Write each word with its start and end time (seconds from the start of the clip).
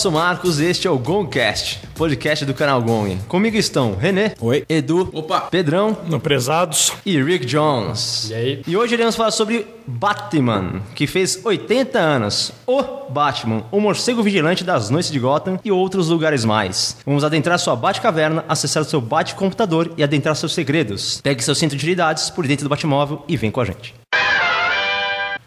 Sou 0.00 0.10
o 0.10 0.14
Marcos 0.14 0.58
e 0.58 0.64
este 0.64 0.88
é 0.88 0.90
o 0.90 0.96
Gongcast, 0.96 1.80
podcast 1.94 2.46
do 2.46 2.54
canal 2.54 2.80
Gong. 2.80 3.18
Comigo 3.28 3.58
estão 3.58 3.94
René, 3.94 4.32
Oi. 4.40 4.64
Edu, 4.66 5.10
Opa. 5.12 5.42
Pedrão 5.42 5.94
No 6.06 6.18
Prezados. 6.18 6.90
e 7.04 7.22
Rick 7.22 7.44
Jones. 7.44 8.30
E 8.30 8.34
aí? 8.34 8.62
E 8.66 8.74
hoje 8.78 8.94
iremos 8.94 9.14
falar 9.14 9.30
sobre 9.30 9.66
Batman, 9.86 10.80
que 10.94 11.06
fez 11.06 11.38
80 11.44 11.98
anos. 11.98 12.50
O 12.66 12.82
Batman, 13.10 13.64
o 13.70 13.78
morcego 13.78 14.22
vigilante 14.22 14.64
das 14.64 14.88
noites 14.88 15.10
de 15.10 15.18
Gotham 15.18 15.60
e 15.62 15.70
outros 15.70 16.08
lugares 16.08 16.46
mais. 16.46 16.96
Vamos 17.04 17.22
adentrar 17.22 17.58
sua 17.58 17.76
Batcaverna, 17.76 18.42
acessar 18.48 18.82
o 18.82 18.86
seu 18.86 19.02
Batcomputador 19.02 19.90
e 19.98 20.02
adentrar 20.02 20.34
seus 20.34 20.54
segredos. 20.54 21.20
Pegue 21.22 21.44
seu 21.44 21.54
centro 21.54 21.76
de 21.76 21.82
utilidades 21.84 22.30
por 22.30 22.46
dentro 22.46 22.64
do 22.64 22.70
Batmóvel 22.70 23.22
e 23.28 23.36
vem 23.36 23.50
com 23.50 23.60
a 23.60 23.66
gente. 23.66 23.92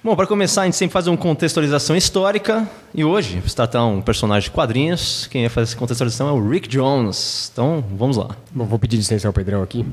Bom, 0.03 0.17
para 0.17 0.27
começar, 0.27 0.63
a 0.63 0.65
gente 0.65 0.75
sempre 0.75 0.91
faz 0.91 1.07
uma 1.07 1.15
contextualização 1.15 1.95
histórica. 1.95 2.69
E 2.93 3.05
hoje, 3.05 3.41
se 3.47 3.55
tratar 3.55 3.85
um 3.85 4.01
personagem 4.01 4.49
de 4.49 4.51
quadrinhos, 4.51 5.27
quem 5.27 5.43
vai 5.43 5.49
fazer 5.49 5.71
essa 5.71 5.77
contextualização 5.77 6.27
é 6.27 6.31
o 6.33 6.49
Rick 6.49 6.67
Jones. 6.67 7.49
Então, 7.53 7.81
vamos 7.97 8.17
lá. 8.17 8.35
Bom, 8.51 8.65
vou 8.65 8.77
pedir 8.77 8.97
licença 8.97 9.29
ao 9.29 9.33
Pedrão 9.33 9.63
aqui 9.63 9.85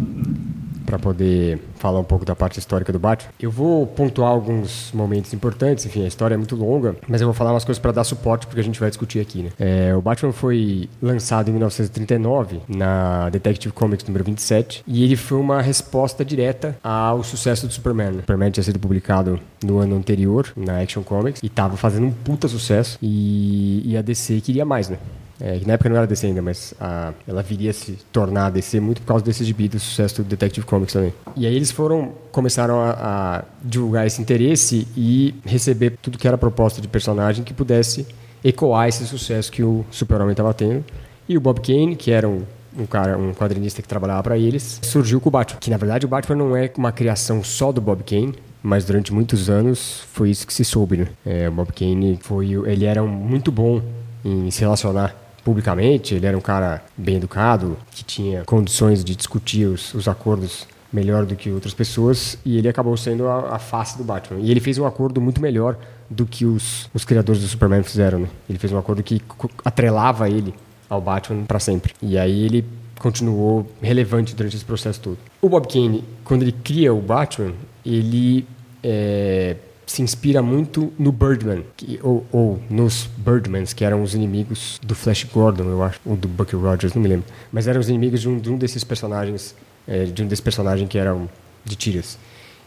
para 0.91 0.99
poder 0.99 1.61
falar 1.77 2.01
um 2.01 2.05
pouco 2.05 2.25
da 2.25 2.35
parte 2.35 2.59
histórica 2.59 2.93
do 2.93 2.99
Batman. 2.99 3.31
Eu 3.41 3.51
vou 3.51 3.87
pontuar 3.87 4.31
alguns 4.31 4.91
momentos 4.93 5.33
importantes, 5.33 5.87
enfim, 5.87 6.05
a 6.05 6.09
história 6.09 6.35
é 6.35 6.37
muito 6.37 6.57
longa, 6.57 6.97
mas 7.07 7.21
eu 7.21 7.29
vou 7.29 7.35
falar 7.35 7.53
umas 7.53 7.65
coisas 7.65 7.81
para 7.81 7.93
dar 7.93 8.03
suporte 8.03 8.47
porque 8.49 8.61
a 8.61 8.65
gente 8.65 8.81
vai 8.81 8.89
discutir 8.89 9.21
aqui, 9.21 9.45
né? 9.45 9.51
É, 9.59 9.95
o 9.95 10.03
Batman 10.03 10.33
foi 10.33 10.89
lançado 11.01 11.49
em 11.49 11.53
1939 11.53 12.63
na 12.69 13.31
Detective 13.31 13.73
Comics 13.73 14.05
número 14.05 14.25
27 14.25 14.83
e 14.85 15.05
ele 15.05 15.15
foi 15.15 15.39
uma 15.39 15.63
resposta 15.63 16.25
direta 16.25 16.77
ao 16.83 17.23
sucesso 17.23 17.69
do 17.69 17.73
Superman. 17.73 18.11
O 18.11 18.21
Superman 18.21 18.51
tinha 18.51 18.65
sido 18.65 18.81
publicado 18.81 19.39
no 19.63 19.79
ano 19.79 19.95
anterior 19.95 20.53
na 20.57 20.81
Action 20.81 21.05
Comics 21.05 21.41
e 21.41 21.47
estava 21.47 21.77
fazendo 21.77 22.07
um 22.07 22.11
puta 22.11 22.49
sucesso 22.49 22.99
e, 23.01 23.83
e 23.85 23.97
a 23.97 24.03
DC 24.03 24.41
queria 24.41 24.65
mais, 24.65 24.89
né? 24.89 24.99
É, 25.41 25.59
que 25.59 25.67
na 25.67 25.75
época 25.75 25.89
não 25.89 25.97
era 25.97 26.07
DC 26.07 26.27
ainda, 26.27 26.43
mas 26.43 26.75
a, 26.79 27.13
ela 27.27 27.43
viria 27.43 27.71
a 27.71 27.73
se 27.73 27.93
tornar 28.13 28.47
a 28.47 28.51
DC 28.51 28.79
muito 28.79 29.01
por 29.01 29.09
causa 29.09 29.25
desse 29.25 29.43
gibi 29.45 29.69
do 29.69 29.81
sucesso 29.81 30.23
do 30.23 30.29
Detective 30.29 30.67
Comics 30.67 30.93
também. 30.93 31.15
E 31.35 31.47
aí 31.47 31.55
eles 31.55 31.71
foram, 31.71 32.13
começaram 32.31 32.81
a, 32.81 32.91
a 32.91 33.45
divulgar 33.63 34.07
esse 34.07 34.21
interesse 34.21 34.87
e 34.97 35.35
receber 35.45 35.97
tudo 36.03 36.19
que 36.19 36.29
era 36.29 36.37
proposta 36.37 36.81
de 36.81 36.89
personagem 36.89 37.43
que 37.43 37.55
pudesse 37.55 38.07
ecoar 38.45 38.89
esse 38.89 39.07
sucesso 39.07 39.51
que 39.51 39.63
o 39.63 39.85
Super-Homem 39.91 40.33
estava 40.33 40.53
tendo. 40.53 40.85
E 41.29 41.37
o 41.37 41.41
Bob 41.41 41.61
Kane, 41.61 41.97
que 41.97 42.11
era 42.11 42.29
um, 42.29 42.43
um 42.77 42.85
cara, 42.85 43.17
um 43.17 43.33
quadrinista 43.33 43.81
que 43.81 43.89
trabalhava 43.89 44.23
para 44.23 44.37
eles, 44.37 44.79
surgiu 44.83 45.21
com 45.21 45.29
o 45.29 45.33
Batman. 45.33 45.61
Que 45.61 45.71
na 45.71 45.77
verdade 45.77 46.05
o 46.05 46.09
Batman 46.09 46.37
não 46.37 46.57
é 46.57 46.71
uma 46.77 46.93
criação 46.93 47.43
só 47.43 47.73
do 47.73 47.81
Bob 47.81 48.03
Kane, 48.03 48.35
mas 48.63 48.85
durante 48.85 49.13
muitos 49.13 49.49
anos 49.49 50.03
foi 50.13 50.31
isso 50.31 50.47
que 50.47 50.53
se 50.53 50.65
soube, 50.65 50.99
né? 50.99 51.09
É, 51.25 51.49
o 51.49 51.53
Bob 51.53 51.73
Kane 51.73 52.19
foi, 52.21 52.51
ele 52.67 52.85
era 52.85 53.03
um, 53.03 53.09
muito 53.09 53.51
bom 53.51 53.81
em 54.25 54.51
se 54.51 54.61
relacionar 54.61 55.15
publicamente, 55.51 56.15
ele 56.15 56.27
era 56.27 56.39
um 56.39 56.41
cara 56.41 56.81
bem 56.97 57.17
educado, 57.17 57.77
que 57.91 58.05
tinha 58.05 58.45
condições 58.45 59.03
de 59.03 59.17
discutir 59.17 59.67
os, 59.67 59.93
os 59.95 60.07
acordos 60.07 60.65
melhor 60.93 61.27
do 61.27 61.35
que 61.35 61.51
outras 61.51 61.75
pessoas, 61.75 62.39
e 62.45 62.57
ele 62.57 62.69
acabou 62.69 62.97
sendo 62.97 63.27
a, 63.27 63.57
a, 63.57 63.59
face 63.59 63.99
do 63.99 64.05
Batman. 64.05 64.39
E 64.41 64.51
ele 64.51 64.61
fez 64.61 64.79
um 64.79 64.87
acordo 64.87 65.21
muito 65.21 65.41
melhor 65.41 65.77
do 66.09 66.25
que 66.25 66.45
os, 66.47 66.89
os 66.95 67.05
criadores 67.05 67.43
do 67.43 67.49
Superman 67.49 67.83
fizeram, 67.83 68.21
né? 68.21 68.29
Ele 68.49 68.59
fez 68.59 68.73
um 68.73 68.79
acordo 68.79 69.03
que 69.03 69.21
atrelava 69.65 70.29
ele 70.29 70.55
ao 70.89 71.01
Batman 71.01 71.45
para 71.45 71.59
sempre. 71.59 71.95
E 72.01 72.17
aí 72.17 72.45
ele 72.45 72.65
continuou 72.99 73.69
relevante 73.83 74.35
durante 74.35 74.55
esse 74.55 74.65
processo 74.65 75.01
todo. 75.01 75.19
O 75.43 75.49
Bob 75.49 75.67
Kane, 75.67 76.05
quando 76.25 76.43
ele 76.43 76.53
cria 76.53 76.95
o 76.95 77.01
Batman, 77.01 77.53
ele 77.85 78.47
é, 78.83 79.57
se 79.91 80.03
inspira 80.03 80.41
muito 80.41 80.93
no 80.97 81.11
Birdman, 81.11 81.65
que, 81.77 81.99
ou, 82.01 82.25
ou, 82.31 82.61
nos 82.71 83.11
Birdmans, 83.17 83.73
que 83.73 83.85
eram 83.85 84.05
os 84.05 84.15
inimigos 84.15 84.79
do 84.87 84.95
Flash 84.95 85.25
Gordon, 85.25 85.65
eu 85.65 85.83
acho, 85.83 85.99
ou 86.07 86.17
do 86.17 86.29
Bucky 86.29 86.55
Rogers, 86.55 86.95
não 86.95 87.03
me 87.03 87.09
lembro. 87.09 87.27
Mas 87.51 87.67
eram 87.67 87.81
os 87.81 87.89
inimigos 87.89 88.21
de 88.21 88.29
um, 88.29 88.39
de 88.39 88.49
um 88.53 88.57
desses 88.57 88.85
personagens, 88.85 89.53
é, 89.89 90.05
de 90.05 90.23
um 90.23 90.29
desses 90.29 90.41
personagens 90.41 90.89
que 90.89 90.97
eram 90.97 91.29
de 91.65 91.75
tiras. 91.75 92.17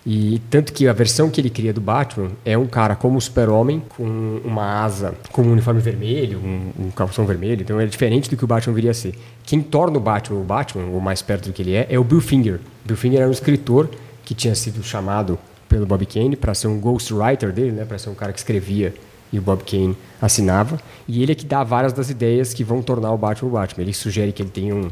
E 0.05 0.41
tanto 0.49 0.73
que 0.73 0.85
a 0.85 0.91
versão 0.91 1.29
que 1.29 1.39
ele 1.39 1.49
cria 1.49 1.71
do 1.71 1.79
Batman 1.79 2.31
é 2.43 2.57
um 2.57 2.67
cara 2.67 2.93
como 2.93 3.17
o 3.17 3.21
Super-Homem, 3.21 3.81
com 3.95 4.41
uma 4.43 4.83
asa, 4.83 5.15
com 5.31 5.43
um 5.43 5.53
uniforme 5.53 5.79
vermelho, 5.79 6.39
um, 6.39 6.87
um 6.87 6.91
calção 6.91 7.25
vermelho. 7.25 7.61
Então 7.61 7.79
é 7.79 7.85
diferente 7.85 8.29
do 8.29 8.35
que 8.35 8.43
o 8.43 8.47
Batman 8.47 8.73
viria 8.73 8.91
a 8.91 8.93
ser. 8.93 9.17
Quem 9.45 9.61
torna 9.61 9.97
o 9.97 10.01
Batman 10.01 10.41
o 10.41 10.43
Batman, 10.43 10.87
ou 10.87 10.99
mais 10.99 11.21
perto 11.21 11.47
do 11.47 11.53
que 11.53 11.61
ele 11.61 11.73
é, 11.73 11.87
é 11.89 11.97
o 11.97 12.03
Bill 12.03 12.19
Finger. 12.19 12.59
Bill 12.83 12.97
Finger 12.97 13.21
era 13.21 13.29
um 13.29 13.31
escritor 13.31 13.89
que 14.25 14.35
tinha 14.35 14.53
sido 14.55 14.83
chamado 14.83 15.39
pelo 15.73 15.87
Bob 15.87 16.05
Kane 16.05 16.35
para 16.35 16.53
ser 16.53 16.67
um 16.67 16.79
ghostwriter 16.79 17.51
dele, 17.51 17.71
né, 17.71 17.83
para 17.83 17.97
ser 17.97 18.11
um 18.11 18.13
cara 18.13 18.31
que 18.31 18.37
escrevia 18.37 18.93
e 19.31 19.39
o 19.39 19.41
Bob 19.41 19.63
Kane 19.63 19.97
assinava. 20.21 20.79
E 21.07 21.23
ele 21.23 21.31
é 21.31 21.35
que 21.35 21.47
dá 21.47 21.63
várias 21.63 21.91
das 21.91 22.11
ideias 22.11 22.53
que 22.53 22.63
vão 22.63 22.83
tornar 22.83 23.11
o 23.11 23.17
Batman 23.17 23.49
o 23.49 23.51
Batman. 23.53 23.81
Ele 23.81 23.93
sugere 23.93 24.31
que 24.31 24.43
ele 24.43 24.51
tenha 24.51 24.75
um, 24.75 24.91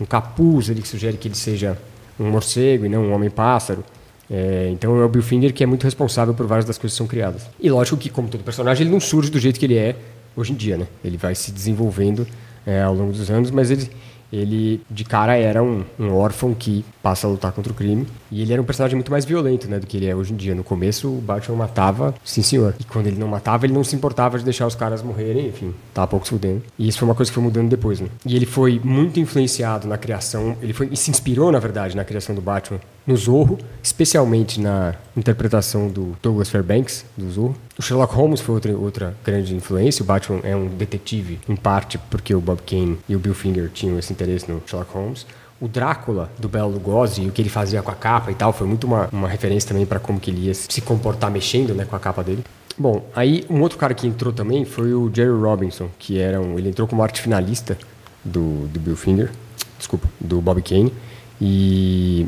um 0.00 0.04
capuz, 0.04 0.68
ele 0.68 0.84
sugere 0.84 1.16
que 1.16 1.28
ele 1.28 1.36
seja 1.36 1.78
um 2.18 2.28
morcego 2.28 2.84
e 2.84 2.88
não 2.88 3.04
um 3.04 3.12
homem-pássaro. 3.12 3.84
É, 4.28 4.68
então 4.72 5.00
é 5.00 5.04
o 5.04 5.08
Bill 5.08 5.22
Finger 5.22 5.54
que 5.54 5.62
é 5.62 5.66
muito 5.66 5.84
responsável 5.84 6.34
por 6.34 6.44
várias 6.44 6.64
das 6.64 6.76
coisas 6.76 6.94
que 6.94 6.98
são 6.98 7.06
criadas. 7.06 7.46
E 7.60 7.70
lógico 7.70 7.96
que, 7.96 8.10
como 8.10 8.26
todo 8.26 8.42
personagem, 8.42 8.84
ele 8.84 8.92
não 8.92 8.98
surge 8.98 9.30
do 9.30 9.38
jeito 9.38 9.60
que 9.60 9.66
ele 9.66 9.76
é 9.76 9.94
hoje 10.34 10.52
em 10.52 10.56
dia, 10.56 10.76
né? 10.76 10.88
Ele 11.04 11.16
vai 11.16 11.36
se 11.36 11.52
desenvolvendo 11.52 12.26
é, 12.66 12.82
ao 12.82 12.92
longo 12.92 13.12
dos 13.12 13.30
anos, 13.30 13.52
mas 13.52 13.70
ele, 13.70 13.88
ele 14.32 14.80
de 14.90 15.04
cara 15.04 15.36
era 15.36 15.62
um, 15.62 15.84
um, 15.96 16.12
órfão 16.12 16.52
que 16.52 16.84
passa 17.00 17.28
a 17.28 17.30
lutar 17.30 17.52
contra 17.52 17.72
o 17.72 17.76
crime. 17.76 18.04
E 18.30 18.42
ele 18.42 18.52
era 18.52 18.60
um 18.60 18.64
personagem 18.64 18.96
muito 18.96 19.10
mais 19.10 19.24
violento 19.24 19.68
né, 19.68 19.78
do 19.78 19.86
que 19.86 19.96
ele 19.96 20.06
é 20.06 20.14
hoje 20.14 20.32
em 20.32 20.36
dia. 20.36 20.54
No 20.54 20.64
começo, 20.64 21.08
o 21.08 21.20
Batman 21.20 21.56
matava, 21.56 22.14
sim 22.24 22.42
senhor. 22.42 22.74
E 22.78 22.84
quando 22.84 23.06
ele 23.06 23.18
não 23.18 23.28
matava, 23.28 23.66
ele 23.66 23.72
não 23.72 23.84
se 23.84 23.94
importava 23.94 24.38
de 24.38 24.44
deixar 24.44 24.66
os 24.66 24.74
caras 24.74 25.02
morrerem, 25.02 25.48
enfim, 25.48 25.74
tava 25.94 26.06
pouco 26.06 26.26
se 26.26 26.30
fudendo. 26.30 26.62
E 26.78 26.88
isso 26.88 26.98
foi 26.98 27.08
uma 27.08 27.14
coisa 27.14 27.30
que 27.30 27.34
foi 27.34 27.44
mudando 27.44 27.68
depois. 27.68 28.00
Né? 28.00 28.08
E 28.24 28.36
ele 28.36 28.46
foi 28.46 28.80
muito 28.82 29.20
influenciado 29.20 29.86
na 29.86 29.96
criação, 29.96 30.56
ele 30.60 30.72
foi, 30.72 30.88
e 30.90 30.96
se 30.96 31.10
inspirou, 31.10 31.50
na 31.52 31.58
verdade, 31.58 31.96
na 31.96 32.04
criação 32.04 32.34
do 32.34 32.40
Batman 32.40 32.80
no 33.06 33.16
Zorro, 33.16 33.58
especialmente 33.82 34.60
na 34.60 34.94
interpretação 35.16 35.88
do 35.88 36.16
Douglas 36.20 36.48
Fairbanks, 36.48 37.04
do 37.16 37.30
Zorro. 37.30 37.56
O 37.78 37.82
Sherlock 37.82 38.12
Holmes 38.12 38.40
foi 38.40 38.54
outra, 38.54 38.76
outra 38.76 39.16
grande 39.24 39.54
influência. 39.54 40.02
O 40.02 40.06
Batman 40.06 40.40
é 40.42 40.56
um 40.56 40.66
detetive, 40.66 41.38
em 41.48 41.54
parte 41.54 41.98
porque 41.98 42.34
o 42.34 42.40
Bob 42.40 42.60
Kane 42.62 42.98
e 43.08 43.14
o 43.14 43.18
Bill 43.18 43.34
Finger 43.34 43.70
tinham 43.70 43.98
esse 43.98 44.12
interesse 44.12 44.50
no 44.50 44.60
Sherlock 44.66 44.92
Holmes. 44.92 45.26
O 45.60 45.68
Drácula, 45.68 46.30
do 46.38 46.48
Bela 46.48 46.66
Lugosi, 46.66 47.22
e 47.22 47.28
o 47.28 47.32
que 47.32 47.40
ele 47.40 47.48
fazia 47.48 47.82
com 47.82 47.90
a 47.90 47.94
capa 47.94 48.30
e 48.30 48.34
tal, 48.34 48.52
foi 48.52 48.66
muito 48.66 48.86
uma, 48.86 49.08
uma 49.12 49.28
referência 49.28 49.68
também 49.68 49.86
para 49.86 49.98
como 49.98 50.20
que 50.20 50.30
ele 50.30 50.46
ia 50.46 50.54
se 50.54 50.80
comportar 50.80 51.30
mexendo 51.30 51.74
né, 51.74 51.84
com 51.84 51.96
a 51.96 51.98
capa 51.98 52.22
dele. 52.22 52.44
Bom, 52.78 53.08
aí 53.14 53.44
um 53.48 53.62
outro 53.62 53.78
cara 53.78 53.94
que 53.94 54.06
entrou 54.06 54.32
também 54.32 54.64
foi 54.66 54.92
o 54.92 55.10
Jerry 55.12 55.30
Robinson, 55.30 55.88
que 55.98 56.18
era 56.18 56.40
um, 56.40 56.58
ele 56.58 56.68
entrou 56.68 56.86
como 56.86 57.02
arte 57.02 57.22
finalista 57.22 57.78
do, 58.22 58.66
do 58.68 58.78
Bill 58.78 58.96
Finger, 58.96 59.30
desculpa, 59.78 60.06
do 60.20 60.42
Bob 60.42 60.60
Kane, 60.60 60.92
e 61.40 62.26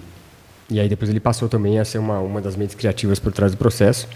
e 0.71 0.79
aí 0.79 0.89
depois 0.89 1.11
ele 1.11 1.21
passou 1.21 1.49
também 1.49 1.79
a 1.79 1.85
ser 1.85 1.99
uma, 1.99 2.19
uma 2.19 2.41
das 2.41 2.55
mentes 2.55 2.75
criativas 2.75 3.19
por 3.19 3.33
trás 3.33 3.53
do 3.53 3.59
processo. 3.59 4.07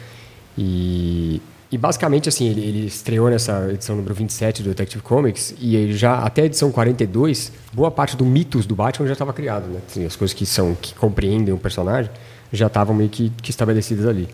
E, 0.57 1.41
e 1.73 1.79
basicamente, 1.79 2.29
assim, 2.29 2.49
ele, 2.49 2.61
ele, 2.61 2.87
estreou 2.87 3.31
nessa 3.31 3.73
edição 3.73 3.97
número 3.97 4.15
27 4.15 4.63
do 4.63 4.69
Detective 4.69 5.03
Comics 5.03 5.55
e 5.59 5.91
já 5.95 6.19
até 6.19 6.43
a 6.43 6.45
edição 6.45 6.71
42, 6.71 7.51
boa 7.73 7.91
parte 7.91 8.15
do 8.15 8.27
mitos 8.27 8.67
do 8.67 8.77
Batman 8.77 9.07
já 9.07 9.15
estava 9.15 9.33
criado, 9.33 9.69
né? 9.69 9.81
Assim, 9.89 10.05
as 10.05 10.15
coisas 10.15 10.35
que 10.35 10.45
são 10.45 10.75
que 10.75 10.95
compreendem 10.95 11.55
o 11.55 11.57
personagem 11.57 12.11
já 12.53 12.67
estavam 12.67 12.95
meio 12.95 13.09
que, 13.09 13.33
que 13.41 13.51
estabelecidas 13.51 14.07
ali. 14.07 14.29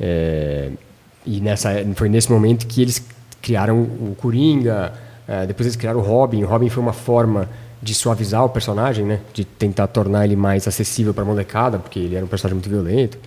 É, 0.00 0.70
e 1.26 1.38
nessa, 1.42 1.68
foi 1.94 2.08
nesse 2.08 2.32
momento 2.32 2.66
que 2.66 2.80
eles 2.80 3.04
criaram 3.42 3.82
o 3.82 4.16
Coringa, 4.18 4.94
é, 5.28 5.46
depois 5.46 5.66
eles 5.66 5.76
criaram 5.76 6.00
o 6.00 6.02
Robin. 6.02 6.42
O 6.44 6.46
Robin 6.46 6.70
foi 6.70 6.82
uma 6.82 6.94
forma 6.94 7.46
de 7.82 7.94
suavizar 7.94 8.42
o 8.42 8.48
personagem, 8.48 9.04
né? 9.04 9.20
De 9.34 9.44
tentar 9.44 9.86
tornar 9.88 10.24
ele 10.24 10.34
mais 10.36 10.66
acessível 10.66 11.12
para 11.12 11.24
a 11.24 11.26
molecada, 11.26 11.78
porque 11.78 11.98
ele 11.98 12.16
era 12.16 12.24
um 12.24 12.28
personagem 12.28 12.54
muito 12.54 12.70
violento. 12.70 13.18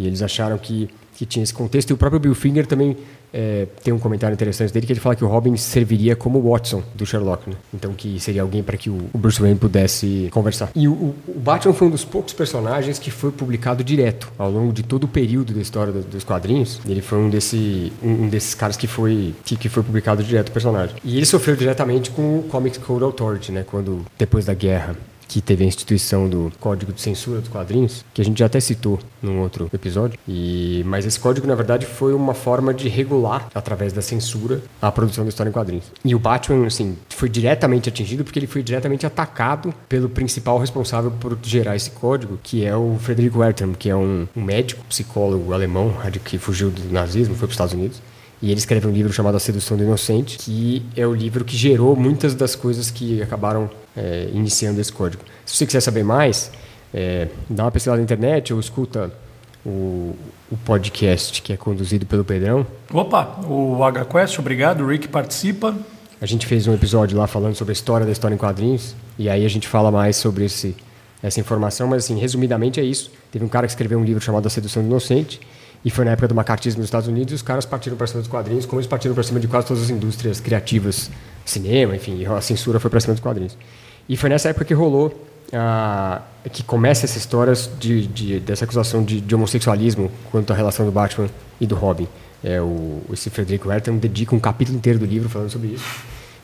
E 0.00 0.06
eles 0.06 0.22
acharam 0.22 0.56
que, 0.56 0.88
que 1.14 1.26
tinha 1.26 1.42
esse 1.42 1.52
contexto. 1.52 1.90
E 1.90 1.92
o 1.92 1.96
próprio 1.96 2.18
Bill 2.18 2.34
Finger 2.34 2.66
também 2.66 2.96
é, 3.32 3.66
tem 3.84 3.92
um 3.92 3.98
comentário 3.98 4.34
interessante 4.34 4.72
dele 4.72 4.86
que 4.86 4.92
ele 4.94 5.00
fala 5.00 5.14
que 5.14 5.24
o 5.24 5.28
Robin 5.28 5.54
serviria 5.56 6.16
como 6.16 6.38
o 6.38 6.50
Watson 6.50 6.82
do 6.94 7.04
Sherlock, 7.06 7.48
né? 7.48 7.56
Então 7.72 7.92
que 7.92 8.18
seria 8.18 8.42
alguém 8.42 8.62
para 8.62 8.76
que 8.76 8.90
o, 8.90 8.98
o, 9.12 9.18
Bruce 9.18 9.40
Wayne 9.40 9.58
pudesse 9.58 10.28
conversar. 10.32 10.70
E 10.74 10.88
o, 10.88 10.92
o, 10.92 11.38
Batman 11.38 11.74
foi 11.74 11.88
um 11.88 11.90
dos 11.90 12.04
poucos 12.04 12.32
personagens 12.32 12.98
que 12.98 13.10
foi 13.10 13.30
publicado 13.30 13.84
direto 13.84 14.32
ao 14.38 14.50
longo 14.50 14.72
de 14.72 14.82
todo 14.82 15.04
o 15.04 15.08
período 15.08 15.52
da 15.52 15.60
história 15.60 15.92
do, 15.92 16.00
dos 16.00 16.24
quadrinhos. 16.24 16.80
Ele 16.88 17.02
foi 17.02 17.18
um, 17.18 17.30
desse, 17.30 17.92
um, 18.02 18.28
desses 18.28 18.54
caras 18.54 18.76
que 18.76 18.86
foi 18.86 19.34
que, 19.44 19.56
que, 19.56 19.68
foi 19.68 19.82
publicado 19.82 20.24
direto 20.24 20.48
o 20.48 20.52
personagem. 20.52 20.96
E 21.04 21.16
ele 21.16 21.26
sofreu 21.26 21.54
diretamente 21.54 22.10
com 22.10 22.38
o 22.38 22.42
Comics 22.44 22.78
Code 22.78 23.04
Authority, 23.04 23.52
né? 23.52 23.64
Quando 23.68 24.04
depois 24.18 24.46
da 24.46 24.54
guerra 24.54 24.96
que 25.30 25.40
teve 25.40 25.62
a 25.62 25.66
instituição 25.66 26.28
do 26.28 26.52
Código 26.58 26.92
de 26.92 27.00
Censura 27.00 27.38
dos 27.38 27.48
Quadrinhos, 27.48 28.04
que 28.12 28.20
a 28.20 28.24
gente 28.24 28.40
já 28.40 28.46
até 28.46 28.58
citou 28.58 28.98
num 29.22 29.38
outro 29.40 29.70
episódio. 29.72 30.18
E 30.26 30.82
mas 30.84 31.06
esse 31.06 31.20
código 31.20 31.46
na 31.46 31.54
verdade 31.54 31.86
foi 31.86 32.12
uma 32.12 32.34
forma 32.34 32.74
de 32.74 32.88
regular 32.88 33.48
através 33.54 33.92
da 33.92 34.02
censura 34.02 34.60
a 34.82 34.90
produção 34.90 35.22
da 35.22 35.28
história 35.28 35.48
em 35.48 35.52
quadrinhos. 35.52 35.84
E 36.04 36.16
o 36.16 36.18
Batman 36.18 36.66
assim 36.66 36.98
foi 37.10 37.28
diretamente 37.28 37.88
atingido 37.88 38.24
porque 38.24 38.40
ele 38.40 38.48
foi 38.48 38.60
diretamente 38.60 39.06
atacado 39.06 39.72
pelo 39.88 40.08
principal 40.08 40.58
responsável 40.58 41.12
por 41.12 41.38
gerar 41.44 41.76
esse 41.76 41.92
código, 41.92 42.36
que 42.42 42.64
é 42.64 42.74
o 42.74 42.96
Frederico 42.98 43.38
Wertham, 43.38 43.72
que 43.72 43.88
é 43.88 43.94
um, 43.94 44.26
um 44.34 44.42
médico, 44.42 44.84
psicólogo 44.88 45.52
alemão 45.52 45.94
que 46.24 46.38
fugiu 46.38 46.70
do 46.70 46.92
nazismo, 46.92 47.36
foi 47.36 47.46
para 47.46 47.52
os 47.52 47.54
Estados 47.54 47.74
Unidos 47.74 48.02
E 48.42 48.50
ele 48.50 48.58
escreve 48.58 48.88
um 48.88 48.90
livro 48.90 49.12
chamado 49.12 49.36
A 49.36 49.40
Sedução 49.40 49.76
do 49.76 49.84
Inocente, 49.84 50.38
que 50.38 50.82
é 50.96 51.06
o 51.06 51.14
livro 51.14 51.44
que 51.44 51.56
gerou 51.56 51.94
muitas 51.94 52.34
das 52.34 52.56
coisas 52.56 52.90
que 52.90 53.22
acabaram 53.22 53.70
é, 53.96 54.28
iniciando 54.32 54.80
esse 54.80 54.92
código. 54.92 55.22
Se 55.44 55.56
você 55.56 55.66
quiser 55.66 55.80
saber 55.80 56.04
mais, 56.04 56.50
é, 56.92 57.28
dá 57.48 57.64
uma 57.64 57.70
pesquisada 57.70 57.98
na 57.98 58.04
internet 58.04 58.52
ou 58.52 58.60
escuta 58.60 59.12
o, 59.64 60.16
o, 60.50 60.56
podcast 60.64 61.42
que 61.42 61.52
é 61.52 61.56
conduzido 61.56 62.06
pelo 62.06 62.24
Pedrão. 62.24 62.66
Opa, 62.92 63.40
o 63.46 63.82
HQuest, 63.84 64.38
obrigado, 64.38 64.82
o 64.82 64.86
Rick 64.86 65.08
participa. 65.08 65.76
A 66.20 66.26
gente 66.26 66.46
fez 66.46 66.66
um 66.66 66.74
episódio 66.74 67.16
lá 67.16 67.26
falando 67.26 67.54
sobre 67.54 67.72
a 67.72 67.74
história 67.74 68.04
da 68.04 68.12
história 68.12 68.34
em 68.34 68.38
quadrinhos, 68.38 68.94
e 69.18 69.28
aí 69.28 69.44
a 69.44 69.48
gente 69.48 69.66
fala 69.66 69.90
mais 69.90 70.16
sobre 70.16 70.44
esse, 70.44 70.76
essa 71.22 71.40
informação, 71.40 71.88
mas 71.88 72.04
assim, 72.04 72.18
resumidamente 72.18 72.78
é 72.78 72.82
isso. 72.82 73.10
Teve 73.32 73.44
um 73.44 73.48
cara 73.48 73.66
que 73.66 73.72
escreveu 73.72 73.98
um 73.98 74.04
livro 74.04 74.22
chamado 74.22 74.46
A 74.46 74.50
Sedução 74.50 74.82
do 74.82 74.88
Inocente, 74.88 75.40
e 75.82 75.90
foi 75.90 76.04
na 76.04 76.10
época 76.10 76.28
do 76.28 76.34
macartismo 76.34 76.80
nos 76.80 76.88
Estados 76.88 77.08
Unidos, 77.08 77.32
e 77.32 77.34
os 77.36 77.42
caras 77.42 77.64
partiram 77.64 77.96
para 77.96 78.06
cima 78.06 78.20
dos 78.20 78.28
quadrinhos, 78.28 78.66
como 78.66 78.80
eles 78.80 78.86
partiram 78.86 79.14
para 79.14 79.24
cima 79.24 79.40
de 79.40 79.48
quase 79.48 79.66
todas 79.66 79.84
as 79.84 79.90
indústrias 79.90 80.40
criativas, 80.40 81.10
cinema, 81.44 81.96
enfim, 81.96 82.22
a 82.26 82.40
censura 82.42 82.78
foi 82.78 82.90
para 82.90 83.00
cima 83.00 83.14
dos 83.14 83.22
quadrinhos. 83.22 83.56
E 84.08 84.16
foi 84.16 84.28
nessa 84.28 84.48
época 84.48 84.64
que 84.64 84.74
rolou, 84.74 85.26
ah, 85.52 86.22
que 86.52 86.62
começa 86.62 87.04
essa 87.04 87.18
história 87.18 87.52
de, 87.78 88.06
de, 88.06 88.40
dessa 88.40 88.64
acusação 88.64 89.02
de, 89.02 89.20
de, 89.20 89.34
homossexualismo 89.34 90.10
quanto 90.30 90.52
à 90.52 90.56
relação 90.56 90.86
do 90.86 90.92
Batman 90.92 91.28
e 91.60 91.66
do 91.66 91.74
Robin. 91.74 92.06
É, 92.42 92.60
o, 92.60 93.02
esse 93.12 93.28
Frederico 93.30 93.68
Wertham 93.68 93.96
dedica 93.96 94.34
um 94.34 94.40
capítulo 94.40 94.78
inteiro 94.78 94.98
do 94.98 95.04
livro 95.04 95.28
falando 95.28 95.50
sobre 95.50 95.68
isso, 95.68 95.84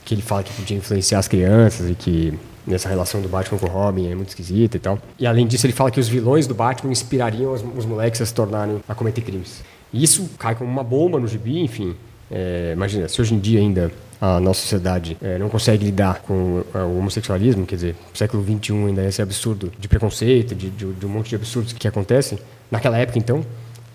que 0.05 0.14
ele 0.14 0.23
fala 0.23 0.43
que 0.43 0.53
podia 0.53 0.76
influenciar 0.76 1.19
as 1.19 1.29
crianças 1.29 1.88
e 1.88 1.94
que 1.94 2.38
nessa 2.67 2.88
relação 2.88 3.23
do 3.23 3.29
Batman 3.29 3.58
com 3.58 3.67
o 3.67 3.69
Robin 3.69 4.11
é 4.11 4.14
muito 4.14 4.29
esquisita 4.29 4.76
e 4.76 4.81
tal. 4.81 4.99
E 5.19 5.26
além 5.26 5.47
disso, 5.47 5.67
ele 5.67 5.73
fala 5.73 5.91
que 5.91 6.00
os 6.00 6.08
vilões 6.08 6.47
do 6.47 6.55
Batman 6.55 6.91
inspirariam 6.91 7.53
os, 7.53 7.64
os 7.76 7.87
moleques 7.87 8.20
a 8.20 8.26
se 8.26 8.35
tornarem 8.35 8.82
a 8.88 8.94
cometer 8.94 9.23
crimes. 9.23 9.62
E 9.93 10.03
isso 10.03 10.29
cai 10.38 10.55
como 10.55 10.69
uma 10.70 10.82
bomba 10.82 11.19
no 11.19 11.29
gibi, 11.29 11.61
enfim. 11.61 11.94
É, 12.31 12.73
imagina, 12.75 13.08
se 13.08 13.20
hoje 13.20 13.35
em 13.35 13.38
dia 13.38 13.61
ainda 13.61 13.91
a 14.20 14.40
nossa 14.40 14.60
sociedade 14.60 15.16
é, 15.22 15.38
não 15.38 15.48
consegue 15.48 15.84
lidar 15.84 16.20
com 16.20 16.62
é, 16.74 16.78
o 16.78 16.98
homossexualismo, 16.98 17.66
quer 17.66 17.76
dizer, 17.76 17.96
século 18.14 18.42
XXI 18.42 18.72
ainda 18.72 19.02
é 19.02 19.08
esse 19.08 19.20
absurdo 19.20 19.72
de 19.78 19.88
preconceito, 19.88 20.54
de, 20.54 20.70
de, 20.70 20.92
de 20.92 21.06
um 21.06 21.08
monte 21.08 21.30
de 21.30 21.36
absurdos 21.36 21.72
que 21.72 21.86
acontecem. 21.86 22.38
Naquela 22.70 22.98
época, 22.98 23.18
então, 23.18 23.44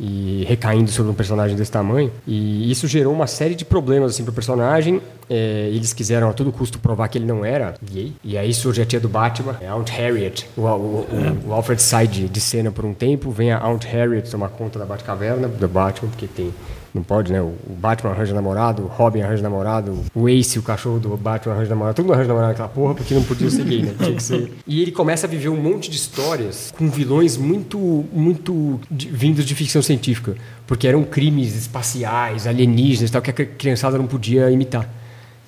e 0.04 0.44
recaindo 0.48 0.90
sobre 0.90 1.12
um 1.12 1.16
personagem 1.16 1.56
desse 1.56 1.72
tamanho. 1.72 2.12
E 2.26 2.72
isso 2.72 2.88
gerou 2.88 3.14
uma 3.14 3.28
série 3.28 3.54
de 3.54 3.64
problemas 3.64 4.12
assim, 4.12 4.24
para 4.24 4.32
o 4.32 4.34
personagem. 4.34 5.00
É, 5.30 5.70
eles 5.72 5.94
quiseram 5.94 6.28
a 6.28 6.34
todo 6.34 6.52
custo 6.52 6.80
provar 6.80 7.08
que 7.08 7.20
ele 7.20 7.26
não 7.26 7.46
era 7.46 7.76
gay. 7.84 8.12
E 8.24 8.36
aí 8.36 8.52
surge 8.52 8.82
a 8.82 8.86
tia 8.86 9.00
do 9.00 9.08
Batman, 9.08 9.58
a 9.64 9.72
Aunt 9.72 9.90
Harriet. 9.90 10.48
O, 10.58 10.62
o, 10.62 10.66
o, 10.66 11.50
o 11.50 11.54
Alfred 11.54 11.80
sai 11.80 12.08
de, 12.08 12.28
de, 12.28 12.42
cena 12.42 12.72
por 12.72 12.84
um 12.84 12.96
tempo, 12.96 13.30
vem 13.30 13.52
a 13.52 13.60
Aunt 13.60 13.84
Harriet 13.86 14.30
tomar 14.30 14.50
conta 14.50 14.80
da 14.80 14.86
Batcaverna, 14.86 15.48
do 15.48 15.68
Batman, 15.68 16.10
porque 16.10 16.26
tem 16.26 16.52
não 16.94 17.04
pode, 17.04 17.32
né? 17.32 17.42
O 17.42 17.56
Batman 17.70 18.12
arranja 18.12 18.34
namorado, 18.34 18.84
o 18.84 18.88
Robin 18.88 19.22
arranja 19.22 19.42
namorado, 19.42 20.04
o 20.14 20.28
Ace, 20.28 20.60
o 20.60 20.62
cachorro 20.62 21.00
do 21.00 21.16
Batman 21.16 21.54
arranja 21.54 21.70
namorado, 21.70 21.96
todo 21.96 22.06
mundo 22.06 22.14
arranja 22.14 22.28
namorado 22.28 22.52
naquela 22.52 22.70
porra, 22.70 22.96
porque 22.96 23.14
não 23.14 23.24
podia 23.24 23.50
ser 23.50 23.64
gay, 23.64 23.82
né? 23.82 23.96
Tinha 23.98 24.16
que 24.16 24.24
ser. 24.24 24.52
E 24.68 24.82
ele 24.82 24.92
começa 24.92 25.26
a 25.26 25.30
viver 25.30 25.50
um 25.50 25.62
monte 25.62 25.90
de 25.90 25.96
histórias 25.96 26.74
com 26.78 26.90
vilões 26.90 27.38
muito, 27.38 28.06
muito 28.12 28.80
vindos 28.90 29.46
de 29.46 29.56
ficção 29.56 29.82
científica, 29.82 30.36
porque 30.68 30.88
eram 30.88 31.04
crimes 31.04 31.56
espaciais, 31.56 32.46
alienígenas 32.46 33.10
tal, 33.10 33.22
que 33.22 33.32
a 33.32 33.34
criançada 33.34 33.98
não 33.98 34.08
podia 34.08 34.52
imitar. 34.52 34.90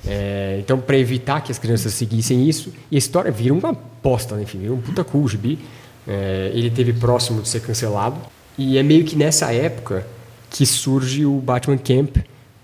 É, 0.06 0.58
então, 0.60 0.80
para 0.80 0.98
evitar 0.98 1.42
que 1.42 1.52
as 1.52 1.60
crianças 1.60 1.94
seguissem 1.94 2.48
isso, 2.48 2.74
e 2.90 2.96
a 2.96 3.00
história 3.00 3.32
vira 3.32 3.54
uma 3.54 3.76
bosta, 4.02 4.36
né? 4.36 4.44
enfim, 4.44 4.60
vira 4.60 4.74
um 4.74 4.82
puta 4.82 5.04
cool, 5.04 5.28
gibi. 5.28 5.60
É, 6.08 6.52
ele 6.54 6.70
teve 6.70 6.94
próximo 6.94 7.42
de 7.42 7.48
ser 7.48 7.62
cancelado. 7.62 8.18
E 8.58 8.78
é 8.78 8.84
meio 8.84 9.04
que 9.04 9.16
nessa 9.16 9.52
época 9.54 10.06
que 10.54 10.68
surge 10.68 11.26
o 11.26 11.40
Batman 11.40 11.80
Camp, 11.80 12.18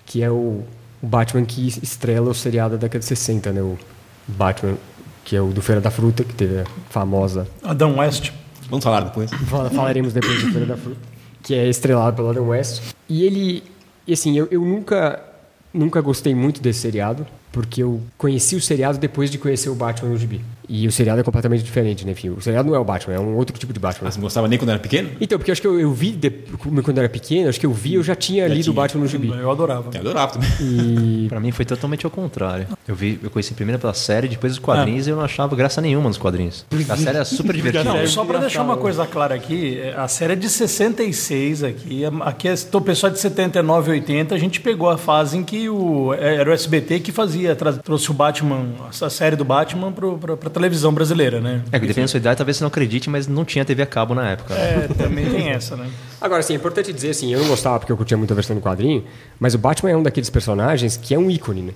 que 0.06 0.22
é 0.22 0.30
o, 0.30 0.64
o 1.02 1.08
Batman 1.08 1.44
que 1.44 1.68
estrela 1.68 2.30
o 2.30 2.36
seriado 2.36 2.76
da 2.76 2.82
década 2.82 3.00
de 3.00 3.06
60, 3.06 3.52
né? 3.52 3.62
O 3.64 3.78
Batman, 4.28 4.78
que 5.26 5.36
é 5.36 5.42
o 5.42 5.48
do 5.48 5.60
Feira 5.60 5.82
da 5.82 5.90
Fruta, 5.90 6.24
que 6.24 6.34
teve 6.36 6.62
a 6.62 6.66
famosa... 6.92 7.48
Adam 7.64 7.98
West. 7.98 8.32
Vamos 8.70 8.84
falar 8.84 9.02
depois. 9.02 9.32
Falaremos 9.74 10.14
depois 10.14 10.40
do 10.44 10.52
Feira 10.52 10.68
da 10.68 10.78
Fruta. 10.78 11.00
Que 11.42 11.56
é 11.56 11.68
estrelado 11.68 12.16
pelo 12.16 12.30
Adam 12.30 12.50
West. 12.50 12.94
E 13.10 13.24
ele... 13.24 13.64
E 14.06 14.14
assim, 14.14 14.38
eu, 14.38 14.48
eu 14.52 14.62
nunca, 14.62 15.20
nunca 15.74 16.00
gostei 16.00 16.36
muito 16.36 16.62
desse 16.62 16.82
seriado, 16.82 17.26
porque 17.52 17.82
eu 17.82 18.02
conheci 18.20 18.56
o 18.56 18.62
seriado 18.62 19.00
depois 19.00 19.32
de 19.32 19.40
conhecer 19.40 19.70
o 19.70 19.76
Batman 19.76 20.10
no 20.10 20.18
gibi. 20.18 20.42
E 20.70 20.88
o 20.88 20.92
seriado 20.92 21.20
é 21.20 21.24
completamente 21.24 21.64
diferente, 21.64 22.06
né? 22.06 22.12
Enfim, 22.12 22.30
o 22.30 22.40
seriado 22.40 22.70
não 22.70 22.76
é 22.76 22.80
o 22.80 22.86
Batman, 22.86 23.16
é 23.16 23.20
um 23.20 23.36
outro 23.36 23.58
tipo 23.58 23.74
de 23.74 23.80
Batman. 23.80 24.06
Mas 24.06 24.14
você 24.14 24.20
não 24.20 24.26
gostava 24.26 24.48
nem 24.48 24.60
quando 24.60 24.70
era 24.70 24.78
pequeno? 24.78 25.10
Então, 25.20 25.40
porque 25.40 25.52
acho 25.52 25.60
que 25.60 25.66
eu, 25.66 25.80
eu 25.80 25.92
vi, 25.92 26.12
de, 26.12 26.30
quando 26.30 26.98
eu 26.98 27.04
era 27.04 27.10
pequeno, 27.10 27.50
acho 27.50 27.60
que 27.60 27.66
eu 27.66 27.74
vi, 27.74 27.96
eu 27.96 28.04
já 28.04 28.16
tinha 28.16 28.48
já 28.48 28.54
lido 28.54 28.66
tinha. 28.66 28.72
o 28.72 28.76
Batman 28.76 29.02
no 29.02 29.08
gibi. 29.08 29.30
Eu 29.30 29.50
adorava. 29.50 29.90
Eu 29.92 30.00
adorava 30.00 30.34
também. 30.34 30.50
E... 30.62 31.26
pra 31.30 31.40
mim 31.40 31.52
foi 31.52 31.66
totalmente 31.66 32.06
ao 32.06 32.12
contrário. 32.12 32.68
Eu 32.88 32.94
vi, 32.94 33.20
eu 33.24 33.32
conheci 33.32 33.54
primeiro 33.56 33.82
pela 33.82 33.96
série, 33.96 34.28
depois 34.28 34.54
os 34.54 34.60
quadrinhos 34.60 35.08
é. 35.08 35.10
e 35.10 35.14
eu 35.14 35.18
não 35.18 35.24
achava 35.24 35.56
graça 35.56 35.82
nenhuma 35.82 36.08
nos 36.08 36.20
quadrinhos. 36.20 36.66
A 36.88 36.96
série 36.96 37.18
é 37.18 37.24
super 37.24 37.54
divertida. 37.56 37.84
Não, 37.84 38.06
só 38.06 38.24
pra 38.24 38.38
deixar 38.38 38.62
uma 38.62 38.78
coisa 38.78 39.08
clara 39.08 39.34
aqui, 39.34 39.82
a 39.98 40.08
série 40.08 40.34
é 40.34 40.36
de 40.36 40.50
66 40.50 41.64
aqui, 41.64 42.04
aqui 42.22 42.48
é 42.48 42.54
o 42.74 42.82
pessoal 42.82 43.12
de 43.12 43.20
79 43.20 43.92
80, 43.92 44.36
a 44.36 44.38
gente 44.38 44.62
pegou 44.62 44.90
a 44.90 44.98
fase 44.98 45.38
em 45.38 45.44
que 45.44 45.68
o, 45.68 46.14
era 46.14 46.50
o 46.50 46.54
SBT 46.54 47.00
que 47.00 47.12
fazia, 47.12 47.56
trouxe 47.56 48.12
o 48.12 48.14
Batman, 48.14 48.68
a 49.02 49.10
série 49.10 49.36
do 49.36 49.46
Batman 49.46 49.92
pro, 49.92 50.18
pra, 50.18 50.38
pra 50.38 50.50
televisão 50.60 50.94
brasileira 50.94 51.42
né? 51.42 51.62
É, 51.72 51.80
dependendo 51.80 52.02
da 52.02 52.08
sua 52.08 52.18
idade, 52.18 52.38
talvez 52.38 52.58
você 52.58 52.64
não 52.64 52.68
acredite, 52.68 53.10
mas 53.10 53.28
não 53.28 53.44
tinha 53.44 53.66
TV 53.66 53.82
a 53.82 53.86
cabo 53.86 54.14
na 54.14 54.32
época. 54.32 54.54
É, 54.54 54.88
também 54.98 55.30
tem 55.30 55.50
essa, 55.50 55.76
né? 55.76 55.90
Agora, 56.22 56.42
sim, 56.42 56.54
é 56.54 56.56
importante 56.56 56.94
dizer 56.94 57.12
assim, 57.12 57.34
eu 57.34 57.40
não 57.40 57.48
gostava 57.48 57.80
porque 57.80 57.92
eu 57.92 57.98
curtia 57.98 58.18
muito 58.18 58.32
a 58.32 58.36
versão 58.36 58.56
do 58.56 58.62
quadrinho, 58.62 59.04
mas 59.40 59.54
o 59.54 59.58
Batman 59.58 59.92
é 59.92 59.98
um 59.98 60.04
daqueles 60.04 60.30
personagens 60.30 60.98
que 60.98 61.14
é 61.14 61.18
um 61.18 61.30
ícone, 61.30 61.62
né? 61.62 61.74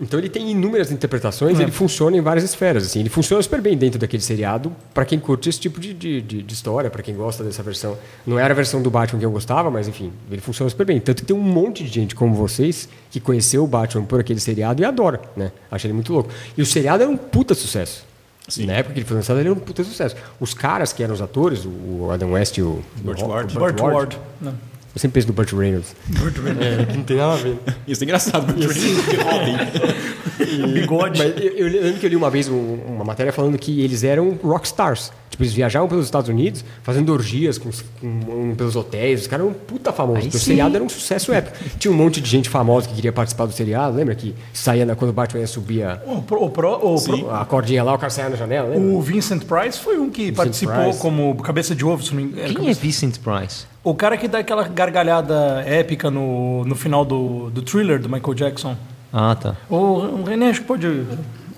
Então 0.00 0.18
ele 0.18 0.28
tem 0.28 0.50
inúmeras 0.50 0.90
interpretações, 0.90 1.60
é. 1.60 1.62
ele 1.62 1.70
funciona 1.70 2.16
em 2.16 2.20
várias 2.20 2.42
esferas. 2.42 2.86
Assim, 2.86 3.00
ele 3.00 3.08
funciona 3.08 3.40
super 3.40 3.60
bem 3.60 3.76
dentro 3.76 4.00
daquele 4.00 4.22
seriado 4.22 4.74
para 4.92 5.04
quem 5.04 5.20
curte 5.20 5.48
esse 5.48 5.60
tipo 5.60 5.78
de, 5.78 5.94
de, 5.94 6.20
de 6.20 6.52
história, 6.52 6.90
para 6.90 7.02
quem 7.02 7.14
gosta 7.14 7.44
dessa 7.44 7.62
versão. 7.62 7.96
Não 8.26 8.36
era 8.38 8.52
a 8.52 8.56
versão 8.56 8.82
do 8.82 8.90
Batman 8.90 9.20
que 9.20 9.26
eu 9.26 9.30
gostava, 9.30 9.70
mas 9.70 9.86
enfim, 9.86 10.10
ele 10.30 10.40
funciona 10.40 10.68
super 10.70 10.86
bem. 10.86 10.98
Tanto 10.98 11.20
que 11.20 11.26
tem 11.26 11.36
um 11.36 11.40
monte 11.40 11.84
de 11.84 11.90
gente 11.90 12.16
como 12.16 12.34
vocês 12.34 12.88
que 13.10 13.20
conheceu 13.20 13.62
o 13.62 13.66
Batman 13.66 14.04
por 14.04 14.18
aquele 14.18 14.40
seriado 14.40 14.82
e 14.82 14.84
adora, 14.84 15.20
né? 15.36 15.52
Acha 15.70 15.86
ele 15.86 15.94
muito 15.94 16.12
louco. 16.12 16.30
E 16.56 16.62
o 16.62 16.66
seriado 16.66 17.02
era 17.04 17.12
um 17.12 17.16
puta 17.16 17.54
sucesso. 17.54 18.11
Sim. 18.52 18.66
Na 18.66 18.74
época 18.74 18.92
que 18.92 19.00
ele 19.00 19.06
foi 19.06 19.16
lançado, 19.16 19.40
ele 19.40 19.48
era 19.48 19.58
um 19.58 19.60
puta 19.60 19.82
sucesso. 19.82 20.14
Os 20.38 20.52
caras 20.52 20.92
que 20.92 21.02
eram 21.02 21.14
os 21.14 21.22
atores, 21.22 21.64
o 21.64 22.10
Adam 22.10 22.32
West 22.32 22.58
e 22.58 22.62
o 22.62 22.84
Burt 22.96 23.22
Ward. 23.22 23.54
Burt 23.54 23.80
Ward. 23.80 23.96
Ward. 23.96 24.18
Eu 24.42 25.00
sempre 25.00 25.14
penso 25.14 25.28
no 25.28 25.32
Burt 25.32 25.52
Reynolds. 25.54 25.96
Burt 26.06 26.36
Reynolds. 26.36 26.66
É, 26.66 26.94
não 26.94 27.02
tem 27.02 27.16
nada 27.16 27.32
a 27.32 27.36
ver. 27.36 27.56
Isso 27.88 28.02
é 28.02 28.04
engraçado, 28.04 28.52
Burt 28.52 28.58
Reynolds 28.58 29.08
e 29.08 29.16
Robin. 29.16 30.72
Bigode. 30.74 31.18
Mas 31.18 31.42
eu, 31.42 31.52
eu, 31.52 31.82
lembro 31.82 31.98
que 31.98 32.04
eu 32.04 32.10
li 32.10 32.16
uma 32.16 32.28
vez 32.28 32.46
um, 32.46 32.74
uma 32.74 33.04
matéria 33.04 33.32
falando 33.32 33.56
que 33.56 33.80
eles 33.80 34.04
eram 34.04 34.38
rockstars. 34.42 35.10
Tipo, 35.42 35.44
eles 35.44 35.52
viajavam 35.52 35.88
pelos 35.88 36.04
Estados 36.04 36.28
Unidos 36.28 36.64
fazendo 36.82 37.12
orgias 37.12 37.58
com, 37.58 37.70
com, 38.00 38.54
pelos 38.54 38.76
hotéis. 38.76 39.22
Os 39.22 39.26
caras 39.26 39.46
eram 39.46 39.54
puta 39.54 39.92
famosos. 39.92 40.32
o 40.32 40.38
seriado 40.38 40.76
era 40.76 40.84
um 40.84 40.88
sucesso 40.88 41.32
épico. 41.32 41.56
Tinha 41.78 41.92
um 41.92 41.96
monte 41.96 42.20
de 42.20 42.28
gente 42.28 42.48
famosa 42.48 42.88
que 42.88 42.94
queria 42.94 43.12
participar 43.12 43.46
do 43.46 43.52
seriado. 43.52 43.96
Lembra 43.96 44.14
que 44.14 44.34
saía 44.52 44.86
na, 44.86 44.94
quando 44.94 45.10
o 45.10 45.12
Batman 45.12 45.40
ia 45.40 45.46
subir 45.46 45.82
a, 45.82 46.00
o 46.06 46.22
pro, 46.22 46.44
o 46.44 46.50
pro, 46.50 46.72
o 46.72 47.02
pro, 47.02 47.30
a 47.30 47.44
cordinha 47.44 47.82
lá, 47.82 47.94
o 47.94 47.98
cara 47.98 48.10
saía 48.10 48.28
na 48.28 48.36
janela? 48.36 48.68
Lembra? 48.68 48.96
O 48.96 49.00
Vincent 49.00 49.44
Price 49.44 49.78
foi 49.78 49.98
um 49.98 50.10
que 50.10 50.24
Vincent 50.24 50.36
participou 50.36 50.84
Price. 50.84 50.98
como 50.98 51.34
cabeça 51.36 51.74
de 51.74 51.84
ovo. 51.84 52.02
Quem 52.02 52.30
cabeça... 52.30 52.70
é 52.70 52.74
Vincent 52.74 53.18
Price? 53.18 53.66
O 53.84 53.94
cara 53.94 54.16
que 54.16 54.28
dá 54.28 54.38
aquela 54.38 54.66
gargalhada 54.68 55.62
épica 55.66 56.10
no, 56.10 56.64
no 56.64 56.74
final 56.74 57.04
do, 57.04 57.50
do 57.50 57.62
thriller 57.62 57.98
do 57.98 58.08
Michael 58.08 58.34
Jackson. 58.34 58.76
Ah, 59.12 59.34
tá. 59.34 59.56
O, 59.68 59.76
o 59.76 60.24
René, 60.24 60.50
acho 60.50 60.60
que 60.60 60.66
pode. 60.66 60.86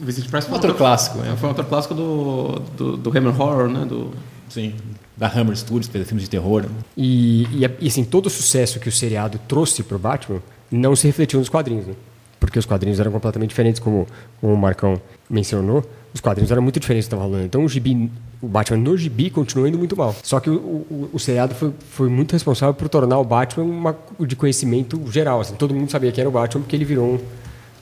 O 0.05 0.07
Vincent 0.07 0.29
Price 0.29 0.47
foi 0.47 0.55
um 0.55 0.59
ator 0.59 0.75
clássico. 0.75 1.19
É, 1.21 1.35
foi 1.35 1.49
um 1.49 1.53
ator 1.53 1.65
clássico 1.65 1.95
do, 1.95 2.61
do, 2.77 2.97
do 2.99 3.19
Hammer 3.19 3.41
Horror, 3.41 3.69
né? 3.69 3.87
Do, 3.87 4.11
sim, 4.51 4.75
da 5.17 5.27
Hammer 5.29 5.57
Studios, 5.57 5.89
fez 5.89 6.07
filmes 6.07 6.25
de 6.25 6.31
terror. 6.31 6.65
Né? 6.65 6.69
E, 6.95 7.45
e, 7.45 7.71
e, 7.81 7.89
assim, 7.89 8.05
todo 8.05 8.27
o 8.27 8.31
sucesso 8.31 8.79
que 8.79 8.87
o 8.89 8.93
seriado 8.93 9.41
trouxe 9.49 9.83
para 9.83 9.97
o 9.97 9.99
Batman 9.99 10.43
não 10.71 10.95
se 10.95 11.07
refletiu 11.07 11.39
nos 11.39 11.49
quadrinhos, 11.49 11.87
né? 11.87 11.95
Porque 12.39 12.59
os 12.59 12.67
quadrinhos 12.67 13.01
eram 13.01 13.11
completamente 13.11 13.49
diferentes, 13.49 13.81
como, 13.81 14.07
como 14.43 14.53
o 14.53 14.59
Marcão 14.59 15.01
mencionou. 15.31 15.83
Os 16.13 16.21
quadrinhos 16.21 16.51
eram 16.51 16.61
muito 16.61 16.79
diferentes 16.79 17.07
do 17.07 17.09
que 17.09 17.15
estava 17.15 17.27
rolando. 17.27 17.47
Então 17.47 17.65
o 17.65 17.69
gibi, 17.69 18.11
o 18.43 18.47
Batman 18.47 18.77
no 18.77 18.99
gibi 18.99 19.31
continuou 19.31 19.67
indo 19.67 19.79
muito 19.79 19.97
mal. 19.97 20.15
Só 20.23 20.39
que 20.39 20.51
o, 20.51 20.55
o, 20.55 21.11
o 21.15 21.19
seriado 21.19 21.55
foi, 21.55 21.73
foi 21.89 22.11
muito 22.11 22.33
responsável 22.33 22.75
por 22.75 22.91
tornar 22.91 23.19
o 23.19 23.25
Batman 23.25 23.65
uma, 23.65 23.97
de 24.21 24.37
conhecimento 24.37 25.01
geral. 25.11 25.41
Assim, 25.41 25.55
todo 25.55 25.75
mundo 25.75 25.91
sabia 25.91 26.13
que 26.13 26.21
era 26.21 26.29
o 26.29 26.33
Batman 26.33 26.61
porque 26.61 26.77
ele 26.77 26.85
virou 26.85 27.15
um 27.15 27.19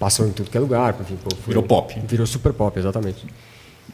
passou 0.02 0.26
em 0.26 0.32
tudo 0.32 0.50
que 0.50 0.56
é 0.56 0.60
lugar. 0.60 0.96
Enfim, 1.00 1.16
pô, 1.22 1.30
foi, 1.36 1.54
virou 1.54 1.62
pop. 1.62 1.96
Virou 2.08 2.26
super 2.26 2.52
pop, 2.52 2.76
exatamente. 2.76 3.24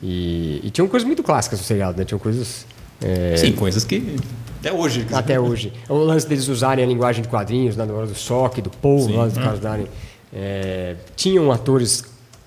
E, 0.02 0.58
e 0.64 0.70
tinham 0.70 0.88
coisas 0.88 1.06
muito 1.06 1.22
clássicas 1.22 1.58
no 1.58 1.66
seriado, 1.66 1.98
né? 1.98 2.04
Tinham 2.06 2.18
coisas. 2.18 2.64
É... 3.02 3.36
Sim, 3.36 3.52
coisas 3.52 3.84
que. 3.84 4.16
Até 4.58 4.72
hoje. 4.72 5.06
Até 5.12 5.38
hoje. 5.38 5.70
O 5.86 5.96
lance 5.96 6.26
deles 6.26 6.48
usarem 6.48 6.82
a 6.82 6.88
linguagem 6.88 7.22
de 7.22 7.28
quadrinhos, 7.28 7.76
né? 7.76 7.84
na 7.84 7.92
hora 7.92 8.06
do 8.06 8.14
Sock, 8.14 8.62
do 8.62 8.70
Paul, 8.70 9.06
lá 9.14 9.26
dos 9.26 9.36
caras 9.36 9.60
darem. 9.60 9.86
É... 10.32 10.96
Tinham 11.14 11.52
atores 11.52 12.02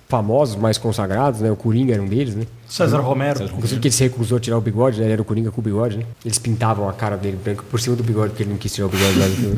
famosos, 0.09 0.55
mais 0.55 0.79
consagrados, 0.79 1.39
né? 1.39 1.51
O 1.51 1.55
Coringa 1.55 1.93
era 1.93 2.01
um 2.01 2.07
deles, 2.07 2.35
né? 2.35 2.47
César 2.71 2.99
Romero. 2.99 3.37
César 3.39 3.51
Inclusive 3.53 3.81
que 3.81 3.87
ele 3.89 3.93
se 3.95 4.03
recusou 4.03 4.37
a 4.37 4.39
tirar 4.41 4.57
o 4.57 4.61
bigode, 4.61 4.97
né? 4.99 5.05
Ele 5.05 5.13
era 5.13 5.21
o 5.21 5.25
Coringa 5.25 5.51
com 5.51 5.59
o 5.59 5.63
bigode, 5.63 5.97
né? 5.97 6.05
Eles 6.23 6.39
pintavam 6.39 6.87
a 6.87 6.93
cara 6.93 7.17
dele 7.17 7.37
branca 7.43 7.63
por 7.69 7.79
cima 7.79 7.95
do 7.95 8.03
bigode, 8.03 8.29
porque 8.29 8.43
ele 8.43 8.51
não 8.51 8.57
quis 8.57 8.73
tirar 8.73 8.87
o 8.87 8.89
bigode 8.89 9.13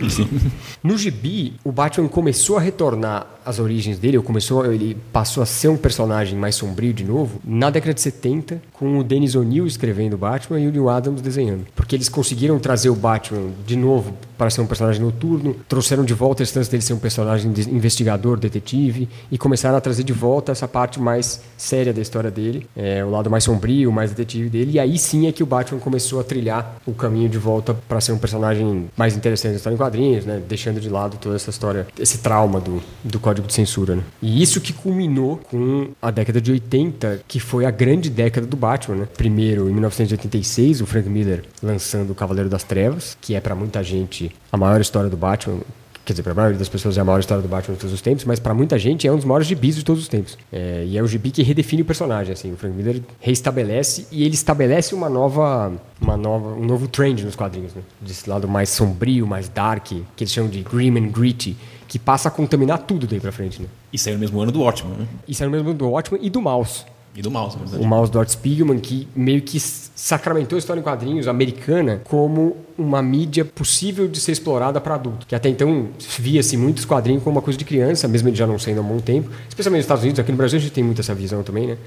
filme. 0.09 0.51
No 0.83 0.97
gibi, 0.97 1.53
o 1.63 1.71
Batman 1.71 2.07
começou 2.07 2.57
a 2.57 2.61
retornar 2.61 3.27
às 3.45 3.59
origens 3.59 3.97
dele, 3.99 4.17
ou 4.17 4.23
começou, 4.23 4.65
ele 4.65 4.97
passou 5.11 5.43
a 5.43 5.45
ser 5.45 5.67
um 5.67 5.77
personagem 5.77 6.37
mais 6.37 6.55
sombrio 6.55 6.93
de 6.93 7.03
novo, 7.03 7.39
na 7.43 7.69
década 7.69 7.93
de 7.93 8.01
70, 8.01 8.61
com 8.71 8.97
o 8.99 9.03
Dennis 9.03 9.35
O'Neill 9.35 9.65
escrevendo 9.67 10.13
o 10.13 10.17
Batman 10.17 10.59
e 10.59 10.67
o 10.67 10.71
Neil 10.71 10.89
Adams 10.89 11.21
desenhando. 11.21 11.65
Porque 11.75 11.95
eles 11.95 12.07
conseguiram 12.09 12.57
trazer 12.59 12.89
o 12.89 12.95
Batman 12.95 13.49
de 13.65 13.75
novo 13.75 14.13
para 14.37 14.49
ser 14.49 14.61
um 14.61 14.65
personagem 14.65 15.01
noturno, 15.01 15.55
trouxeram 15.67 16.03
de 16.03 16.13
volta 16.13 16.41
a 16.41 16.45
instância 16.45 16.71
dele 16.71 16.83
ser 16.83 16.93
um 16.93 16.99
personagem 16.99 17.51
de- 17.51 17.69
investigador, 17.69 18.37
detetive, 18.37 19.07
e 19.31 19.37
começaram 19.37 19.77
a 19.77 19.81
trazer 19.81 20.03
de 20.03 20.13
volta 20.13 20.51
essa 20.51 20.67
parte 20.67 20.99
mais 20.99 21.41
séria 21.57 21.93
da 21.93 22.01
história 22.01 22.31
dele, 22.31 22.67
é, 22.75 23.02
o 23.05 23.11
lado 23.11 23.29
mais 23.29 23.43
sombrio, 23.43 23.91
mais 23.91 24.11
detetive 24.11 24.49
dele, 24.49 24.71
e 24.73 24.79
aí 24.79 24.97
sim 24.97 25.27
é 25.27 25.31
que 25.31 25.43
o 25.43 25.45
Batman 25.45 25.79
começou 25.79 26.19
a 26.19 26.23
trilhar 26.23 26.77
o 26.85 26.93
caminho 26.93 27.29
de 27.29 27.37
volta 27.37 27.73
para 27.73 27.99
ser 28.01 28.11
um 28.11 28.17
personagem 28.17 28.89
mais 28.95 29.15
interessante 29.15 29.51
da 29.51 29.57
história 29.57 29.75
em 29.75 29.77
quadrinhos, 29.77 30.25
né? 30.25 30.41
deixando 30.47 30.79
de 30.79 30.89
lado 30.89 31.17
toda 31.17 31.35
essa 31.35 31.49
história, 31.49 31.87
esse 31.99 32.19
trauma 32.19 32.59
do, 32.59 32.81
do 33.03 33.19
código 33.19 33.47
de 33.47 33.53
censura. 33.53 33.95
Né? 33.95 34.03
E 34.21 34.41
isso 34.41 34.61
que 34.61 34.73
culminou 34.73 35.37
com 35.49 35.89
a 36.01 36.11
década 36.11 36.41
de 36.41 36.51
80, 36.51 37.21
que 37.27 37.39
foi 37.39 37.65
a 37.65 37.71
grande 37.71 38.09
década 38.09 38.47
do 38.47 38.57
Batman. 38.57 38.97
Né? 38.97 39.07
Primeiro, 39.17 39.69
em 39.69 39.73
1986, 39.73 40.81
o 40.81 40.85
Frank 40.85 41.09
Miller 41.09 41.43
lançando 41.61 42.11
o 42.11 42.15
Cavaleiro 42.15 42.49
das 42.49 42.63
Trevas, 42.63 43.17
que 43.21 43.35
é 43.35 43.41
para 43.41 43.55
muita 43.55 43.83
gente 43.83 44.31
a 44.51 44.57
maior 44.57 44.79
história 44.81 45.09
do 45.09 45.17
Batman. 45.17 45.59
Quer 46.05 46.11
dizer, 46.11 46.23
para 46.23 46.33
a 46.33 46.35
maioria 46.35 46.59
das 46.59 46.67
pessoas 46.67 46.97
é 46.97 47.01
a 47.01 47.05
maior 47.05 47.19
história 47.19 47.41
do 47.41 47.47
Batman 47.47 47.75
de 47.75 47.79
todos 47.79 47.93
os 47.93 48.01
tempos, 48.01 48.25
mas 48.25 48.37
para 48.37 48.53
muita 48.53 48.77
gente 48.77 49.07
é 49.07 49.11
um 49.11 49.15
dos 49.15 49.23
maiores 49.23 49.47
gibis 49.47 49.77
de 49.77 49.85
todos 49.85 50.01
os 50.01 50.09
tempos. 50.09 50.37
É, 50.51 50.83
e 50.85 50.97
é 50.97 51.01
o 51.01 51.07
gibi 51.07 51.31
que 51.31 51.41
redefine 51.41 51.81
o 51.81 51.85
personagem, 51.85 52.33
assim. 52.33 52.51
O 52.51 52.57
Frank 52.57 52.75
Miller 52.75 53.01
reestabelece 53.21 54.07
e 54.11 54.23
ele 54.25 54.33
estabelece 54.33 54.93
uma 54.93 55.07
nova, 55.07 55.71
uma 56.01 56.17
nova, 56.17 56.49
um 56.49 56.65
novo 56.65 56.89
trend 56.89 57.23
nos 57.23 57.37
quadrinhos, 57.37 57.73
né? 57.73 57.81
Desse 58.01 58.29
lado 58.29 58.49
mais 58.49 58.69
sombrio, 58.69 59.25
mais 59.25 59.47
dark, 59.47 59.85
que 59.85 60.03
eles 60.19 60.33
chamam 60.33 60.49
de 60.49 60.61
grim 60.61 60.97
and 60.97 61.07
gritty, 61.07 61.55
que 61.87 61.97
passa 61.97 62.27
a 62.27 62.31
contaminar 62.31 62.79
tudo 62.79 63.07
daí 63.07 63.21
para 63.21 63.31
frente, 63.31 63.61
né? 63.61 63.69
E 63.93 63.97
saiu 63.97 64.15
no 64.15 64.19
mesmo 64.19 64.41
ano 64.41 64.51
do 64.51 64.59
Watchmen, 64.59 64.97
né? 64.97 65.07
Isso 65.25 65.41
é 65.41 65.47
o 65.47 65.51
mesmo 65.51 65.73
do 65.73 65.89
Watchmen 65.89 66.19
e 66.21 66.29
do 66.29 66.41
Mouse. 66.41 66.83
E 67.15 67.21
do 67.21 67.31
Mouse, 67.31 67.55
na 67.55 67.63
verdade. 67.63 67.83
O 67.83 67.87
Mouse 67.87 68.11
do 68.11 68.19
Art 68.19 68.29
Spiegelman, 68.29 68.79
que 68.79 69.07
meio 69.15 69.41
que 69.41 69.57
sacramentou 69.95 70.55
a 70.55 70.59
história 70.59 70.79
em 70.79 70.83
quadrinhos 70.83 71.27
americana 71.27 72.01
como 72.03 72.57
uma 72.77 73.01
mídia 73.01 73.45
possível 73.45 74.07
de 74.07 74.19
ser 74.19 74.31
explorada 74.31 74.81
para 74.81 74.95
adulto. 74.95 75.27
Que 75.27 75.35
até 75.35 75.49
então 75.49 75.89
via-se 76.19 76.57
muitos 76.57 76.85
quadrinhos 76.85 77.23
como 77.23 77.35
uma 77.35 77.41
coisa 77.41 77.57
de 77.57 77.65
criança, 77.65 78.07
mesmo 78.07 78.29
ele 78.29 78.35
já 78.35 78.47
não 78.47 78.57
sendo 78.57 78.79
há 78.79 78.83
bom 78.83 78.99
tempo. 78.99 79.29
Especialmente 79.47 79.79
nos 79.79 79.85
Estados 79.85 80.03
Unidos, 80.03 80.19
aqui 80.19 80.31
no 80.31 80.37
Brasil 80.37 80.57
a 80.57 80.61
gente 80.61 80.73
tem 80.73 80.83
muito 80.83 81.01
essa 81.01 81.13
visão 81.13 81.43
também, 81.43 81.67
né? 81.67 81.77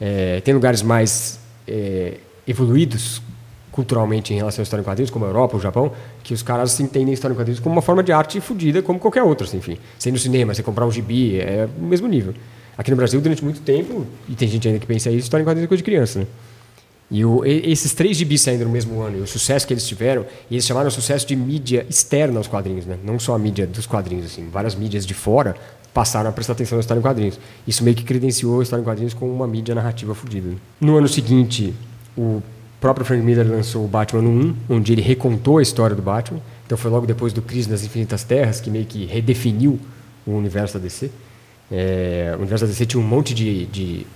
É, 0.00 0.40
tem 0.42 0.54
lugares 0.54 0.82
mais 0.82 1.40
é, 1.66 2.18
evoluídos 2.46 3.20
culturalmente 3.72 4.32
em 4.32 4.36
relação 4.36 4.62
à 4.62 4.64
história 4.64 4.80
em 4.80 4.84
quadrinhos, 4.84 5.10
como 5.10 5.26
a 5.26 5.28
Europa, 5.28 5.56
o 5.56 5.60
Japão, 5.60 5.92
que 6.22 6.32
os 6.32 6.42
caras 6.42 6.80
entendem 6.80 7.10
a 7.10 7.14
história 7.14 7.34
em 7.34 7.36
quadrinhos 7.36 7.60
como 7.60 7.74
uma 7.74 7.82
forma 7.82 8.02
de 8.02 8.10
arte 8.10 8.40
fodida, 8.40 8.80
como 8.80 8.98
qualquer 8.98 9.22
outra, 9.22 9.46
assim, 9.46 9.58
enfim. 9.58 9.76
Ir 10.04 10.12
no 10.12 10.18
cinema, 10.18 10.54
você 10.54 10.62
comprar 10.62 10.86
um 10.86 10.90
gibi, 10.90 11.38
é 11.38 11.68
o 11.78 11.82
mesmo 11.82 12.08
nível. 12.08 12.32
Aqui 12.78 12.90
no 12.90 12.96
Brasil, 12.96 13.20
durante 13.20 13.44
muito 13.44 13.60
tempo, 13.60 14.06
e 14.28 14.34
tem 14.34 14.48
gente 14.48 14.66
ainda 14.66 14.80
que 14.80 14.86
pensa 14.86 15.10
isso, 15.10 15.24
história 15.24 15.42
em 15.42 15.46
quadrinhos 15.46 15.66
é 15.66 15.68
coisa 15.68 15.82
de 15.82 15.84
criança, 15.84 16.20
né? 16.20 16.26
E 17.10 17.24
o, 17.24 17.44
esses 17.44 17.92
três 17.94 18.16
gibis 18.16 18.42
saindo 18.42 18.64
no 18.64 18.70
mesmo 18.70 19.00
ano, 19.00 19.18
e 19.18 19.20
o 19.20 19.26
sucesso 19.26 19.66
que 19.66 19.72
eles 19.72 19.86
tiveram, 19.86 20.26
eles 20.50 20.66
chamaram 20.66 20.88
o 20.88 20.90
sucesso 20.90 21.26
de 21.26 21.36
mídia 21.36 21.86
externa 21.88 22.38
aos 22.38 22.48
quadrinhos, 22.48 22.84
né? 22.84 22.98
Não 23.04 23.18
só 23.18 23.34
a 23.34 23.38
mídia 23.38 23.66
dos 23.66 23.86
quadrinhos, 23.86 24.26
assim. 24.26 24.48
Várias 24.50 24.74
mídias 24.74 25.06
de 25.06 25.14
fora 25.14 25.54
passaram 25.94 26.28
a 26.28 26.32
prestar 26.32 26.54
atenção 26.54 26.76
na 26.76 26.80
história 26.80 26.98
em 26.98 27.02
quadrinhos. 27.02 27.38
Isso 27.66 27.84
meio 27.84 27.96
que 27.96 28.02
credenciou 28.02 28.60
a 28.60 28.62
história 28.62 28.82
em 28.82 28.84
quadrinhos 28.84 29.14
como 29.14 29.32
uma 29.32 29.46
mídia 29.46 29.74
narrativa 29.74 30.14
fodida. 30.14 30.50
No 30.80 30.96
ano 30.96 31.08
seguinte, 31.08 31.72
o 32.18 32.42
próprio 32.80 33.06
Frank 33.06 33.24
Miller 33.24 33.48
lançou 33.48 33.84
o 33.84 33.88
Batman 33.88 34.22
no 34.22 34.30
1, 34.30 34.56
onde 34.70 34.92
ele 34.92 35.00
recontou 35.00 35.58
a 35.58 35.62
história 35.62 35.94
do 35.94 36.02
Batman. 36.02 36.40
Então 36.66 36.76
foi 36.76 36.90
logo 36.90 37.06
depois 37.06 37.32
do 37.32 37.40
Crise 37.40 37.70
nas 37.70 37.84
Infinitas 37.84 38.24
Terras, 38.24 38.60
que 38.60 38.68
meio 38.68 38.84
que 38.84 39.06
redefiniu 39.06 39.78
o 40.26 40.32
universo 40.32 40.74
da 40.74 40.80
DC. 40.80 41.10
É, 41.70 42.32
o 42.34 42.40
universo 42.40 42.64
da 42.64 42.70
DC 42.70 42.86
tinha 42.86 43.00
um 43.00 43.06
monte 43.06 43.32
de, 43.32 43.66
de, 43.66 44.06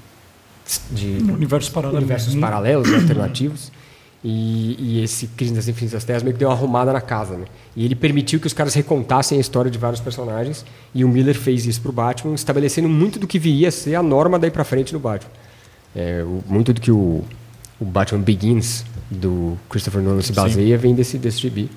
de 0.91 1.19
Universo 1.33 1.71
paralelo. 1.73 1.99
universos 1.99 2.35
paralelos, 2.37 2.91
né, 2.91 2.97
alternativos. 2.99 3.73
E, 4.23 4.77
e 4.79 5.03
esse 5.03 5.29
Crise 5.29 5.55
das 5.55 5.67
Infinitas 5.67 6.05
Terras 6.05 6.23
meio 6.23 6.35
que 6.35 6.39
deu 6.39 6.49
uma 6.49 6.55
arrumada 6.55 6.93
na 6.93 7.01
casa, 7.01 7.39
né? 7.39 7.47
E 7.75 7.85
ele 7.87 7.95
permitiu 7.95 8.39
que 8.39 8.47
os 8.47 8.53
caras 8.53 8.75
recontassem 8.75 9.39
a 9.39 9.41
história 9.41 9.71
de 9.71 9.79
vários 9.79 9.99
personagens. 10.01 10.63
E 10.95 11.05
o 11.05 11.09
Miller 11.09 11.35
fez 11.35 11.65
isso 11.67 11.81
pro 11.81 11.91
Batman, 11.91 12.35
estabelecendo 12.35 12.87
muito 12.89 13.19
do 13.19 13.27
que 13.27 13.39
viria 13.39 13.69
a 13.69 13.73
ser 13.73 13.95
a 13.95 14.03
norma 14.03 14.39
daí 14.39 14.51
pra 14.51 14.63
frente 14.63 14.93
no 14.93 14.99
Batman. 15.01 15.31
É, 15.97 16.23
o- 16.23 16.43
muito 16.47 16.73
do 16.75 16.81
que 16.83 16.91
o, 16.93 17.25
o 17.81 17.85
Batman 17.87 18.21
Begins, 18.21 18.85
do 19.11 19.57
Christopher 19.71 20.03
Nolan, 20.03 20.21
se 20.21 20.33
baseia, 20.35 20.77
vem 20.77 20.95
desse, 20.95 21.17
desse 21.17 21.39
gibi. 21.39 21.71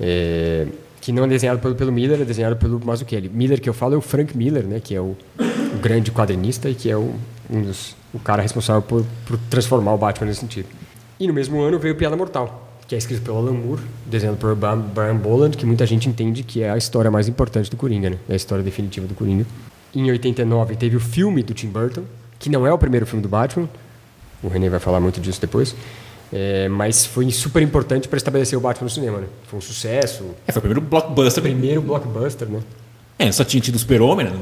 É, 0.00 0.66
que 1.00 1.12
não 1.12 1.24
é 1.24 1.28
desenhado 1.28 1.60
pelo, 1.60 1.74
pelo 1.74 1.92
Miller, 1.92 2.20
é 2.20 2.24
desenhado 2.24 2.56
pelo 2.56 2.84
Mazzucchelli. 2.84 3.28
Miller 3.28 3.60
que 3.60 3.68
eu 3.68 3.74
falo 3.74 3.94
é 3.94 3.96
o 3.96 4.00
Frank 4.00 4.36
Miller, 4.36 4.64
né? 4.64 4.80
Que 4.82 4.94
é 4.94 5.00
o, 5.00 5.16
o 5.38 5.78
grande 5.80 6.10
quadrinista 6.10 6.68
e 6.68 6.74
que 6.74 6.90
é 6.90 6.96
o, 6.96 7.14
um 7.50 7.62
dos, 7.62 7.96
o 8.14 8.18
cara 8.18 8.42
responsável 8.42 8.82
por, 8.82 9.04
por 9.26 9.38
transformar 9.50 9.92
o 9.94 9.98
Batman 9.98 10.26
nesse 10.28 10.40
sentido. 10.40 10.68
E 11.18 11.26
no 11.26 11.34
mesmo 11.34 11.60
ano 11.60 11.78
veio 11.78 11.94
Piada 11.96 12.16
Mortal, 12.16 12.68
que 12.86 12.94
é 12.94 12.98
escrito 12.98 13.22
pelo 13.22 13.38
Alan 13.38 13.52
Moore, 13.52 13.82
desenhado 14.06 14.38
por 14.38 14.54
Brian, 14.54 15.16
Boland, 15.16 15.56
que 15.56 15.66
muita 15.66 15.84
gente 15.86 16.08
entende 16.08 16.42
que 16.42 16.62
é 16.62 16.70
a 16.70 16.76
história 16.76 17.10
mais 17.10 17.28
importante 17.28 17.70
do 17.70 17.76
Coringa, 17.76 18.10
né? 18.10 18.16
É 18.28 18.32
a 18.32 18.36
história 18.36 18.64
definitiva 18.64 19.06
do 19.06 19.14
Coringa. 19.14 19.44
Em 19.94 20.10
89 20.10 20.76
teve 20.76 20.96
o 20.96 21.00
filme 21.00 21.42
do 21.42 21.52
Tim 21.52 21.68
Burton, 21.68 22.04
que 22.38 22.48
não 22.48 22.66
é 22.66 22.72
o 22.72 22.78
primeiro 22.78 23.04
filme 23.06 23.22
do 23.22 23.28
Batman, 23.28 23.68
o 24.42 24.48
René 24.48 24.70
vai 24.70 24.80
falar 24.80 25.00
muito 25.00 25.20
disso 25.20 25.40
depois, 25.40 25.74
é, 26.32 26.68
mas 26.68 27.04
foi 27.04 27.30
super 27.30 27.60
importante 27.60 28.08
para 28.08 28.16
estabelecer 28.16 28.56
o 28.56 28.60
Batman 28.60 28.84
no 28.84 28.90
cinema, 28.90 29.18
né? 29.18 29.26
Foi 29.48 29.58
um 29.58 29.62
sucesso, 29.62 30.24
É, 30.46 30.52
foi 30.52 30.60
o 30.60 30.62
primeiro 30.62 30.80
blockbuster. 30.80 31.42
primeiro 31.42 31.82
blockbuster, 31.82 32.48
né? 32.48 32.60
É, 33.18 33.30
só 33.30 33.44
tinha 33.44 33.60
tido 33.60 33.74
o 33.74 33.78
Super-Homem, 33.78 34.26
né? 34.26 34.32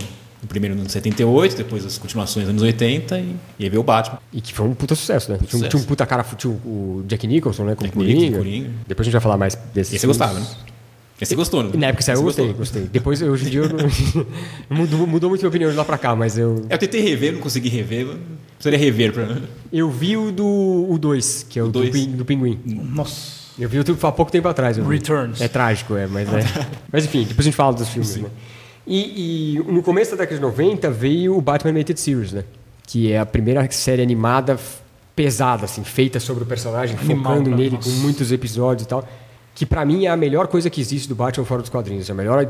O 0.42 0.46
primeiro 0.46 0.76
no 0.76 0.88
78, 0.88 1.56
depois 1.56 1.84
as 1.84 1.98
continuações 1.98 2.44
nos 2.46 2.50
anos 2.50 2.62
80 2.62 3.18
e, 3.18 3.36
e 3.58 3.64
aí 3.64 3.68
veio 3.68 3.80
o 3.80 3.84
Batman. 3.84 4.18
E 4.32 4.40
que 4.40 4.52
foi 4.54 4.66
um 4.66 4.74
puta 4.74 4.94
sucesso, 4.94 5.32
né? 5.32 5.36
Tinha, 5.38 5.46
um- 5.48 5.50
sucesso. 5.50 5.68
tinha 5.70 5.82
um 5.82 5.86
puta 5.86 6.06
cara, 6.06 6.24
tinha 6.36 6.52
o 6.52 7.02
Jack 7.06 7.26
Nicholson, 7.26 7.64
né? 7.64 7.74
Como 7.74 7.86
Jack 7.88 7.98
Nicholson, 7.98 8.20
Coringa. 8.20 8.38
Coringa. 8.38 8.70
Depois 8.86 9.04
a 9.04 9.06
gente 9.08 9.12
vai 9.12 9.20
falar 9.20 9.36
mais 9.36 9.54
desses 9.74 9.94
Esse 9.94 10.00
você 10.00 10.06
gostava, 10.06 10.34
né? 10.38 10.46
você 11.20 11.34
gostou, 11.34 11.64
né? 11.64 11.70
E 11.74 11.76
na 11.76 11.86
época 11.88 11.98
que 11.98 12.04
saiu, 12.04 12.18
eu 12.18 12.22
gostei, 12.22 12.46
gostou. 12.46 12.58
gostei. 12.58 12.82
Depois, 12.84 13.20
hoje 13.20 13.46
em 13.46 13.50
dia, 13.50 13.62
não... 13.62 13.78
mudou, 14.78 15.06
mudou 15.06 15.28
muito 15.30 15.40
minha 15.40 15.48
opinião 15.48 15.70
de 15.70 15.76
lá 15.76 15.84
pra 15.84 15.98
cá, 15.98 16.14
mas 16.14 16.38
eu... 16.38 16.64
É, 16.68 16.74
Eu 16.74 16.78
tentei 16.78 17.00
rever, 17.00 17.32
não 17.32 17.40
consegui 17.40 17.68
rever. 17.68 18.06
Precisaria 18.54 18.78
rever 18.78 19.12
pra. 19.12 19.38
Eu 19.72 19.90
vi 19.90 20.16
o 20.16 20.30
do 20.30 20.96
2, 20.98 21.46
que 21.48 21.58
é 21.58 21.62
o, 21.62 21.66
O 21.66 21.70
do, 21.70 21.90
do 21.90 22.24
Pinguim. 22.24 22.58
Nossa. 22.64 23.38
Eu 23.58 23.68
vi 23.68 23.78
o 23.80 23.82
há 23.82 24.12
pouco 24.12 24.30
tempo 24.30 24.46
atrás. 24.46 24.76
Returns. 24.76 25.40
É 25.40 25.48
trágico, 25.48 25.96
é, 25.96 26.06
mas 26.06 26.28
é. 26.32 26.40
mas 26.92 27.04
enfim, 27.04 27.24
depois 27.24 27.40
a 27.40 27.50
gente 27.50 27.56
fala 27.56 27.72
dos 27.72 27.88
filmes, 27.88 28.16
né? 28.16 28.28
E, 28.88 29.56
e 29.56 29.58
no 29.70 29.82
começo 29.82 30.12
da 30.12 30.16
década 30.18 30.36
de 30.36 30.40
90 30.42 30.90
veio 30.90 31.36
o 31.36 31.42
Batman 31.42 31.70
Animated 31.70 32.00
Series, 32.00 32.32
né? 32.32 32.44
Que 32.86 33.12
é 33.12 33.18
a 33.18 33.26
primeira 33.26 33.70
série 33.70 34.00
animada 34.00 34.58
pesada, 35.14 35.66
assim, 35.66 35.84
feita 35.84 36.18
sobre 36.18 36.44
o 36.44 36.46
personagem, 36.46 36.96
Animal, 36.98 37.34
focando 37.34 37.54
nele, 37.54 37.76
Nossa. 37.76 37.90
com 37.90 37.96
muitos 37.96 38.32
episódios 38.32 38.86
e 38.86 38.88
tal. 38.88 39.06
Que 39.58 39.66
pra 39.66 39.84
mim 39.84 40.04
é 40.06 40.08
a 40.08 40.16
melhor 40.16 40.46
coisa 40.46 40.70
que 40.70 40.80
existe 40.80 41.08
do 41.08 41.16
Batman 41.16 41.44
fora 41.44 41.60
dos 41.60 41.68
quadrinhos. 41.68 42.08
A 42.08 42.14
melhor, 42.14 42.46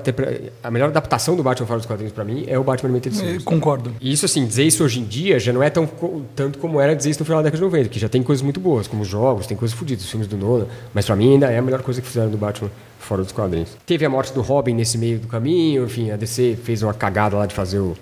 a 0.62 0.71
melhor 0.71 0.91
adaptação 0.91 1.35
do 1.37 1.43
Batman 1.43 1.67
fora 1.67 1.79
dos 1.79 1.87
quadrinhos 1.87 2.12
pra 2.12 2.23
mim 2.23 2.45
é 2.47 2.59
o 2.59 2.62
Batman 2.62 2.91
Animated 2.91 3.17
Series. 3.17 3.45
Concordo. 3.45 3.95
E 3.99 4.12
isso, 4.12 4.27
assim, 4.27 4.47
dizer 4.47 4.65
isso 4.65 4.85
hoje 4.85 5.00
em 5.00 5.05
dia 5.05 5.41
já 5.41 5.50
não 5.50 5.62
é 5.62 5.71
tão 5.71 5.88
tanto 6.37 6.59
como 6.59 6.79
era 6.79 6.95
dizer 6.95 7.09
isso 7.09 7.21
no 7.21 7.25
final 7.25 7.38
da 7.41 7.45
década 7.45 7.57
de 7.59 7.65
90, 7.65 7.88
que 7.88 7.99
já 7.99 8.11
tem 8.11 8.23
coisas 8.23 8.43
muito 8.43 8.61
boas, 8.61 8.87
como 8.87 9.07
jogos, 9.07 9.47
tem 9.47 9.57
coisas 9.57 9.75
fodidas, 9.77 10.05
os 10.05 10.11
filmes 10.11 10.29
do 10.29 10.37
Nolan, 10.37 10.67
mas 10.93 11.07
pra 11.07 11.17
mim 11.17 11.33
ainda 11.33 11.50
é 11.50 11.57
a 11.57 11.62
melhor 11.62 11.81
coisa 11.81 12.03
que 12.03 12.07
fizeram 12.07 12.31
do 12.31 12.37
Batman 12.37 12.71
fora 12.99 13.23
dos 13.23 13.33
quadrinhos. 13.33 13.71
Teve 13.87 14.05
a 14.05 14.11
morte 14.11 14.35
do 14.35 14.43
Robin 14.43 14.75
nesse 14.75 14.99
meio 14.99 15.19
do 15.19 15.29
caminho, 15.29 15.85
enfim, 15.87 16.11
a 16.11 16.17
DC 16.17 16.59
fez 16.62 16.83
uma 16.83 16.93
cagada 16.93 17.37
lá 17.38 17.47
de 17.47 17.55
fazer 17.55 17.79
o- 17.79 17.97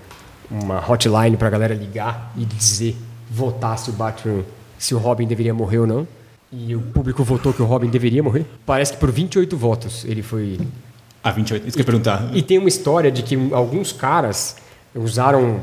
uma 0.51 0.79
hotline 0.85 1.37
pra 1.37 1.49
galera 1.49 1.75
ligar 1.75 2.33
e 2.37 2.45
dizer, 2.45 2.97
votar 3.31 3.79
se 3.79 3.89
o 3.89 3.93
Batman, 3.93 4.43
se 4.79 4.97
o 4.97 4.99
Robin 4.99 5.29
deveria 5.29 5.55
morrer 5.55 5.79
ou 5.79 5.87
não. 5.87 6.09
E 6.59 6.75
o 6.75 6.81
público 6.81 7.23
votou 7.23 7.53
que 7.53 7.61
o 7.61 7.67
Robin 7.67 7.89
deveria 7.91 8.23
morrer. 8.23 8.47
Parece 8.65 8.93
que 8.95 8.99
por 8.99 9.11
28 9.11 9.57
votos 9.57 10.05
ele 10.05 10.23
foi 10.23 10.59
Ah, 11.23 11.31
28. 11.31 11.67
Isso 11.69 11.77
que 11.77 11.81
eu 11.81 11.83
ia 11.83 11.87
perguntar. 11.87 12.31
e 12.33 12.41
tem 12.41 12.57
uma 12.59 12.69
história 12.69 13.11
de 13.11 13.23
que 13.23 13.37
alguns 13.53 13.93
caras 13.93 14.57
usaram 14.95 15.61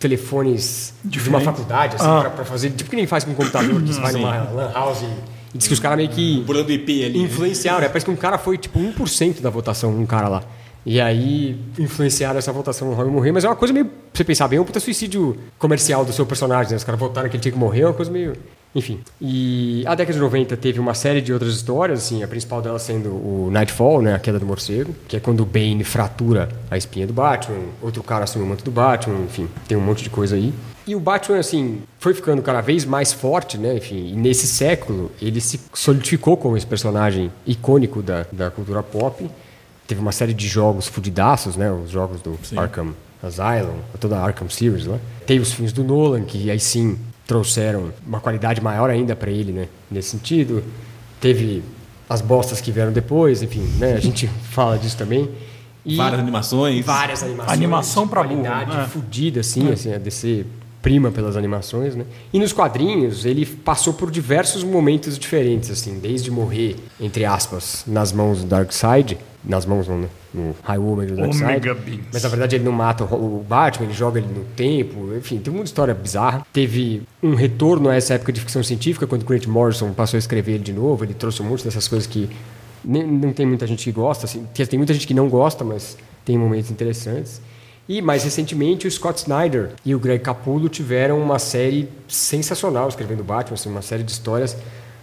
telefones 0.00 0.94
de 1.04 1.18
uma 1.18 1.38
Diferente. 1.38 1.44
faculdade, 1.44 1.96
assim, 1.96 2.06
Ah. 2.06 2.20
pra, 2.20 2.30
pra 2.30 2.44
fazer. 2.44 2.70
Tipo 2.70 2.90
que 2.90 2.96
nem 2.96 3.06
faz 3.06 3.24
com 3.24 3.30
um 3.30 3.34
computador, 3.34 3.80
que 3.82 3.88
você 3.94 4.00
vai 4.00 4.12
numa 4.12 4.50
lan 4.52 4.70
house 4.72 5.02
e, 5.02 5.06
e 5.54 5.58
diz 5.58 5.66
que 5.68 5.74
os 5.74 5.80
caras 5.80 5.96
meio 5.96 6.08
que 6.10 6.42
Burlando 6.44 6.68
o 6.68 6.72
IP 6.72 7.04
ali. 7.04 7.18
influenciaram. 7.22 7.80
né? 7.80 7.88
Parece 7.88 8.04
que 8.04 8.10
um 8.10 8.16
cara 8.16 8.36
foi 8.38 8.58
tipo 8.58 8.78
1% 8.78 9.40
da 9.40 9.50
votação, 9.50 9.90
um 9.90 10.06
cara 10.06 10.28
lá. 10.28 10.42
E 10.84 11.00
aí 11.00 11.58
influenciaram 11.78 12.38
essa 12.38 12.52
votação 12.52 12.88
no 12.88 12.94
Robin 12.94 13.10
morrer, 13.10 13.32
mas 13.32 13.44
é 13.44 13.48
uma 13.48 13.56
coisa 13.56 13.74
meio. 13.74 13.86
Pra 13.86 13.94
você 14.14 14.24
pensar 14.24 14.46
bem, 14.48 14.58
é 14.58 14.62
um 14.62 14.64
puta 14.64 14.78
suicídio 14.78 15.36
comercial 15.58 16.04
do 16.04 16.12
seu 16.12 16.24
personagem, 16.24 16.70
né? 16.70 16.76
Os 16.76 16.84
caras 16.84 17.00
votaram 17.00 17.28
que 17.28 17.36
ele 17.36 17.42
tinha 17.42 17.52
que 17.52 17.58
morrer, 17.58 17.80
é 17.82 17.86
uma 17.86 17.92
coisa 17.94 18.10
meio. 18.10 18.34
Enfim. 18.76 19.00
E 19.18 19.82
a 19.86 19.94
década 19.94 20.12
de 20.12 20.20
90 20.20 20.54
teve 20.58 20.78
uma 20.78 20.92
série 20.92 21.22
de 21.22 21.32
outras 21.32 21.54
histórias, 21.54 22.00
assim, 22.00 22.22
a 22.22 22.28
principal 22.28 22.60
delas 22.60 22.82
sendo 22.82 23.08
o 23.08 23.48
Nightfall, 23.50 24.02
né, 24.02 24.14
a 24.14 24.18
queda 24.18 24.38
do 24.38 24.44
morcego, 24.44 24.94
que 25.08 25.16
é 25.16 25.20
quando 25.20 25.40
o 25.40 25.46
Bane 25.46 25.82
fratura 25.82 26.50
a 26.70 26.76
espinha 26.76 27.06
do 27.06 27.12
Batman, 27.14 27.56
outro 27.80 28.02
cara 28.02 28.24
assume 28.24 28.44
o 28.44 28.46
manto 28.46 28.62
do 28.62 28.70
Batman, 28.70 29.24
enfim, 29.24 29.48
tem 29.66 29.78
um 29.78 29.80
monte 29.80 30.02
de 30.02 30.10
coisa 30.10 30.36
aí. 30.36 30.52
E 30.86 30.94
o 30.94 31.00
Batman, 31.00 31.38
assim, 31.38 31.80
foi 31.98 32.12
ficando 32.12 32.42
cada 32.42 32.60
vez 32.60 32.84
mais 32.84 33.14
forte, 33.14 33.56
né? 33.56 33.76
Enfim, 33.76 34.12
e 34.12 34.12
nesse 34.12 34.46
século 34.46 35.10
ele 35.20 35.40
se 35.40 35.58
solidificou 35.72 36.36
como 36.36 36.56
esse 36.56 36.66
personagem 36.66 37.32
icônico 37.46 38.02
da, 38.02 38.26
da 38.30 38.50
cultura 38.50 38.82
pop. 38.82 39.28
Teve 39.86 40.00
uma 40.00 40.12
série 40.12 40.34
de 40.34 40.46
jogos 40.46 40.86
fudidaços, 40.86 41.56
né? 41.56 41.72
Os 41.72 41.90
jogos 41.90 42.20
do 42.20 42.38
sim. 42.42 42.56
Arkham 42.56 42.94
Asylum, 43.22 43.78
toda 43.98 44.18
a 44.18 44.24
Arkham 44.24 44.48
Series 44.48 44.86
lá. 44.86 44.98
Teve 45.26 45.40
os 45.40 45.52
filmes 45.52 45.72
do 45.72 45.82
Nolan, 45.82 46.22
que 46.22 46.50
aí 46.50 46.60
sim 46.60 46.96
trouxeram 47.26 47.92
uma 48.06 48.20
qualidade 48.20 48.60
maior 48.60 48.88
ainda 48.88 49.16
para 49.16 49.30
ele, 49.30 49.52
né? 49.52 49.68
Nesse 49.90 50.10
sentido. 50.10 50.62
Teve 51.20 51.62
as 52.08 52.20
bostas 52.20 52.60
que 52.60 52.70
vieram 52.70 52.92
depois, 52.92 53.42
enfim, 53.42 53.62
né? 53.78 53.94
A 53.94 54.00
gente 54.00 54.28
fala 54.50 54.78
disso 54.78 54.96
também. 54.96 55.28
E 55.84 55.96
várias 55.96 56.20
animações. 56.20 56.84
Várias 56.84 57.22
animações. 57.22 57.52
Animação 57.52 58.08
para 58.08 58.22
burro. 58.22 58.42
Qualidade 58.42 58.76
né? 58.76 58.86
fodida, 58.86 59.40
assim, 59.40 59.68
é. 59.68 59.72
assim, 59.72 59.92
a 59.92 59.98
DC 59.98 60.44
prima 60.82 61.10
pelas 61.10 61.36
animações, 61.36 61.96
né? 61.96 62.04
E 62.32 62.38
nos 62.38 62.52
quadrinhos 62.52 63.24
ele 63.24 63.44
passou 63.44 63.92
por 63.92 64.08
diversos 64.08 64.62
momentos 64.62 65.18
diferentes, 65.18 65.68
assim, 65.68 65.98
desde 65.98 66.30
morrer 66.30 66.76
entre 67.00 67.24
aspas 67.24 67.82
nas 67.88 68.12
mãos 68.12 68.42
do 68.42 68.46
Darkseid, 68.46 69.18
nas 69.46 69.64
mãos 69.64 69.86
não, 69.86 69.98
né? 69.98 70.08
no 70.34 70.54
High 70.62 70.78
Woman 70.78 71.06
do 71.06 71.16
Darkseid. 71.16 72.02
Mas 72.12 72.22
na 72.22 72.28
verdade 72.28 72.56
ele 72.56 72.64
não 72.64 72.72
mata 72.72 73.04
o 73.04 73.44
Batman, 73.48 73.86
ele 73.86 73.94
joga 73.94 74.18
ele 74.18 74.28
no 74.28 74.44
tempo, 74.56 75.14
enfim, 75.16 75.38
tem 75.38 75.52
uma 75.52 75.64
história 75.64 75.94
bizarra. 75.94 76.44
Teve 76.52 77.02
um 77.22 77.34
retorno 77.34 77.88
a 77.88 77.94
essa 77.94 78.14
época 78.14 78.32
de 78.32 78.40
ficção 78.40 78.62
científica 78.62 79.06
quando 79.06 79.24
Grant 79.24 79.46
Morrison 79.46 79.92
passou 79.92 80.16
a 80.16 80.20
escrever 80.20 80.52
ele 80.54 80.64
de 80.64 80.72
novo, 80.72 81.04
ele 81.04 81.14
trouxe 81.14 81.40
um 81.40 81.46
monte 81.46 81.64
dessas 81.64 81.86
coisas 81.86 82.06
que 82.06 82.28
nem, 82.84 83.06
não 83.06 83.32
tem 83.32 83.46
muita 83.46 83.66
gente 83.66 83.84
que 83.84 83.92
gosta, 83.92 84.26
assim, 84.26 84.46
tem 84.52 84.78
muita 84.78 84.92
gente 84.92 85.06
que 85.06 85.14
não 85.14 85.28
gosta, 85.28 85.64
mas 85.64 85.96
tem 86.24 86.36
momentos 86.36 86.70
interessantes. 86.70 87.40
E 87.88 88.02
mais 88.02 88.24
recentemente 88.24 88.86
o 88.86 88.90
Scott 88.90 89.20
Snyder 89.20 89.70
e 89.84 89.94
o 89.94 89.98
Greg 90.00 90.22
Capullo 90.22 90.68
tiveram 90.68 91.20
uma 91.20 91.38
série 91.38 91.88
sensacional 92.08 92.88
escrevendo 92.88 93.22
Batman, 93.22 93.54
assim, 93.54 93.68
uma 93.68 93.82
série 93.82 94.02
de 94.02 94.10
histórias. 94.10 94.56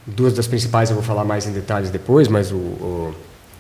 Duas 0.06 0.34
das 0.34 0.48
principais 0.48 0.90
eu 0.90 0.96
vou 0.98 1.04
falar 1.04 1.24
mais 1.24 1.48
em 1.48 1.54
detalhes 1.54 1.90
depois, 1.90 2.28
mas 2.28 2.52
o, 2.52 2.58
o 2.58 3.16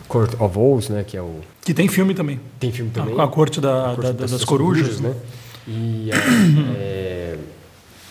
Court 0.08 0.34
of 0.40 0.58
Owls, 0.58 0.90
né, 0.90 1.04
que 1.04 1.18
é 1.18 1.22
o 1.22 1.42
que 1.64 1.74
tem 1.74 1.88
filme 1.88 2.14
também. 2.14 2.40
Tem 2.60 2.72
filme 2.72 2.92
também. 2.92 3.18
A, 3.18 3.24
a 3.24 3.28
corte, 3.28 3.62
da, 3.62 3.92
a 3.92 3.96
corte 3.96 4.02
da, 4.02 4.12
das, 4.12 4.32
das, 4.32 4.44
corujas, 4.44 4.98
corujas 4.98 5.02
né? 5.02 5.16
E 5.66 6.10
a, 6.12 6.16
é, 6.78 7.38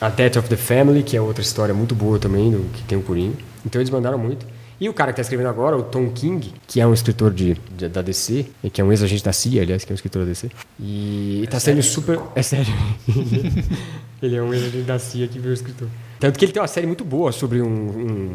a 0.01 0.09
Death 0.09 0.37
of 0.37 0.49
the 0.49 0.57
Family, 0.57 1.03
que 1.03 1.17
é 1.17 1.21
outra 1.21 1.43
história 1.43 1.75
muito 1.75 1.95
boa 1.95 2.19
também, 2.19 2.51
do, 2.51 2.61
que 2.73 2.83
tem 2.85 2.97
o 2.97 3.03
Corinho. 3.03 3.37
Então 3.65 3.81
eles 3.81 3.91
mandaram 3.91 4.17
muito. 4.17 4.47
E 4.81 4.89
o 4.89 4.95
cara 4.95 5.13
que 5.13 5.21
está 5.21 5.23
escrevendo 5.23 5.49
agora, 5.49 5.77
o 5.77 5.83
Tom 5.83 6.11
King, 6.11 6.53
que 6.67 6.81
é 6.81 6.87
um 6.87 6.95
escritor 6.95 7.33
de, 7.33 7.57
de 7.77 7.89
da 7.89 8.03
DC, 8.03 8.47
que 8.73 8.81
é 8.81 8.85
um 8.85 8.91
ex-agente 8.91 9.23
da 9.23 9.33
CIA, 9.33 9.63
aliás, 9.63 9.85
que 9.85 9.93
é 9.93 9.95
um 9.95 9.95
escritor 9.95 10.23
da 10.23 10.29
DC. 10.29 10.51
E 10.81 11.43
está 11.45 11.59
é 11.59 11.61
sendo 11.61 11.83
super. 11.83 12.19
É 12.35 12.43
sério. 12.43 12.73
ele 14.21 14.35
é 14.35 14.43
um 14.43 14.53
ex-agente 14.53 14.85
da 14.85 14.99
CIA 14.99 15.29
que 15.29 15.39
virou 15.39 15.53
escritor. 15.53 15.89
Tanto 16.19 16.39
que 16.39 16.45
ele 16.45 16.53
tem 16.53 16.61
uma 16.61 16.69
série 16.69 16.87
muito 16.87 17.05
boa 17.05 17.31
sobre 17.33 17.61
um, 17.61 17.67
um, 17.69 18.35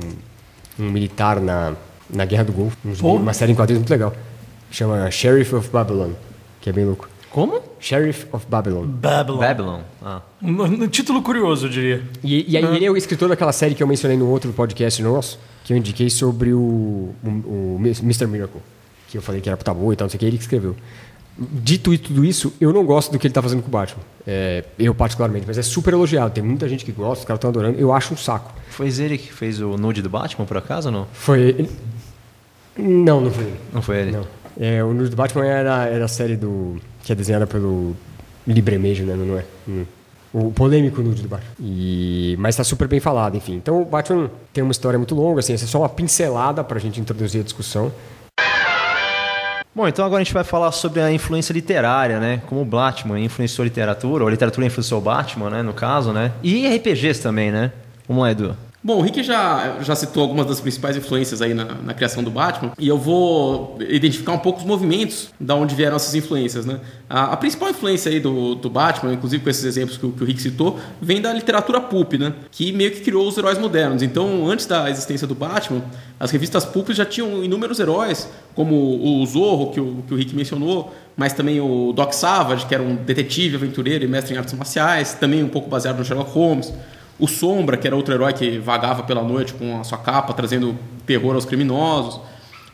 um 0.79 0.91
militar 0.91 1.41
na, 1.41 1.75
na 2.09 2.25
Guerra 2.25 2.43
do 2.45 2.53
Golfo. 2.53 2.77
Um, 2.85 3.15
uma 3.15 3.33
série 3.33 3.51
em 3.51 3.55
quadrinhos 3.55 3.81
muito 3.81 3.91
legal. 3.91 4.13
Chama 4.71 5.09
Sheriff 5.09 5.55
of 5.55 5.69
Babylon, 5.69 6.11
que 6.61 6.69
é 6.69 6.73
bem 6.73 6.85
louco. 6.85 7.09
Como? 7.31 7.61
Sheriff 7.79 8.25
of 8.31 8.45
Babylon. 8.47 8.85
Babylon. 8.87 9.37
Babylon. 9.37 9.79
Ah. 10.03 10.21
Um, 10.41 10.63
um 10.63 10.87
título 10.87 11.21
curioso, 11.21 11.67
eu 11.67 11.69
diria. 11.69 12.03
E, 12.23 12.51
e 12.51 12.57
aí, 12.57 12.65
ah. 12.65 12.75
ele 12.75 12.85
é 12.85 12.91
o 12.91 12.97
escritor 12.97 13.29
daquela 13.29 13.51
série 13.51 13.75
que 13.75 13.83
eu 13.83 13.87
mencionei 13.87 14.17
no 14.17 14.27
outro 14.29 14.51
podcast 14.53 15.01
nosso 15.03 15.39
que 15.67 15.73
eu 15.73 15.77
indiquei 15.77 16.09
sobre 16.09 16.53
o, 16.53 17.13
o, 17.21 17.75
o 17.75 17.77
Mr. 17.77 18.25
Miracle, 18.25 18.61
que 19.09 19.17
eu 19.17 19.21
falei 19.21 19.41
que 19.41 19.49
era 19.49 19.57
puta 19.57 19.73
boa 19.73 19.91
e 19.91 19.97
tal, 19.97 20.05
não 20.05 20.09
sei 20.09 20.15
o 20.15 20.19
que, 20.19 20.25
ele 20.25 20.37
que 20.37 20.43
escreveu. 20.43 20.77
Dito 21.37 21.93
e 21.93 21.97
tudo 21.97 22.23
isso, 22.23 22.53
eu 22.61 22.71
não 22.71 22.85
gosto 22.85 23.11
do 23.11 23.19
que 23.19 23.27
ele 23.27 23.31
está 23.31 23.41
fazendo 23.41 23.61
com 23.61 23.67
o 23.67 23.71
Batman. 23.71 24.01
É, 24.25 24.63
eu, 24.79 24.95
particularmente, 24.95 25.45
mas 25.45 25.57
é 25.57 25.61
super 25.61 25.93
elogiado. 25.93 26.33
Tem 26.33 26.41
muita 26.41 26.69
gente 26.69 26.85
que 26.85 26.91
gosta, 26.93 27.19
os 27.19 27.25
caras 27.25 27.39
estão 27.39 27.49
adorando. 27.49 27.77
Eu 27.77 27.91
acho 27.91 28.13
um 28.13 28.17
saco. 28.17 28.53
Foi 28.69 28.87
ele 28.87 29.17
que 29.17 29.31
fez 29.31 29.59
o 29.59 29.75
nude 29.77 30.01
do 30.01 30.09
Batman, 30.09 30.45
por 30.45 30.55
acaso 30.55 30.87
ou 30.87 30.93
não? 30.93 31.07
Foi 31.11 31.41
ele. 31.41 31.69
Não, 32.77 33.21
não 33.21 33.31
foi 33.31 33.43
ele. 33.43 33.59
Não 33.73 33.81
foi 33.81 33.97
ele? 33.99 34.11
Não. 34.11 34.27
É, 34.59 34.83
o 34.83 34.93
nude 34.93 35.09
do 35.09 35.15
Batman 35.15 35.45
era, 35.45 35.85
era 35.85 36.05
a 36.05 36.07
série 36.07 36.35
do. 36.35 36.77
que 37.03 37.11
é 37.11 37.15
desenhada 37.15 37.45
pelo 37.45 37.95
Libremejo, 38.45 39.03
né? 39.03 39.15
Não 39.15 39.37
é? 39.37 39.45
Hum 39.67 39.85
o 40.33 40.51
polêmico 40.51 41.01
nude 41.01 41.21
do 41.21 41.27
Batman. 41.27 41.49
E, 41.59 42.35
mas 42.39 42.55
está 42.55 42.63
super 42.63 42.87
bem 42.87 42.99
falado, 42.99 43.35
enfim. 43.35 43.55
Então 43.55 43.81
o 43.81 43.85
Batman 43.85 44.29
tem 44.53 44.63
uma 44.63 44.71
história 44.71 44.97
muito 44.97 45.15
longa, 45.15 45.39
assim, 45.39 45.53
essa 45.53 45.65
é 45.65 45.67
só 45.67 45.79
uma 45.79 45.89
pincelada 45.89 46.63
para 46.63 46.77
a 46.77 46.81
gente 46.81 46.99
introduzir 46.99 47.41
a 47.41 47.43
discussão. 47.43 47.91
Bom, 49.73 49.87
então 49.87 50.03
agora 50.03 50.21
a 50.21 50.23
gente 50.23 50.33
vai 50.33 50.43
falar 50.43 50.71
sobre 50.71 51.01
a 51.01 51.11
influência 51.11 51.53
literária, 51.53 52.19
né? 52.19 52.41
Como 52.47 52.61
o 52.61 52.65
Batman 52.65 53.19
influenciou 53.19 53.63
a 53.63 53.67
literatura, 53.67 54.23
ou 54.23 54.27
a 54.27 54.31
literatura 54.31 54.65
influenciou 54.65 54.99
o 54.99 55.03
Batman, 55.03 55.51
né? 55.51 55.61
No 55.61 55.73
caso, 55.73 56.11
né? 56.11 56.31
E 56.41 56.67
RPGs 56.67 57.21
também, 57.21 57.51
né? 57.51 57.71
Vamos 58.07 58.23
lá, 58.23 58.31
Edu. 58.31 58.57
Bom, 58.87 58.99
o 58.99 59.01
Rick 59.01 59.21
já, 59.21 59.79
já 59.81 59.97
citou 59.97 60.23
algumas 60.23 60.45
das 60.45 60.61
principais 60.61 60.95
influências 60.95 61.41
aí 61.41 61.53
na, 61.53 61.65
na, 61.65 61.93
criação 61.93 62.23
do 62.23 62.31
Batman, 62.31 62.71
e 62.79 62.87
eu 62.87 62.97
vou 62.97 63.77
identificar 63.81 64.31
um 64.31 64.39
pouco 64.39 64.59
os 64.59 64.65
movimentos 64.65 65.27
da 65.37 65.55
onde 65.55 65.75
vieram 65.75 65.97
essas 65.97 66.15
influências, 66.15 66.65
né? 66.65 66.79
A, 67.09 67.33
a 67.33 67.35
principal 67.35 67.69
influência 67.69 68.09
aí 68.09 68.21
do, 68.21 68.55
do, 68.55 68.69
Batman, 68.69 69.11
inclusive 69.11 69.43
com 69.43 69.49
esses 69.49 69.65
exemplos 69.65 69.97
que, 69.97 70.09
que 70.09 70.23
o 70.23 70.25
Rick 70.25 70.41
citou, 70.41 70.79
vem 71.01 71.21
da 71.21 71.33
literatura 71.33 71.81
pulp, 71.81 72.13
né? 72.13 72.31
Que 72.49 72.71
meio 72.71 72.91
que 72.91 73.01
criou 73.01 73.27
os 73.27 73.37
heróis 73.37 73.57
modernos. 73.57 74.01
Então, 74.01 74.49
antes 74.49 74.65
da 74.65 74.89
existência 74.89 75.27
do 75.27 75.35
Batman, 75.35 75.83
as 76.17 76.31
revistas 76.31 76.63
pulp 76.63 76.91
já 76.91 77.03
tinham 77.03 77.43
inúmeros 77.43 77.81
heróis, 77.81 78.29
como 78.55 78.73
o 78.73 79.25
Zorro, 79.25 79.71
que 79.71 79.81
o, 79.81 80.01
que 80.07 80.13
o 80.13 80.17
Rick 80.17 80.33
mencionou, 80.33 80.95
mas 81.17 81.33
também 81.33 81.59
o 81.59 81.91
Doc 81.91 82.13
Savage, 82.13 82.65
que 82.65 82.73
era 82.73 82.83
um 82.83 82.95
detetive, 82.95 83.57
aventureiro 83.57 84.05
e 84.05 84.07
mestre 84.07 84.33
em 84.33 84.37
artes 84.37 84.53
marciais, 84.53 85.13
também 85.13 85.43
um 85.43 85.49
pouco 85.49 85.69
baseado 85.69 85.97
no 85.97 86.05
Sherlock 86.05 86.31
Holmes. 86.31 86.71
O 87.19 87.27
Sombra, 87.27 87.77
que 87.77 87.87
era 87.87 87.95
outro 87.95 88.13
herói 88.13 88.33
que 88.33 88.59
vagava 88.59 89.03
pela 89.03 89.23
noite 89.23 89.53
com 89.53 89.79
a 89.79 89.83
sua 89.83 89.97
capa, 89.97 90.33
trazendo 90.33 90.77
terror 91.05 91.33
aos 91.35 91.45
criminosos. 91.45 92.19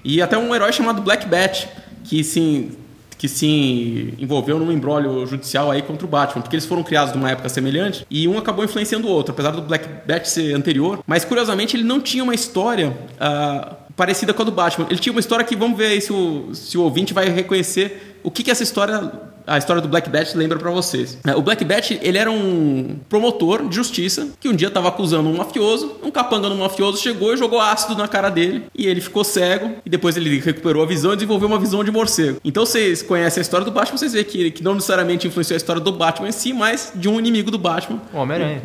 E 0.04 0.22
até 0.22 0.38
um 0.38 0.54
herói 0.54 0.74
chamado 0.74 1.02
Black 1.02 1.28
Bat, 1.28 1.70
que 2.04 2.24
se, 2.24 2.78
que 3.18 3.30
se 3.30 4.14
envolveu 4.20 4.60
num 4.60 4.72
embrólio 4.72 5.26
judicial 5.26 5.72
aí 5.72 5.82
contra 5.82 6.06
o 6.06 6.10
Batman, 6.10 6.42
porque 6.42 6.56
eles 6.56 6.66
foram 6.66 6.84
criados 6.84 7.14
numa 7.14 7.32
época 7.32 7.48
semelhante 7.48 8.06
e 8.10 8.28
um 8.28 8.38
acabou 8.38 8.66
influenciando 8.66 9.08
o 9.08 9.12
outro, 9.12 9.34
apesar 9.34 9.52
do 9.52 9.62
Black 9.62 9.88
Bat 10.06 10.30
ser 10.30 10.54
anterior. 10.54 11.00
Mas 11.08 11.24
curiosamente 11.24 11.78
ele 11.78 11.84
não 11.84 12.02
tinha 12.02 12.24
uma 12.24 12.36
história 12.36 12.90
uh, 12.90 13.76
parecida 13.96 14.34
com 14.34 14.42
a 14.42 14.46
do 14.46 14.52
Batman. 14.52 14.88
Ele 14.90 15.00
tinha 15.00 15.14
uma 15.14 15.22
história 15.22 15.46
que, 15.46 15.56
vamos 15.56 15.78
ver 15.78 15.88
aí 15.88 16.02
se 16.02 16.12
o, 16.12 16.54
se 16.54 16.78
o 16.78 16.82
ouvinte 16.82 17.14
vai 17.14 17.30
reconhecer 17.30 18.20
o 18.24 18.30
que, 18.30 18.44
que 18.44 18.52
essa 18.52 18.64
história 18.64 19.12
a 19.46 19.58
história 19.58 19.82
do 19.82 19.88
Black 19.88 20.10
Bat 20.10 20.38
lembra 20.38 20.58
para 20.58 20.72
vocês. 20.72 21.18
É, 21.26 21.36
o 21.36 21.42
Black 21.42 21.64
Bat, 21.64 22.00
ele 22.02 22.18
era 22.18 22.32
um 22.32 22.96
promotor 23.10 23.68
de 23.68 23.76
justiça 23.76 24.30
que 24.40 24.50
um 24.50 24.56
dia 24.56 24.68
estava 24.68 24.88
acusando 24.88 25.30
um 25.30 25.38
mafioso, 25.38 25.96
um 26.04 26.12
capanga 26.12 26.50
do 26.50 26.56
mafioso 26.56 27.02
chegou 27.02 27.34
e 27.34 27.38
jogou 27.38 27.60
ácido 27.60 27.96
na 27.96 28.08
cara 28.08 28.30
dele 28.30 28.64
e 28.76 28.88
ele 28.88 29.02
ficou 29.02 29.24
cego 29.24 29.76
e 29.86 29.90
depois 29.90 30.18
ele 30.18 30.40
recuperou 30.40 30.84
a 30.84 30.86
visão 30.86 31.14
e 31.14 31.16
desenvolveu 31.16 31.48
uma 31.48 31.60
visão 31.60 31.84
de 31.84 31.92
morcego. 31.92 32.40
Então 32.44 32.66
vocês 32.66 33.02
conhecem 33.02 33.42
a 33.42 33.44
história 33.44 33.66
do 33.66 33.72
Batman, 33.72 33.98
vocês 33.98 34.14
veem 34.14 34.26
que, 34.26 34.52
que 34.52 34.64
não 34.64 34.76
necessariamente 34.76 35.28
influenciou 35.28 35.56
a 35.56 35.58
história 35.58 35.82
do 35.82 35.92
Batman 35.92 36.30
em 36.30 36.32
si, 36.32 36.54
mas 36.54 36.92
de 36.96 37.10
um 37.10 37.20
inimigo 37.20 37.52
do 37.52 37.58
Batman. 37.58 38.02
O 38.14 38.18
Homem-Aranha. 38.18 38.62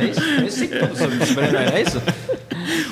É 0.00 0.04
isso? 0.04 0.22
É 0.22 0.46
isso? 0.46 1.40
É 1.74 1.82
isso? 1.82 2.02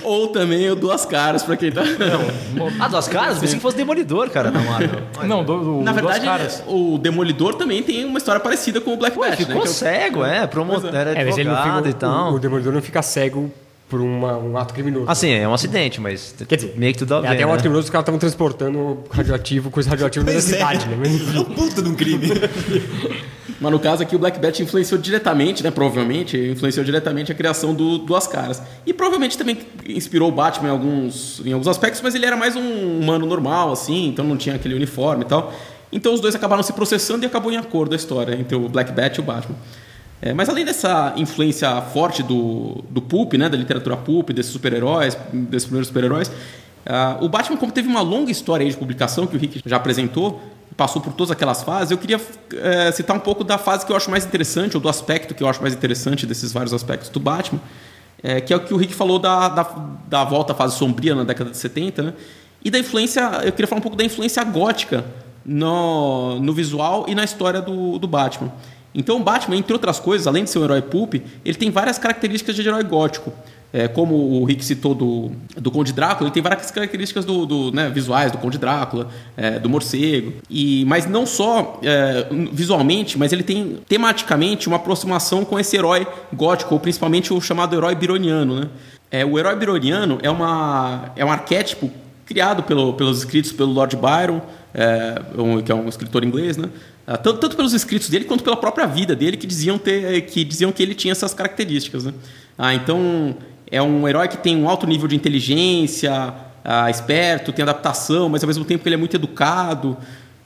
Ou 0.03 0.29
também 0.29 0.69
o 0.71 0.75
Duas 0.75 1.05
Caras, 1.05 1.43
pra 1.43 1.57
quem 1.57 1.71
tá. 1.71 1.83
Não. 1.85 2.69
Ah, 2.79 2.89
Duas 2.89 3.09
Caras? 3.09 3.39
Pensei 3.39 3.57
que 3.57 3.63
fosse 3.63 3.77
Demolidor, 3.77 4.31
cara, 4.31 4.51
da 4.51 4.59
Marvel. 4.59 5.03
Não, 5.25 5.45
do, 5.45 5.59
do, 5.59 5.83
Na 5.83 5.93
verdade, 5.93 6.63
o 6.67 6.99
Demolidor 6.99 7.55
também 7.55 7.83
tem 7.83 8.05
uma 8.05 8.19
história 8.19 8.41
parecida 8.41 8.81
com 8.81 8.93
o 8.93 8.97
Black 8.97 9.19
Bat. 9.19 9.37
Ficou 9.37 9.63
né? 9.63 9.67
cego, 9.67 10.25
é. 10.25 10.47
Promotor, 10.47 10.95
era 10.95 11.13
é, 11.13 11.23
advogado 11.23 11.89
e 11.89 11.93
tal. 11.93 12.33
O, 12.33 12.37
o 12.37 12.39
Demolidor 12.39 12.73
não 12.73 12.83
fica 12.83 13.03
cego 13.03 13.51
por 13.89 14.01
uma, 14.01 14.37
um 14.39 14.57
ato 14.57 14.73
criminoso. 14.73 15.07
Assim, 15.09 15.31
é 15.31 15.47
um 15.47 15.53
acidente, 15.53 16.01
mas 16.01 16.35
Quer 16.49 16.57
dizer, 16.57 16.75
meio 16.77 16.93
que 16.93 17.01
tudo 17.01 17.17
a 17.17 17.19
é, 17.19 17.21
ver. 17.23 17.27
É, 17.27 17.31
até 17.33 17.47
um 17.47 17.49
ato 17.49 17.57
né? 17.57 17.63
criminoso 17.63 17.85
os 17.87 17.91
caras 17.91 18.03
estavam 18.03 18.21
transportando 18.21 18.99
radioativo, 19.11 19.71
coisa 19.71 19.91
radioativa 19.91 20.31
na 20.31 20.41
cidade, 20.41 20.87
né? 20.87 20.97
Mas, 20.99 21.35
é 21.35 21.41
um 21.41 21.45
puta 21.45 21.83
de 21.83 21.89
um 21.89 21.95
crime. 21.95 22.29
Mas 23.61 23.71
no 23.71 23.79
caso 23.79 24.03
aqui 24.03 24.17
o 24.17 24.19
Black 24.19 24.39
Bat 24.39 24.63
influenciou 24.63 24.99
diretamente, 24.99 25.63
né? 25.63 25.71
Provavelmente, 25.71 26.37
influenciou 26.37 26.83
diretamente 26.83 27.31
a 27.31 27.35
criação 27.35 27.75
do 27.75 27.99
Duas 27.99 28.27
Caras. 28.27 28.63
E 28.87 28.95
provavelmente 28.95 29.37
também 29.37 29.59
inspirou 29.87 30.31
o 30.31 30.33
Batman 30.33 30.69
em 30.69 30.71
alguns, 30.71 31.43
em 31.45 31.53
alguns 31.53 31.69
aspectos, 31.69 32.01
mas 32.01 32.15
ele 32.15 32.25
era 32.25 32.37
mais 32.37 32.57
um 32.57 32.99
humano 33.01 33.27
normal, 33.27 33.73
assim, 33.73 34.09
então 34.09 34.25
não 34.25 34.37
tinha 34.37 34.55
aquele 34.55 34.75
uniforme 34.75 35.25
e 35.25 35.27
tal. 35.27 35.53
Então 35.93 36.15
os 36.15 36.21
dois 36.21 36.35
acabaram 36.35 36.63
se 36.63 36.73
processando 36.73 37.25
e 37.25 37.27
acabou 37.27 37.53
em 37.53 37.57
acordo 37.59 37.93
a 37.93 37.97
história 37.97 38.35
entre 38.35 38.57
o 38.57 38.69
Black 38.69 38.93
Bat 38.93 39.19
e 39.19 39.21
o 39.21 39.25
Batman. 39.25 39.57
É, 40.23 40.33
mas 40.33 40.49
além 40.49 40.65
dessa 40.65 41.15
influência 41.17 41.81
forte 41.83 42.23
do, 42.23 42.85
do 42.91 43.01
pulp, 43.01 43.35
né, 43.35 43.49
da 43.49 43.57
literatura 43.57 43.97
pulp, 43.97 44.31
desses 44.31 44.53
super-heróis, 44.53 45.17
desses 45.33 45.65
primeiros 45.65 45.89
super-heróis, 45.89 46.29
uh, 46.29 47.25
o 47.25 47.29
Batman, 47.29 47.57
como 47.57 47.73
teve 47.73 47.89
uma 47.89 48.03
longa 48.03 48.31
história 48.31 48.69
de 48.69 48.77
publicação 48.77 49.27
que 49.27 49.37
o 49.37 49.39
Rick 49.39 49.63
já 49.65 49.77
apresentou, 49.77 50.41
passou 50.81 51.03
por 51.03 51.13
todas 51.13 51.31
aquelas 51.31 51.63
fases, 51.63 51.91
eu 51.91 51.99
queria 51.99 52.19
é, 52.55 52.91
citar 52.91 53.15
um 53.15 53.21
pouco 53.21 53.45
da 53.45 53.59
fase 53.59 53.85
que 53.85 53.93
eu 53.93 53.97
acho 53.97 54.11
mais 54.11 54.25
interessante, 54.25 54.79
ou 54.79 54.81
do 54.81 54.89
aspecto 54.89 55.35
que 55.35 55.43
eu 55.43 55.47
acho 55.47 55.61
mais 55.61 55.75
interessante 55.75 56.25
desses 56.25 56.55
vários 56.55 56.73
aspectos 56.73 57.11
do 57.11 57.21
Batman, 57.21 57.61
é, 58.23 58.41
que 58.41 58.51
é 58.51 58.57
o 58.57 58.61
que 58.61 58.73
o 58.73 58.79
Rick 58.79 58.95
falou 58.95 59.19
da, 59.19 59.51
da, 59.51 59.63
da 60.09 60.25
volta 60.25 60.55
à 60.55 60.57
fase 60.57 60.79
sombria 60.79 61.15
na 61.15 61.23
década 61.23 61.51
de 61.51 61.59
70, 61.59 62.03
né? 62.03 62.15
E 62.65 62.71
da 62.71 62.79
influência, 62.79 63.21
eu 63.45 63.53
queria 63.53 63.67
falar 63.67 63.81
um 63.81 63.83
pouco 63.83 63.97
da 63.97 64.05
influência 64.05 64.43
gótica 64.43 65.05
no, 65.45 66.41
no 66.41 66.55
visual 66.55 67.05
e 67.07 67.15
na 67.15 67.25
história 67.25 67.61
do, 67.61 67.99
do 67.99 68.09
Batman. 68.09 68.51
Então 68.95 69.19
o 69.19 69.21
Batman, 69.21 69.57
entre 69.57 69.75
outras 69.75 70.01
coisas, 70.01 70.27
além 70.27 70.45
de 70.45 70.51
ser 70.51 70.61
um 70.61 70.65
herói 70.65 70.81
pulp, 70.81 71.17
ele 71.45 71.59
tem 71.59 71.71
várias 71.71 71.99
características 71.99 72.57
de 72.57 72.67
herói 72.67 72.85
gótico. 72.85 73.31
É, 73.73 73.87
como 73.87 74.15
o 74.15 74.45
Rick 74.45 74.65
citou 74.65 74.95
do, 74.95 75.31
do 75.57 75.71
Conde 75.71 75.93
Drácula, 75.93 76.29
ele 76.29 76.35
tem 76.35 76.43
várias 76.43 76.71
características 76.73 77.25
do, 77.25 77.47
do 77.47 77.73
né, 77.73 77.89
visuais 77.89 78.33
do 78.33 78.39
Conde 78.39 78.59
Drácula, 78.59 79.09
é, 79.37 79.61
do 79.61 79.69
morcego. 79.69 80.33
E, 80.51 80.85
mas 80.87 81.07
não 81.07 81.25
só 81.25 81.79
é, 81.83 82.27
visualmente, 82.53 83.17
mas 83.17 83.33
ele 83.33 83.45
tem 83.45 83.79
tematicamente 83.87 84.67
uma 84.67 84.77
aproximação 84.77 85.45
com 85.45 85.59
esse 85.59 85.77
herói 85.77 86.07
gótico, 86.33 86.75
ou 86.75 86.81
principalmente 86.81 87.33
o 87.33 87.41
chamado 87.41 87.77
herói 87.77 87.95
bironiano. 87.95 88.61
Né? 88.61 88.69
É, 89.11 89.25
o 89.25 89.39
herói 89.39 89.55
bironiano 89.55 90.19
é, 90.21 90.31
uma, 90.31 91.13
é 91.15 91.25
um 91.25 91.31
arquétipo 91.31 91.91
criado 92.27 92.65
pelo, 92.65 92.95
pelos 92.95 93.19
escritos 93.19 93.53
pelo 93.53 93.73
Lord 93.73 93.97
Byron, 93.97 94.41
é, 94.75 95.21
um, 95.37 95.61
que 95.61 95.71
é 95.71 95.75
um 95.75 95.89
escritor 95.89 96.25
inglês, 96.25 96.57
né? 96.57 96.69
Ah, 97.07 97.17
tanto, 97.17 97.41
tanto, 97.41 97.57
pelos 97.57 97.73
escritos 97.73 98.09
dele 98.09 98.25
quanto 98.25 98.45
pela 98.45 98.57
própria 98.57 98.87
vida 98.87 99.17
dele, 99.17 99.37
que 99.37 99.45
diziam, 99.45 99.77
ter, 99.77 100.21
que, 100.27 100.45
diziam 100.45 100.71
que 100.71 100.81
ele 100.81 100.95
tinha 100.95 101.11
essas 101.11 101.35
características. 101.35 102.05
Né? 102.05 102.15
Ah, 102.57 102.73
então, 102.73 103.35
é 103.71 103.81
um 103.81 104.09
herói 104.09 104.29
que 104.29 104.37
tem 104.37 104.57
um 104.57 104.69
alto 104.69 104.87
nível 104.87 105.07
de 105.07 105.15
inteligência, 105.15 106.35
ah, 106.65 106.91
esperto, 106.91 107.53
tem 107.53 107.63
adaptação, 107.63 108.29
mas 108.29 108.43
ao 108.43 108.49
mesmo 108.49 108.65
tempo 108.65 108.87
ele 108.87 108.95
é 108.95 108.99
muito 108.99 109.15
educado, 109.15 109.97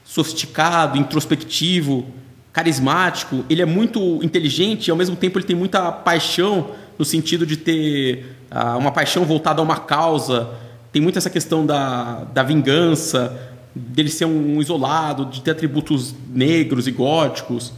sofisticado, 0.03 0.97
introspectivo, 0.97 2.05
carismático. 2.53 3.43
Ele 3.49 3.61
é 3.61 3.65
muito 3.65 4.23
inteligente 4.23 4.87
e 4.87 4.91
ao 4.91 4.97
mesmo 4.97 5.15
tempo 5.15 5.39
ele 5.39 5.45
tem 5.45 5.55
muita 5.55 5.91
paixão 5.91 6.71
no 6.97 7.03
sentido 7.03 7.45
de 7.45 7.57
ter 7.57 8.37
ah, 8.51 8.77
uma 8.77 8.91
paixão 8.91 9.25
voltada 9.25 9.59
a 9.59 9.63
uma 9.63 9.77
causa. 9.77 10.49
Tem 10.91 11.01
muito 11.01 11.17
essa 11.17 11.29
questão 11.29 11.65
da, 11.65 12.23
da 12.33 12.43
vingança, 12.43 13.37
dele 13.75 14.09
ser 14.09 14.25
um 14.25 14.61
isolado, 14.61 15.25
de 15.25 15.41
ter 15.41 15.51
atributos 15.51 16.15
negros 16.29 16.87
e 16.87 16.91
góticos. 16.91 17.73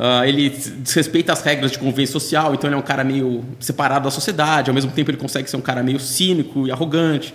Uh, 0.00 0.24
ele 0.24 0.48
desrespeita 0.48 1.30
as 1.30 1.42
regras 1.42 1.72
de 1.72 1.78
convivência 1.78 2.14
social, 2.14 2.54
então 2.54 2.66
ele 2.66 2.74
é 2.74 2.78
um 2.78 2.82
cara 2.82 3.04
meio 3.04 3.44
separado 3.58 4.04
da 4.04 4.10
sociedade, 4.10 4.70
ao 4.70 4.74
mesmo 4.74 4.90
tempo 4.90 5.10
ele 5.10 5.18
consegue 5.18 5.50
ser 5.50 5.58
um 5.58 5.60
cara 5.60 5.82
meio 5.82 6.00
cínico 6.00 6.66
e 6.66 6.72
arrogante, 6.72 7.34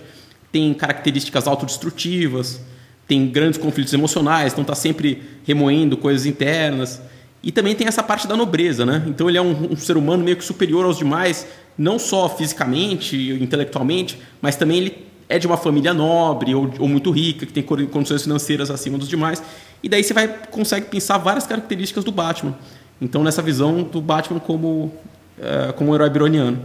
tem 0.50 0.74
características 0.74 1.46
autodestrutivas, 1.46 2.60
tem 3.06 3.28
grandes 3.28 3.56
conflitos 3.56 3.92
emocionais, 3.92 4.52
então 4.52 4.62
está 4.62 4.74
sempre 4.74 5.22
remoendo 5.46 5.96
coisas 5.96 6.26
internas. 6.26 7.00
E 7.40 7.52
também 7.52 7.76
tem 7.76 7.86
essa 7.86 8.02
parte 8.02 8.26
da 8.26 8.36
nobreza, 8.36 8.84
né? 8.84 9.04
Então 9.06 9.28
ele 9.28 9.38
é 9.38 9.42
um, 9.42 9.74
um 9.74 9.76
ser 9.76 9.96
humano 9.96 10.24
meio 10.24 10.36
que 10.36 10.44
superior 10.44 10.84
aos 10.84 10.98
demais, 10.98 11.46
não 11.78 12.00
só 12.00 12.28
fisicamente, 12.28 13.16
intelectualmente, 13.40 14.18
mas 14.42 14.56
também 14.56 14.78
ele 14.78 15.06
é 15.28 15.38
de 15.38 15.46
uma 15.46 15.56
família 15.56 15.92
nobre 15.92 16.54
ou, 16.54 16.70
ou 16.78 16.88
muito 16.88 17.10
rica, 17.10 17.46
que 17.46 17.52
tem 17.52 17.62
condições 17.62 18.22
financeiras 18.22 18.70
acima 18.70 18.98
dos 18.98 19.08
demais. 19.08 19.42
E 19.82 19.88
daí 19.88 20.02
você 20.02 20.14
vai 20.14 20.28
consegue 20.50 20.86
pensar 20.86 21.18
várias 21.18 21.46
características 21.46 22.04
do 22.04 22.12
Batman. 22.12 22.54
Então, 23.00 23.22
nessa 23.22 23.42
visão 23.42 23.82
do 23.82 24.00
Batman 24.00 24.40
como, 24.40 24.92
é, 25.40 25.72
como 25.72 25.90
um 25.90 25.94
herói 25.94 26.10
bironiano. 26.10 26.58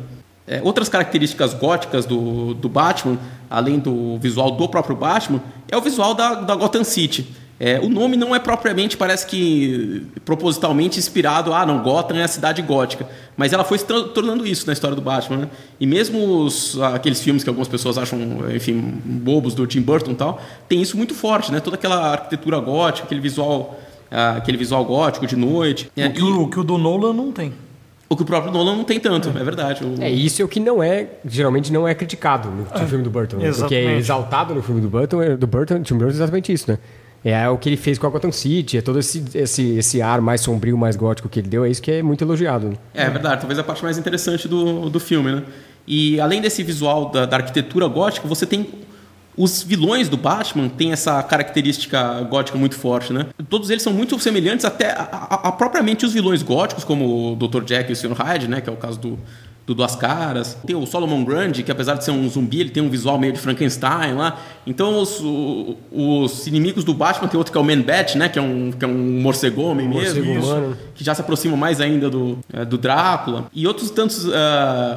É, 0.47 0.62
outras 0.63 0.89
características 0.89 1.54
góticas 1.54 2.06
do, 2.06 2.54
do 2.54 2.67
Batman, 2.67 3.17
além 3.50 3.80
do 3.80 4.17
visual 4.17 4.52
do 4.52 4.67
próprio 4.67 4.95
Batman, 4.95 5.41
é 5.69 5.78
o 5.78 5.82
visual 5.82 6.13
da, 6.13 6.36
da 6.36 6.56
Gotham 6.56 6.84
City. 6.84 7.28
É, 7.63 7.80
o 7.80 7.88
nome 7.88 8.17
não 8.17 8.36
é 8.36 8.39
propriamente, 8.39 8.97
parece 8.97 9.28
que 9.28 10.08
propositalmente 10.26 10.97
inspirado, 10.97 11.54
ah, 11.54 11.63
não, 11.63 11.84
Gotham 11.84 12.17
é 12.17 12.24
a 12.24 12.28
cidade 12.28 12.60
gótica. 12.60 13.08
Mas 13.38 13.54
ela 13.54 13.63
foi 13.63 13.78
se 13.78 13.86
tornando 13.86 14.47
isso 14.47 14.65
na 14.65 14.74
história 14.74 14.95
do 14.95 15.02
Batman. 15.02 15.41
Né? 15.41 15.47
E 15.80 15.86
mesmo 15.86 16.39
os, 16.39 16.82
aqueles 16.82 17.21
filmes 17.21 17.43
que 17.43 17.50
algumas 17.50 17.67
pessoas 17.67 18.00
acham, 18.00 18.19
enfim, 18.56 18.80
bobos 19.06 19.54
do 19.54 19.67
Tim 19.67 19.80
Burton 19.80 20.10
e 20.10 20.15
tal, 20.15 20.41
tem 20.67 20.82
isso 20.82 20.97
muito 20.97 21.13
forte, 21.13 21.52
né? 21.52 21.60
Toda 21.60 21.76
aquela 21.76 22.13
arquitetura 22.13 22.60
gótica, 22.60 23.06
aquele 23.06 23.21
visual, 23.21 23.80
ah, 24.10 24.38
aquele 24.38 24.58
visual 24.58 24.84
gótico 24.84 25.28
de 25.28 25.36
noite. 25.36 25.86
O, 25.86 26.12
que, 26.12 26.19
e, 26.19 26.24
o, 26.24 26.47
que 26.47 26.60
o 26.60 26.63
do 26.63 26.80
Nolan 26.80 27.13
não 27.13 27.32
tem. 27.32 27.54
O 28.10 28.15
que 28.15 28.24
o 28.24 28.26
próprio 28.26 28.52
Nolan 28.52 28.76
não 28.76 28.84
tem 28.84 29.00
tanto, 29.00 29.30
é, 29.30 29.39
é 29.39 29.43
verdade. 29.43 29.84
O... 29.84 30.02
É, 30.02 30.10
isso 30.10 30.41
é 30.41 30.45
o 30.45 30.47
que 30.47 30.60
não 30.60 30.82
é, 30.82 31.10
geralmente 31.24 31.71
não 31.71 31.88
é 31.88 31.93
criticado 31.93 32.50
no 32.50 32.65
é, 32.74 32.88
filme 32.88 33.04
do 33.04 33.12
Burton. 33.12 33.38
Né? 33.38 33.52
O 33.52 33.67
que 33.67 33.76
é 33.76 33.97
exaltado 33.97 34.56
no 34.56 34.63
filme 34.63 34.82
do 34.82 34.89
Burton, 34.89 35.21
é, 35.21 35.38
do 35.38 35.45
Burton, 35.45 35.84
Tim 35.84 35.93
Burton 35.93 36.10
é 36.10 36.15
exatamente 36.15 36.52
isso, 36.52 36.71
né? 36.71 36.80
É 37.24 37.48
o 37.48 37.58
que 37.58 37.70
ele 37.70 37.78
fez 37.78 38.00
com 38.00 38.08
a 38.08 38.10
Gotham 38.10 38.32
City, 38.32 38.78
é 38.78 38.82
todo 38.82 38.98
esse, 38.98 39.24
esse, 39.36 39.78
esse 39.78 40.02
ar 40.02 40.22
mais 40.22 40.42
sombrio, 40.42 40.76
mais 40.78 40.96
gótico 40.96 41.30
que 41.30 41.40
ele 41.40 41.48
deu, 41.48 41.64
é 41.64 41.70
isso 41.70 41.82
que 41.82 41.92
é 41.92 42.02
muito 42.02 42.24
elogiado. 42.24 42.70
Né? 42.70 42.76
É, 42.96 43.04
é 43.04 43.10
verdade, 43.10 43.42
talvez 43.42 43.60
a 43.60 43.64
parte 43.64 43.84
mais 43.84 43.98
interessante 43.98 44.48
do, 44.48 44.90
do 44.90 45.00
filme, 45.00 45.32
né? 45.32 45.44
E 45.88 46.20
além 46.20 46.42
desse 46.42 46.64
visual 46.64 47.10
da, 47.12 47.26
da 47.26 47.38
arquitetura 47.38 47.88
gótica, 47.88 48.28
você 48.28 48.46
tem 48.46 48.68
os 49.38 49.64
vilões 49.64 50.10
do 50.10 50.18
Batman 50.18 50.68
têm 50.68 50.92
essa 50.92 51.22
característica 51.24 52.22
gótica 52.24 52.58
muito 52.58 52.76
forte, 52.76 53.14
né? 53.14 53.28
Todos 53.50 53.70
eles 53.70 53.82
são 53.82 53.94
muito 53.94 54.20
semelhantes 54.20 54.66
até 54.66 54.92
a, 54.92 55.08
a, 55.12 55.48
a 55.48 55.52
propriamente 55.52 56.06
os 56.06 56.14
vilões 56.14 56.44
góticos, 56.44 56.84
como 56.84 57.34
o 57.34 57.36
Dr. 57.36 57.64
Jack 57.64 57.90
e 57.90 57.94
o 57.94 57.96
Sr. 57.96 58.14
Hyde, 58.14 58.48
né? 58.48 58.62
Que 58.62 58.70
é 58.70 58.74
o 58.74 58.78
caso 58.78 59.00
do, 59.00 59.20
do 59.72 59.76
Duas 59.76 59.96
Caras. 59.96 60.58
Tem 60.66 60.76
o 60.76 60.86
Solomon 60.86 61.24
Grundy, 61.24 61.64
que 61.64 61.72
apesar 61.72 61.96
de 61.96 62.04
ser 62.04 62.12
um 62.12 62.30
zumbi, 62.30 62.60
ele 62.60 62.70
tem 62.70 62.84
um 62.84 62.90
visual 62.90 63.18
meio 63.18 63.34
de 63.34 63.40
Frankenstein 63.40 64.14
lá. 64.14 64.38
Então 64.68 65.00
os, 65.02 65.22
os 65.92 66.48
inimigos 66.48 66.84
do 66.84 66.94
Batman 66.94 67.28
tem 67.28 67.38
outro 67.38 67.52
que 67.52 67.58
é 67.58 67.62
o 67.62 67.64
Man-Bat, 67.64 68.18
né? 68.18 68.30
Que 68.30 68.38
é 68.38 68.42
um, 68.42 68.72
que 68.72 68.84
é 68.84 68.88
um 68.88 69.22
morcego-homem 69.22 69.88
mesmo. 69.88 70.24
Morcego 70.24 70.76
que 70.94 71.04
já 71.04 71.16
se 71.16 71.22
aproxima 71.22 71.58
mais 71.58 71.82
ainda 71.82 72.10
do, 72.10 72.38
é, 72.54 72.64
do 72.64 72.78
Drácula. 72.78 73.48
E 73.54 73.66
outros 73.66 73.90
tantos, 73.90 74.26
uh, 74.26 74.32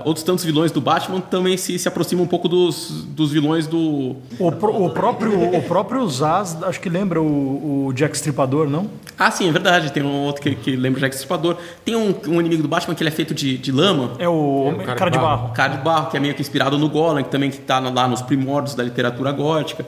outros 0.04 0.22
tantos 0.22 0.44
vilões 0.44 0.70
do 0.70 0.80
Batman 0.80 1.20
também 1.20 1.56
se, 1.56 1.78
se 1.78 1.88
aproximam 1.88 2.24
um 2.24 2.28
pouco 2.28 2.48
dos, 2.48 3.06
dos 3.08 3.32
vilões 3.32 3.66
do... 3.66 4.16
O, 4.38 4.52
pro, 4.52 4.84
o 4.84 4.90
próprio, 4.90 5.56
o 5.56 5.62
próprio 5.62 6.06
Zaz, 6.08 6.58
acho 6.62 6.80
que 6.80 6.90
lembra 6.90 7.22
o, 7.22 7.86
o 7.86 7.92
Jack 7.94 8.14
Stripador, 8.16 8.68
não? 8.68 8.90
Ah, 9.18 9.30
sim, 9.30 9.48
é 9.48 9.52
verdade. 9.52 9.92
Tem 9.92 10.02
um 10.02 10.24
outro 10.24 10.42
que, 10.42 10.54
que 10.54 10.76
lembra 10.76 10.98
o 10.98 11.00
Jack 11.00 11.14
Stripador. 11.14 11.56
Tem 11.84 11.94
um, 11.94 12.14
um 12.28 12.40
inimigo 12.40 12.62
do 12.62 12.68
Batman 12.68 12.94
que 12.94 13.02
ele 13.02 13.08
é 13.08 13.12
feito 13.12 13.32
de, 13.32 13.56
de 13.56 13.72
lama. 13.72 14.12
É 14.18 14.28
o 14.28 14.63
o 14.68 14.76
cara, 14.76 14.94
cara, 14.98 15.10
de 15.10 15.18
barro. 15.18 15.42
barro. 15.42 15.54
Cara 15.54 15.76
de 15.76 15.82
barro, 15.82 16.10
que 16.10 16.16
é 16.16 16.20
meio 16.20 16.34
que 16.34 16.40
inspirado 16.40 16.78
no 16.78 16.88
Golem, 16.88 17.24
que 17.24 17.30
também 17.30 17.48
está 17.48 17.78
lá 17.78 18.08
nos 18.08 18.22
primórdios 18.22 18.74
da 18.74 18.82
literatura 18.82 19.32
gótica. 19.32 19.84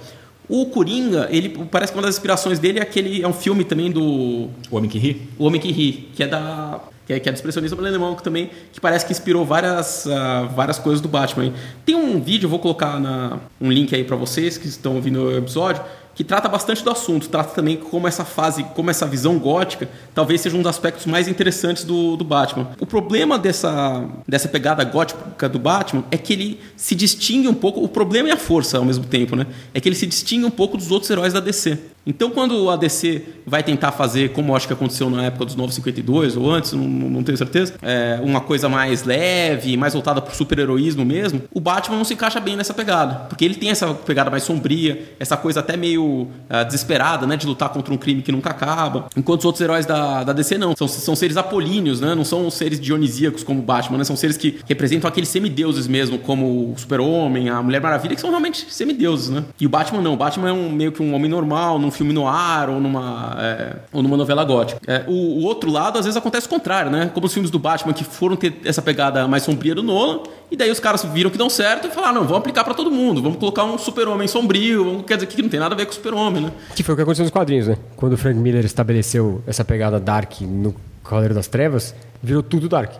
O 0.48 0.66
Coringa, 0.66 1.28
ele 1.30 1.48
parece 1.70 1.92
que 1.92 1.98
uma 1.98 2.06
das 2.06 2.14
inspirações 2.14 2.58
dele 2.58 2.78
é 2.78 2.82
aquele 2.82 3.22
é 3.22 3.26
um 3.26 3.32
filme 3.32 3.64
também 3.64 3.90
do 3.90 4.48
O 4.70 4.76
Homem 4.76 4.88
que 4.88 4.98
Ri. 4.98 5.28
O 5.38 5.44
Homem 5.44 5.60
que 5.60 5.72
Ri, 5.72 6.08
que 6.14 6.22
é 6.22 6.26
da 6.26 6.80
que 7.06 7.12
é, 7.12 7.20
que 7.20 7.28
é 7.28 7.32
do 7.32 7.36
expressionismo 7.36 7.80
alemão 7.80 8.16
que 8.16 8.22
também 8.22 8.50
que 8.72 8.80
parece 8.80 9.06
que 9.06 9.12
inspirou 9.12 9.44
várias, 9.44 10.06
uh, 10.06 10.48
várias 10.54 10.78
coisas 10.78 11.00
do 11.00 11.08
Batman. 11.08 11.52
Tem 11.84 11.94
um 11.94 12.20
vídeo, 12.20 12.46
eu 12.46 12.50
vou 12.50 12.58
colocar 12.58 12.98
na, 12.98 13.38
um 13.60 13.70
link 13.70 13.94
aí 13.94 14.02
para 14.02 14.16
vocês 14.16 14.58
que 14.58 14.66
estão 14.66 14.96
ouvindo 14.96 15.22
o 15.22 15.36
episódio, 15.36 15.82
que 16.16 16.24
trata 16.24 16.48
bastante 16.48 16.82
do 16.82 16.90
assunto, 16.90 17.28
trata 17.28 17.54
também 17.54 17.76
como 17.76 18.08
essa 18.08 18.24
fase, 18.24 18.64
como 18.74 18.90
essa 18.90 19.06
visão 19.06 19.38
gótica, 19.38 19.86
talvez 20.14 20.40
seja 20.40 20.56
um 20.56 20.62
dos 20.62 20.70
aspectos 20.70 21.04
mais 21.04 21.28
interessantes 21.28 21.84
do, 21.84 22.16
do 22.16 22.24
Batman. 22.24 22.70
O 22.80 22.86
problema 22.86 23.38
dessa, 23.38 24.02
dessa 24.26 24.48
pegada 24.48 24.82
gótica 24.82 25.46
do 25.46 25.58
Batman 25.58 26.04
é 26.10 26.16
que 26.16 26.32
ele 26.32 26.60
se 26.74 26.94
distingue 26.94 27.46
um 27.46 27.54
pouco, 27.54 27.84
o 27.84 27.88
problema 27.88 28.30
é 28.30 28.32
a 28.32 28.36
força 28.38 28.78
ao 28.78 28.84
mesmo 28.84 29.04
tempo, 29.04 29.36
né? 29.36 29.46
É 29.74 29.80
que 29.80 29.88
ele 29.88 29.94
se 29.94 30.06
distingue 30.06 30.46
um 30.46 30.50
pouco 30.50 30.78
dos 30.78 30.90
outros 30.90 31.10
heróis 31.10 31.34
da 31.34 31.40
DC. 31.40 31.78
Então, 32.06 32.30
quando 32.30 32.70
a 32.70 32.76
DC 32.76 33.22
vai 33.44 33.62
tentar 33.62 33.92
fazer, 33.92 34.32
como 34.32 34.54
acho 34.54 34.66
que 34.66 34.72
aconteceu 34.72 35.10
na 35.10 35.24
época 35.24 35.44
dos 35.44 35.56
952 35.56 36.36
ou 36.36 36.50
antes, 36.50 36.72
não, 36.72 36.86
não 36.86 37.22
tenho 37.22 37.36
certeza, 37.36 37.74
é, 37.82 38.20
uma 38.22 38.40
coisa 38.40 38.68
mais 38.68 39.04
leve, 39.04 39.76
mais 39.76 39.94
voltada 39.94 40.20
para 40.20 40.32
o 40.32 40.36
super-heroísmo 40.36 41.04
mesmo, 41.04 41.42
o 41.52 41.60
Batman 41.60 41.96
não 41.96 42.04
se 42.04 42.14
encaixa 42.14 42.38
bem 42.38 42.56
nessa 42.56 42.72
pegada. 42.72 43.26
Porque 43.28 43.44
ele 43.44 43.54
tem 43.54 43.70
essa 43.70 43.92
pegada 43.92 44.30
mais 44.30 44.42
sombria, 44.42 45.14
essa 45.18 45.36
coisa 45.36 45.60
até 45.60 45.76
meio 45.76 46.04
uh, 46.04 46.64
desesperada, 46.64 47.26
né? 47.26 47.36
De 47.36 47.46
lutar 47.46 47.70
contra 47.70 47.92
um 47.92 47.96
crime 47.96 48.22
que 48.22 48.30
nunca 48.30 48.50
acaba. 48.50 49.06
Enquanto 49.16 49.40
os 49.40 49.44
outros 49.46 49.62
heróis 49.62 49.84
da, 49.84 50.22
da 50.22 50.32
DC 50.32 50.58
não. 50.58 50.76
São, 50.76 50.86
são 50.86 51.16
seres 51.16 51.36
apolíneos, 51.36 52.00
né? 52.00 52.14
Não 52.14 52.24
são 52.24 52.50
seres 52.50 52.80
dionisíacos 52.80 53.42
como 53.42 53.60
o 53.60 53.62
Batman, 53.62 53.98
né? 53.98 54.04
São 54.04 54.16
seres 54.16 54.36
que 54.36 54.58
representam 54.68 55.08
aqueles 55.08 55.28
semideuses 55.28 55.88
mesmo, 55.88 56.18
como 56.18 56.72
o 56.72 56.74
Super-Homem, 56.76 57.48
a 57.48 57.62
Mulher 57.62 57.80
Maravilha, 57.80 58.14
que 58.14 58.20
são 58.20 58.30
realmente 58.30 58.66
semideuses, 58.70 59.28
né? 59.28 59.44
E 59.60 59.66
o 59.66 59.68
Batman 59.68 60.00
não. 60.00 60.14
O 60.14 60.16
Batman 60.16 60.48
é 60.50 60.52
um, 60.52 60.70
meio 60.70 60.92
que 60.92 61.02
um 61.02 61.14
homem 61.14 61.30
normal, 61.30 61.78
não 61.78 61.90
filme 61.96 62.12
no 62.12 62.28
ar 62.28 62.68
ou 62.68 62.80
numa, 62.80 63.36
é, 63.38 63.76
ou 63.92 64.02
numa 64.02 64.16
novela 64.16 64.44
gótica. 64.44 64.80
É, 64.86 65.04
o, 65.06 65.12
o, 65.12 65.44
outro 65.44 65.70
lado, 65.70 65.98
às 65.98 66.04
vezes, 66.04 66.16
acontece 66.16 66.46
o 66.46 66.50
contrário, 66.50 66.90
né? 66.90 67.10
Como 67.12 67.26
os 67.26 67.32
filmes 67.32 67.50
do 67.50 67.58
Batman 67.58 67.92
que 67.92 68.04
foram 68.04 68.36
ter 68.36 68.60
essa 68.64 68.82
pegada 68.82 69.26
mais 69.26 69.42
sombria 69.42 69.74
do 69.74 69.82
Nolan, 69.82 70.20
e 70.50 70.56
daí 70.56 70.70
os 70.70 70.80
caras 70.80 71.04
viram 71.04 71.30
que 71.30 71.38
dão 71.38 71.50
certo 71.50 71.88
e 71.88 71.90
falaram: 71.90 72.14
não, 72.14 72.22
vamos 72.22 72.38
aplicar 72.38 72.64
para 72.64 72.74
todo 72.74 72.90
mundo, 72.90 73.22
vamos 73.22 73.38
colocar 73.38 73.64
um 73.64 73.78
super-homem 73.78 74.28
sombrio, 74.28 74.84
vamos, 74.84 75.04
quer 75.04 75.16
dizer 75.16 75.26
que 75.26 75.42
não 75.42 75.48
tem 75.48 75.60
nada 75.60 75.74
a 75.74 75.78
ver 75.78 75.86
com 75.86 75.92
o 75.92 75.94
super-homem, 75.94 76.42
né? 76.42 76.52
Que 76.74 76.82
foi 76.82 76.92
o 76.94 76.96
que 76.96 77.02
aconteceu 77.02 77.24
nos 77.24 77.32
quadrinhos, 77.32 77.66
né? 77.66 77.76
Quando 77.96 78.12
o 78.12 78.16
Frank 78.16 78.38
Miller 78.38 78.64
estabeleceu 78.64 79.42
essa 79.46 79.64
pegada 79.64 79.98
dark 79.98 80.40
no 80.42 80.74
Cavaleiro 81.04 81.34
das 81.34 81.46
Trevas, 81.46 81.94
virou 82.22 82.42
tudo 82.42 82.68
dark. 82.68 82.92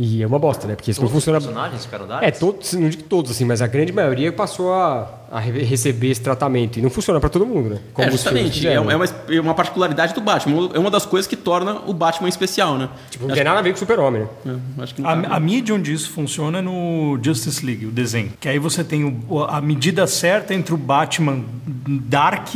E 0.00 0.22
é 0.22 0.26
uma 0.28 0.38
bosta, 0.38 0.68
né? 0.68 0.76
Porque 0.76 0.92
isso 0.92 1.02
não 1.02 1.08
funciona. 1.08 1.40
personagens 1.40 1.84
ficaram 1.84 2.04
É, 2.04 2.08
darks? 2.08 2.38
todos, 2.38 2.72
não 2.74 2.88
digo 2.88 3.02
todos, 3.02 3.32
assim, 3.32 3.44
mas 3.44 3.60
a 3.60 3.66
grande 3.66 3.92
maioria 3.92 4.32
passou 4.32 4.72
a, 4.72 5.10
a 5.28 5.40
re- 5.40 5.64
receber 5.64 6.10
esse 6.10 6.20
tratamento. 6.20 6.78
E 6.78 6.82
não 6.82 6.88
funciona 6.88 7.18
pra 7.18 7.28
todo 7.28 7.44
mundo, 7.44 7.70
né? 7.70 7.76
é, 7.76 7.80
os 7.80 7.94
filmes 7.96 8.10
justamente. 8.12 8.68
É, 8.68 8.78
uma- 8.78 8.92
é 8.92 8.96
uma, 8.96 9.04
é 9.04 9.40
uma 9.40 9.54
particularidade 9.54 10.14
do 10.14 10.20
Batman. 10.20 10.70
É 10.72 10.78
uma 10.78 10.88
das 10.90 11.04
coisas 11.04 11.26
que 11.26 11.34
torna 11.34 11.80
o 11.86 11.92
Batman 11.92 12.28
especial, 12.28 12.78
né? 12.78 12.88
Tipo, 13.10 13.26
não 13.26 13.34
tem 13.34 13.42
nada 13.42 13.58
a 13.58 13.62
ver 13.62 13.70
com 13.70 13.76
o 13.76 13.78
super-homem, 13.80 14.22
né? 14.22 14.28
É, 14.78 14.82
acho 14.84 14.94
que 14.94 15.02
não 15.02 15.22
tá- 15.22 15.28
A, 15.30 15.36
a 15.36 15.40
medium 15.40 15.82
disso 15.82 16.10
funciona 16.10 16.62
no 16.62 17.18
Justice 17.20 17.66
League, 17.66 17.84
o 17.86 17.90
desenho. 17.90 18.32
Que 18.38 18.48
aí 18.48 18.58
você 18.60 18.84
tem 18.84 19.04
o- 19.28 19.42
a 19.42 19.60
medida 19.60 20.06
certa 20.06 20.54
entre 20.54 20.72
o 20.72 20.76
Batman 20.76 21.40
Dark 21.66 22.48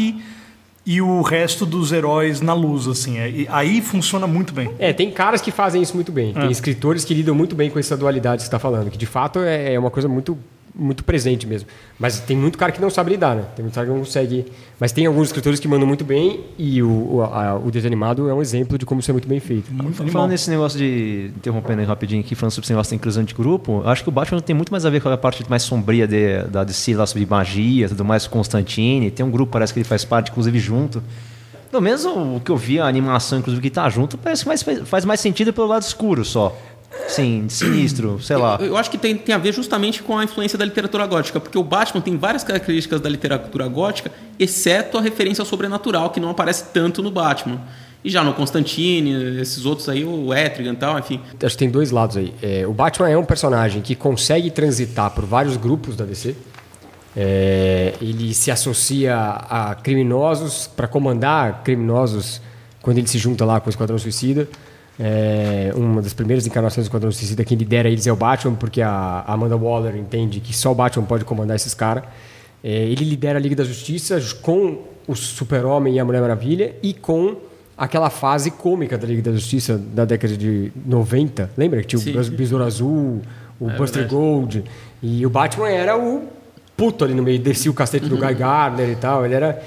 e 0.84 1.00
o 1.00 1.22
resto 1.22 1.64
dos 1.64 1.92
heróis 1.92 2.40
na 2.40 2.54
luz, 2.54 2.88
assim. 2.88 3.18
Aí, 3.18 3.46
aí 3.50 3.80
funciona 3.80 4.26
muito 4.26 4.52
bem. 4.52 4.70
É, 4.78 4.92
tem 4.92 5.10
caras 5.10 5.40
que 5.40 5.50
fazem 5.50 5.80
isso 5.80 5.94
muito 5.94 6.10
bem. 6.10 6.32
Tem 6.32 6.50
escritores 6.50 7.04
que 7.04 7.14
lidam 7.14 7.34
muito 7.34 7.54
bem 7.54 7.70
com 7.70 7.78
essa 7.78 7.96
dualidade 7.96 8.38
que 8.38 8.42
você 8.42 8.48
está 8.48 8.58
falando, 8.58 8.90
que 8.90 8.98
de 8.98 9.06
fato 9.06 9.38
é 9.38 9.74
é 9.74 9.78
uma 9.78 9.90
coisa 9.90 10.08
muito, 10.08 10.36
muito 10.74 11.04
presente 11.04 11.46
mesmo. 11.46 11.68
Mas 11.98 12.18
tem 12.20 12.36
muito 12.36 12.56
cara 12.56 12.72
que 12.72 12.80
não 12.80 12.88
sabe 12.90 13.10
lidar, 13.10 13.36
né? 13.36 13.44
Tem 13.54 13.62
muito 13.62 13.74
cara 13.74 13.86
que 13.86 13.92
não 13.92 13.98
consegue. 14.00 14.46
Mas 14.80 14.90
tem 14.92 15.04
alguns 15.06 15.28
escritores 15.28 15.60
que 15.60 15.68
mandam 15.68 15.86
muito 15.86 16.04
bem 16.04 16.40
e 16.58 16.82
o, 16.82 16.88
o, 17.16 17.22
a- 17.22 17.56
o 17.56 17.70
desenho 17.70 17.88
animado 17.90 18.28
é 18.28 18.34
um 18.34 18.40
exemplo 18.40 18.78
de 18.78 18.86
como 18.86 19.00
isso 19.00 19.10
é 19.10 19.12
muito 19.12 19.28
bem 19.28 19.38
feito. 19.40 19.72
Muito 19.72 19.94
Falando 19.96 20.08
animal. 20.08 20.28
nesse 20.28 20.48
negócio 20.50 20.78
de. 20.78 21.30
Interrompendo 21.36 21.80
aí 21.80 21.86
rapidinho 21.86 22.20
aqui, 22.20 22.34
falando 22.34 22.52
sobre 22.52 22.64
esse 22.66 22.72
negócio 22.72 22.90
da 22.90 22.96
inclusão 22.96 23.22
de 23.24 23.34
grupo, 23.34 23.82
acho 23.84 24.02
que 24.02 24.08
o 24.08 24.12
Batman 24.12 24.40
tem 24.40 24.56
muito 24.56 24.70
mais 24.72 24.86
a 24.86 24.90
ver 24.90 25.00
com 25.02 25.08
a 25.08 25.16
parte 25.18 25.44
mais 25.50 25.62
sombria 25.62 26.06
de, 26.08 26.42
da 26.44 26.64
DC 26.64 26.94
lá 26.94 27.06
sobre 27.06 27.26
magia, 27.26 27.88
tudo 27.88 28.04
mais, 28.04 28.26
Constantine. 28.26 29.10
Tem 29.10 29.24
um 29.24 29.30
grupo, 29.30 29.52
parece 29.52 29.72
que 29.72 29.78
ele 29.80 29.84
faz 29.84 30.04
parte, 30.04 30.30
inclusive, 30.30 30.58
junto. 30.58 31.02
Pelo 31.70 31.82
menos 31.82 32.04
o 32.04 32.38
que 32.44 32.50
eu 32.50 32.56
vi, 32.56 32.78
a 32.78 32.86
animação, 32.86 33.38
inclusive, 33.38 33.62
que 33.62 33.70
tá 33.70 33.88
junto, 33.88 34.18
parece 34.18 34.42
que 34.42 34.48
mais, 34.48 34.62
faz 34.84 35.04
mais 35.06 35.20
sentido 35.20 35.54
pelo 35.54 35.66
lado 35.68 35.82
escuro 35.82 36.22
só. 36.22 36.54
Sim, 37.08 37.46
sinistro, 37.48 38.20
sei 38.22 38.36
lá. 38.36 38.58
Eu, 38.60 38.68
eu 38.68 38.76
acho 38.76 38.90
que 38.90 38.98
tem, 38.98 39.16
tem 39.16 39.34
a 39.34 39.38
ver 39.38 39.52
justamente 39.52 40.02
com 40.02 40.16
a 40.16 40.24
influência 40.24 40.56
da 40.56 40.64
literatura 40.64 41.06
gótica, 41.06 41.40
porque 41.40 41.58
o 41.58 41.62
Batman 41.62 42.00
tem 42.00 42.16
várias 42.16 42.42
características 42.44 43.00
da 43.00 43.08
literatura 43.08 43.68
gótica, 43.68 44.10
exceto 44.38 44.96
a 44.96 45.00
referência 45.00 45.42
ao 45.42 45.46
sobrenatural, 45.46 46.10
que 46.10 46.20
não 46.20 46.30
aparece 46.30 46.66
tanto 46.72 47.02
no 47.02 47.10
Batman. 47.10 47.60
E 48.04 48.10
já 48.10 48.24
no 48.24 48.34
Constantine, 48.34 49.40
esses 49.40 49.64
outros 49.64 49.88
aí, 49.88 50.04
o 50.04 50.34
Etrigan 50.34 50.72
e 50.72 50.76
tal, 50.76 50.98
enfim. 50.98 51.20
Acho 51.40 51.54
que 51.54 51.58
tem 51.58 51.70
dois 51.70 51.90
lados 51.92 52.16
aí. 52.16 52.34
É, 52.42 52.66
o 52.66 52.72
Batman 52.72 53.08
é 53.08 53.16
um 53.16 53.24
personagem 53.24 53.80
que 53.80 53.94
consegue 53.94 54.50
transitar 54.50 55.10
por 55.10 55.24
vários 55.24 55.56
grupos 55.56 55.94
da 55.94 56.04
DC. 56.04 56.34
É, 57.14 57.94
ele 58.00 58.34
se 58.34 58.50
associa 58.50 59.16
a 59.16 59.74
criminosos 59.74 60.66
para 60.66 60.88
comandar 60.88 61.62
criminosos 61.62 62.40
quando 62.80 62.98
ele 62.98 63.06
se 63.06 63.18
junta 63.18 63.44
lá 63.44 63.60
com 63.60 63.68
o 63.68 63.70
Esquadrão 63.70 63.98
Suicida. 63.98 64.48
É, 65.04 65.72
uma 65.74 66.00
das 66.00 66.12
primeiras 66.12 66.46
encarnações 66.46 66.86
do 66.86 66.88
Esquadrão 66.88 67.10
Suicida, 67.10 67.44
quem 67.44 67.58
lidera 67.58 67.88
eles 67.88 68.06
é 68.06 68.12
o 68.12 68.14
Batman, 68.16 68.54
porque 68.54 68.80
a 68.80 69.24
Amanda 69.26 69.56
Waller 69.56 69.96
entende 69.96 70.38
que 70.38 70.54
só 70.54 70.70
o 70.70 70.74
Batman 70.76 71.04
pode 71.04 71.24
comandar 71.24 71.56
esses 71.56 71.74
caras. 71.74 72.04
É, 72.62 72.70
ele 72.84 73.04
lidera 73.04 73.36
a 73.36 73.42
Liga 73.42 73.56
da 73.56 73.64
Justiça 73.64 74.20
com 74.40 74.78
o 75.08 75.16
Super-Homem 75.16 75.94
e 75.96 75.98
a 75.98 76.04
Mulher 76.04 76.20
Maravilha 76.20 76.76
e 76.84 76.94
com 76.94 77.34
aquela 77.76 78.10
fase 78.10 78.52
cômica 78.52 78.96
da 78.96 79.04
Liga 79.04 79.22
da 79.22 79.32
Justiça 79.32 79.76
da 79.76 80.04
década 80.04 80.36
de 80.36 80.70
90. 80.86 81.50
Lembra 81.56 81.80
que 81.80 81.88
tinha 81.88 82.00
Sim, 82.00 82.16
o. 82.16 82.36
Besouro 82.36 82.62
Azul, 82.62 83.22
o 83.58 83.70
Buster 83.70 84.06
Gold. 84.06 84.62
E 85.02 85.26
o 85.26 85.30
Batman 85.30 85.68
era 85.68 85.98
o 85.98 86.28
puto 86.76 87.04
ali 87.04 87.12
no 87.12 87.24
meio, 87.24 87.40
descia 87.40 87.72
o 87.72 87.74
cacete 87.74 88.08
do 88.08 88.16
Guy 88.16 88.34
Gardner 88.34 88.88
e 88.88 88.94
tal. 88.94 89.24
Ele 89.26 89.34
era... 89.34 89.60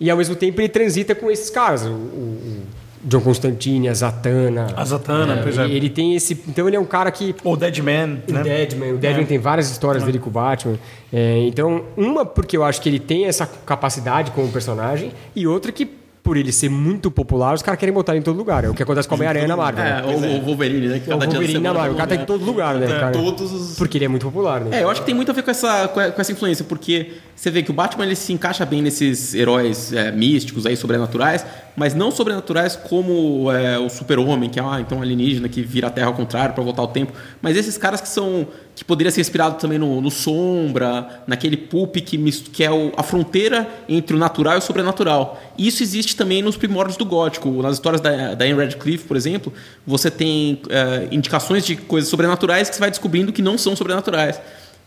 E 0.00 0.10
ao 0.10 0.16
mesmo 0.16 0.34
tempo 0.34 0.60
ele 0.60 0.68
transita 0.68 1.14
com 1.14 1.30
esses 1.30 1.48
caras. 1.48 1.84
O- 1.84 1.90
o 1.90 2.62
John 3.02 3.20
Constantine, 3.20 3.88
a 3.88 3.94
Zatanna. 3.94 4.66
A 4.76 4.84
Zatanna, 4.84 5.40
pois 5.42 5.56
é. 5.56 5.64
Ele, 5.64 5.76
ele 5.76 5.90
tem 5.90 6.14
esse... 6.14 6.34
Então 6.46 6.68
ele 6.68 6.76
é 6.76 6.80
um 6.80 6.84
cara 6.84 7.10
que... 7.10 7.34
Ou 7.42 7.56
Deadman, 7.56 8.22
O 8.28 8.32
né? 8.32 8.42
Deadman. 8.42 8.92
O 8.92 8.98
Deadman 8.98 9.26
tem 9.26 9.38
várias 9.38 9.70
histórias 9.70 10.04
dele 10.04 10.18
com 10.18 10.28
o 10.28 10.32
Batman. 10.32 10.78
É, 11.12 11.38
então, 11.46 11.84
uma 11.96 12.24
porque 12.26 12.56
eu 12.56 12.62
acho 12.62 12.80
que 12.80 12.88
ele 12.88 13.00
tem 13.00 13.26
essa 13.26 13.46
capacidade 13.46 14.30
como 14.32 14.48
personagem, 14.48 15.12
e 15.34 15.46
outra 15.46 15.72
que, 15.72 15.88
por 16.22 16.36
ele 16.36 16.52
ser 16.52 16.68
muito 16.68 17.10
popular, 17.10 17.54
os 17.54 17.62
caras 17.62 17.78
querem 17.78 17.92
botar 17.92 18.12
ele 18.12 18.20
em 18.20 18.22
todo 18.22 18.36
lugar. 18.36 18.64
É 18.64 18.68
o 18.68 18.74
que 18.74 18.82
acontece 18.82 19.08
com 19.08 19.14
a 19.14 19.16
Homem-Aranha 19.16 19.48
na 19.48 19.56
Marvel. 19.56 19.84
É, 19.84 20.02
né? 20.02 20.36
o, 20.36 20.40
o 20.40 20.44
Wolverine, 20.44 20.88
né? 20.88 21.00
Que 21.00 21.10
É 21.10 21.14
o 21.14 21.18
Wolverine 21.18 21.60
na 21.60 21.74
Marvel. 21.74 21.92
O 21.92 21.96
cara 21.96 22.08
tá 22.08 22.14
em 22.14 22.24
todo 22.24 22.44
lugar, 22.44 22.74
né? 22.76 22.86
cara? 22.86 23.12
Todos 23.12 23.52
os... 23.52 23.76
Porque 23.76 23.98
ele 23.98 24.04
é 24.04 24.08
muito 24.08 24.26
popular, 24.26 24.60
né? 24.60 24.78
É, 24.78 24.82
eu 24.82 24.90
acho 24.90 25.00
que 25.00 25.06
tem 25.06 25.14
muito 25.14 25.30
a 25.30 25.34
ver 25.34 25.42
com 25.42 25.50
essa, 25.50 25.88
com 25.88 26.00
essa 26.00 26.32
influência, 26.32 26.64
porque 26.64 27.12
você 27.34 27.50
vê 27.50 27.62
que 27.62 27.70
o 27.70 27.74
Batman 27.74 28.04
ele 28.04 28.16
se 28.16 28.32
encaixa 28.32 28.66
bem 28.66 28.82
nesses 28.82 29.34
heróis 29.34 29.92
é, 29.92 30.12
místicos, 30.12 30.66
aí, 30.66 30.76
sobrenaturais, 30.76 31.44
mas 31.74 31.94
não 31.94 32.10
sobrenaturais 32.10 32.76
como 32.76 33.50
é, 33.50 33.78
o 33.78 33.88
super-homem, 33.88 34.50
que 34.50 34.60
é 34.60 34.62
ah, 34.62 34.78
então 34.80 34.98
um 34.98 35.02
alienígena 35.02 35.48
que 35.48 35.62
vira 35.62 35.86
a 35.86 35.90
Terra 35.90 36.08
ao 36.08 36.14
contrário 36.14 36.54
para 36.54 36.62
voltar 36.62 36.82
ao 36.82 36.88
tempo, 36.88 37.12
mas 37.40 37.56
esses 37.56 37.78
caras 37.78 38.00
que 38.00 38.08
são 38.08 38.46
que 38.80 38.84
poderia 38.86 39.10
ser 39.10 39.20
inspirado 39.20 39.56
também 39.58 39.78
no, 39.78 40.00
no 40.00 40.10
Sombra, 40.10 41.22
naquele 41.26 41.54
Pulp 41.54 41.96
que, 41.96 42.16
que 42.50 42.64
é 42.64 42.70
o- 42.70 42.90
a 42.96 43.02
fronteira 43.02 43.68
entre 43.86 44.16
o 44.16 44.18
natural 44.18 44.54
e 44.54 44.58
o 44.58 44.62
sobrenatural. 44.62 45.38
Isso 45.58 45.82
existe 45.82 46.16
também 46.16 46.40
nos 46.40 46.56
primórdios 46.56 46.96
do 46.96 47.04
gótico. 47.04 47.50
Nas 47.60 47.74
histórias 47.74 48.00
da, 48.00 48.34
da 48.34 48.42
Anne 48.46 48.54
Radcliffe, 48.54 49.04
por 49.04 49.18
exemplo, 49.18 49.52
você 49.86 50.10
tem 50.10 50.62
é, 50.70 51.08
indicações 51.12 51.66
de 51.66 51.76
coisas 51.76 52.08
sobrenaturais 52.08 52.70
que 52.70 52.74
você 52.76 52.80
vai 52.80 52.88
descobrindo 52.88 53.34
que 53.34 53.42
não 53.42 53.58
são 53.58 53.76
sobrenaturais. 53.76 54.40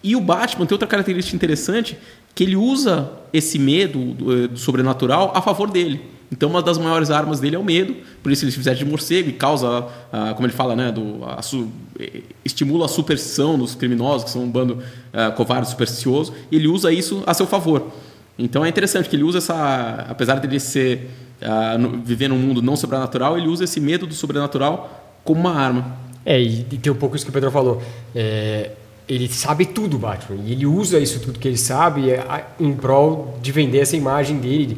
E 0.03 0.15
o 0.15 0.19
Batman 0.19 0.65
tem 0.65 0.73
outra 0.73 0.88
característica 0.88 1.36
interessante, 1.36 1.95
que 2.34 2.43
ele 2.43 2.56
usa 2.56 3.12
esse 3.32 3.60
medo 3.60 3.99
do, 4.15 4.47
do 4.47 4.58
sobrenatural 4.58 5.32
a 5.36 5.41
favor 5.41 5.69
dele. 5.69 6.01
Então, 6.34 6.50
uma 6.50 6.63
das 6.63 6.80
maiores 6.80 7.12
armas 7.12 7.39
dele 7.39 7.56
é 7.56 7.60
o 7.60 7.63
medo, 7.63 7.96
por 8.24 8.32
isso 8.32 8.43
ele 8.43 8.52
se 8.52 8.60
veste 8.60 8.84
de 8.84 8.89
morcego 8.89 9.30
e 9.30 9.34
causa, 9.34 9.86
ah, 10.12 10.34
como 10.34 10.48
ele 10.48 10.54
fala, 10.54 10.76
né, 10.76 10.91
do, 10.91 11.24
a 11.26 11.41
su- 11.43 11.67
eh, 12.00 12.22
estimula 12.43 12.86
a 12.86 12.88
superstição 12.88 13.56
nos 13.56 13.76
criminosos, 13.76 14.24
que 14.24 14.32
são 14.32 14.41
um 14.43 14.50
bando 14.50 14.80
ah, 15.13 15.30
covarde 15.30 15.69
supersticioso, 15.69 16.34
e 16.52 16.56
ele 16.56 16.67
usa 16.67 16.91
isso 16.91 17.22
a 17.28 17.34
seu 17.36 17.46
favor. 17.46 17.88
Então 18.38 18.65
é 18.65 18.69
interessante 18.69 19.08
que 19.10 19.15
ele 19.15 19.24
usa 19.24 19.38
essa, 19.38 20.08
apesar 20.10 20.39
dele 20.39 20.60
ser 20.60 21.12
ah, 21.39 21.78
no- 21.78 22.02
viver 22.02 22.28
num 22.30 22.38
mundo 22.39 22.62
não 22.63 22.76
sobrenatural, 22.76 23.38
ele 23.38 23.48
usa 23.48 23.65
esse 23.65 23.80
medo 23.80 24.08
do 24.08 24.13
sobrenatural 24.15 25.19
como 25.24 25.39
uma 25.41 25.54
arma. 25.54 25.96
É, 26.26 26.41
e 26.41 26.63
tem 26.63 26.91
um 26.91 26.96
pouco 26.96 27.15
isso 27.15 27.26
que 27.26 27.30
o 27.30 27.34
Pedro 27.34 27.52
falou. 27.52 27.80
É, 28.15 28.72
ele 29.13 29.28
sabe 29.30 29.65
tudo, 29.65 29.97
Batman. 29.97 30.39
E 30.43 30.52
ele 30.52 30.65
usa 30.65 30.99
isso 30.99 31.19
tudo 31.19 31.38
que 31.38 31.47
ele 31.47 31.58
sabe 31.58 32.10
é, 32.10 32.45
em 32.60 32.73
prol 32.73 33.38
de 33.41 33.52
vender 33.52 33.80
essa 33.80 33.95
imagem 33.95 34.38
dele. 34.39 34.78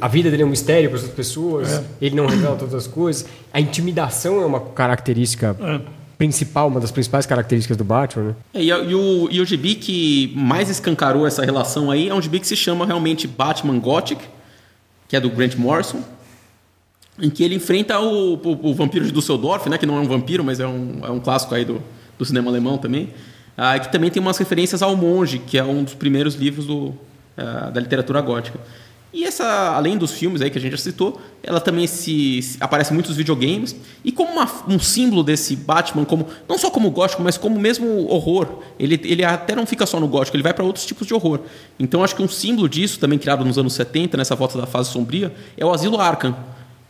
A 0.00 0.08
vida 0.08 0.30
dele 0.30 0.42
é 0.42 0.46
um 0.46 0.50
mistério 0.50 0.88
para 0.88 0.96
as 0.96 1.02
outras 1.02 1.16
pessoas. 1.16 1.82
Ele 2.00 2.14
não 2.14 2.26
revela 2.26 2.56
todas 2.56 2.74
as 2.74 2.86
coisas. 2.86 3.26
A 3.52 3.60
intimidação 3.60 4.40
é 4.40 4.46
uma 4.46 4.60
característica 4.60 5.56
principal, 6.20 6.68
uma 6.68 6.80
das 6.80 6.90
principais 6.90 7.24
características 7.24 7.78
do 7.78 7.84
Batman. 7.84 8.24
Né? 8.24 8.34
É, 8.52 8.62
e, 8.62 8.68
e 8.68 8.94
o, 8.94 9.28
e 9.30 9.40
o 9.40 9.46
gibi 9.46 9.74
que 9.74 10.32
mais 10.36 10.68
escancarou 10.68 11.26
essa 11.26 11.42
relação 11.42 11.90
aí 11.90 12.10
é 12.10 12.14
um 12.14 12.20
gibi 12.20 12.38
que 12.38 12.46
se 12.46 12.54
chama 12.54 12.84
realmente 12.84 13.26
Batman 13.26 13.78
Gothic, 13.78 14.22
que 15.08 15.16
é 15.16 15.20
do 15.20 15.30
Grant 15.30 15.56
Morrison, 15.56 16.02
em 17.18 17.30
que 17.30 17.42
ele 17.42 17.54
enfrenta 17.54 17.98
o, 17.98 18.34
o, 18.34 18.70
o 18.70 18.74
vampiro 18.74 19.04
de 19.04 19.12
Düsseldorf, 19.12 19.68
né, 19.68 19.78
que 19.78 19.86
não 19.86 19.96
é 19.96 20.00
um 20.00 20.06
vampiro, 20.06 20.44
mas 20.44 20.60
é 20.60 20.66
um, 20.66 21.00
é 21.02 21.10
um 21.10 21.20
clássico 21.20 21.54
aí 21.54 21.64
do, 21.64 21.82
do 22.18 22.24
cinema 22.26 22.50
alemão 22.50 22.76
também, 22.76 23.08
ah, 23.62 23.78
que 23.78 23.92
também 23.92 24.10
tem 24.10 24.22
umas 24.22 24.38
referências 24.38 24.80
ao 24.82 24.96
Monge, 24.96 25.38
que 25.38 25.58
é 25.58 25.62
um 25.64 25.84
dos 25.84 25.92
primeiros 25.94 26.34
livros 26.34 26.64
do, 26.66 26.94
ah, 27.36 27.70
da 27.70 27.80
literatura 27.80 28.20
gótica. 28.22 28.58
E 29.12 29.24
essa, 29.24 29.44
além 29.74 29.98
dos 29.98 30.12
filmes 30.12 30.40
aí 30.40 30.50
que 30.50 30.56
a 30.56 30.60
gente 30.60 30.70
já 30.70 30.78
citou, 30.78 31.20
ela 31.42 31.60
também 31.60 31.84
se, 31.88 32.40
se- 32.42 32.56
aparece 32.60 32.94
muitos 32.94 33.16
videogames 33.16 33.74
e 34.04 34.12
como 34.12 34.30
uma- 34.30 34.48
um 34.68 34.78
símbolo 34.78 35.24
desse 35.24 35.56
Batman, 35.56 36.04
como 36.04 36.28
não 36.48 36.56
só 36.56 36.70
como 36.70 36.88
gótico, 36.92 37.20
mas 37.20 37.36
como 37.36 37.58
mesmo 37.58 38.06
horror. 38.08 38.60
Ele, 38.78 39.00
ele 39.02 39.24
até 39.24 39.56
não 39.56 39.66
fica 39.66 39.84
só 39.84 39.98
no 39.98 40.06
gótico, 40.06 40.36
ele 40.36 40.44
vai 40.44 40.54
para 40.54 40.64
outros 40.64 40.86
tipos 40.86 41.08
de 41.08 41.12
horror. 41.12 41.40
Então 41.76 42.04
acho 42.04 42.14
que 42.14 42.22
um 42.22 42.28
símbolo 42.28 42.68
disso, 42.68 43.00
também 43.00 43.18
criado 43.18 43.44
nos 43.44 43.58
anos 43.58 43.72
70, 43.72 44.16
nessa 44.16 44.36
volta 44.36 44.56
da 44.56 44.66
fase 44.66 44.90
sombria, 44.92 45.34
é 45.56 45.64
o 45.66 45.72
Asilo 45.72 46.00
Arkham, 46.00 46.36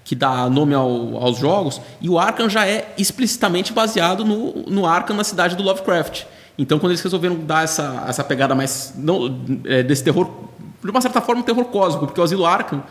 que 0.04 0.14
dá 0.14 0.46
nome 0.50 0.74
ao- 0.74 1.16
aos 1.16 1.38
jogos, 1.38 1.80
e 2.02 2.09
o 2.11 2.18
Arkham 2.18 2.50
já 2.50 2.66
é 2.66 2.92
explicitamente 2.98 3.72
baseado 3.72 4.26
no, 4.26 4.62
no 4.68 4.85
Arkham 4.85 5.16
na 5.16 5.24
cidade 5.24 5.56
do 5.56 5.62
Lovecraft. 5.62 6.24
Então, 6.60 6.78
quando 6.78 6.92
eles 6.92 7.00
resolveram 7.00 7.36
dar 7.36 7.64
essa, 7.64 8.04
essa 8.06 8.22
pegada 8.22 8.54
mais 8.54 8.92
não, 8.94 9.40
é, 9.64 9.82
desse 9.82 10.04
terror, 10.04 10.30
de 10.84 10.90
uma 10.90 11.00
certa 11.00 11.18
forma, 11.22 11.40
um 11.40 11.44
terror 11.44 11.64
cósmico, 11.64 12.06
porque 12.06 12.20
o 12.20 12.22
Asilo 12.22 12.44
Arkham 12.44 12.82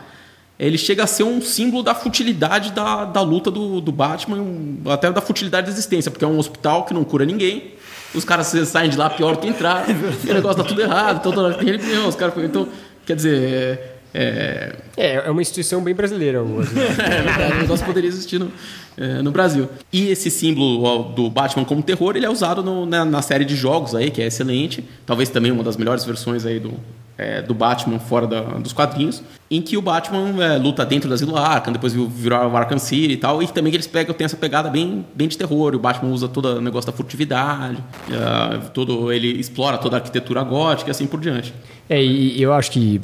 ele 0.58 0.76
chega 0.76 1.04
a 1.04 1.06
ser 1.06 1.22
um 1.22 1.40
símbolo 1.40 1.80
da 1.80 1.94
futilidade 1.94 2.72
da, 2.72 3.04
da 3.04 3.20
luta 3.22 3.48
do, 3.48 3.80
do 3.80 3.92
Batman, 3.92 4.44
até 4.92 5.10
da 5.12 5.20
futilidade 5.20 5.68
da 5.68 5.72
existência, 5.72 6.10
porque 6.10 6.24
é 6.24 6.28
um 6.28 6.36
hospital 6.36 6.84
que 6.84 6.92
não 6.92 7.04
cura 7.04 7.24
ninguém. 7.24 7.74
Os 8.12 8.24
caras 8.24 8.48
saem 8.48 8.90
de 8.90 8.98
lá 8.98 9.08
pior 9.08 9.36
do 9.36 9.38
que 9.38 9.46
entraram, 9.46 9.86
e 9.88 10.30
o 10.30 10.34
negócio 10.34 10.64
tá 10.64 10.68
tudo 10.68 10.82
errado, 10.82 11.18
então 11.20 11.32
toda 11.32 11.46
hora 11.46 11.54
tem 11.56 11.66
religião, 11.66 12.08
os 12.08 12.16
caras. 12.16 12.34
Então, 12.38 12.66
quer 13.06 13.14
dizer. 13.14 13.40
É, 13.40 13.99
É, 14.12 14.74
é 14.96 15.30
uma 15.30 15.42
instituição 15.42 15.82
bem 15.82 15.94
brasileira. 15.94 16.42
o 16.42 16.60
é 17.00 17.60
negócio 17.60 17.84
poderia 17.86 18.08
existir 18.08 18.38
no, 18.38 18.50
é, 18.96 19.22
no 19.22 19.30
Brasil. 19.30 19.68
E 19.92 20.08
esse 20.08 20.30
símbolo 20.30 21.04
do 21.12 21.30
Batman 21.30 21.64
como 21.64 21.82
terror, 21.82 22.16
ele 22.16 22.26
é 22.26 22.30
usado 22.30 22.62
no- 22.62 22.86
na, 22.86 23.04
na 23.04 23.22
série 23.22 23.44
de 23.44 23.54
jogos 23.54 23.94
aí, 23.94 24.10
que 24.10 24.20
é 24.20 24.26
excelente. 24.26 24.84
Talvez 25.06 25.28
também 25.28 25.52
uma 25.52 25.62
das 25.62 25.76
melhores 25.76 26.04
versões 26.04 26.44
aí 26.44 26.58
do 26.58 26.72
é, 27.20 27.42
do 27.42 27.52
Batman 27.52 27.98
fora 27.98 28.26
da, 28.26 28.40
dos 28.40 28.72
quadrinhos, 28.72 29.22
em 29.50 29.60
que 29.60 29.76
o 29.76 29.82
Batman 29.82 30.42
é, 30.42 30.56
luta 30.56 30.86
dentro 30.86 31.06
da 31.06 31.14
Asilo 31.14 31.36
Arkham, 31.36 31.70
depois 31.70 31.92
virou 31.92 32.38
o 32.48 32.56
Arkham 32.56 32.78
City 32.78 33.12
e 33.12 33.16
tal, 33.18 33.42
e 33.42 33.46
também 33.46 33.74
eles 33.74 33.86
pegam, 33.86 34.14
tem 34.14 34.24
essa 34.24 34.38
pegada 34.38 34.70
bem, 34.70 35.04
bem 35.14 35.28
de 35.28 35.36
terror, 35.36 35.74
o 35.74 35.78
Batman 35.78 36.10
usa 36.10 36.26
todo 36.28 36.56
o 36.56 36.60
negócio 36.62 36.90
da 36.90 36.96
furtividade, 36.96 37.76
uh, 38.08 38.70
todo, 38.70 39.12
ele 39.12 39.38
explora 39.38 39.76
toda 39.76 39.96
a 39.96 39.98
arquitetura 39.98 40.42
gótica 40.42 40.88
e 40.88 40.92
assim 40.92 41.06
por 41.06 41.20
diante. 41.20 41.52
É, 41.90 42.02
e 42.02 42.40
eu 42.40 42.54
acho 42.54 42.70
que, 42.70 43.02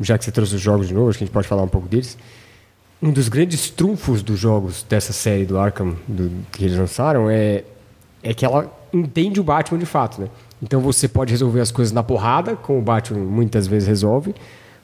já 0.00 0.16
que 0.16 0.24
você 0.24 0.30
trouxe 0.30 0.54
os 0.54 0.60
jogos 0.60 0.88
de 0.88 0.94
novo, 0.94 1.08
acho 1.08 1.18
que 1.18 1.24
a 1.24 1.26
gente 1.26 1.34
pode 1.34 1.48
falar 1.48 1.62
um 1.62 1.68
pouco 1.68 1.88
deles, 1.88 2.16
um 3.02 3.12
dos 3.12 3.28
grandes 3.28 3.70
trunfos 3.70 4.22
dos 4.22 4.38
jogos 4.38 4.84
dessa 4.88 5.12
série 5.12 5.44
do 5.44 5.58
Arkham 5.58 5.96
do, 6.06 6.30
que 6.52 6.64
eles 6.64 6.76
lançaram 6.76 7.30
é, 7.30 7.64
é 8.22 8.34
que 8.34 8.44
ela 8.44 8.72
entende 8.92 9.40
o 9.40 9.44
Batman 9.44 9.78
de 9.78 9.86
fato, 9.86 10.20
né? 10.20 10.28
Então 10.62 10.80
você 10.80 11.06
pode 11.06 11.30
resolver 11.30 11.60
as 11.60 11.70
coisas 11.70 11.92
na 11.92 12.02
porrada, 12.02 12.56
como 12.56 12.78
o 12.78 12.82
Batman 12.82 13.20
muitas 13.20 13.66
vezes 13.66 13.86
resolve, 13.88 14.34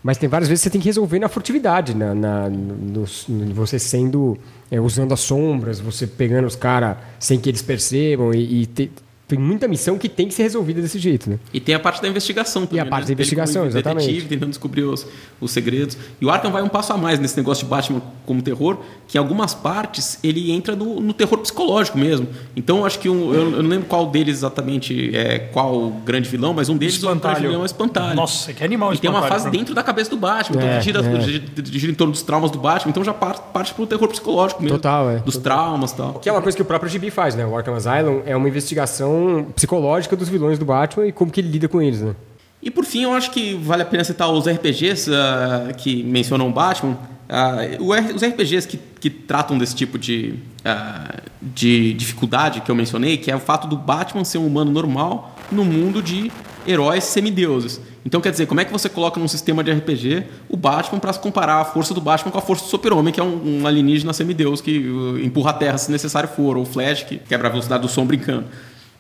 mas 0.03 0.18
tem 0.18 0.29
várias 0.29 0.48
vezes 0.48 0.62
que 0.62 0.64
você 0.68 0.70
tem 0.70 0.81
que 0.81 0.87
resolver 0.87 1.18
na 1.18 1.29
furtividade, 1.29 1.94
na, 1.94 2.14
na 2.14 2.48
no, 2.48 3.07
no, 3.29 3.55
você 3.55 3.79
sendo 3.79 4.38
é, 4.70 4.79
usando 4.79 5.12
as 5.12 5.20
sombras, 5.20 5.81
você 5.81 6.07
pegando 6.07 6.46
os 6.46 6.55
caras 6.55 6.98
sem 7.18 7.40
que 7.40 7.48
eles 7.48 7.62
percebam 7.62 8.33
e, 8.33 8.62
e 8.62 8.66
te, 8.66 8.92
tem 9.26 9.38
muita 9.38 9.66
missão 9.66 9.96
que 9.96 10.08
tem 10.08 10.28
que 10.28 10.34
ser 10.34 10.42
resolvida 10.42 10.82
desse 10.82 10.98
jeito, 10.98 11.30
né? 11.30 11.38
E 11.52 11.58
tem 11.58 11.74
a 11.74 11.80
parte 11.80 12.02
da 12.02 12.08
investigação 12.08 12.66
também. 12.66 12.84
E 12.84 12.87
a 12.87 12.87
parte 12.87 13.04
né? 13.04 13.06
da 13.08 13.12
investigação, 13.14 13.66
exatamente. 13.66 14.06
Detetive, 14.06 14.28
tentando 14.28 14.50
descobrir 14.50 14.82
os, 14.82 15.06
os 15.40 15.50
segredos. 15.50 15.96
E 16.20 16.26
o 16.26 16.30
Arkham 16.30 16.52
vai 16.52 16.62
um 16.62 16.68
passo 16.68 16.92
a 16.92 16.98
mais 16.98 17.18
nesse 17.18 17.34
negócio 17.37 17.64
de 17.64 17.70
Batman 17.70 18.02
como 18.26 18.42
terror, 18.42 18.78
que 19.08 19.16
em 19.16 19.20
algumas 19.20 19.54
partes 19.54 20.18
ele 20.22 20.52
entra 20.52 20.76
no, 20.76 21.00
no 21.00 21.14
terror 21.14 21.38
psicológico 21.38 21.96
mesmo. 21.96 22.28
Então 22.54 22.84
acho 22.84 22.98
que 22.98 23.08
um, 23.08 23.32
eu, 23.32 23.50
eu, 23.52 23.62
não 23.62 23.70
lembro 23.70 23.87
qual 23.88 24.06
deles 24.10 24.37
exatamente 24.37 25.16
é 25.16 25.38
qual 25.38 25.74
o 25.74 25.90
grande 25.90 26.28
vilão, 26.28 26.52
mas 26.52 26.68
um 26.68 26.76
deles 26.76 26.96
espantalho. 26.96 27.18
o 27.18 27.22
grande 27.22 27.46
vilão 27.46 27.60
é 27.60 27.62
o 27.62 27.66
espantalho. 27.66 28.16
Nossa, 28.16 28.52
que 28.52 28.62
animal 28.62 28.92
E 28.92 28.98
tem 28.98 29.08
uma 29.08 29.22
fase 29.22 29.48
dentro 29.50 29.74
da 29.74 29.82
cabeça 29.82 30.10
do 30.10 30.18
Batman, 30.18 30.56
então 30.58 30.68
É, 30.68 30.80
gira, 30.82 31.00
é. 31.00 31.20
gira 31.64 31.92
em 31.92 31.94
torno 31.94 32.12
dos 32.12 32.22
traumas 32.22 32.50
do 32.50 32.58
Batman, 32.58 32.90
então 32.90 33.02
já 33.02 33.14
parte, 33.14 33.40
parte 33.54 33.72
pro 33.72 33.87
terror 33.87 34.08
psicológico 34.08 34.62
mesmo. 34.62 34.76
Total, 34.76 35.10
é. 35.10 35.16
Dos 35.20 35.38
traumas 35.38 35.92
e 35.92 35.96
tal. 35.96 36.14
Que 36.14 36.28
é 36.28 36.32
uma 36.32 36.42
coisa 36.42 36.54
que 36.54 36.62
o 36.62 36.66
próprio 36.66 36.90
GB 36.90 37.10
faz, 37.10 37.34
né? 37.34 37.46
O 37.46 37.56
Arkham 37.56 37.74
Asylum 37.74 38.20
é 38.26 38.37
uma 38.37 38.48
investigação 38.48 39.13
psicológica 39.55 40.16
dos 40.16 40.29
vilões 40.29 40.59
do 40.59 40.64
Batman 40.64 41.07
e 41.07 41.12
como 41.12 41.31
que 41.31 41.40
ele 41.40 41.48
lida 41.48 41.68
com 41.68 41.81
eles, 41.81 42.00
né? 42.00 42.14
E 42.64 42.70
por 42.70 42.85
fim, 42.87 43.03
eu 43.03 43.12
acho 43.12 43.31
que 43.31 43.55
vale 43.55 43.83
a 43.83 43.85
pena 43.85 44.03
citar 44.03 44.31
os 44.33 44.48
RPGs 44.48 45.11
uh, 45.11 45.74
que 45.77 46.03
mencionam 46.03 46.48
o 46.48 46.53
Batman. 46.53 46.96
Uh, 47.29 47.85
os 48.14 48.22
RPGs 48.22 48.66
que, 48.66 48.79
que 48.98 49.11
tratam 49.11 49.59
desse 49.59 49.74
tipo 49.74 49.98
de, 49.98 50.35
uh, 50.64 51.22
de 51.42 51.92
dificuldade 51.92 52.62
que 52.62 52.70
eu 52.70 52.74
mencionei, 52.74 53.18
que 53.18 53.31
é 53.31 53.37
o 53.37 53.40
fato 53.40 53.68
do 53.68 53.77
Batman 53.77 54.24
ser 54.24 54.38
um 54.38 54.46
humano 54.46 54.70
normal 54.70 55.37
no 55.53 55.62
mundo 55.62 56.03
de 56.03 56.33
heróis 56.66 57.05
semideuses. 57.05 57.81
Então, 58.05 58.20
quer 58.20 58.31
dizer, 58.31 58.46
como 58.46 58.61
é 58.61 58.64
que 58.64 58.72
você 58.72 58.88
coloca 58.88 59.20
num 59.20 59.29
sistema 59.29 59.62
de 59.62 59.70
RPG 59.70 60.24
o 60.48 60.57
Batman 60.57 60.98
para 60.98 61.12
se 61.12 61.18
comparar 61.18 61.61
a 61.61 61.64
força 61.66 61.92
do 61.92 62.00
Batman 62.00 62.33
com 62.33 62.38
a 62.38 62.42
força 62.42 62.64
do 62.64 62.70
Super-Homem, 62.70 63.12
que 63.12 63.20
é 63.20 63.22
um, 63.22 63.61
um 63.61 63.66
alienígena 63.66 64.12
semideus 64.14 64.62
que 64.62 64.87
empurra 65.22 65.50
a 65.50 65.55
Terra 65.55 65.77
se 65.77 65.90
necessário 65.90 66.29
for, 66.29 66.57
ou 66.57 66.62
o 66.62 66.66
Flash, 66.66 67.03
que 67.03 67.18
quebra 67.18 67.48
a 67.48 67.50
velocidade 67.50 67.83
do 67.83 67.88
som 67.88 68.07
brincando. 68.07 68.46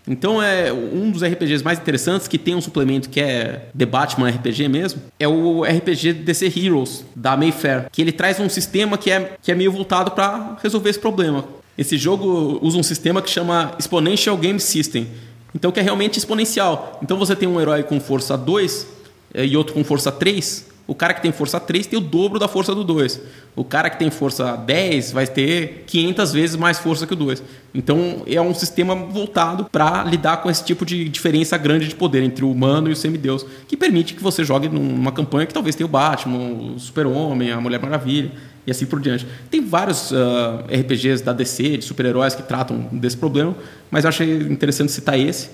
Então 0.06 0.42
é 0.42 0.72
um 0.72 1.10
dos 1.10 1.22
RPGs 1.22 1.64
mais 1.64 1.78
interessantes 1.78 2.28
que 2.28 2.38
tem 2.38 2.54
um 2.54 2.60
suplemento 2.60 3.08
que 3.08 3.20
é 3.20 3.68
The 3.76 3.86
Batman 3.86 4.28
RPG 4.28 4.68
mesmo, 4.68 5.02
é 5.18 5.26
o 5.26 5.62
RPG 5.62 6.12
DC 6.12 6.52
Heroes 6.56 7.04
da 7.16 7.36
Mayfair, 7.36 7.86
que 7.90 8.02
ele 8.02 8.12
traz 8.12 8.38
um 8.38 8.48
sistema 8.48 8.98
que 8.98 9.10
é, 9.10 9.36
que 9.40 9.50
é 9.50 9.54
meio 9.54 9.72
voltado 9.72 10.10
para 10.10 10.58
resolver 10.62 10.90
esse 10.90 10.98
problema. 10.98 11.44
Esse 11.76 11.96
jogo 11.96 12.58
usa 12.62 12.78
um 12.78 12.82
sistema 12.82 13.20
que 13.22 13.30
chama 13.30 13.74
Exponential 13.78 14.36
Game 14.36 14.60
System, 14.60 15.08
então 15.54 15.72
que 15.72 15.80
é 15.80 15.82
realmente 15.82 16.18
exponencial. 16.18 16.98
Então 17.02 17.18
você 17.18 17.34
tem 17.34 17.48
um 17.48 17.60
herói 17.60 17.82
com 17.82 17.98
força 17.98 18.36
2 18.36 18.86
e 19.34 19.56
outro 19.56 19.74
com 19.74 19.82
força 19.82 20.12
3, 20.12 20.66
o 20.86 20.94
cara 20.94 21.14
que 21.14 21.22
tem 21.22 21.32
força 21.32 21.58
3 21.58 21.86
tem 21.86 21.98
o 21.98 22.02
dobro 22.02 22.38
da 22.38 22.46
força 22.46 22.74
do 22.74 22.84
2. 22.84 23.20
O 23.56 23.64
cara 23.64 23.88
que 23.88 23.98
tem 23.98 24.10
força 24.10 24.54
10 24.54 25.12
vai 25.12 25.26
ter 25.26 25.84
500 25.86 26.32
vezes 26.32 26.56
mais 26.56 26.78
força 26.78 27.06
que 27.06 27.14
o 27.14 27.16
2. 27.16 27.42
Então 27.74 28.22
é 28.26 28.38
um 28.40 28.52
sistema 28.52 28.94
voltado 28.94 29.64
para 29.64 30.04
lidar 30.04 30.38
com 30.38 30.50
esse 30.50 30.62
tipo 30.62 30.84
de 30.84 31.08
diferença 31.08 31.56
grande 31.56 31.88
de 31.88 31.94
poder 31.94 32.22
entre 32.22 32.44
o 32.44 32.50
humano 32.50 32.90
e 32.90 32.92
o 32.92 32.96
semideus, 32.96 33.46
que 33.66 33.78
permite 33.78 34.12
que 34.12 34.22
você 34.22 34.44
jogue 34.44 34.68
numa 34.68 35.10
campanha 35.10 35.46
que 35.46 35.54
talvez 35.54 35.74
tenha 35.74 35.86
o 35.86 35.90
Batman, 35.90 36.74
o 36.74 36.78
Super-Homem, 36.78 37.50
a 37.50 37.60
Mulher 37.60 37.80
Maravilha 37.80 38.30
e 38.66 38.70
assim 38.70 38.84
por 38.84 39.00
diante. 39.00 39.26
Tem 39.50 39.64
vários 39.64 40.10
uh, 40.10 40.64
RPGs 40.68 41.24
da 41.24 41.32
DC, 41.32 41.78
de 41.78 41.84
super-heróis 41.84 42.34
que 42.34 42.42
tratam 42.42 42.88
desse 42.92 43.16
problema, 43.16 43.54
mas 43.90 44.04
eu 44.04 44.10
achei 44.10 44.36
interessante 44.36 44.92
citar 44.92 45.18
esse, 45.18 45.48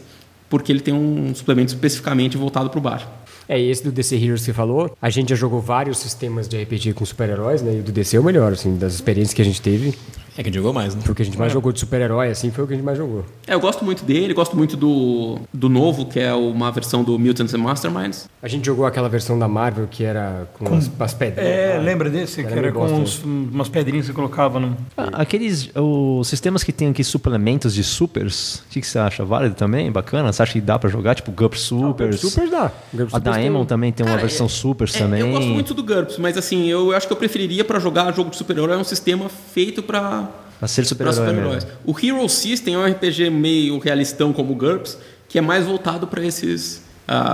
porque 0.49 0.73
ele 0.73 0.81
tem 0.81 0.93
um 0.93 1.33
suplemento 1.37 1.73
especificamente 1.73 2.37
voltado 2.37 2.69
para 2.69 2.79
o 2.79 2.83
Batman. 2.83 3.20
É, 3.51 3.59
esse 3.61 3.83
do 3.83 3.91
DC 3.91 4.15
Heroes 4.17 4.41
que 4.43 4.47
você 4.47 4.53
falou, 4.53 4.97
a 5.03 5.11
gente 5.11 5.31
já 5.31 5.35
jogou 5.37 5.61
vários 5.61 5.99
sistemas 5.99 6.47
de 6.49 6.63
RPG 6.63 6.93
com 6.95 7.05
super-heróis, 7.05 7.63
né? 7.63 7.75
E 7.75 7.81
o 7.81 7.83
do 7.83 7.91
DC 7.91 8.17
é 8.17 8.21
o 8.21 8.23
melhor, 8.25 8.53
assim, 8.53 8.77
das 8.77 8.95
experiências 8.95 9.35
que 9.35 9.43
a 9.43 9.45
gente 9.45 9.61
teve. 9.61 9.93
É 10.39 10.45
quem 10.45 10.53
jogou 10.53 10.73
mais, 10.73 10.95
né? 10.95 11.03
Porque 11.05 11.23
a 11.23 11.25
gente 11.25 11.37
mais 11.37 11.53
jogou 11.53 11.73
de 11.73 11.81
super-herói, 11.81 12.31
assim, 12.31 12.51
foi 12.53 12.63
o 12.65 12.67
que 12.67 12.73
a 12.73 12.77
gente 12.77 12.85
mais 12.85 12.97
jogou. 12.97 13.25
É, 13.47 13.53
eu 13.53 13.61
gosto 13.61 13.85
muito 13.85 14.05
dele, 14.05 14.33
gosto 14.33 14.57
muito 14.57 14.77
do, 14.77 15.39
do 15.53 15.69
novo, 15.69 16.07
que 16.07 16.21
é 16.21 16.33
uma 16.33 16.71
versão 16.71 17.03
do 17.03 17.19
Mutants 17.19 17.53
and 17.53 17.59
Masterminds. 17.59 18.29
A 18.41 18.47
gente 18.49 18.65
jogou 18.65 18.87
aquela 18.87 19.09
versão 19.09 19.37
da 19.39 19.49
Marvel 19.49 19.87
que 19.91 20.05
era 20.05 20.49
com, 20.55 20.73
as, 20.75 20.89
as 20.99 21.13
pedrinhas. 21.15 21.51
É, 21.51 21.75
lá. 21.77 21.83
lembra 21.83 22.09
desse? 22.09 22.41
Era 22.41 22.49
que 22.53 22.59
era 22.59 22.73
com 22.73 22.85
uns- 22.87 23.23
umas 23.25 23.69
pedrinhas 23.69 24.07
que 24.07 24.13
você 24.13 24.17
colocava 24.17 24.61
no. 24.61 24.77
Ah, 24.97 25.09
Aqueles 25.21 25.69
os 25.75 26.29
sistemas 26.29 26.63
que 26.63 26.73
tem 26.73 26.89
aqui 26.89 27.03
suplementos 27.05 27.75
de 27.75 27.83
supers, 27.83 28.61
o 28.61 28.69
que, 28.71 28.81
que 28.81 28.87
você 28.87 28.99
acha? 29.01 29.25
Válido 29.25 29.57
também? 29.57 29.91
Bacana? 29.91 30.33
Você 30.33 30.43
acha 30.43 30.53
que 30.53 30.61
dá 30.61 30.79
pra 30.79 30.89
jogar? 30.89 31.17
Tipo 31.17 31.33
GURP 31.33 31.57
Supers? 31.59 32.21
Super 32.21 32.49
dá. 32.49 32.73
A 33.13 33.19
Daemon 33.43 33.65
também 33.65 33.93
tem 33.93 34.05
uma 34.05 34.17
Cara, 34.17 34.23
versão 34.27 34.47
é- 34.47 34.49
Supers 34.49 34.95
É, 34.95 34.99
também. 34.99 35.21
Eu 35.21 35.31
gosto 35.31 35.49
muito 35.49 35.75
do 35.75 35.83
GURPS, 35.83 36.19
mas 36.19 36.37
assim, 36.37 36.69
eu 36.69 36.95
acho 36.95 37.07
que 37.07 37.13
eu 37.13 37.17
preferiria 37.17 37.65
para 37.65 37.79
jogar 37.79 38.13
jogo 38.15 38.31
de 38.31 38.37
super-herói 38.37 38.77
um 38.77 38.85
sistema 38.85 39.29
feito 39.29 39.83
para 39.83 40.29
Pra 40.59 40.69
ser 40.69 40.83
para 40.95 41.13
super-herói 41.13 41.55
mesmo. 41.55 41.71
O 41.87 41.95
Hero 41.99 42.29
System 42.29 42.75
é 42.75 42.79
um 42.79 42.85
RPG 42.85 43.31
meio 43.31 43.79
realistão 43.79 44.33
como 44.33 44.53
o 44.53 44.57
GURPS, 44.57 44.99
que 45.29 45.39
é 45.39 45.41
mais 45.41 45.65
voltado 45.65 46.07
para 46.07 46.25
esses 46.25 46.83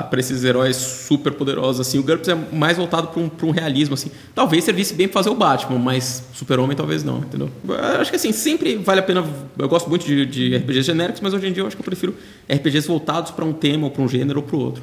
para 0.08 0.18
esses 0.18 0.42
heróis 0.42 0.74
super 0.76 1.32
poderosos 1.34 1.86
assim. 1.86 1.98
O 1.98 2.02
GURPS 2.02 2.28
é 2.28 2.34
mais 2.50 2.78
voltado 2.78 3.08
para 3.08 3.20
um, 3.20 3.28
pra 3.28 3.46
um 3.46 3.50
realismo 3.50 3.92
assim. 3.92 4.10
Talvez 4.34 4.64
servisse 4.64 4.94
bem 4.94 5.06
para 5.06 5.14
fazer 5.14 5.28
o 5.28 5.34
Batman, 5.34 5.78
mas 5.78 6.22
Super-Homem 6.32 6.74
talvez 6.74 7.04
não, 7.04 7.18
entendeu? 7.18 7.50
Eu 7.68 8.00
acho 8.00 8.08
que 8.10 8.16
assim, 8.16 8.32
sempre 8.32 8.76
vale 8.76 9.00
a 9.00 9.02
pena. 9.02 9.22
Eu 9.58 9.68
gosto 9.68 9.90
muito 9.90 10.06
de, 10.06 10.24
de 10.24 10.56
RPGs 10.56 10.86
genéricos, 10.86 11.20
mas 11.20 11.34
hoje 11.34 11.46
em 11.48 11.52
dia 11.52 11.62
eu 11.62 11.66
acho 11.66 11.76
que 11.76 11.82
eu 11.82 11.84
prefiro 11.84 12.14
RPGs 12.50 12.88
voltados 12.88 13.30
para 13.32 13.44
um 13.44 13.52
tema, 13.52 13.84
ou 13.84 13.90
para 13.90 14.02
um 14.02 14.08
gênero 14.08 14.40
ou 14.40 14.46
para 14.46 14.56
o 14.56 14.60
outro. 14.60 14.82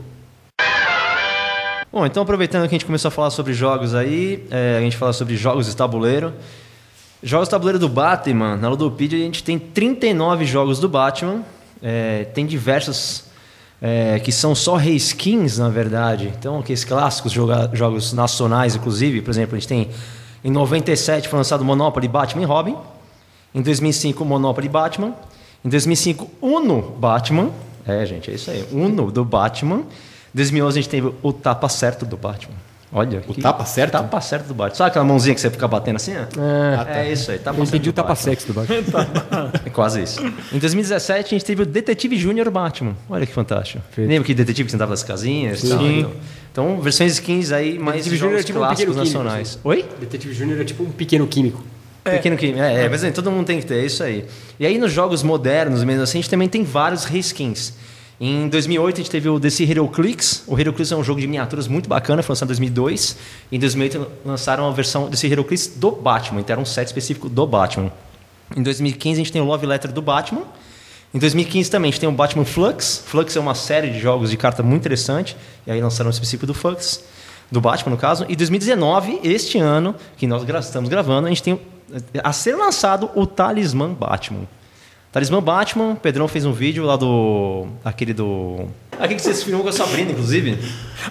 Bom, 1.93 2.07
então 2.07 2.23
aproveitando 2.23 2.63
que 2.63 2.69
a 2.69 2.77
gente 2.79 2.87
começou 2.87 3.09
a 3.09 3.11
falar 3.11 3.29
sobre 3.29 3.53
jogos 3.53 3.93
aí, 3.93 4.43
é, 4.49 4.77
a 4.79 4.81
gente 4.81 4.97
fala 4.97 5.13
sobre 5.13 5.37
jogos 5.37 5.67
de 5.67 5.75
tabuleiro. 5.75 6.33
Jogos 7.21 7.47
de 7.47 7.51
tabuleiro 7.51 7.77
do 7.77 7.87
Batman, 7.87 8.57
na 8.57 8.67
Ludopedia 8.67 9.15
a 9.19 9.21
gente 9.21 9.43
tem 9.43 9.59
39 9.59 10.43
jogos 10.43 10.79
do 10.79 10.89
Batman, 10.89 11.43
é, 11.83 12.23
tem 12.33 12.47
diversos 12.47 13.25
é, 13.79 14.19
que 14.19 14.31
são 14.31 14.55
só 14.55 14.75
reskins, 14.75 15.59
na 15.59 15.69
verdade. 15.69 16.33
Então, 16.35 16.57
aqueles 16.57 16.83
clássicos 16.83 17.31
joga- 17.31 17.69
jogos 17.73 18.11
nacionais, 18.11 18.75
inclusive, 18.75 19.21
por 19.21 19.29
exemplo, 19.29 19.55
a 19.55 19.59
gente 19.59 19.67
tem 19.69 19.89
em 20.43 20.49
97 20.49 21.27
foi 21.29 21.37
lançado 21.37 21.63
Monopoly 21.63 22.07
Batman 22.07 22.41
e 22.41 22.45
Robin, 22.45 22.75
em 23.53 23.61
2005 23.61 24.25
Monopoly 24.25 24.67
Batman, 24.67 25.13
em 25.63 25.69
2005 25.69 26.27
Uno 26.41 26.81
Batman, 26.97 27.51
é 27.85 28.03
gente, 28.03 28.31
é 28.31 28.33
isso 28.33 28.49
aí, 28.49 28.65
Uno 28.71 29.11
do 29.11 29.23
Batman. 29.23 29.83
Em 30.33 30.37
2011 30.37 30.79
a 30.79 30.81
gente 30.81 30.89
teve 30.89 31.13
o 31.21 31.33
Tapa 31.33 31.69
Certo 31.69 32.05
do 32.05 32.17
Batman. 32.17 32.55
Olha. 32.95 33.23
O 33.27 33.33
Tapa 33.33 33.65
Certo? 33.65 33.91
Tapa 33.93 34.21
Certo 34.21 34.47
do 34.47 34.53
Batman. 34.53 34.75
Sabe 34.75 34.89
aquela 34.89 35.05
mãozinha 35.05 35.33
que 35.33 35.41
você 35.41 35.49
fica 35.49 35.67
batendo 35.67 35.95
assim? 35.95 36.13
ó? 36.15 36.83
É, 36.87 37.11
isso 37.11 37.31
aí, 37.31 37.39
Tapa 37.39 37.57
Eu 37.59 37.65
Certo 37.65 37.75
entendi 37.75 37.89
o 37.89 37.93
tapa 37.93 38.15
sexo 38.15 38.47
do 38.47 38.53
Batman. 38.59 39.51
É 39.65 39.69
quase 39.69 40.01
isso. 40.03 40.23
Em 40.51 40.59
2017 40.59 41.27
a 41.27 41.29
gente 41.29 41.45
teve 41.45 41.63
o 41.63 41.65
Detetive 41.65 42.15
Júnior 42.17 42.49
Batman. 42.51 42.95
Olha 43.09 43.25
que 43.25 43.33
fantástico. 43.33 43.83
Feito. 43.91 44.07
Lembra 44.07 44.25
que 44.25 44.33
detetive 44.33 44.65
que 44.65 44.71
sentava 44.71 44.91
nas 44.91 45.03
casinhas? 45.03 45.63
e 45.63 45.69
tal? 45.69 45.79
Sim. 45.79 45.99
Então, 45.99 46.11
então, 46.51 46.81
versões 46.81 47.13
skins 47.13 47.51
aí, 47.51 47.79
mais 47.79 47.97
Detetive 47.97 48.17
jogos 48.17 48.39
é 48.39 48.43
tipo 48.43 48.59
um 48.59 48.61
clássicos 48.61 48.93
químico, 48.95 49.05
nacionais. 49.05 49.47
assim. 49.49 49.59
Oi? 49.63 49.85
Detetive 49.99 50.33
Júnior 50.33 50.61
é 50.61 50.63
tipo 50.63 50.83
um 50.83 50.91
pequeno 50.91 51.25
químico. 51.27 51.63
Pequeno 52.03 52.35
que 52.37 52.47
é, 52.53 52.83
é, 52.83 52.89
mas 52.89 53.03
assim, 53.03 53.13
todo 53.13 53.31
mundo 53.31 53.45
tem 53.47 53.59
que 53.59 53.65
ter, 53.65 53.75
é 53.75 53.85
isso 53.85 54.03
aí. 54.03 54.25
E 54.59 54.65
aí 54.65 54.77
nos 54.77 54.91
jogos 54.91 55.23
modernos, 55.23 55.83
mesmo 55.83 56.03
assim, 56.03 56.19
a 56.19 56.21
gente 56.21 56.29
também 56.29 56.49
tem 56.49 56.63
vários 56.63 57.05
reskins. 57.05 57.73
Em 58.19 58.47
2008 58.47 58.95
a 58.95 58.97
gente 58.97 59.09
teve 59.11 59.27
o 59.27 59.39
DC 59.39 59.63
Hero 59.63 59.87
Clicks. 59.87 60.43
O 60.47 60.59
Hero 60.59 60.71
Clicks 60.71 60.91
é 60.91 60.95
um 60.95 61.03
jogo 61.03 61.19
de 61.19 61.27
miniaturas 61.27 61.67
muito 61.67 61.89
bacana, 61.89 62.21
foi 62.21 62.33
lançado 62.33 62.47
em 62.47 62.55
2002. 62.55 63.17
Em 63.51 63.59
2008 63.59 64.07
lançaram 64.23 64.67
a 64.67 64.71
versão 64.71 65.09
desse 65.09 65.25
Hero 65.27 65.43
Clicks 65.43 65.73
do 65.75 65.91
Batman, 65.91 66.41
então 66.41 66.53
era 66.53 66.61
um 66.61 66.65
set 66.65 66.87
específico 66.87 67.27
do 67.27 67.45
Batman. 67.47 67.91
Em 68.55 68.61
2015 68.61 69.13
a 69.13 69.23
gente 69.23 69.31
tem 69.31 69.41
o 69.41 69.45
Love 69.45 69.65
Letter 69.65 69.91
do 69.91 70.01
Batman. 70.01 70.43
Em 71.13 71.19
2015 71.19 71.69
também 71.69 71.89
a 71.89 71.91
gente 71.91 71.99
tem 71.99 72.09
o 72.09 72.11
Batman 72.11 72.45
Flux. 72.45 73.03
Flux 73.05 73.35
é 73.35 73.39
uma 73.39 73.55
série 73.55 73.89
de 73.89 73.99
jogos 73.99 74.29
de 74.29 74.37
carta 74.37 74.61
muito 74.61 74.81
interessante. 74.81 75.35
E 75.65 75.71
aí 75.71 75.81
lançaram 75.81 76.09
um 76.09 76.11
específico 76.11 76.45
do 76.45 76.53
Flux, 76.53 77.03
do 77.51 77.59
Batman 77.59 77.91
no 77.91 77.97
caso. 77.97 78.25
E 78.29 78.35
2019, 78.35 79.19
este 79.23 79.57
ano, 79.57 79.95
que 80.17 80.27
nós 80.27 80.43
estamos 80.65 80.89
gravando, 80.89 81.27
a 81.27 81.29
gente 81.29 81.43
tem 81.43 81.59
a 82.23 82.33
ser 82.33 82.55
lançado 82.55 83.09
o 83.15 83.25
Talismã 83.25 83.91
Batman. 83.91 84.47
Talismã 85.13 85.41
Batman, 85.41 85.91
o 85.91 85.95
Pedrão 85.95 86.27
fez 86.27 86.43
um 86.43 86.51
vídeo 86.51 86.83
lá 86.83 86.95
do. 86.97 87.67
aquele 87.85 88.13
do. 88.13 88.65
Aquele 88.93 89.15
que 89.15 89.21
vocês 89.21 89.43
filmou 89.43 89.61
com 89.63 89.69
a 89.69 89.71
Sabrina, 89.71 90.11
inclusive. 90.11 90.57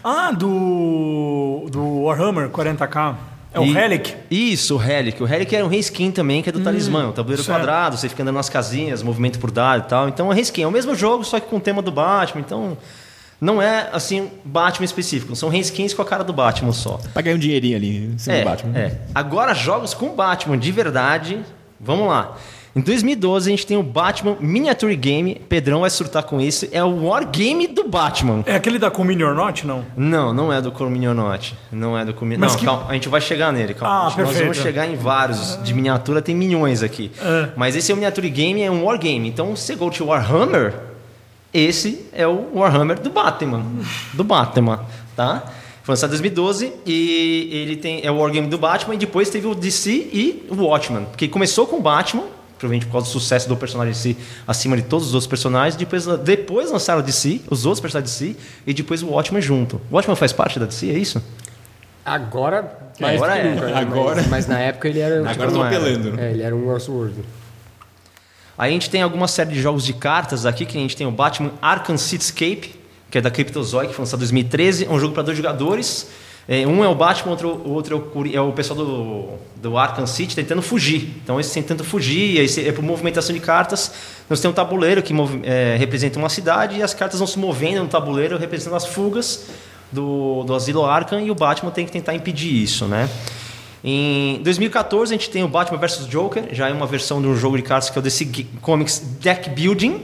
Ah, 0.03 0.33
do. 0.33 1.67
do 1.71 2.03
Warhammer 2.03 2.49
40k. 2.51 3.15
É 3.55 3.61
o 3.61 3.65
E- 3.65 3.73
Relic? 3.73 4.15
Isso, 4.31 4.75
o 4.75 4.79
Relic. 4.79 5.23
O 5.23 5.27
Relic 5.27 5.55
era 5.55 5.65
um 5.65 5.69
reskin 5.69 6.11
também, 6.11 6.43
que 6.43 6.49
é 6.49 6.53
do 6.53 6.61
Talismã. 6.61 7.09
O 7.11 7.13
tabuleiro 7.13 7.43
certo. 7.45 7.59
quadrado, 7.59 7.97
você 7.97 8.09
fica 8.09 8.23
andando 8.23 8.37
nas 8.37 8.49
casinhas, 8.49 9.03
movimento 9.03 9.39
por 9.39 9.51
dado 9.53 9.85
e 9.85 9.89
tal. 9.89 10.09
Então 10.09 10.33
é 10.33 10.35
reskin. 10.35 10.63
É 10.63 10.67
o 10.67 10.71
mesmo 10.73 10.95
jogo, 10.97 11.23
só 11.23 11.39
que 11.39 11.47
com 11.49 11.57
o 11.57 11.61
tema 11.61 11.81
do 11.81 11.93
Batman. 11.93 12.41
Então 12.41 12.77
não 13.41 13.61
é, 13.63 13.89
assim, 13.93 14.31
Batman 14.45 14.85
específico. 14.87 15.37
São 15.37 15.49
reskins 15.49 15.93
com 15.95 16.03
a 16.03 16.05
cara 16.05 16.25
do 16.25 16.33
Batman 16.33 16.73
só. 16.73 16.99
Pra 17.13 17.23
ganhar 17.23 17.37
um 17.37 17.39
dinheirinho 17.39 17.77
ali 17.77 18.07
em 18.15 18.19
cima 18.19 18.35
É, 18.37 18.41
do 18.41 18.45
Batman. 18.49 18.79
é. 18.79 18.97
Agora, 19.15 19.55
jogos 19.55 19.95
com 19.95 20.09
Batman 20.15 20.57
de 20.59 20.73
verdade. 20.73 21.39
Vamos 21.79 22.09
lá. 22.09 22.37
Em 22.75 22.81
2012, 22.81 23.49
a 23.49 23.51
gente 23.51 23.67
tem 23.67 23.77
o 23.77 23.83
Batman 23.83 24.35
Miniature 24.41 24.97
Game. 24.97 25.35
Pedrão 25.47 25.81
vai 25.83 25.91
surtar 25.91 26.23
com 26.23 26.41
isso. 26.41 26.67
É 26.73 26.83
o 26.83 27.05
Wargame 27.07 27.67
do 27.67 27.87
Batman. 27.87 28.43
É 28.47 28.55
aquele 28.55 28.79
da 28.79 28.91
Comini 28.91 29.23
or 29.23 29.35
Not, 29.35 29.67
não? 29.67 29.85
Não, 29.95 30.33
não 30.33 30.51
é 30.51 30.61
do 30.63 30.73
Corminionote. 30.73 31.55
Não 31.71 31.99
é 31.99 32.05
do. 32.05 32.15
Mas 32.25 32.39
Não, 32.39 32.59
que- 32.59 32.65
calma, 32.65 32.87
a 32.89 32.95
gente 32.95 33.11
vai 33.11 33.21
chegar 33.21 33.53
nele, 33.53 33.75
calma. 33.75 33.95
Ah, 33.95 34.05
Nós 34.05 34.15
perfeito. 34.15 34.41
vamos 34.41 34.57
chegar 34.57 34.87
em 34.87 34.97
vários. 34.97 35.59
De 35.63 35.75
miniatura 35.75 36.23
tem 36.23 36.35
milhões 36.35 36.83
aqui. 36.83 37.11
É. 37.21 37.51
Mas 37.57 37.77
esse 37.77 37.91
é 37.91 37.95
o 37.95 37.97
Miniature 37.99 38.31
Game, 38.31 38.63
é 38.63 38.71
um 38.71 38.85
Wargame. 38.87 39.29
Então, 39.29 39.55
se 39.55 39.65
você 39.67 39.75
go 39.75 39.91
to 39.91 40.07
Warhammer, 40.07 40.73
esse 41.53 42.07
é 42.13 42.27
o 42.27 42.49
Warhammer 42.55 42.99
do 43.01 43.11
Batman. 43.11 43.63
Do 44.15 44.25
Batman, 44.25 44.81
tá? 45.15 45.43
Foi 45.83 45.93
lançado 45.93 46.09
em 46.11 46.13
2012 46.13 46.73
e 46.87 47.51
ele 47.53 47.77
tem, 47.77 48.01
é 48.03 48.11
o 48.11 48.17
Wargame 48.19 48.47
do 48.47 48.57
Batman 48.57 48.95
e 48.95 48.99
depois 48.99 49.29
teve 49.29 49.47
o 49.47 49.55
DC 49.55 49.91
e 49.91 50.47
o 50.49 50.55
Watchman. 50.65 51.05
Porque 51.07 51.29
começou 51.29 51.67
com 51.67 51.77
o 51.77 51.83
Batman, 51.83 52.23
provavelmente 52.63 52.87
por 52.87 52.93
causa 52.93 53.09
do 53.09 53.11
sucesso 53.13 53.49
do 53.49 53.57
personagem 53.57 53.93
DC 53.93 54.17
acima 54.47 54.77
de 54.77 54.83
todos 54.83 55.09
os 55.09 55.15
outros 55.15 55.27
personagens. 55.27 55.75
Depois, 55.75 56.07
depois 56.07 56.71
lançaram 56.71 57.01
o 57.01 57.03
DC, 57.03 57.41
os 57.51 57.67
outros 57.67 57.81
personagens 57.81 58.17
DC 58.17 58.37
e 58.65 58.73
depois 58.73 59.03
o 59.03 59.09
Watchman 59.09 59.43
junto. 59.43 59.81
O 59.91 59.95
Watchman 59.97 60.15
faz 60.15 60.33
parte 60.33 60.61
da 60.61 60.67
DC, 60.67 60.89
é 60.89 60.99
isso? 60.99 61.23
Agora, 62.05 62.79
mais 63.01 63.17
Agora 63.17 63.37
é. 63.37 63.51
nunca, 63.51 63.67
né? 63.67 63.75
Agora- 63.75 64.17
Mas, 64.17 64.27
mas 64.29 64.47
na 64.47 64.59
época 64.61 64.89
ele 64.89 65.01
era. 65.01 65.21
Agora 65.29 65.49
estão 65.49 65.65
é. 65.65 65.69
apelando. 65.69 66.21
É, 66.21 66.31
ele 66.31 66.43
era 66.43 66.55
um 66.55 66.73
Elseworld. 66.73 67.17
Aí 68.57 68.71
a 68.71 68.73
gente 68.73 68.89
tem 68.91 69.03
alguma 69.03 69.27
série 69.27 69.51
de 69.51 69.61
jogos 69.61 69.85
de 69.85 69.93
cartas 69.93 70.47
aqui, 70.47 70.65
que 70.65 70.77
a 70.79 70.81
gente 70.81 70.97
tem 70.97 71.07
o 71.07 71.11
Batman 71.11 71.53
Arkham 71.61 71.97
Cityscape, 71.97 72.77
que 73.11 73.19
é 73.19 73.21
da 73.21 73.31
Cryptozoic, 73.31 73.89
que 73.89 73.95
foi 73.95 74.05
lançado 74.05 74.19
em 74.19 74.21
2013. 74.21 74.85
É 74.85 74.91
um 74.91 75.01
jogo 75.01 75.15
para 75.15 75.25
dois 75.25 75.37
jogadores. 75.37 76.09
É, 76.49 76.67
um 76.67 76.83
é 76.83 76.89
o 76.89 76.95
Batman, 76.95 77.31
outro, 77.31 77.63
outro 77.65 78.13
é, 78.33 78.37
é 78.37 78.41
o 78.41 78.53
pessoal 78.53 78.79
do, 78.85 79.29
do 79.57 79.79
Arkham 79.79 80.07
City 80.07 80.35
tentando 80.35 80.61
fugir. 80.61 81.15
Então 81.23 81.39
esse 81.39 81.53
tentando 81.55 81.85
fugir, 81.85 82.41
aí 82.41 82.69
é 82.69 82.73
por 82.73 82.83
movimentação 82.83 83.35
de 83.35 83.41
cartas. 83.41 83.93
Nós 84.29 84.41
temos 84.41 84.53
um 84.53 84.57
tabuleiro 84.57 85.03
que 85.03 85.13
movi- 85.13 85.41
é, 85.45 85.77
representa 85.79 86.19
uma 86.19 86.29
cidade 86.29 86.77
e 86.79 86.83
as 86.83 86.93
cartas 86.95 87.19
vão 87.21 87.27
se 87.29 87.39
movendo 87.39 87.83
no 87.83 87.89
tabuleiro 87.89 88.37
representando 88.39 88.75
as 88.77 88.87
fugas 88.87 89.45
do, 89.93 90.43
do 90.45 90.55
asilo 90.55 90.85
Arkham 90.85 91.21
e 91.21 91.31
o 91.31 91.35
Batman 91.35 91.71
tem 91.71 91.87
que 91.87 91.93
tentar 91.93 92.15
impedir 92.15 92.63
isso, 92.63 92.87
né? 92.87 93.09
Em 93.85 94.41
2014 94.43 95.13
a 95.13 95.17
gente 95.19 95.29
tem 95.31 95.43
o 95.43 95.49
Batman 95.49 95.79
vs 95.79 96.07
Joker, 96.07 96.49
já 96.53 96.69
é 96.69 96.73
uma 96.73 96.87
versão 96.87 97.21
de 97.21 97.27
um 97.29 97.37
jogo 97.37 97.57
de 97.57 97.63
cartas 97.63 97.91
que 97.91 97.99
é 97.99 98.01
o 98.01 98.03
DC 98.03 98.47
Comics 98.61 99.01
Deck 99.21 99.51
Building. 99.51 100.03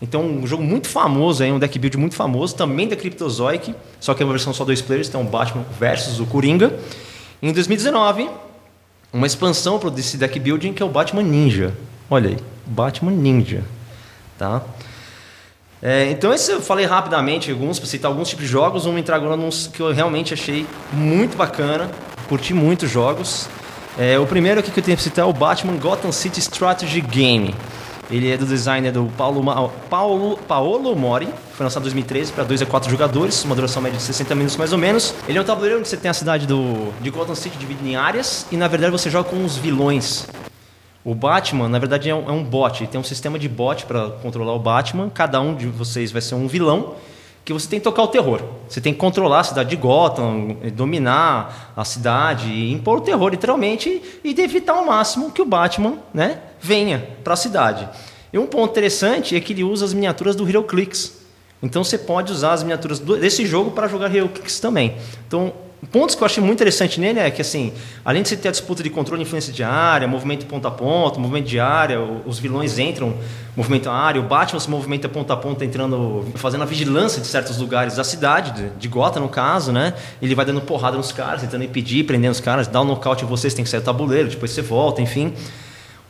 Então 0.00 0.22
um 0.22 0.46
jogo 0.46 0.62
muito 0.62 0.88
famoso, 0.88 1.42
aí, 1.42 1.52
um 1.52 1.58
deck 1.58 1.78
build 1.78 1.96
muito 1.96 2.14
famoso, 2.14 2.54
também 2.54 2.88
da 2.88 2.96
Cryptozoic, 2.96 3.74
só 4.00 4.14
que 4.14 4.22
é 4.22 4.26
uma 4.26 4.32
versão 4.32 4.52
só 4.52 4.64
dois 4.64 4.82
players, 4.82 5.08
então 5.08 5.22
o 5.22 5.24
Batman 5.24 5.64
versus 5.78 6.20
o 6.20 6.26
Coringa. 6.26 6.78
Em 7.42 7.52
2019, 7.52 8.28
uma 9.12 9.26
expansão 9.26 9.78
para 9.78 9.90
DC 9.90 10.16
Deck 10.16 10.38
Building 10.38 10.72
que 10.72 10.82
é 10.82 10.86
o 10.86 10.88
Batman 10.88 11.22
Ninja. 11.22 11.74
Olha 12.10 12.30
aí, 12.30 12.36
Batman 12.66 13.12
Ninja, 13.12 13.62
tá? 14.38 14.62
É, 15.86 16.10
então, 16.10 16.32
esse 16.32 16.50
eu 16.50 16.62
falei 16.62 16.86
rapidamente, 16.86 17.50
alguns, 17.50 17.78
para 17.78 17.86
citar 17.86 18.10
alguns 18.10 18.30
tipos 18.30 18.46
de 18.46 18.50
jogos, 18.50 18.84
vamos 18.84 18.98
entrar 18.98 19.16
agora 19.16 19.36
nos 19.36 19.66
que 19.66 19.80
eu 19.80 19.92
realmente 19.92 20.32
achei 20.32 20.66
muito 20.90 21.36
bacana, 21.36 21.90
curti 22.26 22.54
muito 22.54 22.86
os 22.86 22.90
jogos. 22.90 23.50
É, 23.98 24.18
o 24.18 24.26
primeiro 24.26 24.60
aqui 24.60 24.70
que 24.70 24.80
eu 24.80 24.82
tenho 24.82 24.96
para 24.96 25.04
citar 25.04 25.26
é 25.26 25.28
o 25.28 25.32
Batman 25.32 25.76
Gotham 25.76 26.10
City 26.10 26.40
Strategy 26.40 27.02
Game. 27.02 27.54
Ele 28.10 28.30
é 28.30 28.36
do 28.36 28.44
designer 28.44 28.92
do 28.92 29.06
Paulo, 29.16 29.42
Ma- 29.42 29.68
Paulo, 29.88 30.38
Paolo 30.46 30.94
Mori, 30.94 31.28
foi 31.54 31.64
lançado 31.64 31.82
em 31.82 31.84
2013 31.84 32.32
para 32.32 32.44
2 32.44 32.62
a 32.62 32.66
4 32.66 32.90
jogadores, 32.90 33.42
uma 33.44 33.54
duração 33.54 33.80
média 33.82 33.96
de 33.98 34.04
60 34.04 34.34
minutos 34.34 34.56
mais 34.56 34.72
ou 34.72 34.78
menos. 34.78 35.14
Ele 35.26 35.38
é 35.38 35.40
um 35.40 35.44
tabuleiro 35.44 35.78
onde 35.78 35.88
você 35.88 35.96
tem 35.96 36.10
a 36.10 36.14
cidade 36.14 36.46
do, 36.46 36.92
de 37.00 37.10
Gotham 37.10 37.34
City 37.34 37.56
dividida 37.56 37.88
em 37.88 37.96
áreas 37.96 38.46
e 38.52 38.56
na 38.56 38.68
verdade 38.68 38.92
você 38.92 39.08
joga 39.08 39.28
com 39.30 39.42
os 39.44 39.56
vilões. 39.56 40.26
O 41.02 41.14
Batman, 41.14 41.68
na 41.68 41.78
verdade, 41.78 42.08
é 42.08 42.14
um, 42.14 42.28
é 42.28 42.32
um 42.32 42.42
bot. 42.42 42.82
Ele 42.82 42.90
tem 42.90 42.98
um 43.00 43.04
sistema 43.04 43.38
de 43.38 43.46
bot 43.48 43.84
para 43.84 44.08
controlar 44.22 44.54
o 44.54 44.58
Batman. 44.58 45.10
Cada 45.12 45.38
um 45.40 45.54
de 45.54 45.66
vocês 45.66 46.10
vai 46.10 46.22
ser 46.22 46.34
um 46.34 46.46
vilão 46.46 46.94
que 47.44 47.52
você 47.52 47.68
tem 47.68 47.78
que 47.78 47.84
tocar 47.84 48.02
o 48.02 48.08
terror. 48.08 48.40
Você 48.68 48.80
tem 48.80 48.92
que 48.92 48.98
controlar 48.98 49.40
a 49.40 49.44
cidade 49.44 49.70
de 49.70 49.76
Gotham, 49.76 50.56
eh, 50.62 50.70
dominar 50.70 51.72
a 51.76 51.84
cidade, 51.84 52.72
impor 52.72 52.98
o 52.98 53.00
terror, 53.02 53.28
literalmente, 53.28 54.02
e 54.24 54.40
evitar 54.40 54.72
ao 54.72 54.86
máximo 54.86 55.30
que 55.30 55.42
o 55.42 55.44
Batman 55.44 55.98
né, 56.12 56.40
venha 56.58 57.06
para 57.22 57.34
a 57.34 57.36
cidade. 57.36 57.88
E 58.32 58.38
um 58.38 58.46
ponto 58.46 58.70
interessante 58.70 59.36
é 59.36 59.40
que 59.40 59.52
ele 59.52 59.62
usa 59.62 59.84
as 59.84 59.92
miniaturas 59.92 60.34
do 60.34 60.48
HeroClix. 60.48 61.22
Então 61.62 61.84
você 61.84 61.98
pode 61.98 62.32
usar 62.32 62.52
as 62.52 62.62
miniaturas 62.62 62.98
desse 62.98 63.46
jogo 63.46 63.70
para 63.72 63.88
jogar 63.88 64.14
HeroClix 64.14 64.58
também. 64.58 64.96
Então, 65.26 65.52
pontos 65.90 66.14
que 66.14 66.22
eu 66.22 66.26
achei 66.26 66.42
muito 66.42 66.58
interessante 66.58 67.00
nele 67.00 67.18
é 67.18 67.30
que, 67.30 67.40
assim, 67.40 67.72
além 68.04 68.22
de 68.22 68.28
você 68.28 68.36
ter 68.36 68.48
a 68.48 68.50
disputa 68.50 68.82
de 68.82 68.90
controle 68.90 69.22
e 69.22 69.24
influência 69.24 69.52
de 69.52 69.62
área, 69.62 70.06
movimento 70.06 70.46
ponta 70.46 70.68
a 70.68 70.70
ponta, 70.70 71.18
movimento 71.18 71.46
de 71.46 71.58
área, 71.58 72.00
os 72.00 72.38
vilões 72.38 72.78
entram, 72.78 73.14
movimento 73.56 73.88
a 73.88 73.94
área, 73.94 74.20
o 74.20 74.24
Batman 74.24 74.60
se 74.60 74.70
movimenta 74.70 75.08
ponta 75.08 75.32
a 75.32 75.36
ponta, 75.36 75.64
entrando, 75.64 76.24
fazendo 76.34 76.62
a 76.62 76.66
vigilância 76.66 77.20
de 77.20 77.26
certos 77.26 77.58
lugares 77.58 77.96
da 77.96 78.04
cidade, 78.04 78.52
de, 78.52 78.70
de 78.70 78.88
Gotham 78.88 79.20
no 79.20 79.28
caso, 79.28 79.72
né? 79.72 79.94
Ele 80.20 80.34
vai 80.34 80.44
dando 80.44 80.60
porrada 80.60 80.96
nos 80.96 81.12
caras, 81.12 81.40
tentando 81.40 81.64
impedir, 81.64 82.04
prendendo 82.04 82.32
os 82.32 82.40
caras, 82.40 82.66
dá 82.66 82.80
um 82.80 82.84
nocaute 82.84 83.24
em 83.24 83.26
vocês, 83.26 83.54
tem 83.54 83.64
que 83.64 83.70
sair 83.70 83.80
do 83.80 83.84
tabuleiro, 83.84 84.28
depois 84.28 84.50
você 84.50 84.62
volta, 84.62 85.02
enfim. 85.02 85.32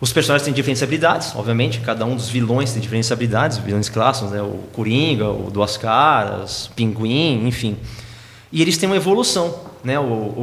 Os 0.01 0.13
personagens 0.13 0.45
têm 0.45 0.53
diferentes 0.53 0.83
habilidades, 0.83 1.35
obviamente, 1.35 1.81
cada 1.81 2.05
um 2.05 2.15
dos 2.15 2.29
vilões 2.29 2.73
tem 2.73 2.83
diferentes 2.83 3.11
habilidades, 3.11 3.59
vilões 3.59 3.89
clássicos, 3.89 4.33
né? 4.33 4.43
o 4.43 4.59
Coringa, 4.73 5.31
o 5.31 5.51
Duas 5.51 5.77
Caras, 5.77 6.67
o 6.67 6.73
Pinguim, 6.73 7.47
enfim. 7.47 7.77
E 8.55 8.63
eles 8.63 8.77
têm 8.79 8.89
uma 8.89 8.95
evolução. 8.97 9.53
Né? 9.83 9.99
O, 9.99 10.03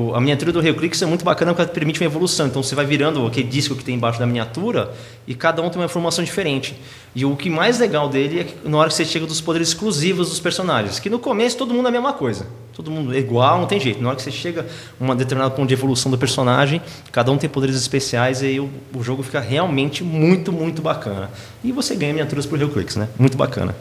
o- 0.10 0.12
a 0.14 0.20
miniatura 0.20 0.52
do 0.52 0.60
Reclix 0.60 1.02
é 1.02 1.06
muito 1.06 1.24
bacana 1.26 1.52
porque 1.54 1.62
ela 1.64 1.72
permite 1.72 2.00
uma 2.02 2.06
evolução. 2.06 2.46
Então 2.46 2.62
você 2.62 2.76
vai 2.76 2.86
virando 2.86 3.26
aquele 3.26 3.48
disco 3.48 3.74
que 3.74 3.84
tem 3.86 3.96
embaixo 3.96 4.20
da 4.20 4.28
miniatura 4.28 4.92
e 5.26 5.34
cada 5.34 5.62
um 5.64 5.70
tem 5.70 5.80
uma 5.80 5.86
informação 5.86 6.22
diferente. 6.24 6.76
E 7.16 7.24
o 7.26 7.36
que 7.38 7.50
mais 7.50 7.80
legal 7.80 8.10
dele 8.10 8.42
é 8.42 8.44
que 8.44 8.68
na 8.70 8.78
hora 8.78 8.90
que 8.90 8.96
você 8.96 9.06
chega 9.06 9.26
dos 9.26 9.40
poderes 9.42 9.70
exclusivos 9.70 10.30
dos 10.30 10.40
personagens, 10.42 11.00
que 11.00 11.10
no 11.10 11.18
começo 11.20 11.58
todo 11.58 11.74
mundo 11.74 11.86
é 11.86 11.90
a 11.90 11.92
mesma 11.92 12.12
coisa. 12.14 12.46
Todo 12.74 12.92
mundo 12.92 13.14
é 13.16 13.18
igual, 13.18 13.60
não 13.60 13.66
tem 13.66 13.80
jeito. 13.80 14.02
Na 14.02 14.10
hora 14.10 14.18
que 14.18 14.24
você 14.24 14.32
chega 14.32 14.68
a 15.00 15.04
um 15.04 15.16
determinado 15.16 15.56
ponto 15.56 15.68
de 15.70 15.74
evolução 15.74 16.12
do 16.12 16.18
personagem, 16.18 16.82
cada 17.14 17.32
um 17.32 17.38
tem 17.38 17.50
poderes 17.50 17.76
especiais 17.78 18.42
e 18.42 18.46
aí 18.46 18.60
o, 18.60 18.70
o 18.94 19.02
jogo 19.02 19.24
fica 19.24 19.40
realmente 19.40 20.04
muito, 20.04 20.52
muito 20.52 20.82
bacana. 20.82 21.32
E 21.64 21.72
você 21.72 21.96
ganha 21.96 22.12
miniaturas 22.14 22.46
por 22.46 22.60
Reclix, 22.60 22.98
né? 22.98 23.08
Muito 23.18 23.38
bacana. 23.38 23.74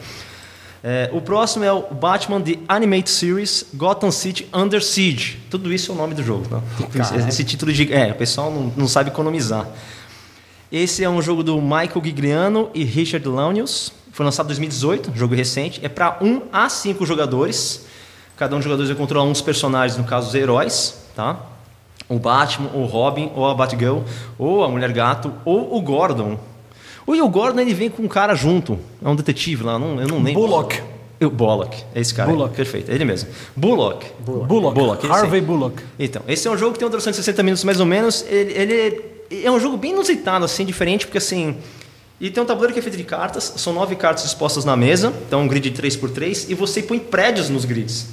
É, 0.83 1.09
o 1.13 1.21
próximo 1.21 1.63
é 1.63 1.71
o 1.71 1.93
Batman 1.93 2.41
The 2.41 2.57
Animated 2.67 3.09
Series 3.09 3.65
Gotham 3.73 4.09
City 4.09 4.47
Under 4.51 4.83
Siege. 4.83 5.39
Tudo 5.49 5.71
isso 5.71 5.91
é 5.91 5.95
o 5.95 5.97
nome 5.97 6.15
do 6.15 6.23
jogo. 6.23 6.47
Tá? 6.47 6.61
Esse, 6.99 7.29
esse 7.29 7.43
título 7.43 7.71
de. 7.71 7.93
É, 7.93 8.11
o 8.11 8.15
pessoal 8.15 8.51
não, 8.51 8.73
não 8.75 8.87
sabe 8.87 9.09
economizar. 9.09 9.67
Esse 10.71 11.03
é 11.03 11.09
um 11.09 11.21
jogo 11.21 11.43
do 11.43 11.61
Michael 11.61 12.01
Gigliano 12.03 12.69
e 12.73 12.83
Richard 12.83 13.27
Launius. 13.27 13.91
Foi 14.11 14.25
lançado 14.25 14.45
em 14.45 14.47
2018, 14.47 15.11
jogo 15.15 15.35
recente. 15.35 15.79
É 15.83 15.89
para 15.89 16.17
1 16.21 16.43
a 16.51 16.67
5 16.67 17.05
jogadores. 17.05 17.85
Cada 18.35 18.55
um 18.55 18.57
dos 18.57 18.63
jogadores 18.63 18.89
vai 18.89 18.97
controlar 18.97 19.25
uns 19.25 19.41
personagens, 19.41 19.97
no 19.97 20.03
caso 20.03 20.29
os 20.29 20.35
heróis. 20.35 21.05
Tá? 21.15 21.37
O 22.09 22.17
Batman, 22.17 22.69
o 22.73 22.85
Robin, 22.85 23.31
ou 23.35 23.47
a 23.47 23.53
Batgirl, 23.53 23.99
ou 24.37 24.63
a 24.63 24.67
Mulher 24.69 24.91
Gato, 24.91 25.31
ou 25.45 25.77
o 25.77 25.81
Gordon. 25.81 26.39
O 27.05 27.11
Will 27.11 27.27
Gordon 27.29 27.59
ele 27.61 27.73
vem 27.73 27.89
com 27.89 28.03
um 28.03 28.07
cara 28.07 28.35
junto. 28.35 28.77
É 29.03 29.07
um 29.07 29.15
detetive 29.15 29.63
lá, 29.63 29.77
não, 29.79 29.99
eu 29.99 30.07
não 30.07 30.21
lembro. 30.21 30.41
Bullock. 30.41 30.81
Eu, 31.19 31.29
Bullock, 31.29 31.83
é 31.93 32.01
esse 32.01 32.13
cara. 32.13 32.31
Bullock. 32.31 32.49
Aí, 32.49 32.55
perfeito, 32.55 32.91
é 32.91 32.95
ele 32.95 33.05
mesmo. 33.05 33.29
Bullock. 33.55 34.07
Bullock. 34.19 34.47
Bullock, 34.47 35.05
esse 35.05 35.13
Harvey 35.13 35.39
aí. 35.39 35.45
Bullock. 35.45 35.83
Então, 35.99 36.23
esse 36.27 36.47
é 36.47 36.51
um 36.51 36.57
jogo 36.57 36.73
que 36.73 36.79
tem 36.79 36.85
uma 36.85 36.89
duração 36.89 37.11
de 37.11 37.17
60 37.17 37.43
minutos 37.43 37.63
mais 37.63 37.79
ou 37.79 37.85
menos. 37.85 38.25
Ele, 38.27 38.53
ele 38.53 39.01
é 39.43 39.51
um 39.51 39.59
jogo 39.59 39.77
bem 39.77 39.91
inusitado, 39.91 40.43
assim, 40.43 40.65
diferente, 40.65 41.05
porque 41.05 41.19
assim. 41.19 41.57
E 42.19 42.29
tem 42.31 42.41
um 42.41 42.45
tabuleiro 42.45 42.73
que 42.73 42.79
é 42.79 42.81
feito 42.81 42.97
de 42.97 43.03
cartas, 43.03 43.53
são 43.57 43.71
nove 43.73 43.95
cartas 43.95 44.25
expostas 44.25 44.65
na 44.65 44.75
mesa, 44.75 45.13
então 45.27 45.41
um 45.41 45.47
grid 45.47 45.69
de 45.69 45.81
3x3, 45.81 46.49
e 46.49 46.53
você 46.53 46.81
põe 46.81 46.99
prédios 46.99 47.49
nos 47.49 47.65
grids. 47.65 48.07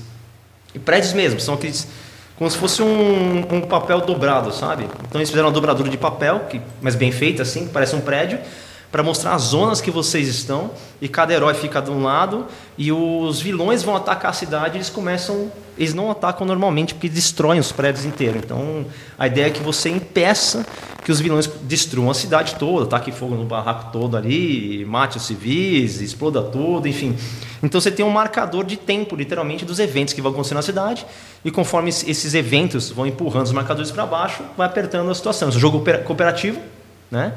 E 0.74 0.78
prédios 0.78 1.12
mesmo, 1.12 1.41
são 1.41 1.55
aqueles. 1.55 1.89
Como 2.36 2.51
se 2.51 2.57
fosse 2.57 2.82
um, 2.82 3.39
um 3.55 3.61
papel 3.62 4.01
dobrado, 4.03 4.53
sabe? 4.53 4.84
Então 4.84 5.18
eles 5.20 5.28
fizeram 5.28 5.49
uma 5.49 5.53
dobradura 5.53 5.91
de 5.91 5.97
papel, 5.99 6.41
que, 6.49 6.61
mas 6.80 6.95
bem 6.95 7.11
feita, 7.11 7.43
assim, 7.43 7.66
que 7.66 7.72
parece 7.72 7.97
um 7.97 8.01
prédio. 8.01 8.39
Para 8.91 9.03
mostrar 9.03 9.34
as 9.34 9.43
zonas 9.43 9.80
que 9.80 9.91
vocês 9.91 10.28
estão 10.28 10.70
e 11.01 11.09
cada 11.09 11.32
herói 11.32 11.55
fica 11.55 11.80
de 11.80 11.91
um 11.91 12.03
lado 12.03 12.47
e 12.76 12.91
os 12.91 13.41
vilões 13.41 13.82
vão 13.82 13.95
atacar 13.95 14.30
a 14.30 14.34
cidade, 14.34 14.78
eles 14.78 14.89
começam, 14.89 15.53
eles 15.76 15.93
não 15.93 16.11
atacam 16.11 16.47
normalmente 16.47 16.95
porque 16.95 17.09
destroem 17.09 17.61
os 17.61 17.70
prédios 17.70 18.05
inteiros. 18.05 18.43
Então, 18.43 18.86
a 19.18 19.26
ideia 19.26 19.47
é 19.47 19.51
que 19.51 19.62
você 19.62 19.91
impeça 19.91 20.66
que 21.05 21.12
os 21.12 21.20
vilões 21.20 21.47
destruam 21.62 22.11
a 22.11 22.14
cidade 22.14 22.57
toda, 22.57 22.84
ataquem 22.84 23.12
fogo 23.12 23.34
no 23.34 23.45
barraco 23.45 23.93
todo 23.93 24.16
ali, 24.16 24.84
mate 24.86 25.18
os 25.18 25.24
civis, 25.24 26.01
exploda 26.01 26.43
tudo, 26.43 26.89
enfim. 26.89 27.16
Então 27.62 27.80
você 27.80 27.91
tem 27.91 28.05
um 28.05 28.11
marcador 28.11 28.64
de 28.64 28.76
tempo, 28.76 29.16
literalmente, 29.16 29.64
dos 29.64 29.78
eventos 29.78 30.14
que 30.14 30.22
vão 30.22 30.32
acontecer 30.32 30.55
na 30.55 30.62
cidade 30.62 31.07
e 31.45 31.51
conforme 31.51 31.91
esses 31.91 32.34
eventos 32.34 32.91
vão 32.91 33.07
empurrando 33.07 33.47
os 33.47 33.53
marcadores 33.53 33.91
para 33.91 34.07
baixo, 34.07 34.43
vai 34.57 34.66
apertando 34.66 35.11
a 35.11 35.14
situação. 35.14 35.49
É 35.49 35.51
um 35.51 35.59
jogo 35.59 35.82
cooperativo, 36.05 36.61
né? 37.11 37.34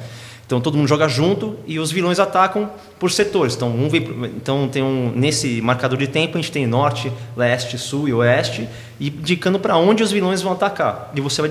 Então 0.51 0.59
todo 0.59 0.77
mundo 0.77 0.87
joga 0.89 1.07
junto 1.07 1.55
e 1.65 1.79
os 1.79 1.93
vilões 1.93 2.19
atacam 2.19 2.69
por 2.99 3.09
setores. 3.09 3.55
Então, 3.55 3.69
um 3.69 3.87
vem, 3.87 4.01
então 4.35 4.67
tem 4.67 4.83
um 4.83 5.09
nesse 5.15 5.61
marcador 5.61 5.97
de 5.97 6.07
tempo 6.07 6.37
a 6.37 6.41
gente 6.41 6.51
tem 6.51 6.67
norte, 6.67 7.09
leste, 7.37 7.77
sul 7.77 8.09
e 8.09 8.13
oeste, 8.13 8.67
e 8.99 9.07
indicando 9.07 9.57
para 9.57 9.77
onde 9.77 10.03
os 10.03 10.11
vilões 10.11 10.41
vão 10.41 10.51
atacar. 10.51 11.09
E 11.15 11.21
você 11.21 11.41
vai 11.41 11.49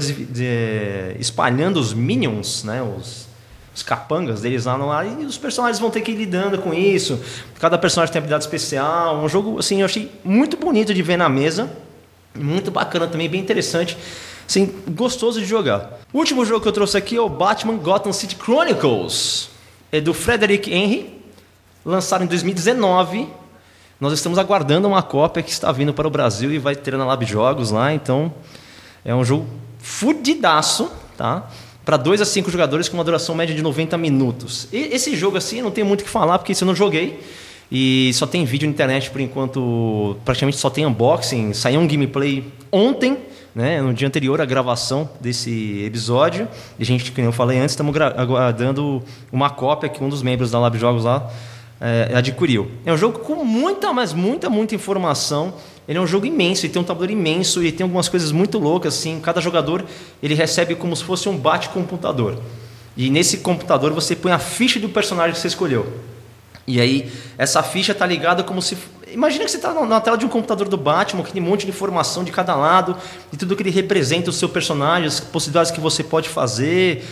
espalhando 1.19 1.81
os 1.81 1.95
minions, 1.95 2.63
né, 2.63 2.83
os, 2.83 3.27
os 3.75 3.83
capangas 3.83 4.43
deles 4.43 4.67
lá 4.67 4.77
no 4.77 4.93
ar 4.93 5.07
e 5.07 5.25
os 5.25 5.39
personagens 5.39 5.79
vão 5.79 5.91
ter 5.91 6.03
que 6.03 6.11
ir 6.11 6.17
lidando 6.17 6.59
com 6.59 6.75
isso. 6.75 7.19
Cada 7.59 7.79
personagem 7.79 8.13
tem 8.13 8.19
habilidade 8.19 8.45
especial. 8.45 9.17
Um 9.25 9.31
jogo 9.31 9.59
assim 9.59 9.81
eu 9.81 9.87
achei 9.87 10.13
muito 10.23 10.59
bonito 10.59 10.93
de 10.93 11.01
ver 11.01 11.17
na 11.17 11.31
mesa, 11.31 11.71
muito 12.39 12.71
bacana 12.71 13.07
também, 13.07 13.31
bem 13.31 13.41
interessante 13.41 13.97
assim, 14.51 14.69
gostoso 14.89 15.41
de 15.41 15.47
jogar. 15.47 16.01
O 16.13 16.19
último 16.19 16.45
jogo 16.45 16.61
que 16.61 16.67
eu 16.67 16.73
trouxe 16.73 16.97
aqui 16.97 17.17
é 17.17 17.21
o 17.21 17.29
Batman 17.29 17.77
Gotham 17.77 18.13
City 18.13 18.37
Chronicles. 18.37 19.49
É 19.93 20.01
do 20.01 20.13
Frederick 20.13 20.73
Henry, 20.73 21.23
lançado 21.85 22.25
em 22.25 22.27
2019. 22.27 23.29
Nós 24.01 24.13
estamos 24.13 24.39
aguardando 24.39 24.89
uma 24.89 25.03
cópia 25.03 25.41
que 25.41 25.51
está 25.51 25.71
vindo 25.71 25.95
para 25.95 26.07
o 26.07 26.11
Brasil 26.11 26.53
e 26.53 26.59
vai 26.59 26.75
ter 26.75 26.97
na 26.97 27.05
Lab 27.05 27.25
Jogos 27.25 27.71
lá, 27.71 27.95
então 27.95 28.33
é 29.05 29.15
um 29.15 29.25
jogo 29.25 29.47
fudidaço, 29.79 30.91
tá? 31.17 31.49
Para 31.85 31.97
2 31.97 32.21
a 32.21 32.25
5 32.25 32.51
jogadores 32.51 32.89
com 32.89 32.97
uma 32.97 33.05
duração 33.05 33.35
média 33.37 33.55
de 33.55 33.63
90 33.63 33.97
minutos. 33.99 34.67
E 34.73 34.79
esse 34.93 35.15
jogo 35.15 35.37
assim, 35.37 35.63
não 35.63 35.71
tem 35.71 35.85
muito 35.85 36.01
o 36.01 36.05
que 36.05 36.11
falar 36.11 36.39
porque 36.39 36.53
isso 36.53 36.65
eu 36.65 36.67
não 36.67 36.75
joguei. 36.75 37.21
E 37.71 38.11
só 38.15 38.27
tem 38.27 38.45
vídeo 38.45 38.67
na 38.67 38.73
internet 38.73 39.11
por 39.11 39.21
enquanto, 39.21 40.17
praticamente 40.25 40.57
só 40.57 40.69
tem 40.69 40.85
unboxing. 40.85 41.53
Saiu 41.53 41.81
um 41.81 41.87
gameplay 41.87 42.45
ontem 42.73 43.30
né, 43.55 43.81
no 43.81 43.93
dia 43.93 44.07
anterior 44.07 44.41
à 44.41 44.45
gravação 44.45 45.09
desse 45.21 45.83
episódio. 45.85 46.49
E 46.79 46.83
a 46.83 46.87
gente, 46.87 47.13
como 47.13 47.27
eu 47.27 47.33
falei 47.33 47.59
antes, 47.59 47.73
estamos 47.73 47.95
aguardando 47.97 49.03
uma 49.33 49.51
cópia 49.51 49.89
que 49.89 50.03
um 50.03 50.09
dos 50.09 50.23
membros 50.23 50.51
da 50.51 50.59
Lab 50.59 50.79
Jogos 50.79 51.05
lá 51.05 51.31
é, 51.81 52.13
adquiriu. 52.15 52.71
É 52.85 52.93
um 52.93 52.97
jogo 52.97 53.21
com 53.21 53.45
muita, 53.45 53.93
mas 53.93 54.13
muita, 54.13 54.51
muita 54.51 54.75
informação. 54.75 55.55
Ele 55.89 55.99
é 55.99 56.01
um 56.01 56.07
jogo 56.07 56.27
imenso, 56.27 56.67
ele 56.67 56.73
tem 56.73 56.81
um 56.81 56.85
tabuleiro 56.85 57.13
imenso 57.13 57.65
e 57.65 57.73
tem 57.73 57.85
algumas 57.85 58.09
coisas 58.09 58.31
muito 58.31 58.59
loucas. 58.59 58.95
Assim, 58.95 59.19
cada 59.21 59.41
jogador 59.41 59.85
ele 60.23 60.35
recebe 60.35 60.75
como 60.75 60.95
se 60.95 61.03
fosse 61.03 61.29
um 61.29 61.37
bate-computador. 61.37 62.39
E 62.97 63.09
nesse 63.11 63.39
computador 63.39 63.93
você 63.93 64.15
põe 64.15 64.31
a 64.31 64.39
ficha 64.39 64.79
do 64.79 64.89
personagem 64.89 65.33
que 65.33 65.41
você 65.41 65.49
escolheu. 65.49 65.91
E 66.67 66.81
aí, 66.81 67.11
essa 67.37 67.63
ficha 67.63 67.93
está 67.93 68.07
ligada 68.07 68.45
como 68.45 68.63
se. 68.63 68.77
Imagina 69.13 69.45
que 69.45 69.51
você 69.51 69.57
está 69.57 69.73
na 69.73 70.01
tela 70.01 70.17
de 70.17 70.25
um 70.25 70.29
computador 70.29 70.69
do 70.69 70.77
Batman, 70.77 71.25
um 71.35 71.41
monte 71.41 71.65
de 71.65 71.71
informação 71.71 72.23
de 72.25 72.31
cada 72.31 72.55
lado, 72.55 72.97
de 73.31 73.39
tudo 73.39 73.57
que 73.57 73.63
ele 73.63 73.71
representa, 73.71 74.31
o 74.31 74.33
seu 74.33 74.49
personagem, 74.49 75.07
as 75.07 75.21
possibilidades 75.21 75.71
que 75.71 75.81
você 75.81 76.03
pode 76.03 76.29
fazer. 76.29 77.05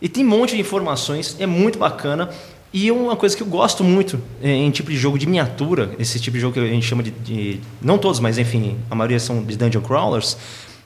E 0.00 0.08
tem 0.08 0.24
um 0.24 0.28
monte 0.28 0.54
de 0.54 0.60
informações, 0.60 1.36
é 1.38 1.46
muito 1.46 1.78
bacana. 1.78 2.30
E 2.72 2.90
uma 2.92 3.16
coisa 3.16 3.36
que 3.36 3.42
eu 3.42 3.46
gosto 3.46 3.82
muito 3.82 4.20
é, 4.40 4.48
em 4.48 4.70
tipo 4.70 4.90
de 4.90 4.96
jogo 4.96 5.18
de 5.18 5.26
miniatura, 5.26 5.90
esse 5.98 6.20
tipo 6.20 6.36
de 6.36 6.40
jogo 6.40 6.54
que 6.54 6.60
a 6.60 6.66
gente 6.66 6.86
chama 6.86 7.02
de. 7.02 7.10
de 7.10 7.60
não 7.82 7.98
todos, 7.98 8.20
mas 8.20 8.38
enfim, 8.38 8.78
a 8.88 8.94
maioria 8.94 9.18
são 9.18 9.42
de 9.42 9.56
dungeon 9.56 9.82
crawlers, 9.82 10.36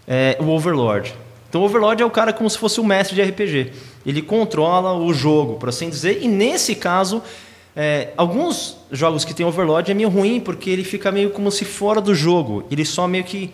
é 0.08 0.36
o 0.40 0.48
Overlord. 0.48 1.14
Então 1.48 1.60
o 1.60 1.64
Overlord 1.66 2.02
é 2.02 2.06
o 2.06 2.10
cara 2.10 2.32
como 2.32 2.48
se 2.48 2.56
fosse 2.56 2.80
o 2.80 2.84
mestre 2.84 3.14
de 3.14 3.22
RPG. 3.22 3.70
Ele 4.04 4.22
controla 4.22 4.94
o 4.94 5.12
jogo, 5.12 5.54
por 5.54 5.68
assim 5.68 5.90
dizer, 5.90 6.20
e 6.22 6.26
nesse 6.26 6.74
caso 6.74 7.22
é, 7.76 8.12
alguns 8.16 8.76
jogos 8.92 9.24
que 9.24 9.34
tem 9.34 9.44
Overlord 9.44 9.90
é 9.90 9.94
meio 9.94 10.08
ruim 10.08 10.40
porque 10.40 10.70
ele 10.70 10.84
fica 10.84 11.10
meio 11.10 11.30
como 11.30 11.50
se 11.50 11.64
fora 11.64 12.00
do 12.00 12.14
jogo. 12.14 12.64
Ele 12.70 12.84
só 12.84 13.08
meio 13.08 13.24
que 13.24 13.52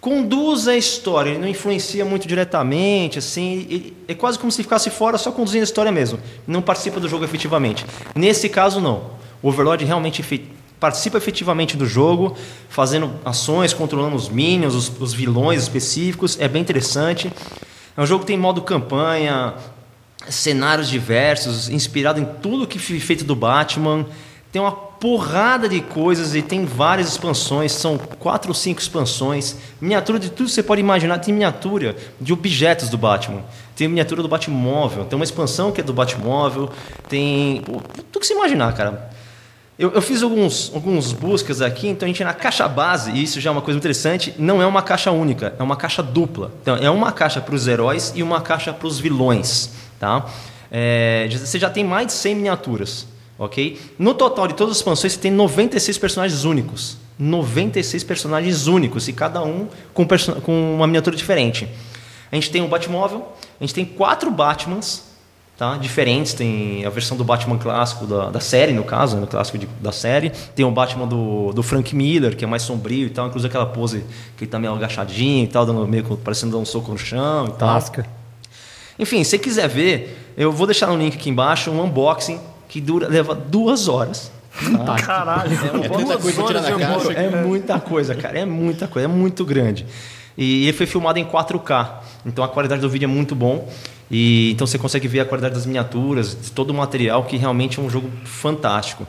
conduz 0.00 0.66
a 0.66 0.76
história, 0.76 1.30
ele 1.30 1.38
não 1.38 1.46
influencia 1.46 2.04
muito 2.04 2.26
diretamente, 2.26 3.18
assim, 3.18 3.92
é 4.08 4.14
quase 4.14 4.38
como 4.38 4.50
se 4.50 4.62
ficasse 4.62 4.88
fora 4.88 5.18
só 5.18 5.30
conduzindo 5.30 5.60
a 5.60 5.64
história 5.64 5.92
mesmo, 5.92 6.18
não 6.46 6.62
participa 6.62 6.98
do 6.98 7.06
jogo 7.06 7.22
efetivamente. 7.22 7.84
Nesse 8.14 8.48
caso 8.48 8.80
não. 8.80 9.20
O 9.42 9.48
Overlord 9.48 9.84
realmente 9.84 10.24
participa 10.78 11.18
efetivamente 11.18 11.76
do 11.76 11.86
jogo, 11.86 12.34
fazendo 12.70 13.12
ações, 13.24 13.74
controlando 13.74 14.16
os 14.16 14.30
minions, 14.30 14.74
os, 14.74 14.90
os 15.00 15.12
vilões 15.12 15.62
específicos, 15.62 16.38
é 16.40 16.48
bem 16.48 16.62
interessante. 16.62 17.30
É 17.94 18.00
um 18.00 18.06
jogo 18.06 18.20
que 18.20 18.26
tem 18.26 18.38
modo 18.38 18.62
campanha, 18.62 19.54
cenários 20.28 20.88
diversos, 20.88 21.68
inspirado 21.68 22.20
em 22.20 22.24
tudo 22.24 22.66
que 22.66 22.78
foi 22.78 23.00
feito 23.00 23.24
do 23.24 23.34
Batman. 23.34 24.06
Tem 24.52 24.60
uma 24.60 24.72
porrada 24.72 25.68
de 25.68 25.80
coisas 25.80 26.34
e 26.34 26.42
tem 26.42 26.64
várias 26.64 27.08
expansões, 27.08 27.72
são 27.72 27.96
quatro 27.96 28.50
ou 28.50 28.54
cinco 28.54 28.80
expansões. 28.80 29.56
Miniatura 29.80 30.18
de 30.18 30.28
tudo 30.28 30.46
que 30.46 30.52
você 30.52 30.62
pode 30.62 30.80
imaginar, 30.80 31.18
tem 31.18 31.32
miniatura 31.32 31.96
de 32.20 32.32
objetos 32.32 32.88
do 32.88 32.98
Batman. 32.98 33.42
Tem 33.74 33.88
miniatura 33.88 34.22
do 34.22 34.28
Batmóvel, 34.28 35.04
tem 35.04 35.16
uma 35.16 35.24
expansão 35.24 35.72
que 35.72 35.80
é 35.80 35.84
do 35.84 35.92
Batmóvel, 35.92 36.70
tem. 37.08 37.62
Tudo 37.62 38.20
que 38.20 38.26
você 38.26 38.34
imaginar, 38.34 38.74
cara. 38.74 39.10
Eu, 39.78 39.92
eu, 39.92 40.02
fiz 40.02 40.22
alguns, 40.22 40.70
alguns 40.74 41.10
buscas 41.10 41.62
aqui, 41.62 41.88
então 41.88 42.04
a 42.04 42.08
gente 42.08 42.22
na 42.22 42.34
caixa 42.34 42.68
base, 42.68 43.12
e 43.12 43.22
isso 43.22 43.40
já 43.40 43.48
é 43.48 43.52
uma 43.52 43.62
coisa 43.62 43.78
interessante, 43.78 44.34
não 44.38 44.60
é 44.60 44.66
uma 44.66 44.82
caixa 44.82 45.10
única, 45.10 45.54
é 45.58 45.62
uma 45.62 45.74
caixa 45.74 46.02
dupla. 46.02 46.52
Então 46.60 46.76
é 46.76 46.90
uma 46.90 47.10
caixa 47.10 47.40
para 47.40 47.54
os 47.54 47.66
heróis 47.66 48.12
e 48.14 48.22
uma 48.22 48.42
caixa 48.42 48.74
para 48.74 48.86
os 48.86 48.98
vilões. 48.98 49.70
Tá? 50.00 50.26
É, 50.72 51.28
você 51.30 51.58
já 51.58 51.70
tem 51.70 51.84
mais 51.84 52.08
de 52.08 52.12
100 52.14 52.34
miniaturas. 52.34 53.06
ok? 53.38 53.78
No 53.98 54.14
total 54.14 54.48
de 54.48 54.54
todas 54.54 54.72
as 54.72 54.78
expansões, 54.78 55.12
você 55.12 55.20
tem 55.20 55.30
96 55.30 55.96
personagens 55.98 56.44
únicos. 56.44 56.96
96 57.18 58.02
personagens 58.02 58.66
únicos, 58.66 59.06
e 59.06 59.12
cada 59.12 59.42
um 59.42 59.68
com, 59.92 60.06
com 60.42 60.74
uma 60.74 60.86
miniatura 60.86 61.14
diferente. 61.14 61.68
A 62.32 62.34
gente 62.34 62.50
tem 62.50 62.62
um 62.62 62.68
Batmóvel, 62.68 63.32
a 63.60 63.64
gente 63.64 63.74
tem 63.74 63.84
quatro 63.84 64.30
Batmans 64.30 65.10
tá? 65.60 65.76
diferentes. 65.76 66.32
Tem 66.32 66.86
a 66.86 66.90
versão 66.90 67.18
do 67.18 67.22
Batman 67.22 67.58
clássico 67.58 68.06
da, 68.06 68.30
da 68.30 68.40
série, 68.40 68.72
no 68.72 68.82
caso, 68.82 69.18
né? 69.18 69.26
clássico 69.26 69.58
de, 69.58 69.66
da 69.66 69.92
série. 69.92 70.30
Tem 70.30 70.64
o 70.64 70.70
Batman 70.70 71.06
do, 71.06 71.52
do 71.52 71.62
Frank 71.62 71.94
Miller, 71.94 72.34
que 72.34 72.42
é 72.42 72.48
mais 72.48 72.62
sombrio 72.62 73.06
e 73.06 73.10
tal, 73.10 73.26
inclusive 73.26 73.48
aquela 73.48 73.66
pose 73.66 74.02
que 74.38 74.44
ele 74.44 74.50
tá 74.50 74.58
meio 74.58 74.72
agachadinho 74.72 75.44
e 75.44 75.48
tal, 75.48 75.66
dando, 75.66 75.86
meio 75.86 76.16
parecendo 76.16 76.52
dar 76.52 76.58
um 76.58 76.64
soco 76.64 76.90
no 76.90 76.96
chão 76.96 77.44
e 77.44 77.52
tal. 77.52 77.68
Clássica. 77.68 78.19
Enfim, 79.00 79.24
se 79.24 79.38
quiser 79.38 79.66
ver, 79.66 80.32
eu 80.36 80.52
vou 80.52 80.66
deixar 80.66 80.86
no 80.88 80.96
link 80.98 81.16
aqui 81.16 81.30
embaixo 81.30 81.70
um 81.70 81.82
unboxing 81.82 82.38
que 82.68 82.80
dura, 82.80 83.08
leva 83.08 83.34
duas 83.34 83.88
horas. 83.88 84.30
Tá? 84.84 84.94
Caralho, 84.96 85.50
é, 85.52 85.86
é 85.86 85.88
muita 85.88 86.18
coisa 86.18 86.42
caixa. 86.42 87.12
É 87.12 87.44
muita 87.44 87.80
coisa, 87.80 88.14
cara. 88.14 88.38
É 88.38 88.44
muita 88.44 88.86
coisa, 88.86 89.08
é 89.08 89.10
muito 89.10 89.44
grande. 89.44 89.86
E 90.36 90.64
ele 90.64 90.72
foi 90.72 90.86
filmado 90.86 91.18
em 91.18 91.24
4K. 91.24 91.90
Então 92.26 92.44
a 92.44 92.48
qualidade 92.48 92.82
do 92.82 92.90
vídeo 92.90 93.06
é 93.06 93.08
muito 93.08 93.34
bom. 93.34 93.68
E 94.10 94.52
então 94.52 94.66
você 94.66 94.78
consegue 94.78 95.08
ver 95.08 95.20
a 95.20 95.24
qualidade 95.24 95.54
das 95.54 95.64
miniaturas, 95.64 96.36
de 96.38 96.52
todo 96.52 96.70
o 96.70 96.74
material, 96.74 97.24
que 97.24 97.36
realmente 97.36 97.78
é 97.78 97.82
um 97.82 97.88
jogo 97.88 98.10
fantástico. 98.24 99.06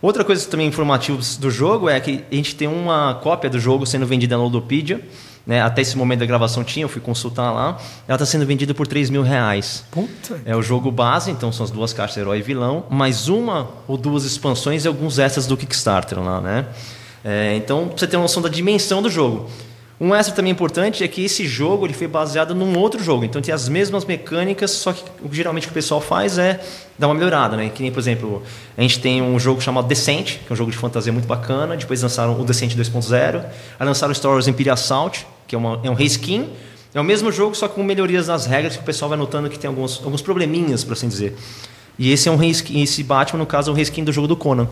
Outra 0.00 0.24
coisa 0.24 0.46
também 0.48 0.66
informativa 0.66 1.18
do 1.38 1.50
jogo 1.50 1.88
é 1.88 1.98
que 2.00 2.24
a 2.30 2.34
gente 2.34 2.54
tem 2.54 2.68
uma 2.68 3.14
cópia 3.14 3.50
do 3.50 3.58
jogo 3.58 3.84
sendo 3.84 4.06
vendida 4.06 4.36
na 4.36 4.42
Ludopedia. 4.42 5.00
Né? 5.46 5.60
Até 5.60 5.82
esse 5.82 5.96
momento 5.96 6.20
da 6.20 6.26
gravação 6.26 6.64
tinha, 6.64 6.84
eu 6.84 6.88
fui 6.88 7.00
consultar 7.00 7.52
lá. 7.52 7.78
Ela 8.08 8.16
está 8.16 8.24
sendo 8.24 8.46
vendida 8.46 8.72
por 8.72 8.86
3 8.86 9.10
mil 9.10 9.22
reais. 9.22 9.84
Puta. 9.90 10.40
É 10.44 10.56
o 10.56 10.62
jogo 10.62 10.90
base, 10.90 11.30
então 11.30 11.52
são 11.52 11.64
as 11.64 11.70
duas 11.70 11.92
caixas 11.92 12.16
herói 12.16 12.38
e 12.38 12.42
vilão, 12.42 12.84
mais 12.88 13.28
uma 13.28 13.68
ou 13.86 13.96
duas 13.96 14.24
expansões 14.24 14.84
e 14.84 14.88
alguns 14.88 15.18
extras 15.18 15.46
do 15.46 15.56
Kickstarter 15.56 16.18
lá, 16.20 16.40
né? 16.40 16.66
É, 17.22 17.56
então, 17.56 17.88
pra 17.88 17.98
você 17.98 18.06
ter 18.06 18.16
uma 18.16 18.22
noção 18.22 18.42
da 18.42 18.48
dimensão 18.48 19.02
do 19.02 19.10
jogo. 19.10 19.48
Um 20.00 20.12
extra 20.12 20.34
também 20.34 20.50
importante 20.50 21.04
é 21.04 21.08
que 21.08 21.24
esse 21.24 21.46
jogo 21.46 21.86
ele 21.86 21.94
foi 21.94 22.08
baseado 22.08 22.54
num 22.54 22.76
outro 22.76 23.02
jogo. 23.02 23.24
Então 23.24 23.40
tem 23.40 23.54
as 23.54 23.68
mesmas 23.68 24.04
mecânicas, 24.04 24.72
só 24.72 24.92
que 24.92 25.04
o 25.22 25.28
que 25.28 25.36
geralmente 25.36 25.68
o 25.68 25.70
pessoal 25.70 26.00
faz 26.00 26.36
é 26.36 26.60
dar 26.98 27.06
uma 27.06 27.14
melhorada, 27.14 27.56
né? 27.56 27.70
Que 27.72 27.82
nem, 27.82 27.92
por 27.92 28.00
exemplo, 28.00 28.42
a 28.76 28.82
gente 28.82 28.98
tem 28.98 29.22
um 29.22 29.38
jogo 29.38 29.60
chamado 29.60 29.86
Descent, 29.86 30.38
que 30.38 30.50
é 30.50 30.52
um 30.52 30.56
jogo 30.56 30.72
de 30.72 30.76
fantasia 30.76 31.12
muito 31.12 31.28
bacana. 31.28 31.76
Depois 31.76 32.02
lançaram 32.02 32.40
o 32.40 32.44
Descent 32.44 32.74
2.0. 32.74 33.44
Aí 33.78 33.86
lançaram 33.86 34.10
o 34.10 34.14
Star 34.14 34.32
Wars 34.32 34.48
Imperial 34.48 34.74
Assault, 34.74 35.24
que 35.46 35.54
é, 35.54 35.58
uma, 35.58 35.80
é 35.84 35.90
um 35.90 35.94
reskin. 35.94 36.48
É 36.92 37.00
o 37.00 37.04
mesmo 37.04 37.30
jogo, 37.30 37.54
só 37.54 37.68
com 37.68 37.82
melhorias 37.82 38.26
nas 38.26 38.46
regras 38.46 38.76
que 38.76 38.82
o 38.82 38.84
pessoal 38.84 39.08
vai 39.08 39.18
notando 39.18 39.48
que 39.48 39.58
tem 39.58 39.68
alguns, 39.68 40.02
alguns 40.02 40.22
probleminhas, 40.22 40.82
por 40.82 40.94
assim 40.94 41.08
dizer. 41.08 41.36
E 41.96 42.10
esse 42.12 42.28
é 42.28 42.32
um 42.32 42.36
reskin, 42.36 42.82
esse 42.82 43.02
Batman, 43.04 43.38
no 43.38 43.46
caso, 43.46 43.70
é 43.70 43.72
um 43.72 43.76
reskin 43.76 44.02
do 44.02 44.12
jogo 44.12 44.26
do 44.26 44.36
Conan, 44.36 44.68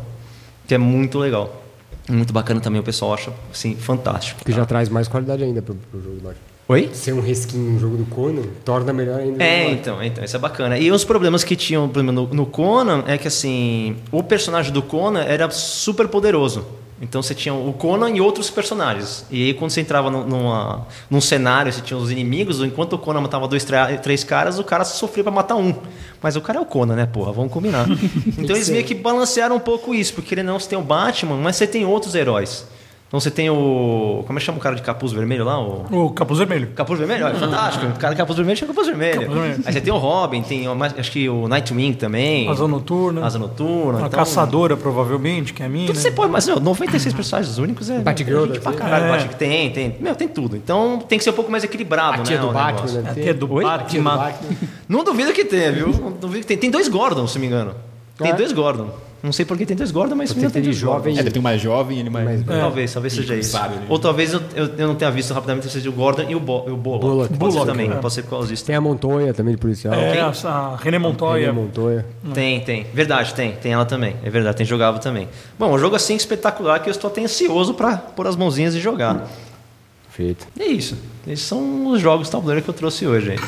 que 0.67 0.75
é 0.75 0.79
muito 0.79 1.19
legal. 1.19 1.63
Muito 2.09 2.33
bacana 2.33 2.61
também, 2.61 2.81
o 2.81 2.85
pessoal 2.85 3.15
acha 3.15 3.33
assim, 3.53 3.77
fantástico. 3.77 4.45
Que 4.45 4.51
tá? 4.51 4.59
já 4.59 4.67
traz 4.67 4.89
mais 4.89 5.09
qualidade 5.09 5.43
ainda 5.45 5.63
pro, 5.63 5.75
pro 5.75 6.01
jogo 6.01 6.17
do 6.17 6.23
Batman. 6.23 6.53
Oi? 6.69 6.91
Ser 6.93 7.13
um 7.13 7.21
reskin 7.21 7.59
no 7.59 7.79
jogo 7.79 7.97
do 7.97 8.05
Conan 8.07 8.43
torna 8.65 8.93
melhor 8.93 9.21
ainda. 9.21 9.43
É, 9.43 9.71
então, 9.71 10.03
então, 10.03 10.25
isso 10.25 10.37
é 10.37 10.39
bacana. 10.39 10.79
E 10.79 10.91
os 10.91 11.05
problemas 11.05 11.45
que 11.45 11.57
tinham 11.57 11.87
no, 11.87 12.27
no 12.29 12.47
Conan 12.47 13.05
é 13.07 13.19
que 13.19 13.29
assim, 13.29 13.97
o 14.11 14.23
personagem 14.23 14.73
do 14.73 14.81
Conan 14.81 15.23
era 15.23 15.51
super 15.51 16.09
poderoso. 16.09 16.65
Então 17.03 17.21
você 17.21 17.35
tinha 17.35 17.53
o 17.53 17.73
Conan 17.73 18.11
e 18.11 18.21
outros 18.21 18.49
personagens. 18.49 19.27
E 19.29 19.47
aí 19.47 19.55
quando 19.55 19.73
você 19.73 19.81
entrava 19.81 20.09
num, 20.09 20.25
numa, 20.25 20.87
num 21.11 21.21
cenário, 21.21 21.73
você 21.73 21.81
tinha 21.81 21.99
os 21.99 22.13
inimigos, 22.13 22.61
enquanto 22.61 22.93
o 22.93 22.99
Conan 22.99 23.21
matava 23.21 23.49
dois, 23.49 23.67
três 24.01 24.23
caras, 24.23 24.61
o 24.61 24.65
cara 24.65 24.85
sofria 24.85 25.25
para 25.25 25.33
matar 25.33 25.57
um. 25.57 25.75
Mas 26.23 26.37
o 26.37 26.41
cara 26.41 26.61
é 26.61 26.63
o 26.63 26.65
Conan, 26.65 26.95
né, 26.95 27.05
porra? 27.05 27.33
Vamos 27.33 27.53
combinar. 27.53 27.89
então 28.39 28.55
eles 28.55 28.71
meio 28.71 28.85
que 28.85 28.95
balancearam 28.95 29.57
um 29.57 29.61
pouco 29.61 29.93
isso, 29.93 30.15
porque 30.15 30.33
ele 30.33 30.45
não 30.45 30.61
você 30.61 30.69
tem 30.69 30.79
o 30.79 30.83
Batman, 30.83 31.37
mas 31.39 31.57
você 31.57 31.67
tem 31.67 31.85
outros 31.85 32.15
heróis. 32.15 32.65
Então 33.13 33.21
você 33.21 33.31
tem 33.31 33.51
o. 33.51 34.25
Como 34.27 34.39
é 34.39 34.41
que 34.41 34.47
chama 34.47 34.57
o 34.57 34.61
cara 34.63 34.75
de 34.75 34.81
capuz 34.81 35.13
vermelho 35.13 35.45
lá? 35.45 35.61
O, 35.61 36.07
o 36.07 36.11
capuz 36.13 36.39
vermelho. 36.39 36.69
Capuz 36.69 36.99
vermelho? 36.99 37.27
Olha, 37.27 37.35
fantástico. 37.35 37.85
O 37.85 37.99
cara 37.99 38.15
de 38.15 38.19
capuz 38.19 38.39
vermelho 38.39 38.59
chama 38.59 38.73
capuz 38.73 38.89
vermelho. 38.89 39.21
capuz 39.21 39.39
vermelho. 39.39 39.63
Aí 39.67 39.73
você 39.75 39.81
tem 39.83 39.93
o 39.93 39.99
Robin, 39.99 40.41
tem 40.41 40.65
acho 40.97 41.13
que 41.13 41.29
o 41.29 41.47
Nightwing 41.47 41.93
também. 41.93 42.49
Asa 42.49 42.67
Noturna. 42.67 43.27
Asa 43.27 43.39
Noturna. 43.39 43.99
A 43.99 44.07
então... 44.07 44.19
Caçadora, 44.19 44.79
provavelmente, 44.79 45.53
que 45.53 45.63
é 45.63 45.67
a 45.67 45.69
minha. 45.69 45.89
Tudo 45.89 45.99
você 45.99 46.11
pode, 46.11 46.33
mas 46.33 46.47
meu, 46.47 46.59
96 46.59 47.15
personagens 47.15 47.59
únicos 47.59 47.91
é. 47.91 47.99
Batgirl, 47.99 48.55
é 48.55 48.59
pra 48.59 48.73
caralho. 48.73 49.15
É. 49.15 49.29
Tem, 49.29 49.71
tem. 49.71 49.95
Meu, 50.01 50.17
tem 50.17 50.27
tudo. 50.27 50.57
Então 50.57 51.05
tem 51.07 51.19
que 51.19 51.25
ser 51.25 51.31
um 51.31 51.35
pouco 51.35 51.51
mais 51.51 51.63
equilibrado, 51.63 52.23
a 52.23 52.25
tia 52.25 52.37
né? 52.37 52.47
Do 52.47 52.51
Batman, 52.51 53.11
a 53.11 53.15
tia 53.15 53.35
do 53.35 53.47
Batman. 53.47 54.33
Não 54.89 55.05
duvido 55.05 55.35
que 55.35 55.45
tenha, 55.45 55.71
viu? 55.71 55.89
Não 55.89 56.13
duvido 56.13 56.41
que 56.41 56.47
tem. 56.47 56.57
Tem 56.57 56.71
dois 56.71 56.89
Gordon, 56.89 57.27
se 57.27 57.39
me 57.39 57.47
engano. 57.47 57.75
Tem 58.17 58.31
é? 58.31 58.35
dois 58.35 58.53
Gordon. 58.53 58.89
Não 59.23 59.31
sei 59.31 59.45
porque 59.45 59.65
tem 59.65 59.77
dois 59.77 59.93
Gordon, 59.93 60.17
mas 60.17 60.33
tem, 60.33 60.51
tem 60.51 60.63
de 60.63 60.73
jovem. 60.73 61.17
É, 61.17 61.21
ele 61.21 61.31
tem 61.31 61.39
um 61.39 61.43
mais 61.45 61.61
jovem 61.61 62.01
ele 62.01 62.11
mais. 62.11 62.41
É. 62.41 62.45
Talvez, 62.45 62.93
talvez 62.93 63.13
seja 63.13 63.37
isso. 63.37 63.51
Sabe, 63.51 63.77
né? 63.77 63.87
Ou 63.89 63.97
talvez 63.97 64.33
eu, 64.33 64.41
eu, 64.55 64.67
eu, 64.77 64.89
não 64.89 64.97
tenha 64.97 65.13
visto 65.13 65.33
rapidamente 65.33 65.71
seja 65.71 65.89
o 65.89 65.93
Gordon 65.93 66.25
e 66.29 66.35
o, 66.35 66.41
Bo, 66.41 66.69
o 66.69 66.77
Bullock. 66.77 67.05
Bullock. 67.05 67.29
Pode 67.29 67.39
Bullock, 67.39 67.61
ser 67.61 67.67
também, 67.67 67.91
é. 67.91 67.95
pode 67.95 68.15
ser 68.15 68.23
por 68.23 68.31
causa 68.31 68.49
disso. 68.49 68.65
Tem 68.65 68.75
a 68.75 68.81
Montoya 68.81 69.33
também 69.33 69.55
de 69.55 69.61
policial. 69.61 69.95
É, 69.95 70.21
a, 70.21 70.33
a 70.45 70.77
René 70.77 70.99
Montoya. 70.99 71.47
René 71.47 71.53
Montoya. 71.53 72.05
Tem, 72.35 72.61
tem. 72.63 72.85
Verdade, 72.93 73.33
tem. 73.33 73.53
Tem 73.53 73.73
ela 73.73 73.85
também. 73.85 74.17
É 74.25 74.31
verdade, 74.31 74.57
tem 74.57 74.67
jogável 74.67 75.01
também. 75.01 75.29
Bom, 75.57 75.73
um 75.73 75.79
jogo 75.79 75.95
assim 75.95 76.17
espetacular 76.17 76.81
que 76.81 76.89
eu 76.89 76.93
estou 76.93 77.09
até 77.09 77.23
ansioso 77.23 77.75
para 77.75 77.99
pôr 77.99 78.27
as 78.27 78.35
mãozinhas 78.35 78.75
e 78.75 78.81
jogar. 78.81 79.29
Feito. 80.11 80.49
E 80.59 80.63
é 80.63 80.67
isso. 80.67 80.99
Esses 81.29 81.47
são 81.47 81.87
os 81.87 82.01
jogos 82.01 82.29
tabuleiro 82.29 82.61
que 82.61 82.69
eu 82.69 82.75
trouxe 82.75 83.07
hoje 83.07 83.31
aí. 83.31 83.39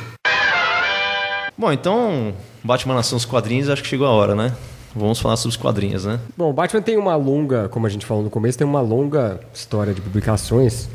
Bom, 1.59 1.72
então, 1.72 2.33
Batman 2.62 2.95
Nação 2.95 3.16
os 3.16 3.25
quadrinhos, 3.25 3.68
acho 3.68 3.83
que 3.83 3.89
chegou 3.89 4.07
a 4.07 4.11
hora, 4.11 4.35
né? 4.37 4.53
Vamos 4.95 5.18
falar 5.18 5.36
sobre 5.36 5.51
os 5.51 5.57
quadrinhos, 5.57 6.05
né? 6.05 6.20
Bom, 6.36 6.53
Batman 6.53 6.80
tem 6.80 6.97
uma 6.97 7.16
longa, 7.16 7.68
como 7.68 7.86
a 7.86 7.90
gente 7.90 8.07
falou 8.07 8.22
no 8.22 8.30
começo, 8.30 8.57
tem 8.57 8.66
uma 8.66 8.80
longa 8.80 9.40
história 9.53 9.92
de 9.92 10.01
publicações. 10.01 10.88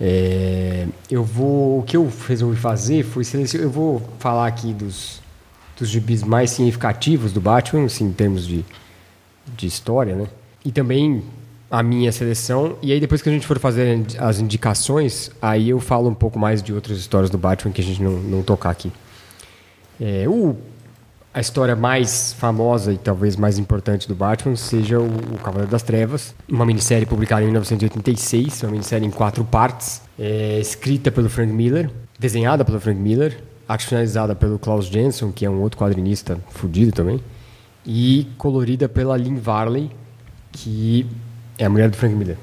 É, 0.00 0.86
eu 1.10 1.22
vou, 1.22 1.80
o 1.80 1.82
que 1.82 1.96
eu 1.96 2.10
resolvi 2.26 2.56
fazer 2.56 3.04
foi 3.04 3.22
selecionar, 3.22 3.66
eu 3.66 3.70
vou 3.70 4.02
falar 4.18 4.46
aqui 4.46 4.72
dos, 4.72 5.20
dos 5.78 5.88
gibis 5.88 6.24
mais 6.24 6.50
significativos 6.50 7.32
do 7.32 7.40
Batman, 7.40 7.84
assim, 7.84 8.06
em 8.06 8.12
termos 8.12 8.46
de, 8.46 8.64
de 9.56 9.66
história, 9.66 10.16
né? 10.16 10.26
E 10.64 10.72
também 10.72 11.22
a 11.70 11.82
minha 11.82 12.10
seleção. 12.10 12.76
E 12.82 12.92
aí 12.92 12.98
depois 12.98 13.22
que 13.22 13.28
a 13.28 13.32
gente 13.32 13.46
for 13.46 13.58
fazer 13.60 14.04
as 14.18 14.40
indicações, 14.40 15.30
aí 15.40 15.68
eu 15.68 15.78
falo 15.78 16.08
um 16.08 16.14
pouco 16.14 16.38
mais 16.38 16.62
de 16.62 16.72
outras 16.72 16.98
histórias 16.98 17.30
do 17.30 17.38
Batman 17.38 17.72
que 17.72 17.80
a 17.80 17.84
gente 17.84 18.02
não, 18.02 18.12
não 18.12 18.42
tocar 18.42 18.70
aqui. 18.70 18.90
É, 20.00 20.24
o 20.26 20.56
a 21.32 21.40
história 21.40 21.76
mais 21.76 22.32
famosa 22.32 22.92
e 22.92 22.98
talvez 22.98 23.36
mais 23.36 23.58
importante 23.58 24.08
do 24.08 24.14
Batman 24.14 24.56
seja 24.56 24.98
o, 24.98 25.06
o 25.06 25.38
Cavaleiro 25.38 25.70
das 25.70 25.82
Trevas, 25.82 26.34
uma 26.48 26.66
minissérie 26.66 27.06
publicada 27.06 27.42
em 27.42 27.46
1986, 27.46 28.64
uma 28.64 28.72
minissérie 28.72 29.06
em 29.06 29.10
quatro 29.10 29.44
partes, 29.44 30.02
é, 30.18 30.58
escrita 30.58 31.10
pelo 31.12 31.30
Frank 31.30 31.52
Miller, 31.52 31.88
desenhada 32.18 32.64
pelo 32.64 32.80
Frank 32.80 32.98
Miller, 32.98 33.42
finalizada 33.78 34.34
pelo 34.34 34.58
Klaus 34.58 34.86
Jensen, 34.86 35.30
que 35.30 35.46
é 35.46 35.50
um 35.50 35.60
outro 35.60 35.78
quadrinista 35.78 36.36
fudido 36.50 36.90
também, 36.90 37.22
e 37.86 38.26
colorida 38.36 38.88
pela 38.88 39.16
Lynn 39.16 39.36
Varley, 39.36 39.90
que 40.50 41.06
é 41.56 41.66
a 41.66 41.70
mulher 41.70 41.88
do 41.88 41.96
Frank 41.96 42.14
Miller. 42.14 42.36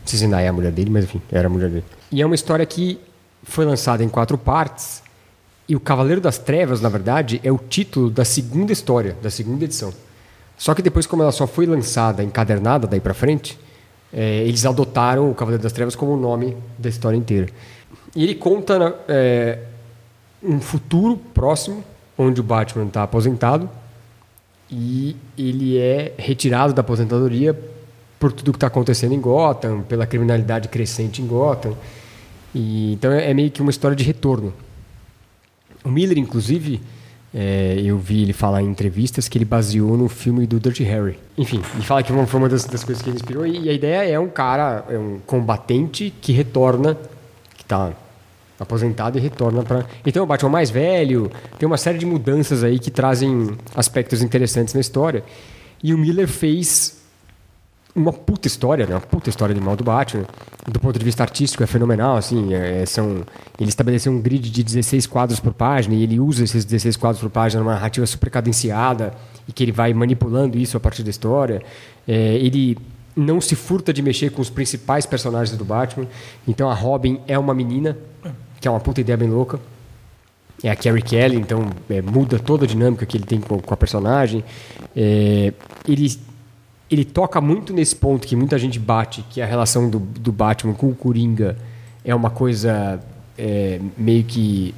Não 0.00 0.06
sei 0.06 0.18
se 0.18 0.24
ainda 0.24 0.40
é 0.40 0.48
a 0.48 0.52
mulher 0.52 0.72
dele, 0.72 0.88
mas 0.88 1.04
enfim, 1.04 1.20
era 1.30 1.46
a 1.46 1.50
mulher 1.50 1.68
dele. 1.68 1.84
E 2.10 2.22
é 2.22 2.26
uma 2.26 2.34
história 2.34 2.64
que 2.64 2.98
foi 3.42 3.66
lançada 3.66 4.02
em 4.02 4.08
quatro 4.08 4.38
partes 4.38 5.02
e 5.68 5.76
o 5.76 5.80
Cavaleiro 5.80 6.20
das 6.20 6.38
Trevas, 6.38 6.80
na 6.80 6.88
verdade, 6.88 7.40
é 7.44 7.52
o 7.52 7.58
título 7.58 8.08
da 8.08 8.24
segunda 8.24 8.72
história, 8.72 9.14
da 9.22 9.28
segunda 9.28 9.64
edição. 9.64 9.92
Só 10.56 10.74
que 10.74 10.80
depois, 10.80 11.06
como 11.06 11.22
ela 11.22 11.30
só 11.30 11.46
foi 11.46 11.66
lançada 11.66 12.24
encadernada 12.24 12.86
daí 12.86 13.00
para 13.00 13.12
frente, 13.12 13.58
é, 14.10 14.38
eles 14.44 14.64
adotaram 14.64 15.30
o 15.30 15.34
Cavaleiro 15.34 15.62
das 15.62 15.72
Trevas 15.72 15.94
como 15.94 16.14
o 16.14 16.16
nome 16.16 16.56
da 16.78 16.88
história 16.88 17.16
inteira. 17.16 17.48
E 18.16 18.24
ele 18.24 18.34
conta 18.34 18.98
é, 19.06 19.58
um 20.42 20.58
futuro 20.58 21.18
próximo, 21.34 21.84
onde 22.16 22.40
o 22.40 22.44
Batman 22.44 22.86
está 22.86 23.02
aposentado 23.02 23.68
e 24.70 25.16
ele 25.36 25.78
é 25.78 26.14
retirado 26.16 26.72
da 26.72 26.80
aposentadoria 26.80 27.58
por 28.18 28.32
tudo 28.32 28.52
que 28.52 28.56
está 28.56 28.66
acontecendo 28.66 29.14
em 29.14 29.20
Gotham, 29.20 29.82
pela 29.82 30.06
criminalidade 30.06 30.68
crescente 30.68 31.20
em 31.20 31.26
Gotham. 31.26 31.74
E, 32.54 32.94
então 32.94 33.12
é, 33.12 33.30
é 33.30 33.34
meio 33.34 33.50
que 33.50 33.60
uma 33.60 33.70
história 33.70 33.94
de 33.94 34.02
retorno 34.02 34.52
o 35.84 35.90
Miller, 35.90 36.18
inclusive, 36.18 36.80
é, 37.34 37.80
eu 37.84 37.98
vi 37.98 38.22
ele 38.22 38.32
falar 38.32 38.62
em 38.62 38.66
entrevistas 38.66 39.28
que 39.28 39.36
ele 39.38 39.44
baseou 39.44 39.96
no 39.96 40.08
filme 40.08 40.46
do 40.46 40.58
Dirty 40.58 40.82
Harry. 40.84 41.18
Enfim, 41.36 41.60
ele 41.74 41.84
fala 41.84 42.02
que 42.02 42.12
foi 42.12 42.40
uma 42.40 42.48
das, 42.48 42.64
das 42.64 42.82
coisas 42.82 43.02
que 43.02 43.10
ele 43.10 43.16
inspirou. 43.16 43.46
E 43.46 43.68
a 43.68 43.72
ideia 43.72 44.10
é 44.10 44.18
um 44.18 44.28
cara, 44.28 44.84
é 44.88 44.98
um 44.98 45.18
combatente 45.26 46.12
que 46.20 46.32
retorna, 46.32 46.96
que 47.56 47.62
está 47.62 47.92
aposentado 48.58 49.18
e 49.18 49.20
retorna 49.20 49.62
para. 49.62 49.86
Então 50.04 50.24
o 50.24 50.26
Batman 50.26 50.50
mais 50.50 50.70
velho, 50.70 51.30
tem 51.58 51.66
uma 51.66 51.76
série 51.76 51.98
de 51.98 52.06
mudanças 52.06 52.64
aí 52.64 52.78
que 52.78 52.90
trazem 52.90 53.56
aspectos 53.74 54.22
interessantes 54.22 54.74
na 54.74 54.80
história. 54.80 55.22
E 55.82 55.94
o 55.94 55.98
Miller 55.98 56.26
fez 56.26 56.97
uma 57.98 58.12
puta 58.12 58.46
história, 58.46 58.86
né? 58.86 58.94
Uma 58.94 59.00
puta 59.00 59.28
história 59.28 59.54
de 59.54 59.60
mal 59.60 59.76
do 59.76 59.84
Batman. 59.84 60.24
Do 60.66 60.78
ponto 60.80 60.98
de 60.98 61.04
vista 61.04 61.22
artístico 61.22 61.62
é 61.62 61.66
fenomenal, 61.66 62.16
assim, 62.16 62.54
é, 62.54 62.84
são 62.86 63.24
ele 63.58 63.68
estabeleceu 63.68 64.12
um 64.12 64.20
grid 64.20 64.50
de 64.50 64.62
16 64.62 65.06
quadros 65.06 65.40
por 65.40 65.52
página 65.52 65.94
e 65.94 66.02
ele 66.02 66.20
usa 66.20 66.44
esses 66.44 66.64
16 66.64 66.96
quadros 66.96 67.20
por 67.20 67.30
página 67.30 67.62
numa 67.62 67.72
narrativa 67.72 68.06
super 68.06 68.30
cadenciada 68.30 69.12
e 69.48 69.52
que 69.52 69.64
ele 69.64 69.72
vai 69.72 69.92
manipulando 69.92 70.56
isso 70.58 70.76
a 70.76 70.80
partir 70.80 71.02
da 71.02 71.10
história. 71.10 71.62
É, 72.06 72.36
ele 72.36 72.78
não 73.16 73.40
se 73.40 73.56
furta 73.56 73.92
de 73.92 74.00
mexer 74.00 74.30
com 74.30 74.40
os 74.40 74.48
principais 74.48 75.04
personagens 75.04 75.56
do 75.56 75.64
Batman. 75.64 76.06
Então 76.46 76.70
a 76.70 76.74
Robin 76.74 77.20
é 77.26 77.38
uma 77.38 77.52
menina, 77.52 77.96
que 78.60 78.68
é 78.68 78.70
uma 78.70 78.80
puta 78.80 79.00
ideia 79.00 79.16
bem 79.16 79.28
louca. 79.28 79.58
É 80.62 80.70
a 80.70 80.76
Carrie 80.76 81.02
Kelly, 81.02 81.36
então 81.36 81.70
é, 81.88 82.02
muda 82.02 82.38
toda 82.38 82.64
a 82.64 82.68
dinâmica 82.68 83.06
que 83.06 83.16
ele 83.16 83.24
tem 83.24 83.40
com, 83.40 83.60
com 83.60 83.74
a 83.74 83.76
personagem. 83.76 84.44
É, 84.96 85.52
ele 85.86 86.18
ele 86.90 87.04
toca 87.04 87.40
muito 87.40 87.72
nesse 87.72 87.94
ponto 87.94 88.26
que 88.26 88.34
muita 88.34 88.58
gente 88.58 88.78
bate, 88.78 89.22
que 89.30 89.40
é 89.40 89.44
a 89.44 89.46
relação 89.46 89.90
do, 89.90 89.98
do 89.98 90.32
Batman 90.32 90.74
com 90.74 90.88
o 90.88 90.94
Coringa 90.94 91.56
é 92.04 92.14
uma 92.14 92.30
coisa 92.30 93.00
é, 93.36 93.80
meio 93.96 94.24
que 94.24 94.74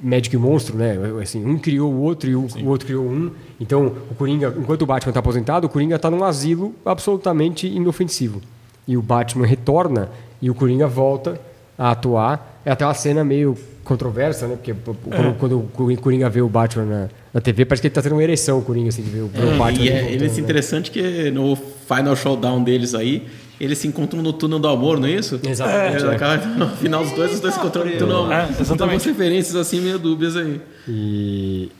médico 0.00 0.36
e 0.36 0.38
monstro, 0.38 0.76
né? 0.76 0.96
Assim, 1.20 1.44
um 1.44 1.58
criou 1.58 1.92
o 1.92 2.00
outro 2.00 2.30
e 2.30 2.36
o, 2.36 2.46
o 2.62 2.66
outro 2.66 2.86
criou 2.86 3.04
um. 3.04 3.32
Então, 3.60 3.86
o 4.10 4.14
Coringa, 4.14 4.54
enquanto 4.56 4.82
o 4.82 4.86
Batman 4.86 5.10
está 5.10 5.20
aposentado, 5.20 5.66
o 5.66 5.70
Coringa 5.70 5.96
está 5.96 6.10
num 6.10 6.22
asilo 6.22 6.74
absolutamente 6.86 7.66
inofensivo. 7.66 8.40
E 8.86 8.96
o 8.96 9.02
Batman 9.02 9.46
retorna 9.46 10.08
e 10.40 10.48
o 10.50 10.54
Coringa 10.54 10.86
volta 10.86 11.40
a 11.76 11.90
atuar. 11.90 12.60
É 12.64 12.70
até 12.70 12.86
uma 12.86 12.94
cena 12.94 13.24
meio 13.24 13.56
controversa, 13.88 14.46
né? 14.46 14.56
Porque 14.56 14.74
quando, 14.74 15.28
é. 15.28 15.34
quando, 15.38 15.58
o 15.58 15.96
Coringa 15.96 16.28
vê 16.28 16.42
o 16.42 16.48
Batman 16.48 16.84
na, 16.84 17.08
na 17.32 17.40
TV, 17.40 17.64
parece 17.64 17.80
que 17.80 17.88
ele 17.88 17.94
tá 17.94 18.02
tendo 18.02 18.12
uma 18.12 18.22
ereção, 18.22 18.58
o 18.58 18.62
Coringa, 18.62 18.90
assim, 18.90 19.02
de 19.02 19.08
ver 19.08 19.20
o, 19.20 19.30
é, 19.34 19.56
Batman. 19.56 19.84
E 19.84 19.88
é, 19.88 20.12
ele 20.12 20.26
é 20.26 20.28
né? 20.28 20.38
interessante 20.38 20.90
que 20.90 21.30
no 21.30 21.56
Final 21.56 22.14
Showdown 22.14 22.62
deles 22.62 22.94
aí, 22.94 23.26
eles 23.58 23.78
se 23.78 23.88
encontram 23.88 24.22
no 24.22 24.32
túnel 24.32 24.58
do 24.58 24.68
amor, 24.68 25.00
não 25.00 25.08
é 25.08 25.12
isso? 25.12 25.40
Exatamente. 25.42 26.04
É, 26.04 26.34
é. 26.34 26.58
No 26.58 26.68
final, 26.76 27.02
os 27.02 27.10
dois, 27.12 27.32
os 27.34 27.40
dois 27.40 27.54
se 27.54 27.60
encontram 27.60 27.84
no 27.86 27.92
túnel 27.92 28.08
do 28.08 28.16
amor. 28.16 28.32
É, 28.32 28.48
exatamente. 28.60 29.00
Então, 29.00 29.12
referências 29.12 29.56
assim 29.56 29.80
meio 29.80 29.98
dúbias 29.98 30.36
aí. 30.36 30.60
E, 30.86 31.72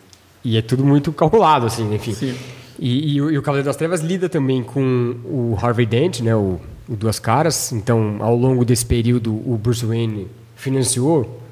e 0.42 0.56
é 0.56 0.62
tudo 0.62 0.84
muito 0.84 1.12
calculado, 1.12 1.66
assim, 1.66 1.94
enfim. 1.94 2.14
Sim. 2.14 2.34
E, 2.78 3.14
e, 3.14 3.20
o, 3.20 3.30
e 3.30 3.36
o 3.36 3.42
Cavaleiro 3.42 3.66
das 3.66 3.76
Trevas 3.76 4.00
lida 4.00 4.28
também 4.28 4.62
com 4.62 5.16
o 5.24 5.58
Harvey 5.60 5.84
Dent, 5.84 6.20
né, 6.20 6.34
o, 6.34 6.58
o 6.88 6.96
Duas 6.96 7.18
Caras. 7.18 7.70
Então, 7.72 8.16
ao 8.20 8.34
longo 8.34 8.64
desse 8.64 8.86
período, 8.86 9.30
o 9.30 9.58
Bruce 9.60 9.84
Wayne 9.84 10.26
financiou 10.56 11.42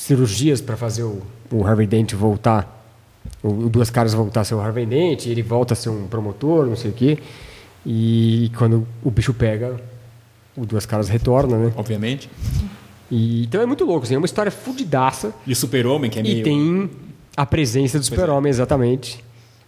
cirurgias 0.00 0.62
para 0.62 0.78
fazer 0.78 1.02
o, 1.02 1.20
o 1.52 1.66
Harvey 1.66 1.86
Dent 1.86 2.14
voltar, 2.14 2.90
o, 3.42 3.48
o 3.48 3.68
Duas 3.68 3.90
Caras 3.90 4.14
voltar 4.14 4.40
a 4.40 4.44
ser 4.44 4.54
o 4.54 4.60
Harvey 4.60 4.86
Dent, 4.86 5.26
ele 5.26 5.42
volta 5.42 5.74
a 5.74 5.76
ser 5.76 5.90
um 5.90 6.06
promotor, 6.06 6.64
não 6.64 6.74
sei 6.74 6.90
o 6.90 6.94
quê. 6.94 7.18
E 7.84 8.50
quando 8.56 8.88
o 9.04 9.10
bicho 9.10 9.34
pega, 9.34 9.76
o 10.56 10.64
Duas 10.64 10.86
Caras 10.86 11.10
retorna, 11.10 11.58
né? 11.58 11.72
Obviamente. 11.76 12.30
E, 13.10 13.44
então 13.44 13.60
é 13.60 13.66
muito 13.66 13.84
louco, 13.84 14.04
assim, 14.04 14.14
é 14.14 14.16
uma 14.18 14.24
história 14.24 14.50
fudidaça. 14.50 15.34
E 15.46 15.52
o 15.52 15.56
Super-Homem, 15.56 16.10
que 16.10 16.18
é 16.18 16.22
meio... 16.22 16.38
E 16.38 16.42
tem 16.42 16.90
a 17.36 17.44
presença 17.44 17.98
do 17.98 18.02
é. 18.02 18.04
Super-Homem, 18.04 18.48
exatamente. 18.48 19.22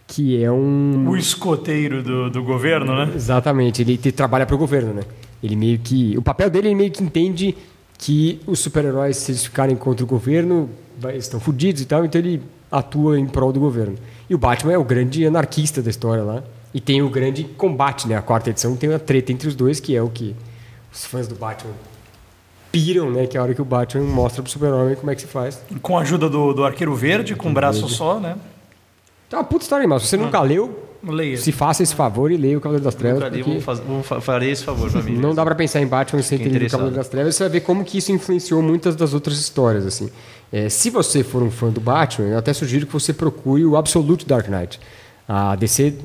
Que 0.07 0.43
é 0.43 0.51
um... 0.51 1.07
O 1.09 1.15
escoteiro 1.15 2.01
do, 2.01 2.31
do 2.31 2.43
governo, 2.43 2.95
né? 2.95 3.11
Exatamente, 3.15 3.83
ele, 3.83 3.99
ele 4.03 4.11
trabalha 4.11 4.47
para 4.47 4.55
o 4.55 4.59
governo, 4.59 4.93
né? 4.95 5.03
Ele 5.43 5.55
meio 5.55 5.77
que... 5.77 6.17
O 6.17 6.23
papel 6.23 6.49
dele, 6.49 6.69
ele 6.69 6.75
meio 6.75 6.91
que 6.91 7.03
entende 7.03 7.55
que 7.97 8.41
os 8.45 8.59
super-heróis, 8.59 9.17
se 9.17 9.31
eles 9.31 9.43
ficarem 9.43 9.75
contra 9.75 10.03
o 10.03 10.07
governo, 10.07 10.69
estão 11.15 11.39
fodidos 11.39 11.81
e 11.81 11.85
tal, 11.85 12.05
então 12.05 12.19
ele 12.19 12.41
atua 12.71 13.19
em 13.19 13.27
prol 13.27 13.53
do 13.53 13.59
governo. 13.59 13.95
E 14.29 14.35
o 14.35 14.37
Batman 14.37 14.73
é 14.73 14.77
o 14.77 14.83
grande 14.83 15.25
anarquista 15.25 15.81
da 15.81 15.89
história 15.89 16.23
lá. 16.23 16.43
E 16.73 16.81
tem 16.81 17.03
o 17.03 17.09
grande 17.09 17.43
combate, 17.43 18.07
né? 18.07 18.15
A 18.15 18.21
quarta 18.21 18.49
edição 18.49 18.75
tem 18.75 18.89
uma 18.89 18.97
treta 18.97 19.31
entre 19.31 19.47
os 19.47 19.55
dois, 19.55 19.79
que 19.79 19.95
é 19.95 20.01
o 20.01 20.09
que 20.09 20.35
os 20.91 21.05
fãs 21.05 21.27
do 21.27 21.35
Batman 21.35 21.73
piram, 22.71 23.11
né? 23.11 23.27
Que 23.27 23.37
é 23.37 23.39
a 23.39 23.43
hora 23.43 23.53
que 23.53 23.61
o 23.61 23.65
Batman 23.65 24.03
mostra 24.03 24.41
pro 24.41 24.51
super-homem 24.51 24.95
como 24.95 25.11
é 25.11 25.15
que 25.15 25.21
se 25.21 25.27
faz. 25.27 25.61
Com 25.83 25.97
a 25.97 26.01
ajuda 26.01 26.27
do, 26.27 26.51
do 26.51 26.65
Arqueiro 26.65 26.95
Verde, 26.95 27.35
com 27.35 27.49
um 27.49 27.53
braço 27.53 27.87
só, 27.87 28.19
né? 28.19 28.35
Então, 29.27 29.39
uma 29.39 29.45
puta 29.45 29.63
história 29.63 29.83
animal. 29.83 29.99
Se 29.99 30.07
você 30.07 30.17
nunca 30.17 30.41
leu, 30.41 30.92
Leia. 31.05 31.37
se 31.37 31.51
faça 31.51 31.83
esse 31.83 31.93
favor 31.93 32.31
e 32.31 32.37
leia 32.37 32.57
o 32.57 32.61
Cavaleiro 32.61 32.83
das 32.85 32.95
Trevas. 32.95 33.21
Nunca 33.23 33.43
porque 33.43 33.59
faz- 33.61 33.81
farei 34.21 34.51
esse 34.51 34.63
favor 34.63 34.89
pra 34.91 35.01
mim. 35.01 35.17
Não 35.17 35.33
dá 35.35 35.43
pra 35.43 35.53
pensar 35.55 35.81
em 35.81 35.87
Batman 35.87 36.21
sem 36.21 36.37
ter 36.37 36.45
lido 36.49 36.65
o. 36.67 36.69
Cavaleiro 36.69 36.95
das 36.95 37.09
Trevas. 37.09 37.35
Você 37.35 37.43
vai 37.43 37.49
ver 37.51 37.61
como 37.61 37.83
que 37.83 37.97
isso 37.97 38.11
influenciou 38.11 38.61
muitas 38.61 38.95
das 38.95 39.13
outras 39.13 39.37
histórias. 39.37 39.85
assim. 39.85 40.09
É, 40.51 40.69
se 40.69 40.89
você 40.89 41.23
for 41.23 41.41
um 41.43 41.49
fã 41.51 41.69
do 41.69 41.81
Batman, 41.81 42.27
eu 42.29 42.37
até 42.37 42.53
sugiro 42.53 42.85
que 42.85 42.93
você 42.93 43.11
procure 43.11 43.65
o 43.65 43.75
Absolute 43.75 44.25
Dark 44.25 44.47
Knight. 44.47 44.79
A 45.27 45.55
DC, 45.55 45.95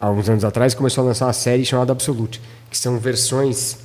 há 0.00 0.10
uns 0.10 0.28
anos 0.28 0.44
atrás, 0.44 0.74
começou 0.74 1.02
a 1.04 1.08
lançar 1.08 1.26
uma 1.26 1.32
série 1.32 1.64
chamada 1.64 1.92
Absolute, 1.92 2.40
que 2.70 2.76
são 2.78 2.98
versões... 2.98 3.76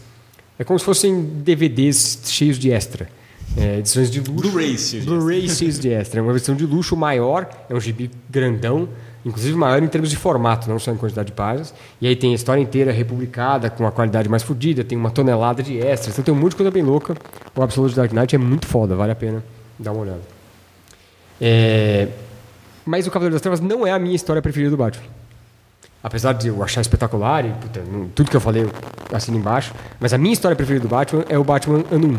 É 0.60 0.64
como 0.64 0.80
se 0.80 0.86
fossem 0.86 1.22
DVDs 1.44 2.20
cheios 2.26 2.58
de 2.58 2.72
extra. 2.72 3.08
É, 3.56 3.78
edições 3.80 4.10
de 4.10 4.20
luxo. 4.20 4.34
Blu-rays 4.34 4.90
cheios 4.90 5.06
de 5.06 5.10
Blu-ray 5.12 5.50
cheios 5.50 5.80
de 5.80 5.90
extra. 5.90 6.20
É 6.20 6.24
uma 6.24 6.32
versão 6.34 6.56
de 6.56 6.66
luxo 6.66 6.96
maior, 6.96 7.48
é 7.70 7.76
um 7.76 7.80
gibi 7.80 8.10
grandão, 8.30 8.90
inclusive 9.28 9.58
maior 9.58 9.84
em 9.84 9.88
termos 9.88 10.10
de 10.10 10.16
formato, 10.16 10.70
não 10.70 10.80
só 10.80 10.92
em 10.92 10.96
quantidade 10.98 11.28
de 11.28 11.34
páginas. 11.34 11.74
E 12.00 12.08
aí 12.08 12.16
tem 12.16 12.32
a 12.32 12.36
história 12.36 12.62
inteira 12.62 12.92
republicada, 12.92 13.70
com 13.70 13.84
uma 13.84 13.92
qualidade 13.92 14.30
mais 14.30 14.42
fodida, 14.42 14.84
tem 14.84 14.98
uma 14.98 15.12
tonelada 15.12 15.62
de 15.62 15.78
extras. 15.78 16.16
Então 16.16 16.24
tem 16.24 16.34
um 16.34 16.38
monte 16.38 16.52
de 16.52 16.56
coisa 16.56 16.72
bem 16.72 16.82
louca. 16.82 17.16
O 17.54 17.62
Absolute 17.62 17.96
Dark 17.96 18.12
Knight 18.14 18.34
é 18.36 18.40
muito 18.40 18.66
foda, 18.66 18.96
vale 18.96 19.12
a 19.12 19.16
pena 19.16 19.44
dar 19.78 19.92
uma 19.92 20.02
olhada. 20.02 20.22
É, 21.42 22.08
Mas 22.86 23.06
o 23.06 23.12
Cavaleiro 23.12 23.34
das 23.34 23.42
Trevas 23.42 23.60
não 23.60 23.86
é 23.86 23.92
a 23.92 24.00
minha 24.00 24.16
história 24.16 24.42
preferida 24.42 24.72
do 24.72 24.78
Batman. 24.78 25.06
Apesar 26.02 26.34
de 26.34 26.48
eu 26.48 26.64
achar 26.64 26.80
espetacular 26.80 27.46
e 27.46 27.50
puta, 27.50 27.84
tudo 28.16 28.30
que 28.30 28.38
eu 28.38 28.42
falei 28.42 28.64
eu 28.64 28.72
assino 29.12 29.38
embaixo, 29.38 29.74
mas 30.00 30.14
a 30.14 30.18
minha 30.18 30.32
história 30.32 30.56
preferida 30.56 30.88
do 30.88 30.90
Batman 30.90 31.26
é 31.28 31.38
o 31.38 31.44
Batman 31.44 31.84
Ano 31.92 32.08
1, 32.08 32.14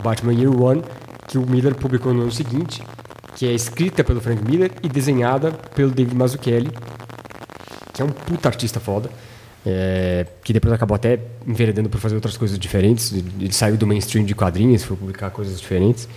o 0.00 0.02
Batman 0.02 0.32
Year 0.32 0.62
One, 0.62 0.82
que 1.28 1.36
o 1.36 1.46
Miller 1.46 1.74
publicou 1.74 2.14
no 2.14 2.22
ano 2.22 2.32
seguinte, 2.32 2.82
que 3.36 3.46
é 3.46 3.52
escrita 3.52 4.02
pelo 4.02 4.20
Frank 4.20 4.42
Miller 4.42 4.72
e 4.82 4.88
desenhada 4.88 5.52
pelo 5.52 5.90
David 5.90 6.16
Mazzucchelli, 6.16 6.70
que 7.92 8.00
é 8.00 8.04
um 8.04 8.08
puta 8.08 8.48
artista 8.48 8.80
foda, 8.80 9.10
é, 9.64 10.26
que 10.42 10.54
depois 10.54 10.72
acabou 10.72 10.94
até 10.94 11.20
enveredando 11.46 11.90
por 11.90 12.00
fazer 12.00 12.14
outras 12.14 12.36
coisas 12.36 12.58
diferentes. 12.58 13.12
Ele 13.12 13.52
saiu 13.52 13.76
do 13.76 13.86
mainstream 13.86 14.24
de 14.24 14.34
quadrinhos, 14.34 14.84
foi 14.84 14.96
publicar 14.96 15.30
coisas 15.30 15.60
diferentes. 15.60 16.08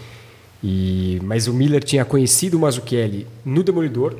E, 0.63 1.19
mas 1.23 1.47
o 1.47 1.53
Miller 1.53 1.83
tinha 1.83 2.05
conhecido 2.05 2.55
o 2.55 2.59
Mazzucchelli 2.61 3.27
no 3.43 3.63
Demolidor. 3.63 4.15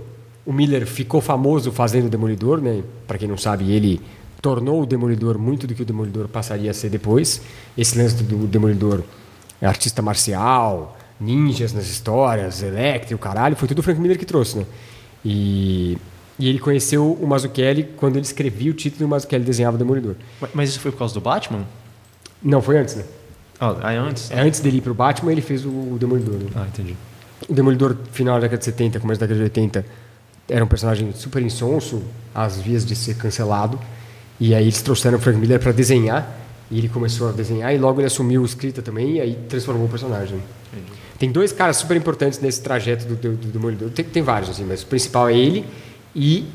O 0.46 0.52
Miller 0.52 0.86
ficou 0.86 1.22
famoso 1.22 1.72
fazendo 1.72 2.08
o 2.08 2.10
Demolidor, 2.10 2.60
né? 2.60 2.84
Para 3.08 3.18
quem 3.18 3.30
não 3.30 3.38
sabe, 3.38 3.72
ele 3.72 4.02
tornou 4.42 4.82
o 4.82 4.86
Demolidor 4.86 5.38
muito 5.38 5.66
do 5.66 5.74
que 5.74 5.84
o 5.84 5.86
Demolidor 5.86 6.28
passaria 6.28 6.72
a 6.72 6.74
ser 6.74 6.90
depois. 6.90 7.42
Esse 7.78 7.98
lance 7.98 8.24
do 8.24 8.48
Demolidor 8.48 9.04
é 9.62 9.68
artista 9.68 10.02
marcial, 10.02 10.98
ninjas 11.20 11.74
nas 11.74 11.88
histórias, 11.88 12.62
Electro, 12.64 13.16
o 13.16 13.20
caralho, 13.20 13.56
foi 13.56 13.68
tudo 13.68 13.80
o 13.80 13.84
Frank 13.84 14.00
Miller 14.00 14.18
que 14.18 14.26
trouxe, 14.26 14.60
né? 14.60 14.66
E, 15.24 15.98
e 16.38 16.48
ele 16.48 16.60
conheceu 16.60 17.12
o 17.12 17.28
Mazzucchelli 17.28 17.84
quando 17.98 18.16
ele 18.16 18.26
escrevia 18.26 18.72
o 18.72 18.74
título 18.74 19.04
e 19.04 19.06
o 19.06 19.08
Mazzucchelli 19.10 19.44
desenhava 19.44 19.76
o 19.76 19.78
Demolidor. 19.80 20.16
Mas- 20.54 20.70
isso 20.70 20.80
foi 20.80 20.92
por 20.92 21.00
causa 21.00 21.14
do 21.14 21.22
Batman? 21.22 21.66
Não, 22.42 22.62
foi 22.62 22.78
antes, 22.78 22.96
né? 22.96 23.04
Ah, 23.60 23.76
aí 23.82 23.98
antes? 23.98 24.32
É 24.32 24.40
antes 24.40 24.62
dele 24.62 24.78
ir 24.78 24.82
pro 24.82 24.94
Batman, 24.94 25.34
ele 25.34 25.42
fez 25.42 25.66
o, 25.66 25.98
Demolidor. 26.00 26.36
Né? 26.36 26.50
Ah, 26.56 26.66
entendi. 26.68 26.96
O 27.48 27.54
Demolidor, 27.54 27.98
final 28.12 28.36
da 28.36 28.42
década 28.42 28.60
de 28.60 28.66
70, 28.66 29.00
começo 29.02 29.20
da 29.20 29.26
década 29.26 29.40
de 29.40 29.44
80, 29.44 29.86
era 30.48 30.64
um 30.64 30.68
personagem 30.68 31.12
super 31.14 31.42
insonso, 31.42 32.02
às 32.34 32.60
vias 32.60 32.86
de 32.86 32.96
ser 32.96 33.16
cancelado. 33.16 33.78
E 34.40 34.56
aí 34.56 34.64
eles 34.64 34.82
trouxeram 34.82 35.18
o 35.18 35.22
Frank 35.22 35.38
Miller 35.38 35.60
para 35.60 35.74
desenhar, 35.74 36.38
e 36.72 36.78
ele 36.78 36.88
começou 36.88 37.28
a 37.28 37.32
desenhar, 37.34 37.76
e 37.76 37.78
logo 37.78 38.00
ele 38.00 38.08
assumiu 38.08 38.46
escrita 38.46 38.82
também, 38.82 39.18
e 39.18 39.22
aí 39.22 39.38
transformou 39.50 39.86
o 39.86 39.90
personagem. 39.90 40.40
Tem 41.20 41.30
dois 41.30 41.52
caras 41.52 41.78
super 41.78 41.98
importantes 41.98 42.40
nesse 42.40 42.62
trajeto 42.62 43.06
do, 43.06 43.16
do, 43.16 43.36
do 43.36 43.48
Demolidor. 43.50 43.90
Tem, 43.90 44.06
tem 44.06 44.24
vários, 44.24 44.50
assim, 44.50 44.64
mas 44.64 44.82
o 44.82 44.88
principal 44.88 45.30
é 45.30 45.38
ele 45.38 45.66
e 46.16 46.46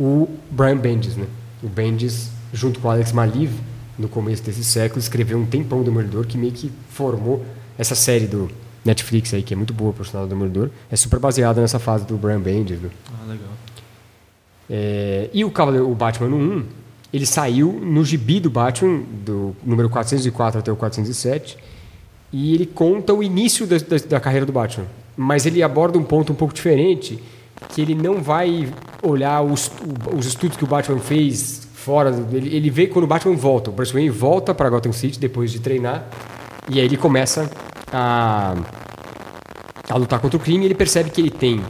o 0.00 0.28
Brian 0.50 0.78
Bendis, 0.78 1.14
né? 1.14 1.26
O 1.62 1.68
Bendis, 1.68 2.30
junto 2.52 2.80
com 2.80 2.88
o 2.88 2.90
Alex 2.90 3.12
Maliv, 3.12 3.52
no 3.98 4.08
começo 4.08 4.42
desse 4.42 4.64
século, 4.64 4.98
escreveu 4.98 5.38
um 5.38 5.46
tempão 5.46 5.80
o 5.80 5.84
Demolidor 5.84 6.26
que 6.26 6.38
meio 6.38 6.52
que 6.52 6.72
formou 6.88 7.44
essa 7.78 7.94
série 7.94 8.26
do 8.26 8.50
Netflix 8.84 9.32
aí, 9.34 9.42
que 9.42 9.54
é 9.54 9.56
muito 9.56 9.72
boa, 9.74 9.92
por 9.92 10.06
sinal, 10.06 10.24
do 10.24 10.30
Demolidor. 10.30 10.70
É 10.90 10.96
super 10.96 11.18
baseada 11.18 11.60
nessa 11.60 11.78
fase 11.78 12.06
do 12.06 12.16
Brian 12.16 12.40
Bendis. 12.40 12.80
né? 12.80 12.90
Ah, 13.08 13.26
legal. 13.30 13.50
É, 14.68 15.28
e 15.32 15.44
o, 15.44 15.50
Cavaleiro, 15.50 15.90
o 15.90 15.94
Batman 15.94 16.28
no 16.28 16.36
1, 16.36 16.64
ele 17.12 17.26
saiu 17.26 17.72
no 17.72 18.04
gibi 18.04 18.40
do 18.40 18.50
Batman, 18.50 19.02
do 19.24 19.54
número 19.62 19.88
404 19.88 20.60
até 20.60 20.72
o 20.72 20.76
407, 20.76 21.58
e 22.36 22.52
ele 22.52 22.66
conta 22.66 23.14
o 23.14 23.22
início 23.22 23.64
da, 23.64 23.76
da, 23.78 23.96
da 24.08 24.20
carreira 24.20 24.44
do 24.44 24.50
Batman. 24.50 24.86
Mas 25.16 25.46
ele 25.46 25.62
aborda 25.62 25.96
um 25.96 26.02
ponto 26.02 26.32
um 26.32 26.34
pouco 26.34 26.52
diferente, 26.52 27.22
que 27.68 27.80
ele 27.80 27.94
não 27.94 28.20
vai 28.20 28.68
olhar 29.00 29.40
os, 29.40 29.70
os 30.12 30.26
estudos 30.26 30.56
que 30.56 30.64
o 30.64 30.66
Batman 30.66 30.98
fez 30.98 31.68
fora. 31.72 32.10
Ele, 32.32 32.56
ele 32.56 32.70
vê 32.70 32.88
quando 32.88 33.04
o 33.04 33.06
Batman 33.06 33.36
volta. 33.36 33.70
O 33.70 33.72
Bruce 33.72 33.92
Wayne 33.92 34.10
volta 34.10 34.52
para 34.52 34.68
Gotham 34.68 34.90
City 34.90 35.16
depois 35.16 35.52
de 35.52 35.60
treinar, 35.60 36.08
e 36.68 36.80
aí 36.80 36.86
ele 36.86 36.96
começa 36.96 37.48
a 37.92 38.56
a 39.88 39.96
lutar 39.96 40.18
contra 40.18 40.36
o 40.36 40.40
crime, 40.40 40.64
ele 40.64 40.74
percebe 40.74 41.10
que 41.10 41.20
ele 41.20 41.30
tem 41.30 41.60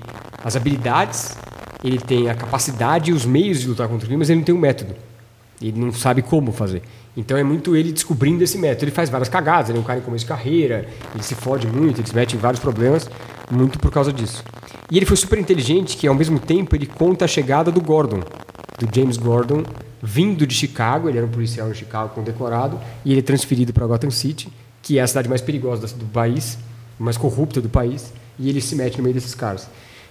as 0.42 0.54
habilidades, 0.56 1.36
ele 1.82 1.98
tem 1.98 2.30
a 2.30 2.34
capacidade 2.34 3.10
e 3.10 3.12
os 3.12 3.26
meios 3.26 3.60
de 3.60 3.68
lutar 3.68 3.86
contra 3.86 4.04
o 4.04 4.06
crime, 4.06 4.20
mas 4.20 4.30
ele 4.30 4.38
não 4.38 4.44
tem 4.44 4.54
um 4.54 4.58
método. 4.58 4.94
Ele 5.60 5.78
não 5.78 5.92
sabe 5.92 6.22
como 6.22 6.52
fazer. 6.52 6.82
Então 7.16 7.36
é 7.36 7.42
muito 7.42 7.76
ele 7.76 7.92
descobrindo 7.92 8.42
esse 8.42 8.58
método. 8.58 8.84
Ele 8.84 8.90
faz 8.90 9.08
várias 9.08 9.28
cagadas, 9.28 9.68
ele 9.68 9.78
é 9.78 9.80
um 9.80 9.84
cara 9.84 10.00
em 10.00 10.02
começo 10.02 10.24
de 10.24 10.28
carreira, 10.28 10.88
ele 11.14 11.22
se 11.22 11.34
fode 11.34 11.66
muito, 11.66 12.00
ele 12.00 12.08
se 12.08 12.14
mete 12.14 12.34
em 12.34 12.38
vários 12.38 12.60
problemas, 12.60 13.08
muito 13.50 13.78
por 13.78 13.90
causa 13.90 14.12
disso. 14.12 14.42
E 14.90 14.96
ele 14.96 15.06
foi 15.06 15.16
super 15.16 15.38
inteligente 15.38 15.96
que, 15.96 16.06
ao 16.06 16.14
mesmo 16.14 16.38
tempo, 16.38 16.74
ele 16.74 16.86
conta 16.86 17.24
a 17.24 17.28
chegada 17.28 17.70
do 17.70 17.80
Gordon, 17.80 18.20
do 18.78 18.88
James 18.94 19.16
Gordon, 19.16 19.62
vindo 20.02 20.46
de 20.46 20.54
Chicago, 20.54 21.08
ele 21.08 21.18
era 21.18 21.26
um 21.26 21.30
policial 21.30 21.70
em 21.70 21.74
Chicago 21.74 22.14
condecorado, 22.14 22.78
e 23.04 23.12
ele 23.12 23.20
é 23.20 23.22
transferido 23.22 23.72
para 23.72 23.86
Gotham 23.86 24.10
City, 24.10 24.52
que 24.82 24.98
é 24.98 25.02
a 25.02 25.06
cidade 25.06 25.28
mais 25.28 25.40
perigosa 25.40 25.86
do 25.96 26.04
país, 26.06 26.58
mais 26.98 27.16
corrupta 27.16 27.60
do 27.60 27.68
país, 27.68 28.12
e 28.38 28.48
ele 28.48 28.60
se 28.60 28.74
mete 28.74 28.98
no 28.98 29.02
meio 29.02 29.14
desses 29.14 29.34
caras. 29.34 29.68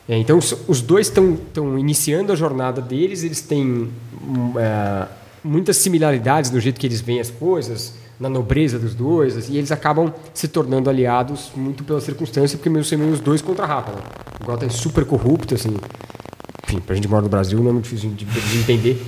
É, 0.08 0.18
então, 0.18 0.38
os, 0.38 0.82
dois 0.82 1.08
estão 1.08 1.78
iniciando 1.78 2.34
a 2.34 2.36
jornada 2.36 2.82
deles, 2.82 3.24
eles 3.24 3.42
têm 3.42 3.90
é, 4.58 5.08
muitas 5.44 5.78
similaridades 5.78 6.50
no 6.52 6.60
jeito 6.60 6.80
que 6.80 6.88
eles 6.88 7.02
veem 7.02 7.20
as 7.20 7.30
coisas, 7.30 7.94
na 8.20 8.30
nobreza 8.30 8.80
dos 8.80 8.94
dois, 8.96 9.50
e 9.50 9.58
eles 9.58 9.72
acabam 9.72 10.14
se 10.34 10.48
tornando 10.48 10.90
aliados 10.90 11.52
muito 11.56 11.84
pela 11.84 12.00
circunstância, 12.00 12.58
porque 12.58 12.70
mesmo 12.70 12.86
sendo 12.86 13.12
os 13.12 13.20
dois 13.20 13.42
contra 13.42 13.66
a 13.66 13.68
Rapa. 13.68 13.92
Né? 13.92 14.02
O 14.42 14.46
Gotham 14.46 14.68
é 14.68 14.70
super 14.70 15.04
corrupto, 15.06 15.56
assim. 15.56 15.76
Enfim, 16.66 16.80
pra 16.80 16.96
gente 16.96 17.06
que 17.06 17.12
mora 17.12 17.24
no 17.24 17.30
Brasil 17.30 17.60
não 17.62 17.70
é 17.70 17.74
muito 17.74 17.86
difícil 17.86 18.12
de, 18.12 18.24
de 18.26 18.58
entender. 18.58 19.06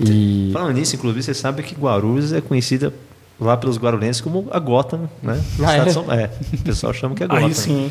E 0.00 0.50
Falando 0.52 0.74
nisso, 0.76 0.94
inclusive, 0.96 1.22
você 1.22 1.34
sabe 1.34 1.62
que 1.62 1.74
Guarulhos 1.74 2.32
é 2.32 2.40
conhecida 2.40 2.92
lá 3.40 3.56
pelos 3.56 3.78
guarulhenses 3.78 4.20
como 4.20 4.46
a 4.50 4.58
Gotham, 4.58 5.08
né? 5.22 5.40
Ah, 5.60 5.76
Estado 5.76 5.80
é? 5.80 5.84
de 5.84 5.92
São- 5.92 6.12
é, 6.12 6.30
o 6.54 6.58
pessoal 6.64 6.92
chama 6.92 7.14
que 7.14 7.22
é 7.22 7.26
Gotham. 7.26 7.46
Aí 7.46 7.54
sim. 7.54 7.90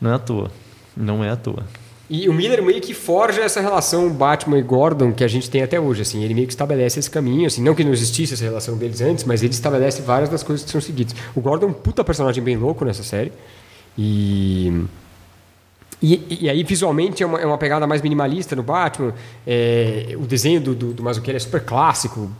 Não 0.00 0.10
é 0.10 0.14
à 0.14 0.18
toa. 0.18 0.50
Não 0.96 1.22
é 1.24 1.30
à 1.30 1.36
toa. 1.36 1.64
E 2.08 2.28
o 2.28 2.32
Miller 2.32 2.62
meio 2.62 2.80
que 2.80 2.94
forja 2.94 3.42
essa 3.42 3.60
relação 3.60 4.08
Batman 4.10 4.58
e 4.58 4.62
Gordon 4.62 5.12
que 5.12 5.24
a 5.24 5.28
gente 5.28 5.50
tem 5.50 5.62
até 5.62 5.80
hoje, 5.80 6.02
assim, 6.02 6.22
ele 6.22 6.34
meio 6.34 6.46
que 6.46 6.52
estabelece 6.52 7.00
esse 7.00 7.10
caminho, 7.10 7.46
assim, 7.46 7.60
não 7.62 7.74
que 7.74 7.82
não 7.82 7.92
existisse 7.92 8.34
essa 8.34 8.44
relação 8.44 8.76
deles 8.76 9.00
antes, 9.00 9.24
mas 9.24 9.42
ele 9.42 9.52
estabelece 9.52 10.02
várias 10.02 10.28
das 10.28 10.42
coisas 10.42 10.64
que 10.64 10.70
são 10.70 10.80
seguidas. 10.80 11.16
O 11.34 11.40
Gordon 11.40 11.66
é 11.66 11.70
um 11.70 11.72
puta 11.72 12.04
personagem 12.04 12.42
bem 12.42 12.56
louco 12.56 12.84
nessa 12.84 13.02
série. 13.02 13.32
E 13.98 14.84
e, 16.02 16.42
e 16.42 16.50
aí 16.50 16.62
visualmente 16.62 17.22
é 17.22 17.26
uma, 17.26 17.40
é 17.40 17.46
uma 17.46 17.56
pegada 17.56 17.86
mais 17.86 18.02
minimalista 18.02 18.54
no 18.54 18.62
Batman, 18.62 19.14
é, 19.46 20.14
o 20.16 20.26
desenho 20.26 20.60
do, 20.60 20.74
do, 20.74 20.92
do 20.92 21.02
Mazzucchelli 21.02 21.36
é 21.36 21.40
super 21.40 21.64
clássico, 21.64 22.30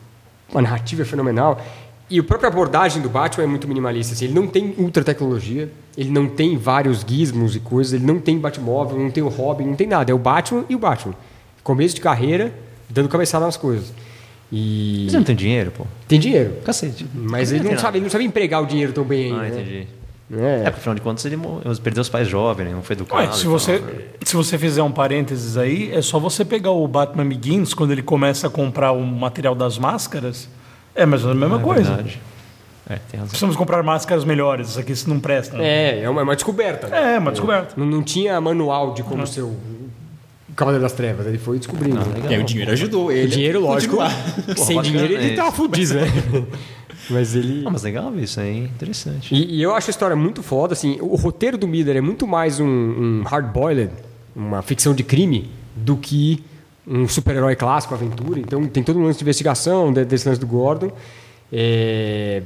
a 0.54 0.60
narrativa 0.60 1.02
é 1.02 1.04
fenomenal. 1.04 1.60
E 2.08 2.20
a 2.20 2.22
própria 2.22 2.48
abordagem 2.48 3.02
do 3.02 3.08
Batman 3.08 3.44
é 3.44 3.46
muito 3.46 3.66
minimalista. 3.66 4.14
Assim, 4.14 4.26
ele 4.26 4.34
não 4.34 4.46
tem 4.46 4.74
ultra 4.78 5.02
tecnologia, 5.02 5.68
ele 5.96 6.10
não 6.10 6.28
tem 6.28 6.56
vários 6.56 7.04
gizmos 7.06 7.56
e 7.56 7.60
coisas, 7.60 7.94
ele 7.94 8.06
não 8.06 8.20
tem 8.20 8.38
Batmóvel, 8.38 8.98
não 8.98 9.10
tem 9.10 9.22
o 9.22 9.28
Robin, 9.28 9.64
não 9.64 9.74
tem 9.74 9.88
nada. 9.88 10.12
É 10.12 10.14
o 10.14 10.18
Batman 10.18 10.64
e 10.68 10.76
o 10.76 10.78
Batman. 10.78 11.14
Começo 11.64 11.96
de 11.96 12.00
carreira, 12.00 12.52
dando 12.88 13.08
cabeçada 13.08 13.44
nas 13.44 13.56
coisas. 13.56 13.92
E 14.52 15.02
Mas 15.04 15.14
ele 15.14 15.16
não 15.18 15.24
tem 15.24 15.36
dinheiro, 15.36 15.72
pô. 15.72 15.84
tem 16.06 16.20
dinheiro. 16.20 16.54
Cacete. 16.64 17.04
Mas 17.12 17.50
ele 17.50 17.68
não, 17.68 17.76
sabe, 17.76 17.98
ele 17.98 18.04
não 18.04 18.10
sabe 18.10 18.24
empregar 18.24 18.62
o 18.62 18.66
dinheiro 18.66 18.92
tão 18.92 19.02
bem 19.02 19.32
ainda. 19.32 19.38
Ah, 19.38 19.42
né? 19.42 19.48
entendi. 19.48 19.88
É. 20.32 20.60
É, 20.60 20.64
porque 20.64 20.78
afinal 20.80 20.94
de 20.94 21.00
contas 21.00 21.24
ele 21.24 21.36
perdeu 21.82 22.00
os 22.00 22.08
pais 22.08 22.26
jovens, 22.26 22.66
né? 22.66 22.72
não 22.72 22.82
foi 22.82 22.94
educado. 22.94 23.22
Ué, 23.22 23.32
se, 23.32 23.42
tal, 23.42 23.52
você, 23.52 23.78
né? 23.78 23.92
se 24.22 24.34
você 24.34 24.58
fizer 24.58 24.82
um 24.82 24.90
parênteses 24.90 25.56
aí, 25.56 25.92
é 25.92 26.02
só 26.02 26.18
você 26.18 26.44
pegar 26.44 26.72
o 26.72 26.86
Batman 26.88 27.26
Begins, 27.26 27.72
quando 27.74 27.92
ele 27.92 28.02
começa 28.02 28.48
a 28.48 28.50
comprar 28.50 28.90
o 28.92 29.04
material 29.04 29.54
das 29.54 29.78
máscaras, 29.78 30.48
é 30.96 31.00
ou 31.02 31.06
menos 31.06 31.26
a 31.26 31.34
mesma 31.34 31.58
É 31.58 31.62
coisa. 31.62 31.82
verdade. 31.94 32.20
É, 32.88 32.94
tem 33.10 33.18
razão. 33.18 33.28
Precisamos 33.28 33.56
comprar 33.56 33.82
máscaras 33.82 34.24
melhores, 34.24 34.68
isso 34.70 34.80
aqui 34.80 34.92
isso 34.92 35.08
não 35.08 35.18
presta. 35.18 35.56
É, 35.58 36.02
é 36.02 36.08
uma, 36.10 36.20
é 36.20 36.24
uma 36.24 36.34
descoberta. 36.36 36.86
né? 36.86 37.14
É, 37.14 37.18
uma 37.18 37.32
descoberta. 37.32 37.74
Não, 37.76 37.84
não 37.84 38.02
tinha 38.02 38.40
manual 38.40 38.94
de 38.94 39.02
como 39.02 39.26
ser 39.26 39.42
o 39.42 39.56
Cavaleiro 40.54 40.82
das 40.82 40.92
Trevas. 40.92 41.26
Ele 41.26 41.36
foi 41.38 41.58
descobrindo. 41.58 41.98
né? 41.98 42.34
É, 42.34 42.38
o 42.38 42.44
dinheiro 42.44 42.70
ajudou 42.72 43.10
ele. 43.10 43.26
O 43.26 43.28
dinheiro, 43.30 43.60
lógico. 43.60 43.98
Sem 44.56 44.80
dinheiro 44.82 45.12
ele 45.14 45.32
é 45.32 45.34
tava 45.34 45.48
isso. 45.48 45.56
fudido, 45.56 45.94
né? 45.94 46.06
Mas 47.10 47.34
ele. 47.36 47.62
Ah, 47.64 47.70
mas 47.70 47.84
legal 47.84 48.12
isso 48.18 48.40
aí, 48.40 48.64
interessante. 48.64 49.32
E, 49.32 49.56
e 49.58 49.62
eu 49.62 49.72
acho 49.74 49.88
a 49.88 49.92
história 49.92 50.16
muito 50.16 50.42
foda, 50.42 50.72
assim, 50.72 50.98
o 51.00 51.14
roteiro 51.14 51.56
do 51.56 51.68
Miller 51.68 51.96
é 51.96 52.00
muito 52.00 52.26
mais 52.26 52.58
um, 52.58 52.66
um 52.66 53.22
hard-boiled, 53.24 53.92
uma 54.34 54.60
ficção 54.60 54.92
de 54.92 55.04
crime, 55.04 55.48
do 55.76 55.96
que 55.96 56.42
um 56.86 57.08
super-herói 57.08 57.56
clássico, 57.56 57.94
aventura. 57.94 58.38
Então 58.38 58.64
tem 58.66 58.82
todo 58.82 58.98
um 58.98 59.04
lance 59.04 59.18
de 59.18 59.24
investigação 59.24 59.92
de- 59.92 60.04
desse 60.04 60.28
lance 60.28 60.40
do 60.40 60.46
Gordon. 60.46 60.90
É, 61.52 62.42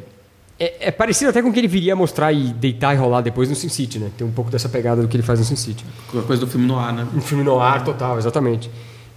é, 0.58 0.88
é 0.88 0.90
parecido 0.90 1.30
até 1.30 1.42
com 1.42 1.48
o 1.48 1.52
que 1.52 1.58
ele 1.58 1.68
viria 1.68 1.92
a 1.92 1.96
mostrar 1.96 2.32
e 2.32 2.52
deitar 2.52 2.94
e 2.94 2.98
rolar 2.98 3.20
depois 3.22 3.48
no 3.48 3.54
Sin 3.54 3.68
City, 3.68 3.98
né? 3.98 4.10
Tem 4.16 4.26
um 4.26 4.30
pouco 4.30 4.50
dessa 4.50 4.68
pegada 4.68 5.02
do 5.02 5.08
que 5.08 5.16
ele 5.16 5.22
faz 5.22 5.38
no 5.38 5.44
Sin 5.44 5.56
City. 5.56 5.84
Coisa 6.26 6.40
do 6.44 6.46
filme 6.46 6.66
no 6.66 6.78
ar, 6.78 6.92
né? 6.92 7.06
Um 7.14 7.20
filme 7.20 7.42
no 7.44 7.58
ar 7.60 7.82
total, 7.84 8.18
exatamente. 8.18 8.70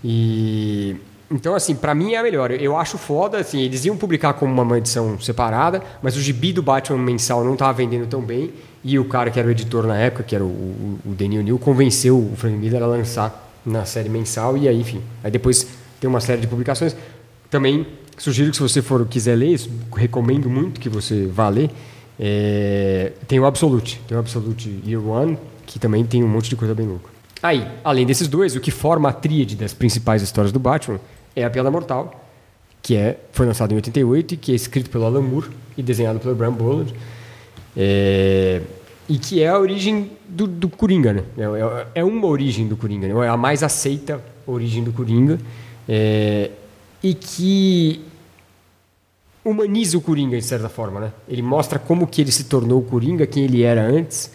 E 0.04 0.96
então 1.32 1.56
assim, 1.56 1.74
pra 1.76 1.96
mim 1.96 2.14
é 2.14 2.18
a 2.18 2.24
melhor. 2.24 2.52
Eu- 2.52 2.58
Eu 2.60 2.78
acho 2.78 2.98
foda, 2.98 3.38
assim, 3.40 3.62
eles 3.62 3.84
iam 3.86 3.98
publicar 3.98 4.34
como 4.34 4.62
uma 4.62 4.78
edição 4.78 5.20
separada, 5.20 5.82
mas 6.02 6.16
o 6.16 6.22
gibi 6.22 6.54
do 6.54 6.62
Batman 6.62 6.98
mensal 7.00 7.44
não 7.44 7.56
tava 7.56 7.74
vendendo 7.74 8.08
tão 8.08 8.22
bem 8.22 8.52
e 8.84 8.98
o 9.00 9.06
cara 9.06 9.30
que 9.32 9.40
era 9.40 9.48
o 9.48 9.52
editor 9.52 9.86
na 9.88 9.98
época, 9.98 10.24
que 10.24 10.36
era 10.36 10.44
o, 10.44 10.48
o, 10.48 11.00
o 11.08 11.10
Daniel 11.14 11.42
New, 11.44 11.58
convenceu 11.60 12.18
o 12.18 12.34
Frank 12.36 12.56
Miller 12.58 12.84
a 12.84 12.86
lançar 12.88 13.43
na 13.66 13.86
série 13.86 14.10
mensal 14.10 14.58
e 14.58 14.68
aí, 14.68 14.80
enfim, 14.80 15.02
aí 15.24 15.32
depois 15.32 15.68
tem 16.00 16.10
uma 16.10 16.20
série 16.20 16.42
de 16.42 16.48
publicações. 16.48 16.96
Também 17.50 17.86
sugiro 18.18 18.52
que 18.52 18.58
se 18.58 18.62
você 18.62 18.82
for 18.82 19.06
quiser 19.08 19.36
ler, 19.36 19.54
isso, 19.54 19.70
recomendo 19.96 20.50
muito 20.50 20.80
que 20.80 20.90
você 20.90 21.26
vá 21.28 21.50
ler. 21.50 21.70
É, 22.20 23.12
tem 23.28 23.40
o 23.40 23.46
Absolute, 23.46 24.02
tem 24.08 24.16
o 24.16 24.20
Absolute 24.20 24.82
Year 24.86 25.06
One, 25.06 25.38
que 25.66 25.80
também 25.80 26.06
tem 26.06 26.24
um 26.24 26.28
monte 26.28 26.50
de 26.50 26.56
coisa 26.56 26.76
bem 26.76 26.88
louca. 26.88 27.10
Aí, 27.42 27.68
além 27.84 28.06
desses 28.06 28.28
dois, 28.28 28.56
o 28.56 28.60
que 28.60 28.72
forma 28.72 29.10
a 29.10 29.14
tríade 29.14 29.56
das 29.56 29.74
principais 29.74 30.22
histórias 30.22 30.52
do 30.52 30.60
Batman 30.60 31.00
é 31.36 31.44
a 31.44 31.50
Piada 31.50 31.70
Mortal, 31.70 32.24
que 32.82 32.96
é, 32.96 33.20
foi 33.32 33.46
lançado 33.46 33.72
em 33.72 33.76
88 33.76 34.34
e 34.34 34.38
que 34.38 34.52
é 34.52 34.56
escrito 34.56 34.90
pelo 34.90 35.06
Alan 35.06 35.22
Moore 35.22 35.50
e 35.78 35.84
desenhado 35.84 36.20
pelo 36.20 36.36
Brian 36.36 36.54
Bollard. 36.54 36.94
É, 37.76 38.62
e 39.08 39.18
que 39.18 39.42
é 39.42 39.50
a 39.50 39.60
origem 39.60 40.12
do, 40.28 40.48
do 40.48 40.70
Coringa, 40.70 41.14
né? 41.14 41.24
É, 41.38 41.44
é- 41.44 41.88
é 41.96 42.04
uma 42.04 42.28
origem 42.28 42.68
do 42.68 42.78
Coringa, 42.78 43.08
né? 43.08 43.26
é 43.26 43.30
a 43.30 43.38
mais 43.38 43.64
aceita 43.64 44.22
origem 44.48 44.84
do 44.84 44.94
Coringa. 44.94 45.40
É, 45.88 46.52
e 47.02 47.14
que 47.14 48.02
humaniza 49.44 49.98
o 49.98 50.02
Coringa, 50.02 50.38
de 50.38 50.44
certa 50.46 50.70
forma, 50.70 51.00
né? 51.00 51.14
Ele 51.28 51.42
mostra 51.42 51.78
como 51.78 52.08
que 52.08 52.22
ele 52.22 52.32
se 52.32 52.46
tornou 52.46 52.80
o 52.80 52.84
Coringa, 52.84 53.28
quem 53.28 53.44
ele 53.44 53.64
era 53.64 53.86
antes, 53.86 54.32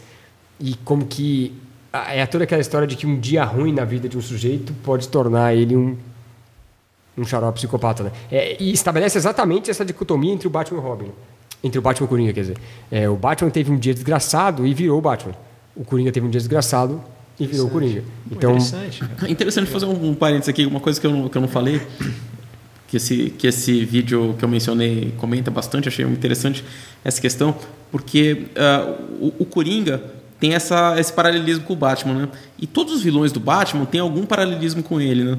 e 0.61 0.75
como 0.85 1.07
que... 1.07 1.55
É 1.91 2.27
toda 2.27 2.45
aquela 2.45 2.61
história 2.61 2.87
de 2.87 2.95
que 2.95 3.07
um 3.07 3.19
dia 3.19 3.43
ruim 3.45 3.73
na 3.73 3.85
vida 3.85 4.09
de 4.09 4.19
um 4.19 4.21
sujeito 4.21 4.75
pode 4.85 5.09
tornar 5.09 5.55
ele 5.55 5.75
um, 5.75 5.97
um 7.17 7.25
xarope 7.25 7.59
psicopata, 7.59 8.03
né? 8.03 8.13
É, 8.31 8.63
e 8.63 8.71
estabelece 8.71 9.17
exatamente 9.17 9.71
essa 9.71 9.87
dicotomia 9.87 10.33
entre 10.35 10.47
o 10.47 10.51
Batman 10.51 10.79
e 10.79 10.83
o 10.83 10.85
Robin. 10.85 11.11
Entre 11.63 11.79
o 11.79 11.83
Batman 11.83 12.05
e 12.05 12.07
o 12.07 12.09
Coringa, 12.09 12.33
quer 12.33 12.41
dizer. 12.41 12.59
É, 12.91 13.09
o 13.09 13.17
Batman 13.17 13.51
teve 13.51 13.71
um 13.73 13.77
dia 13.77 13.93
desgraçado 13.93 14.67
e 14.67 14.73
virou 14.73 14.99
o 14.99 15.01
Batman. 15.01 15.35
O 15.75 15.85
Coringa 15.85 16.13
teve 16.13 16.27
um 16.27 16.31
dia 16.31 16.41
desgraçado 16.41 17.03
e 17.39 17.47
virou 17.47 17.67
o 17.67 17.71
Coringa. 17.71 18.03
Então, 18.31 18.57
Interessante. 18.57 19.05
É 19.23 19.31
interessante 19.31 19.71
fazer 19.71 19.87
um, 19.87 20.11
um 20.11 20.15
parênteses 20.15 20.49
aqui, 20.49 20.67
uma 20.67 20.81
coisa 20.81 21.01
que 21.01 21.07
eu 21.07 21.13
não, 21.13 21.29
que 21.29 21.37
eu 21.37 21.43
não 21.43 21.49
falei, 21.49 21.81
que 22.87 22.97
esse, 22.97 23.31
que 23.31 23.47
esse 23.47 23.85
vídeo 23.85 24.35
que 24.39 24.45
eu 24.45 24.49
mencionei 24.49 25.13
comenta 25.19 25.51
bastante, 25.51 25.89
achei 25.89 26.05
muito 26.05 26.19
interessante 26.19 26.65
essa 27.05 27.21
questão, 27.21 27.55
porque 27.91 28.47
ah, 28.57 28.97
o, 29.21 29.35
o 29.41 29.45
Coringa 29.45 30.18
tem 30.41 30.55
essa, 30.55 30.95
esse 30.99 31.13
paralelismo 31.13 31.65
com 31.65 31.73
o 31.73 31.77
Batman, 31.77 32.15
né? 32.15 32.29
E 32.59 32.67
todos 32.67 32.95
os 32.95 33.03
vilões 33.03 33.33
do 33.33 33.41
Batman 33.41 33.85
têm 33.85 34.01
algum 34.01 34.25
paralelismo 34.25 34.83
com 34.83 35.01
ele, 35.01 35.25
né? 35.25 35.39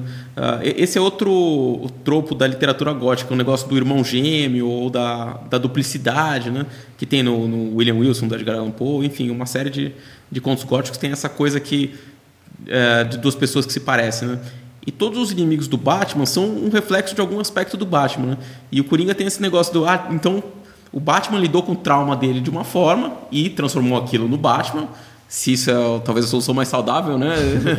E- 0.62 0.82
esse 0.82 0.98
é 0.98 1.00
outro 1.00 1.90
tropo 2.04 2.34
da 2.34 2.46
literatura 2.46 2.92
gótica, 2.92 3.32
o 3.32 3.36
negócio 3.36 3.66
do 3.68 3.76
irmão 3.76 4.04
gêmeo 4.04 4.68
ou 4.68 4.90
da, 4.90 5.40
da 5.48 5.56
duplicidade, 5.56 6.50
né? 6.50 6.66
Que 6.98 7.06
tem 7.06 7.22
no, 7.22 7.48
no 7.48 7.76
William 7.76 7.96
Wilson, 7.96 8.28
da 8.28 8.36
Edgar 8.36 8.56
Allan 8.56 8.70
Poe, 8.70 9.06
enfim, 9.06 9.30
uma 9.30 9.46
série 9.46 9.70
de, 9.70 9.92
de 10.30 10.40
contos 10.40 10.64
góticos 10.64 10.98
tem 10.98 11.10
essa 11.10 11.28
coisa 11.28 11.58
que 11.58 11.94
é, 12.66 13.04
de 13.04 13.16
duas 13.16 13.34
pessoas 13.34 13.64
que 13.64 13.72
se 13.72 13.80
parecem, 13.80 14.28
né? 14.28 14.38
E 14.86 14.90
todos 14.90 15.18
os 15.18 15.30
inimigos 15.30 15.68
do 15.68 15.76
Batman 15.76 16.26
são 16.26 16.44
um 16.44 16.68
reflexo 16.68 17.14
de 17.14 17.20
algum 17.20 17.38
aspecto 17.40 17.76
do 17.76 17.86
Batman, 17.86 18.26
né? 18.26 18.38
E 18.70 18.80
o 18.80 18.84
Coringa 18.84 19.14
tem 19.14 19.26
esse 19.26 19.40
negócio 19.40 19.72
do 19.72 19.86
ah, 19.86 20.08
então 20.10 20.42
o 20.92 20.98
Batman 21.00 21.38
lidou 21.38 21.62
com 21.62 21.72
o 21.72 21.76
trauma 21.76 22.16
dele 22.16 22.40
de 22.40 22.50
uma 22.50 22.64
forma 22.64 23.12
e 23.30 23.48
transformou 23.50 23.96
aquilo 23.98 24.26
no 24.28 24.36
Batman. 24.36 24.88
Se 25.28 25.52
isso 25.52 25.70
é 25.70 25.74
talvez 26.04 26.26
a 26.26 26.28
solução 26.28 26.52
mais 26.52 26.66
saudável, 26.66 27.16
né? 27.16 27.32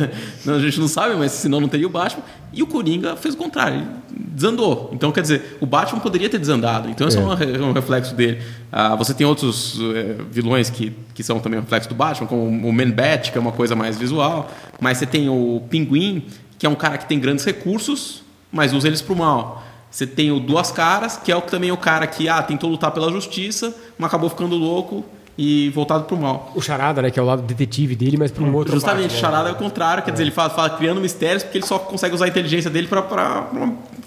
Não, 0.46 0.54
a 0.54 0.58
gente 0.58 0.80
não 0.80 0.88
sabe, 0.88 1.14
mas 1.16 1.32
senão 1.32 1.60
não 1.60 1.68
teria 1.68 1.86
o 1.86 1.90
Batman. 1.90 2.22
E 2.50 2.62
o 2.62 2.66
Coringa 2.66 3.14
fez 3.14 3.34
o 3.34 3.36
contrário, 3.36 3.86
desandou. 4.10 4.88
Então, 4.94 5.12
quer 5.12 5.20
dizer, 5.20 5.58
o 5.60 5.66
Batman 5.66 6.00
poderia 6.00 6.30
ter 6.30 6.38
desandado. 6.38 6.88
Então, 6.88 7.06
esse 7.06 7.18
é, 7.18 7.20
um 7.20 7.34
re- 7.34 7.58
um 7.60 7.72
reflexo 7.72 8.14
dele. 8.14 8.40
Ah, 8.72 8.96
você 8.96 9.12
tem 9.12 9.26
outros 9.26 9.78
eh, 9.94 10.16
vilões 10.30 10.70
que, 10.70 10.94
que 11.12 11.22
são 11.22 11.38
também 11.40 11.58
um 11.58 11.62
reflexo 11.62 11.90
do 11.90 11.94
Batman, 11.94 12.26
como 12.26 12.42
o 12.68 12.72
Man-Bat, 12.72 13.30
que 13.30 13.36
é 13.36 13.40
uma 13.40 13.52
coisa 13.52 13.76
mais 13.76 13.98
visual. 13.98 14.50
Mas 14.80 14.96
você 14.96 15.04
tem 15.04 15.28
o 15.28 15.62
Pinguim, 15.68 16.24
que 16.58 16.64
é 16.64 16.68
um 16.70 16.74
cara 16.74 16.96
que 16.96 17.06
tem 17.06 17.20
grandes 17.20 17.44
recursos, 17.44 18.22
mas 18.50 18.72
usa 18.72 18.88
eles 18.88 19.02
pro 19.02 19.14
mal. 19.14 19.62
Você 19.92 20.06
tem 20.06 20.32
o 20.32 20.40
Duas 20.40 20.72
Caras, 20.72 21.18
que 21.18 21.30
é 21.30 21.36
o, 21.36 21.42
também 21.42 21.70
o 21.70 21.76
cara 21.76 22.06
que 22.06 22.26
ah, 22.26 22.42
tentou 22.42 22.70
lutar 22.70 22.90
pela 22.90 23.12
justiça, 23.12 23.76
mas 23.98 24.08
acabou 24.08 24.30
ficando 24.30 24.56
louco 24.56 25.04
e 25.36 25.68
voltado 25.70 26.04
pro 26.04 26.16
mal. 26.16 26.50
o 26.54 26.62
Charada, 26.62 27.02
né? 27.02 27.10
Que 27.10 27.20
é 27.20 27.22
o 27.22 27.26
lado 27.26 27.42
detetive 27.42 27.94
dele, 27.94 28.16
mas 28.16 28.30
por 28.30 28.42
um 28.42 28.54
outro 28.54 28.72
Justamente, 28.72 29.10
parte, 29.10 29.14
né? 29.14 29.20
Charada 29.20 29.48
é 29.50 29.52
o 29.52 29.56
contrário, 29.56 30.02
quer 30.02 30.10
dizer, 30.10 30.24
ele 30.24 30.30
fala, 30.30 30.48
fala 30.48 30.70
criando 30.70 30.98
mistérios 30.98 31.42
porque 31.42 31.58
ele 31.58 31.66
só 31.66 31.78
consegue 31.78 32.14
usar 32.14 32.24
a 32.24 32.28
inteligência 32.28 32.70
dele 32.70 32.88
pra 32.88 33.46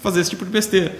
fazer 0.02 0.20
esse 0.20 0.30
tipo 0.30 0.44
de 0.44 0.50
besteira. 0.50 0.92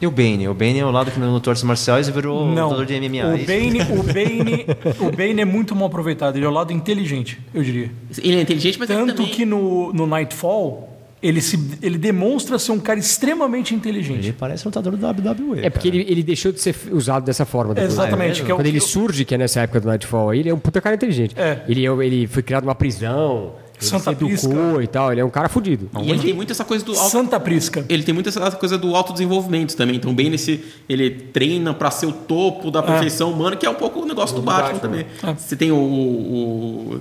E 0.00 0.06
o 0.06 0.10
Bane? 0.10 0.48
O 0.48 0.54
Bane 0.54 0.80
é 0.80 0.84
o 0.84 0.90
lado 0.90 1.10
que 1.10 1.18
não 1.20 1.36
artes 1.36 1.62
marciais 1.62 2.08
e 2.08 2.10
virou 2.12 2.46
Não, 2.46 2.64
lutador 2.64 2.86
de 2.86 2.94
MMA. 3.00 3.16
é 3.18 3.26
o 3.26 3.36
isso? 3.36 3.46
Bane, 3.46 3.80
o, 3.82 4.02
Bane, 4.12 4.66
o 5.00 5.16
Bane 5.16 5.40
é 5.40 5.44
muito 5.44 5.74
mal 5.74 5.86
aproveitado. 5.86 6.36
Ele 6.36 6.44
é 6.44 6.48
o 6.48 6.52
lado 6.52 6.72
inteligente, 6.72 7.40
eu 7.54 7.62
diria. 7.62 7.90
Ele 8.18 8.36
é 8.36 8.40
inteligente, 8.42 8.78
mas 8.78 8.90
ele 8.90 8.98
Tanto 8.98 9.14
também... 9.14 9.30
que 9.30 9.44
no, 9.44 9.92
no 9.92 10.06
Nightfall, 10.06 10.93
ele, 11.24 11.40
se, 11.40 11.58
ele 11.80 11.96
demonstra 11.96 12.58
ser 12.58 12.72
um 12.72 12.78
cara 12.78 13.00
extremamente 13.00 13.74
inteligente. 13.74 14.26
Ele 14.26 14.36
parece 14.38 14.66
lutador 14.66 14.94
do 14.94 15.06
WWE. 15.06 15.60
É 15.64 15.70
porque 15.70 15.88
ele, 15.88 16.04
ele 16.06 16.22
deixou 16.22 16.52
de 16.52 16.60
ser 16.60 16.76
usado 16.92 17.24
dessa 17.24 17.46
forma. 17.46 17.72
depois. 17.72 17.94
Exatamente. 17.94 18.42
É 18.42 18.44
que 18.44 18.52
é 18.52 18.54
Quando 18.54 18.66
ele 18.66 18.80
surge, 18.80 19.24
que 19.24 19.34
é 19.34 19.38
nessa 19.38 19.62
época 19.62 19.80
do 19.80 19.88
Nightfall, 19.88 20.28
aí, 20.28 20.40
ele 20.40 20.50
é 20.50 20.54
um 20.54 20.58
puta 20.58 20.82
cara 20.82 20.94
inteligente. 20.96 21.34
É. 21.38 21.62
Ele, 21.66 21.86
é- 21.86 22.06
ele 22.06 22.26
foi 22.26 22.42
criado 22.42 22.64
numa 22.64 22.74
prisão, 22.74 23.54
ele 23.80 23.86
Santa 23.86 24.02
se 24.04 24.10
educou 24.10 24.28
Prisca. 24.28 24.82
e 24.82 24.86
tal, 24.86 25.12
ele 25.12 25.20
é 25.22 25.24
um 25.24 25.30
cara 25.30 25.48
fudido. 25.48 25.88
E 26.02 26.10
ele 26.10 26.20
tem 26.20 26.34
muito 26.34 26.52
essa 26.52 26.64
coisa 26.64 26.84
do 26.84 26.92
auto... 26.92 27.10
Santa 27.10 27.40
Prisca. 27.40 27.86
Ele 27.88 28.02
tem 28.02 28.12
muito 28.12 28.28
essa 28.28 28.50
coisa 28.50 28.76
do 28.76 28.94
autodesenvolvimento 28.94 29.74
também. 29.74 29.96
Então, 29.96 30.14
bem 30.14 30.28
nesse. 30.28 30.62
Ele 30.86 31.10
treina 31.10 31.72
pra 31.72 31.90
ser 31.90 32.04
o 32.04 32.12
topo 32.12 32.70
da 32.70 32.82
perfeição 32.82 33.32
humana, 33.32 33.56
que 33.56 33.64
é 33.64 33.70
um 33.70 33.74
pouco 33.74 34.00
o 34.00 34.06
negócio 34.06 34.36
do 34.36 34.42
Batman, 34.42 34.78
também. 34.78 35.06
Você 35.38 35.56
tem 35.56 35.72
o. 35.72 35.76
o 35.76 37.00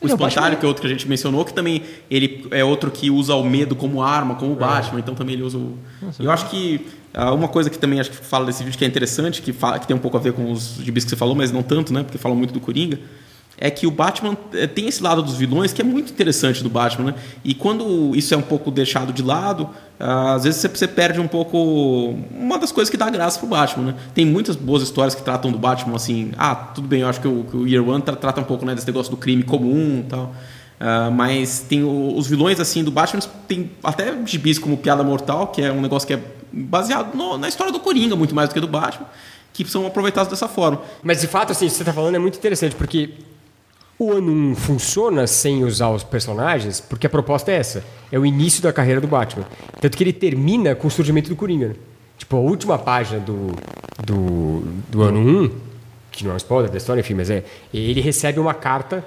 o 0.00 0.06
Ele 0.06 0.12
é 0.12 0.14
o 0.14 0.16
espantalho, 0.16 0.56
que 0.56 0.64
é 0.64 0.68
outro 0.68 0.80
que 0.80 0.86
a 0.86 0.90
gente 0.90 1.08
mencionou, 1.08 1.44
que 1.44 1.52
também 1.52 1.82
ele 2.10 2.46
é 2.50 2.64
outro 2.64 2.90
que 2.90 3.10
usa 3.10 3.34
o 3.34 3.44
medo 3.44 3.74
como 3.74 4.02
arma, 4.02 4.36
como 4.36 4.52
o 4.52 4.56
Batman, 4.56 5.00
então 5.00 5.14
também 5.14 5.34
ele 5.34 5.42
usa 5.42 5.58
o. 5.58 5.76
E 6.18 6.24
eu 6.24 6.30
acho 6.30 6.48
que 6.48 6.86
ah, 7.12 7.32
uma 7.32 7.48
coisa 7.48 7.68
que 7.68 7.78
também 7.78 7.98
acho 7.98 8.10
que 8.10 8.16
fala 8.16 8.46
desse 8.46 8.62
vídeo 8.62 8.78
que 8.78 8.84
é 8.84 8.88
interessante, 8.88 9.42
que, 9.42 9.52
fala, 9.52 9.78
que 9.78 9.86
tem 9.86 9.96
um 9.96 9.98
pouco 9.98 10.16
a 10.16 10.20
ver 10.20 10.32
com 10.32 10.52
os 10.52 10.76
gibis 10.82 11.04
que 11.04 11.10
você 11.10 11.16
falou, 11.16 11.34
mas 11.34 11.50
não 11.50 11.62
tanto, 11.62 11.92
né? 11.92 12.02
Porque 12.02 12.18
fala 12.18 12.34
muito 12.34 12.52
do 12.52 12.60
Coringa, 12.60 12.98
é 13.60 13.70
que 13.70 13.86
o 13.86 13.90
Batman 13.90 14.36
eh, 14.54 14.66
tem 14.66 14.86
esse 14.86 15.02
lado 15.02 15.20
dos 15.22 15.34
vilões 15.36 15.72
que 15.72 15.82
é 15.82 15.84
muito 15.84 16.12
interessante 16.12 16.62
do 16.62 16.70
Batman, 16.70 17.06
né? 17.10 17.14
E 17.44 17.54
quando 17.54 18.14
isso 18.14 18.32
é 18.32 18.36
um 18.36 18.42
pouco 18.42 18.70
deixado 18.70 19.12
de 19.12 19.22
lado, 19.22 19.68
ah, 19.98 20.34
às 20.34 20.44
vezes 20.44 20.60
você, 20.60 20.86
perde 20.86 21.18
um 21.20 21.26
pouco 21.26 22.14
uma 22.30 22.56
das 22.58 22.70
coisas 22.70 22.88
que 22.90 22.96
dá 22.96 23.10
graça 23.10 23.38
pro 23.38 23.48
Batman, 23.48 23.86
né? 23.86 23.94
Tem 24.14 24.24
muitas 24.24 24.54
boas 24.54 24.82
histórias 24.82 25.14
que 25.14 25.22
tratam 25.22 25.50
do 25.50 25.58
Batman 25.58 25.96
assim, 25.96 26.30
ah, 26.38 26.54
tudo 26.54 26.86
bem, 26.86 27.00
eu 27.00 27.08
acho 27.08 27.20
que 27.20 27.26
o, 27.28 27.44
que 27.44 27.56
o 27.56 27.66
Year 27.66 27.86
One 27.86 28.00
tra- 28.02 28.14
trata 28.16 28.40
um 28.40 28.44
pouco 28.44 28.64
né, 28.64 28.74
desse 28.74 28.86
negócio 28.86 29.10
do 29.10 29.16
crime 29.16 29.42
comum 29.42 30.02
e 30.06 30.08
tal. 30.08 30.34
Ah, 30.78 31.10
mas 31.10 31.60
tem 31.68 31.82
o- 31.82 32.16
os 32.16 32.28
vilões 32.28 32.60
assim 32.60 32.84
do 32.84 32.90
Batman, 32.92 33.20
tem 33.48 33.72
até 33.82 34.14
gibis 34.24 34.58
como 34.60 34.76
Piada 34.76 35.02
Mortal, 35.02 35.48
que 35.48 35.62
é 35.62 35.72
um 35.72 35.80
negócio 35.80 36.06
que 36.06 36.14
é 36.14 36.20
baseado 36.52 37.16
no- 37.16 37.36
na 37.36 37.48
história 37.48 37.72
do 37.72 37.80
Coringa, 37.80 38.14
muito 38.14 38.34
mais 38.34 38.48
do 38.48 38.52
que 38.52 38.60
do 38.60 38.68
Batman, 38.68 39.06
que 39.52 39.64
são 39.68 39.84
aproveitados 39.84 40.30
dessa 40.30 40.46
forma. 40.46 40.80
Mas 41.02 41.20
de 41.20 41.26
fato, 41.26 41.50
assim, 41.50 41.66
o 41.66 41.68
que 41.68 41.74
você 41.74 41.82
está 41.82 41.92
falando 41.92 42.14
é 42.14 42.18
muito 42.20 42.38
interessante, 42.38 42.76
porque 42.76 43.10
o 43.98 44.12
ano 44.12 44.30
1 44.30 44.54
funciona 44.54 45.26
sem 45.26 45.64
usar 45.64 45.90
os 45.90 46.04
personagens, 46.04 46.80
porque 46.80 47.06
a 47.06 47.10
proposta 47.10 47.50
é 47.50 47.56
essa. 47.56 47.84
É 48.12 48.18
o 48.18 48.24
início 48.24 48.62
da 48.62 48.72
carreira 48.72 49.00
do 49.00 49.08
Batman. 49.08 49.44
Tanto 49.80 49.96
que 49.96 50.04
ele 50.04 50.12
termina 50.12 50.74
com 50.74 50.86
o 50.86 50.90
surgimento 50.90 51.28
do 51.28 51.36
Coringa. 51.36 51.68
né? 51.68 51.74
Tipo, 52.16 52.36
a 52.36 52.40
última 52.40 52.78
página 52.78 53.20
do, 53.20 53.52
do, 54.04 54.62
do 54.88 55.02
ano 55.02 55.20
1, 55.44 55.50
que 56.12 56.24
não 56.24 56.30
é 56.30 56.34
um 56.34 56.36
spoiler 56.36 56.70
da 56.70 56.76
história, 56.76 57.00
enfim, 57.00 57.14
mas 57.14 57.28
é. 57.28 57.44
Ele 57.72 58.00
recebe 58.00 58.38
uma 58.38 58.54
carta 58.54 59.04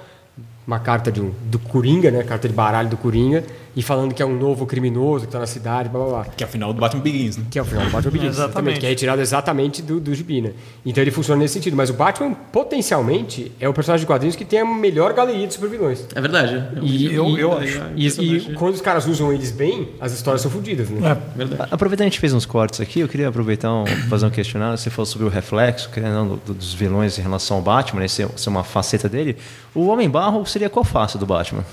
uma 0.66 0.78
carta 0.78 1.10
de 1.10 1.20
um, 1.20 1.32
do 1.46 1.58
Coringa, 1.58 2.10
né? 2.10 2.22
Carta 2.22 2.48
de 2.48 2.54
baralho 2.54 2.88
do 2.88 2.96
Coringa, 2.96 3.44
e 3.74 3.82
falando 3.82 4.14
que 4.14 4.22
é 4.22 4.26
um 4.26 4.36
novo 4.38 4.66
criminoso 4.66 5.26
que 5.26 5.32
tá 5.32 5.38
na 5.38 5.46
cidade, 5.46 5.88
blá 5.88 6.00
blá 6.04 6.10
blá. 6.10 6.24
Que 6.36 6.44
é 6.44 6.46
o 6.46 6.50
final 6.50 6.72
do 6.72 6.80
Batman 6.80 7.00
Begins, 7.02 7.36
né? 7.36 7.44
Que 7.50 7.58
é 7.58 7.62
o 7.62 7.64
final 7.64 7.84
do 7.84 7.90
Batman 7.90 8.10
Begins, 8.12 8.28
Exatamente. 8.34 8.50
exatamente. 8.52 8.80
Que 8.80 8.86
é 8.86 8.88
retirado 8.90 9.20
exatamente 9.22 9.82
do, 9.82 9.98
do 10.00 10.14
gibi, 10.14 10.40
né? 10.42 10.52
Então 10.84 11.02
ele 11.02 11.10
funciona 11.10 11.40
nesse 11.40 11.54
sentido. 11.54 11.76
Mas 11.76 11.90
o 11.90 11.94
Batman, 11.94 12.34
potencialmente, 12.52 13.52
é 13.60 13.68
o 13.68 13.72
personagem 13.72 14.02
de 14.02 14.06
quadrinhos 14.06 14.36
que 14.36 14.44
tem 14.44 14.60
a 14.60 14.64
melhor 14.64 15.12
galeria 15.12 15.46
de 15.46 15.54
supervilões. 15.54 16.04
É 16.14 16.20
verdade. 16.20 16.62
E, 16.82 17.06
Eu- 17.14 17.28
e- 17.30 17.40
eu 17.40 17.50
e- 17.62 17.64
acho. 17.64 17.82
E, 17.96 18.06
e 18.50 18.54
quando 18.54 18.74
os 18.74 18.80
caras 18.80 19.06
usam 19.06 19.32
eles 19.32 19.50
bem, 19.50 19.88
as 20.00 20.12
histórias 20.12 20.42
são 20.42 20.50
fodidas, 20.50 20.88
né? 20.90 21.10
É. 21.12 21.36
Verdade. 21.38 21.68
Aproveitando 21.70 22.04
que 22.06 22.08
a 22.08 22.10
gente 22.10 22.20
fez 22.20 22.32
uns 22.32 22.44
cortes 22.46 22.80
aqui, 22.80 23.00
eu 23.00 23.08
queria 23.08 23.28
aproveitar 23.28 23.72
um, 23.72 23.86
fazer 24.08 24.26
um 24.26 24.30
questionário. 24.30 24.76
Você 24.76 24.90
falou 24.90 25.06
sobre 25.06 25.26
o 25.26 25.30
reflexo, 25.30 25.88
querendo 25.90 26.40
do- 26.44 26.54
dos 26.54 26.74
vilões 26.74 27.18
em 27.18 27.22
relação 27.22 27.56
ao 27.58 27.62
Batman, 27.62 28.00
né? 28.00 28.08
Ser, 28.08 28.28
ser 28.36 28.48
uma 28.48 28.64
faceta 28.64 29.08
dele. 29.08 29.36
O 29.74 29.86
Homem 29.86 30.08
Barro 30.10 30.44
seria 30.46 30.68
qual 30.68 30.84
face 30.84 31.16
do 31.16 31.24
Batman? 31.26 31.64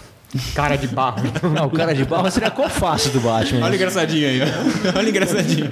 Cara 0.54 0.76
de 0.76 0.88
barro. 0.88 1.22
Não, 1.54 1.66
o 1.66 1.70
cara 1.72 1.94
de 1.94 2.06
barro 2.06 2.30
seria 2.30 2.52
qual 2.52 2.70
face 2.70 3.10
do 3.10 3.20
Batman? 3.20 3.64
Olha 3.66 3.72
o 3.72 3.76
engraçadinho 3.76 4.28
aí, 4.28 4.42
ó. 4.44 4.98
Olha 4.98 5.06
o 5.08 5.10
engraçadinho. 5.10 5.72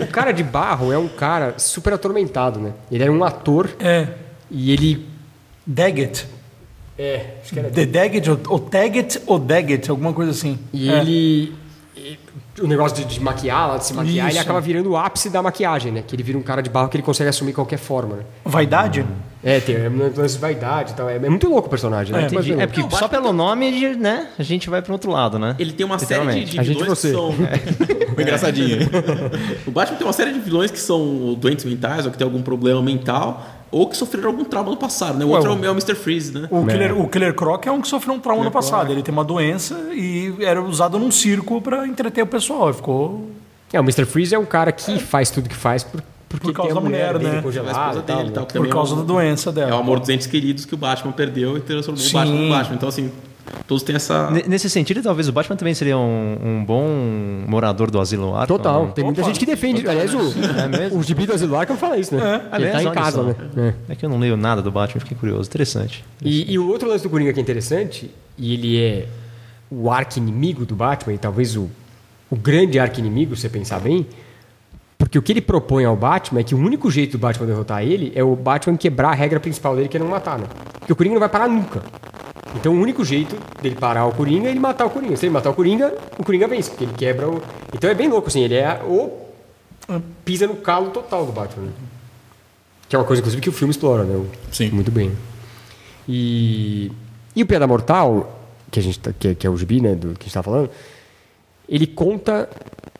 o 0.00 0.06
cara 0.08 0.32
de 0.32 0.42
barro 0.42 0.92
é 0.92 0.98
um 0.98 1.08
cara 1.08 1.54
super 1.58 1.92
atormentado, 1.94 2.60
né? 2.60 2.72
Ele 2.92 3.02
era 3.02 3.10
um 3.12 3.24
ator 3.24 3.70
É. 3.80 4.08
e 4.50 4.70
ele. 4.72 5.06
Daggett. 5.66 6.26
É, 6.98 7.36
acho 7.42 7.52
que 7.54 7.58
era. 7.58 7.70
The 7.70 7.86
Daggett, 7.86 8.30
ou, 8.30 8.38
ou 8.48 8.58
Taggett 8.58 9.20
ou 9.26 9.38
Daggett, 9.38 9.90
alguma 9.90 10.12
coisa 10.12 10.30
assim. 10.32 10.58
E 10.72 10.90
É. 10.90 10.98
ele. 11.00 11.54
O 12.62 12.66
negócio 12.68 12.96
de, 12.98 13.04
de 13.06 13.20
maquiar, 13.20 13.68
lá, 13.68 13.78
de 13.78 13.86
se 13.86 13.94
maquiar, 13.94 14.26
ele 14.26 14.34
Isso. 14.34 14.42
acaba 14.42 14.60
virando 14.60 14.90
o 14.90 14.96
ápice 14.96 15.28
da 15.30 15.42
maquiagem, 15.42 15.90
né? 15.90 16.04
Que 16.06 16.14
ele 16.14 16.22
vira 16.22 16.38
um 16.38 16.42
cara 16.42 16.62
de 16.62 16.70
barro 16.70 16.88
que 16.88 16.96
ele 16.96 17.02
consegue 17.02 17.28
assumir 17.30 17.52
qualquer 17.52 17.78
forma, 17.78 18.16
né? 18.16 18.22
Vaidade? 18.44 19.04
É, 19.44 19.60
tem 19.60 19.76
é, 19.76 19.88
um 19.90 20.10
lance 20.16 20.34
de 20.36 20.40
vaidade 20.40 20.92
e 20.92 20.94
tal. 20.94 21.08
É, 21.08 21.16
é 21.16 21.28
muito 21.28 21.48
louco 21.48 21.66
o 21.66 21.70
personagem, 21.70 22.12
né? 22.14 22.22
É, 22.22 22.26
Entendi. 22.26 22.52
É 22.52 22.56
meu, 22.56 22.68
porque 22.68 22.96
só 22.96 23.06
pelo 23.06 23.32
nome, 23.32 23.94
né, 23.96 24.28
a 24.38 24.42
gente 24.42 24.70
vai 24.70 24.80
para 24.80 24.92
outro 24.92 25.10
lado, 25.10 25.38
né? 25.38 25.54
Ele 25.58 25.72
tem 25.72 25.84
uma 25.84 25.98
série 25.98 26.26
de, 26.32 26.44
de 26.52 26.60
A 26.60 26.62
gente 26.62 26.78
vilões 26.78 27.00
que 27.00 27.08
são. 27.12 27.34
O 28.16 28.20
engraçadinho. 28.20 28.78
O 29.66 29.70
Batman 29.70 29.96
tem 29.98 30.06
uma 30.06 30.12
série 30.12 30.32
de 30.32 30.40
vilões 30.40 30.70
que 30.70 30.78
são 30.78 31.34
doentes 31.34 31.64
mentais 31.64 32.06
ou 32.06 32.12
que 32.12 32.16
tem 32.18 32.24
algum 32.24 32.42
problema 32.42 32.80
mental 32.80 33.44
ou 33.70 33.88
que 33.88 33.96
sofreram 33.96 34.28
algum 34.28 34.44
trauma 34.44 34.70
no 34.70 34.76
passado, 34.76 35.18
né? 35.18 35.24
O 35.24 35.28
Ué, 35.30 35.34
outro 35.36 35.50
é 35.52 35.54
o- 35.56 35.64
é 35.64 35.70
Mr. 35.70 35.94
Freeze, 35.96 36.32
né? 36.32 36.48
O 36.50 36.64
Killer, 36.64 36.96
o 37.00 37.08
Killer 37.08 37.34
Croc 37.34 37.66
é 37.66 37.72
um 37.72 37.80
que 37.80 37.88
sofreu 37.88 38.14
um 38.14 38.20
trauma 38.20 38.44
no 38.44 38.50
passado. 38.50 38.92
Ele 38.92 39.02
tem 39.02 39.12
uma 39.12 39.24
doença 39.24 39.74
e 39.92 40.32
era 40.40 40.62
usado 40.62 40.98
num 40.98 41.10
circo 41.10 41.60
pra 41.60 41.86
entreter 41.86 42.22
o 42.22 42.26
pessoal. 42.26 42.72
Ficou. 42.72 43.28
É, 43.72 43.80
o 43.80 43.82
Mr. 43.82 44.04
Freeze 44.04 44.32
é 44.34 44.38
um 44.38 44.44
cara 44.44 44.70
que 44.70 44.98
faz 45.00 45.28
tudo 45.30 45.48
que 45.48 45.56
faz 45.56 45.82
por, 45.82 46.00
porque 46.40 46.46
Por 46.48 46.54
causa 46.54 46.68
tem 46.70 46.78
a 46.78 46.80
da 46.80 46.86
mulher, 46.88 47.18
dele 47.18 47.30
né? 47.32 47.38
A 47.38 47.42
congelada 47.42 47.78
esposa 47.78 48.02
tal, 48.02 48.16
dele 48.16 48.28
e 48.28 48.30
né? 48.30 48.34
tal, 48.34 48.46
que 48.46 48.52
Por 48.52 48.58
também 48.58 48.72
causa 48.72 48.94
é 48.94 48.96
da 48.96 49.02
doença 49.02 49.52
dela. 49.52 49.70
é 49.70 49.74
o 49.74 49.78
amor 49.78 50.00
dos 50.00 50.08
entes 50.08 50.26
queridos 50.26 50.64
que 50.64 50.74
o 50.74 50.76
Batman 50.76 51.12
perdeu 51.12 51.56
e 51.56 51.60
transformou 51.60 52.02
Sim. 52.02 52.10
o 52.10 52.12
Batman 52.18 52.38
no 52.40 52.48
Batman. 52.48 52.76
Então, 52.76 52.88
assim, 52.88 53.10
todos 53.66 53.82
têm 53.82 53.96
essa. 53.96 54.30
N- 54.32 54.44
Nesse 54.48 54.68
sentido, 54.70 55.02
talvez 55.02 55.28
o 55.28 55.32
Batman 55.32 55.56
também 55.56 55.74
seria 55.74 55.96
um, 55.98 56.36
um 56.42 56.64
bom 56.64 56.86
morador 57.46 57.90
do 57.90 58.00
asilo 58.00 58.34
Arkham. 58.34 58.56
Total. 58.56 58.86
né? 58.86 58.92
Tem 58.94 59.04
muita 59.04 59.22
gente 59.22 59.38
que 59.38 59.46
defende. 59.46 59.86
Aliás, 59.88 60.12
o, 60.14 60.18
É 60.18 60.68
mesmo? 60.68 60.98
o 60.98 61.02
gibi 61.02 61.26
do 61.26 61.32
Asilo 61.34 61.56
Arkham 61.56 61.76
fala 61.76 61.96
isso, 61.98 62.14
né? 62.14 62.40
Que 62.50 62.56
ele 62.62 62.70
tá 62.70 62.82
em 62.82 62.92
casa, 62.92 63.22
né? 63.22 63.34
É. 63.88 63.92
É 63.92 63.94
que 63.96 64.04
eu 64.04 64.08
não 64.10 64.18
leio 64.18 64.36
nada 64.36 64.60
do 64.62 64.70
Batman, 64.70 65.00
fiquei 65.00 65.16
curioso. 65.16 65.48
Interessante. 65.48 66.04
E, 66.22 66.52
e 66.52 66.58
o 66.58 66.68
outro 66.68 66.88
lance 66.88 67.02
do 67.04 67.10
Coringa 67.10 67.32
que 67.32 67.38
é 67.38 67.42
interessante, 67.42 68.10
e 68.36 68.54
ele 68.54 68.80
é 68.82 69.06
o 69.70 69.90
arqui-inimigo 69.90 70.64
do 70.66 70.74
Batman, 70.76 71.14
e 71.14 71.18
talvez 71.18 71.56
o, 71.56 71.68
o 72.30 72.36
grande 72.36 72.78
arqui-inimigo, 72.78 73.34
se 73.34 73.42
você 73.42 73.48
pensar 73.48 73.80
bem, 73.80 74.06
porque 74.98 75.18
o 75.18 75.22
que 75.22 75.32
ele 75.32 75.40
propõe 75.40 75.84
ao 75.84 75.96
Batman 75.96 76.40
é 76.40 76.44
que 76.44 76.54
o 76.54 76.58
único 76.58 76.90
jeito 76.90 77.12
do 77.12 77.18
Batman 77.18 77.46
derrotar 77.46 77.82
ele 77.82 78.12
é 78.14 78.22
o 78.22 78.34
Batman 78.36 78.76
quebrar 78.76 79.10
a 79.10 79.14
regra 79.14 79.40
principal 79.40 79.74
dele, 79.76 79.88
que 79.88 79.96
é 79.96 80.00
não 80.00 80.06
matar, 80.08 80.38
né? 80.38 80.46
Porque 80.78 80.92
o 80.92 80.96
Coringa 80.96 81.14
não 81.14 81.20
vai 81.20 81.28
parar 81.28 81.48
nunca. 81.48 81.82
Então 82.56 82.72
o 82.72 82.80
único 82.80 83.04
jeito 83.04 83.36
dele 83.60 83.74
parar 83.74 84.06
o 84.06 84.12
Coringa 84.12 84.48
é 84.48 84.50
ele 84.50 84.60
matar 84.60 84.86
o 84.86 84.90
Coringa. 84.90 85.16
Se 85.16 85.26
ele 85.26 85.32
matar 85.32 85.50
o 85.50 85.54
Coringa, 85.54 85.92
o 86.18 86.24
Coringa 86.24 86.46
vence, 86.46 86.70
porque 86.70 86.84
ele 86.84 86.92
quebra 86.94 87.28
o... 87.28 87.42
Então 87.72 87.90
é 87.90 87.94
bem 87.94 88.08
louco, 88.08 88.28
assim, 88.28 88.40
ele 88.42 88.54
é 88.54 88.80
o... 88.84 89.10
pisa 90.24 90.46
no 90.46 90.54
calo 90.56 90.90
total 90.90 91.26
do 91.26 91.32
Batman, 91.32 91.66
né? 91.66 91.72
Que 92.88 92.94
é 92.94 92.98
uma 92.98 93.04
coisa, 93.04 93.20
inclusive, 93.20 93.42
que 93.42 93.48
o 93.48 93.52
filme 93.52 93.72
explora, 93.72 94.04
né? 94.04 94.24
Sim. 94.52 94.70
Muito 94.70 94.90
bem. 94.92 95.10
E, 96.08 96.92
e 97.34 97.42
o 97.42 97.46
Piada 97.46 97.66
Mortal, 97.66 98.40
que, 98.70 98.78
a 98.78 98.82
gente 98.82 98.98
tá- 99.00 99.12
que, 99.12 99.28
é- 99.28 99.36
é 99.42 99.50
o 99.50 99.56
gibi, 99.56 99.80
né, 99.80 99.94
do 99.94 100.08
que 100.08 100.12
a 100.12 100.12
gente 100.12 100.26
está 100.28 100.42
falando, 100.42 100.70
ele 101.68 101.86
conta 101.86 102.48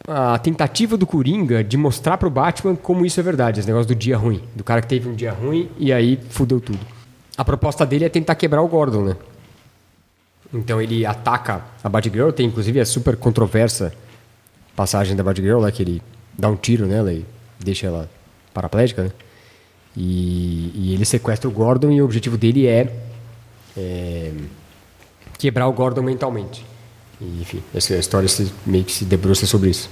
a 0.06 0.38
tentativa 0.38 0.96
do 0.96 1.06
Coringa 1.06 1.64
de 1.64 1.76
mostrar 1.76 2.18
pro 2.18 2.28
Batman 2.28 2.76
como 2.76 3.06
isso 3.06 3.18
é 3.18 3.22
verdade, 3.22 3.60
esse 3.60 3.68
negócio 3.68 3.88
do 3.88 3.94
dia 3.94 4.16
ruim, 4.16 4.42
do 4.54 4.62
cara 4.62 4.82
que 4.82 4.88
teve 4.88 5.08
um 5.08 5.14
dia 5.14 5.32
ruim 5.32 5.70
e 5.78 5.92
aí 5.92 6.20
fudeu 6.28 6.60
tudo. 6.60 6.80
A 7.36 7.44
proposta 7.44 7.86
dele 7.86 8.04
é 8.04 8.08
tentar 8.08 8.34
quebrar 8.34 8.62
o 8.62 8.68
Gordon, 8.68 9.04
né? 9.04 9.16
Então 10.52 10.80
ele 10.80 11.04
ataca 11.04 11.64
a 11.82 11.88
Batgirl, 11.88 12.30
tem 12.30 12.46
inclusive 12.46 12.78
a 12.80 12.86
super 12.86 13.16
controversa 13.16 13.92
passagem 14.76 15.16
da 15.16 15.22
Batgirl 15.22 15.58
lá 15.58 15.72
que 15.72 15.82
ele 15.82 16.02
dá 16.38 16.48
um 16.48 16.56
tiro 16.56 16.86
nela 16.86 17.12
e 17.12 17.24
deixa 17.58 17.86
ela 17.86 18.08
paraplégica, 18.52 19.04
né? 19.04 19.10
E, 19.96 20.72
e 20.74 20.94
ele 20.94 21.04
sequestra 21.04 21.48
o 21.48 21.52
Gordon 21.52 21.90
e 21.90 22.02
o 22.02 22.04
objetivo 22.04 22.36
dele 22.36 22.66
é, 22.66 22.92
é, 23.76 24.32
quebrar 25.38 25.66
o 25.66 25.72
Gordon 25.72 26.02
mentalmente. 26.02 26.64
E, 27.20 27.40
enfim, 27.42 27.62
essa 27.74 27.94
história 27.94 28.28
se, 28.28 28.52
meio 28.66 28.84
que 28.84 28.92
se 28.92 29.04
debruça 29.04 29.46
sobre 29.46 29.70
isso. 29.70 29.90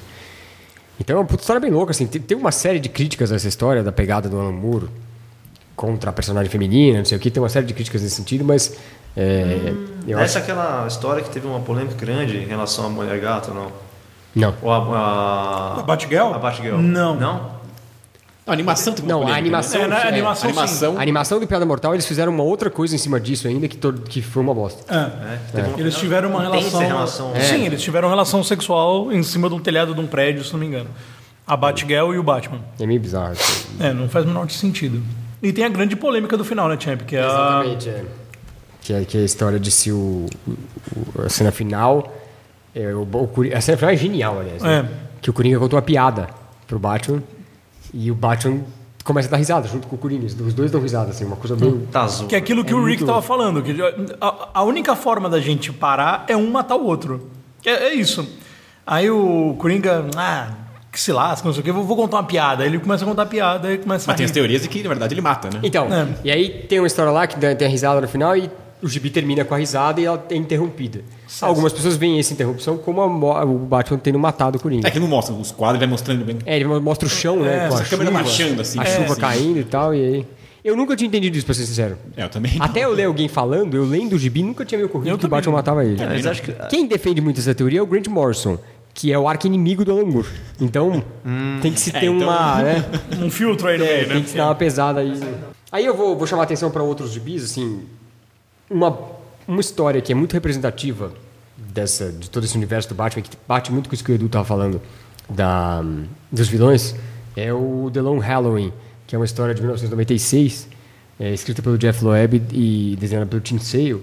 Então 1.01 1.16
é 1.16 1.18
uma 1.18 1.25
puta 1.25 1.43
história 1.43 1.61
bem 1.61 1.70
louca, 1.70 1.91
assim. 1.91 2.07
Tem, 2.07 2.20
tem 2.20 2.37
uma 2.37 2.53
série 2.53 2.79
de 2.79 2.89
críticas 2.89 3.33
a 3.33 3.37
essa 3.37 3.49
história 3.49 3.83
da 3.83 3.93
pegada 3.93 4.29
do 4.29 4.39
Alan 4.39 4.53
Moore 4.53 4.89
contra 5.75 6.11
a 6.11 6.12
personagem 6.12 6.51
feminina, 6.51 6.99
não 6.99 7.05
sei 7.05 7.16
o 7.16 7.20
que. 7.20 7.31
Tem 7.31 7.43
uma 7.43 7.49
série 7.49 7.66
de 7.66 7.75
críticas 7.75 8.03
nesse 8.03 8.14
sentido, 8.14 8.45
mas 8.45 8.77
é, 9.16 9.73
eu 10.07 10.18
acho... 10.18 10.25
Essa 10.25 10.39
é 10.39 10.43
aquela 10.43 10.87
história 10.87 11.23
que 11.23 11.31
teve 11.31 11.47
uma 11.47 11.61
polêmica 11.61 11.95
grande 11.95 12.37
em 12.37 12.47
relação 12.47 12.87
à 12.87 12.89
mulher 12.89 13.18
gato, 13.20 13.53
não? 13.53 13.73
Não. 14.35 14.55
Ou 14.62 14.73
a, 14.73 14.77
a, 14.79 15.81
A 15.81 15.83
Batgirl? 15.83 16.33
A 16.35 16.39
Batgirl. 16.39 16.79
Não. 16.79 17.14
Não? 17.16 17.62
A 18.45 18.53
animação 18.53 18.93
tem 18.93 19.05
uma 19.05 19.09
Não, 19.09 19.18
a 19.18 19.20
polêmica, 19.26 19.40
né? 19.40 19.47
animação... 19.47 19.80
É, 19.82 19.86
na 19.86 19.99
é, 20.01 20.09
animação, 20.09 20.49
A 20.49 20.53
animação. 20.53 20.99
A 20.99 21.03
animação 21.03 21.40
do 21.40 21.47
Piada 21.47 21.64
Mortal, 21.64 21.95
eles 21.95 22.07
fizeram 22.07 22.32
uma 22.32 22.43
outra 22.43 22.68
coisa 22.70 22.95
em 22.95 22.99
cima 22.99 23.20
disso 23.20 23.47
ainda 23.47 23.68
que, 23.68 23.76
to- 23.76 23.93
que 23.93 24.20
foi 24.20 24.43
uma 24.43 24.53
bosta. 24.53 24.82
É. 24.93 25.61
É, 25.61 25.64
uma- 25.64 25.78
Eles 25.78 25.95
tiveram 25.97 26.30
uma 26.30 26.43
relação. 26.43 26.80
relação. 26.80 27.32
Sim, 27.40 27.66
eles 27.66 27.80
tiveram 27.80 28.09
relação 28.09 28.43
sexual 28.43 29.12
em 29.12 29.22
cima 29.22 29.49
de 29.49 29.55
um 29.55 29.61
telhado 29.61 29.95
de 29.95 30.01
um 30.01 30.07
prédio, 30.09 30.43
se 30.45 30.53
não 30.53 30.59
me 30.59 30.66
engano. 30.66 30.90
A 31.47 31.57
Batgirl 31.57 32.12
e 32.14 32.18
o 32.18 32.22
Batman. 32.22 32.59
É 32.80 32.86
meio 32.86 33.01
bizarro. 33.01 33.34
É, 33.78 33.93
não 33.93 34.09
faz 34.09 34.24
o 34.24 34.28
menor 34.28 34.51
sentido. 34.51 35.01
E 35.40 35.53
tem 35.53 35.64
a 35.64 35.68
grande 35.68 35.95
polêmica 35.95 36.36
do 36.36 36.45
final, 36.45 36.68
né, 36.68 36.76
Champ? 36.78 37.03
Que 37.03 37.16
é 37.16 37.20
a. 37.22 37.26
Exatamente, 37.26 37.88
é. 37.88 38.05
Que, 38.80 38.93
é. 38.93 39.05
que 39.05 39.18
é 39.18 39.20
a 39.20 39.24
história 39.24 39.59
de 39.61 39.70
se 39.70 39.93
o, 39.93 40.26
o- 40.47 41.22
a 41.24 41.28
cena 41.28 41.53
final. 41.53 42.12
É, 42.74 42.93
o, 42.95 43.03
o 43.03 43.30
a 43.57 43.61
cena 43.61 43.76
final 43.76 43.93
é 43.93 43.97
genial, 43.97 44.40
aliás. 44.40 44.62
né? 44.62 44.88
É. 44.88 45.18
Que 45.20 45.30
o 45.30 45.32
Coringa 45.32 45.59
contou 45.59 45.76
uma 45.76 45.82
piada 45.82 46.28
pro 46.66 46.78
Batman 46.78 47.22
e 47.93 48.11
o 48.11 48.14
Batman 48.14 48.61
começa 49.05 49.28
a 49.28 49.30
dar 49.32 49.36
risada 49.36 49.66
junto 49.68 49.86
com 49.88 49.97
o 49.97 49.99
Coringa. 49.99 50.26
Os 50.26 50.55
dois 50.55 50.70
dão 50.70 50.80
risada, 50.80 51.11
assim, 51.11 51.24
uma 51.24 51.36
coisa 51.36 51.57
bem. 51.57 51.86
Tá 51.90 52.03
azul. 52.03 52.26
Que 52.28 52.34
é 52.34 52.38
aquilo 52.38 52.64
que 52.64 52.72
É 52.72 52.76
o 52.76 52.84
Rick 52.84 53.03
muito 53.03 53.07
tava 53.07 53.22
falando. 53.22 53.62
Que 53.62 53.76
a, 54.20 54.49
a 54.55 54.62
única 54.62 54.95
forma 54.95 55.28
da 55.28 55.40
gente 55.40 55.72
parar 55.72 56.24
é 56.28 56.36
um 56.36 56.51
matar 56.51 56.76
o 56.76 56.84
outro. 56.84 57.28
É, 57.64 57.70
é 57.88 57.95
isso. 57.95 58.26
Aí 58.86 59.11
o 59.11 59.55
Coringa, 59.59 60.07
ah, 60.16 60.51
que 60.90 61.01
se 61.01 61.12
lasca, 61.12 61.47
não 61.47 61.53
sei 61.53 61.61
o 61.62 61.64
quê, 61.64 61.72
vou, 61.72 61.84
vou 61.84 61.97
contar 61.97 62.16
uma 62.18 62.24
piada. 62.24 62.62
Aí 62.62 62.68
ele 62.68 62.78
começa 62.78 63.05
a 63.05 63.09
contar 63.09 63.26
piada 63.26 63.72
e 63.72 63.78
começa 63.78 64.05
Mas 64.07 64.14
a 64.14 64.16
tem 64.16 64.26
as 64.26 64.32
teorias 64.32 64.62
de 64.62 64.68
que, 64.68 64.82
na 64.82 64.88
verdade, 64.88 65.14
ele 65.14 65.20
mata, 65.20 65.49
né? 65.53 65.61
Então, 65.62 65.86
É. 65.93 66.09
e 66.24 66.30
aí 66.30 66.49
tem 66.68 66.78
uma 66.80 66.86
história 66.86 67.11
lá 67.12 67.26
que 67.26 67.36
tem 67.55 67.66
a 67.66 67.70
risada 67.70 68.01
no 68.01 68.09
final 68.09 68.36
e 68.36 68.51
o 68.83 68.89
gibi 68.89 69.11
termina 69.11 69.45
com 69.45 69.55
a 69.55 69.59
risada 69.59 70.01
e 70.01 70.05
ela 70.05 70.24
é 70.30 70.35
interrompida. 70.35 71.03
Algumas 71.41 71.72
pessoas 71.72 71.97
veem 71.97 72.18
essa 72.18 72.33
interrupção 72.33 72.76
como 72.76 73.01
a 73.01 73.45
o 73.45 73.59
Batman 73.59 73.99
tendo 73.99 74.18
matado 74.18 74.59
o 74.59 74.61
Coringa. 74.61 74.87
É 74.87 74.91
que 74.91 74.99
não 75.01 75.07
mostra, 75.09 75.35
os 75.35 75.51
quadros 75.53 75.78
vai 75.78 75.89
mostrando 75.89 76.24
bem. 76.24 76.39
É, 76.45 76.57
ele 76.57 76.64
mostra 76.66 77.07
o 77.07 77.11
chão, 77.11 77.41
né? 77.41 77.66
É, 77.66 77.68
com 77.68 77.74
a 77.76 77.83
câmera 77.85 78.11
chuva, 78.11 78.22
marchando, 78.22 78.61
assim. 78.61 78.78
A 78.80 78.83
É, 78.83 78.97
chuva 78.97 79.14
sim. 79.14 79.20
caindo 79.20 79.59
e 79.61 79.64
tal, 79.64 79.95
e 79.95 80.05
aí. 80.05 80.26
Eu 80.64 80.76
nunca 80.76 80.95
tinha 80.95 81.09
entendido 81.09 81.37
isso, 81.37 81.45
pra 81.45 81.55
ser 81.57 81.64
sincero. 81.66 81.97
É, 82.16 82.22
eu 82.24 82.28
também. 82.28 82.57
não. 82.57 82.64
Até 82.64 82.85
eu 82.85 82.93
ler 82.93 83.05
alguém 83.05 83.26
falando, 83.28 83.76
eu 83.76 83.85
lendo 83.85 84.14
o 84.14 84.18
gibi, 84.18 84.43
nunca 84.45 84.64
tinha 84.64 84.78
me 84.78 84.85
ocorrido 84.85 85.11
Eu 85.11 85.18
que 85.18 85.26
o 85.26 85.28
Batman 85.28 85.51
não. 85.53 85.59
matava 85.59 85.85
ele. 85.85 85.97
Mas 86.05 86.24
acho 86.26 86.43
que- 86.43 86.53
Quem 86.70 86.87
defende 86.87 87.20
muito 87.20 87.41
essa 87.41 87.53
teoria 87.55 87.80
é 87.80 87.83
o 87.83 87.87
Grant 87.87 88.07
Morrison, 88.07 88.59
que 88.95 89.12
é 89.12 89.18
o 89.18 89.26
arqui-inimigo 89.26 89.85
do 89.85 89.91
Alan 89.91 90.05
Moore. 90.05 90.28
Então, 90.61 91.03
tem 91.61 91.72
que 91.72 91.80
se 91.80 91.91
ter 91.91 92.05
então- 92.07 92.28
uma. 92.28 92.62
Né? 92.62 92.85
Um 93.20 93.28
filtro 93.30 93.66
aí 93.66 93.76
no 93.78 93.85
É, 93.85 93.89
meio, 93.89 94.07
tem 94.07 94.16
né? 94.18 94.22
que 94.22 94.30
se 94.30 94.37
dar 94.37 94.47
uma 94.47 94.55
pesada 94.55 95.01
aí. 95.01 95.18
Aí 95.72 95.85
eu 95.85 95.97
vou, 95.97 96.16
vou 96.16 96.26
chamar 96.28 96.43
a 96.43 96.45
atenção 96.45 96.70
para 96.70 96.83
outros 96.83 97.11
gibis, 97.12 97.43
assim. 97.45 97.80
Uma, 98.73 98.99
uma 99.47 99.61
história 99.61 100.01
que 100.01 100.12
é 100.12 100.14
muito 100.14 100.33
representativa 100.33 101.12
dessa, 101.57 102.11
de 102.11 102.31
todo 102.31 102.45
esse 102.45 102.57
universo 102.57 102.89
do 102.89 102.95
Batman, 102.95 103.23
que 103.23 103.31
bate 103.47 103.70
muito 103.73 103.89
com 103.89 103.95
isso 103.95 104.05
que 104.05 104.12
o 104.12 104.14
Edu 104.14 104.27
estava 104.27 104.45
falando 104.45 104.81
da, 105.29 105.85
dos 106.31 106.49
vilões, 106.49 106.95
é 107.37 107.53
o 107.53 107.91
The 107.93 108.01
Long 108.01 108.18
Halloween, 108.18 108.73
que 109.07 109.14
é 109.14 109.18
uma 109.18 109.25
história 109.25 109.55
de 109.55 109.61
1996, 109.61 110.68
é, 111.20 111.33
escrita 111.33 111.62
pelo 111.62 111.77
Jeff 111.79 112.03
Loeb 112.05 112.43
e 112.53 112.97
desenhada 112.99 113.27
pelo 113.27 113.41
Tim 113.41 113.59
Sale, 113.59 114.03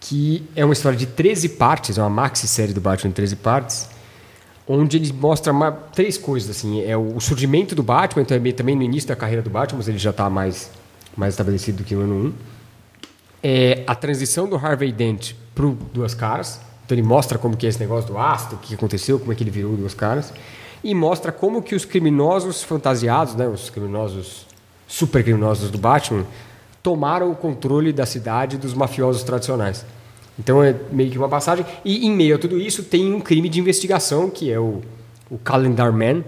que 0.00 0.44
é 0.54 0.64
uma 0.64 0.74
história 0.74 0.98
de 0.98 1.06
13 1.06 1.50
partes, 1.50 1.96
é 1.96 2.02
uma 2.02 2.10
maxi-série 2.10 2.72
do 2.72 2.80
Batman 2.80 3.10
em 3.10 3.12
13 3.12 3.36
partes, 3.36 3.88
onde 4.68 4.96
ele 4.96 5.12
mostra 5.12 5.52
uma- 5.52 5.72
três 5.72 6.16
coisas 6.18 6.50
assim 6.50 6.82
é 6.82 6.96
o, 6.96 7.16
o 7.16 7.20
surgimento 7.20 7.74
do 7.74 7.82
Batman 7.82 8.24
meio- 8.40 8.54
também 8.54 8.74
no 8.74 8.82
início 8.82 9.08
da 9.08 9.14
carreira 9.16 9.42
do 9.42 9.50
Batman 9.50 9.76
mas 9.78 9.88
ele 9.88 9.98
já 9.98 10.08
está 10.10 10.28
mais 10.30 10.70
mais 11.14 11.34
estabelecido 11.34 11.78
do 11.78 11.84
que 11.84 11.94
no 11.94 12.00
ano 12.02 12.14
1 12.28 12.32
é 13.46 13.84
a 13.86 13.94
transição 13.94 14.48
do 14.48 14.56
Harvey 14.56 14.90
Dent 14.90 15.34
pro 15.54 15.76
Duas 15.92 16.14
Caras. 16.14 16.58
Então 16.86 16.96
ele 16.96 17.06
mostra 17.06 17.36
como 17.36 17.54
que 17.54 17.66
é 17.66 17.68
esse 17.68 17.78
negócio 17.78 18.10
do 18.10 18.18
ácido, 18.18 18.56
o 18.56 18.58
que 18.58 18.74
aconteceu, 18.74 19.18
como 19.18 19.32
é 19.32 19.34
que 19.34 19.42
ele 19.42 19.50
virou 19.50 19.76
Duas 19.76 19.92
Caras. 19.92 20.32
E 20.82 20.94
mostra 20.94 21.30
como 21.30 21.60
que 21.60 21.74
os 21.74 21.84
criminosos 21.84 22.62
fantasiados, 22.62 23.34
né, 23.34 23.46
os 23.46 23.68
criminosos 23.68 24.46
super 24.88 25.22
criminosos 25.22 25.70
do 25.70 25.76
Batman, 25.76 26.24
tomaram 26.82 27.30
o 27.30 27.36
controle 27.36 27.92
da 27.92 28.06
cidade 28.06 28.56
dos 28.56 28.72
mafiosos 28.72 29.22
tradicionais. 29.22 29.84
Então 30.38 30.62
é 30.62 30.74
meio 30.90 31.10
que 31.10 31.18
uma 31.18 31.28
passagem. 31.28 31.66
E 31.84 32.06
em 32.06 32.10
meio 32.10 32.36
a 32.36 32.38
tudo 32.38 32.58
isso 32.58 32.82
tem 32.82 33.12
um 33.12 33.20
crime 33.20 33.50
de 33.50 33.60
investigação, 33.60 34.30
que 34.30 34.50
é 34.50 34.58
o, 34.58 34.80
o 35.30 35.36
Calendar 35.36 35.92
Man, 35.92 36.24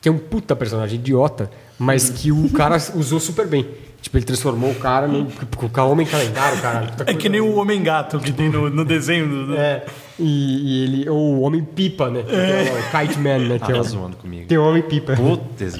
que 0.00 0.08
é 0.08 0.12
um 0.12 0.18
puta 0.18 0.54
personagem 0.54 0.98
idiota, 0.98 1.50
mas 1.78 2.10
que 2.10 2.30
o 2.30 2.50
cara 2.50 2.76
usou 2.94 3.18
super 3.18 3.46
bem. 3.46 3.66
Tipo, 4.00 4.16
ele 4.16 4.24
transformou 4.24 4.70
o 4.70 4.74
cara 4.74 5.06
no 5.06 5.26
o 5.28 5.90
homem 5.90 6.06
calendário, 6.06 6.60
cara. 6.60 6.90
É 7.06 7.14
que 7.14 7.28
nem 7.28 7.40
o 7.40 7.56
Homem-Gato 7.56 8.18
que 8.18 8.32
tem 8.32 8.48
no, 8.48 8.70
no 8.70 8.84
desenho. 8.84 9.46
Do... 9.46 9.54
É, 9.54 9.84
e, 10.18 10.24
e 10.24 10.84
ele, 10.84 11.08
ou 11.08 11.34
o 11.36 11.40
Homem 11.42 11.62
Pipa, 11.62 12.08
né? 12.10 12.22
Que 12.22 12.34
é. 12.34 12.72
o 12.78 12.98
Kite 12.98 13.18
Man, 13.18 13.38
né? 13.38 13.58
Ah, 13.60 13.70
é 13.70 13.74
tá 13.74 13.80
o, 13.80 13.84
zoando 13.84 14.16
comigo. 14.16 14.46
tem 14.46 14.56
o 14.56 14.64
Homem 14.64 14.82
Pipa. 14.82 15.14
Putz, 15.16 15.76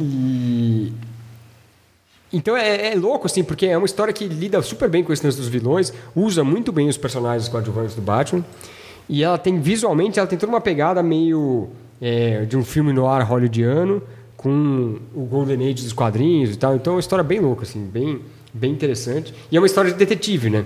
E... 0.00 0.92
Então 2.32 2.56
é, 2.56 2.92
é 2.92 2.94
louco, 2.94 3.26
assim, 3.26 3.44
porque 3.44 3.66
é 3.66 3.76
uma 3.76 3.86
história 3.86 4.12
que 4.12 4.26
lida 4.26 4.60
super 4.60 4.88
bem 4.88 5.04
com 5.04 5.12
esse 5.12 5.24
lance 5.24 5.38
dos 5.38 5.48
vilões, 5.48 5.92
usa 6.14 6.42
muito 6.42 6.72
bem 6.72 6.88
os 6.88 6.96
personagens 6.96 7.48
coadjuvantes 7.48 7.94
do 7.94 8.02
Batman, 8.02 8.44
e 9.08 9.22
ela 9.22 9.38
tem, 9.38 9.60
visualmente, 9.60 10.18
ela 10.18 10.26
tem 10.26 10.38
toda 10.38 10.52
uma 10.52 10.60
pegada 10.60 11.02
meio 11.02 11.70
é, 12.00 12.44
de 12.44 12.56
um 12.56 12.64
filme 12.64 12.92
no 12.92 13.06
ar 13.06 13.22
hollywoodiano, 13.22 14.02
com 14.46 14.98
o 15.12 15.24
Golden 15.24 15.56
Age 15.64 15.82
dos 15.82 15.92
quadrinhos 15.92 16.54
e 16.54 16.56
tal. 16.56 16.76
Então 16.76 16.92
é 16.92 16.94
uma 16.96 17.00
história 17.00 17.24
bem 17.24 17.40
louca, 17.40 17.64
assim, 17.64 17.84
bem, 17.84 18.20
bem 18.54 18.70
interessante. 18.70 19.34
E 19.50 19.56
é 19.56 19.60
uma 19.60 19.66
história 19.66 19.90
de 19.90 19.96
detetive, 19.96 20.48
né? 20.50 20.64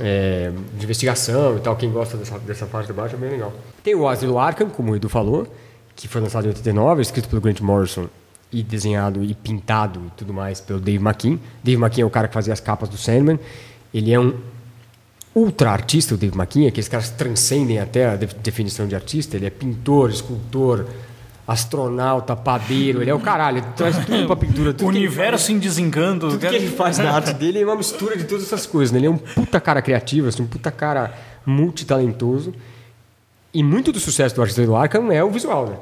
É, 0.00 0.50
de 0.78 0.84
investigação 0.84 1.58
e 1.58 1.60
tal. 1.60 1.76
Quem 1.76 1.92
gosta 1.92 2.16
dessa, 2.16 2.38
dessa 2.38 2.64
parte 2.64 2.86
do 2.88 2.94
Batman 2.94 3.18
é 3.18 3.20
bem 3.20 3.30
legal. 3.32 3.52
Tem 3.84 3.94
o 3.94 4.08
Asilo 4.08 4.38
Arkham, 4.38 4.70
como 4.70 4.92
o 4.92 4.96
Edu 4.96 5.10
falou, 5.10 5.46
que 5.94 6.08
foi 6.08 6.22
lançado 6.22 6.46
em 6.46 6.48
89, 6.48 7.02
escrito 7.02 7.28
pelo 7.28 7.42
Grant 7.42 7.60
Morrison 7.60 8.06
e 8.50 8.62
desenhado 8.62 9.22
e 9.22 9.34
pintado 9.34 10.00
e 10.06 10.10
tudo 10.16 10.32
mais 10.32 10.58
pelo 10.62 10.80
Dave 10.80 11.04
McKean. 11.04 11.38
Dave 11.62 11.82
McKean 11.82 12.04
é 12.04 12.06
o 12.06 12.10
cara 12.10 12.28
que 12.28 12.34
fazia 12.34 12.54
as 12.54 12.60
capas 12.60 12.88
do 12.88 12.96
Sandman. 12.96 13.38
Ele 13.92 14.10
é 14.10 14.18
um 14.18 14.32
ultra 15.34 15.70
artista, 15.70 16.14
o 16.14 16.16
Dave 16.16 16.34
McKean, 16.34 16.68
aqueles 16.68 16.88
caras 16.88 17.10
transcendem 17.10 17.78
até 17.78 18.08
a 18.08 18.16
de- 18.16 18.26
definição 18.42 18.86
de 18.88 18.94
artista. 18.94 19.36
Ele 19.36 19.44
é 19.44 19.50
pintor, 19.50 20.08
escultor, 20.08 20.86
astronauta, 21.48 22.36
padeiro. 22.36 23.00
Ele 23.02 23.10
é 23.10 23.14
o 23.14 23.18
caralho, 23.18 23.58
ele 23.58 23.66
traz 23.74 23.96
tudo 24.04 24.26
pra 24.26 24.36
pintura. 24.36 24.72
Tudo 24.74 24.84
O 24.84 24.88
universo 24.88 25.50
em 25.50 25.58
desencanto. 25.58 26.28
tudo 26.28 26.38
que 26.38 26.54
ele 26.54 26.68
faz 26.68 26.98
na 26.98 27.10
arte 27.10 27.32
dele 27.32 27.60
é 27.60 27.64
uma 27.64 27.74
mistura 27.76 28.16
de 28.16 28.24
todas 28.24 28.44
essas 28.44 28.66
coisas. 28.66 28.92
né? 28.92 28.98
Ele 28.98 29.06
é 29.06 29.10
um 29.10 29.16
puta 29.16 29.58
cara 29.58 29.80
criativo, 29.80 30.28
assim, 30.28 30.42
um 30.42 30.46
puta 30.46 30.70
cara 30.70 31.12
multitalentoso. 31.46 32.52
E 33.52 33.62
muito 33.62 33.90
do 33.90 33.98
sucesso 33.98 34.34
do 34.34 34.42
artista 34.42 34.64
do 34.64 34.76
Arkham 34.76 35.10
é 35.10 35.24
o 35.24 35.30
visual, 35.30 35.66
né? 35.66 35.76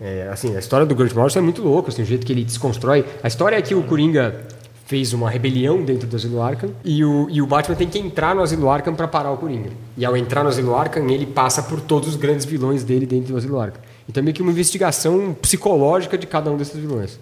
É, 0.00 0.28
assim, 0.32 0.56
a 0.56 0.58
história 0.58 0.84
do 0.84 0.94
Grant 0.96 1.12
Morrison 1.12 1.38
é 1.38 1.42
muito 1.42 1.62
louca, 1.62 1.90
assim, 1.90 2.02
o 2.02 2.04
jeito 2.04 2.26
que 2.26 2.32
ele 2.32 2.42
desconstrói. 2.42 3.04
A 3.22 3.28
história 3.28 3.54
é 3.56 3.62
que 3.62 3.72
o 3.76 3.82
Coringa 3.84 4.44
fez 4.86 5.12
uma 5.12 5.30
rebelião 5.30 5.84
dentro 5.84 6.08
do 6.08 6.16
Asilo 6.16 6.42
Arkham 6.42 6.70
e 6.84 7.04
o, 7.04 7.28
e 7.30 7.40
o 7.40 7.46
Batman 7.46 7.76
tem 7.76 7.88
que 7.88 7.98
entrar 7.98 8.34
no 8.34 8.42
Asilo 8.42 8.68
Arkham 8.68 8.94
para 8.96 9.06
parar 9.06 9.30
o 9.30 9.36
Coringa. 9.36 9.70
E 9.96 10.04
ao 10.04 10.16
entrar 10.16 10.42
no 10.42 10.48
Asilo 10.48 10.74
Arkham, 10.74 11.08
ele 11.08 11.24
passa 11.26 11.62
por 11.62 11.80
todos 11.80 12.08
os 12.08 12.16
grandes 12.16 12.44
vilões 12.44 12.82
dele 12.82 13.06
dentro 13.06 13.32
do 13.32 13.38
Asilo 13.38 13.60
Arkham. 13.60 13.80
Então 14.08 14.20
é 14.20 14.24
meio 14.24 14.34
que 14.34 14.42
uma 14.42 14.50
investigação 14.50 15.34
psicológica 15.40 16.18
de 16.18 16.26
cada 16.26 16.50
um 16.50 16.56
desses 16.56 16.78
vilões. 16.78 17.18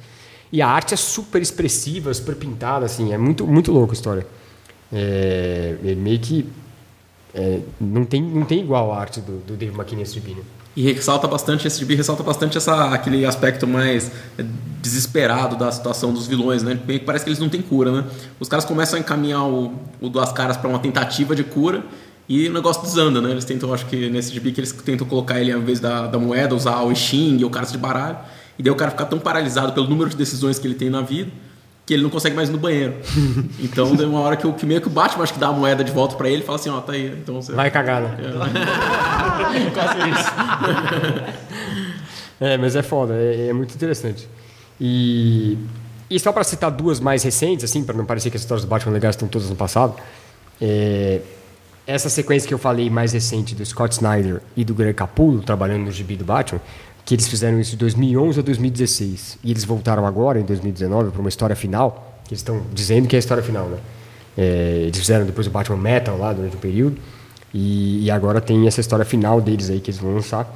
E 0.53 0.61
a 0.61 0.68
arte 0.68 0.95
é 0.95 0.97
super 0.97 1.41
expressiva, 1.41 2.12
super 2.12 2.35
pintada, 2.35 2.85
assim, 2.85 3.12
é 3.12 3.18
muito, 3.18 3.47
muito 3.47 3.70
louco 3.70 3.93
a 3.93 3.95
história. 3.95 4.26
É, 4.93 5.76
é 5.85 5.95
meio 5.95 6.18
que 6.18 6.47
é, 7.33 7.61
não, 7.81 8.05
tem, 8.05 8.20
não 8.20 8.45
tem 8.45 8.61
igual 8.61 8.93
a 8.93 8.99
arte 8.99 9.20
do, 9.20 9.39
do 9.39 9.57
Dave 9.57 9.74
McKean 9.76 9.99
nesse 9.99 10.14
gibi, 10.14 10.35
né? 10.35 10.43
E 10.74 10.93
ressalta 10.93 11.26
bastante, 11.26 11.66
esse 11.66 11.78
gibi 11.78 11.95
ressalta 11.95 12.22
bastante 12.22 12.57
essa, 12.57 12.93
aquele 12.95 13.26
aspecto 13.26 13.66
mais 13.66 14.11
eh, 14.39 14.45
desesperado 14.81 15.57
da 15.57 15.70
situação 15.70 16.12
dos 16.12 16.28
vilões, 16.28 16.62
né? 16.62 16.78
Parece 17.05 17.24
que 17.24 17.28
eles 17.28 17.41
não 17.41 17.49
têm 17.49 17.61
cura, 17.61 17.91
né? 17.91 18.05
Os 18.39 18.49
caras 18.49 18.64
começam 18.64 18.97
a 18.97 19.01
encaminhar 19.01 19.45
o, 19.45 19.74
o 20.01 20.09
Duas 20.09 20.33
Caras 20.33 20.57
para 20.57 20.68
uma 20.68 20.78
tentativa 20.78 21.35
de 21.35 21.43
cura 21.43 21.85
e 22.31 22.49
o 22.49 22.53
negócio 22.53 22.81
desanda, 22.83 23.20
né? 23.20 23.33
Eles 23.33 23.45
tentam, 23.45 23.74
acho 23.74 23.85
que 23.87 24.09
nesse 24.09 24.33
gibi 24.33 24.53
que 24.53 24.61
eles 24.61 24.70
tentam 24.70 25.05
colocar 25.05 25.41
ele, 25.41 25.51
ao 25.51 25.59
invés 25.59 25.81
da, 25.81 26.07
da 26.07 26.16
moeda, 26.16 26.55
usar 26.55 26.81
o 26.83 26.95
Xing 26.95 27.43
ou 27.43 27.51
cartas 27.51 27.72
de 27.72 27.78
baralho. 27.78 28.18
E 28.57 28.62
daí 28.62 28.72
o 28.72 28.76
cara 28.76 28.93
fica 28.93 29.05
tão 29.05 29.18
paralisado 29.18 29.72
pelo 29.72 29.89
número 29.89 30.09
de 30.09 30.16
decisões 30.16 30.57
que 30.57 30.64
ele 30.64 30.76
tem 30.76 30.89
na 30.89 31.01
vida 31.01 31.28
que 31.85 31.95
ele 31.95 32.05
não 32.05 32.11
consegue 32.11 32.37
mais 32.37 32.49
ir 32.49 32.53
no 32.53 32.59
banheiro. 32.59 32.95
então, 33.59 33.97
tem 33.97 34.07
uma 34.07 34.20
hora 34.20 34.37
que, 34.37 34.47
o, 34.47 34.53
que 34.53 34.64
meio 34.64 34.81
que 34.81 34.87
o 34.87 34.91
Batman 34.91 35.24
acho 35.24 35.33
que 35.33 35.41
dá 35.41 35.49
a 35.49 35.53
moeda 35.53 35.83
de 35.83 35.91
volta 35.91 36.14
para 36.14 36.28
ele 36.28 36.41
e 36.41 36.47
fala 36.47 36.57
assim, 36.57 36.70
ó, 36.70 36.81
tá 36.81 36.93
aí. 36.93 37.18
Então 37.20 37.43
você... 37.43 37.53
Vai 37.53 37.68
cagar, 37.68 38.01
né? 38.01 38.16
É, 42.41 42.57
mas 42.57 42.74
é 42.74 42.83
foda, 42.83 43.14
é, 43.14 43.49
é 43.49 43.53
muito 43.53 43.74
interessante. 43.74 44.26
E, 44.81 45.59
e 46.09 46.18
só 46.18 46.33
para 46.33 46.43
citar 46.43 46.70
duas 46.70 46.99
mais 46.99 47.22
recentes, 47.22 47.64
assim, 47.64 47.85
para 47.85 47.95
não 47.95 48.07
parecer 48.07 48.31
que 48.31 48.37
as 48.37 48.43
histórias 48.43 48.64
do 48.64 48.68
Batman 48.68 48.95
legais 48.95 49.14
estão 49.14 49.28
todas 49.28 49.51
no 49.51 49.57
passado, 49.57 49.95
é, 50.59 51.20
essa 51.91 52.09
sequência 52.09 52.47
que 52.47 52.55
eu 52.55 52.59
falei 52.59 52.88
mais 52.88 53.12
recente 53.12 53.55
do 53.55 53.64
Scott 53.64 53.95
Snyder 53.95 54.41
e 54.57 54.64
do 54.64 54.74
Greg 54.74 54.95
Capullo 54.95 55.43
trabalhando 55.43 55.84
no 55.84 55.91
gibi 55.91 56.16
do 56.16 56.24
Batman, 56.24 56.61
que 57.05 57.14
eles 57.14 57.26
fizeram 57.26 57.59
isso 57.59 57.72
de 57.72 57.78
2011 57.78 58.38
a 58.38 58.43
2016 58.43 59.38
e 59.43 59.51
eles 59.51 59.64
voltaram 59.64 60.07
agora 60.07 60.38
em 60.38 60.45
2019 60.45 61.11
para 61.11 61.20
uma 61.20 61.28
história 61.28 61.57
final, 61.57 62.20
que 62.24 62.30
eles 62.30 62.41
estão 62.41 62.62
dizendo 62.72 63.09
que 63.09 63.16
é 63.16 63.18
a 63.18 63.20
história 63.20 63.43
final, 63.43 63.66
né? 63.66 63.78
É, 64.38 64.82
eles 64.84 64.99
fizeram 64.99 65.26
depois 65.26 65.47
o 65.47 65.51
Batman 65.51 65.76
Metal 65.76 66.16
lá 66.16 66.32
durante 66.32 66.57
um 66.57 66.61
período 66.61 66.97
e, 67.53 68.05
e 68.05 68.11
agora 68.11 68.41
tem 68.41 68.66
essa 68.66 68.80
história 68.80 69.05
final 69.05 69.41
deles 69.41 69.68
aí 69.70 69.80
que 69.80 69.91
eles 69.91 70.01
vão 70.01 70.14
lançar. 70.14 70.49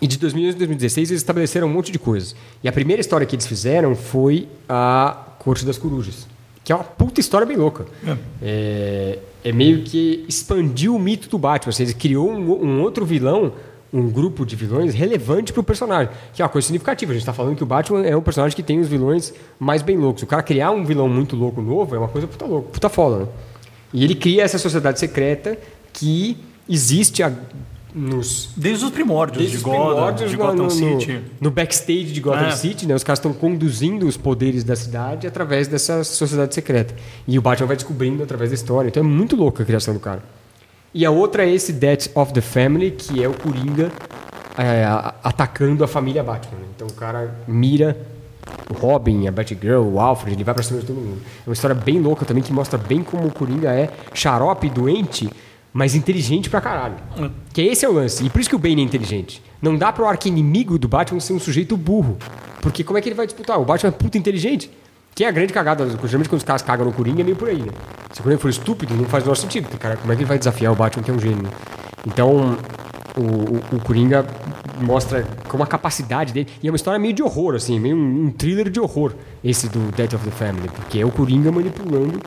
E 0.00 0.06
de 0.06 0.18
2011 0.18 0.56
a 0.56 0.58
2016 0.58 1.10
eles 1.10 1.22
estabeleceram 1.22 1.66
um 1.66 1.72
monte 1.72 1.90
de 1.90 1.98
coisas. 1.98 2.36
E 2.62 2.68
a 2.68 2.72
primeira 2.72 3.00
história 3.00 3.26
que 3.26 3.34
eles 3.34 3.46
fizeram 3.46 3.96
foi 3.96 4.46
a 4.68 5.24
Corte 5.38 5.64
das 5.64 5.78
Corujas, 5.78 6.26
que 6.62 6.70
é 6.70 6.74
uma 6.74 6.84
puta 6.84 7.20
história 7.20 7.46
bem 7.46 7.56
louca. 7.56 7.86
É, 8.42 9.18
é 9.22 9.27
meio 9.52 9.82
que 9.82 10.24
expandiu 10.28 10.94
o 10.94 10.98
mito 10.98 11.28
do 11.28 11.38
Batman. 11.38 11.68
Ou 11.68 11.72
seja, 11.72 11.90
ele 11.92 11.98
criou 11.98 12.30
um, 12.30 12.50
um 12.64 12.80
outro 12.82 13.04
vilão, 13.06 13.52
um 13.92 14.10
grupo 14.10 14.44
de 14.44 14.54
vilões 14.56 14.94
relevante 14.94 15.52
para 15.52 15.60
o 15.60 15.64
personagem. 15.64 16.12
Que 16.34 16.42
é 16.42 16.44
uma 16.44 16.48
coisa 16.50 16.66
significativa. 16.66 17.12
A 17.12 17.14
gente 17.14 17.22
está 17.22 17.32
falando 17.32 17.56
que 17.56 17.62
o 17.62 17.66
Batman 17.66 18.04
é 18.04 18.16
um 18.16 18.20
personagem 18.22 18.54
que 18.56 18.62
tem 18.62 18.78
os 18.80 18.88
vilões 18.88 19.32
mais 19.58 19.80
bem 19.82 19.96
loucos. 19.96 20.22
O 20.22 20.26
cara 20.26 20.42
criar 20.42 20.70
um 20.72 20.84
vilão 20.84 21.08
muito 21.08 21.36
louco 21.36 21.62
novo 21.62 21.94
é 21.94 21.98
uma 21.98 22.08
coisa 22.08 22.26
puta 22.26 22.44
louca, 22.44 22.68
puta 22.70 22.88
foda, 22.88 23.24
né? 23.24 23.28
E 23.94 24.04
ele 24.04 24.14
cria 24.14 24.42
essa 24.42 24.58
sociedade 24.58 24.98
secreta 25.00 25.56
que 25.92 26.36
existe 26.68 27.22
a- 27.22 27.32
nos 27.94 28.50
Desde 28.56 28.84
os 28.84 28.90
primórdios 28.90 29.38
Desde 29.38 29.52
de 29.56 29.58
os 29.58 29.62
Gotham, 29.62 29.86
primórdios 29.94 30.30
de 30.30 30.36
no- 30.36 30.42
Gotham 30.42 30.56
no, 30.56 30.62
no- 30.64 30.70
City. 30.70 31.20
No, 31.40 31.50
backstage 31.50 32.04
de 32.12 32.20
Gotham 32.20 32.46
É. 32.46 32.50
City, 32.52 32.86
né? 32.86 32.94
Os 32.94 33.02
caras 33.04 33.18
estão 33.18 33.32
conduzindo 33.32 34.06
os 34.06 34.16
poderes 34.16 34.62
da 34.64 34.76
cidade 34.76 35.26
através 35.26 35.66
dessa 35.68 36.04
sociedade 36.04 36.54
secreta. 36.54 36.94
E 37.26 37.38
o 37.38 37.42
Batman 37.42 37.66
vai 37.66 37.76
descobrindo 37.76 38.22
através 38.22 38.50
da 38.50 38.54
história. 38.54 38.88
Então 38.88 39.02
é 39.02 39.06
muito 39.06 39.36
louca 39.36 39.62
a 39.62 39.66
criação 39.66 39.94
do 39.94 40.00
cara. 40.00 40.22
E 40.94 41.04
a 41.04 41.10
outra 41.10 41.44
é 41.44 41.50
esse 41.50 41.72
Death 41.72 42.08
of 42.14 42.32
the 42.32 42.40
Family, 42.40 42.90
que 42.90 43.22
é 43.22 43.28
o 43.28 43.34
Coringa 43.34 43.90
é, 44.56 44.84
atacando 45.22 45.84
a 45.84 45.88
família 45.88 46.22
Batman. 46.22 46.58
né? 46.58 46.66
Então 46.74 46.88
o 46.88 46.92
cara 46.92 47.34
mira 47.46 47.96
o 48.70 48.74
Robin, 48.74 49.26
a 49.28 49.30
Batgirl, 49.32 49.82
o 49.82 50.00
Alfred, 50.00 50.34
ele 50.36 50.44
vai 50.44 50.54
pra 50.54 50.62
cima 50.62 50.80
de 50.80 50.86
todo 50.86 50.96
mundo. 50.96 51.20
É 51.46 51.48
uma 51.48 51.52
história 51.52 51.74
bem 51.74 52.00
louca 52.00 52.24
também, 52.24 52.42
que 52.42 52.52
mostra 52.52 52.78
bem 52.78 53.02
como 53.02 53.26
o 53.26 53.32
Coringa 53.32 53.70
é 53.72 53.90
xarope, 54.14 54.68
doente, 54.70 55.28
mas 55.72 55.94
inteligente 55.94 56.48
pra 56.50 56.60
caralho. 56.60 56.96
Que 57.52 57.62
esse 57.62 57.84
é 57.84 57.88
o 57.88 57.92
lance. 57.92 58.24
E 58.24 58.30
por 58.30 58.40
isso 58.40 58.50
que 58.50 58.56
o 58.56 58.58
Bane 58.58 58.80
é 58.80 58.84
inteligente. 58.84 59.42
Não 59.60 59.76
dá 59.76 59.92
pro 59.92 60.06
arqui-inimigo 60.06 60.78
do 60.78 60.88
Batman 60.88 61.20
ser 61.20 61.32
um 61.32 61.40
sujeito 61.40 61.76
burro. 61.76 62.16
Porque 62.60 62.82
como 62.82 62.98
é 62.98 63.00
que 63.02 63.08
ele 63.08 63.16
vai 63.16 63.26
disputar? 63.26 63.60
O 63.60 63.64
Batman 63.64 63.88
é 63.88 63.92
puta 63.92 64.18
inteligente. 64.18 64.70
Que 65.14 65.24
é 65.24 65.28
a 65.28 65.30
grande 65.30 65.52
cagada. 65.52 65.84
Geralmente 66.04 66.28
quando 66.28 66.38
os 66.38 66.44
caras 66.44 66.62
cagam 66.62 66.86
no 66.86 66.92
Coringa 66.92 67.22
é 67.22 67.24
meio 67.24 67.36
por 67.36 67.48
aí, 67.48 67.60
né? 67.60 67.72
Se 68.12 68.20
o 68.20 68.22
Coringa 68.22 68.40
for 68.40 68.48
estúpido, 68.48 68.94
não 68.94 69.04
faz 69.04 69.24
o 69.24 69.26
menor 69.26 69.34
sentido. 69.34 69.64
Porque, 69.64 69.78
cara, 69.78 69.96
como 69.96 70.12
é 70.12 70.16
que 70.16 70.22
ele 70.22 70.28
vai 70.28 70.38
desafiar 70.38 70.72
o 70.72 70.76
Batman 70.76 71.02
que 71.02 71.10
é 71.10 71.14
um 71.14 71.18
gênio? 71.18 71.42
né? 71.42 71.50
Então, 72.06 72.56
o, 73.16 73.74
o, 73.74 73.76
o 73.76 73.80
Coringa 73.84 74.24
mostra 74.80 75.26
como 75.48 75.62
a 75.62 75.66
capacidade 75.66 76.32
dele. 76.32 76.48
E 76.62 76.68
é 76.68 76.70
uma 76.70 76.76
história 76.76 76.98
meio 76.98 77.12
de 77.12 77.22
horror, 77.22 77.56
assim, 77.56 77.78
meio 77.80 77.96
um, 77.96 78.26
um 78.26 78.30
thriller 78.30 78.70
de 78.70 78.78
horror, 78.78 79.12
esse 79.42 79.68
do 79.68 79.90
Death 79.92 80.14
of 80.14 80.24
the 80.24 80.30
Family. 80.30 80.68
Porque 80.68 81.00
é 81.00 81.04
o 81.04 81.10
Coringa 81.10 81.50
manipulando 81.50 82.20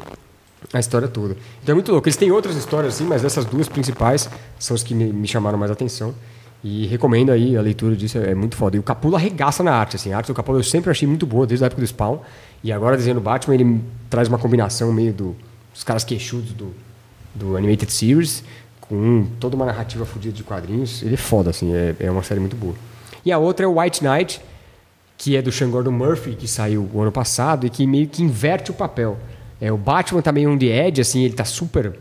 a 0.73 0.79
história 0.79 1.07
toda. 1.07 1.35
Então 1.61 1.73
é 1.73 1.75
muito 1.75 1.91
louco. 1.91 2.07
Eles 2.07 2.15
têm 2.15 2.31
outras 2.31 2.55
histórias, 2.55 2.95
assim, 2.95 3.05
mas 3.05 3.23
essas 3.23 3.45
duas 3.45 3.67
principais 3.67 4.29
são 4.57 4.75
as 4.75 4.83
que 4.83 4.93
me, 4.93 5.05
me 5.11 5.27
chamaram 5.27 5.57
mais 5.57 5.71
atenção. 5.71 6.13
E 6.63 6.85
recomendo 6.85 7.31
aí 7.31 7.57
a 7.57 7.61
leitura 7.61 7.95
disso, 7.95 8.19
é 8.19 8.35
muito 8.35 8.55
foda. 8.55 8.75
E 8.75 8.79
o 8.79 8.83
Capullo 8.83 9.15
arregaça 9.15 9.63
na 9.63 9.73
arte, 9.73 9.95
assim. 9.95 10.13
A 10.13 10.17
arte 10.17 10.27
do 10.27 10.33
Capullo 10.33 10.59
eu 10.59 10.63
sempre 10.63 10.91
achei 10.91 11.07
muito 11.07 11.25
boa, 11.25 11.47
desde 11.47 11.63
a 11.63 11.67
época 11.67 11.81
do 11.81 11.87
Spawn. 11.87 12.19
E 12.63 12.71
agora, 12.71 12.95
desenhando 12.95 13.19
Batman, 13.19 13.55
ele 13.55 13.81
traz 14.09 14.27
uma 14.27 14.37
combinação 14.37 14.93
meio 14.93 15.11
do, 15.11 15.35
dos 15.73 15.83
caras 15.83 16.03
queixudos 16.03 16.51
do, 16.53 16.71
do 17.33 17.57
Animated 17.57 17.91
Series 17.91 18.43
com 18.79 19.25
toda 19.39 19.55
uma 19.55 19.65
narrativa 19.65 20.05
fodida 20.05 20.35
de 20.35 20.43
quadrinhos. 20.43 21.01
Ele 21.01 21.15
é 21.15 21.17
foda, 21.17 21.49
assim. 21.49 21.73
É, 21.73 21.95
é 21.99 22.11
uma 22.11 22.21
série 22.21 22.39
muito 22.39 22.55
boa. 22.55 22.75
E 23.25 23.31
a 23.31 23.37
outra 23.39 23.65
é 23.65 23.67
o 23.67 23.79
White 23.79 24.03
Knight, 24.03 24.41
que 25.17 25.35
é 25.35 25.41
do 25.41 25.51
Sean 25.51 25.69
Gordon 25.69 25.91
Murphy, 25.91 26.35
que 26.35 26.47
saiu 26.47 26.87
o 26.93 27.01
ano 27.01 27.11
passado 27.11 27.65
e 27.65 27.69
que 27.69 27.87
meio 27.87 28.07
que 28.07 28.21
inverte 28.21 28.69
o 28.69 28.73
papel. 28.73 29.17
É, 29.61 29.71
o 29.71 29.77
Batman 29.77 30.21
tá 30.23 30.31
meio 30.31 30.49
on 30.51 30.57
the 30.57 30.65
edge, 30.87 30.99
assim, 30.99 31.23
ele 31.23 31.35
tá 31.35 31.45
super 31.45 31.93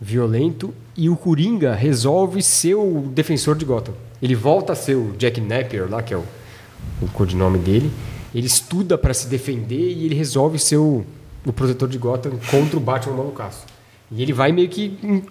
violento. 0.00 0.74
E 0.96 1.08
o 1.08 1.16
Coringa 1.16 1.74
resolve 1.74 2.42
ser 2.42 2.74
o 2.74 3.08
defensor 3.12 3.56
de 3.56 3.64
Gotham. 3.64 3.94
Ele 4.20 4.34
volta 4.34 4.72
a 4.72 4.76
ser 4.76 4.94
o 4.96 5.12
Jack 5.16 5.40
Napier 5.40 5.88
lá, 5.90 6.02
que 6.02 6.12
é 6.12 6.16
o, 6.16 6.24
o 7.00 7.08
codinome 7.08 7.58
dele. 7.58 7.90
Ele 8.34 8.46
estuda 8.46 8.98
para 8.98 9.14
se 9.14 9.26
defender 9.28 9.78
e 9.92 10.04
ele 10.04 10.14
resolve 10.14 10.58
ser 10.58 10.76
o, 10.76 11.04
o 11.46 11.52
protetor 11.52 11.88
de 11.88 11.96
Gotham 11.98 12.32
contra 12.50 12.76
o 12.76 12.80
Batman 12.80 13.16
malucaço. 13.16 13.64
E 14.10 14.22
ele 14.22 14.32
vai 14.32 14.52
meio 14.52 14.68
que 14.68 15.22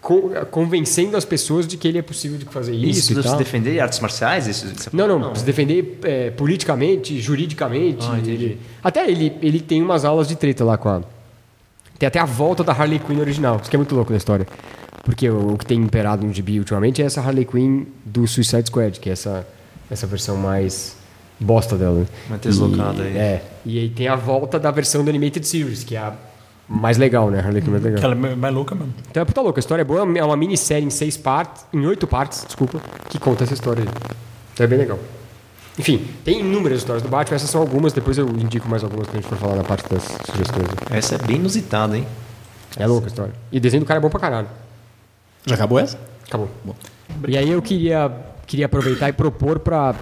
con- 0.00 0.30
convencendo 0.50 1.16
as 1.16 1.24
pessoas 1.24 1.66
de 1.66 1.76
que 1.76 1.86
ele 1.88 1.98
é 1.98 2.02
possível 2.02 2.38
de 2.38 2.44
fazer 2.46 2.74
isso, 2.74 3.00
Isso, 3.00 3.14
de 3.14 3.28
se 3.28 3.36
defender 3.36 3.72
de 3.72 3.80
artes 3.80 3.98
marciais? 4.00 4.46
Isso, 4.46 4.66
isso- 4.66 4.90
Não, 4.92 5.06
não, 5.06 5.34
se 5.34 5.44
defender 5.44 5.98
é, 6.04 6.30
politicamente, 6.30 7.20
juridicamente. 7.20 8.06
Ah, 8.08 8.18
ele- 8.18 8.58
até 8.82 9.10
ele, 9.10 9.32
ele 9.42 9.60
tem 9.60 9.82
umas 9.82 10.04
aulas 10.04 10.28
de 10.28 10.36
treta 10.36 10.64
lá 10.64 10.78
com 10.78 10.88
a. 10.88 11.02
Tem 11.98 12.06
até 12.06 12.18
a 12.20 12.24
volta 12.24 12.62
da 12.62 12.72
Harley 12.72 12.98
Quinn 12.98 13.18
original, 13.20 13.58
isso 13.60 13.68
que 13.70 13.76
é 13.76 13.78
muito 13.78 13.94
louco 13.94 14.10
na 14.12 14.16
história. 14.16 14.46
Porque 15.04 15.28
o, 15.28 15.54
o 15.54 15.58
que 15.58 15.66
tem 15.66 15.78
imperado 15.80 16.24
no 16.26 16.32
gibi 16.32 16.58
ultimamente 16.58 17.02
é 17.02 17.06
essa 17.06 17.20
Harley 17.20 17.44
Quinn 17.44 17.84
do 18.04 18.26
Suicide 18.26 18.66
Squad, 18.66 19.00
que 19.00 19.08
é 19.08 19.12
essa, 19.12 19.46
essa 19.90 20.06
versão 20.06 20.36
mais 20.36 20.96
bosta 21.40 21.76
dela. 21.76 22.00
né? 22.00 22.06
Mais 22.28 22.40
deslocada 22.40 23.02
E- 23.02 23.06
aí. 23.06 23.16
É. 23.18 23.44
E 23.64 23.78
aí 23.80 23.88
tem 23.90 24.06
a 24.08 24.16
volta 24.16 24.58
da 24.58 24.70
versão 24.70 25.02
do 25.02 25.08
Animated 25.10 25.46
Series, 25.46 25.82
que 25.84 25.96
é 25.96 25.98
a 25.98 26.12
mais 26.68 26.98
legal, 26.98 27.30
né? 27.30 27.40
Harley 27.40 27.62
Quinn 27.62 27.70
mais 27.72 27.82
legal. 27.82 28.02
Ela 28.04 28.14
é 28.28 28.34
mais 28.34 28.54
louca 28.54 28.74
mesmo. 28.74 28.92
Então 29.10 29.22
é 29.22 29.24
puta 29.24 29.40
louca. 29.40 29.58
A 29.58 29.62
história 29.62 29.80
é 29.82 29.84
boa, 29.84 30.00
é 30.18 30.24
uma 30.24 30.36
minissérie 30.36 30.86
em 30.86 30.90
seis 30.90 31.16
partes, 31.16 31.64
em 31.72 31.86
oito 31.86 32.06
partes, 32.06 32.44
desculpa, 32.46 32.80
que 33.08 33.18
conta 33.18 33.44
essa 33.44 33.54
história 33.54 33.82
aí. 33.84 33.88
Então 34.52 34.64
é 34.64 34.66
bem 34.68 34.78
legal. 34.78 34.98
Enfim, 35.78 36.04
tem 36.24 36.40
inúmeras 36.40 36.78
histórias 36.78 37.02
do 37.02 37.08
Batman, 37.08 37.36
essas 37.36 37.50
são 37.50 37.60
algumas, 37.60 37.92
depois 37.92 38.18
eu 38.18 38.28
indico 38.28 38.68
mais 38.68 38.82
algumas 38.82 39.06
que 39.08 39.16
a 39.16 39.20
gente 39.20 39.28
for 39.28 39.38
falar 39.38 39.54
na 39.56 39.64
parte 39.64 39.88
das 39.88 40.02
sugestões. 40.30 40.66
Essa 40.90 41.14
é 41.14 41.18
bem 41.18 41.36
inusitada, 41.36 41.96
hein? 41.96 42.06
É 42.76 42.86
louca 42.86 43.06
a 43.06 43.08
história. 43.08 43.32
E 43.52 43.58
o 43.58 43.60
desenho 43.60 43.82
do 43.84 43.86
cara 43.86 43.98
é 43.98 44.02
bom 44.02 44.10
pra 44.10 44.18
caralho. 44.20 44.48
Já 45.46 45.54
acabou 45.54 45.78
essa? 45.78 45.98
Acabou. 46.26 46.48
E 47.26 47.38
aí 47.38 47.48
eu 47.50 47.62
queria, 47.62 48.10
queria 48.46 48.66
aproveitar 48.66 49.08
e 49.08 49.12
propor 49.12 49.60
pra 49.60 49.94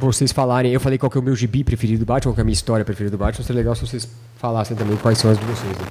vocês 0.00 0.32
falarem. 0.32 0.72
Eu 0.72 0.80
falei 0.80 0.98
qual 0.98 1.10
que 1.10 1.18
é 1.18 1.20
o 1.20 1.24
meu 1.24 1.36
gibi 1.36 1.62
preferido 1.62 2.00
do 2.00 2.06
Batman, 2.06 2.30
qual 2.30 2.34
que 2.34 2.40
é 2.40 2.42
a 2.42 2.44
minha 2.44 2.52
história 2.54 2.84
preferida 2.84 3.16
do 3.16 3.20
Batman. 3.20 3.44
Seria 3.44 3.60
legal 3.60 3.74
se 3.74 3.86
vocês 3.86 4.08
falassem 4.38 4.76
também 4.76 4.96
quais 4.96 5.18
são 5.18 5.30
as 5.30 5.38
de 5.38 5.44
vocês. 5.44 5.70
né? 5.78 5.84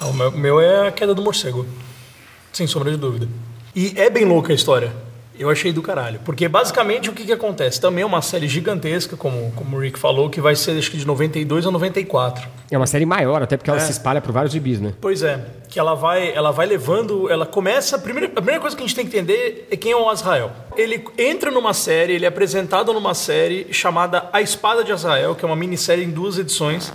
Ah, 0.00 0.06
O 0.06 0.14
meu, 0.14 0.28
o 0.30 0.38
meu 0.38 0.60
é 0.60 0.88
a 0.88 0.92
queda 0.92 1.14
do 1.14 1.22
morcego. 1.22 1.66
Sem 2.52 2.66
sombra 2.66 2.90
de 2.90 2.96
dúvida. 2.96 3.28
E 3.74 3.92
é 3.96 4.08
bem 4.08 4.24
louca 4.24 4.52
a 4.52 4.54
história. 4.54 4.92
Eu 5.38 5.50
achei 5.50 5.72
do 5.72 5.82
caralho. 5.82 6.20
Porque 6.24 6.48
basicamente 6.48 7.10
o 7.10 7.12
que, 7.12 7.24
que 7.24 7.32
acontece? 7.32 7.80
Também 7.80 8.02
é 8.02 8.06
uma 8.06 8.22
série 8.22 8.46
gigantesca, 8.46 9.16
como, 9.16 9.52
como 9.56 9.76
o 9.76 9.80
Rick 9.80 9.98
falou, 9.98 10.30
que 10.30 10.40
vai 10.40 10.54
ser 10.54 10.78
acho 10.78 10.90
que 10.90 10.96
de 10.96 11.06
92 11.06 11.66
a 11.66 11.70
94. 11.70 12.48
É 12.70 12.76
uma 12.76 12.86
série 12.86 13.04
maior, 13.04 13.42
até 13.42 13.56
porque 13.56 13.70
ela 13.70 13.80
se 13.80 13.92
espalha 13.92 14.20
por 14.20 14.32
vários 14.32 14.52
gibis, 14.52 14.80
né? 14.80 14.92
Pois 15.00 15.22
é, 15.22 15.44
que 15.68 15.78
ela 15.78 15.94
vai, 15.94 16.32
ela 16.32 16.50
vai 16.50 16.66
levando, 16.66 17.30
ela 17.30 17.44
começa, 17.44 17.96
a 17.96 17.98
primeira, 17.98 18.28
a 18.28 18.36
primeira 18.36 18.60
coisa 18.60 18.76
que 18.76 18.82
a 18.82 18.86
gente 18.86 18.96
tem 18.96 19.06
que 19.06 19.16
entender 19.16 19.68
é 19.70 19.76
quem 19.76 19.92
é 19.92 19.96
o 19.96 20.08
Azrael. 20.08 20.52
Ele 20.76 21.04
entra 21.18 21.50
numa 21.50 21.74
série, 21.74 22.14
ele 22.14 22.24
é 22.24 22.28
apresentado 22.28 22.92
numa 22.92 23.14
série 23.14 23.66
chamada 23.72 24.28
A 24.32 24.40
Espada 24.40 24.84
de 24.84 24.92
Azrael, 24.92 25.34
que 25.34 25.44
é 25.44 25.46
uma 25.46 25.56
minissérie 25.56 26.04
em 26.04 26.10
duas 26.10 26.38
edições. 26.38 26.92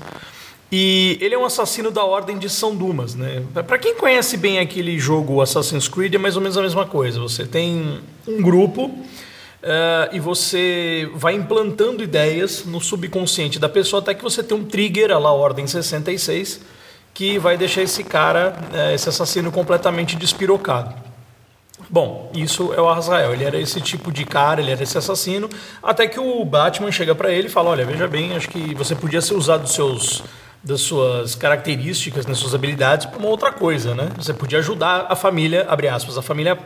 E 0.72 1.18
ele 1.20 1.34
é 1.34 1.38
um 1.38 1.46
assassino 1.46 1.90
da 1.90 2.04
Ordem 2.04 2.38
de 2.38 2.48
São 2.48 2.76
Dumas, 2.76 3.16
né? 3.16 3.44
Pra 3.68 3.78
quem 3.78 3.96
conhece 3.96 4.38
bem 4.38 4.60
aquele 4.60 5.00
jogo 5.00 5.42
Assassin's 5.42 5.88
Creed, 5.88 6.14
é 6.14 6.18
mais 6.18 6.36
ou 6.36 6.42
menos 6.42 6.58
a 6.58 6.62
mesma 6.62 6.86
coisa. 6.86 7.20
Você 7.20 7.44
tem 7.46 8.00
um 8.28 8.42
grupo 8.42 8.92
eh, 9.64 10.10
e 10.14 10.20
você 10.20 11.10
vai 11.16 11.34
implantando 11.34 12.04
ideias 12.04 12.66
no 12.66 12.80
subconsciente 12.80 13.58
da 13.58 13.68
pessoa 13.68 14.00
até 14.02 14.14
que 14.14 14.24
você 14.24 14.44
tem 14.44 14.56
um 14.56 14.64
trigger, 14.64 15.12
a 15.12 15.18
lá 15.18 15.34
Ordem 15.34 15.66
66, 15.66 16.62
que 17.14 17.40
vai 17.40 17.58
deixar 17.58 17.82
esse 17.82 18.04
cara, 18.04 18.56
eh, 18.72 18.94
esse 18.94 19.10
assassino 19.10 19.52
completamente 19.52 20.16
despirocado. 20.16 20.94
Bom, 21.90 22.32
isso 22.36 22.72
é 22.74 22.82
o 22.82 22.88
Azrael. 22.88 23.34
Ele 23.34 23.44
era 23.44 23.60
esse 23.60 23.82
tipo 23.82 24.12
de 24.12 24.24
cara, 24.24 24.62
ele 24.62 24.72
era 24.72 24.84
esse 24.84 24.98
assassino. 24.98 25.50
Até 25.82 26.08
que 26.08 26.20
o 26.20 26.46
Batman 26.46 26.92
chega 26.92 27.16
pra 27.16 27.32
ele 27.32 27.48
e 27.48 27.52
fala: 27.52 27.72
Olha, 27.72 27.86
veja 27.86 28.08
bem, 28.08 28.36
acho 28.36 28.48
que 28.50 28.76
você 28.76 28.96
podia 28.96 29.22
ser 29.22 29.34
usado 29.34 29.64
dos 29.64 29.74
seus, 29.74 30.24
das 30.64 30.82
suas 30.82 31.36
características, 31.36 32.26
das 32.26 32.38
suas 32.38 32.54
habilidades 32.54 33.06
para 33.06 33.18
uma 33.20 33.30
outra 33.30 33.52
coisa, 33.52 33.96
né? 33.96 34.10
Você 34.18 34.34
podia 34.34 34.60
ajudar 34.60 35.06
a 35.10 35.16
família, 35.16 35.66
abre 35.70 35.88
aspas, 35.88 36.18
a 36.18 36.22
família 36.22 36.58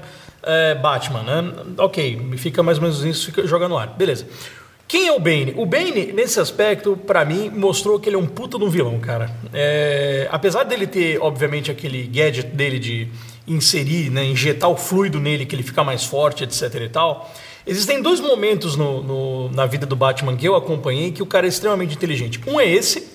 eh, 0.41 0.75
Batman, 0.75 1.21
né? 1.23 1.53
Ok, 1.77 2.31
fica 2.37 2.63
mais 2.63 2.77
ou 2.79 2.83
menos 2.83 3.03
isso, 3.03 3.27
fica, 3.27 3.45
joga 3.45 3.67
no 3.67 3.77
ar. 3.77 3.87
Beleza. 3.95 4.25
Quem 4.87 5.07
é 5.07 5.11
o 5.11 5.19
Bane? 5.19 5.53
O 5.57 5.65
Bane, 5.65 6.11
nesse 6.11 6.39
aspecto, 6.39 6.97
pra 6.97 7.23
mim, 7.23 7.49
mostrou 7.49 7.99
que 7.99 8.09
ele 8.09 8.15
é 8.15 8.19
um 8.19 8.27
puta 8.27 8.57
de 8.57 8.63
um 8.63 8.69
vilão, 8.69 8.99
cara. 8.99 9.29
É, 9.53 10.27
apesar 10.31 10.63
dele 10.63 10.85
ter, 10.85 11.19
obviamente, 11.21 11.71
aquele 11.71 12.03
gadget 12.03 12.47
dele 12.49 12.79
de 12.79 13.07
inserir, 13.47 14.09
né, 14.09 14.23
injetar 14.25 14.69
o 14.69 14.75
fluido 14.75 15.19
nele, 15.19 15.45
que 15.45 15.55
ele 15.55 15.63
fica 15.63 15.83
mais 15.83 16.03
forte, 16.03 16.43
etc 16.43 16.73
e 16.81 16.89
tal, 16.89 17.31
existem 17.65 18.01
dois 18.01 18.19
momentos 18.19 18.75
no, 18.75 19.01
no- 19.03 19.49
na 19.51 19.65
vida 19.65 19.85
do 19.85 19.95
Batman 19.95 20.35
que 20.35 20.47
eu 20.47 20.55
acompanhei 20.55 21.11
que 21.11 21.23
o 21.23 21.25
cara 21.25 21.45
é 21.45 21.49
extremamente 21.49 21.95
inteligente. 21.95 22.39
Um 22.45 22.59
é 22.59 22.67
esse, 22.67 23.12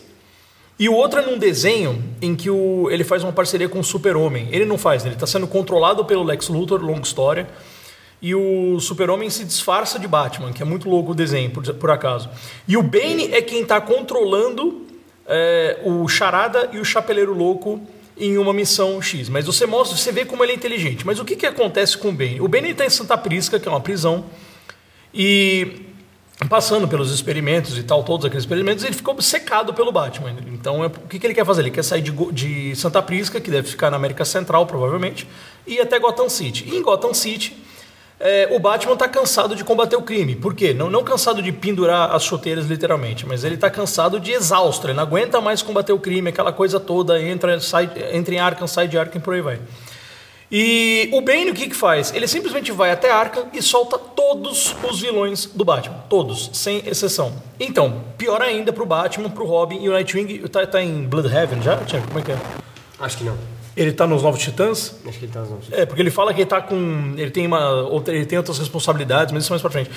e 0.79 0.89
o 0.89 0.95
outro 0.95 1.19
é 1.19 1.27
num 1.27 1.37
desenho 1.37 2.03
em 2.23 2.37
que 2.37 2.49
o, 2.49 2.89
ele 2.91 3.03
faz 3.03 3.25
uma 3.25 3.33
parceria 3.33 3.69
com 3.69 3.81
o 3.81 3.85
Super-Homem. 3.85 4.49
Ele 4.53 4.65
não 4.65 4.79
faz, 4.79 5.05
ele 5.05 5.15
está 5.15 5.27
sendo 5.27 5.47
controlado 5.47 6.05
pelo 6.05 6.23
Lex 6.23 6.49
Luthor, 6.49 6.81
longa 6.81 7.03
história. 7.03 7.49
E 8.23 8.35
o 8.35 8.79
Super-Homem 8.81 9.29
se 9.31 9.45
disfarça 9.45 9.99
de 9.99 10.07
Batman, 10.07 10.53
que 10.53 10.63
é 10.63 10.65
muito 10.65 10.89
louco 10.89 11.13
o 11.13 11.15
desenho, 11.15 11.51
por, 11.51 11.65
por 11.75 11.91
acaso. 11.91 12.29
E 12.67 12.77
o 12.77 12.83
Bane 12.83 13.33
é 13.33 13.43
quem 13.43 13.63
está 13.63 13.81
controlando 13.81 14.87
é, 15.27 15.81
o 15.85 16.07
Charada 16.09 16.71
e 16.73 16.79
o 16.79 16.85
Chapeleiro 16.85 17.35
Louco 17.35 17.81
em 18.17 18.39
uma 18.39 18.53
missão 18.53 19.01
X. 19.01 19.29
Mas 19.29 19.47
você 19.47 19.67
mostra, 19.67 19.97
você 19.97 20.13
vê 20.13 20.25
como 20.25 20.45
ele 20.45 20.53
é 20.53 20.55
inteligente. 20.55 21.07
Mas 21.07 21.19
o 21.19 21.25
que, 21.25 21.37
que 21.37 21.47
acontece 21.47 21.97
com 21.99 22.09
o 22.09 22.13
Bane? 22.13 22.41
O 22.41 22.49
Bane 22.49 22.71
está 22.71 22.85
em 22.85 22.91
Santa 22.91 23.17
Prisca, 23.17 23.59
que 23.59 23.69
é 23.69 23.71
uma 23.71 23.81
prisão, 23.81 24.25
e 25.15 25.88
passando 26.47 26.86
pelos 26.86 27.12
experimentos 27.12 27.77
e 27.77 27.82
tal, 27.82 28.05
todos 28.05 28.24
aqueles 28.24 28.44
experimentos, 28.44 28.85
ele 28.85 28.94
ficou 28.94 29.15
obcecado 29.15 29.74
pelo 29.74 29.90
Batman. 29.90 30.35
Então, 30.52 30.85
é- 30.85 30.86
o 30.86 30.90
que, 30.90 31.19
que 31.19 31.27
ele 31.27 31.35
quer 31.35 31.44
fazer? 31.44 31.62
Ele 31.62 31.70
quer 31.70 31.82
sair 31.82 32.02
de, 32.02 32.12
de 32.32 32.77
Santa 32.77 33.02
Prisca, 33.02 33.40
que 33.40 33.51
deve 33.51 33.69
ficar 33.69 33.90
na 33.90 33.97
América 33.97 34.24
Central, 34.24 34.66
provavelmente, 34.66 35.27
e 35.66 35.81
até 35.81 35.98
Gotham 35.98 36.28
City. 36.28 36.65
E 36.69 36.77
em 36.77 36.82
Gotham 36.82 37.12
City, 37.12 37.56
é, 38.20 38.48
o 38.52 38.59
Batman 38.59 38.94
está 38.94 39.09
cansado 39.09 39.56
de 39.56 39.65
combater 39.65 39.97
o 39.97 40.02
crime. 40.02 40.36
Por 40.36 40.55
quê? 40.55 40.73
Não, 40.73 40.89
não 40.89 41.02
cansado 41.02 41.43
de 41.43 41.51
pendurar 41.51 42.15
as 42.15 42.23
chuteiras, 42.23 42.66
literalmente, 42.66 43.27
mas 43.27 43.43
ele 43.43 43.55
está 43.56 43.70
cansado 43.70 44.20
de 44.20 44.32
exausto. 44.32 44.86
Ele 44.86 44.94
não 44.94 45.02
aguenta 45.02 45.40
mais 45.40 45.60
combater 45.62 45.93
o 45.93 45.98
crime, 45.98 46.28
aquela 46.28 46.52
coisa 46.52 46.78
toda, 46.78 47.20
entra, 47.20 47.59
sai, 47.60 47.90
entra 48.12 48.35
em 48.35 48.39
Arkham, 48.39 48.66
sai 48.66 48.86
de 48.86 48.97
Arkham 48.97 49.19
e 49.19 49.23
por 49.23 49.35
aí 49.35 49.40
vai. 49.40 49.60
E 50.51 51.11
o 51.12 51.20
Bane 51.20 51.51
o 51.51 51.55
que 51.55 51.69
que 51.69 51.77
faz? 51.77 52.12
Ele 52.15 52.27
simplesmente 52.27 52.73
vai 52.73 52.91
até 52.91 53.11
Arkham 53.11 53.49
e 53.53 53.61
solta 53.61 53.99
todos 53.99 54.75
os 54.83 55.01
vilões 55.01 55.47
do 55.47 55.65
Batman, 55.65 55.97
todos, 56.09 56.51
sem 56.55 56.83
exceção. 56.87 57.33
Então, 57.61 58.03
pior 58.16 58.41
ainda 58.41 58.73
pro 58.73 58.87
Batman, 58.87 59.29
pro 59.29 59.45
Robin 59.45 59.83
e 59.83 59.89
o 59.89 59.93
Nightwing 59.93 60.39
tá, 60.49 60.66
tá 60.66 60.83
em 60.83 61.07
Bloodhaven 61.07 61.61
já? 61.61 61.77
Tiago, 61.79 62.07
como 62.09 62.20
é 62.20 62.23
que 62.23 62.33
é? 62.33 62.39
Acho 62.99 63.19
que 63.19 63.25
não. 63.25 63.37
Ele 63.77 63.93
tá 63.93 64.09
nos 64.09 64.25
Novos 64.25 64.41
Titãs? 64.41 64.97
Acho 65.07 65.19
que 65.19 65.27
ele 65.27 65.33
tá 65.33 65.41
nos 65.41 65.70
É, 65.70 65.87
porque 65.87 66.03
ele 66.03 66.11
fala 66.11 66.35
que 66.35 66.41
ele 66.41 66.49
tá 66.49 66.61
com. 66.61 67.15
Ele 67.16 67.31
tem, 67.31 67.47
uma, 67.47 67.83
outra, 67.83 68.12
ele 68.12 68.27
tem 68.27 68.37
outras 68.37 68.59
responsabilidades, 68.59 69.33
mas 69.33 69.45
isso 69.45 69.53
mais 69.53 69.62
pra 69.62 69.70
frente. 69.70 69.91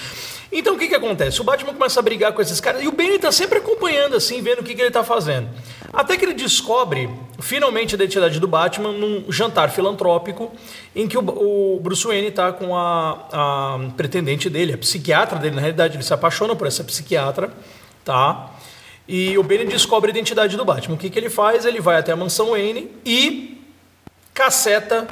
Então 0.52 0.76
o 0.76 0.78
que 0.78 0.88
que 0.88 0.96
acontece? 0.96 1.40
O 1.40 1.44
Batman 1.46 1.74
começa 1.74 2.00
a 2.00 2.04
brigar 2.04 2.34
com 2.34 2.42
esses 2.42 2.60
caras 2.60 2.84
e 2.84 2.88
o 2.88 2.92
Bane 2.92 3.18
tá 3.18 3.32
sempre 3.32 3.60
acompanhando, 3.60 4.18
assim, 4.18 4.42
vendo 4.42 4.60
o 4.60 4.64
que, 4.64 4.76
que 4.76 4.82
ele 4.82 4.92
tá 4.92 5.04
fazendo. 5.04 5.48
Até 5.94 6.18
que 6.18 6.26
ele 6.26 6.34
descobre, 6.34 7.10
finalmente, 7.40 7.96
a 7.96 7.96
identidade 7.96 8.40
do 8.40 8.48
Batman 8.48 8.92
num 8.92 9.32
jantar 9.32 9.70
filantrópico 9.70 10.52
em 10.94 11.08
que 11.08 11.18
o, 11.18 11.22
o 11.22 11.80
Bruce 11.80 12.06
Wayne 12.06 12.32
tá 12.32 12.52
com 12.52 12.76
a, 12.76 13.28
a 13.32 13.80
pretendente 13.96 14.50
dele, 14.50 14.74
a 14.74 14.78
psiquiatra 14.78 15.40
dele, 15.40 15.56
na 15.56 15.62
realidade, 15.62 15.96
ele 15.96 16.04
se 16.04 16.14
apaixona 16.14 16.54
por 16.54 16.68
essa 16.68 16.84
psiquiatra, 16.84 17.50
tá? 18.04 18.52
E 19.08 19.38
o 19.38 19.44
Bane 19.44 19.66
descobre 19.66 20.10
a 20.10 20.12
identidade 20.12 20.58
do 20.58 20.66
Batman. 20.66 20.96
O 20.96 20.98
que, 20.98 21.10
que 21.10 21.18
ele 21.18 21.30
faz? 21.30 21.66
Ele 21.66 21.80
vai 21.80 21.98
até 21.98 22.12
a 22.12 22.16
mansão 22.16 22.52
Wayne 22.52 22.92
e 23.06 23.62
caceta 24.34 25.08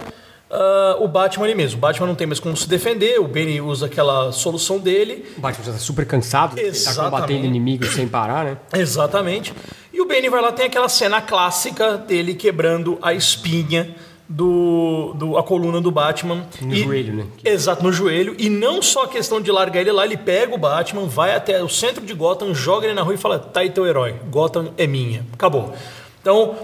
ah, 0.51 0.97
o 0.99 1.07
Batman 1.07 1.45
ali 1.45 1.55
mesmo. 1.55 1.77
O 1.77 1.81
Batman 1.81 2.07
não 2.07 2.15
tem 2.15 2.27
mais 2.27 2.39
como 2.39 2.55
se 2.57 2.67
defender, 2.67 3.19
o 3.19 3.27
Bane 3.27 3.61
usa 3.61 3.85
aquela 3.85 4.31
solução 4.31 4.79
dele. 4.79 5.25
O 5.37 5.41
Batman 5.41 5.65
já 5.65 5.71
tá 5.73 5.77
super 5.79 6.05
cansado, 6.05 6.57
ele 6.59 6.71
tá 6.79 6.95
combatendo 6.95 7.45
inimigos 7.45 7.89
sem 7.93 8.07
parar, 8.07 8.45
né? 8.45 8.57
Exatamente. 8.73 9.53
E 9.93 10.01
o 10.01 10.05
Bane 10.07 10.29
vai 10.29 10.41
lá, 10.41 10.51
tem 10.51 10.65
aquela 10.65 10.89
cena 10.89 11.21
clássica 11.21 11.97
dele 11.97 12.33
quebrando 12.33 12.97
a 13.01 13.13
espinha 13.13 13.95
do, 14.27 15.13
do 15.15 15.37
a 15.37 15.43
coluna 15.43 15.81
do 15.81 15.91
Batman. 15.91 16.45
No 16.61 16.73
E- 16.73 16.83
joelho, 16.83 17.13
né? 17.15 17.25
Exato, 17.43 17.83
no 17.83 17.91
joelho. 17.91 18.35
E 18.37 18.47
não 18.49 18.81
só 18.81 19.03
a 19.03 19.07
questão 19.07 19.41
de 19.41 19.51
largar 19.51 19.81
ele 19.81 19.91
lá, 19.91 20.05
ele 20.05 20.17
pega 20.17 20.53
o 20.53 20.57
Batman, 20.57 21.05
vai 21.07 21.35
até 21.35 21.61
o 21.63 21.67
centro 21.69 22.05
de 22.05 22.13
Gotham, 22.13 22.53
joga 22.53 22.85
ele 22.85 22.93
na 22.93 23.01
rua 23.01 23.15
e 23.15 23.17
fala: 23.17 23.39
tá 23.39 23.61
aí 23.61 23.69
teu 23.71 23.85
herói, 23.87 24.15
Gotham 24.29 24.69
é 24.77 24.85
minha. 24.85 25.25
Acabou. 25.33 25.73
Então, 26.21 26.55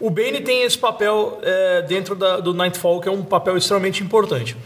o 0.00 0.10
Bane 0.10 0.40
tem 0.40 0.62
esse 0.62 0.76
papel 0.78 1.38
é, 1.42 1.82
dentro 1.82 2.14
da- 2.14 2.40
do 2.40 2.52
Nightfall, 2.52 3.00
que 3.00 3.08
é 3.08 3.12
um 3.12 3.22
papel 3.22 3.56
extremamente 3.56 4.02
importante. 4.02 4.56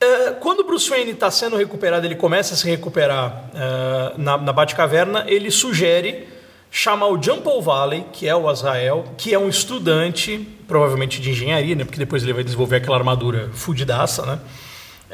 É, 0.00 0.30
quando 0.32 0.60
o 0.60 0.64
Bruce 0.64 0.90
Wayne 0.90 1.12
está 1.12 1.30
sendo 1.30 1.56
recuperado, 1.56 2.04
ele 2.06 2.16
começa 2.16 2.54
a 2.54 2.56
se 2.56 2.68
recuperar 2.68 3.44
é, 3.54 4.12
na, 4.18 4.36
na 4.38 4.52
Batcaverna, 4.52 5.24
ele 5.28 5.50
sugere 5.50 6.26
chamar 6.70 7.06
o 7.08 7.18
Paul 7.42 7.62
Valley, 7.62 8.04
que 8.12 8.26
é 8.26 8.34
o 8.34 8.48
Azrael, 8.48 9.04
que 9.16 9.32
é 9.32 9.38
um 9.38 9.48
estudante, 9.48 10.48
provavelmente 10.66 11.20
de 11.20 11.30
engenharia, 11.30 11.74
né? 11.74 11.84
Porque 11.84 11.98
depois 11.98 12.22
ele 12.22 12.32
vai 12.32 12.42
desenvolver 12.42 12.76
aquela 12.76 12.96
armadura 12.96 13.50
fudidaça, 13.52 14.24
né? 14.24 14.38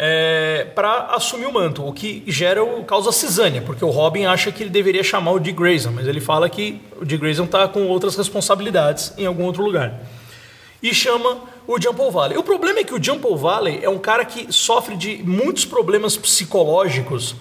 É, 0.00 0.68
para 0.76 1.06
assumir 1.06 1.46
o 1.46 1.52
manto, 1.52 1.84
o 1.84 1.92
que 1.92 2.22
gera 2.28 2.62
o 2.62 2.84
causa 2.84 3.10
cisânia, 3.10 3.60
porque 3.62 3.84
o 3.84 3.90
Robin 3.90 4.26
acha 4.26 4.52
que 4.52 4.62
ele 4.62 4.70
deveria 4.70 5.02
chamar 5.02 5.32
o 5.32 5.40
Dick 5.40 5.58
Grayson, 5.58 5.90
mas 5.90 6.06
ele 6.06 6.20
fala 6.20 6.48
que 6.48 6.80
o 7.00 7.04
Dick 7.04 7.20
Grayson 7.20 7.46
está 7.46 7.66
com 7.66 7.84
outras 7.88 8.14
responsabilidades 8.14 9.12
em 9.18 9.26
algum 9.26 9.42
outro 9.42 9.64
lugar. 9.64 10.00
E 10.80 10.94
chama 10.94 11.38
o 11.66 11.80
Paul 11.92 12.12
Valley. 12.12 12.38
O 12.38 12.44
problema 12.44 12.78
é 12.78 12.84
que 12.84 12.94
o 12.94 13.18
Paul 13.18 13.36
Valley 13.36 13.80
é 13.82 13.88
um 13.88 13.98
cara 13.98 14.24
que 14.24 14.52
sofre 14.52 14.96
de 14.96 15.20
muitos 15.24 15.64
problemas 15.64 16.16
psicológicos 16.16 17.34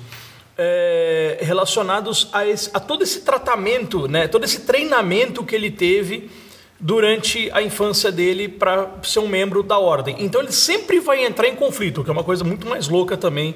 é, 0.58 1.38
relacionados 1.42 2.28
a, 2.34 2.48
esse, 2.48 2.72
a, 2.74 2.80
todo 2.80 3.04
esse 3.04 3.22
tratamento, 3.22 4.08
né, 4.08 4.28
todo 4.28 4.44
esse 4.44 4.62
treinamento 4.62 5.44
que 5.44 5.56
ele 5.56 5.70
teve 5.70 6.32
durante 6.80 7.50
a 7.52 7.62
infância 7.62 8.12
dele 8.12 8.48
para 8.48 8.88
ser 9.04 9.20
um 9.20 9.28
membro 9.28 9.64
da 9.64 9.80
ordem. 9.80 10.16
Então 10.20 10.42
ele 10.42 10.52
sempre 10.52 11.00
vai 11.00 11.26
entrar 11.26 11.48
em 11.48 11.56
conflito, 11.56 12.04
que 12.04 12.10
é 12.10 12.14
uma 12.14 12.24
coisa 12.24 12.44
muito 12.44 12.68
mais 12.68 12.88
louca 12.88 13.18
também. 13.18 13.56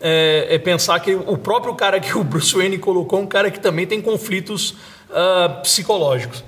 É, 0.00 0.46
é 0.50 0.58
pensar 0.58 0.98
que 1.00 1.14
o 1.14 1.36
próprio 1.36 1.74
cara 1.74 2.00
que 2.00 2.16
o 2.16 2.24
Bruce 2.24 2.54
Wayne 2.54 2.78
colocou 2.78 3.18
é 3.18 3.22
um 3.22 3.26
cara 3.26 3.50
que 3.50 3.60
também 3.60 3.86
tem 3.86 4.00
conflitos 4.00 4.70
uh, 5.10 5.60
psicológicos. 5.62 6.42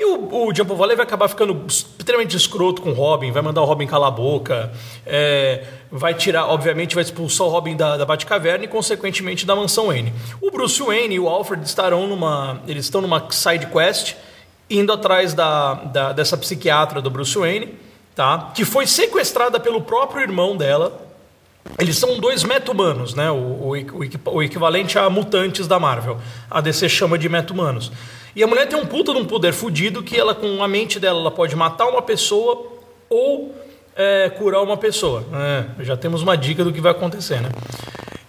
E 0.00 0.04
o, 0.06 0.46
o 0.46 0.54
Jumbo 0.54 0.74
Valley 0.76 0.96
vai 0.96 1.04
acabar 1.04 1.28
ficando 1.28 1.62
extremamente 1.68 2.34
escroto 2.34 2.80
com 2.80 2.90
o 2.90 2.94
Robin, 2.94 3.30
vai 3.32 3.42
mandar 3.42 3.60
o 3.60 3.66
Robin 3.66 3.86
calar 3.86 4.08
a 4.08 4.10
boca, 4.10 4.72
é, 5.04 5.62
vai 5.92 6.14
tirar, 6.14 6.46
obviamente, 6.46 6.94
vai 6.94 7.04
expulsar 7.04 7.46
o 7.46 7.50
Robin 7.50 7.76
da, 7.76 7.98
da 7.98 8.06
Batcaverna 8.06 8.64
e, 8.64 8.68
consequentemente, 8.68 9.44
da 9.44 9.54
mansão 9.54 9.88
Wayne. 9.88 10.10
O 10.40 10.50
Bruce 10.50 10.82
Wayne 10.82 11.16
e 11.16 11.20
o 11.20 11.28
Alfred 11.28 11.62
estarão 11.66 12.06
numa. 12.06 12.62
Eles 12.66 12.86
estão 12.86 13.02
numa 13.02 13.30
side 13.30 13.66
quest, 13.66 14.14
indo 14.70 14.92
atrás 14.92 15.34
da, 15.34 15.74
da 15.74 16.12
dessa 16.12 16.36
psiquiatra 16.36 17.02
do 17.02 17.10
Bruce 17.10 17.36
Wayne, 17.36 17.74
tá? 18.14 18.52
Que 18.54 18.64
foi 18.64 18.86
sequestrada 18.86 19.58
pelo 19.58 19.82
próprio 19.82 20.22
irmão 20.22 20.56
dela. 20.56 21.08
Eles 21.78 21.98
são 21.98 22.18
dois 22.18 22.42
meta-humanos, 22.42 23.14
né? 23.14 23.30
O, 23.30 23.36
o, 23.36 24.34
o, 24.36 24.42
equivalente 24.42 24.98
a 24.98 25.10
mutantes 25.10 25.66
da 25.66 25.78
Marvel. 25.78 26.18
A 26.50 26.60
DC 26.60 26.88
chama 26.88 27.18
de 27.18 27.28
meta-humanos. 27.28 27.92
E 28.34 28.42
a 28.42 28.46
mulher 28.46 28.66
tem 28.66 28.78
um 28.78 28.86
puta 28.86 29.12
de 29.12 29.18
um 29.18 29.24
poder 29.24 29.52
fudido 29.52 30.02
que 30.02 30.18
ela, 30.18 30.34
com 30.34 30.62
a 30.62 30.68
mente 30.68 30.98
dela, 31.00 31.20
ela 31.20 31.30
pode 31.30 31.54
matar 31.56 31.86
uma 31.86 32.00
pessoa 32.00 32.66
ou 33.08 33.54
é, 33.96 34.30
curar 34.30 34.62
uma 34.62 34.76
pessoa. 34.76 35.24
É, 35.34 35.84
já 35.84 35.96
temos 35.96 36.22
uma 36.22 36.36
dica 36.36 36.64
do 36.64 36.72
que 36.72 36.80
vai 36.80 36.92
acontecer, 36.92 37.40
né? 37.40 37.50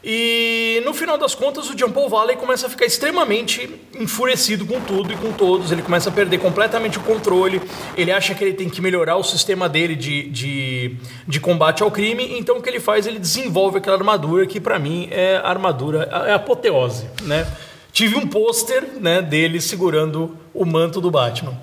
E 0.03 0.82
no 0.84 0.94
final 0.94 1.18
das 1.18 1.36
contas, 1.36 1.69
o 1.69 1.76
John 1.76 1.91
Paul 1.91 2.10
Valley 2.10 2.36
começa 2.36 2.65
a 2.65 2.69
ficar 2.69 2.86
extremamente 2.86 3.69
enfurecido 3.99 4.65
com 4.65 4.80
tudo 4.82 5.14
e 5.14 5.15
com 5.15 5.32
todos. 5.32 5.72
Ele 5.72 5.82
começa 5.82 6.10
a 6.10 6.11
perder 6.11 6.40
completamente 6.40 6.98
o 6.98 7.02
controle. 7.02 7.61
Ele 7.95 8.11
acha 8.11 8.34
que 8.34 8.44
ele 8.44 8.53
tem 8.53 8.68
que 8.68 8.82
melhorar 8.82 9.18
o 9.18 9.23
sistema 9.23 9.69
dele 9.69 9.95
de, 9.95 10.23
de, 10.30 10.95
de 11.28 11.40
combate 11.40 11.84
ao 11.84 11.91
crime. 11.91 12.40
Então, 12.40 12.57
o 12.57 12.61
que 12.61 12.69
ele 12.69 12.80
faz? 12.80 13.06
Ele 13.06 13.19
desenvolve 13.19 13.78
aquela 13.78 13.98
armadura 13.98 14.48
que, 14.48 14.60
para 14.60 14.80
mim, 14.80 15.07
é 15.11 15.38
armadura, 15.44 16.10
é 16.28 16.34
apoteose, 16.34 17.07
né? 17.22 17.45
tive 17.91 18.15
um 18.15 18.26
pôster 18.26 18.86
né, 18.99 19.22
dele 19.22 19.60
segurando 19.60 20.38
o 20.53 20.65
manto 20.65 20.99
do 20.99 21.10
Batman. 21.10 21.57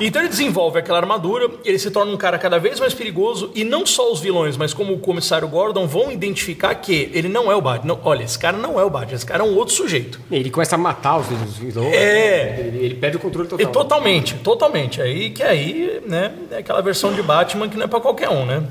Então 0.00 0.20
ele 0.20 0.28
desenvolve 0.28 0.78
aquela 0.78 0.98
armadura, 0.98 1.48
ele 1.64 1.78
se 1.78 1.90
torna 1.90 2.10
um 2.12 2.16
cara 2.16 2.38
cada 2.38 2.58
vez 2.58 2.80
mais 2.80 2.92
perigoso 2.92 3.52
e 3.54 3.62
não 3.62 3.86
só 3.86 4.10
os 4.10 4.20
vilões, 4.20 4.56
mas 4.56 4.74
como 4.74 4.92
o 4.92 4.98
comissário 4.98 5.46
Gordon 5.46 5.86
vão 5.86 6.10
identificar 6.10 6.74
que 6.74 7.10
ele 7.12 7.28
não 7.28 7.52
é 7.52 7.54
o 7.54 7.60
Batman. 7.60 7.94
Não, 7.94 8.00
olha, 8.04 8.24
esse 8.24 8.38
cara 8.38 8.56
não 8.56 8.80
é 8.80 8.84
o 8.84 8.90
Batman, 8.90 9.14
esse 9.14 9.26
cara 9.26 9.44
é 9.44 9.46
um 9.46 9.54
outro 9.54 9.74
sujeito. 9.74 10.20
Ele 10.30 10.50
começa 10.50 10.74
a 10.74 10.78
matar 10.78 11.18
os 11.18 11.26
vilões. 11.26 11.94
É. 11.94 12.58
Ele, 12.58 12.84
ele 12.84 12.94
perde 12.96 13.16
o 13.16 13.20
controle 13.20 13.48
total. 13.48 13.64
E 13.64 13.72
totalmente, 13.72 14.34
totalmente. 14.38 15.00
Aí 15.00 15.30
que 15.30 15.42
aí, 15.42 16.02
né, 16.06 16.32
é 16.50 16.58
aquela 16.58 16.80
versão 16.80 17.12
de 17.12 17.22
Batman 17.22 17.68
que 17.68 17.76
não 17.76 17.84
é 17.84 17.88
para 17.88 18.00
qualquer 18.00 18.28
um, 18.28 18.44
né? 18.44 18.64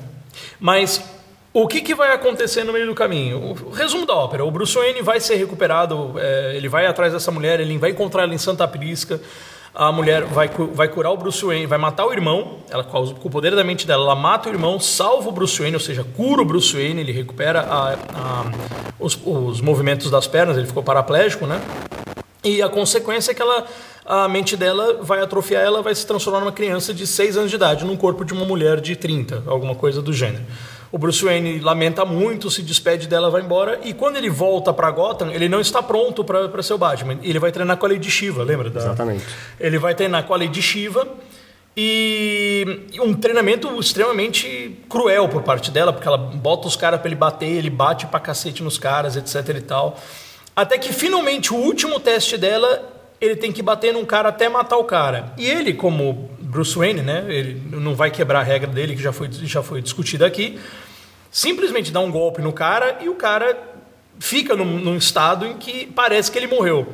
Mas 0.60 1.02
o 1.54 1.68
que, 1.68 1.82
que, 1.82 1.94
vai 1.94 2.14
acontecer 2.14 2.64
no 2.64 2.72
meio 2.72 2.86
do 2.86 2.96
caminho? 2.96 3.58
O 3.66 3.72
resumo 3.72 4.06
da 4.06 4.16
ópera: 4.16 4.46
o 4.46 4.52
Bruce 4.52 4.74
Wayne 4.74 5.02
vai 5.02 5.20
ser 5.20 5.36
recuperado, 5.36 6.14
é, 6.18 6.56
ele 6.56 6.70
vai 6.70 6.86
atrás 6.86 7.12
dessa 7.12 7.30
mulher, 7.30 7.60
ele 7.60 7.78
vai 7.78 7.92
encontrar 7.92 8.24
ela 8.24 8.34
em 8.34 8.38
Santa 8.38 8.68
Prisca. 8.68 9.20
A 9.74 9.92
mulher 9.92 10.26
vai, 10.26 10.50
vai 10.74 10.90
curar 10.90 11.12
o 11.12 11.18
Bruce 11.18 11.46
Wayne, 11.46 11.66
vai 11.66 11.78
matar 11.78 12.06
o 12.06 12.12
irmão. 12.12 12.58
Ela, 12.70 12.84
com 12.84 13.00
o 13.00 13.30
poder 13.30 13.56
da 13.56 13.64
mente 13.64 13.88
dela, 13.88 14.04
ela 14.04 14.16
mata 14.16 14.50
o 14.50 14.52
irmão, 14.52 14.80
salva 14.80 15.30
o 15.30 15.32
Bruce 15.32 15.58
Wayne, 15.60 15.76
ou 15.76 15.80
seja, 15.80 16.04
cura 16.04 16.42
o 16.42 16.46
Bruce 16.46 16.74
Wayne. 16.74 17.00
Ele 17.00 17.12
recupera 17.14 17.62
a, 17.62 17.94
a, 17.94 18.52
os, 19.00 19.18
os 19.26 19.62
movimentos 19.62 20.12
das 20.12 20.28
pernas, 20.28 20.58
ele 20.58 20.68
ficou 20.68 20.84
paraplégico, 20.84 21.48
né? 21.48 21.62
E 22.44 22.62
a 22.62 22.68
consequência 22.68 23.32
é 23.32 23.34
que 23.36 23.42
ela, 23.42 23.66
a 24.06 24.28
mente 24.28 24.58
dela 24.58 25.00
vai 25.02 25.22
atrofiar, 25.22 25.64
ela 25.64 25.82
vai 25.82 25.94
se 25.94 26.06
transformar 26.06 26.40
numa 26.40 26.52
criança 26.52 26.94
de 26.94 27.06
6 27.06 27.38
anos 27.38 27.50
de 27.50 27.56
idade, 27.56 27.86
num 27.86 27.96
corpo 27.96 28.26
de 28.26 28.34
uma 28.34 28.44
mulher 28.44 28.82
de 28.82 28.96
30, 28.96 29.44
alguma 29.46 29.76
coisa 29.76 30.02
do 30.02 30.12
gênero. 30.12 30.44
O 30.92 30.98
Bruce 30.98 31.24
Wayne 31.24 31.60
lamenta 31.60 32.04
muito, 32.04 32.52
se 32.52 32.62
despede 32.62 33.08
dela, 33.08 33.30
vai 33.30 33.42
embora. 33.42 33.80
E 33.84 33.94
quando 33.94 34.18
ele 34.18 34.30
volta 34.30 34.74
para 34.74 34.92
Gotham, 34.92 35.32
ele 35.32 35.48
não 35.48 35.62
está 35.62 35.82
pronto 35.82 36.24
para 36.24 36.62
ser 36.62 36.74
o 36.74 36.78
Batman. 36.78 37.18
Ele 37.24 37.40
vai 37.40 37.52
treinar 37.52 37.78
com 37.78 37.86
a 37.86 37.90
Lady 37.90 38.12
Shiva, 38.12 38.44
lembra? 38.44 38.70
Da... 38.70 38.82
Exatamente. 38.82 39.24
Ele 39.60 39.78
vai 39.78 39.96
treinar 39.96 40.26
com 40.26 40.34
a 40.34 40.38
Lady 40.38 40.62
Shiva. 40.62 41.08
E 41.76 42.82
um 43.00 43.14
treinamento 43.14 43.80
extremamente 43.80 44.78
cruel 44.90 45.30
por 45.30 45.42
parte 45.42 45.72
dela, 45.72 45.94
porque 45.94 46.06
ela 46.06 46.18
bota 46.18 46.68
os 46.68 46.76
caras 46.76 47.00
para 47.00 47.08
ele 47.08 47.16
bater, 47.16 47.48
ele 47.48 47.70
bate 47.70 48.06
pra 48.08 48.20
cacete 48.20 48.62
nos 48.62 48.78
caras, 48.78 49.16
etc 49.16 49.56
e 49.56 49.62
tal. 49.62 49.98
Até 50.54 50.78
que 50.78 50.92
finalmente 50.92 51.54
o 51.54 51.56
último 51.56 51.98
teste 51.98 52.38
dela, 52.38 52.92
ele 53.22 53.38
tem 53.38 53.54
que 53.54 53.62
bater 53.62 53.94
num 53.94 54.04
cara 54.04 54.28
até 54.28 54.50
matar 54.50 54.76
o 54.76 54.84
cara. 54.84 55.32
E 55.38 55.46
ele, 55.46 55.74
como 55.74 56.30
Bruce 56.52 56.78
Wayne, 56.78 57.02
né? 57.02 57.26
Ele 57.30 57.62
não 57.72 57.96
vai 57.96 58.12
quebrar 58.12 58.42
a 58.42 58.44
regra 58.44 58.70
dele, 58.70 58.94
que 58.94 59.02
já 59.02 59.14
foi, 59.14 59.30
já 59.32 59.64
foi 59.64 59.82
discutida 59.82 60.26
aqui. 60.26 60.60
Simplesmente 61.32 61.92
dá 61.92 62.02
um 62.02 62.12
golpe 62.12 62.42
no 62.42 62.52
cara 62.52 62.98
e 63.02 63.08
o 63.08 63.16
cara 63.16 63.58
fica 64.20 64.54
num, 64.54 64.78
num 64.78 64.98
estado 64.98 65.46
em 65.46 65.58
que 65.58 65.88
parece 65.88 66.30
que 66.30 66.38
ele 66.38 66.48
morreu. 66.48 66.86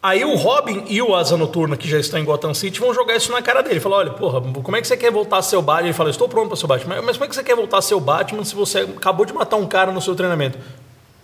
Aí 0.00 0.24
o 0.24 0.36
Robin 0.36 0.84
e 0.86 1.02
o 1.02 1.14
Asa 1.14 1.36
Noturna, 1.36 1.76
que 1.76 1.88
já 1.88 1.98
estão 1.98 2.20
em 2.20 2.24
Gotham 2.24 2.54
City, 2.54 2.78
vão 2.78 2.94
jogar 2.94 3.16
isso 3.16 3.32
na 3.32 3.42
cara 3.42 3.62
dele. 3.62 3.80
Fala, 3.80 3.96
olha, 3.96 4.10
porra, 4.12 4.40
como 4.40 4.76
é 4.76 4.80
que 4.80 4.86
você 4.86 4.96
quer 4.96 5.10
voltar 5.10 5.38
a 5.38 5.42
ser 5.42 5.56
o 5.56 5.62
Batman? 5.62 5.88
Ele 5.88 5.94
fala, 5.94 6.10
estou 6.10 6.28
pronto 6.28 6.48
para 6.48 6.56
ser 6.56 6.66
o 6.66 6.68
Batman. 6.68 7.02
Mas 7.02 7.16
como 7.16 7.24
é 7.24 7.28
que 7.28 7.34
você 7.34 7.42
quer 7.42 7.56
voltar 7.56 7.78
a 7.78 7.82
ser 7.82 7.94
o 7.94 8.00
Batman 8.00 8.44
se 8.44 8.54
você 8.54 8.80
acabou 8.80 9.26
de 9.26 9.32
matar 9.32 9.56
um 9.56 9.66
cara 9.66 9.90
no 9.90 10.00
seu 10.00 10.14
treinamento? 10.14 10.58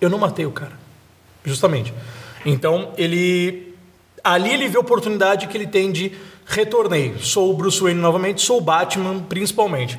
Eu 0.00 0.10
não 0.10 0.18
matei 0.18 0.46
o 0.46 0.50
cara. 0.50 0.72
Justamente. 1.44 1.94
Então, 2.44 2.92
ele... 2.96 3.76
Ali 4.24 4.52
ele 4.52 4.68
vê 4.68 4.76
a 4.76 4.80
oportunidade 4.80 5.46
que 5.46 5.56
ele 5.56 5.66
tem 5.66 5.92
de 5.92 6.12
retornei. 6.50 7.14
Sou 7.20 7.50
o 7.50 7.54
Bruce 7.54 7.80
Wayne 7.80 8.00
novamente, 8.00 8.42
sou 8.42 8.58
o 8.58 8.60
Batman 8.60 9.20
principalmente. 9.20 9.98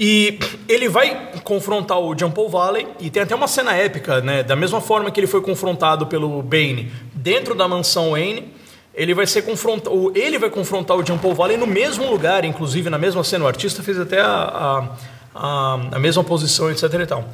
E 0.00 0.40
ele 0.68 0.88
vai 0.88 1.30
confrontar 1.44 2.00
o 2.00 2.14
John 2.14 2.30
Paul 2.30 2.48
Valley, 2.48 2.86
e 2.98 3.10
tem 3.10 3.22
até 3.22 3.34
uma 3.34 3.46
cena 3.46 3.74
épica, 3.74 4.20
né? 4.20 4.42
Da 4.42 4.56
mesma 4.56 4.80
forma 4.80 5.10
que 5.10 5.20
ele 5.20 5.26
foi 5.28 5.40
confrontado 5.40 6.06
pelo 6.06 6.42
Bane 6.42 6.90
dentro 7.14 7.54
da 7.54 7.68
mansão 7.68 8.10
Wayne, 8.10 8.52
ele 8.92 9.14
vai 9.14 9.26
ser 9.26 9.42
confrontado, 9.42 10.12
ele 10.14 10.38
vai 10.38 10.50
confrontar 10.50 10.96
o 10.96 11.02
John 11.02 11.18
Paul 11.18 11.34
Valley 11.34 11.56
no 11.56 11.66
mesmo 11.66 12.10
lugar, 12.10 12.44
inclusive 12.44 12.90
na 12.90 12.98
mesma 12.98 13.22
cena. 13.22 13.44
O 13.44 13.48
artista 13.48 13.82
fez 13.82 13.98
até 13.98 14.20
a, 14.20 14.26
a, 14.26 14.88
a, 15.34 15.74
a 15.92 15.98
mesma 15.98 16.24
posição, 16.24 16.70
etc 16.70 16.92
e 16.94 17.06
tal. 17.06 17.24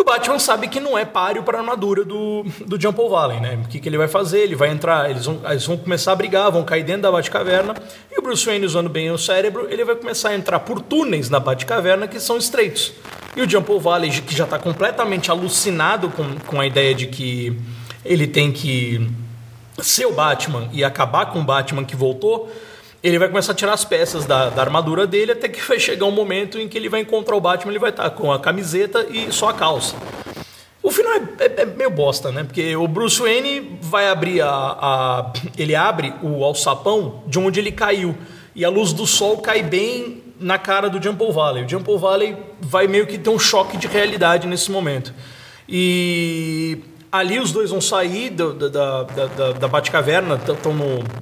E 0.00 0.02
o 0.02 0.04
Batman 0.04 0.38
sabe 0.38 0.66
que 0.66 0.80
não 0.80 0.96
é 0.96 1.04
páreo 1.04 1.42
para 1.42 1.58
a 1.58 1.60
armadura 1.60 2.06
do, 2.06 2.42
do 2.64 2.78
John 2.78 2.90
Paul 2.90 3.10
Valley, 3.10 3.38
né? 3.38 3.60
O 3.62 3.68
que, 3.68 3.78
que 3.78 3.86
ele 3.86 3.98
vai 3.98 4.08
fazer? 4.08 4.38
Ele 4.38 4.56
vai 4.56 4.70
entrar, 4.70 5.10
eles 5.10 5.26
vão, 5.26 5.42
eles 5.44 5.66
vão 5.66 5.76
começar 5.76 6.12
a 6.12 6.16
brigar, 6.16 6.50
vão 6.50 6.64
cair 6.64 6.82
dentro 6.82 7.02
da 7.02 7.12
Batcaverna, 7.12 7.74
e 8.10 8.18
o 8.18 8.22
Bruce 8.22 8.46
Wayne, 8.46 8.64
usando 8.64 8.88
bem 8.88 9.10
o 9.10 9.18
cérebro, 9.18 9.68
ele 9.68 9.84
vai 9.84 9.94
começar 9.94 10.30
a 10.30 10.34
entrar 10.34 10.60
por 10.60 10.80
túneis 10.80 11.28
na 11.28 11.38
Batcaverna 11.38 12.08
que 12.08 12.18
são 12.18 12.38
estreitos. 12.38 12.94
E 13.36 13.42
o 13.42 13.46
John 13.46 13.60
Paul 13.60 13.78
Valley, 13.78 14.10
que 14.22 14.34
já 14.34 14.44
está 14.44 14.58
completamente 14.58 15.30
alucinado 15.30 16.08
com, 16.08 16.38
com 16.46 16.58
a 16.58 16.66
ideia 16.66 16.94
de 16.94 17.06
que 17.06 17.54
ele 18.02 18.26
tem 18.26 18.50
que 18.50 19.06
ser 19.82 20.06
o 20.06 20.12
Batman 20.14 20.70
e 20.72 20.82
acabar 20.82 21.26
com 21.26 21.40
o 21.40 21.44
Batman 21.44 21.84
que 21.84 21.94
voltou, 21.94 22.50
ele 23.02 23.18
vai 23.18 23.28
começar 23.28 23.52
a 23.52 23.54
tirar 23.54 23.72
as 23.72 23.84
peças 23.84 24.26
da, 24.26 24.50
da, 24.50 24.60
armadura 24.60 25.06
dele 25.06 25.32
até 25.32 25.48
que 25.48 25.60
vai 25.66 25.78
chegar 25.78 26.06
um 26.06 26.10
momento 26.10 26.58
em 26.58 26.68
que 26.68 26.76
ele 26.76 26.88
vai 26.88 27.00
encontrar 27.00 27.36
o 27.36 27.40
Batman, 27.40 27.72
ele 27.72 27.78
vai 27.78 27.90
estar 27.90 28.10
com 28.10 28.32
a 28.32 28.38
camiseta 28.38 29.06
e 29.08 29.32
só 29.32 29.48
a 29.48 29.54
calça. 29.54 29.96
O 30.82 30.90
final 30.90 31.12
é, 31.12 31.44
é, 31.44 31.62
é 31.62 31.64
meio 31.66 31.90
bosta, 31.90 32.32
né? 32.32 32.42
Porque 32.42 32.74
o 32.74 32.88
Bruce 32.88 33.20
Wayne 33.20 33.78
vai 33.82 34.08
abrir 34.08 34.40
a, 34.40 34.48
a, 34.48 35.32
ele 35.58 35.74
abre 35.74 36.14
o 36.22 36.44
alçapão 36.44 37.22
de 37.26 37.38
onde 37.38 37.60
ele 37.60 37.72
caiu 37.72 38.16
e 38.54 38.64
a 38.64 38.68
luz 38.68 38.92
do 38.92 39.06
sol 39.06 39.38
cai 39.38 39.62
bem 39.62 40.22
na 40.38 40.58
cara 40.58 40.88
do 40.88 41.02
Jump 41.02 41.22
Valley. 41.32 41.64
O 41.64 41.68
Jump 41.68 41.96
Valley 41.98 42.36
vai 42.60 42.86
meio 42.86 43.06
que 43.06 43.18
ter 43.18 43.30
um 43.30 43.38
choque 43.38 43.76
de 43.76 43.86
realidade 43.86 44.46
nesse 44.46 44.70
momento. 44.70 45.12
E 45.68 46.78
Ali 47.12 47.40
os 47.40 47.50
dois 47.50 47.70
vão 47.70 47.80
sair 47.80 48.30
da, 48.30 48.52
da, 48.52 49.02
da, 49.02 49.52
da 49.52 49.68
Batcaverna, 49.68 50.36
estão 50.36 50.72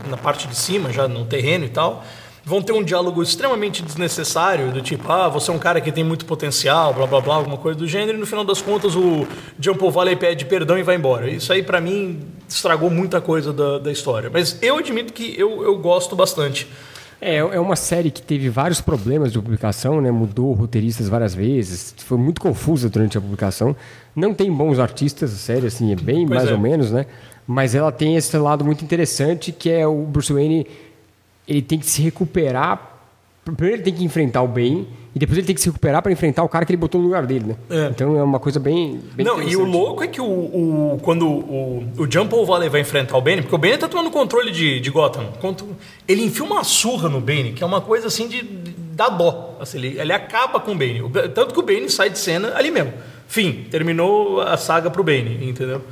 na 0.09 0.19
parte 0.19 0.47
de 0.47 0.55
cima, 0.55 0.93
já 0.93 1.09
no 1.09 1.24
terreno 1.24 1.65
e 1.65 1.69
tal. 1.70 2.05
Vão 2.44 2.62
ter 2.62 2.73
um 2.73 2.82
diálogo 2.82 3.23
extremamente 3.23 3.82
desnecessário, 3.82 4.70
do 4.70 4.81
tipo, 4.81 5.10
ah, 5.10 5.28
você 5.28 5.51
é 5.51 5.55
um 5.55 5.59
cara 5.59 5.81
que 5.81 5.90
tem 5.93 6.05
muito 6.05 6.24
potencial, 6.24 6.94
blá 6.94 7.06
blá 7.06 7.20
blá, 7.20 7.35
alguma 7.36 7.56
coisa 7.59 7.78
do 7.78 7.86
gênero, 7.86 8.16
e 8.16 8.20
no 8.20 8.27
final 8.27 8.44
das 8.44 8.62
contas 8.62 8.97
o 8.97 9.27
Paul 9.78 9.90
Valley 9.90 10.16
pede 10.16 10.44
perdão 10.44 10.78
e 10.78 10.82
vai 10.82 10.97
embora. 10.97 11.28
Isso 11.28 11.52
aí, 11.52 11.62
para 11.62 11.81
mim, 11.81 12.20
estragou 12.48 12.90
muita 12.90 13.20
coisa 13.20 13.52
da, 13.52 13.78
da 13.78 13.93
história. 13.93 14.31
Mas 14.32 14.59
eu 14.62 14.78
admito 14.78 15.12
que 15.12 15.35
eu, 15.39 15.62
eu 15.62 15.77
gosto 15.78 16.15
bastante. 16.15 16.66
É, 17.20 17.36
é 17.36 17.61
uma 17.61 17.74
série 17.74 18.11
que 18.11 18.23
teve 18.23 18.49
vários 18.49 18.81
problemas 18.81 19.32
de 19.32 19.39
publicação, 19.40 20.01
né? 20.01 20.11
Mudou 20.11 20.53
roteiristas 20.53 21.09
várias 21.09 21.35
vezes, 21.35 21.95
foi 21.99 22.16
muito 22.16 22.40
confusa 22.40 22.89
durante 22.89 23.19
a 23.19 23.20
publicação. 23.20 23.74
Não 24.15 24.32
tem 24.32 24.53
bons 24.53 24.78
artistas, 24.78 25.32
a 25.32 25.36
série, 25.36 25.66
assim, 25.66 25.93
é 25.93 25.97
bem 25.97 26.27
Pois 26.27 26.39
mais 26.39 26.51
é. 26.51 26.53
ou 26.53 26.59
menos, 26.59 26.93
né? 26.93 27.07
Mas 27.47 27.74
ela 27.74 27.90
tem 27.90 28.16
esse 28.16 28.36
lado 28.36 28.65
muito 28.65 28.85
interessante 28.85 29.51
que 29.51 29.70
é 29.70 29.86
o 29.86 30.03
Bruce 30.03 30.32
Wayne, 30.32 30.66
ele 31.47 31.62
tem 31.62 31.78
que 31.78 31.86
se 31.86 32.03
recuperar. 32.03 33.01
Primeiro 33.45 33.77
ele 33.77 33.82
tem 33.82 33.95
que 33.95 34.05
enfrentar 34.05 34.43
o 34.43 34.49
Bane 34.49 34.86
e 35.19 35.20
depois 35.20 35.36
ele 35.36 35.47
tem 35.49 35.55
que 35.57 35.61
se 35.61 35.66
recuperar 35.69 36.01
para 36.01 36.12
enfrentar 36.12 36.45
o 36.45 36.49
cara 36.49 36.65
que 36.65 36.70
ele 36.70 36.77
botou 36.77 37.01
no 37.01 37.07
lugar 37.09 37.27
dele, 37.27 37.47
né? 37.47 37.57
É. 37.69 37.89
Então 37.89 38.16
é 38.16 38.23
uma 38.23 38.39
coisa 38.39 38.61
bem, 38.61 39.01
bem 39.15 39.27
Não, 39.27 39.43
e 39.43 39.57
o 39.57 39.65
louco 39.65 40.05
é 40.05 40.07
que 40.07 40.20
o, 40.20 40.24
o- 40.24 41.01
quando 41.03 41.27
o, 41.27 41.85
o 41.99 42.07
John 42.07 42.28
Paul 42.28 42.47
Valley 42.47 42.69
vai 42.69 42.82
enfrentar 42.82 43.16
o 43.16 43.20
Bane, 43.20 43.43
porque 43.43 43.55
o 43.55 43.59
Bane 43.59 43.77
tá 43.78 43.89
tomando 43.89 44.11
controle 44.12 44.53
de, 44.53 44.78
de 44.78 44.90
Gotham. 44.90 45.27
Ele 46.07 46.24
enfia 46.24 46.45
uma 46.45 46.62
surra 46.62 47.09
no 47.09 47.20
Bane, 47.20 47.53
que 47.53 47.65
é 47.65 47.66
uma 47.66 47.81
coisa 47.81 48.07
assim 48.07 48.28
de, 48.28 48.43
dar 48.43 49.09
dó. 49.09 49.57
Assim, 49.61 49.78
ele, 49.78 49.99
ele 50.01 50.12
acaba 50.12 50.61
com 50.61 50.70
o 50.70 50.74
Bane. 50.77 51.03
Tanto 51.35 51.53
que 51.53 51.59
o 51.59 51.62
Bane 51.62 51.90
sai 51.90 52.11
de 52.11 52.19
cena 52.19 52.53
ali 52.55 52.70
mesmo. 52.70 52.93
Fim, 53.27 53.65
terminou 53.70 54.40
a 54.40 54.57
saga 54.57 54.89
pro 54.90 55.03
Bane, 55.03 55.49
entendeu? 55.51 55.82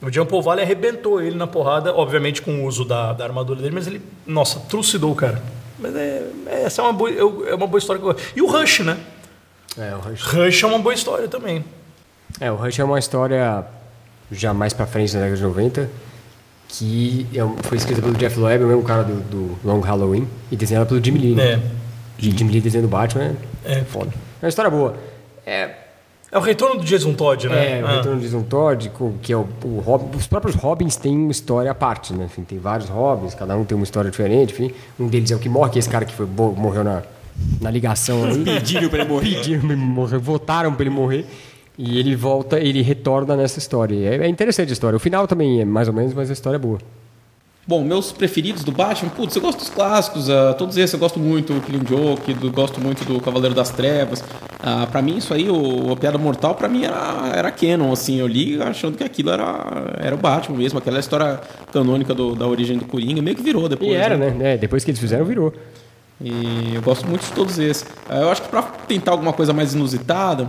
O 0.00 0.10
John 0.10 0.26
Paul 0.26 0.42
Valley 0.42 0.64
arrebentou 0.64 1.20
ele 1.20 1.36
na 1.36 1.46
porrada, 1.46 1.92
obviamente 1.94 2.40
com 2.42 2.62
o 2.62 2.66
uso 2.66 2.84
da, 2.84 3.12
da 3.14 3.24
armadura 3.24 3.60
dele, 3.60 3.74
mas 3.74 3.86
ele, 3.86 4.00
nossa, 4.26 4.60
trucidou 4.60 5.10
o 5.10 5.14
cara. 5.14 5.42
Mas 5.78 5.94
é, 5.94 6.22
é- 6.46 6.62
essa 6.64 6.80
é 6.82 6.84
uma 6.84 6.92
boa, 6.92 7.10
é 7.10 7.54
uma 7.54 7.66
boa 7.66 7.78
história 7.78 8.00
que 8.00 8.08
eu. 8.08 8.16
E 8.36 8.42
o 8.42 8.46
Rush, 8.46 8.80
né? 8.80 8.96
É, 9.78 9.94
o 9.94 9.98
Rush. 9.98 10.22
Rush 10.22 10.62
é 10.62 10.66
uma 10.66 10.78
boa 10.78 10.94
história 10.94 11.28
também. 11.28 11.64
É, 12.40 12.50
o 12.50 12.54
Rush 12.56 12.78
é 12.78 12.84
uma 12.84 12.98
história 12.98 13.64
já 14.32 14.52
mais 14.54 14.72
pra 14.72 14.86
frente 14.86 15.14
na 15.14 15.20
década 15.20 15.36
de 15.36 15.42
90, 15.42 15.90
que 16.68 17.26
é 17.34 17.62
foi 17.68 17.76
escrita 17.78 18.00
pelo 18.02 18.14
Jeff 18.14 18.38
Loeb, 18.38 18.64
o 18.64 18.66
mesmo 18.68 18.82
cara 18.82 19.04
do, 19.04 19.20
do 19.20 19.58
Long 19.64 19.80
Halloween, 19.80 20.26
e 20.50 20.56
desenhada 20.56 20.86
pelo 20.86 21.02
Jim 21.02 21.12
Lee. 21.12 21.34
né? 21.34 21.52
É. 21.52 21.60
Jim 22.18 22.48
Lee 22.48 22.60
desenhando 22.60 22.86
o 22.86 22.88
Batman 22.88 23.36
é, 23.64 23.78
É. 23.80 23.84
foda. 23.84 24.10
É 24.42 24.46
uma 24.46 24.48
história 24.48 24.70
boa. 24.70 24.96
É, 25.46 25.70
É 26.30 26.38
o 26.38 26.40
retorno 26.40 26.76
do 26.80 26.84
Jason 26.84 27.12
Todd, 27.14 27.48
né? 27.48 27.78
é 27.78 27.82
o 27.82 27.86
Ah. 27.86 27.96
Retorno 27.96 28.18
de 28.20 28.26
Jason 28.26 28.42
Todd, 28.42 28.90
que 29.22 29.32
é 29.32 29.36
o, 29.36 29.46
o 29.64 29.78
Robin, 29.80 30.16
os 30.16 30.26
próprios 30.26 30.56
Robins 30.56 30.96
têm 30.96 31.16
uma 31.16 31.30
história 31.30 31.70
à 31.70 31.74
parte, 31.74 32.12
né? 32.12 32.24
Enfim, 32.24 32.42
tem 32.42 32.58
vários 32.58 32.88
Robins, 32.88 33.34
cada 33.34 33.56
um 33.56 33.64
tem 33.64 33.76
uma 33.76 33.84
história 33.84 34.10
diferente, 34.10 34.52
enfim. 34.52 34.72
Um 34.98 35.06
deles 35.06 35.30
é 35.30 35.36
o 35.36 35.38
que 35.38 35.48
morre, 35.48 35.70
que 35.70 35.78
é 35.78 35.80
esse 35.80 35.88
cara 35.88 36.04
que 36.04 36.12
foi, 36.12 36.26
morreu 36.26 36.82
na, 36.82 37.02
na 37.60 37.70
ligação 37.70 38.24
aí. 38.24 38.42
Pediram 38.44 38.88
pra 38.88 39.00
ele 39.00 39.08
morrer. 39.08 39.34
Pediram 39.36 39.60
pra 39.60 39.72
ele 39.72 39.80
morrer, 39.84 40.18
votaram 40.18 40.72
pra 40.74 40.82
ele 40.84 40.90
morrer. 40.94 41.26
E 41.78 41.98
ele 41.98 42.16
volta, 42.16 42.58
ele 42.58 42.80
retorna 42.82 43.36
nessa 43.36 43.58
história. 43.58 43.94
É, 43.94 44.26
é 44.26 44.28
interessante 44.28 44.70
a 44.70 44.72
história. 44.72 44.96
O 44.96 45.00
final 45.00 45.26
também 45.28 45.60
é 45.60 45.64
mais 45.64 45.86
ou 45.88 45.94
menos, 45.94 46.12
mas 46.14 46.28
a 46.30 46.32
história 46.32 46.56
é 46.56 46.58
boa. 46.58 46.78
Bom, 47.68 47.82
meus 47.82 48.12
preferidos 48.12 48.62
do 48.62 48.70
Batman, 48.70 49.10
putz, 49.10 49.34
eu 49.34 49.42
gosto 49.42 49.58
dos 49.58 49.68
clássicos, 49.68 50.30
ah, 50.30 50.54
todos 50.54 50.76
esses 50.76 50.92
eu 50.92 51.00
gosto 51.00 51.18
muito, 51.18 51.52
o 51.52 51.60
Killing 51.60 51.84
Joke, 51.84 52.32
do, 52.34 52.48
gosto 52.52 52.80
muito 52.80 53.04
do 53.04 53.20
Cavaleiro 53.20 53.56
das 53.56 53.70
Trevas. 53.70 54.22
Ah, 54.62 54.86
pra 54.88 55.02
mim, 55.02 55.16
isso 55.16 55.34
aí, 55.34 55.50
o, 55.50 55.92
a 55.92 55.96
Piada 55.96 56.16
Mortal, 56.16 56.54
pra 56.54 56.68
mim 56.68 56.84
era, 56.84 57.32
era 57.34 57.50
canon, 57.50 57.92
assim, 57.92 58.20
eu 58.20 58.26
li 58.28 58.62
achando 58.62 58.96
que 58.96 59.02
aquilo 59.02 59.30
era, 59.30 59.94
era 59.98 60.14
o 60.14 60.18
Batman 60.18 60.56
mesmo, 60.58 60.78
aquela 60.78 61.00
história 61.00 61.40
canônica 61.72 62.14
do- 62.14 62.36
da 62.36 62.46
origem 62.46 62.78
do 62.78 62.84
Coringa, 62.84 63.20
meio 63.20 63.34
que 63.36 63.42
virou 63.42 63.68
depois. 63.68 63.90
E 63.90 63.94
era, 63.94 64.16
né? 64.16 64.52
É, 64.52 64.56
depois 64.56 64.84
que 64.84 64.92
eles 64.92 65.00
fizeram, 65.00 65.24
virou. 65.24 65.52
E 66.20 66.72
eu 66.74 66.82
gosto 66.82 67.06
muito 67.08 67.22
de 67.26 67.32
todos 67.32 67.58
esses. 67.58 67.84
Ah, 68.08 68.20
eu 68.20 68.30
acho 68.30 68.42
que 68.42 68.48
pra 68.48 68.62
tentar 68.62 69.10
alguma 69.10 69.32
coisa 69.32 69.52
mais 69.52 69.74
inusitada, 69.74 70.48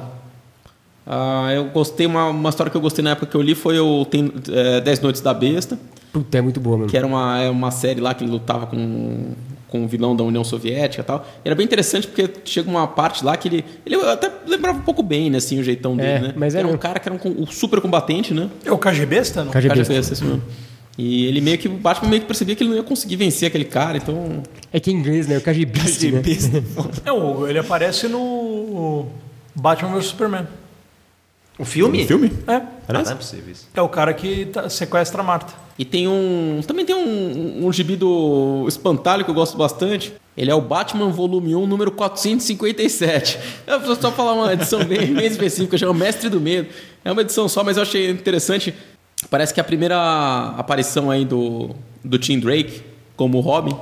ah, 1.08 1.50
eu 1.54 1.66
gostei, 1.66 2.06
uma, 2.06 2.28
uma 2.30 2.50
história 2.50 2.70
que 2.70 2.78
eu 2.78 2.82
gostei 2.82 3.04
na 3.04 3.12
época 3.12 3.28
que 3.28 3.36
eu 3.36 3.42
li 3.42 3.56
foi 3.56 3.80
o 3.80 4.04
tem, 4.06 4.32
é, 4.52 4.82
Dez 4.82 5.00
Noites 5.00 5.22
da 5.22 5.34
Besta, 5.34 5.78
Puta, 6.12 6.38
é 6.38 6.42
muito 6.42 6.60
boa 6.60 6.78
mesmo. 6.78 6.90
que 6.90 6.98
era 6.98 7.06
uma, 7.06 7.40
é 7.42 7.50
uma 7.50 7.70
série 7.72 8.00
lá 8.02 8.14
que 8.14 8.24
ele 8.24 8.32
lutava 8.32 8.66
com, 8.66 9.34
com 9.68 9.84
o 9.84 9.88
vilão 9.88 10.16
da 10.16 10.24
União 10.24 10.44
Soviética 10.44 11.02
e 11.02 11.06
tal. 11.06 11.28
E 11.44 11.48
era 11.48 11.54
bem 11.56 11.66
interessante 11.66 12.08
porque 12.08 12.30
chega 12.46 12.70
uma 12.70 12.88
parte 12.88 13.24
lá 13.24 13.36
que 13.38 13.48
ele. 13.48 13.66
Ele 13.86 13.96
até 13.98 14.32
lembrava 14.48 14.80
um 14.80 14.82
pouco 14.82 15.04
bem, 15.04 15.30
né, 15.30 15.38
assim, 15.38 15.60
o 15.60 15.64
jeitão 15.64 15.96
dele, 15.96 16.10
É, 16.10 16.20
né? 16.20 16.34
mas 16.36 16.56
é 16.56 16.60
era 16.60 16.68
um 16.68 16.78
cara 16.78 17.00
que 17.00 17.08
era 17.10 17.16
um, 17.24 17.44
um 17.44 17.46
super 17.46 17.80
combatente, 17.82 18.34
né? 18.34 18.50
É 18.66 18.72
o 18.72 18.78
KGBesta, 18.78 19.44
não? 19.44 19.52
KGB. 19.52 19.68
Cabeça, 19.84 20.14
esse 20.14 20.24
mesmo. 20.24 20.42
E 20.98 21.26
ele 21.28 21.40
meio 21.42 21.58
que. 21.60 21.68
O 21.68 21.74
Batman 21.74 22.10
meio 22.10 22.22
que 22.22 22.28
percebia 22.28 22.56
que 22.56 22.64
ele 22.64 22.72
não 22.72 22.78
ia 22.78 22.84
conseguir 22.84 23.18
vencer 23.18 23.48
aquele 23.50 23.66
cara, 23.66 23.98
então. 23.98 24.42
É 24.74 24.80
que 24.80 24.90
em 24.90 24.96
inglês, 24.96 25.28
né? 25.28 25.38
O 25.38 25.42
KGB, 25.42 25.80
né? 26.12 26.64
É, 27.06 27.12
o- 27.12 27.48
ele 27.48 27.60
aparece 27.60 28.08
no 28.08 29.06
Batman 29.54 29.92
vs 29.96 30.06
Superman. 30.08 30.48
O 31.60 31.66
filme? 31.66 32.06
Filme? 32.06 32.32
É. 32.48 32.54
Ah, 32.88 32.94
não 32.94 33.02
é 33.02 33.16
possível 33.16 33.52
isso. 33.52 33.68
É 33.74 33.82
o 33.82 33.90
cara 33.90 34.14
que 34.14 34.46
tá- 34.46 34.70
sequestra 34.70 35.22
a 35.22 35.24
Marta. 35.24 35.54
E 35.78 35.84
tem 35.86 36.08
um. 36.08 36.62
Também 36.66 36.86
tem 36.86 36.96
um, 36.96 37.66
um 37.68 37.74
gibi 37.74 37.96
do 37.96 38.66
Espantalho 38.68 39.24
que 39.26 39.32
eu 39.32 39.36
gosto 39.36 39.58
bastante. 39.58 40.14
Ele 40.36 40.52
é 40.52 40.56
o 40.56 40.62
Batman 40.62 41.10
Volume 41.10 41.56
1, 41.56 41.66
número 41.66 41.92
457. 41.92 43.40
Eu 43.66 43.80
vou 43.80 43.96
só 43.96 44.12
falar 44.12 44.34
uma 44.34 44.54
edição 44.54 44.84
bem, 44.86 45.14
bem 45.14 45.26
específica, 45.26 45.78
chama 45.78 45.94
Mestre 45.94 46.30
do 46.30 46.40
Medo. 46.40 46.70
É 47.04 47.12
uma 47.12 47.22
edição 47.22 47.48
só, 47.50 47.64
mas 47.64 47.78
eu 47.78 47.84
achei 47.84 48.10
interessante. 48.10 48.74
Parece 49.30 49.54
que 49.54 49.60
é 49.60 49.62
a 49.62 49.64
primeira 49.64 50.54
aparição 50.58 51.10
aí 51.10 51.26
do, 51.26 51.72
do 52.04 52.20
Tim 52.20 52.40
Drake 52.40 52.82
como 53.16 53.40
Robin. 53.40 53.76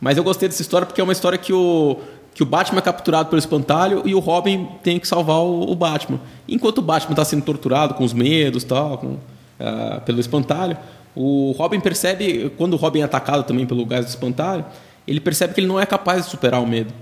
Mas 0.00 0.16
eu 0.16 0.22
gostei 0.22 0.48
dessa 0.48 0.62
história 0.62 0.86
porque 0.86 1.00
é 1.00 1.04
uma 1.04 1.12
história 1.12 1.36
que 1.36 1.52
o, 1.52 1.98
que 2.38 2.42
o 2.44 2.46
Batman 2.46 2.78
é 2.78 2.82
capturado 2.82 3.28
pelo 3.28 3.40
espantalho 3.40 4.02
e 4.04 4.14
o 4.14 4.20
Robin 4.20 4.68
tem 4.80 5.00
que 5.00 5.08
salvar 5.08 5.38
o, 5.38 5.72
o 5.72 5.74
Batman. 5.74 6.20
Enquanto 6.48 6.78
o 6.78 6.82
Batman 6.82 7.10
está 7.10 7.24
sendo 7.24 7.42
torturado 7.42 7.94
com 7.94 8.04
os 8.04 8.12
medos 8.12 8.62
tal, 8.62 8.96
com, 8.96 9.16
ah, 9.58 10.00
pelo 10.06 10.20
espantalho, 10.20 10.78
o 11.16 11.50
Robin 11.58 11.80
percebe, 11.80 12.48
quando 12.56 12.74
o 12.74 12.76
Robin 12.76 13.00
é 13.00 13.02
atacado 13.02 13.42
também 13.42 13.66
pelo 13.66 13.84
gás 13.84 14.04
do 14.04 14.10
espantalho, 14.10 14.64
ele 15.04 15.18
percebe 15.18 15.52
que 15.52 15.58
ele 15.58 15.66
não 15.66 15.80
é 15.80 15.84
capaz 15.84 16.26
de 16.26 16.30
superar 16.30 16.62
o 16.62 16.66
medo. 16.66 16.94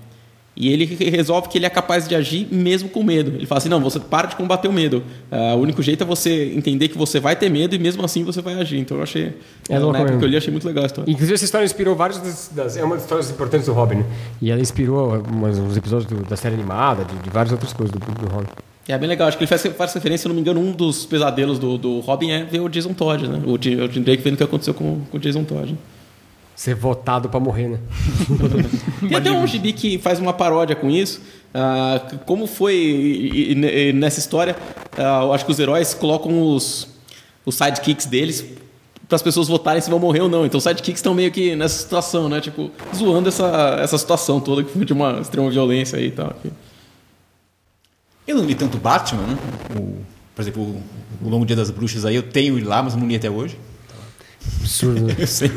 E 0.58 0.72
ele 0.72 0.86
re- 0.86 1.10
resolve 1.10 1.48
que 1.48 1.58
ele 1.58 1.66
é 1.66 1.68
capaz 1.70 2.08
de 2.08 2.14
agir 2.14 2.48
mesmo 2.50 2.88
com 2.88 3.02
medo. 3.02 3.32
Ele 3.36 3.44
fala 3.44 3.58
assim: 3.58 3.68
não, 3.68 3.78
você 3.80 4.00
para 4.00 4.26
de 4.28 4.36
combater 4.36 4.68
o 4.68 4.72
medo. 4.72 5.02
Ah, 5.30 5.54
o 5.54 5.60
único 5.60 5.82
jeito 5.82 6.02
é 6.02 6.06
você 6.06 6.52
entender 6.56 6.88
que 6.88 6.96
você 6.96 7.20
vai 7.20 7.36
ter 7.36 7.50
medo 7.50 7.74
e 7.74 7.78
mesmo 7.78 8.02
assim 8.02 8.24
você 8.24 8.40
vai 8.40 8.54
agir. 8.54 8.78
Então 8.78 8.96
eu 8.96 9.02
achei. 9.02 9.34
É 9.68 9.74
na 9.74 9.80
louco 9.80 9.96
época 9.96 10.04
mesmo. 10.04 10.18
que 10.20 10.24
eu 10.24 10.28
li, 10.30 10.36
achei 10.36 10.50
muito 10.50 10.66
legal 10.66 10.84
a 10.84 10.86
história. 10.86 11.10
Inclusive, 11.10 11.34
essa 11.34 11.44
história 11.44 11.64
inspirou 11.66 11.94
vários 11.94 12.18
das, 12.20 12.50
das- 12.54 12.76
É 12.78 12.82
uma 12.82 12.94
das 12.94 13.04
histórias 13.04 13.30
importantes 13.30 13.66
do 13.66 13.74
Robin, 13.74 13.96
né? 13.96 14.04
E 14.40 14.50
ela 14.50 14.60
inspirou 14.60 15.22
umas- 15.30 15.58
uns 15.58 15.76
episódios 15.76 16.08
do- 16.10 16.24
da 16.26 16.36
série 16.36 16.54
animada, 16.54 17.04
de, 17.04 17.14
de 17.18 17.28
várias 17.28 17.52
outras 17.52 17.74
coisas 17.74 17.94
do, 17.94 17.98
do 18.00 18.26
Robin. 18.34 18.48
É 18.88 18.96
bem 18.96 19.08
legal, 19.08 19.26
acho 19.28 19.36
que 19.36 19.42
ele 19.42 19.48
faz, 19.48 19.60
faz 19.76 19.92
referência, 19.92 20.22
se 20.22 20.28
não 20.28 20.34
me 20.34 20.40
engano, 20.40 20.60
um 20.60 20.70
dos 20.72 21.04
pesadelos 21.04 21.58
do, 21.58 21.76
do 21.76 22.00
Robin 22.00 22.30
é 22.30 22.44
ver 22.44 22.60
o 22.60 22.68
Jason 22.68 22.94
Todd, 22.94 23.26
né? 23.28 23.42
O, 23.44 23.58
Jim- 23.60 23.80
o 23.80 23.90
Jim 23.92 24.00
Drake 24.00 24.22
vendo 24.22 24.34
o 24.34 24.36
que 24.38 24.44
aconteceu 24.44 24.72
com, 24.72 25.00
com 25.10 25.16
o 25.18 25.20
Jason 25.20 25.42
Todd. 25.44 25.76
Ser 26.56 26.74
votado 26.74 27.28
pra 27.28 27.38
morrer, 27.38 27.68
né? 27.68 27.78
Tem 29.06 29.14
até 29.16 29.30
um 29.30 29.46
gibi 29.46 29.72
que 29.74 29.98
faz 29.98 30.18
uma 30.18 30.32
paródia 30.32 30.74
com 30.74 30.90
isso. 30.90 31.20
ah, 31.54 32.00
como 32.26 32.46
foi 32.46 32.74
e- 32.74 33.52
e- 33.52 33.88
e 33.88 33.92
nessa 33.92 34.18
história, 34.18 34.56
ah, 34.96 35.20
eu 35.22 35.32
acho 35.32 35.44
que 35.44 35.52
os 35.52 35.58
heróis 35.58 35.92
colocam 35.94 36.42
os, 36.54 36.88
os 37.44 37.54
sidekicks 37.54 38.06
deles 38.06 38.44
para 39.08 39.16
as 39.16 39.22
pessoas 39.22 39.48
votarem 39.48 39.80
se 39.80 39.88
vão 39.88 39.98
morrer 39.98 40.20
ou 40.20 40.28
não. 40.28 40.44
Então 40.46 40.58
os 40.58 40.64
sidekicks 40.64 40.98
estão 40.98 41.14
meio 41.14 41.30
que 41.30 41.54
nessa 41.54 41.78
situação, 41.78 42.28
né? 42.28 42.40
Tipo, 42.40 42.70
zoando 42.94 43.28
essa, 43.28 43.78
essa 43.80 43.96
situação 43.98 44.40
toda 44.40 44.64
que 44.64 44.70
foi 44.72 44.84
de 44.84 44.92
uma 44.92 45.20
extrema 45.20 45.48
violência 45.50 45.98
aí 45.98 46.06
e 46.08 46.10
tal. 46.10 46.34
Eu 48.26 48.36
não 48.36 48.44
li 48.44 48.54
tanto 48.54 48.76
Batman, 48.78 49.22
né? 49.22 49.38
O- 49.78 49.96
por 50.34 50.42
exemplo, 50.42 50.62
o, 50.62 50.82
o 51.26 51.28
Longo 51.30 51.46
Dia 51.46 51.56
das 51.56 51.70
Bruxas 51.70 52.04
aí, 52.04 52.16
eu 52.16 52.22
tenho 52.22 52.58
ele 52.58 52.66
lá, 52.66 52.82
mas 52.82 52.94
não 52.94 53.06
li 53.06 53.16
até 53.16 53.30
hoje. 53.30 53.58
Absurdo. 54.60 55.06
né? 55.06 55.16
Eu 55.20 55.26
sei. 55.26 55.50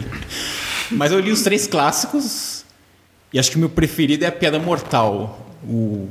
Mas 0.91 1.11
eu 1.11 1.19
li 1.19 1.31
os 1.31 1.41
três 1.41 1.67
clássicos 1.67 2.65
e 3.33 3.39
acho 3.39 3.51
que 3.51 3.57
o 3.57 3.59
meu 3.59 3.69
preferido 3.69 4.25
é 4.25 4.27
a 4.27 4.31
Piada 4.31 4.59
Mortal. 4.59 5.45
O... 5.63 6.07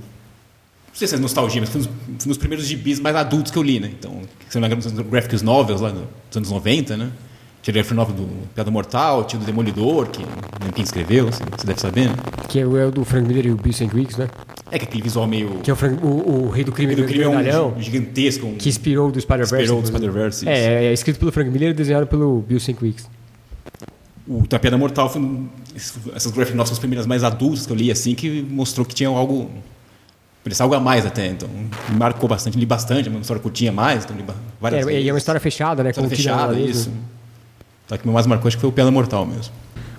Não 0.88 0.94
sei 0.94 1.06
se 1.08 1.14
é 1.14 1.18
nostalgia, 1.18 1.60
mas 1.60 1.70
foi 1.70 1.80
um 1.80 2.26
dos, 2.26 2.38
primeiros 2.38 2.66
gibis 2.66 2.98
mais 2.98 3.14
adultos 3.14 3.52
que 3.52 3.58
eu 3.58 3.62
li, 3.62 3.78
né? 3.78 3.90
Então, 3.98 4.20
se 4.48 4.58
não 4.58 4.68
me 4.68 4.74
engano, 4.74 4.82
são 4.82 5.04
graphic 5.04 5.42
novels 5.44 5.80
lá 5.80 5.90
dos 5.90 6.36
anos 6.36 6.50
90, 6.50 6.96
né? 6.96 7.10
Tinha 7.62 7.72
o 7.72 7.74
graphic 7.74 7.94
novel 7.94 8.14
do 8.16 8.48
Piada 8.54 8.70
Mortal, 8.70 9.24
tinha 9.24 9.38
o 9.38 9.42
do 9.42 9.46
Demolidor, 9.46 10.08
que 10.08 10.22
não 10.22 10.72
quem 10.74 10.82
escreveu, 10.84 11.26
você, 11.26 11.42
você 11.56 11.66
deve 11.66 11.80
saber, 11.80 12.08
né? 12.08 12.14
que 12.48 12.58
é 12.60 12.66
o, 12.66 12.76
é 12.76 12.86
o 12.86 12.90
do 12.90 13.04
Frank 13.04 13.26
Miller 13.28 13.46
e 13.46 13.50
o 13.50 13.56
Bill 13.56 13.72
St. 13.72 13.90
Weeks, 13.94 14.16
né? 14.16 14.28
É 14.70 14.78
que 14.78 14.84
aquele 14.84 15.02
visual 15.02 15.26
meio... 15.26 15.58
Que 15.62 15.70
é 15.70 15.72
o, 15.72 15.76
Frank- 15.76 16.02
o, 16.02 16.46
o 16.46 16.50
Rei 16.50 16.64
do 16.64 16.72
Crime 16.72 16.94
do 16.94 17.02
do 17.02 17.08
crime 17.08 17.24
é 17.24 17.28
Medalhão, 17.28 17.74
um 17.76 17.82
gigantesco, 17.82 18.46
um... 18.46 18.54
que 18.54 18.68
inspirou 18.68 19.10
do 19.10 19.20
Spider-Verse. 19.20 19.64
Inspirou 19.64 19.82
do. 19.82 19.88
Spider-Verse, 19.88 20.48
É, 20.48 20.52
é, 20.58 20.84
é 20.86 20.92
escrito 20.92 21.18
pelo 21.18 21.32
Frank 21.32 21.50
Miller 21.50 21.70
e 21.70 21.74
desenhado 21.74 22.06
pelo 22.06 22.40
Bill 22.42 22.60
St. 22.60 22.76
Weeks. 22.80 23.08
O 24.28 24.46
da 24.46 24.58
Piada 24.58 24.76
Mortal 24.76 25.08
foi 25.08 25.22
um, 25.22 25.48
essas 26.14 26.30
graphic 26.32 26.54
novels 26.54 26.68
são 26.68 26.74
as 26.74 26.78
primeiras 26.78 27.06
mais 27.06 27.24
adultas 27.24 27.66
que 27.66 27.72
eu 27.72 27.76
li, 27.76 27.90
assim, 27.90 28.14
que 28.14 28.42
mostrou 28.42 28.84
que 28.84 28.94
tinha 28.94 29.08
algo. 29.08 29.50
Parecia 30.44 30.62
algo 30.64 30.74
a 30.74 30.80
mais 30.80 31.06
até. 31.06 31.26
Então, 31.28 31.48
me 31.88 31.96
marcou 31.96 32.28
bastante, 32.28 32.58
li 32.58 32.66
bastante, 32.66 33.08
uma 33.08 33.20
história 33.20 33.42
curtinha 33.42 33.72
mais, 33.72 34.04
então 34.04 34.16
li 34.16 34.24
várias 34.60 34.82
É, 34.82 34.84
vezes. 34.86 35.04
e 35.04 35.08
é 35.08 35.12
uma 35.12 35.18
história 35.18 35.40
fechada, 35.40 35.82
né? 35.82 35.90
História 35.90 36.10
fechada, 36.10 36.42
nela 36.52 36.54
mesmo. 36.54 36.70
isso. 36.70 36.90
Então, 37.86 37.96
o 37.96 38.00
que 38.00 38.08
mais 38.08 38.26
marcou 38.26 38.48
acho 38.48 38.56
que 38.56 38.60
foi 38.60 38.68
o 38.70 38.72
Piada 38.72 38.90
Mortal 38.90 39.24
mesmo. 39.24 39.52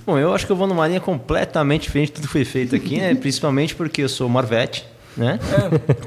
Bom, 0.06 0.18
eu 0.18 0.34
acho 0.34 0.46
que 0.46 0.52
eu 0.52 0.56
vou 0.56 0.68
numa 0.68 0.88
linha 0.88 1.00
completamente 1.00 1.84
diferente 1.84 2.08
de 2.08 2.14
tudo 2.14 2.28
que 2.28 2.32
foi 2.34 2.46
feito 2.46 2.76
aqui, 2.76 2.98
né? 2.98 3.14
Principalmente 3.16 3.74
porque 3.76 4.02
eu 4.04 4.10
sou 4.10 4.30
Marvete, 4.30 4.86
né? 5.18 5.40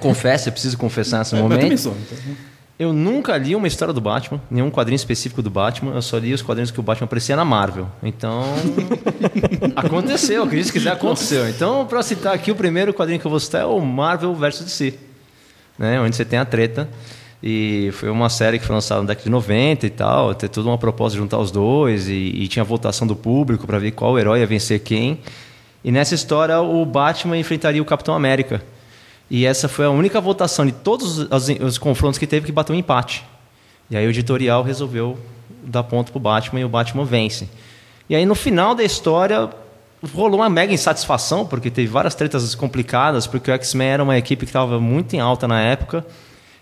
Confesso, 0.01 0.49
eu 0.49 0.53
preciso 0.53 0.79
confessar 0.79 1.19
nesse 1.21 1.35
Eu 1.35 1.43
também 1.43 1.59
momento. 1.65 1.79
sou. 1.81 1.97
então. 2.01 2.52
Eu 2.83 2.93
nunca 2.93 3.37
li 3.39 3.55
uma 3.55 3.69
história 3.69 3.95
do 3.95 4.01
Batman, 4.01 4.41
nenhum 4.51 4.69
quadrinho 4.69 4.97
específico 4.97 5.41
do 5.41 5.49
Batman. 5.49 5.95
Eu 5.95 6.03
só 6.03 6.19
li 6.19 6.35
os 6.35 6.43
quadrinhos 6.43 6.73
que 6.73 6.81
o 6.81 6.83
Batman 6.83 7.05
aparecia 7.05 7.37
na 7.37 7.45
Marvel. 7.45 7.87
Então. 8.03 8.43
aconteceu, 9.77 10.49
que 10.49 10.65
quiser, 10.65 10.91
aconteceu. 10.91 11.49
Então, 11.49 11.87
para 11.87 12.03
citar 12.03 12.35
aqui, 12.35 12.51
o 12.51 12.57
primeiro 12.57 12.93
quadrinho 12.93 13.21
que 13.21 13.25
eu 13.25 13.31
vou 13.31 13.39
citar 13.39 13.63
é 13.63 13.65
o 13.65 13.79
Marvel 13.79 14.35
vs 14.35 14.65
DC, 14.65 14.95
né? 15.79 16.01
onde 16.01 16.17
você 16.17 16.25
tem 16.25 16.41
a 16.41 16.45
treta. 16.45 16.89
E 17.41 17.91
foi 17.93 18.11
uma 18.11 18.29
série 18.29 18.59
que 18.59 18.65
foi 18.65 18.75
lançada 18.75 19.01
na 19.01 19.07
década 19.07 19.27
de 19.27 19.31
90 19.31 19.87
e 19.87 19.91
tal. 19.91 20.35
Ter 20.35 20.49
toda 20.49 20.69
uma 20.69 20.77
proposta 20.77 21.15
de 21.15 21.23
juntar 21.23 21.39
os 21.39 21.53
dois. 21.53 22.09
E, 22.09 22.15
e 22.15 22.49
tinha 22.49 22.65
votação 22.65 23.07
do 23.07 23.15
público 23.15 23.65
para 23.65 23.79
ver 23.79 23.93
qual 23.93 24.19
herói 24.19 24.41
ia 24.41 24.47
vencer 24.47 24.81
quem. 24.81 25.21
E 25.85 25.93
nessa 25.93 26.17
história, 26.17 26.61
o 26.61 26.85
Batman 26.85 27.39
enfrentaria 27.39 27.81
o 27.81 27.85
Capitão 27.85 28.13
América. 28.13 28.61
E 29.35 29.47
essa 29.47 29.67
foi 29.67 29.87
a 29.87 29.91
única 29.91 30.21
votação 30.21 30.67
de 30.67 30.73
todos 30.73 31.17
os, 31.21 31.49
os 31.65 31.79
confrontos 31.79 32.19
que 32.19 32.27
teve 32.27 32.45
que 32.45 32.53
bateu 32.53 32.77
um 32.77 32.79
empate. 32.79 33.25
E 33.91 33.97
aí 33.97 34.07
o 34.07 34.11
editorial 34.11 34.63
resolveu 34.63 35.19
dar 35.65 35.83
ponto 35.85 36.13
pro 36.13 36.21
Batman 36.21 36.61
e 36.61 36.65
o 36.67 36.69
Batman 36.69 37.03
vence. 37.07 37.49
E 38.11 38.15
aí 38.15 38.27
no 38.27 38.35
final 38.35 38.75
da 38.75 38.85
história 38.85 39.49
rolou 40.15 40.41
uma 40.41 40.51
mega 40.51 40.71
insatisfação, 40.75 41.47
porque 41.47 41.71
teve 41.71 41.89
várias 41.89 42.15
tretas 42.15 42.55
complicadas, 42.55 43.27
porque 43.27 43.51
o 43.51 43.55
X-Men 43.55 43.89
era 43.89 44.03
uma 44.03 44.19
equipe 44.19 44.45
que 44.45 44.51
estava 44.51 44.79
muito 44.79 45.15
em 45.17 45.21
alta 45.21 45.49
na 45.49 45.63
época. 45.63 46.05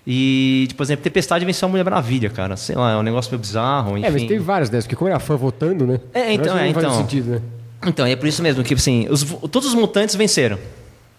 E, 0.07 0.67
tipo, 0.69 0.79
por 0.79 0.85
exemplo, 0.85 1.03
Tempestade 1.03 1.45
venceu 1.45 1.67
a 1.67 1.71
Mulher 1.71 1.83
Maravilha, 1.85 2.31
cara. 2.31 2.57
Sei 2.57 2.77
lá, 2.77 2.93
é 2.93 2.97
um 2.97 3.03
negócio 3.03 3.33
meio 3.33 3.41
bizarro, 3.41 3.99
enfim. 3.99 4.07
É, 4.07 4.11
mas 4.13 4.23
teve 4.23 4.39
várias 4.39 4.71
dessas, 4.71 4.85
porque 4.87 4.97
como 4.97 5.11
era 5.11 5.19
fã 5.19 5.35
votando, 5.37 5.87
né? 5.87 6.01
É, 6.15 6.33
então, 6.33 6.57
é, 6.57 6.69
então. 6.69 6.95
sentido, 6.97 7.31
né? 7.33 7.41
Então, 7.85 8.07
é 8.07 8.15
por 8.15 8.29
isso 8.29 8.43
mesmo 8.43 8.63
que, 8.63 8.75
assim, 8.75 9.09
os- 9.11 9.25
todos 9.51 9.69
os 9.69 9.75
mutantes 9.75 10.15
venceram. 10.15 10.57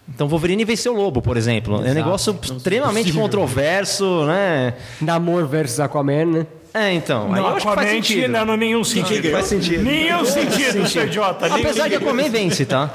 Então, 0.08 0.28
Wolverine 0.28 0.64
venceu 0.64 0.94
o 0.94 0.96
Lobo, 0.96 1.22
por 1.22 1.36
exemplo. 1.36 1.84
É 1.84 1.90
um 1.90 1.94
negócio 1.94 2.36
extremamente 2.42 3.12
controverso, 3.12 4.24
né? 4.26 4.74
Namor 5.00 5.46
versus 5.46 5.80
Aquaman, 5.80 6.26
né? 6.26 6.46
É, 6.74 6.92
então. 6.94 7.26
aí 7.26 7.40
Não, 7.40 7.48
eu 7.50 7.56
acho 7.56 7.66
que 7.68 7.74
faz 7.74 7.90
sentido. 7.90 8.28
não, 8.28 8.44
não, 8.46 8.56
nenhum 8.56 8.82
sentido. 8.82 9.30
Faz 9.30 9.46
sentido. 9.46 9.82
Nenhum 9.84 10.24
sentido, 10.24 10.88
seu 10.88 11.04
idiota. 11.06 11.46
Apesar 11.46 11.70
de 11.88 11.94
sentido. 11.94 11.96
Aquaman 12.08 12.30
vence, 12.30 12.64
tá? 12.64 12.90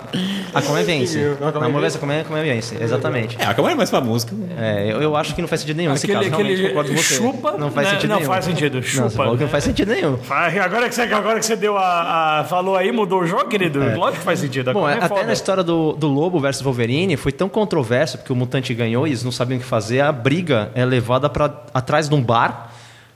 Aquaman 0.53 0.83
vence. 0.83 1.19
Aquaman 1.39 1.59
Namor 1.67 1.81
vs 1.81 1.95
Aquaman, 1.95 2.23
vence. 2.43 2.75
Exatamente. 2.81 3.37
É, 3.39 3.45
a 3.45 3.49
Aquaman 3.51 3.71
é 3.71 3.75
mais 3.75 3.89
que 3.89 3.95
o- 3.95 4.49
É, 4.57 4.91
eu, 4.91 5.01
eu 5.01 5.15
acho 5.15 5.35
que 5.35 5.41
não 5.41 5.47
faz 5.47 5.61
sentido 5.61 5.77
nenhum 5.77 5.91
nesse 5.91 6.05
Aquele- 6.05 6.19
caso. 6.25 6.29
Realmente, 6.31 6.53
aquele 6.53 6.67
concordo 6.69 6.89
com 6.91 6.97
você. 6.97 7.15
chupa, 7.15 7.51
Não 7.57 7.69
faz 7.71 7.87
né? 7.87 7.93
sentido 7.93 8.09
Não 8.09 8.15
nenhum. 8.17 8.27
faz 8.31 8.45
sentido, 8.45 8.75
Não, 8.75 8.81
chupa, 8.81 9.09
você 9.09 9.15
falou 9.17 9.33
que 9.33 9.39
não 9.41 9.45
né? 9.45 9.51
faz 9.51 9.63
sentido 9.63 9.91
nenhum. 9.91 10.17
Agora 10.63 10.89
que 10.89 10.95
você, 10.95 11.01
agora 11.03 11.39
que 11.39 11.45
você 11.45 11.55
deu 11.55 11.77
a, 11.77 12.39
a- 12.39 12.43
Falou 12.45 12.75
aí, 12.75 12.91
mudou 12.91 13.21
o 13.21 13.27
jogo, 13.27 13.45
querido? 13.47 13.79
Lógico 13.95 14.19
que 14.19 14.25
faz 14.25 14.39
sentido. 14.39 14.71
É. 14.71 14.73
Bom, 14.73 14.89
é 14.89 14.93
até 14.95 15.07
foda. 15.07 15.23
na 15.23 15.33
história 15.33 15.63
do, 15.63 15.93
do 15.93 16.07
Lobo 16.07 16.39
versus 16.39 16.61
Wolverine 16.63 17.15
foi 17.17 17.31
tão 17.31 17.47
controverso 17.47 18.17
porque 18.17 18.33
o 18.33 18.35
mutante 18.35 18.73
ganhou 18.73 19.05
e 19.05 19.11
eles 19.11 19.23
não 19.23 19.31
sabiam 19.31 19.57
o 19.57 19.61
que 19.61 19.67
fazer. 19.67 20.01
A 20.01 20.11
briga 20.11 20.71
é 20.73 20.83
levada 20.83 21.29
para 21.29 21.53
atrás 21.73 22.09
de 22.09 22.15
um 22.15 22.21
bar 22.23 22.66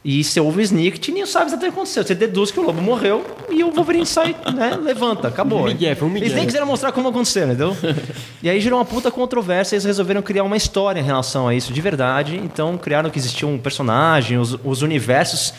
e 0.03 0.23
você 0.23 0.39
ouve 0.39 0.59
o 0.59 0.61
snicket 0.61 1.07
e 1.07 1.11
nem 1.11 1.25
sabe 1.27 1.45
exatamente 1.45 1.69
o 1.69 1.73
que 1.73 1.79
aconteceu. 1.79 2.03
Você 2.03 2.15
deduz 2.15 2.49
que 2.49 2.59
o 2.59 2.63
Lobo 2.63 2.81
morreu 2.81 3.23
e 3.51 3.63
o 3.63 3.71
Wolverine 3.71 4.05
sai, 4.05 4.35
né? 4.51 4.75
Levanta, 4.81 5.27
acabou. 5.27 5.65
Migué, 5.65 5.93
foi 5.93 6.07
um 6.07 6.11
migué. 6.11 6.25
Eles 6.25 6.35
nem 6.35 6.45
quiseram 6.45 6.65
mostrar 6.65 6.91
como 6.91 7.09
aconteceu, 7.09 7.45
entendeu? 7.45 7.77
e 8.41 8.49
aí 8.49 8.59
gerou 8.59 8.79
uma 8.79 8.85
puta 8.85 9.11
controvérsia 9.11 9.75
e 9.75 9.77
eles 9.77 9.85
resolveram 9.85 10.23
criar 10.23 10.43
uma 10.43 10.57
história 10.57 10.99
em 10.99 11.03
relação 11.03 11.47
a 11.47 11.53
isso 11.53 11.71
de 11.71 11.81
verdade. 11.81 12.35
Então 12.35 12.77
criaram 12.79 13.11
que 13.11 13.19
existia 13.19 13.47
um 13.47 13.59
personagem, 13.59 14.39
os, 14.39 14.57
os 14.63 14.81
universos. 14.81 15.53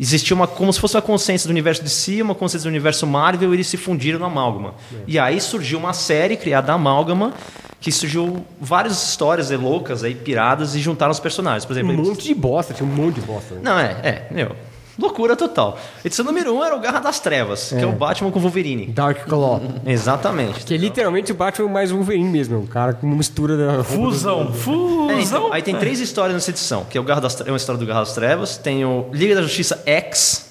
Existia 0.00 0.36
uma, 0.36 0.46
como 0.46 0.72
se 0.72 0.78
fosse 0.78 0.94
uma 0.94 1.02
consciência 1.02 1.48
do 1.48 1.50
universo 1.50 1.82
de 1.82 1.90
si, 1.90 2.22
uma 2.22 2.36
consciência 2.36 2.68
do 2.68 2.70
universo 2.70 3.04
Marvel, 3.04 3.52
e 3.52 3.56
eles 3.56 3.66
se 3.66 3.76
fundiram 3.76 4.20
no 4.20 4.26
Amálgama. 4.26 4.74
E 5.08 5.18
aí 5.18 5.40
surgiu 5.40 5.76
uma 5.76 5.92
série 5.92 6.36
criada 6.36 6.72
Amálgama, 6.72 7.34
que 7.80 7.92
surgiu 7.92 8.44
várias 8.60 9.00
histórias 9.10 9.50
aí 9.50 9.56
loucas, 9.56 10.02
aí, 10.02 10.14
piradas, 10.14 10.74
e 10.74 10.80
juntaram 10.80 11.12
os 11.12 11.20
personagens. 11.20 11.64
Por 11.64 11.72
exemplo, 11.72 11.90
Um 11.92 11.94
eles- 11.94 12.08
monte 12.08 12.24
de 12.24 12.34
bosta, 12.34 12.74
tinha 12.74 12.88
um 12.88 12.92
monte 12.92 13.16
de 13.16 13.20
bosta. 13.20 13.54
Né? 13.54 13.60
não, 13.62 13.78
é, 13.78 13.90
é, 14.02 14.26
meu. 14.30 14.54
Loucura 15.00 15.36
total. 15.36 15.78
Edição 16.04 16.24
número 16.24 16.52
um 16.52 16.64
era 16.64 16.74
o 16.74 16.80
Garra 16.80 16.98
das 16.98 17.20
Trevas, 17.20 17.68
que 17.68 17.76
é 17.76 17.86
o 17.86 17.92
Batman 17.92 18.32
com 18.32 18.40
Wolverine. 18.40 18.86
Dark 18.86 19.26
Claw. 19.28 19.62
Exatamente. 19.86 20.64
que 20.64 20.74
é 20.74 20.76
literalmente 20.76 21.30
o 21.30 21.36
Batman 21.36 21.68
mais 21.68 21.92
Wolverine 21.92 22.28
mesmo. 22.28 22.58
O 22.58 22.66
cara 22.66 22.94
com 22.94 23.06
uma 23.06 23.14
mistura 23.14 23.56
da... 23.56 23.84
Fusão, 23.84 24.48
É, 24.50 24.52
fusão. 24.54 25.20
então, 25.20 25.52
aí 25.52 25.62
tem 25.62 25.76
três 25.76 26.00
histórias 26.00 26.34
nessa 26.34 26.50
edição, 26.50 26.84
que 26.84 26.98
é 26.98 27.00
o 27.00 27.04
Garra 27.04 27.20
das 27.20 27.36
Tre- 27.36 27.48
é 27.48 27.52
uma 27.52 27.56
história 27.56 27.78
do 27.78 27.86
Garra 27.86 28.00
das 28.00 28.12
Trevas, 28.12 28.56
tem 28.56 28.84
o 28.84 29.08
Liga 29.12 29.36
da 29.36 29.42
Justiça 29.42 29.80
X, 29.86 30.50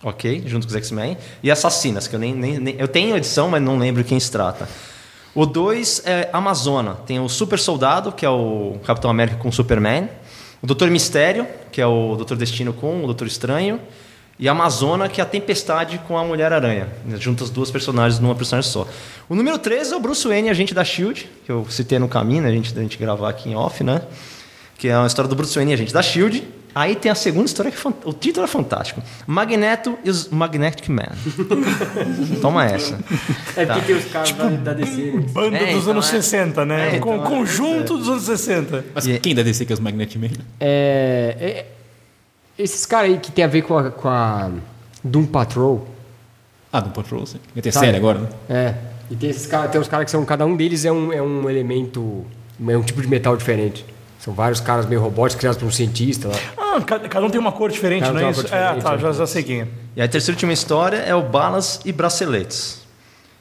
ok, 0.00 0.44
junto 0.46 0.64
com 0.64 0.70
os 0.70 0.76
X-Men, 0.76 1.18
e 1.42 1.50
Assassinas, 1.50 2.06
que 2.06 2.14
eu 2.14 2.20
nem, 2.20 2.32
nem, 2.32 2.58
nem- 2.60 2.76
eu 2.78 2.86
tenho 2.86 3.14
a 3.14 3.16
edição, 3.18 3.48
mas 3.48 3.60
não 3.60 3.76
lembro 3.78 4.04
quem 4.04 4.20
se 4.20 4.30
trata. 4.30 4.68
O 5.34 5.46
2 5.46 6.02
é 6.04 6.28
Amazona, 6.30 6.94
tem 7.06 7.18
o 7.18 7.26
Super 7.26 7.58
Soldado, 7.58 8.12
que 8.12 8.26
é 8.26 8.28
o 8.28 8.76
Capitão 8.84 9.10
América 9.10 9.38
com 9.38 9.48
o 9.48 9.52
Superman, 9.52 10.06
o 10.60 10.66
Doutor 10.66 10.90
Mistério, 10.90 11.46
que 11.70 11.80
é 11.80 11.86
o 11.86 12.16
Doutor 12.16 12.36
Destino 12.36 12.74
com 12.74 13.02
o 13.02 13.06
Doutor 13.06 13.26
Estranho, 13.26 13.80
e 14.38 14.46
a 14.46 14.52
Amazona, 14.52 15.08
que 15.08 15.22
é 15.22 15.24
a 15.24 15.26
Tempestade 15.26 15.98
com 16.06 16.18
a 16.18 16.24
Mulher-Aranha. 16.24 16.88
Junta 17.18 17.44
as 17.44 17.50
duas 17.50 17.70
personagens 17.70 18.20
numa 18.20 18.34
personagem 18.34 18.70
só. 18.70 18.86
O 19.26 19.34
número 19.34 19.58
3 19.58 19.92
é 19.92 19.96
o 19.96 20.00
Bruce 20.00 20.28
Wayne, 20.28 20.50
agente 20.50 20.74
da 20.74 20.82
S.H.I.E.L.D., 20.82 21.26
que 21.46 21.50
eu 21.50 21.66
citei 21.70 21.98
no 21.98 22.08
caminho, 22.08 22.42
né, 22.42 22.48
a 22.50 22.52
gente, 22.52 22.76
a 22.76 22.82
gente 22.82 22.98
gravar 22.98 23.30
aqui 23.30 23.48
em 23.48 23.54
off, 23.54 23.82
né? 23.82 24.02
Que 24.76 24.88
é 24.88 24.98
uma 24.98 25.06
história 25.06 25.28
do 25.30 25.34
Bruce 25.34 25.54
Wayne, 25.54 25.72
agente 25.72 25.94
da 25.94 26.00
S.H.I.E.L.D., 26.00 26.61
Aí 26.74 26.96
tem 26.96 27.12
a 27.12 27.14
segunda 27.14 27.44
história 27.46 27.70
que 27.70 27.76
é 27.86 27.90
o 28.04 28.12
título 28.12 28.44
é 28.44 28.48
fantástico. 28.48 29.02
Magneto 29.26 29.98
e 30.04 30.08
os 30.10 30.28
Magnetic 30.28 30.88
Man. 30.88 31.08
Toma 32.40 32.64
essa. 32.64 32.98
É 33.56 33.66
porque 33.66 33.80
tem 33.82 33.96
os 33.96 34.04
caras 34.06 34.32
da, 34.32 34.48
da 34.48 34.72
DC? 34.72 35.10
Banda 35.32 35.56
É, 35.58 35.72
dos 35.72 35.82
então 35.82 35.90
anos 35.92 36.08
é. 36.08 36.10
60, 36.22 36.64
né? 36.64 36.90
É, 36.94 36.96
então 36.96 37.14
é. 37.14 37.26
conjunto 37.26 37.98
dos 37.98 38.08
anos 38.08 38.22
60. 38.22 38.84
Mas 38.94 39.06
E- 39.06 39.18
quem 39.18 39.34
da 39.34 39.42
DC 39.42 39.66
que 39.66 39.72
é 39.72 39.74
os 39.74 39.80
Magnetic 39.80 40.16
Man? 40.20 40.28
É, 40.58 41.36
é- 41.38 41.66
esses 42.58 42.86
caras 42.86 43.10
aí 43.10 43.18
que 43.18 43.30
tem 43.30 43.44
a 43.44 43.48
ver 43.48 43.62
com 43.62 43.76
a, 43.76 43.90
com 43.90 44.08
a 44.08 44.50
Doom 45.04 45.26
Patrol. 45.26 45.86
Ah, 46.72 46.80
do 46.80 46.90
Patrol, 46.90 47.26
sim. 47.26 47.38
Vai 47.54 47.62
ter 47.62 47.70
Sabe? 47.72 47.86
série 47.86 47.98
agora, 47.98 48.20
né? 48.20 48.28
É. 48.48 48.74
E 49.10 49.16
tem 49.16 49.28
esses 49.28 49.46
caras, 49.46 49.70
tem 49.70 49.78
uns 49.80 49.88
caras 49.88 50.06
que 50.06 50.10
são. 50.10 50.24
Cada 50.24 50.46
um 50.46 50.56
deles 50.56 50.84
é 50.86 50.92
um, 50.92 51.12
é 51.12 51.20
um 51.20 51.50
elemento. 51.50 52.24
É 52.66 52.76
um 52.78 52.82
tipo 52.82 53.02
de 53.02 53.08
metal 53.08 53.36
diferente. 53.36 53.84
São 54.24 54.32
vários 54.32 54.60
caras 54.60 54.86
meio 54.86 55.00
robóticos 55.00 55.40
criados 55.40 55.58
por 55.58 55.66
um 55.66 55.70
cientista 55.72 56.28
lá. 56.28 56.34
Ah, 56.56 56.80
cada, 56.80 57.08
cada 57.08 57.26
um 57.26 57.30
tem 57.30 57.40
uma 57.40 57.50
cor 57.50 57.70
diferente, 57.70 58.02
Cada 58.02 58.12
não 58.20 58.28
é 58.28 58.30
isso? 58.30 58.46
É, 58.54 58.74
tá, 58.74 58.96
já, 58.96 59.10
já 59.12 59.26
sei 59.26 59.42
quem 59.42 59.62
é. 59.62 59.68
E 59.96 60.00
a 60.02 60.06
terceira 60.06 60.34
e 60.34 60.36
última 60.36 60.52
história 60.52 60.96
é 60.98 61.12
o 61.14 61.22
Balas 61.22 61.80
e 61.84 61.90
Braceletes. 61.92 62.82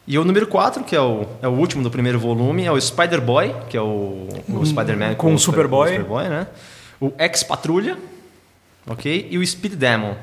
E 0.08 0.18
o 0.18 0.26
número 0.26 0.48
4, 0.48 0.84
que 0.84 0.96
é 0.96 1.00
o, 1.00 1.28
é 1.42 1.48
o 1.48 1.52
último 1.52 1.84
do 1.84 1.92
primeiro 1.92 2.20
volume, 2.20 2.66
é 2.66 2.72
o 2.72 2.82
Spider-Boy, 2.82 3.56
que 3.70 3.78
é 3.78 3.82
o, 3.82 4.28
o 4.50 4.66
Spider-Man 4.66 5.14
com 5.14 5.34
o 5.36 5.38
Super- 5.38 5.58
Superboy. 5.66 5.88
com 5.90 5.94
o 5.94 5.98
Superboy, 6.02 6.28
né? 6.30 6.48
O 7.00 7.14
Ex-Patrulha, 7.20 7.98
ok? 8.88 9.28
E 9.30 9.38
o 9.38 9.46
Speed 9.46 9.74
Demon. 9.76 10.16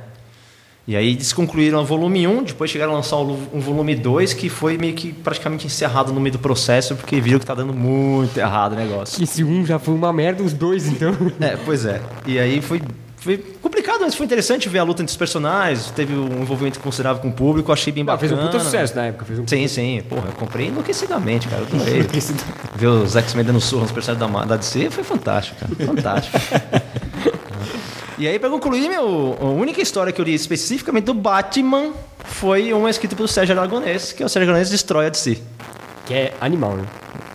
E 0.89 0.97
aí 0.97 1.11
eles 1.13 1.35
concluíram 1.35 1.83
o 1.83 1.85
volume 1.85 2.27
1, 2.27 2.45
depois 2.45 2.71
chegaram 2.71 2.93
a 2.93 2.97
lançar 2.97 3.19
um 3.19 3.61
volume 3.61 3.95
2, 3.95 4.33
que 4.33 4.49
foi 4.49 4.79
meio 4.79 4.95
que 4.95 5.13
praticamente 5.13 5.67
encerrado 5.67 6.15
no 6.15 6.19
meio 6.19 6.33
do 6.33 6.39
processo, 6.39 6.97
porque 6.97 7.21
viram 7.21 7.39
que 7.39 7.45
tá 7.45 7.55
dando 7.55 7.75
muito 7.75 8.35
errado 8.39 8.73
o 8.73 8.77
negócio. 8.77 9.23
Esse 9.23 9.45
um 9.45 9.67
já 9.67 9.79
foi 9.79 9.93
uma 9.93 10.11
merda, 10.15 10.43
os 10.43 10.55
dois 10.55 10.87
então. 10.89 11.15
É, 11.41 11.59
pois 11.63 11.85
é. 11.85 12.01
E 12.27 12.39
aí 12.39 12.63
foi, 12.63 12.81
foi 13.19 13.37
complicado, 13.61 14.01
mas 14.01 14.15
foi 14.15 14.25
interessante 14.25 14.67
ver 14.67 14.79
a 14.79 14.83
luta 14.83 15.03
entre 15.03 15.11
os 15.11 15.17
personagens, 15.19 15.91
teve 15.91 16.15
um 16.15 16.41
envolvimento 16.41 16.81
considerável 16.81 17.21
com 17.21 17.29
o 17.29 17.33
público, 17.33 17.71
achei 17.71 17.93
bem 17.93 18.03
Ah, 18.09 18.17
fez 18.17 18.33
bacana. 18.33 18.49
um 18.49 18.51
puta 18.51 18.65
sucesso 18.65 18.97
na 18.97 19.05
época. 19.09 19.27
Fez 19.27 19.39
um 19.39 19.47
Sim, 19.47 19.69
sim. 19.69 20.03
Porra, 20.09 20.29
eu 20.29 20.33
comprei 20.33 20.69
enlouquecidamente, 20.69 21.49
cara. 21.49 21.67
Eu 21.71 21.81
adorei. 21.81 22.07
ver 22.77 22.87
os 22.87 23.15
X-Men 23.15 23.45
dando 23.45 23.61
surra 23.61 23.83
nos 23.83 23.93
personagens 23.93 24.49
da 24.49 24.57
DC 24.57 24.89
foi 24.89 25.05
fantástico, 25.05 25.59
cara. 25.61 25.87
Fantástico. 25.87 26.39
e 28.19 28.27
aí, 28.29 28.39
pra 28.39 28.51
concluir, 28.51 28.89
meu, 28.89 29.37
a 29.41 29.45
única 29.45 29.81
história 29.81 30.13
que 30.13 30.21
eu 30.21 30.25
li 30.25 30.35
especificamente 30.35 31.05
do 31.05 31.15
Batman 31.15 31.93
foi 32.25 32.73
uma 32.73 32.91
escrita 32.91 33.15
pelo 33.15 33.29
Sérgio 33.29 33.57
Aragonês, 33.59 34.13
que 34.13 34.23
é 34.23 34.27
o 34.27 34.29
Sérgio 34.29 34.49
Aragonês 34.49 34.71
destrói 34.71 35.07
a 35.07 35.09
DC. 35.09 35.39
Que 36.07 36.15
é 36.15 36.35
animal, 36.41 36.77
né? 36.77 36.85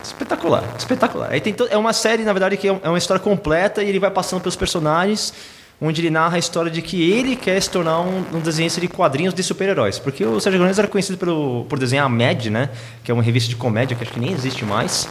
Espetacular, 0.04 0.64
espetacular. 0.78 1.32
Aí 1.32 1.40
tem 1.40 1.54
to- 1.54 1.68
é 1.70 1.78
uma 1.78 1.94
série, 1.94 2.24
na 2.24 2.34
verdade, 2.34 2.58
que 2.58 2.68
é 2.68 2.80
é 2.84 2.90
uma 2.90 2.98
história 2.98 3.22
completa 3.24 3.82
e 3.84 3.88
ele 3.90 4.00
vai 4.00 4.12
passando 4.12 4.42
pelos 4.42 4.56
personagens, 4.56 5.34
onde 5.82 6.02
ele 6.02 6.10
narra 6.10 6.36
a 6.36 6.40
história 6.40 6.70
de 6.72 6.82
que 6.82 7.10
ele 7.12 7.36
quer 7.36 7.62
se 7.62 7.70
tornar 7.70 8.02
um, 8.02 8.24
um 8.34 8.40
desenhista 8.40 8.82
de 8.82 8.88
quadrinhos 8.88 9.34
de 9.34 9.42
super-heróis. 9.44 10.00
Porque 10.00 10.26
o 10.26 10.40
Sérgio 10.40 10.58
Aragonês 10.58 10.80
era 10.80 10.88
conhecido 10.88 11.18
pelo, 11.18 11.66
por 11.70 11.80
desenhar 11.80 12.06
a 12.06 12.10
Mad, 12.10 12.48
né? 12.48 12.70
Que 13.04 13.12
é 13.12 13.14
uma 13.14 13.24
revista 13.24 13.48
de 13.50 13.56
comédia 13.56 13.96
que 13.96 14.04
acho 14.04 14.12
que 14.12 14.20
nem 14.20 14.34
existe 14.34 14.66
mais. 14.66 15.08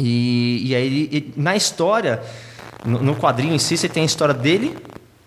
E, 0.00 0.62
e 0.70 0.74
aí, 0.74 1.08
ele- 1.12 1.32
na 1.36 1.56
história, 1.56 2.22
no, 2.84 3.02
no 3.02 3.14
quadrinho 3.16 3.54
em 3.54 3.58
si, 3.58 3.76
você 3.76 3.88
tem 3.88 4.02
a 4.02 4.06
história 4.06 4.34
dele 4.34 4.76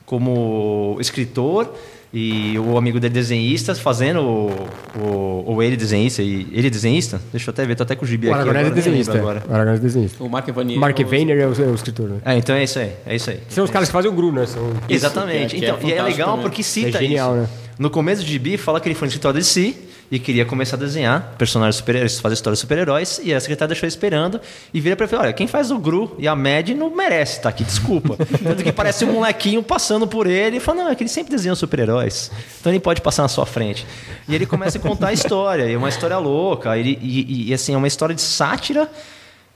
como 0.06 0.98
escritor 1.00 1.74
e 2.14 2.60
o 2.60 2.78
amigo 2.78 3.00
dele 3.00 3.14
desenhista 3.14 3.74
fazendo 3.74 4.20
o, 4.22 4.68
o, 5.00 5.54
o 5.56 5.64
ele 5.64 5.78
desenhista 5.78 6.22
e 6.22 6.46
ele 6.52 6.70
desenhista. 6.70 7.22
Deixa 7.32 7.50
eu 7.50 7.54
até 7.54 7.66
ver, 7.66 7.76
tô 7.76 7.84
até 7.84 7.96
com 7.96 8.04
o 8.04 8.08
gibi 8.08 8.28
O 8.28 8.32
aqui 8.32 8.40
é 8.40 8.42
agora, 8.42 8.64
nem 8.64 8.72
desenhista. 8.74 9.16
é. 9.16 9.20
agora. 9.20 9.44
O 9.48 9.54
Aragonés 9.54 9.80
é 9.80 9.84
desenhista. 9.84 10.22
O 10.24 10.30
Mark 10.30 10.48
Vanier. 10.50 10.78
Mark 10.80 11.00
o- 11.00 11.06
Vayner 11.06 11.38
é 11.40 11.48
o, 11.48 11.54
é 11.54 11.68
o 11.68 11.74
escritor, 11.76 12.10
né? 12.10 12.18
É, 12.26 12.38
então 12.38 12.54
é 12.56 12.64
isso 12.66 12.80
aí, 12.80 12.92
é 13.06 13.16
isso 13.16 13.30
aí. 13.30 13.40
São 13.48 13.64
os 13.64 13.72
caras 13.72 13.88
que 13.88 13.94
fazem 13.94 14.12
o 14.12 14.14
Gru, 14.14 14.32
né? 14.34 14.46
São... 14.46 14.62
Exatamente. 14.90 15.56
que 15.56 15.64
é- 15.66 15.68
que 15.68 15.74
é 15.74 15.78
então, 15.78 15.90
e 15.90 15.94
é 15.94 16.02
legal 16.04 16.36
né? 16.36 16.44
porque 16.44 16.62
cita 16.64 16.98
É 16.98 17.02
genial, 17.02 17.32
isso. 17.34 17.42
né? 17.44 17.50
No 17.80 17.90
começo 17.90 18.22
do 18.22 18.28
gibi 18.28 18.58
fala 18.58 18.82
que 18.82 18.90
ele 18.90 18.96
foi 18.96 19.06
no 19.06 19.10
escritório 19.10 19.40
de 19.40 19.46
si 19.46 19.78
e 20.12 20.20
queria 20.20 20.44
começar 20.44 20.76
a 20.76 20.80
desenhar 20.80 21.36
personagens 21.38 21.78
super-heróis, 21.78 22.20
fazer 22.20 22.34
histórias 22.34 22.60
de 22.60 22.62
super-heróis, 22.62 23.22
e 23.24 23.34
a 23.34 23.40
secretária 23.40 23.70
deixou 23.70 23.88
esperando 23.88 24.42
e 24.74 24.82
vira 24.82 24.96
pra 24.98 25.06
ele 25.06 25.16
olha, 25.16 25.34
quem 25.34 25.48
faz 25.48 25.72
o 25.72 25.80
Gru 25.80 26.14
e 26.20 26.28
a 26.28 26.36
Mad 26.36 26.70
não 26.70 26.94
merece 26.94 27.38
estar 27.38 27.48
aqui, 27.48 27.64
desculpa. 27.64 28.18
Tanto 28.44 28.62
que 28.62 28.74
parece 28.74 29.06
um 29.06 29.14
molequinho 29.14 29.64
passando 29.64 30.06
por 30.06 30.28
ele 30.28 30.58
e 30.58 30.60
fala, 30.60 30.84
não, 30.84 30.92
é 30.92 30.96
que 30.96 31.04
ele 31.04 31.10
sempre 31.10 31.32
desenha 31.32 31.56
super-heróis, 31.56 32.30
então 32.60 32.72
ele 32.72 32.82
pode 32.82 33.00
passar 33.00 33.24
na 33.24 33.30
sua 33.30 33.46
frente. 33.46 33.88
E 34.28 34.36
ele 34.36 34.46
começa 34.46 34.78
a 34.78 34.82
contar 34.82 35.08
a 35.08 35.14
história, 35.14 35.64
e 35.66 35.74
é 35.74 35.78
uma 35.78 35.90
história 35.90 36.18
louca, 36.18 36.78
e, 36.78 36.98
e, 37.02 37.50
e 37.50 37.54
assim, 37.54 37.74
é 37.74 37.78
uma 37.78 37.88
história 37.88 38.14
de 38.14 38.22
sátira 38.22 38.90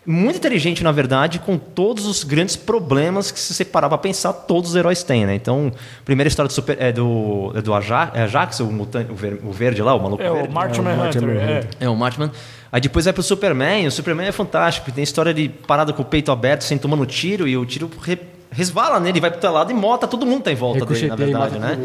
muito 0.06 0.38
inteligente, 0.38 0.84
na 0.84 0.92
verdade, 0.92 1.40
com 1.40 1.58
todos 1.58 2.06
os 2.06 2.24
grandes 2.24 2.56
problemas 2.56 3.32
que, 3.32 3.40
se 3.40 3.54
você 3.54 3.66
parar 3.66 3.90
pra 3.90 3.98
pensar, 3.98 4.32
todos 4.34 4.70
os 4.72 4.76
heróis 4.76 5.02
têm, 5.04 5.26
né? 5.26 5.34
Então, 5.36 5.72
a 5.76 6.04
primeira 6.06 6.28
história 6.28 6.48
do, 6.48 6.54
super, 6.54 6.78
é 6.80 6.92
do, 6.92 7.52
é 7.56 7.62
do 7.62 7.74
Ajax, 7.74 8.12
é 8.16 8.22
Ajax 8.24 8.60
o, 8.60 8.66
mutante, 8.66 9.12
o, 9.12 9.16
ver, 9.16 9.40
o 9.44 9.52
verde 9.52 9.82
lá, 9.82 9.96
o 9.96 10.00
maluco 10.02 10.22
É, 10.22 10.30
verde. 10.32 10.50
o 10.50 10.52
Martian 10.52 10.84
É, 10.84 10.94
o 10.94 10.98
Martian 10.98 11.22
Hunter. 11.22 11.38
É. 11.80 11.86
É, 11.86 11.90
o. 11.90 12.32
Aí 12.72 12.82
depois 12.82 13.06
vai 13.06 13.14
pro 13.14 13.24
Superman, 13.24 13.84
e 13.86 13.88
o 13.88 13.92
Superman 13.92 14.28
é 14.28 14.32
fantástico, 14.32 14.92
tem 14.92 15.04
história 15.04 15.34
de 15.34 15.50
parada 15.50 15.92
com 15.94 16.02
o 16.02 16.06
peito 16.06 16.32
aberto, 16.32 16.64
sem 16.64 16.78
tomando 16.78 17.06
tiro, 17.06 17.48
e 17.48 17.56
o 17.58 17.66
tiro 17.66 17.90
re- 18.02 18.20
resvala 18.52 19.00
nele, 19.00 19.20
vai 19.20 19.32
pro 19.32 19.40
teu 19.40 19.52
lado 19.52 19.72
e 19.72 19.74
mota, 19.74 20.08
todo 20.08 20.26
mundo 20.26 20.44
tá 20.44 20.52
em 20.52 20.56
volta 20.56 20.86
dele, 20.86 21.08
na 21.08 21.16
verdade, 21.16 21.58
né? 21.58 21.80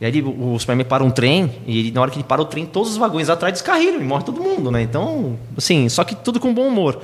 E 0.00 0.04
aí 0.04 0.22
o 0.22 0.58
Superman 0.58 0.84
para 0.84 1.04
um 1.04 1.10
trem, 1.10 1.50
e 1.66 1.78
ele- 1.78 1.90
na 1.92 2.00
hora 2.02 2.10
que 2.10 2.16
ele 2.16 2.24
para 2.24 2.42
o 2.42 2.44
trem, 2.44 2.66
todos 2.66 2.90
os 2.90 2.96
vagões 2.96 3.30
atrás 3.30 3.52
descarrilham 3.54 4.00
e 4.00 4.04
morre 4.04 4.24
todo 4.24 4.42
mundo, 4.42 4.70
né? 4.70 4.82
Então, 4.82 5.38
assim, 5.56 5.88
só 5.88 6.02
que 6.04 6.14
tudo 6.16 6.38
com 6.40 6.52
bom 6.52 6.66
humor. 6.66 7.00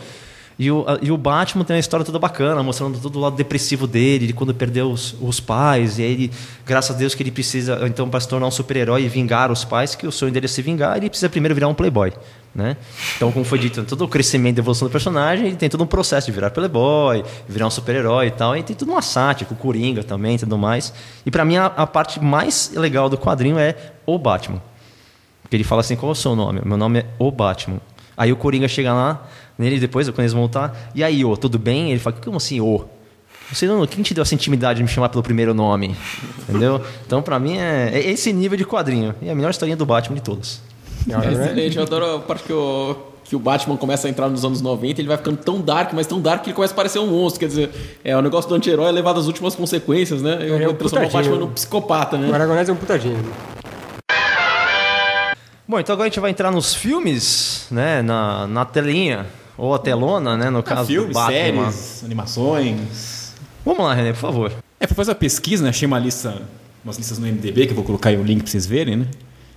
E 0.60 0.70
o, 0.70 0.84
e 1.00 1.10
o 1.10 1.16
Batman 1.16 1.64
tem 1.64 1.74
uma 1.74 1.80
história 1.80 2.04
toda 2.04 2.18
bacana, 2.18 2.62
mostrando 2.62 2.98
todo 2.98 3.16
o 3.16 3.18
lado 3.18 3.34
depressivo 3.34 3.86
dele, 3.86 4.26
de 4.26 4.34
quando 4.34 4.52
perdeu 4.52 4.92
os, 4.92 5.16
os 5.18 5.40
pais, 5.40 5.98
e 5.98 6.02
aí 6.02 6.12
ele, 6.12 6.30
graças 6.66 6.94
a 6.94 6.98
Deus 6.98 7.14
que 7.14 7.22
ele 7.22 7.30
precisa, 7.30 7.80
então, 7.86 8.10
para 8.10 8.20
se 8.20 8.28
tornar 8.28 8.46
um 8.46 8.50
super-herói 8.50 9.04
e 9.04 9.08
vingar 9.08 9.50
os 9.50 9.64
pais, 9.64 9.94
que 9.94 10.06
o 10.06 10.12
sonho 10.12 10.30
dele 10.30 10.44
é 10.44 10.48
se 10.50 10.60
vingar, 10.60 10.98
ele 10.98 11.08
precisa 11.08 11.30
primeiro 11.30 11.54
virar 11.54 11.66
um 11.66 11.72
playboy, 11.72 12.12
né? 12.54 12.76
Então, 13.16 13.32
como 13.32 13.42
foi 13.42 13.58
dito, 13.58 13.82
todo 13.84 14.04
o 14.04 14.08
crescimento 14.08 14.58
e 14.58 14.60
evolução 14.60 14.86
do 14.86 14.92
personagem, 14.92 15.46
ele 15.46 15.56
tem 15.56 15.70
todo 15.70 15.82
um 15.82 15.86
processo 15.86 16.26
de 16.26 16.32
virar 16.32 16.50
playboy, 16.50 17.24
virar 17.48 17.66
um 17.66 17.70
super-herói 17.70 18.26
e 18.26 18.30
tal, 18.30 18.54
e 18.54 18.62
tem 18.62 18.76
tudo 18.76 18.92
uma 18.92 19.00
sátira, 19.00 19.50
o 19.50 19.56
Coringa 19.56 20.04
também 20.04 20.34
e 20.34 20.40
tudo 20.40 20.58
mais. 20.58 20.92
E 21.24 21.30
para 21.30 21.42
mim, 21.42 21.56
a, 21.56 21.66
a 21.74 21.86
parte 21.86 22.22
mais 22.22 22.70
legal 22.76 23.08
do 23.08 23.16
quadrinho 23.16 23.58
é 23.58 23.74
o 24.04 24.18
Batman. 24.18 24.60
Porque 25.50 25.56
ele 25.56 25.64
fala 25.64 25.80
assim, 25.80 25.96
qual 25.96 26.10
é 26.10 26.12
o 26.12 26.14
seu 26.14 26.36
nome? 26.36 26.60
Meu 26.64 26.76
nome 26.76 27.00
é 27.00 27.06
O 27.18 27.28
Batman. 27.32 27.80
Aí 28.20 28.30
o 28.30 28.36
Coringa 28.36 28.68
chega 28.68 28.92
lá, 28.92 29.26
nele 29.58 29.80
depois, 29.80 30.06
quando 30.10 30.18
eles 30.18 30.34
vão 30.34 30.42
voltar, 30.42 30.90
e 30.94 31.02
aí, 31.02 31.24
ô, 31.24 31.38
tudo 31.38 31.58
bem? 31.58 31.90
Ele 31.90 31.98
fala, 31.98 32.16
como 32.22 32.36
assim, 32.36 32.60
ô? 32.60 32.84
Você 33.50 33.66
não, 33.66 33.86
quem 33.86 34.02
te 34.04 34.12
deu 34.12 34.20
essa 34.20 34.34
intimidade 34.34 34.76
de 34.76 34.82
me 34.82 34.90
chamar 34.90 35.08
pelo 35.08 35.22
primeiro 35.22 35.54
nome? 35.54 35.96
Entendeu? 36.46 36.82
Então, 37.06 37.22
pra 37.22 37.38
mim, 37.38 37.56
é, 37.56 37.92
é 37.94 38.10
esse 38.10 38.30
nível 38.30 38.58
de 38.58 38.66
quadrinho. 38.66 39.14
E 39.22 39.28
é 39.28 39.32
a 39.32 39.34
melhor 39.34 39.48
historinha 39.48 39.74
do 39.74 39.86
Batman 39.86 40.16
de 40.16 40.22
todas. 40.22 40.60
É 41.08 41.14
é? 41.14 41.32
excelente, 41.32 41.78
eu 41.78 41.82
adoro 41.82 42.16
a 42.16 42.18
parte 42.18 42.44
que 42.44 42.52
o, 42.52 42.94
que 43.24 43.34
o 43.34 43.38
Batman 43.38 43.78
começa 43.78 44.06
a 44.06 44.10
entrar 44.10 44.28
nos 44.28 44.44
anos 44.44 44.60
90, 44.60 45.00
ele 45.00 45.08
vai 45.08 45.16
ficando 45.16 45.38
tão 45.38 45.58
dark, 45.58 45.94
mas 45.94 46.06
tão 46.06 46.20
dark 46.20 46.42
que 46.42 46.50
ele 46.50 46.54
começa 46.56 46.74
a 46.74 46.76
parecer 46.76 46.98
um 46.98 47.06
monstro. 47.06 47.40
Quer 47.40 47.46
dizer, 47.46 47.70
é 48.04 48.14
o 48.14 48.20
negócio 48.20 48.50
do 48.50 48.54
anti-herói 48.54 48.90
é 48.90 48.92
levado 48.92 49.18
às 49.18 49.26
últimas 49.26 49.54
consequências, 49.54 50.20
né? 50.20 50.36
Eu 50.42 50.56
É 50.56 50.64
vou 50.66 50.74
um 50.74 50.76
transformar 50.76 51.06
o. 51.08 51.10
Batman 51.10 51.36
num 51.38 51.50
psicopata, 51.52 52.16
O 52.16 52.20
né? 52.20 52.34
Aragonés 52.34 52.68
é 52.68 52.72
um 52.72 52.76
putadinho. 52.76 53.16
Bom, 55.70 55.78
então 55.78 55.92
agora 55.92 56.08
a 56.08 56.10
gente 56.10 56.18
vai 56.18 56.32
entrar 56.32 56.50
nos 56.50 56.74
filmes, 56.74 57.68
né? 57.70 58.02
Na, 58.02 58.44
na 58.48 58.64
telinha, 58.64 59.24
ou 59.56 59.72
a 59.72 59.78
telona, 59.78 60.36
né? 60.36 60.50
No 60.50 60.64
caso 60.64 60.82
do 60.82 60.86
Filmes, 60.88 61.14
Batman. 61.14 61.70
séries, 61.70 62.02
animações. 62.04 63.34
Vamos 63.64 63.84
lá, 63.84 63.94
René, 63.94 64.12
por 64.12 64.18
favor. 64.18 64.52
É, 64.80 64.86
fui 64.88 64.96
fazer 64.96 65.12
uma 65.12 65.14
pesquisa, 65.14 65.62
né? 65.62 65.68
Achei 65.70 65.86
uma 65.86 66.00
lista, 66.00 66.42
umas 66.84 66.96
listas 66.96 67.20
no 67.20 67.26
MDB, 67.28 67.66
que 67.66 67.70
eu 67.70 67.76
vou 67.76 67.84
colocar 67.84 68.08
aí 68.08 68.16
o 68.16 68.24
link 68.24 68.42
pra 68.42 68.50
vocês 68.50 68.66
verem, 68.66 68.96
né? 68.96 69.06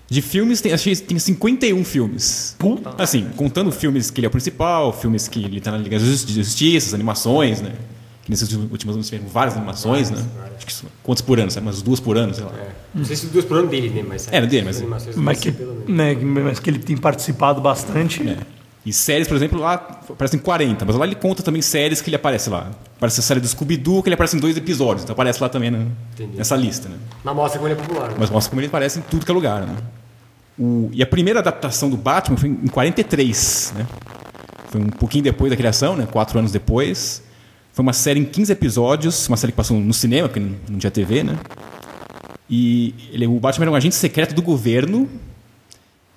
De 0.08 0.22
filmes, 0.22 0.62
tem, 0.62 0.72
achei 0.72 0.96
tem 0.96 1.18
51 1.18 1.84
filmes. 1.84 2.56
Assim, 2.96 3.28
contando 3.36 3.72
filmes 3.72 4.12
que 4.12 4.20
ele 4.20 4.28
é 4.28 4.30
o 4.30 4.32
principal, 4.32 4.94
filmes 4.94 5.28
que 5.28 5.44
ele 5.44 5.60
tá 5.60 5.72
na 5.72 5.80
Liga 5.80 5.98
da 5.98 6.06
de 6.06 6.34
Justiça, 6.36 6.90
as 6.90 6.94
animações, 6.94 7.60
né? 7.60 7.72
Que 8.24 8.30
nesses 8.32 8.52
últimos 8.54 8.96
anos 8.96 9.10
tiveram 9.10 9.28
várias 9.30 9.56
animações, 9.58 10.10
né? 10.10 10.24
Acho 10.56 10.66
que 10.66 10.72
são- 10.74 10.90
quantas 11.04 11.22
por 11.22 11.38
ano? 11.40 11.52
Sabe? 11.52 11.66
Umas 11.66 11.82
duas 11.82 12.00
por 12.00 12.18
ano, 12.18 12.34
sei 12.34 12.44
lá. 12.46 12.52
Não 12.96 13.04
sei 13.04 13.16
se 13.18 13.26
duas 13.28 13.44
por 13.44 13.58
ano 13.58 13.68
dele, 13.68 13.90
né? 13.90 14.04
Mas 14.08 14.28
É, 14.32 14.40
dele, 14.46 14.66
mas- 14.66 15.16
Mas 15.16 15.40
que, 15.42 15.52
né, 15.88 16.16
mas 16.16 16.60
que 16.60 16.70
ele 16.70 16.80
tem 16.80 16.96
participado 16.96 17.60
bastante. 17.60 18.28
É. 18.28 18.38
E 18.86 18.92
séries, 18.94 19.28
por 19.28 19.36
exemplo, 19.36 19.60
lá 19.60 19.74
aparecem 19.74 20.40
40, 20.40 20.84
mas 20.86 20.96
lá 20.96 21.06
ele 21.06 21.16
conta 21.16 21.42
também 21.44 21.62
séries 21.62 22.02
que 22.02 22.10
ele 22.10 22.16
aparece 22.18 22.50
lá. 22.50 22.72
Aparece 22.98 23.20
a 23.20 23.24
série 23.24 23.40
do 23.40 23.48
Scooby-Doo, 23.48 24.04
que 24.04 24.10
ele 24.10 24.14
aparece 24.14 24.36
em 24.36 24.40
dois 24.40 24.56
episódios, 24.58 25.04
então 25.04 25.14
aparece 25.14 25.42
lá 25.42 25.48
também 25.50 25.72
né, 25.72 25.86
Entendi. 26.14 26.38
nessa 26.38 26.56
lista, 26.56 26.90
né? 26.90 26.96
Mas 27.24 27.36
mostra 27.36 27.60
como 27.60 27.72
ele 27.72 27.80
é 27.80 27.82
popular. 27.84 28.10
né? 28.10 28.16
Mas 28.20 28.30
mostra 28.30 28.50
como 28.50 28.60
ele 28.62 28.68
aparece 28.68 29.00
em 29.00 29.02
tudo 29.02 29.26
que 29.26 29.32
é 29.32 29.34
lugar, 29.34 29.62
né? 29.66 29.76
O- 30.60 30.90
e 30.94 31.02
a 31.02 31.08
primeira 31.08 31.40
adaptação 31.40 31.90
do 31.90 31.96
Batman 31.98 32.38
foi 32.38 32.50
em 32.50 32.68
43, 32.68 33.74
né? 33.76 33.86
Foi 34.70 34.82
um 34.82 34.88
pouquinho 34.90 35.24
depois 35.24 35.50
da 35.50 35.56
criação, 35.58 35.96
né? 35.96 36.06
Quatro 36.10 36.38
anos 36.40 36.52
depois. 36.52 37.22
Foi 37.74 37.82
uma 37.84 37.94
série 37.94 38.20
em 38.20 38.26
15 38.26 38.52
episódios, 38.52 39.28
uma 39.28 39.36
série 39.38 39.52
que 39.52 39.58
passou 39.58 39.80
no 39.80 39.94
cinema, 39.94 40.30
porque 40.30 40.40
não, 40.70 40.78
tinha 40.78 40.92
TV, 40.92 41.24
né? 41.24 41.38
E 42.50 42.94
ele, 43.12 43.26
o 43.26 43.40
Batman 43.40 43.64
era 43.66 43.72
um 43.72 43.76
agente 43.76 43.96
secreto 43.96 44.36
do 44.36 44.42
governo 44.42 45.10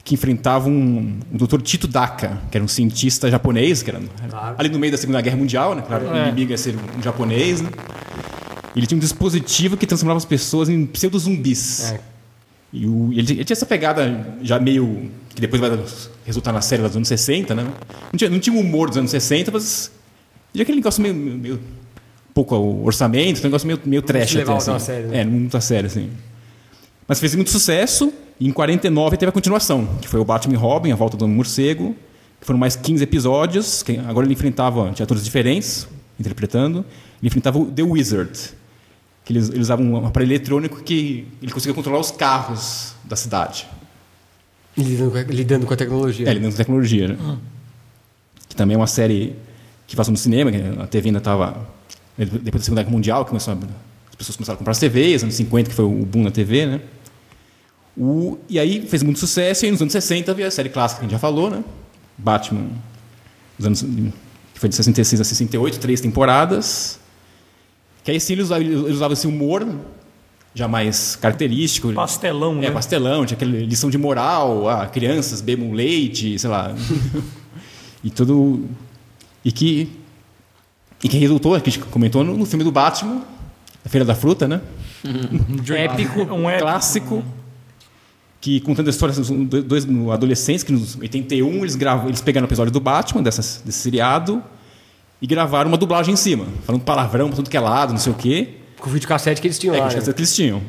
que 0.04 0.14
enfrentava 0.14 0.68
um, 0.68 1.18
o 1.32 1.38
Dr. 1.46 1.60
Tito 1.62 1.88
Daka, 1.88 2.38
que 2.50 2.56
era 2.56 2.64
um 2.64 2.68
cientista 2.68 3.28
japonês, 3.30 3.82
que 3.82 3.90
era 3.90 4.00
Claro. 4.28 4.54
ali 4.58 4.68
no 4.68 4.78
meio 4.78 4.92
da 4.92 4.98
Segunda 4.98 5.20
Guerra 5.20 5.36
Mundial, 5.36 5.74
né? 5.74 5.82
Claro, 5.86 6.06
o 6.08 6.14
É. 6.14 6.28
inimigo 6.28 6.50
ia 6.52 6.58
ser 6.58 6.76
um 6.96 7.02
japonês, 7.02 7.60
né? 7.62 7.70
Ele 8.76 8.86
tinha 8.86 8.96
um 8.96 9.00
dispositivo 9.00 9.76
que 9.76 9.86
transformava 9.86 10.18
as 10.18 10.24
pessoas 10.24 10.68
em 10.68 10.84
pseudo-zumbis. 10.86 11.90
É. 11.92 12.00
E 12.72 12.86
o- 12.86 13.10
ele, 13.12 13.32
ele 13.32 13.44
tinha 13.44 13.54
essa 13.54 13.64
pegada 13.66 14.36
já 14.42 14.58
meio. 14.60 15.10
que 15.34 15.40
depois 15.40 15.60
vai 15.60 15.78
resultar 16.24 16.50
na 16.52 16.60
série 16.62 16.82
dos 16.82 16.96
anos 16.96 17.08
60, 17.08 17.54
né? 17.54 17.64
Não 17.64 18.16
tinha, 18.16 18.30
não 18.30 18.38
tinha 18.38 18.56
o 18.56 18.60
humor 18.60 18.88
dos 18.88 18.96
anos 18.98 19.10
60, 19.10 19.50
mas. 19.50 19.90
Tinha 20.56 20.62
aquele 20.62 20.76
negócio 20.78 21.02
meio. 21.02 21.14
meio 21.14 21.60
pouco 22.34 22.54
ao 22.54 22.84
orçamento, 22.84 23.40
um 23.40 23.44
negócio 23.44 23.66
meio, 23.66 23.80
meio 23.86 24.02
trash. 24.02 24.36
até, 24.36 24.52
assim. 24.52 24.70
a 24.70 24.78
sério, 24.78 25.08
né? 25.08 25.20
É, 25.20 25.24
não 25.24 25.32
muito 25.32 25.56
a 25.56 25.60
sério, 25.60 25.86
assim. 25.86 26.10
Mas 27.08 27.18
fez 27.18 27.34
muito 27.34 27.50
sucesso. 27.50 28.12
E 28.38 28.46
em 28.46 28.52
49 28.52 29.16
teve 29.16 29.30
a 29.30 29.32
continuação, 29.32 29.86
que 30.02 30.06
foi 30.08 30.20
o 30.20 30.24
Batman 30.24 30.52
e 30.52 30.56
Robin, 30.58 30.92
a 30.92 30.96
volta 30.96 31.16
do 31.16 31.26
morcego. 31.26 31.96
Que 32.38 32.46
foram 32.46 32.58
mais 32.58 32.76
15 32.76 33.02
episódios. 33.02 33.82
Que 33.82 33.96
agora 34.00 34.26
ele 34.26 34.34
enfrentava. 34.34 34.90
Atores 34.90 35.24
diferentes 35.24 35.88
interpretando. 36.20 36.78
Ele 37.22 37.28
enfrentava 37.28 37.58
o 37.58 37.66
The 37.66 37.82
Wizard. 37.82 38.38
Que 39.24 39.32
eles, 39.32 39.48
eles 39.48 39.60
usavam 39.62 39.86
um 39.86 40.06
aparelho 40.06 40.32
eletrônico 40.32 40.82
que 40.82 41.26
ele 41.42 41.50
conseguia 41.52 41.74
controlar 41.74 41.98
os 42.00 42.10
carros 42.10 42.92
da 43.04 43.16
cidade. 43.16 43.66
E 44.76 44.82
Lidando 44.82 45.10
com, 45.10 45.16
a- 45.16 45.22
lidando 45.22 45.66
com 45.66 45.72
a 45.72 45.76
tecnologia. 45.76 46.28
É, 46.28 46.34
lidando 46.34 46.50
com 46.52 46.56
tecnologia, 46.58 47.08
né? 47.08 47.38
Que 48.46 48.54
também 48.54 48.74
é 48.74 48.78
uma 48.78 48.86
série 48.86 49.34
que 49.86 49.94
passou 49.96 50.12
no 50.12 50.18
cinema, 50.18 50.50
que 50.50 50.58
a 50.80 50.86
TV 50.86 51.08
ainda 51.08 51.18
estava. 51.18 51.66
Depois 52.16 52.60
da 52.60 52.60
Segunda 52.60 52.82
Guerra 52.82 52.92
Mundial, 52.92 53.24
que 53.24 53.30
começou 53.30 53.52
a, 53.54 53.56
as 54.08 54.14
pessoas 54.16 54.36
começaram 54.36 54.56
a 54.56 54.58
comprar 54.58 54.72
as 54.72 54.78
TVs, 54.78 55.22
anos 55.22 55.34
50, 55.34 55.70
que 55.70 55.76
foi 55.76 55.84
o 55.84 56.04
boom 56.04 56.24
da 56.24 56.30
TV, 56.30 56.66
né? 56.66 56.80
O, 57.96 58.38
e 58.48 58.58
aí 58.58 58.86
fez 58.86 59.02
muito 59.02 59.18
sucesso, 59.18 59.64
e 59.64 59.66
aí 59.66 59.72
nos 59.72 59.80
anos 59.80 59.92
60 59.92 60.32
veio 60.34 60.48
a 60.48 60.50
série 60.50 60.68
clássica 60.68 61.00
que 61.00 61.04
a 61.04 61.08
gente 61.08 61.12
já 61.12 61.18
falou, 61.18 61.50
né? 61.50 61.62
Batman, 62.18 62.68
dos 63.58 63.66
anos, 63.66 63.82
que 63.82 64.60
foi 64.60 64.68
de 64.68 64.74
66 64.74 65.20
a 65.20 65.24
68, 65.24 65.78
três 65.78 66.00
temporadas. 66.00 66.98
Que 68.02 68.10
aí 68.10 68.20
sim 68.20 68.34
eles 68.34 68.46
usavam, 68.46 68.66
eles 68.66 68.94
usavam 68.96 69.12
esse 69.12 69.26
humor 69.26 69.66
já 70.54 70.66
mais 70.66 71.16
característico. 71.16 71.92
Pastelão, 71.92 72.58
É, 72.58 72.68
né? 72.68 72.70
pastelão, 72.70 73.26
tinha 73.26 73.36
aquela 73.36 73.52
lição 73.52 73.90
de 73.90 73.98
moral, 73.98 74.68
ah, 74.68 74.86
crianças 74.86 75.42
bebam 75.42 75.72
leite, 75.72 76.38
sei 76.38 76.48
lá. 76.48 76.74
e 78.02 78.10
tudo. 78.10 78.64
E 79.46 79.52
que. 79.52 79.88
E 81.04 81.08
que 81.08 81.16
resultou, 81.18 81.52
que 81.60 81.68
a 81.70 81.72
gente 81.72 81.78
comentou 81.86 82.24
no, 82.24 82.36
no 82.36 82.44
filme 82.44 82.64
do 82.64 82.72
Batman, 82.72 83.22
A 83.84 83.88
Feira 83.88 84.04
da 84.04 84.14
Fruta, 84.14 84.48
né? 84.48 84.60
épico, 85.76 86.22
Um 86.34 86.48
épico. 86.50 86.64
clássico. 86.66 87.24
Que 88.40 88.60
contando 88.60 88.88
a 88.88 88.90
história 88.90 89.14
dos 89.14 89.28
dois 89.64 89.86
adolescentes, 90.12 90.62
que 90.64 90.72
nos 90.72 90.96
81 90.96 91.58
eles, 91.58 91.76
gravam, 91.76 92.06
eles 92.08 92.20
pegaram 92.20 92.46
o 92.46 92.48
episódio 92.48 92.72
do 92.72 92.80
Batman, 92.80 93.22
dessa, 93.22 93.40
desse 93.64 93.78
seriado, 93.78 94.42
e 95.22 95.26
gravaram 95.26 95.68
uma 95.68 95.78
dublagem 95.78 96.14
em 96.14 96.16
cima, 96.16 96.46
falando 96.64 96.82
palavrão 96.82 97.28
pra 97.28 97.36
tudo 97.36 97.50
que 97.50 97.56
é 97.56 97.60
lado, 97.60 97.90
não 97.92 97.98
sei 98.00 98.12
o 98.12 98.16
quê. 98.16 98.48
Com 98.78 98.88
o 98.88 98.92
videocassete 98.92 99.40
que 99.40 99.46
eles 99.46 99.58
tinham 99.58 99.74
É, 99.74 99.80
lá. 99.80 99.88
que 99.88 99.94
né? 99.96 100.00
tinha 100.02 100.14
que 100.14 100.20
eles 100.20 100.34
tinham. 100.34 100.62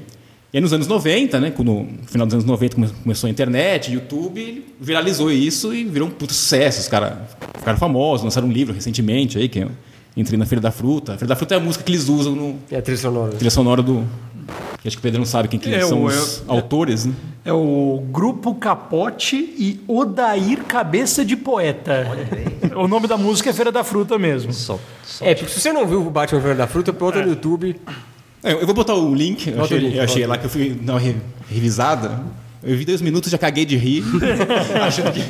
E 0.53 0.57
aí 0.57 0.61
nos 0.61 0.71
anos 0.71 0.87
90, 0.87 1.39
né, 1.41 1.53
no 1.59 1.87
final 2.05 2.25
dos 2.25 2.33
anos 2.33 2.45
90 2.45 2.75
come- 2.75 2.89
começou 3.03 3.27
a 3.27 3.31
internet, 3.31 3.91
YouTube, 3.91 4.65
viralizou 4.79 5.29
isso 5.31 5.73
e 5.73 5.83
virou 5.83 6.07
um 6.07 6.11
puto 6.11 6.33
sucesso. 6.33 6.79
Os 6.79 6.87
caras 6.87 7.13
ficaram 7.57 7.77
famosos, 7.77 8.23
lançaram 8.23 8.47
um 8.47 8.51
livro 8.51 8.73
recentemente 8.73 9.37
aí, 9.37 9.49
que 9.49 9.59
é 9.61 9.67
Entrei 10.15 10.39
na 10.39 10.47
Feira 10.47 10.59
da 10.61 10.71
Fruta. 10.71 11.13
A 11.13 11.17
Feira 11.17 11.27
da 11.27 11.35
Fruta 11.35 11.53
é 11.53 11.57
a 11.57 11.59
música 11.59 11.83
que 11.83 11.91
eles 11.91 12.09
usam 12.09 12.33
no 12.33 12.55
É 12.71 12.77
a 12.77 12.81
trilha 12.81 12.97
sonora. 12.97 13.31
trilha 13.33 13.51
sonora 13.51 13.83
do... 13.83 14.03
Que 14.81 14.87
acho 14.87 14.97
que 14.97 14.99
o 14.99 15.03
Pedro 15.03 15.19
não 15.19 15.25
sabe 15.27 15.47
quem 15.47 15.59
que 15.59 15.71
É, 15.71 15.81
são 15.85 16.01
o- 16.01 16.05
os 16.05 16.39
é- 16.39 16.41
autores, 16.47 17.05
né? 17.05 17.13
É 17.45 17.53
o 17.53 18.01
Grupo 18.09 18.55
Capote 18.55 19.35
e 19.35 19.79
Odair 19.87 20.63
Cabeça 20.63 21.23
de 21.23 21.35
Poeta. 21.35 22.07
O 22.75 22.87
nome 22.87 23.07
da 23.07 23.15
música 23.17 23.49
é 23.51 23.53
Feira 23.53 23.71
da 23.71 23.83
Fruta 23.83 24.17
mesmo. 24.17 24.51
Só, 24.53 24.79
só 25.03 25.23
É, 25.25 25.35
porque 25.35 25.51
se 25.51 25.59
você 25.59 25.71
não 25.73 25.85
viu 25.85 26.01
o 26.05 26.09
Batman 26.09 26.39
Feira 26.41 26.55
da 26.55 26.67
Fruta, 26.67 26.91
bota 26.91 27.21
no 27.21 27.29
YouTube. 27.29 27.75
É, 28.43 28.53
Eu 28.53 28.65
vou 28.65 28.73
botar 28.75 28.93
o 28.95 29.13
link, 29.13 29.47
eu 29.47 29.63
achei, 29.63 29.77
o 29.77 29.81
link, 29.81 29.95
eu 29.95 30.03
achei 30.03 30.27
lá 30.27 30.37
que 30.37 30.45
eu 30.45 30.49
fui 30.49 30.69
dar 30.69 30.93
uma 30.93 30.99
re- 30.99 31.15
revisada. 31.49 32.19
Eu 32.63 32.75
vi 32.77 32.85
dois 32.85 33.01
minutos 33.01 33.31
já 33.31 33.37
caguei 33.37 33.65
de 33.65 33.77
rir. 33.77 34.03
achando 34.81 35.11
que. 35.11 35.21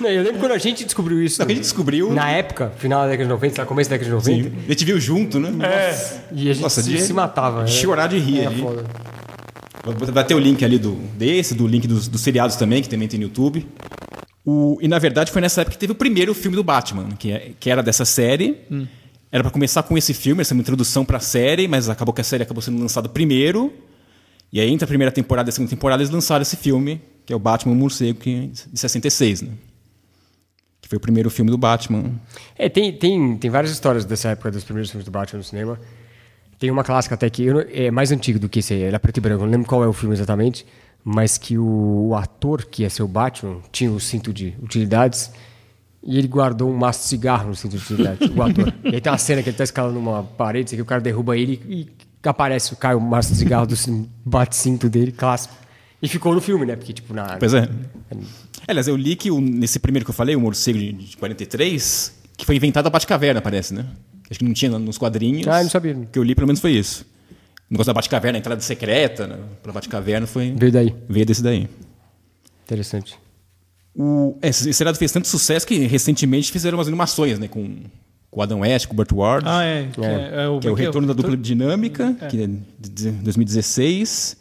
Não, 0.00 0.08
eu 0.08 0.22
lembro 0.22 0.40
quando 0.40 0.52
a 0.52 0.58
gente 0.58 0.84
descobriu 0.84 1.22
isso. 1.22 1.36
Que 1.36 1.42
a 1.52 1.54
gente 1.54 1.62
descobriu. 1.62 2.12
Na 2.12 2.30
época, 2.30 2.72
final 2.78 3.02
da 3.02 3.08
década 3.08 3.24
de 3.24 3.30
90, 3.30 3.54
sabe, 3.56 3.68
começo 3.68 3.90
da 3.90 3.96
década 3.96 4.20
de 4.20 4.30
90. 4.32 4.48
Sim, 4.50 4.56
a 4.66 4.70
gente 4.70 4.84
viu 4.84 5.00
junto, 5.00 5.38
né? 5.40 5.50
E 6.32 6.50
a 6.50 6.52
gente 6.54 6.62
Nossa, 6.62 6.82
se, 6.82 6.90
de- 6.90 7.00
se 7.00 7.12
matava. 7.12 7.62
né? 7.62 7.66
Chorar 7.68 8.08
de 8.08 8.18
rir 8.18 8.40
Era 8.40 8.50
ali. 8.50 8.60
foda. 8.62 8.84
Vai 10.12 10.24
ter 10.24 10.34
o 10.34 10.38
link 10.38 10.64
ali 10.64 10.78
do 10.78 10.92
desse, 11.16 11.54
do 11.54 11.66
link 11.66 11.88
dos, 11.88 12.06
dos 12.06 12.20
seriados 12.20 12.54
também, 12.56 12.82
que 12.82 12.88
também 12.88 13.08
tem 13.08 13.18
no 13.18 13.24
YouTube. 13.26 13.66
O, 14.44 14.78
e 14.80 14.88
na 14.88 14.98
verdade 14.98 15.30
foi 15.32 15.40
nessa 15.40 15.60
época 15.62 15.74
que 15.74 15.78
teve 15.80 15.92
o 15.92 15.96
primeiro 15.96 16.34
filme 16.34 16.56
do 16.56 16.62
Batman, 16.64 17.08
que, 17.18 17.32
é- 17.32 17.50
que 17.58 17.68
era 17.70 17.82
dessa 17.82 18.04
série. 18.04 18.58
Era 19.32 19.42
pra 19.42 19.50
começar 19.50 19.82
com 19.82 19.96
esse 19.96 20.12
filme, 20.12 20.42
essa 20.42 20.52
é 20.52 20.54
uma 20.54 20.60
introdução 20.60 21.06
pra 21.06 21.18
série, 21.18 21.66
mas 21.66 21.88
acabou 21.88 22.12
que 22.12 22.20
a 22.20 22.24
série 22.24 22.42
acabou 22.42 22.60
sendo 22.60 22.78
lançada 22.78 23.08
primeiro. 23.08 23.72
E 24.52 24.60
aí, 24.60 24.70
entre 24.70 24.84
a 24.84 24.86
primeira 24.86 25.10
temporada 25.10 25.48
e 25.48 25.50
a 25.50 25.52
segunda 25.52 25.70
temporada, 25.70 26.02
eles 26.02 26.12
lançaram 26.12 26.42
esse 26.42 26.54
filme, 26.54 27.00
que 27.24 27.32
é 27.32 27.36
o 27.36 27.38
Batman 27.38 27.74
Morcego, 27.74 28.18
que 28.18 28.34
é 28.34 28.46
de 28.48 28.78
66, 28.78 29.40
né? 29.40 29.52
Que 30.82 30.86
foi 30.86 30.98
o 30.98 31.00
primeiro 31.00 31.30
filme 31.30 31.50
do 31.50 31.56
Batman. 31.56 32.12
É, 32.58 32.68
tem, 32.68 32.92
tem, 32.92 33.38
tem 33.38 33.50
várias 33.50 33.72
histórias 33.72 34.04
dessa 34.04 34.28
época 34.28 34.50
dos 34.50 34.64
primeiros 34.64 34.90
filmes 34.90 35.06
do 35.06 35.10
Batman 35.10 35.38
no 35.38 35.44
cinema. 35.44 35.80
Tem 36.58 36.70
uma 36.70 36.84
clássica 36.84 37.14
até 37.14 37.30
que 37.30 37.48
é 37.72 37.90
mais 37.90 38.12
antigo 38.12 38.38
do 38.38 38.50
que 38.50 38.58
esse 38.58 38.74
aí, 38.74 38.82
era 38.82 39.00
preto 39.00 39.16
e 39.16 39.20
branco, 39.22 39.44
não 39.44 39.50
lembro 39.50 39.66
qual 39.66 39.82
é 39.82 39.88
o 39.88 39.94
filme 39.94 40.14
exatamente, 40.14 40.66
mas 41.02 41.38
que 41.38 41.56
o, 41.56 42.08
o 42.08 42.14
ator 42.14 42.66
que 42.66 42.82
ia 42.82 42.90
ser 42.90 43.02
o 43.02 43.08
Batman 43.08 43.60
tinha 43.72 43.90
o 43.90 43.98
cinto 43.98 44.30
de 44.30 44.54
utilidades 44.62 45.32
e 46.04 46.18
ele 46.18 46.26
guardou 46.28 46.70
um 46.70 46.76
maço 46.76 47.00
de 47.02 47.06
cigarro 47.08 47.48
no 47.48 47.54
cinto 47.54 47.76
de 47.78 47.94
o 48.34 48.42
ator. 48.42 48.72
E 48.84 48.94
aí 48.94 49.00
tem 49.00 49.10
uma 49.12 49.18
cena 49.18 49.42
que 49.42 49.48
ele 49.50 49.56
tá 49.56 49.64
escalando 49.64 49.98
uma 49.98 50.22
parede, 50.22 50.66
assim, 50.66 50.76
que 50.76 50.82
o 50.82 50.86
cara 50.86 51.00
derruba 51.00 51.36
ele 51.36 51.60
e 51.68 51.88
aparece, 52.28 52.74
cai 52.76 52.94
o 52.94 53.00
maço 53.00 53.32
de 53.32 53.38
cigarro 53.38 53.66
do 53.66 53.76
cin- 53.76 54.08
bate-cinto 54.24 54.88
dele, 54.88 55.12
clássico. 55.12 55.54
E 56.02 56.08
ficou 56.08 56.34
no 56.34 56.40
filme, 56.40 56.66
né? 56.66 56.74
Porque, 56.74 56.92
tipo, 56.92 57.14
na. 57.14 57.36
Pois 57.36 57.54
é. 57.54 57.68
Aliás, 58.66 58.88
eu 58.88 58.96
li 58.96 59.14
que 59.16 59.30
o- 59.30 59.40
nesse 59.40 59.78
primeiro 59.78 60.04
que 60.04 60.10
eu 60.10 60.14
falei, 60.14 60.34
o 60.34 60.40
Morcego 60.40 60.78
de, 60.78 60.92
de 60.92 61.16
43, 61.16 62.12
que 62.36 62.44
foi 62.44 62.56
inventado 62.56 62.86
a 62.86 62.90
Batcaverna, 62.90 63.40
parece, 63.40 63.72
né? 63.72 63.86
Acho 64.28 64.38
que 64.40 64.44
não 64.44 64.52
tinha 64.52 64.76
nos 64.78 64.98
quadrinhos. 64.98 65.46
Ah, 65.46 65.58
eu 65.60 65.64
não 65.64 65.70
sabia. 65.70 65.94
O 65.94 66.06
que 66.06 66.18
eu 66.18 66.22
li, 66.24 66.34
pelo 66.34 66.46
menos, 66.48 66.60
foi 66.60 66.72
isso. 66.72 67.04
O 67.70 67.74
negócio 67.74 67.92
da 67.92 67.94
Batcaverna, 67.94 68.38
a 68.38 68.40
entrada 68.40 68.60
secreta 68.60 69.26
né, 69.26 69.36
pra 69.62 69.72
Batcaverna 69.72 70.26
foi... 70.26 70.52
Veio 70.56 70.72
daí. 70.72 70.94
Veio 71.08 71.24
desse 71.26 71.42
daí. 71.42 71.68
Interessante. 72.64 73.16
O, 73.94 74.38
é, 74.40 74.48
esse 74.48 74.72
seriado 74.72 74.96
fez 74.98 75.12
tanto 75.12 75.28
sucesso 75.28 75.66
que 75.66 75.78
recentemente 75.86 76.50
fizeram 76.50 76.78
umas 76.78 76.88
animações, 76.88 77.38
né? 77.38 77.46
Com, 77.48 77.76
com 78.30 78.40
o 78.40 78.42
Adam 78.42 78.60
West, 78.60 78.86
com 78.86 78.94
o 78.94 78.96
Burt 78.96 79.12
Ward. 79.12 79.46
Ah, 79.48 79.62
é. 79.64 79.88
Que 79.92 80.00
é, 80.02 80.48
o, 80.48 80.60
Que 80.60 80.66
é 80.68 80.70
o 80.70 80.74
retorno 80.74 81.06
da 81.06 81.12
dupla 81.14 81.36
dinâmica, 81.36 82.16
É. 82.20 82.26
que 82.28 82.42
é 82.42 82.46
de 82.78 83.10
2016. 83.10 84.36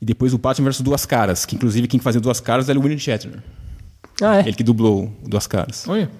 E 0.00 0.04
depois 0.04 0.32
o 0.34 0.38
Batman 0.38 0.68
vs 0.70 0.80
Duas 0.80 1.04
Caras, 1.06 1.44
que 1.46 1.54
inclusive 1.54 1.86
quem 1.88 1.98
fazia 2.00 2.20
Duas 2.20 2.40
Caras 2.40 2.68
era 2.68 2.78
o 2.78 2.82
William 2.82 2.98
Shatner. 2.98 3.42
Ah, 4.20 4.36
é? 4.38 4.40
Ele 4.40 4.52
que 4.54 4.62
dublou 4.64 5.12
o 5.24 5.28
Duas 5.28 5.46
Caras. 5.46 5.84
Olha. 5.88 6.10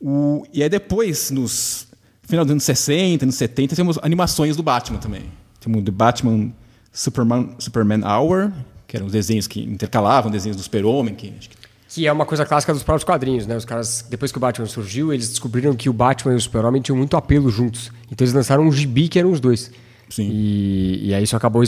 O- 0.00 0.46
e 0.52 0.62
aí 0.62 0.68
depois, 0.68 1.30
nos 1.30 1.88
final 2.22 2.44
dos 2.44 2.52
anos 2.52 2.64
60, 2.64 3.24
anos 3.24 3.34
70, 3.34 3.74
temos 3.74 3.98
animações 4.02 4.56
do 4.56 4.62
Batman 4.62 4.98
também. 4.98 5.22
Temos 5.60 5.80
o 5.80 5.84
The 5.84 5.90
Batman 5.90 6.52
Superman, 6.92 7.50
Superman 7.58 8.02
Hour, 8.04 8.52
que 8.88 8.96
eram 8.96 9.06
os 9.06 9.12
desenhos 9.12 9.46
que 9.46 9.60
intercalavam, 9.62 10.30
desenhos 10.32 10.56
do 10.56 10.62
Super-Homem, 10.64 11.14
que 11.14 11.30
que 11.30 11.48
Que 11.94 12.06
é 12.06 12.12
uma 12.12 12.26
coisa 12.26 12.44
clássica 12.44 12.72
dos 12.72 12.82
próprios 12.82 13.04
quadrinhos, 13.04 13.46
né? 13.46 13.56
Os 13.56 13.64
caras, 13.64 14.04
depois 14.10 14.32
que 14.32 14.38
o 14.38 14.40
Batman 14.40 14.66
surgiu, 14.66 15.12
eles 15.12 15.28
descobriram 15.28 15.74
que 15.76 15.88
o 15.88 15.92
Batman 15.92 16.32
e 16.32 16.36
o 16.36 16.40
Super-Homem 16.40 16.82
tinham 16.82 16.96
muito 16.98 17.16
apelo 17.16 17.48
juntos. 17.50 17.92
Então 18.10 18.24
eles 18.24 18.34
lançaram 18.34 18.64
um 18.66 18.72
gibi 18.72 19.08
que 19.08 19.18
eram 19.18 19.30
os 19.30 19.38
dois. 19.40 19.70
Sim. 20.10 20.28
E, 20.32 21.08
e 21.08 21.14
aí 21.14 21.22
isso 21.22 21.36
acabou 21.36 21.62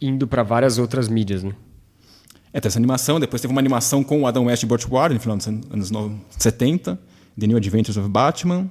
indo 0.00 0.26
para 0.26 0.42
várias 0.42 0.78
outras 0.78 1.08
mídias, 1.08 1.42
né? 1.44 1.52
É, 2.52 2.58
tem 2.60 2.68
essa 2.68 2.78
animação, 2.78 3.20
depois 3.20 3.40
teve 3.40 3.52
uma 3.52 3.60
animação 3.60 4.02
com 4.02 4.22
o 4.22 4.26
Adam 4.26 4.46
West 4.46 4.62
e 4.62 4.66
Burt 4.66 4.84
Ward 4.90 5.14
no 5.14 5.20
final 5.20 5.36
dos 5.36 5.46
an- 5.46 5.60
anos 5.70 5.90
no- 5.90 6.18
70, 6.36 6.98
The 7.38 7.46
New 7.46 7.56
Adventures 7.56 7.96
of 7.96 8.08
Batman. 8.08 8.68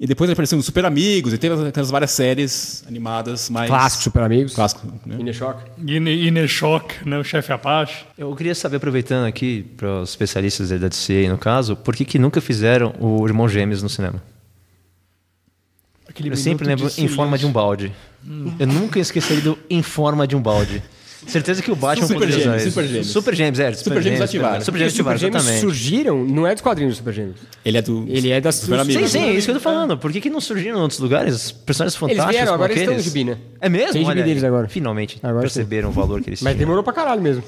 E 0.00 0.06
depois 0.06 0.28
ele 0.28 0.32
apareceu 0.32 0.56
nos 0.56 0.64
Super 0.64 0.86
Amigos, 0.86 1.34
e 1.34 1.36
teve 1.36 1.68
aquelas 1.68 1.90
várias 1.90 2.12
séries 2.12 2.82
animadas 2.88 3.50
mais... 3.50 3.68
Clássico, 3.68 4.04
Super 4.04 4.22
Amigos. 4.22 4.54
Clássico, 4.54 4.86
né? 5.04 5.16
Ineshock. 5.20 5.62
Ineshock, 5.86 7.06
né? 7.06 7.18
O 7.18 7.22
chefe 7.22 7.52
Apache. 7.52 8.06
Eu 8.16 8.34
queria 8.34 8.54
saber, 8.54 8.76
aproveitando 8.76 9.26
aqui 9.26 9.62
para 9.76 10.00
os 10.00 10.08
especialistas 10.08 10.70
da 10.70 10.78
DC, 10.78 11.12
aí 11.12 11.28
no 11.28 11.36
caso, 11.36 11.76
por 11.76 11.94
que, 11.94 12.06
que 12.06 12.18
nunca 12.18 12.40
fizeram 12.40 12.94
o 12.98 13.26
Irmão 13.28 13.46
Gêmeos 13.46 13.82
no 13.82 13.90
cinema? 13.90 14.22
Aquele 16.08 16.30
Eu 16.30 16.36
sempre 16.36 16.66
lembro 16.66 16.90
em 16.96 17.06
forma 17.06 17.36
de 17.36 17.44
um 17.44 17.52
balde. 17.52 17.92
Eu 18.58 18.66
nunca 18.66 18.98
esqueci 18.98 19.36
do 19.42 19.58
em 19.68 19.82
forma 19.82 20.26
de 20.26 20.34
um 20.34 20.40
balde. 20.40 20.82
Certeza 21.26 21.62
que 21.62 21.70
o 21.70 21.76
Batman 21.76 22.06
Super 22.06 22.20
poderia 22.20 22.36
usar 22.36 22.44
Gêmeos, 22.44 22.62
isso. 22.62 22.70
Super 22.70 22.86
Gêmeos. 22.88 23.06
Super 23.08 23.34
Gêmeos, 23.34 23.60
é. 23.60 23.72
Super 23.74 24.02
Gêmeos 24.02 24.20
ativaram. 24.22 24.60
Super 24.64 24.78
Gêmeos 24.78 24.92
Os 24.92 24.96
Super 24.96 25.10
ativaram, 25.10 25.18
Gêmeos 25.18 25.36
exatamente. 25.42 25.60
surgiram, 25.60 26.24
não 26.24 26.46
é 26.46 26.54
dos 26.54 26.62
quadrinhos 26.62 26.92
dos 26.92 26.98
Super 26.98 27.12
Gêmeos. 27.12 27.36
Ele 27.64 27.78
é 27.78 27.82
do... 27.82 28.04
Ele 28.08 28.30
é 28.30 28.40
das- 28.40 28.54
Super 28.56 28.78
Amigos. 28.80 29.02
Sim, 29.10 29.18
sim, 29.18 29.24
é 29.28 29.32
isso 29.32 29.46
que 29.46 29.50
eu 29.50 29.54
tô 29.56 29.60
falando. 29.60 29.96
Por 29.98 30.10
que, 30.12 30.20
que 30.20 30.30
não 30.30 30.40
surgiram 30.40 30.78
em 30.78 30.82
outros 30.82 30.98
lugares? 31.00 31.52
Personagens 31.52 31.96
fantásticos 31.96 32.30
vieram, 32.30 32.46
como 32.52 32.54
agora 32.54 32.72
eles 32.72 32.82
estão 32.82 32.96
no 32.96 33.02
gibi, 33.02 33.24
né? 33.24 33.36
É 33.60 33.68
mesmo? 33.68 33.92
Tem 33.92 34.04
gibi 34.04 34.22
deles 34.22 34.44
agora. 34.44 34.68
Finalmente 34.68 35.18
Agora 35.22 35.40
perceberam 35.42 35.90
o 35.90 35.92
valor 35.92 36.20
que 36.22 36.30
eles 36.30 36.40
Mas 36.42 36.52
tinham. 36.52 36.60
demorou 36.60 36.82
pra 36.82 36.92
caralho 36.92 37.20
mesmo. 37.20 37.42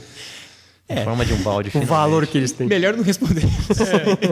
Em 1.00 1.04
forma 1.04 1.24
de 1.24 1.32
um 1.32 1.38
balde, 1.38 1.70
O 1.74 1.80
valor 1.82 2.26
que 2.26 2.38
eles 2.38 2.52
têm. 2.52 2.66
Melhor 2.66 2.94
não 2.96 3.02
responder. 3.02 3.42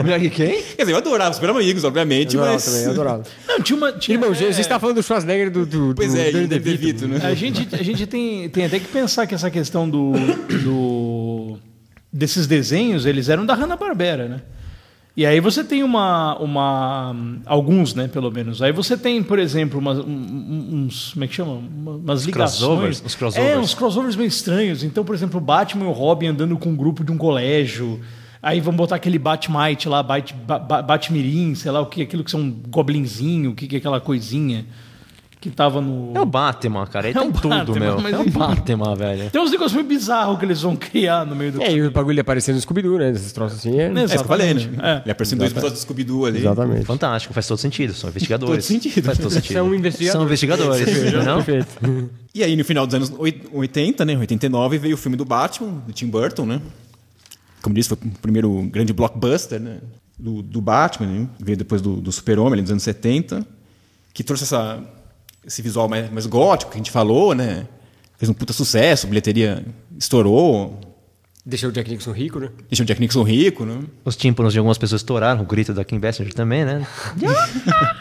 Melhor 0.05 0.21
que 0.21 0.31
quem? 0.31 0.63
Quer 0.63 0.83
dizer, 0.83 0.93
eu 0.93 0.97
adorava 0.97 1.31
os 1.31 1.37
Super 1.37 1.51
Amigos, 1.51 1.85
obviamente, 1.85 2.35
Eu 2.37 2.41
adorava 2.43 2.55
mas... 2.55 2.65
também, 2.65 2.85
eu 2.85 2.91
adorava. 2.91 3.23
Não, 3.47 3.61
tinha 3.61 3.77
uma. 3.77 3.93
Tinha, 3.93 4.17
Irmão, 4.17 4.33
é, 4.33 4.35
você 4.35 4.61
está 4.61 4.79
falando 4.79 4.97
do 4.97 5.03
Schwarzenegger 5.03 5.51
do, 5.51 5.67
do, 5.67 5.95
Pois 5.95 6.13
do 6.13 6.19
é, 6.19 6.31
Danny 6.31 6.45
e 6.45 6.47
do 6.47 6.49
DeVito. 6.49 6.79
DeVito, 6.79 7.09
né? 7.09 7.21
A 7.23 7.35
gente, 7.35 7.69
a 7.73 7.83
gente 7.83 8.07
tem, 8.07 8.49
tem 8.49 8.65
até 8.67 8.79
que 8.79 8.89
pensar 8.89 9.27
que 9.27 9.35
essa 9.35 9.51
questão 9.51 9.89
do, 9.89 10.13
do 10.63 11.59
desses 12.13 12.47
desenhos, 12.47 13.07
eles 13.07 13.29
eram 13.29 13.47
da 13.47 13.55
Hanna-Barbera, 13.55 14.29
né? 14.29 14.41
E 15.17 15.27
aí 15.27 15.41
você 15.41 15.65
tem 15.65 15.83
uma, 15.83 16.39
uma... 16.39 17.15
Alguns, 17.45 17.95
né, 17.95 18.07
pelo 18.09 18.31
menos. 18.31 18.63
Aí 18.63 18.73
você 18.73 18.97
tem, 18.97 19.23
por 19.23 19.39
exemplo, 19.39 19.79
umas, 19.81 19.99
um- 19.99 20.03
um- 20.05 20.85
uns... 20.87 21.13
Como 21.13 21.25
é 21.25 21.29
que 21.29 21.35
chama? 21.35 21.53
Uma- 21.55 21.93
Umas 21.97 22.25
ligações. 22.25 22.59
crossovers, 22.61 23.03
uns 23.05 23.15
crossovers. 23.17 23.51
É, 23.53 23.59
uns 23.59 23.75
crossovers 23.75 24.17
meio 24.17 24.29
estranhos. 24.29 24.83
Então, 24.85 25.05
por 25.05 25.15
exemplo, 25.15 25.39
o 25.39 25.41
Batman 25.43 25.85
e 25.85 25.89
o 25.89 25.93
Robin 25.93 26.29
andando 26.29 26.57
com 26.57 26.71
um 26.71 26.77
grupo 26.77 27.03
de 27.05 27.11
um 27.11 27.19
colégio. 27.19 28.01
Aí 28.43 28.61
vamos 28.61 28.79
botar 28.79 28.97
aquele 28.97 29.19
Batmite 29.19 29.89
lá, 29.89 30.03
Bat, 30.03 30.33
Ba- 30.33 30.59
Ba- 30.59 30.81
Batmirim, 30.83 31.55
sei 31.55 31.71
lá 31.71 31.81
o 31.81 31.87
que, 31.87 32.01
aquilo 32.03 32.25
que 32.25 32.31
são 32.31 32.41
um 32.41 32.51
goblinzinho, 32.71 33.51
o 33.51 33.55
que, 33.55 33.67
que 33.67 33.75
é 33.75 33.79
aquela 33.79 34.01
coisinha 34.01 34.65
que 35.41 35.49
tava 35.51 35.81
no... 35.81 36.13
É 36.15 36.21
o 36.21 36.27
Batman, 36.27 36.87
cara. 36.87 37.09
Ele 37.09 37.17
É 37.19 37.21
tem 37.23 37.31
o 37.31 37.33
tudo, 37.33 37.49
Batman, 37.49 37.79
meu. 37.81 38.01
mas 38.01 38.13
É 38.15 38.19
o. 38.19 38.31
Batman, 38.31 38.95
velho. 38.95 39.31
Tem 39.31 39.41
uns 39.41 39.51
negócios 39.51 39.73
meio 39.73 39.87
bizarros 39.89 40.39
que 40.39 40.45
eles 40.45 40.61
vão 40.61 40.77
criar 40.77 41.25
no 41.25 41.35
meio 41.35 41.53
do. 41.53 41.63
É, 41.63 41.73
e 41.73 41.83
o 41.83 41.91
bagulho 41.91 42.21
aparecendo 42.21 42.57
no 42.57 42.61
Scooby-Doo, 42.61 42.99
né? 42.99 43.11
Esses 43.11 43.33
troços 43.33 43.59
assim. 43.59 43.79
É... 43.81 43.87
É 43.87 44.05
isso 44.05 44.15
que 44.15 44.21
eu 44.21 44.25
falei, 44.25 44.53
né? 44.53 44.61
Exatamente. 44.61 44.85
É. 44.87 45.03
Ele 45.05 45.11
apareceu 45.13 45.37
em 45.37 45.39
dois 45.39 45.51
episódios 45.53 45.81
do 45.81 45.83
Scooby-Doo 45.83 46.27
ali. 46.27 46.39
Exatamente. 46.41 46.85
Fantástico, 46.85 47.33
faz 47.33 47.47
todo 47.47 47.59
sentido. 47.59 47.95
São 47.95 48.11
investigadores. 48.11 48.67
Todo 48.67 48.81
sentido. 48.83 49.05
Faz 49.05 49.19
todo 49.19 49.31
sentido. 49.31 49.53
São 49.55 49.75
investigadores. 49.75 50.13
São 50.13 50.25
investigadores, 50.25 51.25
não? 51.25 51.43
Perfeito. 51.43 52.11
E 52.33 52.45
aí, 52.45 52.55
no 52.55 52.65
final 52.65 52.87
dos 52.87 52.95
anos 52.95 53.13
oit- 53.19 53.43
80, 53.53 54.05
né? 54.05 54.17
89, 54.17 54.79
veio 54.79 54.95
o 54.95 54.97
filme 54.97 55.17
do 55.17 55.25
Batman, 55.25 55.83
do 55.85 55.93
Tim 55.93 56.07
Burton, 56.07 56.47
né? 56.47 56.61
Como 57.61 57.75
disse, 57.75 57.89
foi 57.89 57.99
o 58.05 58.11
primeiro 58.23 58.63
grande 58.71 58.93
blockbuster, 58.93 59.59
né? 59.61 59.79
Do, 60.17 60.41
do 60.41 60.61
Batman, 60.61 61.07
né? 61.09 61.29
Veio 61.41 61.59
depois 61.59 61.83
do, 61.83 61.97
do 61.97 62.13
Super-Homem, 62.13 62.53
ali 62.53 62.63
nos 62.63 62.71
anos 62.71 62.85
70. 62.85 63.45
Que 64.15 64.23
trouxe 64.23 64.45
essa, 64.45 64.79
esse 65.47 65.63
visual 65.63 65.89
mais, 65.89 66.11
mais 66.11 66.27
gótico 66.27 66.71
que 66.71 66.77
a 66.77 66.81
gente 66.81 66.91
falou, 66.91 67.35
né? 67.35 67.67
Fez 68.19 68.29
um 68.29 68.35
puta 68.35 68.53
sucesso, 68.53 69.07
a 69.07 69.09
bilheteria 69.09 69.65
estourou. 69.99 70.79
Deixou 71.45 71.71
o 71.71 71.73
Jack 71.73 71.91
Nixon 71.91 72.13
rico, 72.13 72.39
né? 72.39 72.51
Deixou 72.69 72.85
o 72.85 72.87
Jack 72.87 73.01
Nixon 73.01 73.23
rico, 73.23 73.65
né? 73.65 73.81
Os 74.05 74.15
tímpanos 74.15 74.53
de 74.53 74.59
algumas 74.59 74.77
pessoas 74.77 75.01
estouraram. 75.01 75.41
O 75.43 75.47
grito 75.47 75.73
da 75.73 75.85
Kim 75.85 75.99
Basinger 75.99 76.35
também, 76.35 76.65
né? 76.65 76.87
Ah, 77.27 77.97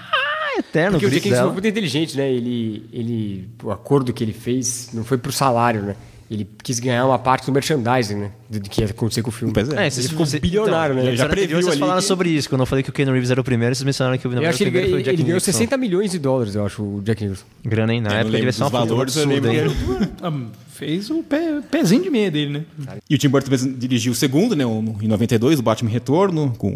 Eterno 0.60 1.00
Porque 1.00 1.06
o 1.06 1.10
Jack 1.10 1.30
Nixon 1.30 1.44
foi 1.44 1.54
muito 1.54 1.68
inteligente, 1.68 2.18
né? 2.18 2.30
Ele, 2.30 2.90
ele, 2.92 3.50
o 3.64 3.72
acordo 3.72 4.12
que 4.12 4.24
ele 4.24 4.34
fez 4.34 4.90
não 4.94 5.06
foi 5.06 5.18
pro 5.18 5.32
salário, 5.32 5.82
né? 5.84 5.96
Ele 6.30 6.48
quis 6.64 6.80
ganhar 6.80 7.08
uma 7.08 7.18
parte 7.18 7.48
do 7.48 7.52
merchandising, 7.52 8.14
né? 8.14 8.32
Do 8.48 8.62
que 8.62 8.82
ia 8.82 8.88
acontecer 8.88 9.24
com 9.24 9.30
o 9.30 9.32
filme. 9.32 9.52
Pois 9.52 9.68
é. 9.70 9.88
É, 9.88 9.90
vocês 9.90 9.98
Ele 10.06 10.10
ficou 10.10 10.26
vocês- 10.28 10.40
bilionário, 10.40 10.94
né? 10.94 11.02
então, 11.02 11.16
Já 11.16 11.24
Já 11.24 11.30
previu 11.30 11.58
vocês 11.58 11.68
ali 11.72 11.80
falaram 11.80 12.02
que- 12.02 12.06
sobre 12.08 12.30
isso. 12.30 12.48
Quando 12.48 12.62
eu 12.62 12.66
falei 12.68 12.84
que 12.84 12.90
o 12.92 12.94
Ken 12.94 13.06
Reeves 13.06 13.32
era 13.32 13.42
o 13.42 13.44
primeiro, 13.44 13.74
vocês 13.74 13.84
mencionaram 13.84 14.16
que 14.16 14.28
o 14.28 14.32
Eu 14.32 14.48
acho 14.48 14.58
que 14.60 14.64
ele, 14.64 14.70
primeiro 14.70 14.90
foi 14.92 15.00
o 15.00 15.04
ganhou- 15.04 15.04
Jack 15.06 15.16
ele 15.16 15.24
ganhou 15.24 15.36
Nixon. 15.38 15.52
60 15.52 15.76
milhões 15.78 16.12
de 16.12 16.20
dólares, 16.20 16.54
eu 16.54 16.64
acho, 16.64 16.84
o 16.84 17.02
Jack 17.04 17.26
Nixon. 17.26 17.46
Grana, 17.66 17.94
hein? 17.96 18.02
Na 18.02 18.12
Eu 18.12 18.16
época 18.20 18.36
devia 18.38 18.52
ser 18.52 18.62
uma 18.62 18.70
valores, 18.70 19.18
absurda, 19.18 19.52
hein? 19.54 19.62
Ah, 20.22 20.32
fez 20.70 21.10
o 21.10 21.24
pé- 21.24 21.62
pezinho 21.72 22.04
de 22.04 22.12
meia 22.12 22.30
dele, 22.30 22.66
né? 22.78 23.00
E 23.10 23.16
o 23.16 23.18
Tim 23.18 23.30
Burton 23.30 23.50
dirigiu 23.78 24.12
o 24.12 24.16
segundo, 24.16 24.56
né? 24.56 24.64
o- 24.68 24.96
Em 25.02 25.08
92, 25.08 25.58
o 25.58 25.64
Batman 25.64 25.90
Retorno, 25.90 26.54
com, 26.60 26.76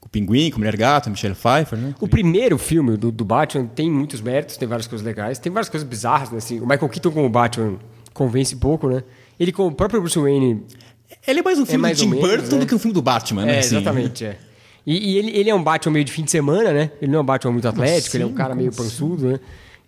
com 0.00 0.06
o 0.06 0.08
Pinguim, 0.08 0.50
com 0.50 0.56
a 0.56 0.58
Mulher 0.58 0.76
Gata, 0.76 1.08
Michelle 1.08 1.36
Pfeiffer, 1.36 1.78
né? 1.78 1.94
O 2.00 2.08
primeiro 2.08 2.58
filme 2.58 2.96
do, 2.96 3.12
do 3.12 3.24
Batman 3.24 3.66
tem 3.66 3.88
muitos 3.88 4.20
méritos, 4.20 4.56
tem 4.56 4.66
várias 4.66 4.88
coisas 4.88 5.06
legais, 5.06 5.38
tem 5.38 5.52
várias 5.52 5.68
coisas 5.68 5.88
bizarras, 5.88 6.32
né? 6.32 6.38
Assim, 6.38 6.58
o 6.58 6.66
Michael 6.66 6.88
Keaton 6.88 7.12
como 7.12 7.28
Batman 7.28 7.76
convence 8.16 8.56
pouco, 8.56 8.88
né? 8.88 9.02
Ele 9.38 9.52
com 9.52 9.66
o 9.66 9.72
próprio 9.72 10.00
Bruce 10.00 10.18
Wayne... 10.18 10.62
Ele 11.26 11.40
é 11.40 11.42
mais 11.42 11.58
um 11.58 11.66
filme 11.66 11.82
mais 11.82 11.98
do 11.98 12.04
Tim 12.04 12.10
menos, 12.10 12.28
Burton 12.28 12.54
né? 12.56 12.60
do 12.60 12.66
que 12.66 12.74
um 12.74 12.78
filme 12.78 12.94
do 12.94 13.02
Batman, 13.02 13.44
né? 13.44 13.56
É, 13.56 13.58
assim. 13.60 13.76
exatamente, 13.76 14.24
é. 14.24 14.38
E, 14.86 15.12
e 15.12 15.18
ele, 15.18 15.36
ele 15.36 15.50
é 15.50 15.54
um 15.54 15.62
Batman 15.62 15.92
meio 15.92 16.04
de 16.04 16.12
fim 16.12 16.22
de 16.22 16.30
semana, 16.30 16.72
né? 16.72 16.90
Ele 17.00 17.10
não 17.10 17.18
é 17.18 17.22
um 17.22 17.24
Batman 17.24 17.52
muito 17.52 17.68
atlético, 17.68 18.16
ele 18.16 18.24
é 18.24 18.26
um 18.26 18.32
cara 18.32 18.54
meio 18.54 18.72
pançudo, 18.72 19.28
né? 19.28 19.40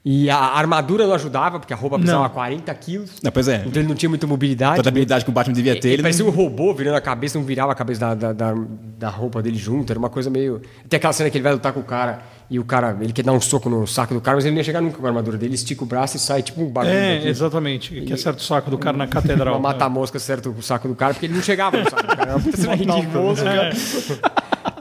E 0.05 0.31
a 0.31 0.39
armadura 0.39 1.07
não 1.07 1.15
ajudava, 1.15 1.59
porque 1.59 1.73
a 1.73 1.77
roupa 1.77 1.99
pesava 1.99 2.23
Não. 2.23 2.31
40 2.31 2.75
quilos. 2.77 3.11
Não, 3.23 3.31
pois 3.31 3.49
é. 3.49 3.65
Então 3.67 3.83
ele 3.83 3.89
não 3.89 3.95
tinha 3.95 4.09
muita 4.09 4.27
mobilidade. 4.27 4.77
Toda 4.77 4.89
a 4.89 4.91
habilidade 4.91 5.25
que 5.25 5.31
o 5.31 5.35
Batman 5.35 5.55
devia 5.55 5.79
ter, 5.79 5.89
Ele 5.89 5.95
ele 5.97 6.03
parecia 6.03 6.25
não... 6.25 6.33
um 6.33 6.35
robô 6.35 6.73
virando 6.73 6.97
a 6.97 7.01
cabeça, 7.01 7.39
não 7.39 7.45
virava 7.45 7.73
a 7.73 7.75
cabeça 7.75 8.01
da, 8.01 8.15
da, 8.15 8.33
da, 8.33 8.55
da 8.99 9.11
roupa 9.11 9.43
dele 9.43 9.59
junto. 9.59 9.93
Era 9.93 9.99
uma 9.99 10.09
coisa 10.09 10.31
meio. 10.31 10.63
Tem 10.89 10.97
aquela 10.97 11.13
cena 11.13 11.29
que 11.29 11.37
ele 11.37 11.43
vai 11.43 11.53
lutar 11.53 11.73
com 11.73 11.81
o 11.81 11.85
cara 11.85 12.23
e 12.51 12.59
o 12.59 12.65
cara, 12.65 12.97
ele 13.01 13.13
quer 13.13 13.23
dar 13.23 13.33
um 13.33 13.41
soco 13.41 13.69
no 13.69 13.87
saco 13.87 14.15
do 14.15 14.23
cara, 14.23 14.37
mas 14.37 14.47
ele 14.47 14.53
não 14.53 14.59
ia 14.59 14.65
chegar 14.65 14.81
nunca 14.81 14.97
com 14.97 15.05
a 15.05 15.09
armadura 15.11 15.37
dele. 15.37 15.51
Ele 15.51 15.55
estica 15.57 15.83
o 15.83 15.87
braço 15.87 16.17
e 16.17 16.21
sai 16.21 16.43
tipo 16.43 16.63
um 16.63 16.71
bagulho. 16.71 16.95
É, 16.95 17.17
daqui. 17.17 17.29
exatamente. 17.29 18.01
Que 18.01 18.13
acerta 18.13 18.41
o 18.41 18.43
saco 18.43 18.71
do 18.71 18.79
cara 18.79 18.97
na 18.97 19.07
catedral. 19.07 19.53
Uma 19.59 19.61
mata-mosca 19.61 20.19
certo 20.19 20.55
o 20.57 20.63
saco 20.63 20.89
do 20.89 20.95
cara, 20.95 21.13
porque 21.13 21.27
ele 21.27 21.35
não 21.35 21.43
chegava 21.43 21.77
no 21.77 21.91
saco 21.91 22.03
do 22.03 22.09
cara. 22.09 22.23
Era 22.23 22.37
uma 22.37 22.41
puta 22.41 22.57
cena 22.61 22.75
ridícula. 22.75 23.35
É. 23.51 23.73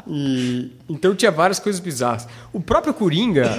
E, 0.08 0.72
então 0.88 1.14
tinha 1.14 1.30
várias 1.30 1.60
coisas 1.60 1.82
bizarras. 1.82 2.26
O 2.54 2.62
próprio 2.62 2.94
Coringa, 2.94 3.58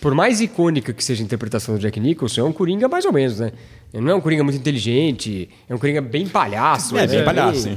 por 0.00 0.14
mais 0.14 0.40
icônica 0.40 0.92
que 0.92 1.02
seja 1.02 1.20
a 1.20 1.24
interpretação 1.24 1.74
do 1.74 1.80
Jack 1.80 1.98
Nicholson, 1.98 2.42
é 2.42 2.44
um 2.44 2.52
Coringa 2.52 2.86
mais 2.86 3.04
ou 3.04 3.12
menos, 3.12 3.40
né? 3.40 3.50
Ele 3.92 4.04
não 4.04 4.12
é 4.12 4.14
um 4.14 4.20
Coringa 4.20 4.44
muito 4.44 4.56
inteligente, 4.56 5.50
é 5.68 5.74
um 5.74 5.78
Coringa 5.78 6.00
bem 6.00 6.28
palhaço. 6.28 6.96
É, 6.96 7.08
bem 7.08 7.18
né? 7.18 7.24
palhaço, 7.24 7.62
sim. 7.62 7.76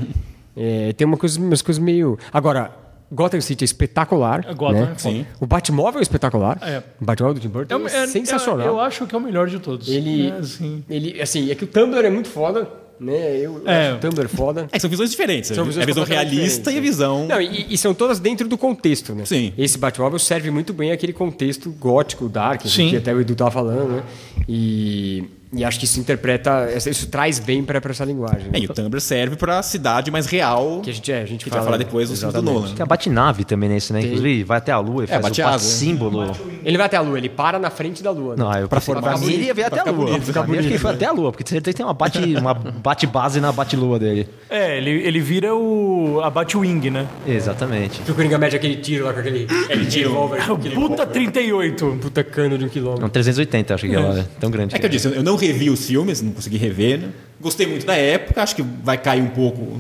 É, 0.55 0.93
tem 0.93 1.07
uma 1.07 1.17
coisa, 1.17 1.39
umas 1.39 1.63
coisas 1.63 1.83
meio. 1.83 2.19
Agora, 2.31 2.84
Gotham 3.15 3.41
City 3.41 3.63
é 3.63 3.65
espetacular. 3.65 4.53
Gotham 4.55 4.81
né? 4.81 4.91
é. 4.95 4.99
Sim. 4.99 5.25
O 5.39 5.45
Batmóvel 5.47 5.99
é 5.99 6.03
espetacular. 6.03 6.59
É. 6.61 6.83
O 7.01 7.05
Batmóvel 7.05 7.33
do 7.35 7.39
Tim 7.39 7.47
Burton 7.49 7.87
é, 7.87 7.93
É- 7.95 8.03
é- 8.03 8.07
sensacional. 8.07 8.67
Eu 8.67 8.79
acho 8.79 9.07
que 9.07 9.15
é 9.15 9.17
o 9.17 9.21
melhor 9.21 9.47
de 9.47 9.59
todos. 9.59 9.87
Ele, 9.87 10.27
É, 10.29 10.31
assim. 10.33 10.83
ele, 10.89 11.21
assim, 11.21 11.49
é 11.49 11.55
que 11.55 11.63
o 11.63 11.67
Tumblr 11.67 12.05
é 12.05 12.09
muito 12.09 12.29
foda, 12.29 12.67
né? 12.99 13.37
Eu, 13.37 13.61
eu 13.63 13.67
É. 13.69 13.87
acho 13.87 13.95
o 13.97 13.99
Tumblr 13.99 14.27
foda. 14.29 14.67
É, 14.73 14.77
são 14.79 14.89
visões 14.89 15.09
diferentes. 15.11 15.49
São 15.49 15.63
a 15.63 15.67
visões 15.67 15.85
visão 15.85 16.03
completamente 16.03 16.35
realista 16.35 16.71
e 16.71 16.77
a 16.77 16.81
visão... 16.81 17.25
Não, 17.27 17.41
e, 17.41 17.73
e 17.73 17.77
são 17.77 17.93
todas 17.93 18.19
dentro 18.19 18.47
do 18.47 18.57
contexto, 18.57 19.15
né? 19.15 19.25
Sim. 19.25 19.53
Esse 19.57 19.77
Batmóvel 19.77 20.19
serve 20.19 20.51
muito 20.51 20.73
bem 20.73 20.91
aquele 20.91 21.13
contexto 21.13 21.71
gótico, 21.71 22.27
dark, 22.29 22.61
Sim. 22.65 22.89
que 22.89 22.97
até 22.97 23.13
o 23.13 23.21
Edu 23.21 23.35
tava 23.35 23.51
falando, 23.51 23.89
né? 23.97 24.03
E, 24.47 25.23
e 25.53 25.63
acho 25.63 25.79
que 25.79 25.85
isso 25.85 25.99
interpreta, 25.99 26.67
isso 26.89 27.07
traz 27.07 27.39
bem 27.39 27.63
pra, 27.63 27.79
pra 27.79 27.91
essa 27.91 28.03
linguagem. 28.05 28.49
É, 28.51 28.59
e 28.59 28.65
o 28.65 28.73
Tumblr 28.73 28.99
serve 28.99 29.35
pra 29.35 29.61
cidade 29.63 30.11
mais 30.11 30.25
real, 30.25 30.81
Que 30.83 30.89
a 30.89 30.93
gente, 30.93 31.11
é, 31.11 31.21
a 31.21 31.25
gente 31.25 31.43
que 31.43 31.49
a 31.49 31.51
gente 31.51 31.57
vai 31.57 31.63
falar 31.63 31.77
depois 31.77 32.09
do 32.09 32.31
do. 32.31 32.41
Nolan. 32.41 32.73
Tem 32.73 32.83
a 32.83 32.85
Batinave 32.85 33.43
também 33.45 33.69
nesse, 33.69 33.93
né? 33.93 34.01
Inclusive, 34.01 34.43
vai 34.43 34.57
até 34.57 34.71
a 34.71 34.79
lua 34.79 35.03
e 35.03 35.07
faz 35.07 35.19
o 35.19 35.23
bate 35.23 35.41
asa, 35.41 35.51
né? 35.53 35.59
símbolo. 35.59 36.35
Ele 36.63 36.77
vai 36.77 36.85
até 36.85 36.97
a 36.97 37.01
lua, 37.01 37.17
ele 37.17 37.29
para 37.29 37.59
na 37.59 37.69
frente 37.69 38.03
da 38.03 38.11
lua. 38.11 38.35
né? 38.35 38.43
Não, 38.43 38.53
eu 38.59 38.67
pra, 38.67 38.79
formar 38.79 39.13
bonito, 39.17 39.33
ele 39.33 39.45
ia 39.45 39.53
ver 39.53 39.65
até 39.65 39.79
a 39.79 39.83
lua. 39.83 39.93
bonito, 39.93 40.25
mim 40.47 40.57
acho 40.57 40.67
que 40.67 40.73
ele 40.73 40.79
foi 40.79 40.91
até 40.91 41.05
a 41.05 41.11
lua, 41.11 41.31
porque 41.31 41.47
certeza 41.49 41.77
tem 41.77 41.85
uma 41.85 41.93
bate, 41.93 42.19
uma 42.35 42.53
bate 42.53 43.07
base 43.07 43.39
na 43.39 43.51
bate-lua 43.51 43.99
dele. 43.99 44.27
É, 44.49 44.77
ele, 44.77 44.91
ele 44.91 45.19
vira 45.19 45.55
o 45.55 46.21
a 46.23 46.29
Batwing, 46.29 46.89
né? 46.89 47.07
Exatamente. 47.27 48.01
Que 48.01 48.11
o 48.11 48.15
Coringa 48.15 48.37
mete 48.37 48.55
aquele 48.55 48.77
tiro 48.77 49.05
lá 49.05 49.13
com 49.13 49.19
aquele, 49.19 49.45
aquele 49.65 49.89
revólver, 49.89 50.41
aquele 50.41 50.75
Puta 50.75 51.05
38. 51.05 51.97
puta 52.01 52.23
cano 52.23 52.57
de 52.57 52.65
um 52.65 52.69
quilômetro. 52.69 53.01
Não, 53.01 53.09
380, 53.09 53.73
acho 53.73 53.87
que 53.87 53.95
ela 53.95 54.19
é 54.19 54.25
tão 54.39 54.49
grande. 54.49 54.75
É 54.75 54.79
que 54.79 54.85
eu 54.85 54.89
disse, 54.89 55.07
eu 55.07 55.23
não 55.23 55.37
revi 55.47 55.69
os 55.69 55.85
filmes, 55.85 56.21
não 56.21 56.31
consegui 56.31 56.57
rever, 56.57 56.99
né? 56.99 57.09
Gostei 57.39 57.67
muito 57.67 57.85
da 57.85 57.95
época, 57.95 58.41
acho 58.41 58.55
que 58.55 58.61
vai 58.61 58.97
cair 58.97 59.21
um 59.21 59.27
pouco 59.29 59.79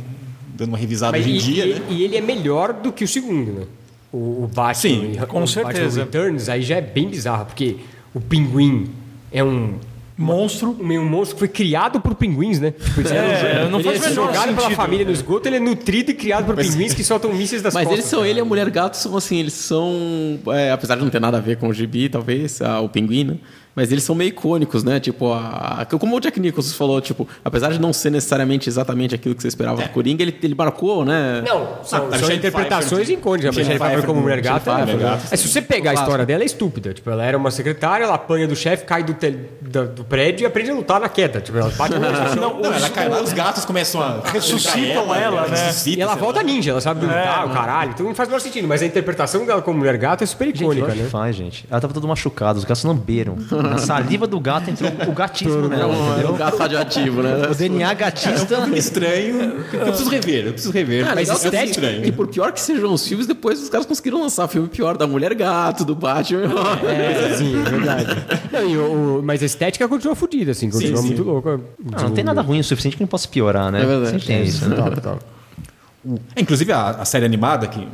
dando 0.55 0.69
uma 0.69 0.77
revisada 0.77 1.17
Mas 1.17 1.25
hoje 1.25 1.33
em 1.35 1.37
e, 1.37 1.41
dia, 1.41 1.65
e- 1.65 1.73
né? 1.73 1.81
e 1.89 2.03
ele 2.03 2.15
é 2.17 2.21
melhor 2.21 2.73
do 2.73 2.91
que 2.91 3.03
o 3.03 3.07
segundo, 3.07 3.51
né? 3.51 3.65
O, 4.11 4.43
o 4.43 4.49
Batman. 4.53 4.73
Sim, 4.73 5.11
e- 5.21 5.25
com 5.25 5.43
o 5.43 5.47
certeza. 5.47 6.01
Batman 6.05 6.21
Returns 6.21 6.49
aí 6.49 6.61
já 6.61 6.75
é 6.77 6.81
bem 6.81 7.09
bizarro, 7.09 7.45
porque 7.45 7.77
o 8.13 8.21
pinguim 8.21 8.89
é 9.31 9.43
um. 9.43 9.73
Monstro. 10.17 10.77
Um, 10.79 10.93
um 10.99 11.03
monstro 11.09 11.35
que 11.35 11.39
foi 11.39 11.47
criado 11.49 11.99
por 11.99 12.15
pinguins, 12.15 12.57
né? 12.57 12.71
Tipo, 12.71 13.01
ele 13.01 13.09
É, 13.09 13.67
não 13.69 13.79
ele 13.81 13.89
faz 13.99 14.11
é 14.11 14.13
jogado 14.13 14.45
pela 14.45 14.61
sentido. 14.61 14.75
família 14.77 15.05
no 15.05 15.11
esgoto, 15.11 15.45
ele 15.49 15.57
é 15.57 15.59
nutrido 15.59 16.11
e 16.11 16.13
criado 16.13 16.45
por 16.45 16.55
pinguins 16.55 16.93
que 16.93 17.03
soltam 17.03 17.33
mísseis 17.33 17.61
das 17.61 17.73
Mas 17.73 17.83
costas. 17.83 17.99
eles 17.99 18.09
são, 18.09 18.19
cara. 18.19 18.29
ele 18.29 18.39
e 18.39 18.41
a 18.41 18.45
Mulher 18.45 18.69
Gato 18.69 18.95
são 18.95 19.17
assim, 19.17 19.37
eles 19.41 19.51
são. 19.51 20.39
é, 20.53 20.71
apesar 20.71 20.95
de 20.95 21.01
não 21.03 21.09
ter 21.09 21.19
nada 21.19 21.37
a 21.37 21.41
ver 21.41 21.57
com 21.57 21.67
o 21.67 21.73
gibi, 21.73 22.07
talvez, 22.07 22.61
a- 22.61 22.79
o 22.79 22.87
pinguim, 22.87 23.25
né? 23.25 23.35
Mas 23.75 23.91
eles 23.91 24.03
são 24.03 24.15
meio 24.15 24.29
icônicos, 24.29 24.83
né? 24.83 24.99
Tipo, 24.99 25.33
a, 25.33 25.81
a- 25.81 25.85
como 25.85 26.15
o 26.15 26.19
Jack 26.21 26.39
Nicholson 26.39 26.73
falou, 26.75 27.01
tipo, 27.01 27.27
apesar 27.43 27.71
de 27.73 27.79
não 27.79 27.91
ser 27.91 28.09
necessariamente 28.09 28.69
exatamente 28.69 29.13
aquilo 29.13 29.35
que 29.35 29.41
você 29.41 29.49
esperava 29.49 29.81
do 29.81 29.89
Coringa, 29.89 30.23
ele, 30.23 30.33
ele 30.41 30.55
marcou, 30.55 31.03
né? 31.03 31.43
Não, 31.45 31.83
são, 31.83 32.07
a 32.11 32.17
são 32.17 32.31
interpretações 32.31 33.09
icônicas. 33.09 33.55
A 33.55 33.59
Michelle 33.59 33.77
Pfeiffer 33.79 34.05
como 34.05 34.21
mulher 34.21 34.39
gata. 34.41 34.71
é- 34.71 34.75
Pfeiffer, 34.75 34.97
Gata. 34.99 35.23
Mas 35.29 35.39
se 35.39 35.47
você 35.49 35.61
pegar 35.61 35.91
a 35.91 35.93
história 35.95 36.25
dela, 36.25 36.43
é 36.43 36.45
estúpida. 36.45 36.93
Tipo, 36.93 37.09
ela 37.09 37.23
era 37.25 37.37
uma 37.37 37.51
secretária, 37.51 38.05
ela 38.05 38.15
apanha 38.15 38.47
do 38.47 38.55
chefe, 38.55 38.85
cai 38.85 39.03
do, 39.03 39.13
tel- 39.13 39.35
da- 39.61 39.83
do 39.83 40.03
prédio 40.05 40.43
e 40.43 40.47
aprende 40.47 40.71
a 40.71 40.73
lutar 40.73 40.99
na 41.01 41.09
queda. 41.09 41.41
Tipo, 41.41 41.57
ela 41.57 41.69
bate 41.71 41.95
no 41.95 42.05
chão. 42.33 42.59
Não, 42.61 42.73
ela 42.73 42.89
cai 42.89 43.09
lá, 43.09 43.21
os 43.21 43.33
gatos 43.33 43.65
começam 43.65 44.01
a... 44.01 44.21
Ressuscitam 44.31 45.13
ela, 45.13 45.47
né? 45.47 45.65
ressuscita, 45.65 45.99
E 45.99 46.01
ela 46.01 46.15
volta 46.15 46.39
lá. 46.39 46.45
ninja, 46.45 46.71
ela 46.71 46.81
sabe 46.81 47.05
lutar, 47.05 47.45
o 47.45 47.49
caralho. 47.49 47.91
Então 47.91 48.05
não 48.05 48.15
faz 48.15 48.29
o 48.29 48.31
menor 48.31 48.41
sentido. 48.41 48.67
Mas 48.67 48.81
a 48.81 48.85
interpretação 48.85 49.45
dela 49.45 49.61
como 49.61 49.79
mulher 49.79 49.97
gata 49.97 50.23
é 50.23 50.27
super 50.27 50.45
Gente, 50.47 50.61
icônica, 50.61 50.81
lógico 50.85 50.99
né? 51.01 51.05
que 51.05 51.11
faz, 51.11 51.35
gente. 51.35 51.65
Ela 51.69 51.81
tava 51.81 51.93
toda 51.93 52.07
machucada, 52.07 52.57
os 52.57 52.63
gatos 52.63 52.83
lamberam. 52.83 53.35
Na 53.69 53.77
saliva 53.79 54.25
do 54.27 54.39
gato 54.39 54.69
entrou 54.69 54.91
o 55.07 55.11
gatismo 55.13 55.67
nela, 55.67 55.93
É 56.21 56.27
um 56.27 56.35
gato 56.37 56.57
radioativo, 56.57 57.21
né? 57.21 57.47
O 57.49 57.55
DNA 57.55 57.93
gatista. 57.93 58.61
filme 58.61 58.77
estranho. 58.77 59.63
Eu 59.73 59.79
preciso 59.87 60.09
rever, 60.09 60.45
eu 60.47 60.53
preciso 60.53 60.73
rever. 60.73 61.07
Ah, 61.07 61.15
mas 61.15 61.29
que, 61.29 61.55
é 61.55 61.65
estranho. 61.65 62.01
que 62.03 62.11
por 62.11 62.27
pior 62.27 62.51
que 62.51 62.61
sejam 62.61 62.93
os 62.93 63.07
filmes, 63.07 63.27
depois 63.27 63.61
os 63.61 63.69
caras 63.69 63.85
conseguiram 63.85 64.21
lançar 64.21 64.47
filme 64.47 64.67
pior 64.67 64.97
da 64.97 65.05
Mulher 65.07 65.33
Gato, 65.35 65.83
do 65.85 65.95
Batman. 65.95 66.41
É, 66.87 67.33
sim, 67.37 67.55
é 67.59 67.69
verdade. 67.69 68.25
Não, 68.51 68.69
e 68.69 68.77
o- 68.77 69.19
o- 69.19 69.23
mas 69.23 69.41
a 69.41 69.45
estética 69.45 69.87
continua 69.87 70.15
fodida, 70.15 70.51
assim, 70.51 70.69
continua 70.69 71.01
sim. 71.01 71.07
muito 71.07 71.23
louca. 71.23 71.59
Não, 71.83 72.03
não 72.03 72.11
tem 72.11 72.23
nada 72.23 72.41
ruim 72.41 72.59
o 72.59 72.63
suficiente 72.63 72.97
que 72.97 73.03
não 73.03 73.07
possa 73.07 73.27
piorar, 73.27 73.71
né? 73.71 73.81
É 73.81 73.85
verdade. 73.85 74.09
Sempre 74.11 74.25
tem 74.27 74.43
isso, 74.43 74.67
né? 74.67 74.75
Total. 74.75 75.19
É, 76.35 76.41
Inclusive 76.41 76.71
a, 76.71 76.89
a 76.91 77.05
série 77.05 77.25
animada 77.25 77.67
que 77.67 77.87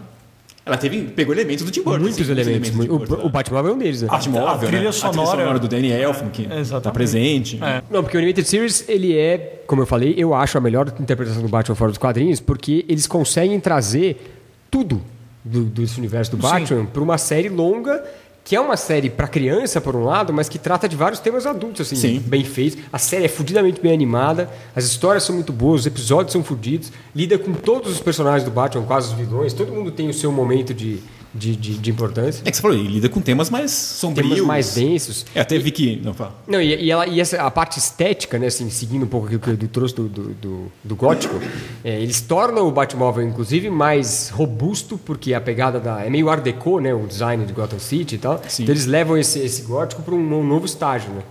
ela 0.65 0.77
teve 0.77 1.01
pegou 1.15 1.33
elementos 1.33 1.65
do 1.65 1.71
Tim 1.71 1.81
Burton. 1.81 2.01
Muitos 2.01 2.21
assim, 2.21 2.31
elementos. 2.31 2.69
do 2.71 2.83
Tim 2.83 2.89
O, 2.89 2.99
Burton, 2.99 3.25
o 3.25 3.29
Batmóvel 3.29 3.71
é 3.71 3.75
um 3.75 3.77
deles, 3.77 4.01
né? 4.03 4.07
Batmóvel, 4.07 4.47
A 4.47 4.57
trilha 4.57 4.83
né? 4.83 4.91
sonora- 4.91 5.59
do 5.59 5.67
Danny 5.67 5.91
Elfman 5.91 6.29
que 6.29 6.43
Exatamente. 6.43 6.83
tá 6.83 6.91
presente. 6.91 7.59
É. 7.63 7.81
Não, 7.89 8.03
porque 8.03 8.15
o 8.15 8.19
Animated 8.19 8.47
Series, 8.47 8.85
ele 8.87 9.17
é, 9.17 9.63
como 9.65 9.81
eu 9.81 9.85
falei, 9.87 10.13
eu 10.17 10.33
acho 10.33 10.57
a 10.57 10.61
melhor 10.61 10.93
interpretação 10.99 11.41
do 11.41 11.47
Batman 11.49 11.75
fora 11.75 11.91
dos 11.91 11.97
quadrinhos, 11.97 12.39
porque 12.39 12.85
eles 12.87 13.07
conseguem 13.07 13.59
trazer 13.59 14.39
tudo 14.69 15.01
do, 15.43 15.63
desse 15.63 15.97
universo 15.97 16.31
do 16.31 16.37
Batman 16.37 16.85
para 16.85 17.01
uma 17.01 17.17
série 17.17 17.49
longa, 17.49 18.03
que 18.43 18.55
é 18.55 18.59
uma 18.59 18.75
série 18.75 19.09
para 19.09 19.27
criança, 19.27 19.79
por 19.79 19.95
um 19.95 20.03
lado, 20.03 20.33
mas 20.33 20.49
que 20.49 20.57
trata 20.57 20.89
de 20.89 20.95
vários 20.95 21.19
temas 21.19 21.45
adultos, 21.45 21.81
assim, 21.81 21.95
Sim. 21.95 22.19
bem 22.19 22.43
feitos. 22.43 22.81
A 22.91 22.97
série 22.97 23.25
é 23.25 23.27
fudidamente 23.27 23.79
bem 23.79 23.93
animada, 23.93 24.49
as 24.75 24.85
histórias 24.85 25.23
são 25.23 25.35
muito 25.35 25.53
boas, 25.53 25.81
os 25.81 25.87
episódios 25.87 26.33
são 26.33 26.43
fudidos, 26.43 26.91
lida 27.15 27.37
com 27.37 27.53
todos 27.53 27.91
os 27.91 27.99
personagens 27.99 28.43
do 28.43 28.51
Batman, 28.51 28.83
quase 28.85 29.09
os 29.09 29.13
vilões, 29.13 29.53
todo 29.53 29.71
mundo 29.71 29.91
tem 29.91 30.09
o 30.09 30.13
seu 30.13 30.31
momento 30.31 30.73
de, 30.73 30.99
de, 31.33 31.55
de, 31.55 31.77
de 31.77 31.91
importância. 31.91 32.41
É 32.45 32.51
que 32.51 32.57
você 32.57 32.61
falou, 32.61 32.77
ele 32.77 32.87
lida 32.87 33.09
com 33.09 33.21
temas 33.21 33.49
mais 33.49 33.71
sombrios. 33.71 34.29
Temas 34.29 34.45
mais 34.45 34.75
densos. 34.75 35.25
É, 35.33 35.41
até 35.41 35.57
vi 35.57 35.71
que. 35.71 36.01
Não, 36.03 36.13
fala. 36.13 36.35
Não, 36.47 36.61
e, 36.61 36.85
e 36.85 36.91
ela, 36.91 37.07
e 37.07 37.19
essa, 37.19 37.41
a 37.41 37.49
parte 37.49 37.79
estética, 37.79 38.37
né, 38.37 38.47
assim, 38.47 38.69
seguindo 38.69 39.03
um 39.03 39.07
pouco 39.07 39.27
aquilo 39.27 39.39
que 39.39 39.49
o 39.49 39.53
Edu 39.53 39.67
trouxe 39.67 39.95
do, 39.95 40.07
do, 40.07 40.23
do, 40.33 40.71
do 40.83 40.95
gótico, 40.95 41.39
é, 41.83 42.01
eles 42.01 42.21
tornam 42.21 42.67
o 42.67 42.71
Batmóvel, 42.71 43.25
inclusive, 43.25 43.69
mais 43.69 44.29
robusto, 44.29 44.97
porque 44.97 45.33
a 45.33 45.41
pegada 45.41 45.79
da. 45.79 46.05
É 46.05 46.09
meio 46.09 46.29
Art 46.29 46.43
Deco, 46.43 46.79
né? 46.79 46.93
O 46.93 47.07
design 47.07 47.45
de 47.45 47.53
Gotham 47.53 47.79
City 47.79 48.15
e 48.15 48.17
tal. 48.17 48.41
Sim. 48.47 48.63
Então 48.63 48.73
eles 48.73 48.85
levam 48.85 49.17
esse, 49.17 49.39
esse 49.39 49.61
gótico 49.63 50.01
para 50.01 50.13
um, 50.13 50.39
um 50.39 50.43
novo 50.45 50.65
estágio, 50.65 51.11
né? 51.11 51.21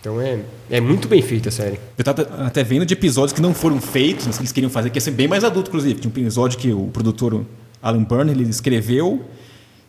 Então 0.00 0.20
é, 0.20 0.38
é 0.70 0.80
muito 0.80 1.08
bem 1.08 1.20
feita 1.20 1.48
a 1.48 1.52
série. 1.52 1.78
Eu 1.96 2.04
tava 2.04 2.22
até 2.46 2.62
vendo 2.62 2.86
de 2.86 2.94
episódios 2.94 3.32
que 3.32 3.40
não 3.40 3.52
foram 3.52 3.80
feitos, 3.80 4.26
mas 4.26 4.36
que 4.36 4.42
eles 4.42 4.52
queriam 4.52 4.70
fazer, 4.70 4.90
que 4.90 4.96
ia 4.96 5.00
ser 5.00 5.10
bem 5.10 5.26
mais 5.26 5.42
adulto, 5.42 5.68
inclusive. 5.68 5.98
Tinha 5.98 6.12
um 6.14 6.20
episódio 6.20 6.58
que 6.58 6.72
o 6.72 6.86
produtor 6.92 7.44
Alan 7.82 8.04
Byrne 8.04 8.30
ele 8.30 8.44
escreveu, 8.44 9.24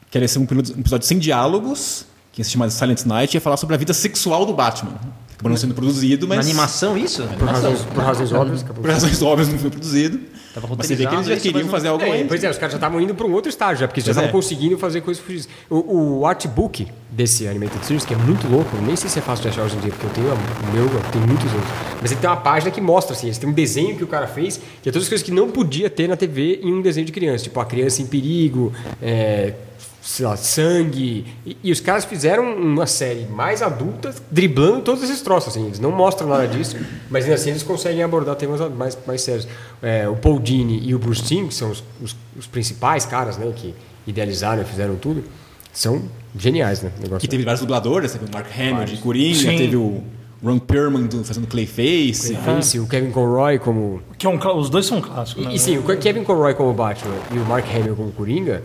que 0.09 0.17
ia 0.17 0.27
ser 0.27 0.39
um 0.39 0.43
episódio 0.43 1.07
sem 1.07 1.19
diálogos, 1.19 2.05
que 2.31 2.41
ia 2.41 2.45
se 2.45 2.51
chamar 2.51 2.69
Silent 2.69 3.05
Night, 3.05 3.33
e 3.33 3.37
ia 3.37 3.41
falar 3.41 3.57
sobre 3.57 3.75
a 3.75 3.77
vida 3.77 3.93
sexual 3.93 4.45
do 4.45 4.53
Batman. 4.53 4.93
Acabou 5.33 5.51
não 5.51 5.57
sendo 5.57 5.73
produzido, 5.73 6.27
mas. 6.27 6.39
Na 6.39 6.43
animação, 6.43 6.97
isso? 6.97 7.23
Por 7.37 7.47
razões, 7.47 7.81
por 7.81 8.03
razões 8.03 8.33
óbvias. 8.33 8.61
acabou. 8.61 8.81
Por 8.83 8.91
razões 8.91 9.21
óbvias 9.21 9.47
não 9.47 9.57
foi 9.57 9.69
produzido. 9.69 10.19
Tava 10.53 10.67
mas 10.75 10.87
você 10.87 10.95
vê 10.95 11.05
que 11.05 11.13
eles 11.13 11.27
já 11.27 11.37
queriam 11.37 11.69
fazer 11.69 11.87
algo 11.89 12.03
É, 12.03 12.23
pois 12.23 12.43
é, 12.43 12.49
os 12.49 12.57
caras 12.57 12.73
já 12.73 12.77
estavam 12.77 12.99
indo 12.99 13.13
para 13.13 13.25
um 13.25 13.31
outro 13.31 13.49
estágio, 13.49 13.81
já, 13.81 13.87
porque 13.87 13.99
eles 13.99 14.05
já 14.05 14.11
estavam 14.11 14.29
é. 14.29 14.33
conseguindo 14.33 14.77
fazer 14.77 15.01
coisas 15.01 15.23
fugidas. 15.23 15.47
O, 15.69 16.19
o 16.19 16.25
artbook 16.25 16.87
desse 17.09 17.47
Animated 17.47 17.85
Series, 17.85 18.03
que 18.03 18.13
é 18.13 18.17
muito 18.17 18.47
louco, 18.47 18.75
eu 18.75 18.81
nem 18.81 18.95
sei 18.95 19.09
se 19.09 19.19
é 19.19 19.21
fácil 19.21 19.43
de 19.43 19.49
achar 19.49 19.63
hoje 19.63 19.77
em 19.77 19.79
dia, 19.79 19.91
porque 19.91 20.07
eu 20.07 20.09
tenho 20.09 20.27
o 20.27 20.73
meu, 20.73 20.89
tem 21.11 21.21
muitos 21.21 21.51
anos. 21.51 21.67
Mas 22.01 22.11
ele 22.11 22.19
tem 22.19 22.29
uma 22.29 22.37
página 22.37 22.71
que 22.71 22.81
mostra, 22.81 23.15
assim, 23.15 23.27
eles 23.27 23.37
têm 23.37 23.49
um 23.49 23.53
desenho 23.53 23.95
que 23.95 24.03
o 24.03 24.07
cara 24.07 24.27
fez, 24.27 24.59
que 24.81 24.89
é 24.89 24.91
todas 24.91 25.03
as 25.03 25.09
coisas 25.09 25.23
que 25.23 25.31
não 25.31 25.51
podia 25.51 25.89
ter 25.89 26.09
na 26.09 26.17
TV 26.17 26.59
em 26.63 26.73
um 26.73 26.81
desenho 26.81 27.05
de 27.05 27.11
criança. 27.11 27.43
Tipo, 27.43 27.59
a 27.59 27.65
criança 27.65 28.01
em 28.01 28.07
perigo, 28.07 28.73
é, 29.01 29.53
sei 30.01 30.25
lá, 30.25 30.35
sangue. 30.37 31.25
E, 31.45 31.57
e 31.63 31.71
os 31.71 31.79
caras 31.79 32.05
fizeram 32.05 32.53
uma 32.55 32.87
série 32.87 33.25
mais 33.25 33.61
adulta, 33.61 34.13
driblando 34.31 34.81
todos 34.81 35.03
esses 35.03 35.21
troços, 35.21 35.49
assim. 35.49 35.65
Eles 35.65 35.79
não 35.79 35.91
mostram 35.91 36.27
nada 36.27 36.47
disso, 36.47 36.77
mas 37.09 37.25
ainda 37.25 37.35
assim 37.35 37.49
eles 37.51 37.63
conseguem 37.63 38.03
abordar 38.03 38.35
temas 38.35 38.59
mais, 38.71 38.97
mais 39.05 39.21
sérios. 39.21 39.47
É, 39.81 40.07
o 40.07 40.15
Paul 40.15 40.39
Dini 40.39 40.81
e 40.85 40.95
o 40.95 40.99
Bruce 40.99 41.23
Timm, 41.23 41.47
que 41.47 41.53
são 41.53 41.71
os, 41.71 41.83
os, 42.01 42.15
os 42.37 42.47
principais 42.47 43.05
caras, 43.05 43.37
né, 43.37 43.51
que 43.55 43.73
idealizaram 44.07 44.61
e 44.61 44.65
fizeram 44.65 44.95
tudo, 44.95 45.23
são 45.71 46.01
geniais, 46.37 46.81
né? 46.81 46.91
Que 47.19 47.27
teve 47.27 47.43
vários 47.43 47.61
dubladores, 47.61 48.11
teve 48.11 48.25
o 48.25 48.29
Mark 48.33 48.47
Hamill 48.57 48.85
de 48.85 48.97
Coringa, 48.97 49.35
Sim. 49.51 49.57
teve 49.57 49.75
o 49.75 50.03
Ron 50.43 50.59
Perlman 50.59 51.05
do- 51.05 51.23
fazendo 51.23 51.47
Clayface. 51.47 52.35
Esse, 52.59 52.79
o 52.79 52.87
Kevin 52.87 53.11
Conroy 53.11 53.59
como... 53.59 54.01
Que 54.17 54.25
é 54.25 54.29
um, 54.29 54.37
os 54.57 54.69
dois 54.69 54.85
são 54.85 55.01
clássicos. 55.01 55.43
E, 55.43 55.47
né? 55.47 55.53
e 55.53 55.59
sim, 55.59 55.77
o 55.77 55.83
Kevin 55.97 56.23
Conroy 56.23 56.53
como 56.53 56.73
Batman 56.73 57.13
e 57.33 57.37
o 57.37 57.45
Mark 57.45 57.65
Hamill 57.73 57.95
como 57.95 58.11
Coringa 58.11 58.63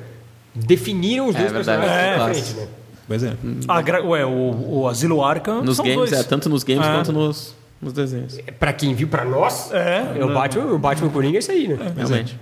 definiram 0.54 1.28
os 1.28 1.34
É 1.34 1.38
dois 1.40 1.52
verdade, 1.52 1.82
personagens 1.82 2.38
é. 2.38 2.40
diferentes, 2.40 2.54
né? 2.56 2.68
Pois 3.06 3.22
é. 3.22 3.34
A 3.68 3.82
gra- 3.82 4.02
ué, 4.02 4.24
o, 4.24 4.80
o 4.80 4.88
Asilo 4.88 5.22
Arkham 5.22 5.62
Nos 5.62 5.76
são 5.76 5.84
games, 5.84 6.10
dois. 6.10 6.12
é, 6.12 6.22
tanto 6.22 6.48
nos 6.48 6.62
games 6.64 6.86
É. 6.86 6.90
quanto 6.92 7.12
nos, 7.12 7.54
nos 7.82 7.92
desenhos. 7.92 8.38
Pra 8.58 8.72
quem 8.72 8.94
viu, 8.94 9.08
pra 9.08 9.24
nós, 9.24 9.70
É, 9.72 10.14
é 10.18 10.24
o 10.24 10.32
Batman, 10.32 10.64
o 10.72 10.78
Batman 10.78 11.10
Coringa 11.10 11.36
é 11.36 11.40
isso 11.40 11.50
aí, 11.50 11.68
né? 11.68 11.92
Realmente. 11.96 12.38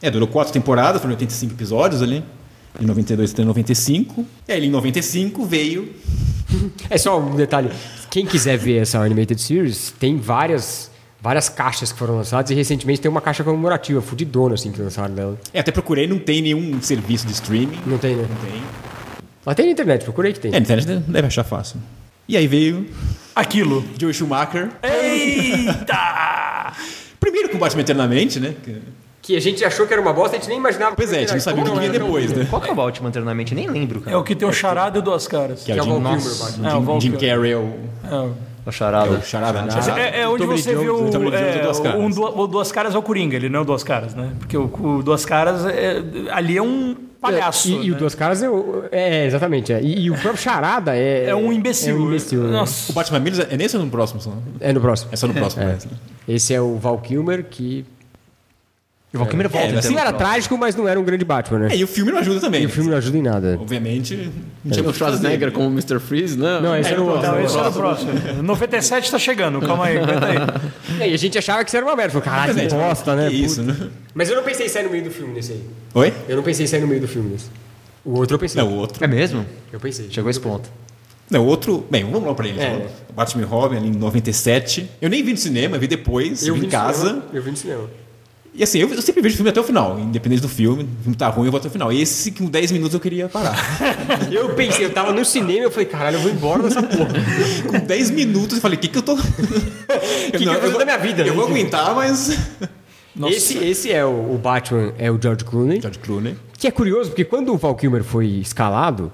É, 0.00 0.10
durou 0.10 0.28
quatro 0.28 0.52
temporadas, 0.52 1.00
foram 1.00 1.14
85 1.14 1.52
episódios 1.54 2.00
ali. 2.02 2.22
De 2.78 2.86
92 2.86 3.32
até 3.32 3.42
95. 3.44 4.24
E 4.46 4.52
aí, 4.52 4.66
em 4.66 4.70
95 4.70 5.44
veio. 5.44 5.92
É 6.88 6.96
só 6.96 7.18
um 7.20 7.34
detalhe. 7.36 7.70
Quem 8.10 8.24
quiser 8.24 8.56
ver 8.56 8.78
essa 8.80 8.98
Animated 9.00 9.38
Series, 9.40 9.92
tem 9.98 10.16
várias, 10.16 10.90
várias 11.20 11.48
caixas 11.48 11.90
que 11.92 11.98
foram 11.98 12.16
lançadas 12.16 12.50
e 12.50 12.54
recentemente 12.54 13.00
tem 13.00 13.10
uma 13.10 13.20
caixa 13.20 13.42
comemorativa, 13.44 14.00
fudidona, 14.00 14.54
assim, 14.54 14.70
que 14.72 14.80
lançaram 14.80 15.14
dela. 15.14 15.38
É, 15.52 15.60
até 15.60 15.70
procurei, 15.72 16.06
não 16.06 16.18
tem 16.18 16.40
nenhum 16.42 16.80
serviço 16.80 17.26
de 17.26 17.32
streaming. 17.32 17.78
Não 17.86 17.98
tem, 17.98 18.14
né? 18.16 18.26
Não 18.28 18.50
tem. 18.50 18.62
Mas 19.44 19.54
tem 19.56 19.66
na 19.66 19.72
internet, 19.72 20.04
procurei 20.04 20.32
que 20.32 20.40
tem. 20.40 20.50
É, 20.50 20.54
na 20.54 20.58
internet 20.60 20.86
deve 21.06 21.26
achar 21.26 21.44
fácil. 21.44 21.78
E 22.28 22.36
aí 22.36 22.46
veio 22.46 22.86
Aquilo. 23.34 23.84
Joe 23.98 24.12
Schumacher. 24.12 24.68
Eita! 24.82 26.72
Primeiro 27.20 27.48
com 27.48 27.56
o 27.56 27.60
Batman 27.60 27.82
Eternamente, 27.82 28.38
né? 28.40 28.54
Que- 29.22 29.36
a 29.36 29.40
gente 29.40 29.62
achou 29.62 29.86
que 29.86 29.92
era 29.92 30.00
uma 30.00 30.12
bosta, 30.12 30.36
a 30.36 30.40
gente 30.40 30.48
nem 30.48 30.56
imaginava. 30.56 30.96
Pois 30.96 31.12
é, 31.12 31.16
a 31.16 31.20
gente 31.20 31.32
não 31.34 31.40
sabia 31.40 31.62
o 31.62 31.66
que 31.70 31.78
vinha 31.78 31.90
depois, 31.92 32.32
né? 32.32 32.46
Qual 32.48 32.62
que 32.62 32.68
é 32.70 32.72
o 32.72 32.74
Batman 32.74 33.10
internamente? 33.10 33.54
Nem 33.54 33.68
lembro, 33.68 34.00
É 34.00 34.04
cara. 34.04 34.18
o 34.18 34.24
que 34.24 34.34
tem 34.34 34.48
o 34.48 34.52
charada 34.52 34.98
e 34.98 35.02
duas 35.02 35.28
caras. 35.28 35.62
Que 35.64 35.72
é 35.72 35.74
Que 35.74 35.80
é 35.80 35.82
o 35.82 35.86
Jim, 35.86 36.00
Nossa, 36.00 36.52
Jim, 36.52 36.62
É, 36.64 37.00
Jim. 37.00 37.12
Carrey 37.12 37.52
é 37.52 37.56
o, 37.56 37.74
É. 38.04 38.47
O 38.68 38.72
charada. 38.72 39.08
é 39.14 39.18
o 39.18 39.22
Charada, 39.22 39.62
né? 39.62 39.70
É, 40.14 40.20
é 40.22 40.28
onde 40.28 40.44
Tommy 40.44 40.58
você 40.60 40.74
Jones, 40.74 40.88
o, 40.88 41.18
Jones 41.18 41.34
é, 41.34 41.58
é 41.58 41.62
Duas 41.62 41.80
Caras. 41.80 42.00
um 42.00 42.22
o 42.40 42.46
Duas 42.46 42.72
Caras 42.72 42.94
é 42.94 42.98
o 42.98 43.02
Coringa, 43.02 43.36
ele 43.36 43.48
não 43.48 43.60
é 43.60 43.62
o 43.62 43.64
Duas 43.64 43.82
Caras, 43.82 44.14
né? 44.14 44.32
Porque 44.38 44.56
o, 44.56 44.64
o 44.64 45.02
Duas 45.02 45.24
Caras 45.24 45.64
é, 45.66 46.02
ali 46.30 46.56
é 46.56 46.62
um 46.62 46.94
palhaço. 47.20 47.68
E, 47.68 47.86
e 47.86 47.90
o 47.90 47.94
né? 47.94 47.98
Duas 47.98 48.14
Caras 48.14 48.42
é, 48.42 48.48
o- 48.50 48.84
é 48.92 49.26
exatamente. 49.26 49.72
É. 49.72 49.80
E, 49.82 50.04
e 50.04 50.10
o 50.10 50.14
próprio 50.14 50.36
Charada 50.42 50.94
é. 50.96 51.26
É 51.30 51.34
um 51.34 51.52
imbecil. 51.52 51.96
É 51.96 51.98
um 51.98 52.06
imbecil. 52.06 52.42
né? 52.44 52.64
O 52.88 52.92
Batman 52.92 53.20
Mills 53.20 53.46
é 53.50 53.56
nesse 53.56 53.76
ou 53.76 53.84
no 53.84 53.90
próximo? 53.90 54.20
Só? 54.20 54.32
É 54.60 54.72
no 54.72 54.80
próximo. 54.80 55.10
É 55.12 55.16
só 55.16 55.26
no 55.26 55.34
próximo, 55.34 55.64
né? 55.64 55.78
Esse 56.28 56.52
é 56.54 56.60
o 56.60 56.76
Val 56.76 56.98
Kilmer, 56.98 57.44
que. 57.48 57.84
E 59.12 59.16
o 59.16 59.20
Valkyrie 59.20 59.48
volta, 59.48 59.58
É, 59.58 59.68
então. 59.68 59.78
assim, 59.78 59.94
Não 59.94 59.98
era 60.00 60.12
trágico, 60.12 60.58
mas 60.58 60.76
não 60.76 60.86
era 60.86 61.00
um 61.00 61.02
grande 61.02 61.24
Batman, 61.24 61.60
né? 61.60 61.68
É, 61.72 61.76
e 61.78 61.82
o 61.82 61.86
filme 61.86 62.12
não 62.12 62.18
ajuda 62.18 62.40
também. 62.40 62.62
E 62.62 62.66
o 62.66 62.68
filme 62.68 62.90
não 62.90 62.98
ajuda 62.98 63.16
em 63.16 63.22
nada. 63.22 63.58
Obviamente, 63.58 64.14
não 64.62 64.70
Tinha 64.70 64.82
tinha 64.82 64.90
o. 64.90 64.92
Schwarzenegger 64.94 65.50
como 65.50 65.68
Mr. 65.68 65.98
Freeze, 65.98 66.36
não. 66.36 66.60
Não, 66.60 66.76
esse 66.76 66.90
era 66.90 67.00
o 67.00 67.08
outro. 67.08 67.26
Não, 67.26 67.40
esse 67.40 67.56
é 67.56 67.60
o 67.62 67.72
próximo. 67.72 68.12
97 68.42 69.10
tá 69.10 69.18
chegando, 69.18 69.60
calma 69.60 69.86
aí, 69.86 69.96
aguenta 69.96 70.26
aí. 70.26 70.36
É, 71.00 71.08
E 71.08 71.14
a 71.14 71.16
gente 71.16 71.38
achava 71.38 71.64
que 71.64 71.70
isso 71.70 71.76
era 71.78 71.86
uma 71.86 71.96
merda. 71.96 72.20
Caralho, 72.20 72.54
que 72.54 72.68
bosta, 72.68 73.16
né? 73.16 73.32
Isso, 73.32 73.62
né? 73.62 73.74
Mas 74.12 74.28
eu 74.28 74.36
não 74.36 74.42
pensei 74.42 74.66
em 74.66 74.68
sair 74.68 74.82
no 74.84 74.90
meio 74.90 75.04
do 75.04 75.10
filme 75.10 75.32
nesse 75.32 75.52
aí. 75.52 75.64
Oi? 75.94 76.12
Eu 76.28 76.36
não 76.36 76.42
pensei 76.42 76.64
em 76.64 76.68
sair 76.68 76.80
no 76.82 76.86
meio 76.86 77.00
do 77.00 77.08
filme 77.08 77.30
nesse. 77.30 77.46
O 78.04 78.12
outro 78.18 78.34
eu 78.34 78.38
pensei. 78.38 78.60
Não, 78.62 78.68
o 78.70 78.74
outro. 78.76 79.02
É 79.02 79.06
mesmo? 79.06 79.46
Eu 79.72 79.80
pensei. 79.80 80.08
Chegou 80.10 80.28
a 80.28 80.30
esse 80.30 80.40
ponto. 80.40 80.70
Não, 81.30 81.44
o 81.44 81.46
outro. 81.46 81.86
Bem, 81.90 82.04
vamos 82.04 82.24
lá 82.28 82.34
pra 82.34 82.46
ele. 82.46 82.60
É. 82.60 82.86
Batman 83.14 83.42
e 83.42 83.46
Robin 83.46 83.76
ali 83.78 83.88
em 83.88 83.92
97. 83.92 84.90
Eu 85.00 85.08
nem 85.08 85.22
vi 85.22 85.30
no 85.32 85.38
cinema, 85.38 85.78
vi 85.78 85.86
depois, 85.86 86.46
Eu 86.46 86.54
vi 86.54 86.66
em 86.66 86.68
casa. 86.68 87.06
cinema, 87.08 87.22
Eu 87.32 87.42
vi 87.42 87.50
no 87.50 87.56
cinema. 87.56 87.84
E 88.58 88.64
assim, 88.64 88.80
eu, 88.80 88.92
eu 88.92 89.00
sempre 89.00 89.22
vejo 89.22 89.34
o 89.34 89.36
filme 89.36 89.50
até 89.50 89.60
o 89.60 89.62
final, 89.62 90.00
independente 90.00 90.42
do 90.42 90.48
filme. 90.48 90.82
O 90.82 91.02
filme 91.04 91.16
tá 91.16 91.28
ruim, 91.28 91.46
eu 91.46 91.52
vou 91.52 91.60
até 91.60 91.68
o 91.68 91.70
final. 91.70 91.92
Esse, 91.92 92.32
com 92.32 92.46
10 92.46 92.72
minutos, 92.72 92.92
eu 92.92 92.98
queria 92.98 93.28
parar. 93.28 93.56
Eu 94.32 94.52
pensei, 94.54 94.84
eu 94.84 94.92
tava 94.92 95.12
no 95.12 95.24
cinema 95.24 95.64
eu 95.64 95.70
falei, 95.70 95.86
caralho, 95.86 96.16
eu 96.16 96.20
vou 96.20 96.30
embora 96.30 96.62
dessa 96.64 96.82
porra. 96.82 97.12
com 97.70 97.78
10 97.78 98.10
minutos, 98.10 98.56
eu 98.56 98.60
falei, 98.60 98.76
o 98.76 98.80
que 98.80 98.88
que 98.88 98.98
eu 98.98 99.02
tô... 99.02 99.14
O 100.28 100.30
que 100.32 100.44
eu 100.44 100.60
fiz 100.60 100.72
da 100.76 100.84
minha 100.84 100.98
vida, 100.98 101.22
Eu 101.22 101.26
né? 101.28 101.32
vou 101.32 101.46
aguentar, 101.46 101.94
mas... 101.94 102.36
Esse, 103.28 103.58
esse 103.58 103.92
é 103.92 104.04
o, 104.04 104.34
o 104.34 104.38
Batman, 104.38 104.92
é 104.98 105.10
o 105.10 105.18
George 105.20 105.44
Clooney. 105.44 105.80
George 105.80 105.98
Clooney. 106.00 106.36
Que 106.58 106.66
é 106.66 106.70
curioso, 106.70 107.10
porque 107.10 107.24
quando 107.24 107.52
o 107.52 107.56
Val 107.56 107.74
Kilmer 107.74 108.02
foi 108.02 108.26
escalado, 108.26 109.10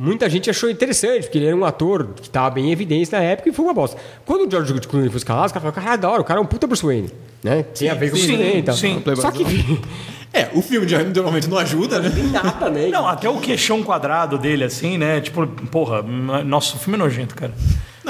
muita 0.00 0.30
gente 0.30 0.48
achou 0.48 0.70
interessante, 0.70 1.24
porque 1.24 1.36
ele 1.36 1.46
era 1.46 1.56
um 1.56 1.64
ator 1.64 2.14
que 2.16 2.22
estava 2.22 2.48
bem 2.48 2.68
em 2.68 2.72
evidência 2.72 3.18
na 3.18 3.24
época 3.24 3.50
e 3.50 3.52
foi 3.52 3.66
uma 3.66 3.74
bosta. 3.74 4.00
Quando 4.24 4.48
o 4.48 4.50
George 4.50 4.72
Clooney 4.88 5.10
foi 5.10 5.18
escalado, 5.18 5.46
os 5.46 5.52
caras 5.52 5.62
falaram, 5.62 5.82
caralho, 5.82 6.00
da 6.00 6.08
hora, 6.08 6.22
o 6.22 6.24
cara 6.24 6.40
é 6.40 6.42
um 6.42 6.46
puta 6.46 6.66
Bruce 6.66 6.82
Wayne. 6.82 7.10
Né? 7.44 7.62
Tem 7.62 7.90
a 7.90 7.94
ver 7.94 8.10
com 8.10 8.16
o 8.16 8.18
sim, 8.18 8.28
Bruce 8.28 8.42
Wayne 8.42 8.58
e 8.58 8.62
tal. 8.62 8.74
sim. 8.74 9.02
Só 9.16 9.30
que 9.30 9.44
É, 10.32 10.48
o 10.54 10.62
filme 10.62 10.86
de 10.86 10.96
normalmente 10.96 11.48
não 11.48 11.58
ajuda, 11.58 11.98
né? 11.98 12.08
nada, 12.32 12.70
né? 12.70 12.86
Não, 12.86 13.06
até 13.06 13.28
o 13.28 13.40
queixão 13.40 13.82
quadrado 13.82 14.38
dele, 14.38 14.62
assim, 14.62 14.96
né? 14.96 15.20
Tipo, 15.20 15.44
porra, 15.46 16.02
nossa, 16.02 16.76
o 16.76 16.78
filme 16.78 16.94
é 16.94 16.98
nojento, 16.98 17.34
cara. 17.34 17.52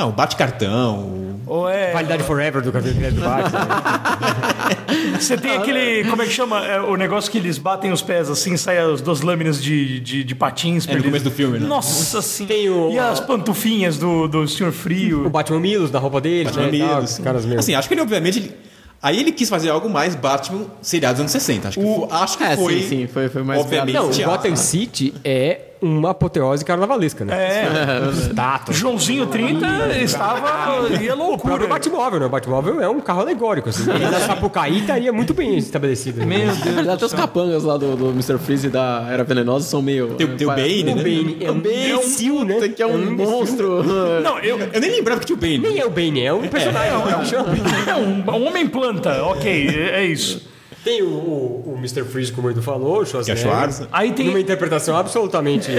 Não, 0.01 0.11
bate 0.11 0.35
cartão. 0.37 1.39
Ou 1.47 1.69
é. 1.69 1.93
Validade 1.93 2.23
forever 2.23 2.63
do 2.63 2.73
cabelo 2.73 2.95
do 2.95 3.21
Batman. 3.21 3.69
Você 5.19 5.37
tem 5.37 5.57
aquele. 5.57 6.05
Como 6.09 6.23
é 6.23 6.27
que 6.27 6.31
chama? 6.33 6.65
É, 6.65 6.81
o 6.81 6.97
negócio 6.97 7.31
que 7.31 7.37
eles 7.39 7.59
batem 7.59 7.93
os 7.93 8.01
pés 8.03 8.31
assim, 8.31 8.57
sai 8.57 8.79
as 8.79 9.01
duas 9.01 9.21
lâminas 9.21 9.63
de, 9.63 10.01
de, 10.01 10.25
de 10.25 10.35
patins. 10.35 10.87
pra 10.87 10.95
no 10.95 11.01
eles- 11.01 11.07
começo 11.11 11.25
do 11.25 11.31
filme, 11.31 11.59
né? 11.59 11.67
Nossa 11.67 12.23
senhora. 12.23 12.51
O- 12.89 12.93
E 12.93 12.99
as 12.99 13.21
pantufinhas 13.21 13.99
do, 13.99 14.27
do 14.29 14.47
Senhor 14.49 14.71
o 14.71 14.73
Frio. 14.73 15.29
Batman 15.29 15.61
Milos, 15.61 15.91
da 15.91 15.99
roupa 15.99 16.21
dele, 16.21 16.45
Batman 16.45 16.67
né? 16.71 16.79
tal, 16.79 16.95
Milos. 16.97 17.11
os 17.13 17.19
caras 17.19 17.45
meio... 17.45 17.59
Assim, 17.59 17.75
acho 17.75 17.89
que 17.89 17.95
ele, 17.95 18.01
obviamente... 18.01 18.39
Ele... 18.39 18.55
Aí 19.03 19.19
ele 19.19 19.33
quis 19.33 19.49
fazer 19.49 19.71
algo 19.71 19.89
mais 19.89 20.15
Batman 20.15 20.67
seriado 20.83 21.15
dos 21.15 21.21
anos 21.21 21.33
60. 21.33 21.69
Acho 21.69 21.81
que, 21.81 21.85
foi, 21.87 22.07
acho 22.11 22.39
que 22.39 22.45
É, 22.45 22.57
foi... 22.57 22.81
sim, 22.83 22.89
sim, 22.89 23.07
foi, 23.07 23.29
foi 23.29 23.43
mais 23.43 23.61
Obviamente. 23.61 23.95
Não, 23.95 24.11
o. 24.11 24.25
Gotham 24.25 24.57
City 24.57 25.15
é 25.25 25.59
uma 25.83 26.11
apoteose 26.11 26.65
carnavalesca, 26.65 27.25
né? 27.25 27.35
É. 27.35 28.11
Estátua. 28.11 28.75
Joãozinho 28.75 29.27
30 29.27 29.67
estava. 30.03 30.89
ia 31.01 31.15
O 31.15 31.17
próprio 31.17 31.17
loucura. 31.17 31.67
Batmóvel, 31.67 32.21
né? 32.21 32.27
O 32.27 32.29
Batmóvel 32.29 32.81
é 32.81 32.89
um 32.89 33.01
carro 33.01 33.21
alegórico, 33.21 33.69
assim. 33.69 33.89
Ele 33.91 34.07
na 34.07 34.21
Sapucaí 34.21 34.81
estaria 34.81 35.13
muito 35.13 35.33
bem 35.35 35.57
estabelecido. 35.57 36.21
né? 36.21 36.27
Meu 36.27 36.55
Deus. 36.55 36.89
Até 36.89 37.05
os 37.07 37.13
capangas 37.15 37.65
lá 37.65 37.77
do, 37.77 37.97
do 37.97 38.11
Mr. 38.11 38.39
Freeze 38.39 38.67
e 38.67 38.71
da 38.71 39.07
Era 39.11 39.25
Venenosa 39.25 39.67
são 39.69 39.81
meio. 39.83 40.09
Tem, 40.15 40.27
tem 40.27 40.47
o 40.47 40.51
Bane, 40.51 40.83
O 40.93 40.97
né? 40.97 41.03
Bane 41.03 41.37
é 41.41 41.51
um 41.51 41.57
imbecil, 41.57 42.45
né? 42.45 42.69
Que 42.69 42.83
é 42.83 42.87
um 42.87 43.17
monstro. 43.17 43.83
Não, 44.23 44.39
eu. 44.41 44.59
Eu 44.73 44.81
nem 44.81 44.91
lembrava 44.91 45.21
que 45.21 45.27
tinha 45.27 45.37
o 45.37 45.41
Bane. 45.41 45.59
Nem 45.59 45.79
é 45.79 45.87
o 45.87 45.91
Bane, 45.91 46.23
é 46.25 46.33
um 46.33 46.47
personagem. 46.47 46.91
É 47.87 47.95
um, 47.97 48.31
um 48.31 48.47
homem 48.47 48.67
planta, 48.69 49.23
ok, 49.25 49.69
é, 49.69 50.01
é 50.01 50.05
isso. 50.05 50.50
Tem 50.83 51.03
o, 51.03 51.09
o, 51.09 51.75
o 51.75 51.77
Mr. 51.77 52.05
Freeze, 52.05 52.33
como 52.33 52.49
o 52.49 52.51
Edu 52.51 52.63
falou, 52.63 53.03
o 53.03 53.05
Que 53.05 53.31
é 53.31 53.37
Schwarzenegger. 53.37 53.89
Aí 53.93 54.13
tem. 54.13 54.27
Numa 54.27 54.41
interpretação 54.41 54.97
absolutamente... 54.97 55.71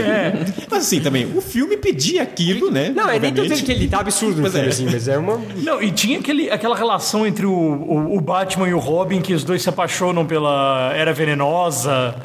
Mas 0.69 0.85
assim, 0.85 0.99
também, 1.01 1.25
o 1.35 1.41
filme 1.41 1.75
pedia 1.75 2.21
aquilo, 2.21 2.69
né? 2.69 2.89
Não, 2.89 3.09
é 3.09 3.19
nem 3.19 3.33
tô 3.33 3.41
dizendo 3.41 3.63
que 3.63 3.71
ele 3.71 3.87
tá 3.87 3.99
absurdo 3.99 4.37
no 4.37 4.41
Pois 4.41 4.53
filme, 4.53 4.67
é. 4.67 4.69
assim, 4.69 4.85
mas 4.85 5.07
é 5.07 5.17
uma... 5.17 5.41
Não, 5.57 5.81
e 5.81 5.91
tinha 5.91 6.19
aquele, 6.19 6.51
aquela 6.51 6.75
relação 6.75 7.25
entre 7.25 7.45
o, 7.45 7.51
o, 7.51 8.17
o 8.17 8.21
Batman 8.21 8.69
e 8.69 8.73
o 8.73 8.79
Robin, 8.79 9.21
que 9.21 9.33
os 9.33 9.43
dois 9.43 9.61
se 9.61 9.69
apaixonam 9.69 10.25
pela 10.25 10.93
Era 10.95 11.13
Venenosa. 11.13 12.15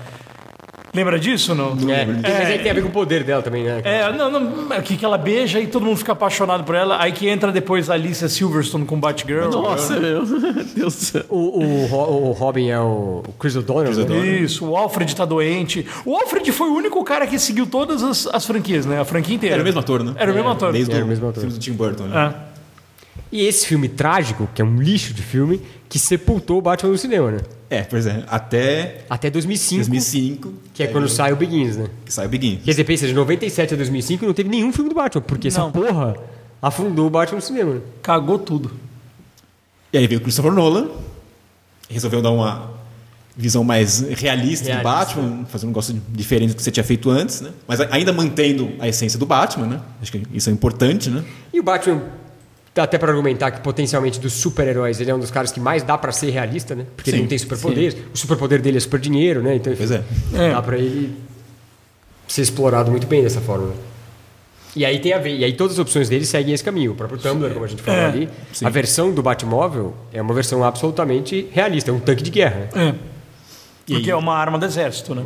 Lembra 0.97 1.19
disso, 1.19 1.55
não? 1.55 1.77
É, 1.91 2.07
mas 2.07 2.49
aí 2.49 2.59
tem 2.59 2.71
a 2.71 2.75
ver 2.75 2.83
com 2.83 2.89
o 2.89 2.93
poder 2.93 3.23
dela 3.23 3.43
também, 3.43 3.63
né? 3.63 3.83
É, 3.85 4.11
não, 4.13 4.31
não, 4.31 4.81
que, 4.83 4.97
que 4.97 5.05
ela 5.05 5.19
beija 5.19 5.61
e 5.61 5.67
todo 5.67 5.85
mundo 5.85 5.97
fica 5.97 6.13
apaixonado 6.13 6.65
por 6.65 6.75
ela. 6.75 7.01
Aí 7.01 7.13
que 7.13 7.29
entra 7.29 7.53
depois 7.53 7.89
a 7.89 7.95
Alicia 7.95 8.29
Silverstone 8.29 8.85
com 8.85 8.99
Batgirl. 8.99 9.51
Nossa, 9.51 10.01
meu. 10.01 10.25
Deus 10.75 10.95
do 10.95 11.01
céu. 11.01 11.25
O, 11.29 11.63
o, 11.63 12.29
o 12.29 12.33
Robin 12.33 12.69
é 12.69 12.81
o 12.81 13.07
o 13.27 13.33
Chris 13.39 13.57
O'Donnell, 13.57 13.93
né? 13.93 14.27
Isso, 14.27 14.67
o 14.67 14.77
Alfred 14.77 15.15
tá 15.15 15.25
doente. 15.25 15.87
O 16.05 16.15
Alfred 16.17 16.51
foi 16.53 16.69
o 16.69 16.75
único 16.75 17.03
cara 17.05 17.27
que 17.27 17.39
seguiu 17.39 17.67
todas 17.67 18.03
as, 18.03 18.27
as 18.27 18.47
franquias, 18.47 18.87
né? 18.87 19.01
A 19.01 19.05
franquia 19.05 19.35
inteira. 19.35 19.57
Era 19.57 19.63
o 19.63 19.65
mesmo 19.65 19.81
ator, 19.81 20.03
né? 20.03 20.15
Era 20.17 20.31
o 20.31 20.35
mesmo 20.35 20.49
ator. 20.51 20.73
Desde 20.73 20.93
Era 20.93 21.05
o 21.05 21.09
mesmo 21.09 21.29
ator. 21.29 21.41
filme 21.43 21.57
do 21.57 21.61
Tim 21.61 21.73
Burton, 21.73 22.05
né? 22.05 22.35
É. 22.53 22.56
E 23.33 23.45
esse 23.45 23.67
filme 23.67 23.89
trágico, 23.89 24.49
que 24.55 24.63
é 24.63 24.65
um 24.65 24.81
lixo 24.81 25.13
de 25.13 25.23
filme, 25.23 25.61
que 25.89 25.99
sepultou 25.99 26.59
o 26.59 26.63
Batman 26.63 26.91
no 26.93 26.99
cinema, 26.99 27.31
né? 27.33 27.39
É, 27.69 27.83
pois 27.83 28.07
é. 28.07 28.23
Até 28.29 29.05
Até 29.11 29.29
2005, 29.29 29.79
2005, 29.81 30.53
que 30.73 30.83
é 30.85 30.87
quando 30.87 31.09
sai 31.09 31.33
o 31.33 31.37
Begins, 31.37 31.77
né? 31.77 31.89
que 32.05 32.13
sai 32.13 32.27
o 32.27 32.29
Begin. 32.29 32.57
Quer 32.65 32.71
dizer, 32.71 32.85
pensa, 32.85 33.07
de 33.07 33.13
97 33.13 33.75
a 33.75 33.77
2005 33.77 34.25
não 34.25 34.33
teve 34.33 34.49
nenhum 34.49 34.73
filme 34.73 34.89
do 34.89 34.95
Batman, 34.95 35.23
porque 35.23 35.49
essa 35.49 35.61
Não. 35.61 35.73
porra 35.73 36.17
afundou 36.63 37.09
o 37.09 37.11
Batman 37.11 37.37
no 37.37 37.43
cinema, 37.43 37.75
né? 37.75 37.81
Cagou 38.03 38.39
tudo. 38.39 38.71
E 39.93 39.99
aí 39.99 40.07
veio 40.07 40.21
o 40.21 40.23
Christopher 40.23 40.53
Nolan, 40.53 40.89
resolveu 41.91 42.23
dar 42.23 42.31
uma 42.31 42.71
visão 43.37 43.63
mais 43.65 44.01
realista, 44.01 44.67
Realista. 44.67 44.77
do 44.77 44.83
Batman, 44.83 45.45
fazer 45.47 45.67
um 45.67 45.71
negócio 45.71 46.01
diferente 46.11 46.51
do 46.51 46.57
que 46.57 46.63
você 46.63 46.71
tinha 46.71 46.85
feito 46.85 47.11
antes, 47.11 47.41
né? 47.41 47.51
Mas 47.67 47.81
ainda 47.81 48.13
mantendo 48.13 48.73
a 48.79 48.89
essência 48.89 49.19
do 49.19 49.27
Batman, 49.27 49.67
né? 49.67 49.81
Acho 50.01 50.13
que 50.13 50.23
isso 50.33 50.49
é 50.49 50.53
importante, 50.53 51.11
né? 51.11 51.25
E 51.53 51.59
o 51.61 51.63
Batman, 51.63 52.03
até 52.85 52.99
pra 52.99 53.11
argumentar 53.11 53.51
que 53.51 53.61
potencialmente 53.61 54.19
dos 54.21 54.33
super-heróis, 54.35 55.01
ele 55.01 55.11
é 55.11 55.15
um 55.15 55.19
dos 55.19 55.31
caras 55.31 55.51
que 55.53 55.59
mais 55.61 55.83
dá 55.83 55.97
pra 55.97 56.13
ser 56.13 56.31
realista, 56.31 56.75
né? 56.75 56.87
Porque 56.97 57.11
ele 57.11 57.17
Sim, 57.19 57.23
não 57.23 57.29
tem 57.29 57.39
superpoderes. 57.39 57.97
O 58.15 58.17
superpoder 58.17 58.61
dele 58.61 58.77
é 58.77 58.81
super 58.81 59.01
dinheiro, 59.01 59.43
né? 59.43 59.55
Então, 59.57 59.73
Pois 59.77 59.91
é. 59.91 60.03
É. 60.35 60.51
dá 60.53 60.63
pra 60.63 60.77
ele 60.79 61.17
ser 62.29 62.43
explorado 62.43 62.91
muito 62.91 63.07
bem 63.07 63.23
dessa 63.23 63.41
forma. 63.41 63.73
E 64.75 64.85
aí 64.85 64.99
tem 64.99 65.13
a 65.15 65.19
ver, 65.19 65.37
e 65.39 65.43
aí 65.45 65.55
todas 65.55 65.73
as 65.75 65.79
opções 65.79 66.09
dele 66.09 66.27
seguem 66.27 66.53
esse 66.53 66.63
caminho. 66.63 66.93
O 66.93 66.95
próprio 66.95 67.19
Tumblr, 67.19 67.51
como 67.53 67.65
a 67.65 67.69
gente 67.69 67.81
falou 67.83 67.99
É, 68.01 68.05
ali, 68.07 68.29
sim. 68.53 68.67
a 68.67 68.69
versão 68.69 69.11
do 69.11 69.23
Batmóvel 69.23 69.95
é 70.13 70.21
uma 70.21 70.35
versão 70.35 70.63
absolutamente 70.63 71.49
realista, 71.51 71.91
é 71.91 71.95
um 71.95 71.99
tanque 72.01 72.23
de 72.23 72.31
guerra. 72.31 72.69
Né? 72.75 72.89
É. 72.91 72.95
Porque 73.95 74.11
é 74.11 74.17
uma 74.17 74.35
arma 74.37 74.59
do 74.59 74.67
exército, 74.67 75.15
né? 75.15 75.23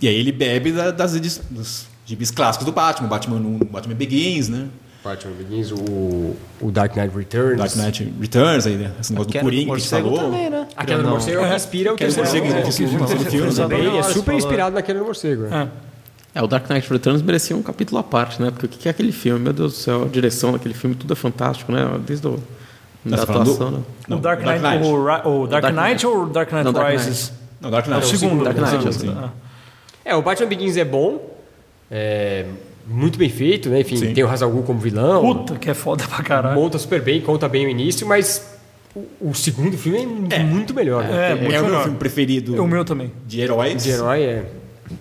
E 0.00 0.06
aí 0.06 0.14
ele 0.14 0.30
bebe 0.30 0.70
da- 0.70 0.90
das 0.92 1.18
dos 1.50 1.86
gibis 2.06 2.30
clássicos 2.30 2.66
do 2.66 2.70
Batman, 2.72 3.08
Batman 3.08 3.36
1, 3.36 3.58
Batman 3.64 3.94
Begins, 3.94 4.48
né? 4.48 4.66
Batman 5.04 5.32
Begins, 5.38 5.70
o, 5.72 6.36
o 6.60 6.70
Dark 6.70 6.94
Knight 6.96 7.16
Returns. 7.16 7.56
Dark 7.58 7.76
Knight 7.76 8.12
Returns, 8.20 8.66
aí, 8.66 8.76
né? 8.76 8.90
esse 9.00 9.12
negócio 9.12 9.32
do 9.32 9.38
Coringa 9.40 9.62
que 9.62 9.66
morcego 9.68 10.08
falou. 10.16 10.18
também, 10.24 10.50
né? 10.50 10.66
A 10.76 10.84
Queda 10.84 11.02
do 11.02 11.08
Morcego 11.08 11.38
é 11.40 11.44
o 11.44 11.48
que 11.48 11.54
inspira 11.56 11.90
o 11.90 11.96
morcego, 11.96 12.46
que 12.46 12.68
inspira 12.68 12.90
o 13.02 13.06
terceiro 13.06 13.30
filme, 13.30 13.38
Também, 13.38 13.48
Exatamente. 13.48 13.86
ele 13.88 13.98
é 13.98 14.02
super 14.02 14.34
inspirado 14.34 14.74
na 14.74 14.82
Queda 14.82 14.98
do 14.98 15.04
Morcego. 15.04 15.46
É. 15.46 15.68
É, 16.34 16.42
o 16.42 16.46
Dark 16.46 16.68
Knight 16.68 16.90
Returns 16.92 17.22
merecia 17.22 17.56
um 17.56 17.62
capítulo 17.62 17.98
à 17.98 18.02
parte, 18.02 18.40
né? 18.42 18.50
Porque 18.50 18.66
o 18.66 18.68
que 18.68 18.86
é 18.86 18.90
aquele 18.90 19.12
filme? 19.12 19.40
Meu 19.40 19.52
Deus 19.52 19.72
do 19.72 19.78
céu, 19.78 20.02
a 20.04 20.08
direção 20.08 20.52
daquele 20.52 20.74
filme, 20.74 20.94
tudo 20.94 21.12
é 21.12 21.16
fantástico, 21.16 21.72
né? 21.72 21.88
Desde 22.06 22.26
o, 22.26 22.38
da 23.04 23.16
Tá 23.18 23.26
falando 23.26 23.44
do- 23.46 23.52
atuação, 23.52 23.70
né? 23.78 23.84
Não, 24.08 24.18
o 24.18 24.20
Dark 24.20 24.40
Knight, 24.40 24.62
O, 24.86 25.04
Ri- 25.06 25.22
o 25.24 25.46
Dark, 25.46 25.62
Dark 25.62 25.74
Knight 25.74 26.06
ou 26.06 26.24
o 26.24 26.26
Dark 26.26 26.52
Knight 26.52 26.64
Não, 26.64 26.72
Dark 26.72 26.88
Knight. 26.90 27.04
Rises? 27.06 27.32
Não, 27.60 27.70
Dark 27.70 27.86
É 27.86 27.90
Knight 27.90 28.04
o 28.04 28.18
segundo. 28.18 28.44
Dark 28.44 28.56
Knight, 28.58 28.84
né? 28.84 28.88
assim. 28.90 29.16
Ah. 29.16 29.30
É, 30.04 30.14
o 30.14 30.22
Batman 30.22 30.48
Begins 30.48 30.76
é 30.76 30.84
bom, 30.84 31.34
é 31.90 32.44
muito 32.88 33.18
bem 33.18 33.28
feito, 33.28 33.68
né? 33.68 33.80
Enfim, 33.80 33.96
Sim. 33.96 34.12
tem 34.14 34.24
o 34.24 34.28
Hazal 34.28 34.50
Ghul 34.50 34.62
como 34.62 34.78
vilão, 34.78 35.20
Puta, 35.22 35.56
que 35.56 35.70
é 35.70 35.74
foda 35.74 36.04
pra 36.08 36.22
caralho. 36.22 36.58
monta 36.60 36.78
super 36.78 37.00
bem, 37.02 37.20
conta 37.20 37.48
bem 37.48 37.66
o 37.66 37.68
início, 37.68 38.06
mas 38.06 38.58
o, 38.94 39.30
o 39.30 39.34
segundo 39.34 39.76
filme 39.76 40.26
é, 40.30 40.38
muito 40.40 40.72
melhor, 40.74 41.04
né? 41.04 41.32
É, 41.32 41.34
muito 41.34 41.54
É 41.54 41.60
o 41.60 41.66
meu 41.66 41.80
filme 41.82 41.98
preferido 41.98 42.62
O 42.62 42.66
meu 42.66 42.84
também. 42.84 43.12
de 43.26 43.40
heróis. 43.40 43.82
De 43.82 43.90
herói 43.90 44.22
é... 44.22 44.44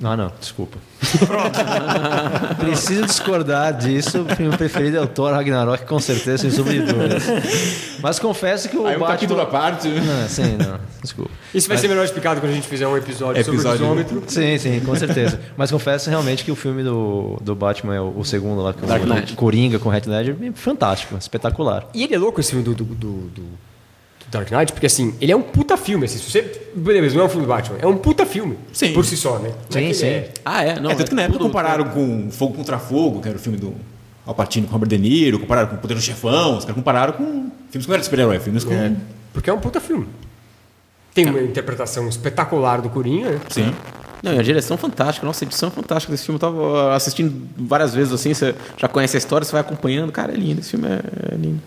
Ah, 0.03 0.17
não, 0.17 0.31
desculpa. 0.39 0.77
Preciso 2.59 3.05
discordar 3.05 3.73
disso. 3.77 4.21
O 4.21 4.35
filme 4.35 4.55
preferido 4.57 4.97
é 4.97 5.01
o 5.01 5.07
Thor 5.07 5.31
Ragnarok, 5.33 5.85
com 5.85 5.99
certeza, 5.99 6.37
sem 6.39 6.51
sombra 6.51 6.73
de 6.73 6.81
dúvidas. 6.81 7.23
Mas 8.01 8.19
confesso 8.19 8.69
que 8.69 8.77
o 8.77 8.85
Aí 8.87 8.97
um 8.97 9.05
capítulo 9.05 9.41
à 9.41 9.45
Batman... 9.45 9.59
parte. 9.59 9.87
Não, 9.89 10.27
sim, 10.27 10.57
não, 10.57 10.79
desculpa. 11.01 11.31
Isso 11.53 11.67
vai 11.67 11.77
ser 11.77 11.87
melhor 11.87 12.03
explicado 12.05 12.39
quando 12.41 12.51
a 12.51 12.55
gente 12.55 12.67
fizer 12.67 12.87
um 12.87 12.95
episódio, 12.97 13.43
sobre 13.43 13.57
o 13.57 13.61
Episódio- 13.61 13.85
isômetro. 13.85 14.23
Sim, 14.27 14.57
sim, 14.57 14.79
com 14.81 14.95
certeza. 14.95 15.39
Mas 15.55 15.71
confesso 15.71 16.09
realmente 16.09 16.43
que 16.43 16.51
o 16.51 16.55
filme 16.55 16.83
do, 16.83 17.37
do 17.41 17.55
Batman 17.55 17.95
é 17.95 18.01
o, 18.01 18.13
o 18.19 18.25
segundo 18.25 18.61
lá, 18.61 18.73
que 18.73 18.83
é 18.83 18.87
Dark 18.87 19.03
o 19.03 19.05
Knight. 19.07 19.33
Coringa 19.33 19.79
com 19.79 19.93
Heath 19.93 20.05
Ledger, 20.07 20.35
é 20.41 20.51
fantástico, 20.53 21.15
espetacular. 21.17 21.87
E 21.93 22.03
ele 22.03 22.15
é 22.15 22.17
louco 22.17 22.39
esse 22.39 22.51
filme 22.51 22.63
do, 22.65 22.73
do- 22.75 22.83
do 22.85 23.43
Dark 24.29 24.51
Knight, 24.51 24.73
porque 24.73 24.85
assim, 24.87 25.13
ele 25.21 25.31
é 25.31 25.35
um 25.35 25.41
puta 25.41 25.77
filme, 25.77 26.05
assim, 26.05 26.17
se 26.17 26.29
você... 26.29 26.41
Beleza, 26.75 27.15
não 27.15 27.23
é 27.23 27.25
um 27.25 27.29
filme 27.29 27.45
do 27.45 27.49
Batman, 27.49 27.77
é 27.79 27.87
um 27.87 27.97
puta 27.97 28.25
filme. 28.25 28.57
Sim. 28.73 28.93
Por 28.93 29.05
si 29.05 29.15
só, 29.15 29.39
né? 29.39 29.51
É 29.69 29.73
Sim, 29.73 29.93
sim. 29.93 30.05
é- 30.05 30.31
Ah, 30.43 30.63
é? 30.63 30.79
Não, 30.79 30.91
é, 30.91 30.95
tanto 30.95 31.09
que 31.09 31.15
na 31.15 31.21
época 31.23 31.37
tudo- 31.39 31.47
compararam 31.47 31.85
com 31.85 32.29
Fogo 32.29 32.53
contra 32.55 32.77
Fogo, 32.77 33.21
que 33.21 33.27
era 33.29 33.37
o 33.37 33.41
filme 33.41 33.57
do 33.57 33.73
Al 34.25 34.35
Pacino 34.35 34.67
com 34.67 34.73
Robert 34.73 34.89
De 34.89 34.97
Niro, 34.97 35.39
compararam 35.39 35.69
com 35.69 35.75
O 35.75 35.79
Poder 35.79 35.93
do 35.95 36.01
Chefão, 36.01 36.57
os 36.57 36.65
caras 36.65 36.75
compararam 36.75 37.13
com 37.13 37.23
filmes 37.71 37.85
que 37.85 37.87
não 37.87 37.93
eram 37.93 37.99
de 38.01 38.05
super-herói, 38.05 38.39
filmes 38.39 38.63
com... 38.65 38.73
É, 38.73 38.91
porque 39.31 39.49
é 39.49 39.53
um 39.53 39.59
puta 39.59 39.79
filme. 39.79 40.07
Tem 41.13 41.25
uma 41.29 41.41
interpretação 41.41 42.07
espetacular 42.09 42.81
do 42.81 42.89
Coringa, 42.89 43.31
né? 43.31 43.39
Sim. 43.49 43.73
Não, 44.21 44.33
e 44.33 44.39
a 44.39 44.41
direção 44.43 44.77
fantástica, 44.77 45.25
nossa, 45.25 45.45
a 45.45 45.47
edição 45.47 45.71
fantástica 45.71 46.11
desse 46.11 46.25
filme. 46.25 46.35
Eu 46.37 46.39
tava 46.39 46.95
assistindo 46.95 47.47
várias 47.55 47.93
vezes 47.93 48.11
assim, 48.11 48.33
você 48.33 48.53
já 48.75 48.87
conhece 48.87 49.15
a 49.15 49.19
história, 49.19 49.45
você 49.45 49.51
vai 49.51 49.61
acompanhando. 49.61 50.11
Cara, 50.11 50.33
é 50.33 50.35
lindo, 50.35 50.59
esse 50.59 50.71
filme 50.71 50.87
é, 50.87 50.99
é 51.33 51.35
lindo. 51.35 51.61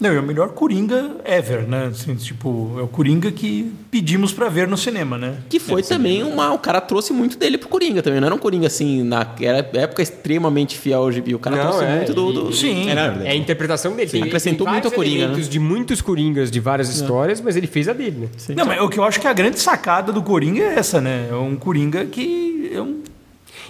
Não, 0.00 0.10
é 0.10 0.18
o 0.18 0.22
melhor 0.22 0.48
Coringa 0.50 1.16
ever, 1.24 1.62
né? 1.68 1.86
Assim, 1.92 2.14
tipo, 2.16 2.74
é 2.78 2.82
o 2.82 2.88
Coringa 2.88 3.30
que 3.30 3.72
pedimos 3.90 4.32
pra 4.32 4.48
ver 4.48 4.66
no 4.66 4.76
cinema, 4.76 5.16
né? 5.16 5.36
Que 5.48 5.60
foi 5.60 5.82
também 5.82 6.22
uma. 6.24 6.52
O 6.52 6.58
cara 6.58 6.80
trouxe 6.80 7.12
muito 7.12 7.38
dele 7.38 7.56
pro 7.56 7.68
Coringa 7.68 8.02
também. 8.02 8.18
Não 8.20 8.26
era 8.26 8.34
um 8.34 8.38
Coringa 8.38 8.66
assim, 8.66 9.02
na 9.04 9.24
era 9.40 9.58
época 9.74 10.02
extremamente 10.02 10.76
fiel 10.76 11.02
ao 11.02 11.12
gibi. 11.12 11.34
O 11.34 11.38
cara 11.38 11.56
Não, 11.56 11.62
trouxe 11.68 11.84
é, 11.84 11.96
muito 11.96 12.14
do. 12.14 12.30
e- 12.30 12.34
do- 12.34 12.52
Sim. 12.52 12.88
É, 12.90 12.94
na 12.94 13.02
É 13.24 13.30
a 13.30 13.34
interpretação 13.36 13.94
dele. 13.94 14.08
Sim, 14.08 14.18
Tem- 14.20 14.28
acrescentou 14.28 14.66
muito 14.66 14.84
vários 14.88 14.92
a 14.92 14.96
Coringa, 14.96 15.28
né? 15.28 15.40
de 15.40 15.58
muitos 15.60 16.00
Coringas 16.00 16.50
de 16.50 16.58
várias 16.58 16.88
histórias, 16.88 17.40
mas 17.40 17.54
ele 17.54 17.66
fez 17.68 17.88
a 17.88 17.92
dele, 17.92 18.28
né? 18.48 18.54
Não, 18.56 18.64
mas 18.66 18.80
o 18.80 18.88
que 18.88 18.98
eu 18.98 19.04
acho 19.04 19.20
que 19.20 19.26
a 19.28 19.32
grande 19.32 19.60
sacada 19.60 20.10
do 20.12 20.22
Coringa 20.22 20.62
é 20.62 20.74
essa, 20.78 21.00
né? 21.00 21.28
É 21.30 21.34
um 21.34 21.54
Coringa 21.54 22.04
que 22.06 22.72
é 22.74 22.80
um 22.80 23.02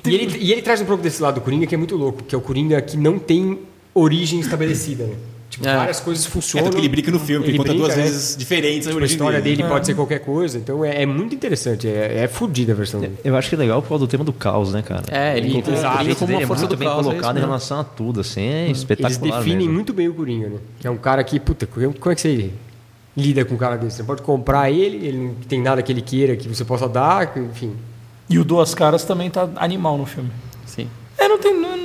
E 0.07 0.15
ele, 0.15 0.39
e 0.39 0.53
ele 0.53 0.62
traz 0.62 0.81
um 0.81 0.85
pouco 0.86 1.03
desse 1.03 1.20
lado 1.23 1.35
do 1.36 1.40
Coringa 1.43 1.66
que 1.66 1.74
é 1.74 1.78
muito 1.78 1.97
louco, 1.97 2.23
que 2.23 2.35
é 2.35 2.39
o 2.39 2.40
Coringa 2.40 2.81
que 2.81 2.97
não 2.97 3.19
tem 3.19 3.59
origem 3.94 4.40
estabelecida, 4.40 5.05
né? 5.05 5.15
É. 5.66 5.76
várias 5.76 6.01
coisas 6.01 6.26
É, 6.26 6.28
funcionam. 6.28 6.64
tanto 6.64 6.74
que 6.76 6.80
ele 6.80 6.89
brinca 6.89 7.10
no 7.10 7.18
filme, 7.18 7.44
ele 7.47 7.52
Ele 7.52 7.59
conta 7.59 7.70
brinca, 7.72 7.86
duas 7.86 7.97
vezes 7.97 8.36
diferentes 8.36 8.86
a 8.89 8.90
Tipo, 8.90 9.02
a 9.02 9.06
história 9.06 9.40
dele 9.40 9.62
né? 9.62 9.68
pode 9.68 9.86
ser 9.86 9.94
qualquer 9.94 10.18
coisa, 10.20 10.59
então 10.59 10.84
é, 10.84 11.02
é 11.02 11.06
muito 11.06 11.34
interessante, 11.34 11.86
é, 11.89 12.24
é 12.24 12.28
fodida 12.28 12.72
a 12.72 12.74
versão 12.74 13.01
dele. 13.01 13.16
Eu 13.24 13.36
acho 13.36 13.48
que 13.48 13.55
é 13.55 13.59
legal 13.59 13.80
por 13.82 13.89
causa 13.90 14.05
do 14.05 14.09
tema 14.09 14.24
do 14.24 14.32
caos, 14.32 14.72
né, 14.72 14.82
cara? 14.82 15.02
É, 15.10 15.36
ele 15.39 15.48
E 15.48 15.52
jeito 15.52 15.64
como 15.64 16.26
dele 16.28 16.36
uma 16.39 16.43
é 16.43 16.47
força 16.47 16.62
muito 16.62 16.76
do 16.76 16.78
bem 16.78 16.89
é 16.89 16.94
colocado 16.94 17.36
em 17.36 17.40
relação 17.40 17.80
a 17.80 17.84
tudo, 17.84 18.20
assim, 18.20 18.43
é 18.43 18.64
Eles 18.66 18.78
espetacular 18.78 19.39
definem 19.39 19.59
mesmo. 19.59 19.72
muito 19.72 19.93
bem 19.93 20.09
o 20.09 20.14
Coringa, 20.14 20.48
né? 20.48 20.56
Que 20.80 20.86
é 20.86 20.90
um 20.90 20.97
cara 20.97 21.22
que, 21.24 21.39
puta, 21.39 21.66
como 21.66 21.86
é 22.10 22.14
que 22.14 22.20
você 22.20 22.51
lida 23.16 23.44
com 23.44 23.55
um 23.55 23.59
cara 23.59 23.76
desse? 23.76 23.97
Você 23.97 24.05
pode 24.05 24.22
comprar 24.22 24.70
ele, 24.70 25.06
ele 25.06 25.18
não 25.18 25.34
tem 25.34 25.60
nada 25.60 25.82
que 25.82 25.93
ele 25.93 26.01
queira 26.01 26.36
que 26.36 26.48
você 26.48 26.64
possa 26.64 26.89
dar, 26.89 27.32
enfim. 27.36 27.74
E 28.28 28.39
o 28.39 28.44
Duas 28.44 28.74
Caras 28.74 29.05
também 29.05 29.28
tá 29.30 29.48
animal 29.56 29.98
no 29.98 30.06
filme. 30.06 30.30
Sim. 30.64 30.89
É, 31.18 31.28
não 31.28 31.39
tem. 31.39 31.52
Não, 31.55 31.76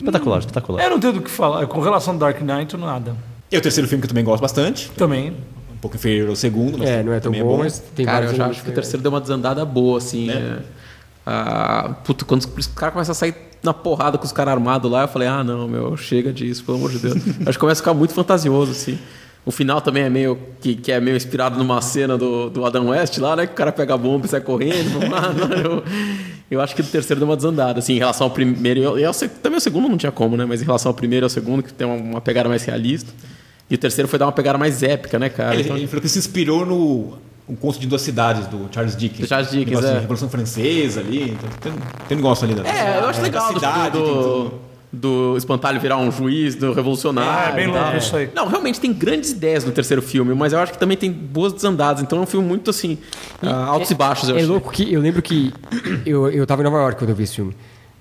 Espetacular, 0.00 0.38
espetacular. 0.38 0.82
é, 0.82 0.88
não 0.90 0.98
tem 1.00 1.12
do 1.12 1.20
que 1.20 1.30
falar. 1.30 1.66
Com 1.66 1.80
relação 1.80 2.14
ao 2.14 2.18
Dark 2.18 2.40
Knight, 2.40 2.76
nada. 2.76 3.14
E 3.52 3.56
o 3.56 3.60
terceiro 3.60 3.88
filme 3.88 4.00
que 4.00 4.06
eu 4.06 4.08
também 4.10 4.24
gosto 4.24 4.40
bastante, 4.42 4.90
Também. 4.96 5.30
um 5.72 5.76
pouco 5.80 5.96
inferior 5.96 6.28
ao 6.28 6.36
segundo, 6.36 6.78
mas 6.78 6.88
É, 6.88 7.02
não 7.02 7.12
é 7.12 7.20
tão 7.20 7.32
também 7.32 7.44
bom, 7.46 7.58
mas 7.58 7.78
tem 7.94 8.06
Cara, 8.06 8.18
eu 8.18 8.22
vários 8.26 8.36
já 8.36 8.46
acho 8.46 8.62
que 8.62 8.70
o 8.70 8.72
terceiro 8.72 9.02
deu 9.02 9.10
uma 9.12 9.20
desandada 9.20 9.64
boa, 9.64 9.98
assim. 9.98 10.26
Né? 10.28 10.58
é. 10.58 10.80
Ah, 11.26 11.94
puta, 12.04 12.24
quando 12.24 12.40
os 12.56 12.66
caras 12.68 12.92
começam 12.94 13.12
a 13.12 13.14
sair 13.14 13.34
na 13.62 13.74
porrada 13.74 14.16
com 14.16 14.24
os 14.24 14.32
caras 14.32 14.54
armados 14.54 14.90
lá, 14.90 15.02
eu 15.02 15.08
falei, 15.08 15.28
ah, 15.28 15.44
não, 15.44 15.68
meu, 15.68 15.96
chega 15.96 16.32
disso, 16.32 16.64
pelo 16.64 16.78
amor 16.78 16.90
de 16.90 16.98
Deus. 16.98 17.16
acho 17.16 17.52
que 17.52 17.58
começa 17.58 17.80
a 17.80 17.82
ficar 17.82 17.94
muito 17.94 18.14
fantasioso, 18.14 18.70
assim. 18.72 18.98
O 19.44 19.50
final 19.50 19.80
também 19.80 20.02
é 20.02 20.10
meio 20.10 20.38
que, 20.60 20.74
que 20.74 20.92
é 20.92 21.00
meio 21.00 21.16
inspirado 21.16 21.58
numa 21.58 21.80
cena 21.80 22.16
do, 22.18 22.50
do 22.50 22.64
Adam 22.64 22.88
West 22.90 23.16
lá, 23.18 23.34
né? 23.34 23.46
Que 23.46 23.52
o 23.52 23.56
cara 23.56 23.72
pega 23.72 23.94
a 23.94 23.96
bomba 23.96 24.26
e 24.26 24.28
sai 24.28 24.40
correndo. 24.40 25.00
Eu, 25.64 25.82
eu 26.50 26.60
acho 26.60 26.74
que 26.74 26.80
o 26.82 26.84
terceiro 26.84 27.20
deu 27.20 27.28
uma 27.28 27.36
desandada, 27.36 27.78
assim, 27.78 27.94
em 27.94 27.98
relação 27.98 28.26
ao 28.26 28.30
primeiro. 28.32 28.98
E 28.98 29.04
ao- 29.04 29.14
também 29.42 29.56
o 29.58 29.60
segundo 29.60 29.88
não 29.88 29.96
tinha 29.96 30.10
como, 30.12 30.36
né? 30.36 30.44
Mas 30.44 30.60
em 30.60 30.64
relação 30.64 30.90
ao 30.90 30.94
primeiro 30.94 31.24
e 31.24 31.26
ao 31.26 31.30
segundo, 31.30 31.62
que 31.62 31.72
tem 31.72 31.86
uma, 31.86 31.96
uma 31.96 32.20
pegada 32.20 32.48
mais 32.48 32.64
realista. 32.64 33.12
E 33.70 33.74
o 33.76 33.78
terceiro 33.78 34.08
foi 34.08 34.18
dar 34.18 34.26
uma 34.26 34.32
pegada 34.32 34.58
mais 34.58 34.82
épica, 34.82 35.16
né, 35.18 35.28
cara? 35.28 35.54
Ele, 35.54 35.62
Então- 35.62 35.76
ele 35.76 35.86
falou 35.86 36.02
que 36.02 36.08
se 36.08 36.18
inspirou 36.18 36.66
no 36.66 37.18
um 37.48 37.54
conto 37.56 37.78
de 37.80 37.86
duas 37.86 38.02
cidades 38.02 38.46
do 38.48 38.68
Charles 38.72 38.96
Dickens. 38.96 39.20
Do 39.20 39.28
Charles 39.28 39.50
Dickens, 39.50 39.84
é. 39.84 40.00
Revolução 40.00 40.28
Francesa 40.28 41.00
ali. 41.00 41.30
Então, 41.30 41.48
tem, 41.60 41.72
tem 42.08 42.16
um 42.16 42.20
negócio 42.20 42.44
ali 42.44 42.54
da 42.54 42.68
É, 42.68 42.98
eu 42.98 43.08
acho 43.08 43.22
legal 43.22 43.48
do, 43.52 43.58
cidade, 43.60 43.98
do, 43.98 44.04
tudo. 44.04 44.60
Do 44.92 45.36
espantalho 45.36 45.78
virar 45.80 45.96
um 45.98 46.10
juiz, 46.10 46.54
do 46.56 46.72
revolucionário. 46.72 47.52
É, 47.52 47.56
bem 47.56 47.68
e 47.68 47.72
tal. 47.72 47.82
louco 47.82 47.96
isso 47.98 48.16
aí. 48.16 48.30
Não, 48.34 48.46
realmente 48.48 48.80
tem 48.80 48.92
grandes 48.92 49.30
ideias 49.30 49.64
no 49.64 49.70
terceiro 49.72 50.02
filme, 50.02 50.34
mas 50.34 50.52
eu 50.52 50.58
acho 50.58 50.72
que 50.72 50.78
também 50.78 50.96
tem 50.96 51.12
boas 51.12 51.52
desandadas. 51.52 52.02
Então 52.02 52.18
é 52.18 52.22
um 52.22 52.26
filme 52.26 52.46
muito 52.46 52.70
assim, 52.70 52.98
ah, 53.42 53.66
altos 53.66 53.90
e 53.90 53.94
baixos, 53.94 54.28
eu 54.28 54.34
É 54.34 54.38
achei. 54.38 54.50
louco 54.50 54.70
que 54.70 54.92
eu 54.92 55.00
lembro 55.00 55.22
que 55.22 55.52
eu, 56.04 56.28
eu 56.30 56.46
tava 56.46 56.62
em 56.62 56.64
Nova 56.64 56.78
York 56.78 56.98
quando 56.98 57.10
eu 57.10 57.16
vi 57.16 57.22
esse 57.24 57.36
filme. 57.36 57.54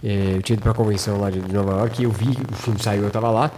É, 0.03 0.35
eu 0.37 0.41
tinha 0.41 0.55
ido 0.55 0.63
pra 0.63 0.73
convenção 0.73 1.19
lá 1.19 1.29
de 1.29 1.39
Nova 1.53 1.71
York 1.73 2.01
e 2.01 2.05
eu 2.05 2.11
vi, 2.11 2.29
o 2.29 2.55
filme 2.55 2.81
saiu, 2.81 3.03
eu 3.03 3.11
tava 3.11 3.29
lá. 3.29 3.51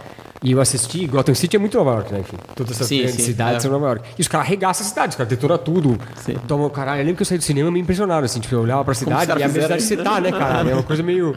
E 0.44 0.50
eu 0.50 0.60
assisti, 0.60 1.06
Gotham 1.06 1.36
City 1.36 1.54
é 1.54 1.58
muito 1.58 1.78
Nova 1.78 1.92
York, 1.92 2.12
né? 2.12 2.18
Enfim, 2.18 2.36
todas 2.56 2.72
essas 2.72 2.88
Sim, 2.88 2.98
grandes 2.98 3.14
sim, 3.14 3.22
cidades 3.22 3.58
é. 3.58 3.60
são 3.60 3.70
Nova 3.70 3.86
York. 3.86 4.08
E 4.18 4.20
os 4.20 4.26
caras 4.26 4.46
arregaçam 4.48 4.84
a 4.84 4.88
cidade, 4.88 5.10
os 5.10 5.14
caras 5.16 5.30
detonam 5.30 5.56
tudo. 5.56 5.96
Sim. 6.16 6.34
Tomam, 6.48 6.68
caralho, 6.68 7.00
eu 7.00 7.04
lembro 7.04 7.16
que 7.18 7.22
eu 7.22 7.26
saí 7.26 7.38
do 7.38 7.44
cinema 7.44 7.70
meio 7.70 7.82
impressionado, 7.84 8.24
assim, 8.26 8.40
tipo, 8.40 8.52
eu 8.56 8.60
olhava 8.60 8.84
pra 8.84 8.92
cidade 8.92 9.30
e 9.30 9.32
a 9.32 9.36
mesma 9.36 9.62
cidade 9.62 9.82
que 9.82 9.88
você 9.88 9.96
tá, 9.96 10.20
né, 10.20 10.32
cara? 10.32 10.68
É 10.68 10.74
uma 10.74 10.82
coisa 10.82 11.02
meio. 11.02 11.36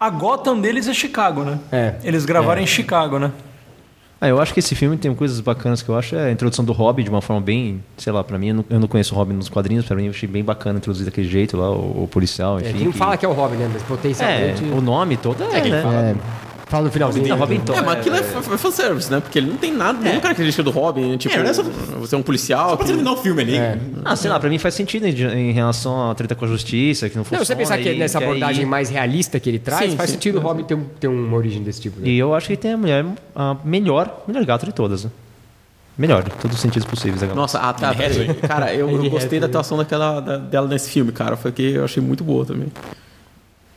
A 0.00 0.08
Gotham 0.08 0.58
deles 0.58 0.88
é 0.88 0.94
Chicago, 0.94 1.42
né? 1.44 1.58
É. 1.70 1.94
Eles 2.02 2.24
gravaram 2.24 2.62
em 2.62 2.66
Chicago, 2.66 3.18
né? 3.18 3.30
Ah, 4.18 4.28
eu 4.28 4.40
acho 4.40 4.52
que 4.54 4.60
esse 4.60 4.74
filme 4.74 4.96
tem 4.96 5.14
coisas 5.14 5.40
bacanas 5.40 5.82
que 5.82 5.88
eu 5.90 5.96
acho. 5.96 6.14
É 6.16 6.28
a 6.28 6.30
introdução 6.32 6.64
do 6.64 6.72
Robin 6.72 7.02
de 7.04 7.10
uma 7.10 7.20
forma 7.22 7.40
bem, 7.40 7.82
sei 7.98 8.10
lá, 8.12 8.22
pra 8.24 8.38
mim, 8.38 8.48
eu 8.48 8.54
não, 8.54 8.64
eu 8.70 8.80
não 8.80 8.88
conheço 8.88 9.14
o 9.14 9.16
Robin 9.18 9.34
nos 9.34 9.48
quadrinhos, 9.50 9.84
pra 9.86 9.96
mim 9.96 10.04
eu 10.04 10.10
achei 10.10 10.28
bem 10.28 10.42
bacana 10.44 10.78
introduzir 10.78 11.04
daquele 11.06 11.28
jeito 11.28 11.56
lá, 11.56 11.70
o, 11.70 12.04
o 12.04 12.08
policial, 12.10 12.58
É, 12.58 12.62
enfim. 12.62 12.78
que 12.78 12.84
não 12.84 12.92
que- 12.92 12.98
fala 12.98 13.16
que 13.16 13.24
é 13.24 13.28
o 13.28 13.32
Robin, 13.32 13.56
né? 13.56 13.70
Mas 13.72 13.82
É, 13.82 13.86
potencialmente. 13.86 14.64
o 14.64 14.80
nome 14.80 15.16
todo 15.18 15.42
é, 15.44 15.58
É, 15.58 15.60
quem 15.60 15.70
né? 15.70 15.82
fala. 15.82 15.94
É, 15.94 16.14
fala 16.70 16.84
no 16.84 16.90
finalzinho. 16.90 17.28
Não, 17.28 17.36
Robin 17.36 17.60
Tom. 17.60 17.74
É, 17.74 17.82
mas 17.82 17.98
aquilo 17.98 18.16
é, 18.16 18.20
é 18.20 18.56
fanservice, 18.58 19.10
né? 19.10 19.20
Porque 19.20 19.38
ele 19.38 19.48
não 19.48 19.56
tem 19.58 19.72
nada, 19.74 19.98
nenhuma 20.00 20.20
característica 20.22 20.62
do 20.62 20.70
Robin. 20.70 21.16
Tipo, 21.18 21.34
É, 21.34 21.42
não 21.42 21.50
é 21.50 21.52
só- 21.52 21.62
você 21.62 22.14
é 22.14 22.18
um 22.18 22.22
policial. 22.22 22.70
Só 22.70 22.76
pra 22.76 22.86
que- 22.86 22.92
terminar 22.92 23.12
o 23.12 23.16
filme 23.16 23.42
ali. 23.42 23.56
Ah, 24.04 24.16
sei 24.16 24.30
lá, 24.30 24.38
pra 24.40 24.48
mim 24.48 24.58
faz 24.58 24.72
sentido 24.74 25.06
em, 25.06 25.50
em 25.50 25.52
relação 25.52 26.10
à 26.10 26.14
treta 26.14 26.34
com 26.34 26.44
a 26.44 26.48
justiça, 26.48 27.10
que 27.10 27.16
não 27.16 27.24
funciona. 27.24 27.40
Não, 27.40 27.44
você 27.44 27.54
pensar 27.56 27.76
que 27.78 27.88
é 27.88 27.94
nessa 27.94 28.18
abordagem 28.18 28.64
aí- 28.64 28.70
mais 28.70 28.88
realista 28.88 29.38
que 29.38 29.50
ele 29.50 29.58
traz, 29.58 29.90
Sim, 29.90 29.96
faz 29.96 30.08
sim. 30.10 30.14
sentido 30.14 30.38
o 30.38 30.40
Robin 30.40 30.62
ter, 30.64 30.74
um, 30.76 30.84
ter 30.98 31.08
uma 31.08 31.36
origem 31.36 31.62
desse 31.62 31.80
tipo. 31.80 32.00
Né? 32.00 32.08
E 32.08 32.18
eu 32.18 32.34
acho 32.34 32.46
que 32.46 32.56
tem 32.56 32.72
a 32.72 32.76
mulher, 32.76 33.04
a 33.34 33.56
melhor, 33.64 34.22
melhor 34.26 34.44
gato 34.44 34.64
de 34.64 34.72
todas, 34.72 35.04
né? 35.04 35.10
Melhor, 35.98 36.22
de 36.22 36.30
todos 36.30 36.56
os 36.56 36.62
sentidos 36.62 36.86
possíveis. 36.88 37.22
Agora. 37.22 37.36
Nossa, 37.38 37.58
ah, 37.58 37.72
tá. 37.74 37.92
peraí. 37.94 38.32
Cara, 38.48 38.72
eu, 38.72 38.88
eu 38.88 39.10
gostei 39.10 39.38
da 39.38 39.46
atuação 39.46 39.76
daquela, 39.76 40.20
da- 40.20 40.38
dela 40.38 40.66
nesse 40.66 40.88
filme, 40.88 41.12
cara. 41.12 41.36
Foi 41.36 41.52
que 41.52 41.72
eu 41.72 41.84
achei 41.84 42.02
muito 42.02 42.24
boa 42.24 42.46
também. 42.46 42.68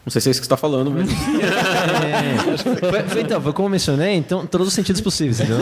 Não 0.06 0.12
sei 0.12 0.20
se 0.22 0.28
é 0.28 0.32
isso 0.32 0.42
que 0.42 0.46
você 0.46 0.50
tá 0.50 0.58
falando, 0.58 0.92
mas. 0.92 1.08
É. 1.10 2.58
Foi- 2.90 3.04
foi- 3.08 3.22
então, 3.22 3.42
foi 3.42 3.54
como 3.54 3.68
eu 3.68 3.72
mencionei, 3.72 4.16
então, 4.16 4.46
todos 4.46 4.68
os 4.68 4.74
sentidos 4.74 5.00
possíveis, 5.02 5.40
entendeu? 5.40 5.60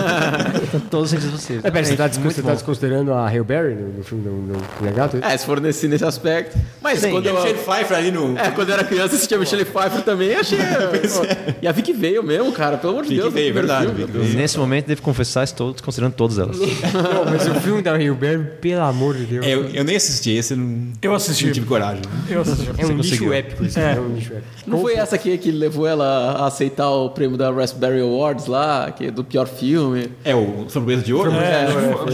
todos 0.90 1.06
os 1.06 1.10
sentidos 1.12 1.40
possíveis. 1.40 1.64
Mas 1.64 1.72
pera, 1.72 1.86
você 1.86 1.96
tá, 1.96 2.08
você 2.08 2.42
bom. 2.42 2.48
tá 2.48 2.54
desconsiderando 2.56 3.14
a 3.14 3.28
Hail 3.28 3.44
Berry 3.44 3.76
no, 3.76 3.90
no 3.98 4.04
filme 4.04 4.24
do, 4.24 4.84
Legato? 4.84 5.18
É, 5.22 5.38
se 5.38 5.46
for 5.46 5.60
nesse, 5.62 5.88
nesse 5.88 6.04
aspecto. 6.04 6.58
Mas 6.82 7.00
Sim. 7.00 7.12
quando 7.12 7.28
eu. 7.28 7.36
Michelle 7.36 7.60
Pfeiffer 7.60 7.98
ali 7.98 8.12
no... 8.12 8.38
É, 8.38 8.50
quando 8.52 8.70
eu 8.70 8.74
era 8.76 8.84
criança 8.84 9.16
assistia 9.16 9.38
Michelle 9.38 9.66
Pfeiffer 9.66 10.02
também, 10.02 10.34
achei. 10.36 10.58
E 11.62 11.68
a 11.68 11.72
Vicky 11.72 11.94
veio 11.94 12.24
mesmo, 12.24 12.52
cara, 12.52 12.78
pelo 12.78 12.94
amor 12.94 13.06
de 13.06 13.16
Deus. 13.16 13.32
veio, 13.32 13.54
verdade. 13.54 13.88
Vicky 13.92 14.12
veio. 14.12 14.34
Nesse 14.36 14.58
momento, 14.58 14.88
devo 14.88 15.02
confessar, 15.02 15.44
estou 15.44 15.72
desconsiderando 15.72 16.16
todas 16.16 16.40
elas. 16.40 16.58
Não, 16.94 17.26
mas 17.26 17.48
o 17.48 17.54
filme 17.62 17.82
da 17.82 17.94
Hail 17.94 18.16
Berry, 18.16 18.44
pelo 18.60 18.82
amor 18.82 19.16
de 19.16 19.26
Deus. 19.26 19.46
É, 19.46 19.54
eu, 19.54 19.66
eu 19.70 19.84
nem 19.84 19.96
assisti 19.96 20.32
esse, 20.32 20.54
eu 20.54 20.58
não, 20.58 20.92
Eu 21.02 21.14
assisti. 21.14 21.46
não 21.46 21.54
tive 21.54 21.66
coragem. 21.68 22.02
Eu 22.30 22.42
assisti. 22.42 22.70
É 22.78 22.86
um 22.86 22.98
lixo 22.98 23.32
épico 23.34 23.64
isso. 23.66 23.80
É. 23.80 23.94
É. 23.94 24.00
um 24.00 24.16
lixo 24.16 24.31
velho. 24.32 24.44
Não 24.66 24.80
foi 24.80 24.96
essa 24.96 25.16
aqui 25.16 25.38
que 25.38 25.52
levou 25.52 25.86
ela 25.88 26.38
a 26.40 26.48
aceitar 26.48 26.90
o 26.90 27.10
prêmio 27.10 27.38
da 27.38 27.52
Raspberry 27.52 28.02
Awards 28.02 28.48
lá, 28.48 28.92
que 28.92 29.08
é 29.08 29.12
do 29.12 29.24
pior 29.24 29.48
filme? 29.48 30.10
É, 30.24 30.34
o 30.36 30.66
Framboesa 30.70 31.02
de 31.04 31.14
Ouro? 31.14 31.32
É, 31.32 31.66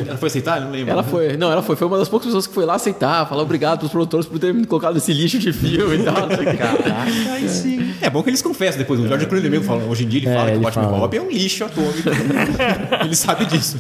Ela 0.07 0.17
foi 0.17 0.27
aceitar? 0.27 0.61
Não 0.61 0.71
lembro. 0.71 0.91
Ela 0.91 1.03
foi, 1.03 1.37
não, 1.37 1.51
ela 1.51 1.61
foi, 1.61 1.75
foi 1.75 1.87
uma 1.87 1.97
das 1.97 2.09
poucas 2.09 2.27
pessoas 2.27 2.47
que 2.47 2.53
foi 2.53 2.65
lá 2.65 2.75
aceitar, 2.75 3.27
falar 3.27 3.41
obrigado 3.43 3.79
pros 3.79 3.91
produtores 3.91 4.25
por 4.25 4.39
terem 4.39 4.55
me 4.55 4.65
colocado 4.65 4.93
nesse 4.95 5.13
lixo 5.13 5.39
de 5.39 5.51
filme 5.53 5.97
e 5.97 6.03
tal. 6.03 6.27
quê. 6.27 7.31
Aí 7.31 7.47
sim. 7.49 7.93
É 8.01 8.09
bom 8.09 8.21
que 8.23 8.29
eles 8.29 8.41
confessam 8.41 8.77
depois. 8.79 8.99
O 8.99 9.07
George 9.07 9.25
Clooney 9.25 9.49
mesmo 9.49 9.65
fala, 9.65 9.83
hoje 9.83 10.03
em 10.05 10.07
dia 10.07 10.19
ele 10.21 10.29
É, 10.29 10.33
fala 10.35 10.51
que 10.51 10.57
o 10.57 10.61
Batman 10.61 10.83
fala. 10.83 10.97
Robin 10.97 11.17
é 11.17 11.21
um 11.21 11.29
lixo 11.29 11.63
atômico. 11.65 12.09
ele 13.03 13.15
sabe 13.15 13.45
disso. 13.45 13.77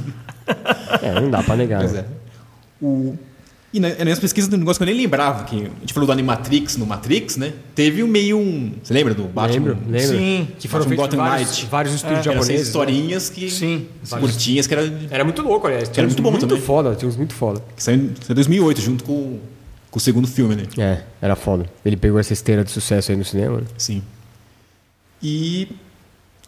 É, 1.01 1.19
não 1.19 1.29
dá 1.29 1.43
pra 1.43 1.55
negar. 1.55 1.79
Pois 1.79 1.93
né? 1.93 2.05
é. 2.81 2.85
O... 2.85 3.17
E 3.77 3.79
na- 3.79 4.05
nas 4.05 4.17
pesquisas 4.17 4.49
do 4.49 4.57
negócio 4.57 4.79
que 4.79 4.83
eu 4.89 4.93
nem 4.93 5.03
lembrava, 5.03 5.43
que 5.43 5.55
a 5.55 5.79
gente 5.81 5.93
falou 5.93 6.07
do 6.07 6.11
Animatrix 6.11 6.77
no 6.77 6.85
Matrix, 6.87 7.37
né? 7.37 7.53
Teve 7.75 8.01
um 8.01 8.07
meio 8.07 8.37
um. 8.39 8.71
Você 8.81 8.91
lembra 8.93 9.13
do 9.13 9.25
Batman? 9.25 9.69
Lembro, 9.73 9.77
lembro. 9.91 10.17
Sim. 10.17 10.47
Que 10.57 10.67
foram 10.67 10.85
Batman 10.85 10.95
Gotham 11.03 11.17
vários, 11.17 11.49
Knight. 11.49 11.65
vários 11.67 11.93
estúdios 11.93 12.25
Eram 12.25 12.41
seis 12.41 12.45
japoneses. 12.45 12.55
né? 12.65 12.67
historinhas 12.67 13.29
que. 13.29 13.49
Sim. 13.51 13.87
curtinhas, 14.19 14.65
que 14.65 14.73
era. 14.73 14.99
Era 15.11 15.23
muito 15.23 15.41
louco, 15.43 15.67
aliás. 15.67 15.89
Tinha 15.89 16.01
Era 16.01 16.07
muito 16.07 16.21
bom 16.23 16.31
muito 16.31 16.47
também. 16.47 16.61
foda, 16.63 16.95
tinha 16.95 17.07
uns 17.07 17.15
muito 17.17 17.33
foda. 17.35 17.61
Que 17.75 17.83
saiu 17.83 17.97
em 17.97 18.07
saiu 18.19 18.31
em 18.31 18.35
2008, 18.35 18.81
junto 18.81 19.03
com, 19.03 19.39
com 19.91 19.97
o 19.97 20.01
segundo 20.01 20.27
filme, 20.27 20.55
né? 20.55 20.63
É, 20.77 21.01
era 21.21 21.35
foda. 21.35 21.65
Ele 21.85 21.95
pegou 21.97 22.19
essa 22.19 22.33
esteira 22.33 22.63
de 22.63 22.71
sucesso 22.71 23.11
aí 23.11 23.17
no 23.17 23.23
cinema. 23.23 23.57
né? 23.57 23.63
Sim. 23.77 24.01
E. 25.21 25.67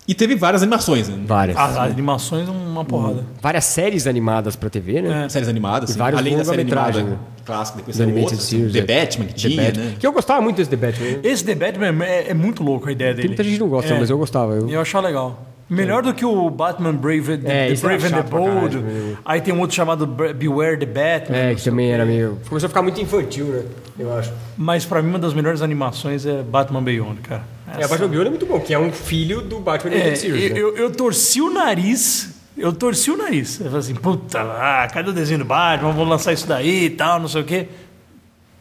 E 0.10 0.16
teve 0.16 0.36
várias 0.36 0.64
animações, 0.64 1.08
né? 1.08 1.20
Várias. 1.24 1.56
As 1.56 1.78
animações, 1.78 2.50
uma 2.50 2.84
porrada. 2.84 3.24
Várias 3.40 3.64
séries 3.66 4.08
animadas 4.08 4.56
pra 4.56 4.68
TV, 4.68 5.04
né? 5.04 5.30
Séries 5.30 5.48
animadas, 5.48 5.92
sim. 5.92 6.00
vários 6.00 6.20
além 6.20 6.36
da 6.36 6.44
série 6.44 6.62
animada 6.62 6.88
longa-metragem, 6.88 7.20
clássica, 7.46 7.78
depois 7.78 7.96
The 7.96 8.04
saiu 8.04 8.10
Animated 8.12 8.34
outras, 8.34 8.50
Series, 8.50 8.74
The 8.74 8.80
é. 8.80 8.82
Batman 9.04 9.26
que 9.26 9.34
The 9.34 9.40
tinha, 9.50 9.64
Batman. 9.66 9.84
né? 9.86 9.96
Que 10.00 10.08
eu 10.08 10.12
gostava 10.12 10.42
muito 10.42 10.56
desse 10.58 10.70
The 10.72 10.76
Batman. 10.78 11.06
né? 11.12 11.20
Esse 11.24 11.46
The 11.46 11.54
Batman 11.56 12.04
é, 12.06 12.30
é 12.30 12.34
muito 12.34 12.64
louco 12.64 12.90
a 12.90 12.92
ideia 12.92 13.10
Tem 13.12 13.18
dele. 13.18 13.28
muita 13.30 13.44
gente 13.44 13.60
não 13.60 13.70
gosta, 13.70 13.94
É. 13.94 14.00
mas 14.00 14.10
eu 14.10 14.18
gostava. 14.18 14.54
Eu... 14.54 14.68
Eu 14.68 14.82
achava 14.82 15.06
legal. 15.06 15.46
Melhor 15.70 16.02
do 16.02 16.14
que 16.14 16.26
o 16.26 16.50
Batman 16.50 16.94
Brave, 16.96 17.34
É, 17.34 17.38
the 17.38 17.52
era 17.74 17.76
Brave 17.80 18.06
and 18.08 18.12
the 18.12 18.24
Bold. 18.24 18.78
caralho? 18.78 19.18
Aí 19.24 19.40
tem 19.40 19.54
um 19.54 19.60
outro 19.60 19.76
chamado 19.76 20.08
Be- 20.08 20.34
Beware 20.34 20.78
the 20.78 20.86
Batman. 20.88 21.38
É, 21.38 21.54
que 21.56 21.64
também 21.64 21.92
era 21.92 22.06
meio. 22.06 22.40
Começou 22.50 22.66
a 22.66 22.70
ficar 22.70 22.82
muito 22.82 23.00
infantil, 23.00 23.46
né? 23.46 23.64
Eu 24.00 24.12
acho. 24.18 24.32
Mas 24.58 24.84
pra 24.86 25.02
mim, 25.02 25.10
uma 25.10 25.20
das 25.20 25.34
melhores 25.34 25.62
animações 25.62 26.26
é 26.26 26.42
Batman 26.42 26.82
Beyond, 26.82 27.20
cara. 27.22 27.44
É, 27.78 27.86
o 27.86 27.90
Batman 27.90 28.08
Beyond 28.08 28.28
é 28.28 28.30
muito 28.32 28.46
bom, 28.48 28.60
que 28.60 28.74
é 28.74 28.80
um 28.80 28.92
filho 28.92 29.42
do 29.42 29.60
Batman 29.60 29.94
É, 29.94 30.16
Series. 30.16 30.50
eu, 30.50 30.54
né? 30.56 30.60
eu, 30.60 30.76
eu 30.86 30.92
torci 30.92 31.40
o 31.42 31.54
nariz. 31.54 32.36
Eu 32.58 32.74
torci 32.74 33.12
o 33.12 33.16
nariz. 33.18 33.60
Eu 33.60 33.68
falei 33.68 33.80
assim, 33.80 33.94
puta, 33.96 34.42
ah, 34.42 34.88
cadê 34.92 35.12
o 35.12 35.14
desenho 35.14 35.40
do 35.40 35.46
Batman? 35.46 35.92
Vamos 35.92 36.10
lançar 36.10 36.34
isso 36.34 36.48
daí 36.48 36.86
e 36.86 36.90
tal, 36.90 37.20
não 37.20 37.28
sei 37.28 37.42
o 37.42 37.46
quê. 37.46 37.68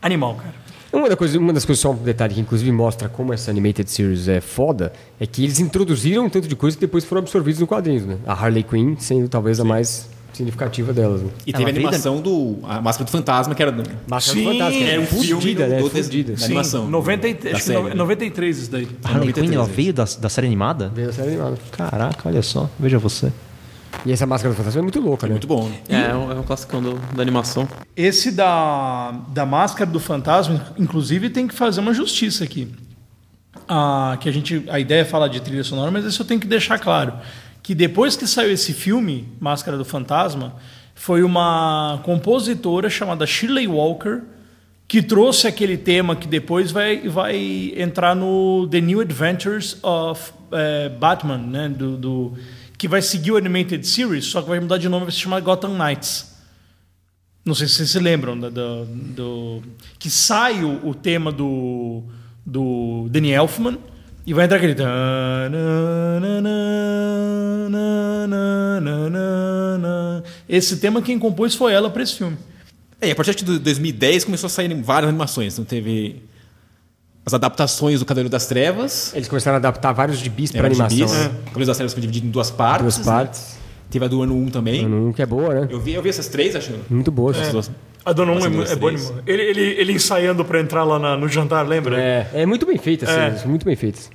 Animal, 0.02 0.34
cara. 0.36 0.54
Uma, 0.92 1.08
da 1.08 1.16
coisa, 1.16 1.38
uma 1.38 1.52
das 1.52 1.64
coisas, 1.64 1.80
só 1.82 1.90
um 1.92 1.96
detalhe 1.96 2.34
que 2.34 2.40
inclusive 2.40 2.72
mostra 2.72 3.08
como 3.08 3.32
essa 3.32 3.50
Animated 3.50 3.90
Series 3.90 4.26
é 4.28 4.40
foda, 4.40 4.92
é 5.20 5.26
que 5.26 5.44
eles 5.44 5.60
introduziram 5.60 6.24
um 6.24 6.30
tanto 6.30 6.48
de 6.48 6.56
coisa 6.56 6.76
que 6.76 6.80
depois 6.80 7.04
foram 7.04 7.20
absorvidos 7.22 7.60
no 7.60 7.66
quadrinhos, 7.66 8.06
né? 8.06 8.16
A 8.26 8.32
Harley 8.32 8.62
Quinn 8.62 8.96
sendo 8.98 9.28
talvez 9.28 9.60
a 9.60 9.64
mais 9.64 10.08
significativa 10.32 10.92
delas, 10.92 11.20
né? 11.22 11.28
E 11.46 11.52
teve 11.52 11.64
a 11.64 11.68
animação 11.68 12.20
do. 12.20 12.58
A 12.62 12.80
Máscara 12.80 13.04
do 13.04 13.10
Fantasma, 13.10 13.54
que 13.54 13.62
era. 13.62 13.72
do- 13.72 13.82
Máscara 14.08 14.38
Sim, 14.38 14.44
do 14.44 14.50
Fantasma, 14.52 14.80
Era 14.80 15.00
um 15.00 15.06
filme 15.06 15.26
fudida, 15.34 15.64
do, 15.64 15.70
né? 15.70 15.78
do, 15.82 15.90
Fudida. 15.90 16.32
da 16.32 16.38
Sim, 16.38 16.44
animação. 16.46 16.88
90, 16.88 17.28
e- 17.28 17.34
da 17.34 17.40
acho 17.50 17.54
que 17.58 17.60
série, 17.62 17.78
no- 17.82 17.88
né? 17.88 17.94
93 17.94 18.58
isso 18.58 18.70
daí. 18.70 18.88
A 19.04 19.08
Harley 19.08 19.28
93, 19.28 19.48
Quinn, 19.50 19.54
ela 19.56 19.66
veio 19.66 19.92
da, 19.92 20.04
da 20.18 20.28
série 20.28 20.46
animada? 20.46 20.90
Veio 20.94 21.08
a 21.10 21.12
série 21.12 21.28
animada. 21.30 21.58
Caraca, 21.72 22.28
olha 22.28 22.42
só. 22.42 22.70
Veja 22.78 22.98
você. 22.98 23.30
E 24.06 24.12
essa 24.12 24.26
Máscara 24.26 24.54
do 24.54 24.56
Fantasma 24.56 24.80
é 24.80 24.82
muito 24.82 25.00
louca, 25.00 25.26
né? 25.26 25.32
Muito 25.32 25.46
bom. 25.46 25.70
É, 25.88 26.10
é 26.10 26.14
um, 26.14 26.30
é 26.32 26.34
um 26.34 26.42
classicão 26.42 26.80
do- 26.82 26.94
da 27.14 27.20
animação. 27.22 27.68
Esse 27.96 28.30
da, 28.30 29.10
da 29.28 29.44
máscara 29.44 29.90
do 29.90 29.98
fantasma, 30.00 30.66
inclusive, 30.78 31.28
tem 31.30 31.46
que 31.48 31.54
fazer 31.54 31.80
uma 31.80 31.92
justiça 31.92 32.44
aqui. 32.44 32.68
Ah, 33.68 34.16
que 34.20 34.28
a 34.28 34.32
gente 34.32 34.64
a 34.68 34.78
ideia 34.78 35.02
é 35.02 35.04
falar 35.04 35.28
de 35.28 35.40
trilha 35.40 35.64
sonora, 35.64 35.90
mas 35.90 36.04
isso 36.04 36.22
eu 36.22 36.26
tenho 36.26 36.40
que 36.40 36.46
deixar 36.46 36.78
claro 36.78 37.14
que 37.62 37.74
depois 37.74 38.16
que 38.16 38.26
saiu 38.26 38.50
esse 38.50 38.72
filme 38.72 39.28
Máscara 39.38 39.76
do 39.76 39.84
Fantasma, 39.84 40.54
foi 40.94 41.22
uma 41.22 42.00
compositora 42.02 42.88
chamada 42.88 43.26
Shirley 43.26 43.66
Walker 43.66 44.20
que 44.86 45.02
trouxe 45.02 45.46
aquele 45.46 45.76
tema 45.76 46.16
que 46.16 46.26
depois 46.26 46.70
vai, 46.70 47.06
vai 47.08 47.74
entrar 47.76 48.14
no 48.16 48.66
The 48.70 48.80
New 48.80 49.00
Adventures 49.00 49.76
of 49.82 50.32
eh, 50.50 50.88
Batman, 50.98 51.36
né, 51.36 51.68
do, 51.68 51.96
do 51.98 52.32
que 52.78 52.86
vai 52.88 53.02
seguir 53.02 53.32
o 53.32 53.36
animated 53.36 53.84
series, 53.86 54.24
só 54.26 54.40
que 54.40 54.48
vai 54.48 54.60
mudar 54.60 54.78
de 54.78 54.88
nome, 54.88 55.04
vai 55.06 55.12
se 55.12 55.18
chamar 55.18 55.40
Gotham 55.40 55.76
Knights. 55.76 56.32
Não 57.44 57.54
sei 57.54 57.66
se 57.66 57.74
vocês 57.74 57.90
se 57.90 57.98
lembram 57.98 58.38
da- 58.38 58.50
do, 58.50 58.84
do- 58.84 59.62
que 59.98 60.08
sai 60.08 60.62
o, 60.62 60.86
o 60.88 60.94
tema 60.94 61.32
do, 61.32 62.02
do 62.46 63.08
Danny 63.10 63.32
Elfman 63.32 63.78
e 64.26 64.32
vai 64.34 64.44
entrar 64.44 64.58
aquele. 64.58 64.76
Esse 70.48 70.76
tema 70.78 71.02
quem 71.02 71.18
compôs 71.18 71.54
foi 71.54 71.72
ela 71.72 71.90
para 71.90 72.02
esse 72.02 72.14
filme. 72.16 72.36
É, 73.00 73.10
a 73.10 73.14
partir 73.14 73.34
de 73.36 73.58
2010 73.58 74.24
começou 74.24 74.46
a 74.48 74.50
sair 74.50 74.72
várias 74.82 75.08
animações. 75.08 75.52
Então 75.54 75.64
teve 75.64 76.22
as 77.28 77.34
adaptações 77.34 78.00
do 78.00 78.06
Cavaleiro 78.06 78.30
das 78.30 78.46
Trevas. 78.46 79.12
Eles 79.14 79.28
começaram 79.28 79.56
a 79.56 79.58
adaptar 79.58 79.92
vários 79.92 80.18
gibis 80.18 80.50
para 80.50 80.60
Era 80.66 80.74
de 80.74 80.80
animação. 80.82 81.06
bis. 81.06 81.12
né? 81.16 81.26
O 81.26 81.44
Cavaleiro 81.46 81.66
das 81.66 81.76
Trevas 81.76 81.92
foi 81.92 82.00
dividido 82.00 82.26
em 82.26 82.30
duas 82.30 82.50
partes. 82.50 82.82
Duas 82.82 82.98
partes. 82.98 83.58
Teve 83.90 84.04
a 84.04 84.08
do 84.08 84.22
ano 84.22 84.34
1 84.34 84.48
também. 84.48 84.86
Um 84.86 85.12
que 85.12 85.20
é 85.22 85.26
boa, 85.26 85.54
né? 85.54 85.68
Eu 85.70 85.78
vi, 85.80 85.92
eu 85.94 86.02
vi 86.02 86.08
essas 86.08 86.28
três, 86.28 86.56
acho. 86.56 86.72
Muito 86.90 87.10
boa. 87.10 87.30
Essas 87.32 87.52
duas. 87.52 87.70
A 88.04 88.12
Dona 88.12 88.32
1 88.32 88.34
Nossa, 88.36 88.46
é, 88.46 88.50
mu- 88.50 88.56
duas, 88.56 88.70
é 88.72 88.76
boa. 88.76 88.92
Ele, 89.26 89.42
ele, 89.42 89.60
ele 89.60 89.92
ensaiando 89.92 90.42
para 90.44 90.58
entrar 90.60 90.84
lá 90.84 90.98
na- 90.98 91.16
no 91.16 91.28
jantar, 91.28 91.66
lembra? 91.68 92.00
É, 92.00 92.28
é 92.32 92.46
muito 92.46 92.64
bem 92.64 92.78
feita, 92.78 93.04
É. 93.04 93.26
assim, 93.28 93.46
muito 93.48 93.66
bem 93.66 93.76
feitas. 93.76 94.10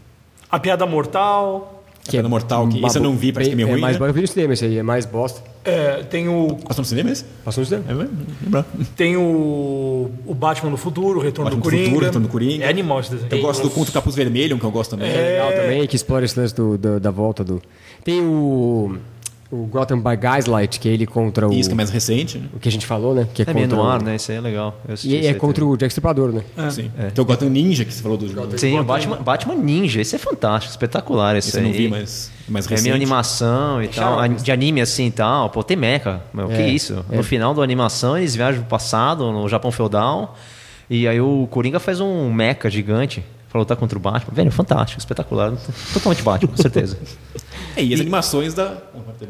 A 0.51 0.59
Piada 0.59 0.85
Mortal. 0.85 1.82
Que 2.03 2.09
é 2.09 2.11
Piada 2.19 2.27
Mortal, 2.27 2.67
que 2.67 2.85
esse 2.85 2.97
eu 2.97 3.01
não 3.01 3.15
vi, 3.15 3.31
parece 3.31 3.49
que 3.49 3.53
é 3.53 3.55
meio 3.55 3.69
ruim, 3.69 3.79
mais 3.79 3.97
né? 3.97 4.11
vi 4.11 4.21
no 4.21 4.27
cinema 4.27 4.53
esse 4.53 4.65
aí, 4.65 4.77
é 4.77 4.83
mais 4.83 5.05
bosta. 5.05 5.41
É, 5.63 6.03
tem 6.03 6.27
o, 6.27 6.57
Passou 6.67 6.81
no 6.81 6.85
cinema 6.85 7.09
esse? 7.11 7.23
Passou 7.45 7.61
no 7.61 7.65
cinema? 7.65 7.85
É 7.89 7.93
mesmo? 7.93 8.65
Tem 8.97 9.15
o, 9.15 10.11
o 10.25 10.33
Batman 10.35 10.69
no 10.71 10.75
Futuro, 10.77 11.19
o 11.19 11.21
Retorno 11.23 11.49
Batman 11.49 11.61
do 11.61 11.63
Coringa. 11.63 11.85
Futuro, 11.85 12.05
Retorno 12.05 12.27
do 12.27 12.31
Coringa. 12.31 12.65
É 12.65 12.69
animal 12.69 12.99
esse 12.99 13.11
desenho. 13.11 13.29
Eu 13.31 13.41
gosto 13.41 13.61
do 13.63 13.69
Conto 13.69 13.89
Capuz 13.93 14.15
Vermelho, 14.15 14.59
que 14.59 14.65
eu 14.65 14.71
gosto 14.71 14.91
também. 14.91 15.09
É 15.09 15.15
legal 15.15 15.51
também, 15.53 15.87
que 15.87 15.95
explora 15.95 16.25
esse 16.25 16.37
lance 16.37 16.53
do, 16.53 16.77
do- 16.77 16.99
da 16.99 17.09
volta 17.11 17.41
do... 17.43 17.61
Tem 18.03 18.19
o, 18.21 18.97
o 19.53 19.67
Gotham 19.67 19.99
by 19.99 20.15
Gaslight, 20.17 20.79
que 20.79 20.89
é 20.89 20.91
ele 20.93 21.05
contra 21.05 21.47
o... 21.47 21.53
Isso 21.53 21.69
que 21.69 21.73
é 21.73 21.75
mais 21.77 21.89
recente, 21.89 22.37
né? 22.39 22.47
O 22.53 22.59
que 22.59 22.67
a 22.67 22.71
gente 22.71 22.85
falou, 22.85 23.13
né? 23.13 23.27
Que 23.33 23.43
é, 23.43 23.45
É 23.47 23.53
meio 23.53 23.67
contra 23.67 23.77
no 23.83 23.87
o- 23.87 23.91
ar, 23.91 24.01
né? 24.01 24.15
Isso 24.15 24.31
aí 24.31 24.37
é 24.37 24.41
legal. 24.41 24.75
E 25.03 25.15
é 25.25 25.29
aí 25.29 25.33
contra 25.35 25.63
o 25.65 25.77
Jack 25.77 25.91
Stripador, 25.91 26.31
né? 26.31 26.43
Sim. 26.71 26.91
Tem 27.13 27.21
o 27.21 27.25
Gotham 27.25 27.49
Ninja, 27.49 27.85
que 27.85 27.93
você 27.93 28.01
falou 28.01 28.17
do 28.17 28.27
jogo. 28.27 28.41
também. 28.43 28.57
Sim, 28.57 28.79
o 28.79 28.83
Batman, 28.83 29.17
Batman 29.21 29.55
Ninja. 29.55 30.01
Esse 30.01 30.15
é 30.15 30.19
fantástico, 30.19 30.71
espetacular. 30.71 31.35
Esse, 31.35 31.49
Esse 31.49 31.57
eu 31.57 31.63
não 31.63 31.69
aí. 31.71 31.77
vi, 31.77 31.87
mas 31.87 32.31
é 32.47 32.51
mais 32.51 32.65
É 32.65 32.69
recente. 32.69 32.83
meio 32.83 32.95
animação 32.95 33.83
e 33.83 33.87
tal, 33.89 34.27
de 34.27 34.51
anime 34.51 34.81
assim 34.81 35.05
e 35.07 35.11
tal. 35.11 35.49
Pô, 35.49 35.63
tem 35.63 35.77
mecha. 35.77 36.21
Meu, 36.33 36.47
que 36.47 36.53
É, 36.55 36.69
isso? 36.69 37.05
é. 37.11 37.15
No 37.17 37.23
final 37.23 37.53
da 37.53 37.61
animação, 37.61 38.17
eles 38.17 38.35
viajam 38.35 38.61
pro 38.61 38.69
passado, 38.69 39.31
no 39.31 39.47
Japão 39.47 39.71
feudal. 39.71 40.35
E 40.89 41.07
aí 41.07 41.21
o 41.21 41.47
Coringa 41.49 41.79
faz 41.79 41.99
um 41.99 42.31
mecha 42.31 42.69
gigante 42.69 43.23
pra 43.49 43.59
lutar 43.59 43.77
contra 43.77 43.97
o 43.97 44.01
Batman. 44.01 44.33
Velho, 44.33 44.51
fantástico, 44.51 44.99
espetacular. 44.99 45.53
Totalmente 45.93 46.23
Batman, 46.23 46.49
com 46.49 46.57
certeza. 46.57 46.97
É, 47.75 47.83
e 47.83 47.93
as 47.93 47.99
animações 47.99 48.53
da... 48.53 48.77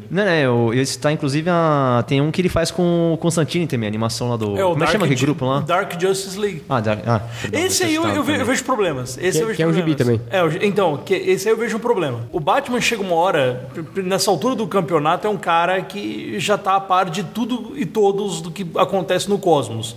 Não, 0.10 0.26
né? 0.26 0.42
Eu, 0.46 0.74
esse 0.74 0.98
tá, 0.98 1.12
inclusive, 1.12 1.50
a, 1.50 2.04
tem 2.08 2.20
um 2.20 2.32
que 2.32 2.42
ele 2.42 2.50
faz 2.50 2.72
com 2.72 3.14
o 3.14 3.18
Constantine 3.18 3.68
também, 3.68 3.88
a 3.88 3.90
animação 3.90 4.30
lá 4.30 4.38
do. 4.38 4.58
É 4.58 4.66
o 4.66 4.72
como 4.72 4.84
é 4.84 4.86
que 4.88 4.92
chama 4.92 5.06
aquele 5.06 5.22
grupo 5.22 5.46
lá? 5.46 5.60
Dark 5.60 6.00
Justice 6.02 6.38
League. 6.38 6.64
Ah, 6.68 6.80
da, 6.80 6.94
ah 7.06 7.22
perdão, 7.42 7.62
Esse 7.62 7.84
aí 7.84 7.94
eu, 7.96 8.08
eu, 8.08 8.24
ve- 8.24 8.42
eu 8.42 8.46
vejo 8.46 8.64
problemas. 8.64 9.18
Esse 9.20 9.38
Que- 9.38 9.44
eu 9.44 9.48
vejo 9.48 9.58
que 9.58 9.64
é 9.64 9.68
um 9.68 9.74
gibi 9.74 9.96
problemas. 9.96 10.22
também. 10.28 10.40
É, 10.40 10.44
o- 10.44 10.66
então, 10.66 10.98
que, 10.98 11.14
esse 11.14 11.48
aí 11.48 11.54
eu 11.54 11.58
vejo 11.58 11.78
um 11.78 11.80
problema. 11.80 12.22
O 12.32 12.40
Batman 12.40 12.82
chega 12.82 13.02
uma 13.04 13.16
hora, 13.16 13.70
nessa 13.98 14.32
altura 14.32 14.56
do 14.56 14.68
campeonato, 14.68 15.28
é 15.28 15.30
um 15.30 15.38
cara 15.38 15.82
que 15.84 16.40
já 16.40 16.58
tá 16.58 16.76
a 16.76 16.80
par 16.82 17.10
de 17.10 17.24
tudo 17.24 17.74
e 17.76 17.86
todos 17.86 18.42
do 18.42 18.50
que 18.50 18.66
acontece 18.76 19.30
no 19.30 19.38
cosmos. 19.38 19.96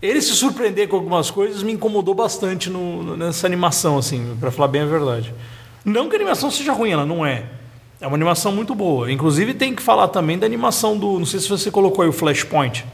Ele 0.00 0.22
se 0.22 0.32
surpreender 0.34 0.88
com 0.88 0.96
algumas 0.96 1.30
coisas 1.30 1.62
me 1.62 1.72
incomodou 1.72 2.14
bastante 2.14 2.70
no- 2.70 3.16
nessa 3.16 3.46
animação, 3.46 3.98
assim, 3.98 4.36
pra 4.40 4.50
falar 4.50 4.68
bem 4.68 4.82
a 4.82 4.86
verdade. 4.86 5.34
Não 5.84 6.08
que 6.08 6.14
a 6.16 6.18
animação 6.18 6.50
seja 6.50 6.72
ruim, 6.72 6.90
ela 6.92 7.04
não 7.06 7.24
é. 7.26 7.44
É 8.00 8.06
uma 8.06 8.14
animação 8.16 8.52
muito 8.52 8.74
boa. 8.74 9.10
Inclusive 9.10 9.54
tem 9.54 9.74
que 9.74 9.82
falar 9.82 10.08
também 10.08 10.38
da 10.38 10.46
animação 10.46 10.96
do. 10.96 11.18
Não 11.18 11.26
sei 11.26 11.40
se 11.40 11.48
você 11.48 11.70
colocou 11.70 12.02
aí 12.02 12.08
o 12.08 12.12
Flashpoint. 12.12 12.84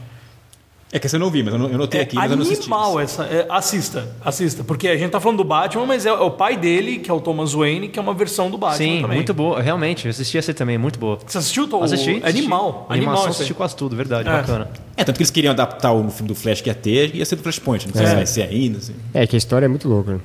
É 0.91 0.99
que 0.99 1.13
eu 1.13 1.19
não 1.19 1.29
vi, 1.29 1.43
mas 1.43 1.53
eu 1.53 1.59
notei 1.59 1.99
É 1.99 2.03
aqui, 2.03 2.15
mas 2.15 2.31
eu 2.31 2.37
não 2.37 2.43
assisti. 2.43 2.61
animal 2.71 2.99
essa. 3.01 3.23
é, 3.25 3.45
assista, 3.49 4.15
assista. 4.23 4.63
Porque 4.63 4.87
a 4.87 4.95
gente 4.95 5.11
tá 5.11 5.19
falando 5.19 5.39
do 5.39 5.43
Batman, 5.43 5.85
mas 5.85 6.05
é, 6.05 6.09
é 6.09 6.13
o 6.13 6.31
pai 6.31 6.55
dele, 6.55 6.99
que 6.99 7.11
é 7.11 7.13
o 7.13 7.19
Thomas 7.19 7.51
Wayne, 7.51 7.89
que 7.89 7.99
é 7.99 8.01
uma 8.01 8.13
versão 8.13 8.49
do 8.49 8.57
Batman 8.57 8.77
Sim, 8.77 9.01
também. 9.01 9.17
muito 9.17 9.33
boa. 9.33 9.61
Realmente, 9.61 10.05
eu 10.05 10.09
assisti 10.11 10.37
essa 10.37 10.53
também, 10.53 10.77
muito 10.77 10.97
boa. 10.97 11.19
Você 11.27 11.37
assistiu? 11.37 11.67
Tô, 11.67 11.83
Assisti. 11.83 12.21
É 12.23 12.29
animal. 12.29 12.85
Animal. 12.89 13.27
Assisti 13.27 13.53
quase 13.53 13.75
tudo, 13.75 13.93
verdade, 13.93 14.29
É. 14.29 14.31
bacana. 14.31 14.69
É, 14.95 15.03
tanto 15.03 15.17
que 15.17 15.23
eles 15.23 15.31
queriam 15.31 15.51
adaptar 15.51 15.91
o 15.91 16.09
filme 16.09 16.29
do 16.29 16.35
Flash 16.35 16.61
que 16.61 16.69
ia 16.69 16.75
ter, 16.75 17.13
ia 17.13 17.25
ser 17.25 17.35
do 17.35 17.41
Flashpoint. 17.43 17.87
Não 17.87 17.93
sei 17.95 18.05
se 18.07 18.15
vai 18.15 18.25
ser 18.25 18.43
ainda. 18.43 18.77
Assim. 18.77 18.93
É, 19.13 19.27
que 19.27 19.35
a 19.35 19.37
história 19.37 19.65
é 19.65 19.69
muito 19.69 19.89
louca. 19.89 20.21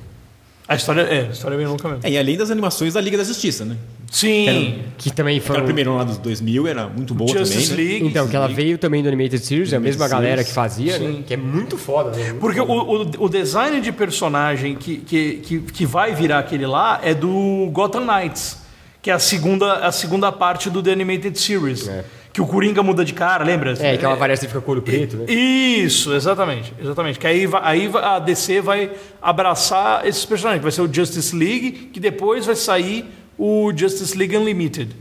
Né? 0.67 0.73
A 0.73 0.75
história 0.75 1.01
é, 1.01 1.27
a 1.27 1.31
história 1.31 1.55
é 1.55 1.57
bem 1.57 1.67
louca 1.67 1.87
mesmo. 1.87 2.05
É, 2.05 2.11
e 2.11 2.17
além 2.17 2.37
das 2.37 2.49
animações 2.49 2.93
da 2.93 3.01
Liga 3.01 3.17
da 3.17 3.23
Justiça, 3.23 3.65
né? 3.65 3.75
Sim. 4.09 4.83
Que 4.97 5.09
também 5.11 5.39
foi. 5.39 5.55
Aquela 5.55 5.65
primeira 5.65 5.89
lá 5.91 6.03
dos 6.03 6.17
2000 6.17 6.67
era 6.67 6.87
muito 6.87 7.13
boa 7.13 7.31
Justice 7.31 7.69
também, 7.69 7.85
né? 7.85 7.91
League. 7.91 8.07
Então, 8.07 8.27
que 8.27 8.35
ela 8.35 8.47
veio 8.47 8.77
também 8.77 9.01
do 9.01 9.07
Animated 9.07 9.43
Series, 9.43 9.71
é 9.71 9.77
a 9.77 9.79
mesma 9.79 10.05
Animated 10.05 10.23
galera 10.27 10.43
Series. 10.43 10.47
que 10.49 10.53
fazia, 10.53 10.99
né? 10.99 11.23
Que 11.25 11.33
é 11.33 11.37
muito 11.37 11.77
foda, 11.77 12.11
né? 12.11 12.25
Muito 12.25 12.39
Porque 12.39 12.59
o, 12.59 12.65
foda. 12.67 13.17
o, 13.17 13.25
o 13.25 13.29
design 13.29 13.79
de 13.79 13.91
personagem 13.91 14.75
que, 14.75 14.97
que, 14.97 15.33
que, 15.43 15.59
que 15.59 15.85
vai 15.85 16.13
virar 16.13 16.39
aquele 16.39 16.65
lá 16.65 16.99
é 17.03 17.13
do 17.13 17.69
Gotham 17.71 18.05
Knights, 18.05 18.57
que 19.01 19.09
é 19.09 19.13
a 19.13 19.19
segunda, 19.19 19.75
a 19.75 19.91
segunda 19.91 20.31
parte 20.31 20.69
do 20.69 20.83
The 20.83 20.91
Animated 20.91 21.39
Series. 21.39 21.89
Que 22.33 22.41
o 22.41 22.47
Coringa 22.47 22.81
muda 22.81 23.03
de 23.03 23.13
cara, 23.13 23.43
lembra? 23.43 23.73
É, 23.79 23.97
que 23.97 24.05
ela 24.05 24.13
aparece 24.13 24.45
e 24.45 24.47
fica 24.47 24.61
com 24.61 24.71
o 24.71 24.73
olho 24.75 24.81
preto, 24.81 25.17
né? 25.17 25.25
Isso, 25.25 26.13
exatamente, 26.13 26.73
exatamente. 26.81 27.19
Que 27.19 27.27
aí, 27.27 27.45
vai- 27.45 27.61
aí 27.63 27.87
vai- 27.89 28.03
a 28.03 28.19
DC 28.19 28.61
vai 28.61 28.91
abraçar 29.21 30.05
esses 30.07 30.23
personagens. 30.25 30.61
Vai 30.63 30.71
ser 30.71 30.81
o 30.81 30.93
Justice 30.93 31.35
League, 31.35 31.89
que 31.93 31.99
depois 31.99 32.45
vai 32.45 32.55
sair 32.55 33.05
o 33.37 33.71
Justice 33.75 34.17
League 34.17 34.35
Unlimited. 34.37 34.95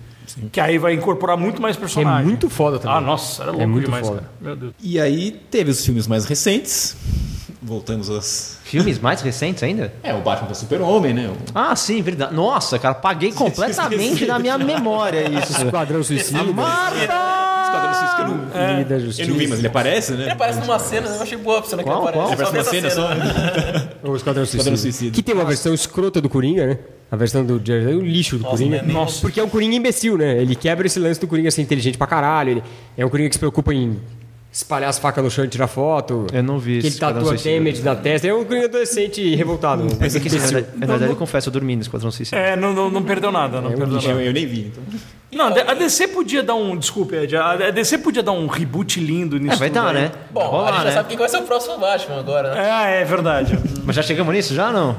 Que 0.53 0.61
aí 0.61 0.79
vai 0.79 0.95
incorporar 0.95 1.37
muito 1.37 1.61
mais 1.61 1.77
personagens. 1.77 2.23
É 2.23 2.25
muito 2.25 2.49
foda 2.49 2.79
também. 2.79 2.97
Ah, 2.97 3.01
nossa, 3.01 3.43
era 3.43 3.51
louco 3.51 3.67
muito 3.69 3.85
demais, 3.87 4.07
foda. 4.07 4.21
cara. 4.21 4.31
Meu 4.41 4.57
Deus. 4.57 4.73
E 4.81 4.99
aí 5.01 5.33
teve 5.51 5.71
os 5.73 5.85
filmes 5.85 6.07
mais 6.07 6.25
recentes. 6.25 6.97
Voltamos 7.63 8.09
aos. 8.09 8.57
Filmes 8.65 8.99
mais 8.99 9.21
recentes 9.21 9.63
ainda? 9.63 9.93
É, 10.03 10.15
o 10.15 10.21
Batman 10.23 10.49
da 10.49 10.55
Super-Homem, 10.55 11.13
né? 11.13 11.29
O- 11.29 11.37
Ah, 11.55 11.77
sim, 11.77 12.01
verdade. 12.01 12.35
Nossa, 12.35 12.79
cara, 12.79 12.95
paguei 12.95 13.33
completamente 13.35 14.25
da 14.25 14.39
minha 14.39 14.57
memória 14.57 15.29
isso. 15.29 15.53
Esquadrão 15.65 16.03
Suicida. 16.03 16.39
Esquadrão 16.41 17.95
Suicida, 17.95 18.15
que 18.17 18.23
eu 18.23 18.29
não, 18.29 18.77
Liga 18.79 18.89
da 18.89 18.95
eu 18.97 19.01
Justiça. 19.01 19.31
não 19.31 19.37
vi, 19.39 19.47
mas 19.47 19.59
ele 19.59 19.69
aparece, 19.69 20.13
né? 20.13 20.23
Ele 20.23 20.31
aparece 20.31 20.61
numa 20.61 20.79
cena, 20.79 21.07
eu 21.09 21.23
achei 21.23 21.39
boa 21.39 21.61
a 21.61 21.63
cena 21.63 21.83
que 21.83 21.89
Qual, 21.89 22.09
ele 22.09 22.19
aparece. 22.19 22.37
qual? 22.37 22.51
Ele 22.51 22.59
aparece 22.59 22.73
numa 22.73 22.83
nessa 22.83 22.91
cena 22.91 22.91
só. 22.91 23.91
O 24.11 24.17
Esquadrão 24.17 24.45
Suicida. 24.45 24.61
Esquadrão 24.63 24.77
Suicida. 24.77 25.11
Que 25.15 25.23
tem 25.23 25.35
uma 25.35 25.45
versão 25.45 25.75
escrota 25.75 26.21
do 26.21 26.29
Coringa, 26.29 26.67
né? 26.67 26.79
A 27.13 27.17
versão 27.17 27.45
do 27.45 27.61
Jared 27.65 27.93
é 27.93 27.95
o 27.95 28.01
lixo 28.01 28.37
do 28.39 28.45
Nossa, 28.45 28.57
Coringa. 28.57 28.83
nem- 28.83 28.95
nem- 28.97 29.07
Porque 29.21 29.39
é 29.41 29.45
um 29.45 29.49
Coringa 29.49 29.77
imbecil, 29.77 30.17
né? 30.17 30.41
Ele 30.41 30.55
quebra 30.57 30.87
esse 30.87 30.99
lance 30.99 31.21
do 31.21 31.27
Coringa 31.27 31.51
ser 31.51 31.61
inteligente 31.63 31.99
pra 31.99 32.07
caralho. 32.07 32.51
Ele 32.53 32.63
é 32.97 33.05
um 33.05 33.09
Coringa 33.11 33.29
que 33.29 33.35
se 33.35 33.39
preocupa 33.39 33.75
em 33.75 34.01
espalhar 34.53 34.91
as 34.91 34.99
facas 34.99 35.23
no 35.23 35.31
chão 35.31 35.45
e 35.45 35.49
tirar 35.49 35.69
foto. 35.69 36.27
Eu 36.33 36.43
não 36.43 36.59
vi 36.59 36.81
Que 36.81 36.89
esse 36.89 36.97
ele 36.97 37.01
tatua 37.15 37.37
damage 37.37 37.83
na 37.83 37.95
testa. 37.95 38.27
É 38.27 38.35
um 38.35 38.45
Coringa 38.45 38.67
adolescente 38.67 39.35
revoltado. 39.35 39.83
Um 39.85 39.89
Mas 39.99 40.17
é 40.17 40.21
que, 40.21 40.29
na 40.29 40.39
verdade, 40.39 40.67
na 40.77 40.87
verdade, 40.87 41.13
eu 41.13 41.17
confesso, 41.17 41.49
eu 41.49 41.53
dormi 41.53 41.77
no 41.77 41.83
Esquadrão 41.83 42.11
Suicida. 42.11 42.37
É, 42.37 42.57
não, 42.57 42.73
não, 42.73 42.91
não 42.91 43.03
perdeu 43.03 43.31
nada, 43.31 43.61
não 43.61 43.71
perdeu 43.71 43.87
Eu, 43.87 43.93
nada. 44.09 44.23
eu 44.23 44.33
nem 44.33 44.47
vi. 44.47 44.73
Então. 44.73 44.83
Não, 45.33 45.47
a 45.47 45.75
DC 45.75 46.09
podia 46.09 46.43
dar 46.43 46.57
um. 46.57 46.77
Desculpe, 46.77 47.15
Ed. 47.15 47.37
A 47.37 47.71
DC 47.71 47.99
podia 47.99 48.23
dar 48.23 48.33
um 48.33 48.49
reboot 48.49 48.99
lindo 48.99 49.39
nisso. 49.39 49.55
É, 49.55 49.59
vai 49.59 49.71
dar, 49.71 49.95
aí. 49.95 50.03
né? 50.03 50.13
Bom, 50.33 50.41
rolar, 50.45 50.69
a 50.69 50.73
gente 50.73 50.79
já 50.79 50.85
né? 50.89 50.93
sabe 50.95 51.09
quem 51.11 51.19
vai 51.19 51.29
ser 51.29 51.37
o 51.39 51.43
próximo 51.43 51.79
Batman 51.79 52.19
agora, 52.19 52.53
né? 52.55 52.97
É, 52.99 53.03
é 53.03 53.05
verdade. 53.05 53.57
Mas 53.85 53.95
já 53.95 54.03
chegamos 54.03 54.35
nisso? 54.35 54.53
Já 54.55 54.73
não? 54.73 54.97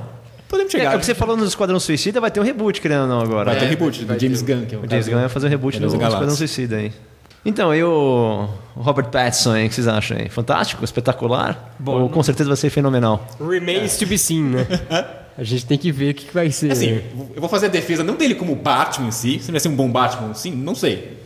Podemos 0.48 0.74
É, 0.74 0.78
chegar. 0.80 0.96
o 0.96 1.00
que 1.00 1.06
você 1.06 1.14
falou 1.14 1.36
no 1.36 1.46
Esquadrão 1.46 1.80
Suicida 1.80 2.22
vai 2.22 2.32
ter 2.32 2.40
um 2.40 2.44
reboot, 2.44 2.80
querendo 2.80 3.02
ou 3.02 3.08
não, 3.08 3.22
agora. 3.22 3.46
Vai 3.52 3.56
ter 3.56 3.66
né? 3.66 3.70
reboot 3.72 4.06
do 4.06 4.20
James 4.20 4.42
Gunn, 4.42 4.66
que 4.66 4.76
é 4.76 4.78
o 4.78 4.90
James 4.90 5.08
Gunn 5.10 5.20
vai 5.20 5.30
fazer 5.30 5.48
um 5.48 5.50
reboot 5.50 5.80
do 5.80 5.90
da 5.98 6.08
Esquadrão. 6.08 6.30
Suicida 6.32 6.78
aí. 6.78 6.94
Então, 7.44 7.74
e 7.74 7.84
o 7.84 8.48
Robert 8.76 9.10
Pattinson 9.10 9.54
aí, 9.54 9.66
o 9.66 9.70
que 9.70 9.76
vocês 9.76 9.88
acham 9.88 10.18
aí? 10.18 10.30
Fantástico? 10.30 10.86
Espetacular? 10.86 11.76
Ou 11.84 12.08
com 12.10 12.22
certeza 12.22 12.48
vai 12.48 12.58
ser 12.58 12.70
fenomenal? 12.70 13.28
Remains 13.40 13.98
to 13.98 14.06
be 14.06 14.18
seen, 14.18 14.44
né? 14.44 14.68
A 15.38 15.44
gente 15.44 15.66
tem 15.66 15.78
que 15.78 15.92
ver 15.92 16.12
o 16.12 16.14
que, 16.14 16.26
que 16.26 16.34
vai 16.34 16.52
ser. 16.52 16.72
Assim, 16.72 16.92
né? 16.92 17.04
eu 17.34 17.40
vou 17.40 17.50
fazer 17.50 17.68
a 17.68 17.70
defesa 17.70 18.04
não 18.04 18.16
dele 18.16 18.36
como 18.36 18.54
Batman 18.54 19.08
em 19.08 19.12
si, 19.12 19.40
se 19.40 19.46
ele 19.46 19.54
vai 19.54 19.60
ser 19.62 19.70
um 19.70 19.76
bom 19.76 19.90
Batman, 19.90 20.34
sim, 20.34 20.52
não 20.52 20.76
sei. 20.76 21.18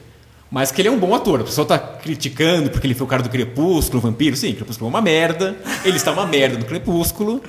Mas 0.50 0.72
que 0.72 0.80
ele 0.80 0.88
é 0.88 0.92
um 0.92 1.00
bom 1.00 1.14
ator. 1.14 1.42
O 1.42 1.44
pessoal 1.44 1.66
tá 1.66 1.78
criticando 1.78 2.70
porque 2.70 2.86
ele 2.86 2.94
foi 2.94 3.06
o 3.06 3.10
cara 3.10 3.24
do 3.24 3.30
Crepúsculo, 3.30 3.98
o 4.00 4.02
vampiro. 4.02 4.36
Sim, 4.38 4.54
Crepúsculo 4.54 4.88
é 4.88 4.90
uma 4.90 5.02
merda. 5.02 5.56
Ele 5.84 5.98
está 5.98 6.12
uma 6.12 6.26
merda 6.26 6.58
no 6.58 6.66
Crepúsculo. 6.66 7.42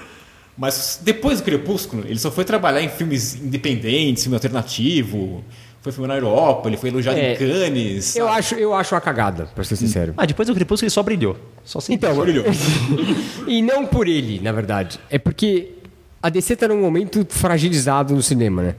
Mas 0.56 0.98
depois 1.02 1.40
do 1.40 1.44
Crepúsculo, 1.44 2.04
ele 2.06 2.18
só 2.18 2.30
foi 2.30 2.44
trabalhar 2.44 2.82
em 2.82 2.88
filmes 2.88 3.36
independentes, 3.36 4.22
filme 4.24 4.34
alternativo. 4.34 5.44
Foi 5.86 5.92
filme 5.92 6.08
na 6.08 6.16
Europa, 6.16 6.68
ele 6.68 6.76
foi 6.76 6.88
elogiado 6.90 7.16
É, 7.16 7.34
em 7.34 7.36
Cannes. 7.36 8.16
Eu 8.16 8.26
sabe? 8.26 8.38
acho, 8.38 8.54
eu 8.56 8.74
acho 8.74 8.92
uma 8.92 9.00
cagada, 9.00 9.48
pra 9.54 9.62
ser 9.62 9.76
sincero. 9.76 10.14
Ah, 10.16 10.26
depois 10.26 10.48
do 10.48 10.52
Crepúsculo 10.54 10.86
ele 10.86 10.90
só 10.90 11.00
brilhou. 11.00 11.36
Só 11.64 11.78
se 11.78 11.94
Então, 11.94 12.12
Brilhou. 12.16 12.44
e 13.46 13.62
não 13.62 13.86
por 13.86 14.08
ele, 14.08 14.40
na 14.40 14.50
verdade. 14.50 14.98
É 15.08 15.16
porque 15.16 15.74
a 16.20 16.28
DC 16.28 16.56
tá 16.56 16.66
num 16.66 16.80
momento 16.80 17.24
fragilizado 17.30 18.16
no 18.16 18.20
cinema, 18.20 18.62
né? 18.62 18.74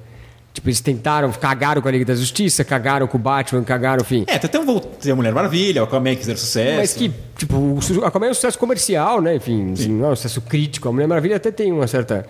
Tipo, 0.53 0.67
eles 0.67 0.81
tentaram, 0.81 1.31
cagaram 1.31 1.81
com 1.81 1.87
a 1.87 1.91
Liga 1.91 2.03
da 2.03 2.15
Justiça, 2.15 2.65
cagaram 2.65 3.07
com 3.07 3.17
o 3.17 3.21
Batman, 3.21 3.63
cagaram, 3.63 4.01
enfim. 4.01 4.25
É, 4.27 4.35
até 4.35 4.59
um 4.59 4.79
tem 4.79 5.13
a 5.13 5.15
Mulher 5.15 5.33
Maravilha, 5.33 5.81
o 5.81 5.85
Aquaman 5.85 6.11
que 6.11 6.17
fizeram 6.17 6.37
sucesso. 6.37 6.75
Mas 6.77 6.93
que, 6.93 7.09
tipo, 7.37 7.55
o 7.55 8.03
Aquaman 8.03 8.27
é 8.27 8.31
um 8.31 8.33
sucesso 8.33 8.59
comercial, 8.59 9.21
né? 9.21 9.35
Enfim, 9.35 9.71
assim, 9.71 9.87
não 9.87 10.09
é 10.09 10.11
um 10.11 10.15
sucesso 10.17 10.41
crítico. 10.41 10.89
A 10.89 10.91
Mulher 10.91 11.07
Maravilha 11.07 11.37
até 11.37 11.51
tem 11.51 11.71
uma 11.71 11.87
certa. 11.87 12.25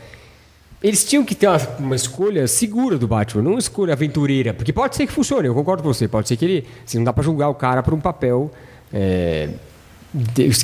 Eles 0.82 1.04
tinham 1.04 1.26
que 1.26 1.34
ter 1.34 1.48
uma, 1.48 1.58
uma 1.80 1.96
escolha 1.96 2.48
segura 2.48 2.98
do 2.98 3.08
Batman, 3.08 3.42
não 3.42 3.52
uma 3.52 3.60
escolha 3.60 3.94
aventureira. 3.94 4.54
Porque 4.54 4.72
pode 4.72 4.96
ser 4.96 5.08
que 5.08 5.14
funcione, 5.14 5.48
eu 5.48 5.54
concordo 5.54 5.82
com 5.82 5.92
você. 5.92 6.08
Pode 6.08 6.28
ser 6.28 6.38
que 6.38 6.46
ele. 6.46 6.68
Assim, 6.86 6.98
não 6.98 7.06
dá 7.06 7.14
pra 7.14 7.24
julgar 7.24 7.50
o 7.50 7.56
cara 7.56 7.82
por 7.82 7.94
um 7.94 8.00
papel 8.00 8.52
é, 8.94 9.50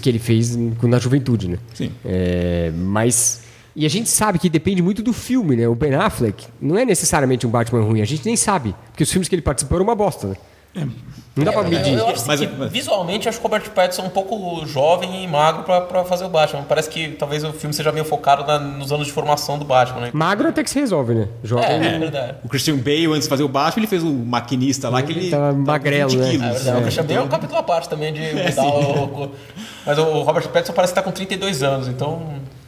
que 0.02 0.10
ele 0.10 0.20
fez 0.20 0.56
na 0.56 1.00
juventude, 1.00 1.48
né? 1.48 1.58
Sim. 1.74 1.92
É, 2.06 2.72
mas. 2.76 3.42
E 3.76 3.88
a 3.88 3.90
gente 3.90 4.08
sabe 4.08 4.38
que 4.38 4.50
depende 4.50 4.84
muito 4.84 5.02
do 5.02 5.12
filme, 5.12 5.56
né? 5.56 5.68
O 5.68 5.74
Ben 5.74 5.96
Affleck 5.96 6.46
não 6.62 6.78
é 6.78 6.86
necessariamente 6.86 7.48
um 7.48 7.50
Batman 7.50 7.82
ruim, 7.82 8.02
a 8.02 8.06
gente 8.06 8.24
nem 8.24 8.36
sabe. 8.36 8.76
Porque 8.92 9.02
os 9.04 9.12
filmes 9.12 9.28
que 9.28 9.34
ele 9.34 9.42
participou 9.42 9.78
eram 9.78 9.86
uma 9.86 9.96
bosta, 9.96 10.28
né? 10.28 10.36
Não 11.36 11.44
dá 11.44 11.52
pra 11.52 11.62
É, 11.62 11.68
medir. 11.68 11.94
Eu, 11.94 12.00
eu 12.00 12.08
acho 12.10 12.28
Mas- 12.28 12.40
que 12.40 12.48
mas- 12.48 12.72
visualmente 12.72 13.28
acho 13.28 13.40
que 13.40 13.46
o 13.46 13.50
Robert 13.50 13.68
Pattinson 13.72 14.04
é 14.04 14.06
um 14.06 14.10
pouco 14.10 14.64
jovem 14.68 15.24
e 15.24 15.28
magro 15.28 15.64
pra, 15.64 15.82
pra 15.82 16.04
fazer 16.04 16.26
o 16.26 16.30
Batman. 16.30 16.64
Parece 16.70 16.90
que 16.90 17.10
talvez 17.10 17.44
o 17.44 17.52
filme 17.52 17.74
seja 17.74 17.92
meio 17.92 18.06
focado 18.06 18.46
na- 18.46 18.60
nos 18.60 18.92
anos 18.92 19.08
de 19.08 19.14
formação 19.14 19.58
do 19.58 19.66
Batman, 19.66 20.02
né? 20.02 20.10
Magro 20.14 20.48
até 20.50 20.64
que 20.64 20.70
se 20.70 20.80
resolve, 20.80 21.16
né? 21.16 21.28
Jovem. 21.44 21.66
É, 21.66 21.96
é 21.96 22.00
verdade. 22.00 22.36
O 22.44 22.50
Christian 22.50 22.78
Bale, 22.78 23.08
antes 23.08 23.24
de 23.24 23.30
fazer 23.30 23.44
o 23.44 23.48
Batman, 23.48 23.80
ele 23.80 23.88
fez 23.88 24.04
o 24.04 24.12
maquinista 24.12 24.90
lá, 24.90 25.02
que 25.02 25.12
ele 25.12 25.30
Tava 25.32 25.54
com 25.54 25.60
magrelo, 25.60 26.10
20 26.12 26.20
né? 26.20 26.30
quilos. 26.32 26.46
É 26.46 26.52
verdade. 26.52 26.78
O 26.78 26.82
Christian 26.82 27.04
Bale 27.04 27.16
é 27.18 27.22
um 27.22 27.28
capítulo 27.28 27.60
à 27.60 27.64
parte 27.64 27.90
também 27.90 28.14
de 28.14 28.20
mudar 28.34 28.64
o, 28.66 29.24
o- 29.24 29.32
Mas 29.88 29.98
o 29.98 30.22
Robert 30.22 30.48
Pattinson 30.50 30.74
parece 30.74 30.94
que 30.94 31.00
tá 31.00 31.04
com 31.04 31.12
32 31.12 31.64
anos, 31.64 31.88
então 31.88 32.22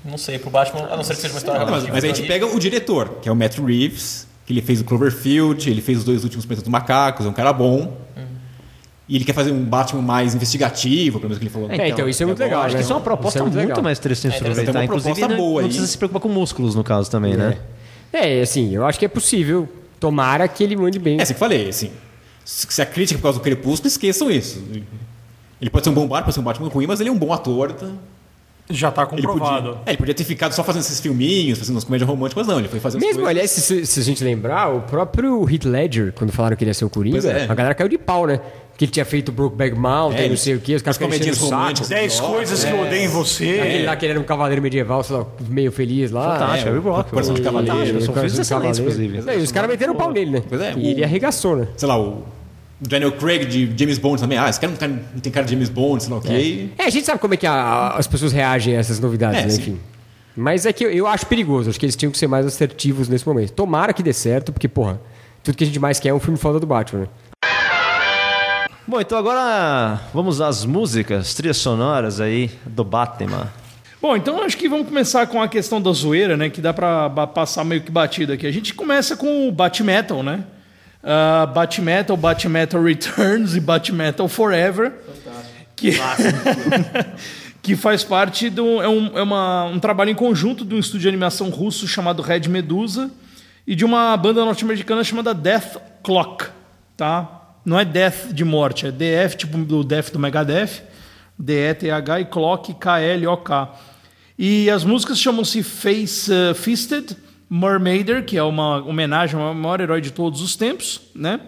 não 0.04 0.18
sei, 0.18 0.40
pro 0.40 0.50
Batman, 0.50 0.88
a 0.92 0.96
não 0.98 1.04
ser 1.04 1.14
que 1.16 1.22
seja 1.22 1.34
uma 1.34 1.38
história 1.40 1.62
Não, 1.64 1.72
mas, 1.72 1.88
mas 1.88 2.04
a 2.04 2.08
gente 2.08 2.24
pega 2.24 2.46
o 2.48 2.60
diretor, 2.60 3.18
que 3.22 3.30
é 3.30 3.32
o 3.32 3.36
Matt 3.36 3.58
Reeves, 3.60 4.28
que 4.46 4.54
ele 4.54 4.62
fez 4.62 4.82
o 4.82 4.84
Cloverfield, 4.84 5.70
ele 5.70 5.82
fez 5.82 6.00
os 6.00 6.04
dois 6.04 6.24
últimos 6.24 6.46
Planetas 6.46 6.64
dos 6.64 6.72
Macacos, 6.72 7.26
é 7.26 7.30
um 7.30 7.34
cara 7.34 7.52
bom. 7.52 7.98
E 9.08 9.16
ele 9.16 9.24
quer 9.24 9.34
fazer 9.34 9.52
um 9.52 9.64
Batman 9.64 10.02
mais 10.02 10.34
investigativo, 10.34 11.20
pelo 11.20 11.30
menos 11.30 11.38
que 11.38 11.44
ele 11.44 11.52
falou. 11.54 11.70
É, 11.70 11.90
então, 11.90 12.10
isso 12.10 12.24
é 12.24 12.26
muito 12.26 12.40
legal. 12.40 12.64
Acho 12.64 12.76
que 12.76 12.82
isso 12.82 12.92
é 12.92 12.96
uma 12.96 13.02
proposta 13.02 13.38
Isso 13.38 13.48
é 13.48 13.52
muito, 13.52 13.68
legal. 13.70 13.84
mais 13.84 14.00
interessante 14.00 14.34
É, 14.34 14.38
aproveitar. 14.40 14.72
tem 14.72 14.80
uma 14.82 14.84
Inclusive, 14.86 15.14
proposta 15.14 15.28
não, 15.36 15.38
boa 15.38 15.54
não 15.54 15.60
aí. 15.60 15.66
precisa 15.66 15.86
se 15.88 15.96
preocupar 15.98 16.22
com 16.24 16.30
músculos, 16.30 16.74
no 16.74 16.84
caso, 16.84 17.12
também, 17.12 17.38
né? 17.38 17.58
É, 18.12 18.42
assim, 18.42 18.74
eu 18.74 18.84
acho 18.84 18.98
que 18.98 19.06
é 19.06 19.08
possível. 19.08 19.70
Tomara 20.00 20.48
que 20.48 20.64
ele 20.64 20.76
mande 20.76 20.98
bem. 20.98 21.20
É, 21.20 21.22
assim 21.22 21.34
que 21.34 21.38
eu 21.38 21.40
falei, 21.40 21.70
assim, 21.70 21.92
se 22.44 22.66
se 22.68 22.82
a 22.82 22.86
crítica 22.86 23.18
é 23.18 23.20
por 23.20 23.24
causa 23.24 23.38
do 23.40 23.44
Crepúsculo, 23.44 23.88
esqueçam 23.88 24.30
isso. 24.32 24.64
Ele 25.62 25.70
pode 25.70 25.84
ser 25.84 25.92
um 25.92 25.94
bom 25.94 26.08
Batman, 26.08 26.24
pode 26.26 26.34
ser 26.34 26.40
um 26.40 26.44
Batman 26.44 26.68
ruim, 26.70 26.88
mas 26.88 27.00
ele 27.00 27.10
é 27.10 27.12
um 27.12 27.18
bom 27.18 27.32
ator. 27.32 27.74
Tá? 27.74 27.88
Já 28.70 28.90
tá 28.92 29.04
Ele 29.12 29.22
comprovado. 29.22 29.68
podia, 29.70 29.82
é, 29.86 29.90
ele 29.92 29.98
podia 29.98 30.14
ter 30.16 30.24
ficado 30.24 30.54
só 30.54 30.64
fazendo 30.64 30.82
esses 30.82 31.00
filminhos, 31.00 31.60
fazendo 31.60 31.76
umas 31.76 31.84
comédias 31.84 32.10
românticas, 32.10 32.46
mas 32.46 32.54
não, 32.54 32.60
ele 32.60 32.68
foi 32.68 32.80
fazer 32.80 32.98
Mesmo, 32.98 33.14
coisas. 33.24 33.30
aliás, 33.30 33.52
se, 33.52 33.86
se 33.86 34.00
a 34.00 34.04
gente 34.04 34.24
lembrar, 34.24 34.74
o 34.74 34.82
próprio 34.82 35.48
Heath 35.48 35.66
Ledger, 35.66 36.14
quando 36.14 36.32
falaram 36.32 36.56
que 36.56 36.64
ele 36.64 36.72
ia 36.72 36.74
ser 36.74 36.86
o 36.86 36.90
Coringa, 36.90 37.20
é. 37.30 37.44
a 37.48 37.54
galera 37.54 37.76
caiu 37.76 37.88
de 37.88 37.98
pau, 37.98 38.26
né? 38.26 38.40
Que 38.78 38.86
ele 38.86 38.92
tinha 38.92 39.06
feito 39.06 39.32
Brokeback 39.32 39.74
Mountain, 39.78 40.26
É, 40.26 40.28
não 40.30 40.36
sei 40.36 40.56
o 40.56 40.60
quê, 40.60 40.76
os 40.76 40.82
caras 40.82 40.98
românticas. 40.98 41.88
Dez 41.88 42.20
Nossa, 42.20 42.34
coisas 42.34 42.64
que 42.64 42.72
eu 42.72 42.82
odeio 42.82 43.04
em 43.04 43.08
você. 43.08 43.60
Aquele 43.62 43.86
lá 43.86 43.96
que 43.96 44.06
ele 44.06 44.12
era 44.12 44.20
um 44.20 44.24
cavaleiro 44.26 44.62
medieval, 44.62 45.02
sei 45.04 45.16
lá, 45.16 45.26
meio 45.48 45.72
feliz 45.72 46.12
lá. 46.12 46.34
Fantástico, 46.40 46.70
é, 46.70 46.72
é, 46.72 46.76
o 46.76 46.80
o 46.80 46.82
Brock. 46.82 47.10
coração 47.10 47.34
de 47.36 47.42
cavaleiro, 47.42 47.76
São 47.76 47.86
Coração 47.86 48.14
filmes 48.16 48.34
de 48.34 48.42
excelentes, 48.42 48.80
Cavaleiro. 48.80 49.04
inclusive. 49.06 49.22
Não, 49.22 49.34
e 49.40 49.44
os 49.44 49.52
caras 49.52 49.70
meteram 49.70 49.94
o 49.94 49.96
pau 49.96 50.12
nele, 50.12 50.32
né? 50.32 50.44
Pois 50.50 50.60
é, 50.60 50.74
e 50.76 50.90
ele 50.90 51.04
arregaçou, 51.06 51.56
né? 51.56 51.68
Sei 51.78 51.88
lá, 51.88 51.98
o 51.98 52.24
Daniel 52.80 53.12
Craig 53.14 53.46
de 53.46 53.74
James 53.78 53.98
Bond 53.98 54.20
também. 54.22 54.38
Ah, 54.38 54.50
esse 54.50 54.60
cara 54.60 54.72
não, 54.72 54.78
tá- 54.78 54.88
não 54.88 55.20
tem 55.22 55.32
cara 55.32 55.46
de 55.46 55.54
James 55.54 55.70
Bond, 55.70 56.04
sei 56.04 56.12
lá 56.12 56.20
o 56.20 56.22
quê. 56.22 56.70
É, 56.78 56.84
a 56.86 56.90
gente 56.90 57.06
sabe 57.06 57.20
como 57.20 57.34
é 57.34 57.38
que 57.38 57.48
a- 57.48 57.90
as 57.98 58.06
pessoas 58.08 58.32
reagem 58.34 58.76
a 58.76 58.80
essas 58.80 59.00
novidades, 59.00 59.40
É, 59.40 59.44
né? 59.44 59.50
sim. 59.50 59.62
Enfim. 59.62 59.80
Mas 60.36 60.66
é 60.66 60.74
que 60.74 60.84
eu, 60.84 60.92
eu 60.92 61.08
acho 61.08 61.26
perigoso, 61.28 61.70
acho 61.70 61.80
que 61.80 61.86
eles 61.86 61.96
tinham 61.96 62.12
que 62.12 62.18
ser 62.18 62.28
mais 62.28 62.46
assertivos 62.46 63.08
nesse 63.08 63.26
momento. 63.26 63.52
Tomara 63.54 63.94
que 63.94 64.04
dê 64.04 64.12
certo, 64.12 64.52
porque, 64.52 64.68
porra, 64.68 65.00
tudo 65.42 65.56
que 65.56 65.64
a 65.64 65.68
gente 65.68 65.80
mais 65.80 65.98
quer 66.00 66.10
é 66.10 66.14
um 66.14 66.20
filme 66.20 66.38
foda 66.38 66.60
do 66.60 66.68
Batman, 66.68 67.02
né? 67.04 67.08
Bom, 68.88 69.02
então 69.02 69.18
agora 69.18 70.00
vamos 70.14 70.42
às 70.42 70.64
músicas, 70.66 71.34
trilhas 71.34 71.58
sonoras 71.58 72.20
aí 72.22 72.52
do 72.66 72.84
Batman. 72.84 73.52
Bom, 74.02 74.16
então 74.16 74.44
acho 74.44 74.56
que 74.58 74.70
vamos 74.70 74.88
começar 74.88 75.26
com 75.26 75.42
a 75.42 75.48
questão 75.48 75.82
da 75.82 75.92
zoeira, 75.92 76.38
né? 76.38 76.50
Que 76.50 76.62
dá 76.62 76.72
pra 76.72 77.10
passar 77.28 77.64
meio 77.64 77.82
que 77.82 77.92
batido 77.92 78.34
aqui. 78.34 78.46
A 78.46 78.52
gente 78.52 78.74
começa 78.76 79.16
com 79.16 79.48
o 79.48 79.52
Batmetal, 79.52 80.22
né? 80.22 80.44
Uh, 81.06 81.54
Batmetal, 81.54 82.18
Batmetal 82.18 82.82
Returns 82.82 83.56
e 83.56 83.60
Batmetal 83.60 84.28
Forever. 84.28 84.92
Que, 85.76 85.92
que 87.62 87.76
faz 87.76 88.04
parte 88.04 88.50
do. 88.50 88.82
É, 88.82 88.90
um, 88.90 89.18
é 89.18 89.22
uma- 89.22 89.66
um 89.66 89.80
trabalho 89.80 90.10
em 90.10 90.16
conjunto 90.16 90.66
de 90.66 90.74
um 90.74 90.80
estúdio 90.80 91.02
de 91.02 91.08
animação 91.10 91.50
russo 91.50 91.88
chamado 91.88 92.24
Red 92.24 92.48
Medusa 92.50 93.12
e 93.68 93.76
de 93.76 93.86
uma 93.86 94.18
banda 94.18 94.44
norte-americana 94.44 95.04
chamada 95.04 95.34
Death 95.34 95.78
Clock. 96.04 96.46
Tá? 96.98 97.42
Não 97.64 97.80
é 97.80 97.86
Death 97.86 98.32
de 98.34 98.44
morte, 98.44 98.88
é 98.88 98.92
DF, 98.92 99.38
tipo 99.38 99.58
do 99.60 99.84
Death 99.84 100.12
do 100.12 100.20
Megadeth. 100.20 100.84
D-E-T-H 101.38 102.22
e 102.22 102.26
Clock, 102.26 102.74
K-L-O-K. 102.76 103.76
E 104.40 104.70
as 104.70 104.84
músicas 104.84 105.20
chamam-se 105.20 105.62
Face 105.62 106.32
uh, 106.32 106.56
Fisted, 106.56 107.16
Mermaider, 107.50 108.26
que 108.26 108.38
é 108.38 108.44
uma 108.44 108.84
homenagem 108.84 109.40
ao 109.40 109.54
maior 109.54 109.80
herói 109.82 110.02
de 110.02 110.12
todos 110.12 110.42
os 110.42 110.56
tempos, 110.56 111.02
né? 111.14 111.40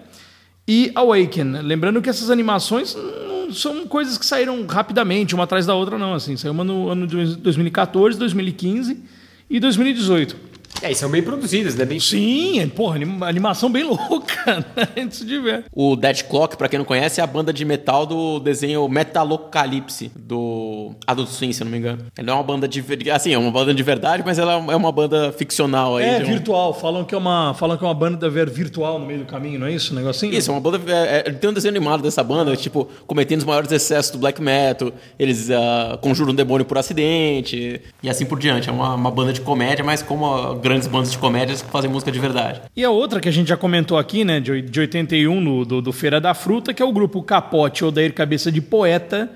E 0.68 0.92
Awaken. 0.96 1.62
Lembrando 1.62 2.02
que 2.02 2.10
essas 2.10 2.30
animações 2.30 2.96
não 3.28 3.54
são 3.54 3.88
coisas 3.88 4.18
que 4.18 4.26
saíram 4.26 4.66
rapidamente, 4.66 5.34
uma 5.34 5.46
atrás 5.46 5.66
da 5.66 5.74
outra, 5.74 5.98
não. 5.98 6.14
Assim, 6.14 6.36
saiu 6.36 6.52
uma 6.52 6.64
no 6.64 6.90
ano 6.90 7.08
de 7.08 7.38
2014, 7.38 8.20
2015 8.20 9.04
e 9.50 9.60
2018. 9.60 10.36
É, 10.82 10.92
e 10.92 10.96
são 10.96 11.10
bem 11.10 11.22
produzidas, 11.24 11.76
né? 11.76 11.86
Bem... 11.86 12.00
Sim, 12.00 12.60
é, 12.60 12.68
porra, 12.68 12.96
anim- 12.98 13.18
animação 13.24 13.70
bem 13.70 13.84
louca, 13.84 14.58
né? 14.76 14.88
A 14.96 15.00
gente 15.00 15.16
se 15.16 15.26
diverte. 15.26 15.66
O 15.74 15.96
Dead 15.96 16.24
Clock, 16.24 16.56
pra 16.56 16.70
quem 16.70 16.78
não 16.80 16.86
conhece, 16.86 17.20
é 17.20 17.24
a 17.24 17.28
banda 17.28 17.52
de 17.52 17.66
metal 17.66 18.06
do 18.06 18.40
desenho 18.40 18.88
Metalocalypse, 18.88 20.12
do 20.16 20.92
Adult 21.06 21.30
Swim, 21.30 21.52
se 21.52 21.62
eu 21.62 21.66
não 21.66 21.72
me 21.72 21.78
engano. 21.78 22.06
Ela 22.18 22.32
é 22.32 22.34
uma 22.34 22.44
banda 22.44 22.68
de... 22.68 22.80
ver- 22.82 23.10
Assim, 23.12 23.34
é 23.34 23.38
uma 23.38 23.52
banda 23.52 23.74
de 23.74 23.84
verdade, 23.84 24.24
mas 24.26 24.38
ela 24.40 24.54
é 24.54 24.76
uma 24.76 24.92
banda 24.92 25.32
ficcional 25.32 25.98
aí. 25.98 26.06
É, 26.06 26.20
de 26.20 26.26
um- 26.26 26.34
virtual. 26.34 26.74
Falam 26.74 27.04
que 27.04 27.16
é 27.16 27.18
uma, 27.18 27.54
falam 27.54 27.78
que 27.78 27.84
é 27.84 27.88
uma 27.88 27.94
banda 27.94 28.30
ver 28.30 28.50
virtual 28.50 29.00
no 29.00 29.06
meio 29.06 29.20
do 29.20 29.26
caminho, 29.26 29.60
não 29.60 29.68
é 29.68 29.74
isso? 29.74 29.94
Um 29.94 29.96
negocinho? 29.98 30.34
Isso, 30.34 30.50
é 30.52 30.54
uma 30.54 30.62
banda. 30.62 30.80
É, 30.92 31.24
é, 31.28 31.32
tem 31.32 31.50
um 31.50 31.54
desenho 31.54 31.74
animado 31.76 32.02
dessa 32.04 32.24
banda, 32.24 32.56
tipo, 32.56 32.88
cometendo 33.06 33.40
os 33.40 33.46
maiores 33.46 33.72
excessos 33.72 34.12
do 34.12 34.18
black 34.20 34.42
metal, 34.42 34.92
eles 35.18 35.50
ah, 35.50 35.98
conjuram 36.02 36.32
um 36.32 36.36
demônio 36.36 36.66
por 36.66 36.78
acidente, 36.78 37.82
e 38.04 38.10
assim 38.10 38.26
por 38.26 38.40
diante. 38.40 38.70
É 38.70 38.72
uma, 38.72 38.94
uma 38.94 39.12
banda 39.12 39.34
de 39.34 39.42
comédia, 39.42 39.84
mas 39.84 40.02
como 40.04 40.26
ah, 40.26 40.56
grandes 40.68 40.88
bandas 40.88 41.12
de 41.12 41.18
comédias 41.18 41.62
que 41.62 41.70
fazem 41.72 41.90
música 41.90 42.12
de 42.12 42.20
verdade. 42.20 42.62
E 42.76 42.84
a 42.84 42.90
outra 42.90 43.22
que 43.22 43.30
a 43.30 43.32
gente 43.32 43.48
já 43.48 43.56
comentou 43.58 43.98
aqui, 43.98 44.26
né, 44.26 44.40
de, 44.42 44.62
de 44.62 44.80
81, 44.82 45.40
no, 45.40 45.64
do, 45.64 45.82
do 45.82 45.94
Feira 45.94 46.20
da 46.20 46.34
Fruta, 46.34 46.74
que 46.74 46.82
é 46.84 46.86
o 46.86 46.92
grupo 46.92 47.24
Capote 47.24 47.86
Odair 47.86 48.14
Cabeça 48.14 48.52
de 48.52 48.60
Poeta, 48.60 49.30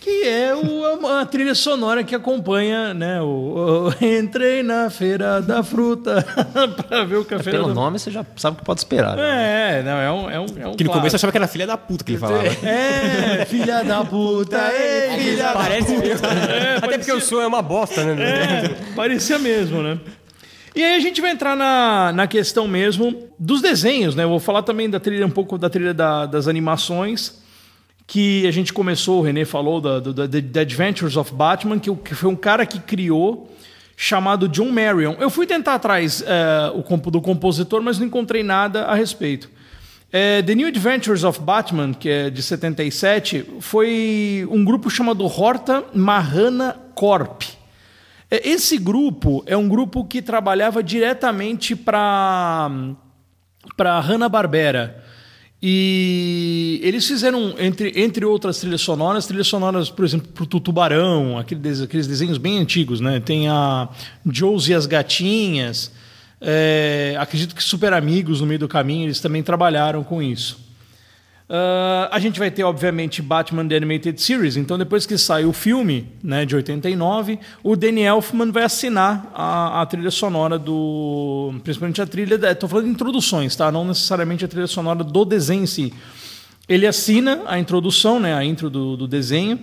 que 0.00 0.24
é 0.28 0.54
o, 0.54 1.06
a, 1.06 1.20
a 1.22 1.24
trilha 1.26 1.54
sonora 1.54 2.02
que 2.04 2.14
acompanha, 2.14 2.92
né, 2.92 3.22
o, 3.22 3.88
o 3.88 4.04
Entrei 4.04 4.62
na 4.64 4.90
Feira 4.90 5.40
da 5.40 5.62
Fruta 5.62 6.26
pra 6.88 7.04
ver 7.04 7.16
o 7.16 7.24
café 7.24 7.52
Pelo 7.52 7.68
da 7.68 7.74
nome 7.74 7.98
você 7.98 8.10
já 8.10 8.26
sabe 8.36 8.56
o 8.56 8.58
que 8.58 8.64
pode 8.66 8.80
esperar. 8.80 9.16
né? 9.16 9.78
É, 9.78 9.82
não, 9.82 9.96
é 9.96 10.12
um, 10.12 10.30
é 10.30 10.40
um, 10.40 10.46
é 10.60 10.68
um 10.68 10.74
Que 10.74 10.84
no 10.84 10.90
começo 10.90 11.14
eu 11.14 11.18
achava 11.18 11.30
que 11.30 11.38
era 11.38 11.46
filha 11.46 11.66
da 11.66 11.76
puta 11.78 12.04
que 12.04 12.12
ele 12.12 12.18
falava. 12.18 12.44
É, 12.44 13.44
filha 13.46 13.82
da 13.84 14.04
puta, 14.04 14.58
ei, 14.76 15.18
filha 15.20 15.44
da 15.44 15.52
Parece 15.52 15.96
mesmo. 15.96 16.26
É, 16.26 16.76
Até 16.82 16.98
porque 16.98 17.12
o 17.12 17.20
som 17.20 17.40
é 17.40 17.46
uma 17.46 17.62
bosta, 17.62 18.04
né? 18.04 18.22
É, 18.22 18.94
parecia 18.94 19.38
mesmo, 19.38 19.82
né? 19.82 19.98
E 20.74 20.82
aí 20.82 20.96
a 20.96 21.00
gente 21.00 21.20
vai 21.20 21.30
entrar 21.30 21.56
na, 21.56 22.12
na 22.12 22.26
questão 22.26 22.66
mesmo 22.66 23.28
dos 23.38 23.62
desenhos, 23.62 24.16
né? 24.16 24.24
Eu 24.24 24.28
vou 24.28 24.40
falar 24.40 24.62
também 24.62 24.90
da 24.90 24.98
trilha, 24.98 25.24
um 25.24 25.30
pouco 25.30 25.56
da 25.56 25.70
trilha 25.70 25.94
da- 25.94 26.26
das 26.26 26.48
animações, 26.48 27.40
que 28.06 28.46
a 28.46 28.50
gente 28.50 28.72
começou, 28.72 29.20
o 29.20 29.22
René 29.22 29.44
falou, 29.44 29.80
da, 29.80 30.00
da, 30.00 30.60
Adventures 30.60 31.16
of 31.16 31.32
Batman, 31.32 31.78
que, 31.78 31.94
que 31.96 32.14
foi 32.14 32.28
um 32.28 32.36
cara 32.36 32.66
que 32.66 32.80
criou, 32.80 33.54
chamado 33.96 34.48
John 34.48 34.70
Marion. 34.70 35.14
Eu 35.20 35.30
fui 35.30 35.46
tentar 35.46 35.74
atrás 35.74 36.22
é, 36.26 36.72
o 36.74 36.82
do 37.10 37.20
compositor, 37.20 37.80
mas 37.80 37.98
não 37.98 38.06
encontrei 38.06 38.42
nada 38.42 38.84
a 38.86 38.94
respeito. 38.96 39.48
É, 40.12 40.42
The 40.42 40.54
New 40.54 40.66
Adventures 40.66 41.24
of 41.24 41.40
Batman, 41.40 41.92
que 41.92 42.08
é 42.08 42.30
de 42.30 42.42
77, 42.42 43.46
foi 43.60 44.46
um 44.50 44.64
grupo 44.64 44.90
chamado 44.90 45.24
Horta 45.24 45.84
Mahana 45.94 46.76
Corp. 46.94 47.42
É, 48.34 48.48
Esse 48.48 48.78
grupo 48.78 49.42
é 49.46 49.56
um 49.56 49.68
grupo 49.68 50.04
que 50.04 50.20
trabalhava 50.22 50.82
diretamente 50.82 51.74
para 51.76 52.70
para 53.76 53.98
Hanna-Barbera. 53.98 55.02
E 55.62 56.78
eles 56.82 57.06
fizeram, 57.08 57.54
entre, 57.58 57.92
entre 57.96 58.22
outras 58.26 58.60
trilhas 58.60 58.82
sonoras, 58.82 59.26
trilhas 59.26 59.46
sonoras, 59.46 59.88
por 59.88 60.04
exemplo, 60.04 60.28
para 60.28 60.44
o 60.44 60.60
Tubarão, 60.60 61.38
aquele 61.38 61.60
des- 61.60 61.80
aqueles 61.80 62.06
desenhos 62.06 62.36
bem 62.36 62.58
antigos, 62.58 63.00
né? 63.00 63.18
Tem 63.20 63.48
a 63.48 63.88
Josie 64.30 64.72
e 64.72 64.74
as 64.76 64.84
Gatinhas, 64.84 65.90
é, 66.40 67.16
acredito 67.18 67.54
que 67.54 67.62
Super 67.64 67.94
Amigos 67.94 68.42
no 68.42 68.46
meio 68.46 68.58
do 68.60 68.68
caminho, 68.68 69.06
eles 69.06 69.20
também 69.20 69.42
trabalharam 69.42 70.04
com 70.04 70.22
isso. 70.22 70.58
Ah, 71.48 72.08
a 72.10 72.18
gente 72.18 72.38
vai 72.38 72.50
ter, 72.50 72.64
obviamente, 72.64 73.20
Batman 73.20 73.68
The 73.68 73.76
Animated 73.76 74.20
Series. 74.20 74.56
Então, 74.56 74.78
depois 74.78 75.04
que 75.04 75.18
sai 75.18 75.44
o 75.44 75.52
filme, 75.52 76.08
né, 76.22 76.44
de 76.44 76.56
89, 76.56 77.38
o 77.62 77.76
Danny 77.76 78.02
Elfman 78.02 78.50
vai 78.50 78.64
assinar 78.64 79.30
a, 79.34 79.82
a 79.82 79.86
trilha 79.86 80.10
sonora 80.10 80.58
do. 80.58 81.54
Principalmente 81.62 82.00
a 82.00 82.06
trilha. 82.06 82.34
Estou 82.50 82.68
falando 82.68 82.86
de 82.86 82.92
introduções, 82.92 83.54
tá? 83.54 83.70
Não 83.70 83.84
necessariamente 83.84 84.44
a 84.44 84.48
trilha 84.48 84.66
sonora 84.66 85.04
do 85.04 85.24
desenho 85.24 85.64
em 85.64 85.66
si. 85.66 85.92
Ele 86.66 86.86
assina 86.86 87.42
a 87.46 87.58
introdução, 87.58 88.18
né, 88.18 88.34
a 88.34 88.42
intro 88.42 88.70
do, 88.70 88.96
do 88.96 89.06
desenho. 89.06 89.60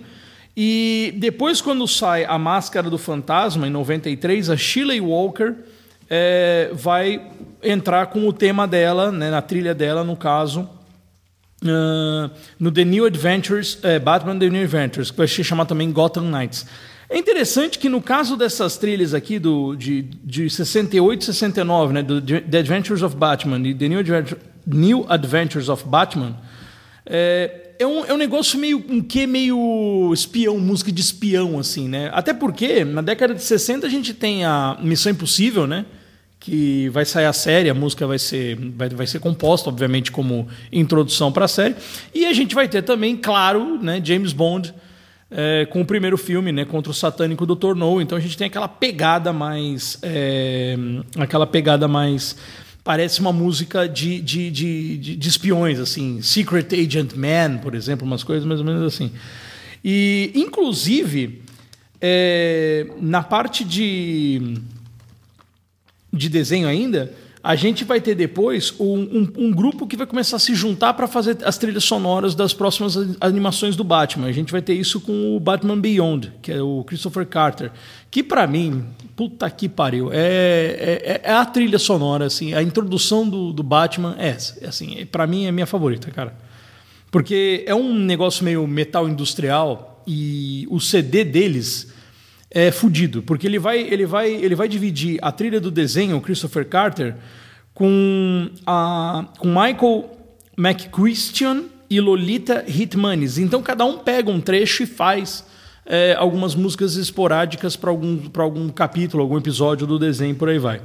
E 0.56 1.14
depois, 1.16 1.60
quando 1.60 1.88
sai 1.88 2.24
A 2.24 2.38
Máscara 2.38 2.88
do 2.88 2.98
Fantasma, 2.98 3.66
em 3.66 3.70
93, 3.70 4.50
a 4.50 4.56
Shirley 4.56 5.00
Walker 5.00 5.54
eh, 6.08 6.70
vai 6.74 7.26
entrar 7.62 8.06
com 8.06 8.28
o 8.28 8.32
tema 8.32 8.68
dela, 8.68 9.10
né, 9.10 9.30
na 9.30 9.42
trilha 9.42 9.74
dela, 9.74 10.04
no 10.04 10.14
caso, 10.14 10.68
ah, 11.64 12.30
no 12.58 12.70
The 12.70 12.84
New 12.84 13.04
Adventures, 13.04 13.78
é, 13.82 13.98
Batman 13.98 14.38
The 14.38 14.48
New 14.48 14.62
Adventures, 14.62 15.10
que 15.10 15.16
vai 15.16 15.28
se 15.28 15.42
chamar 15.44 15.66
também 15.66 15.90
Gotham 15.92 16.30
Knights. 16.30 16.66
É 17.08 17.18
interessante 17.18 17.78
que 17.78 17.90
no 17.90 18.00
caso 18.00 18.36
dessas 18.36 18.78
trilhas 18.78 19.12
aqui 19.12 19.38
do, 19.38 19.76
de, 19.76 20.02
de 20.24 20.48
68 20.48 21.20
e 21.20 21.24
69, 21.26 21.92
né, 21.92 22.02
do 22.02 22.22
The 22.22 22.58
Adventures 22.58 23.02
of 23.02 23.14
Batman 23.16 23.60
e 23.68 23.74
The 23.74 23.88
New, 23.88 24.00
New 24.66 25.06
Adventures 25.08 25.68
of 25.68 25.86
Batman, 25.86 26.38
é, 27.04 27.74
é, 27.78 27.86
um, 27.86 28.04
é 28.04 28.14
um 28.14 28.16
negócio 28.16 28.58
meio 28.58 28.82
um 28.88 29.02
que 29.02 29.26
meio 29.26 30.10
espião, 30.14 30.58
música 30.58 30.90
de 30.90 31.00
espião, 31.00 31.58
assim, 31.58 31.88
né? 31.88 32.10
Até 32.14 32.32
porque 32.32 32.84
na 32.84 33.02
década 33.02 33.34
de 33.34 33.42
60 33.42 33.86
a 33.86 33.90
gente 33.90 34.14
tem 34.14 34.44
a 34.44 34.78
Missão 34.80 35.12
Impossível, 35.12 35.66
né? 35.66 35.84
Que 36.42 36.88
vai 36.88 37.04
sair 37.04 37.26
a 37.26 37.32
série, 37.32 37.70
a 37.70 37.74
música 37.74 38.04
vai 38.04 38.18
ser, 38.18 38.56
vai, 38.76 38.88
vai 38.88 39.06
ser 39.06 39.20
composta, 39.20 39.68
obviamente, 39.68 40.10
como 40.10 40.48
introdução 40.72 41.30
para 41.30 41.44
a 41.44 41.48
série. 41.48 41.76
E 42.12 42.26
a 42.26 42.32
gente 42.32 42.52
vai 42.52 42.66
ter 42.68 42.82
também, 42.82 43.16
claro, 43.16 43.78
né, 43.80 44.02
James 44.04 44.32
Bond 44.32 44.74
é, 45.30 45.66
com 45.66 45.80
o 45.80 45.84
primeiro 45.84 46.18
filme, 46.18 46.50
né, 46.50 46.64
contra 46.64 46.90
o 46.90 46.94
satânico 46.94 47.46
Dr. 47.46 47.76
No. 47.76 48.00
Então 48.00 48.18
a 48.18 48.20
gente 48.20 48.36
tem 48.36 48.48
aquela 48.48 48.66
pegada 48.66 49.32
mais. 49.32 49.98
é, 50.02 50.76
aquela 51.16 51.46
pegada 51.46 51.86
mais. 51.86 52.36
Parece 52.82 53.20
uma 53.20 53.32
música 53.32 53.88
de, 53.88 54.20
de, 54.20 54.50
de, 54.50 54.98
de, 54.98 55.16
de 55.16 55.28
espiões, 55.28 55.78
assim. 55.78 56.20
Secret 56.22 56.66
Agent 56.72 57.14
Man, 57.14 57.58
por 57.58 57.76
exemplo, 57.76 58.04
umas 58.04 58.24
coisas 58.24 58.44
mais 58.44 58.58
ou 58.58 58.66
menos 58.66 58.82
assim. 58.82 59.12
E, 59.84 60.32
inclusive, 60.34 61.40
é, 62.00 62.88
na 63.00 63.22
parte 63.22 63.64
de 63.64 64.60
de 66.12 66.28
desenho 66.28 66.68
ainda, 66.68 67.12
a 67.44 67.56
gente 67.56 67.82
vai 67.84 68.00
ter 68.00 68.14
depois 68.14 68.72
um, 68.78 68.98
um- 69.00 69.32
um 69.36 69.50
grupo 69.50 69.84
que 69.86 69.96
vai 69.96 70.06
começar 70.06 70.36
a 70.36 70.38
se 70.38 70.54
juntar 70.54 70.94
para 70.94 71.08
fazer 71.08 71.38
as 71.44 71.58
trilhas 71.58 71.82
sonoras 71.82 72.34
das 72.36 72.52
próximas 72.54 72.96
animações 73.20 73.74
do 73.74 73.82
Batman. 73.82 74.26
A 74.28 74.32
gente 74.32 74.52
vai 74.52 74.62
ter 74.62 74.74
isso 74.74 75.00
com 75.00 75.34
o 75.36 75.40
Batman 75.40 75.76
Beyond, 75.78 76.32
que 76.40 76.52
é 76.52 76.62
o 76.62 76.84
Christopher 76.84 77.26
Carter, 77.26 77.72
que 78.10 78.22
para 78.22 78.46
mim, 78.46 78.84
puta 79.16 79.50
que 79.50 79.68
pariu, 79.68 80.10
é, 80.12 80.18
é, 80.18 81.20
é 81.24 81.32
a 81.32 81.44
trilha 81.44 81.80
sonora, 81.80 82.26
assim, 82.26 82.54
a 82.54 82.62
introdução 82.62 83.28
do, 83.28 83.52
do 83.52 83.62
Batman 83.64 84.14
é 84.18 84.36
é 84.60 84.68
assim, 84.68 85.04
para 85.10 85.26
mim 85.26 85.46
é 85.46 85.50
minha 85.52 85.66
favorita, 85.66 86.10
cara. 86.12 86.32
Porque 87.10 87.64
é 87.66 87.74
um 87.74 87.92
negócio 87.92 88.44
meio 88.44 88.66
metal 88.66 89.08
industrial 89.08 90.02
e 90.06 90.66
o 90.70 90.80
CD 90.80 91.24
deles 91.24 91.92
é 92.54 92.70
fudido, 92.70 93.22
porque 93.22 93.46
ele 93.46 93.58
vai, 93.58 93.80
ele 93.80 94.04
vai, 94.04 94.30
ele 94.30 94.54
vai 94.54 94.68
dividir 94.68 95.18
a 95.22 95.32
trilha 95.32 95.58
do 95.58 95.70
desenho, 95.70 96.20
Christopher 96.20 96.68
Carter, 96.68 97.16
com 97.72 98.50
a 98.66 99.24
com 99.38 99.48
Michael 99.48 100.10
McChristian 100.58 101.64
e 101.88 101.98
Lolita 101.98 102.62
Hitmanis. 102.68 103.38
Então 103.38 103.62
cada 103.62 103.86
um 103.86 103.98
pega 103.98 104.30
um 104.30 104.38
trecho 104.38 104.82
e 104.82 104.86
faz 104.86 105.46
é, 105.86 106.14
algumas 106.14 106.54
músicas 106.54 106.96
esporádicas 106.96 107.74
para 107.74 107.88
algum, 107.88 108.28
pra 108.28 108.42
algum 108.42 108.68
capítulo, 108.68 109.22
algum 109.22 109.38
episódio 109.38 109.86
do 109.86 109.98
desenho, 109.98 110.34
por 110.34 110.50
aí 110.50 110.58
vai. 110.58 110.82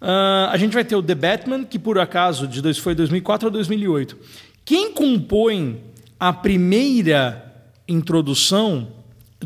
Ah, 0.00 0.50
a 0.52 0.56
gente 0.56 0.72
vai 0.72 0.84
ter 0.84 0.94
o 0.94 1.02
The 1.02 1.14
Batman, 1.16 1.64
que 1.64 1.80
por 1.80 1.98
acaso 1.98 2.46
de 2.46 2.62
dois, 2.62 2.78
foi 2.78 2.94
2004 2.94 3.48
a 3.48 3.50
2008. 3.50 4.16
Quem 4.64 4.92
compõe 4.92 5.82
a 6.18 6.32
primeira 6.32 7.42
introdução 7.88 8.95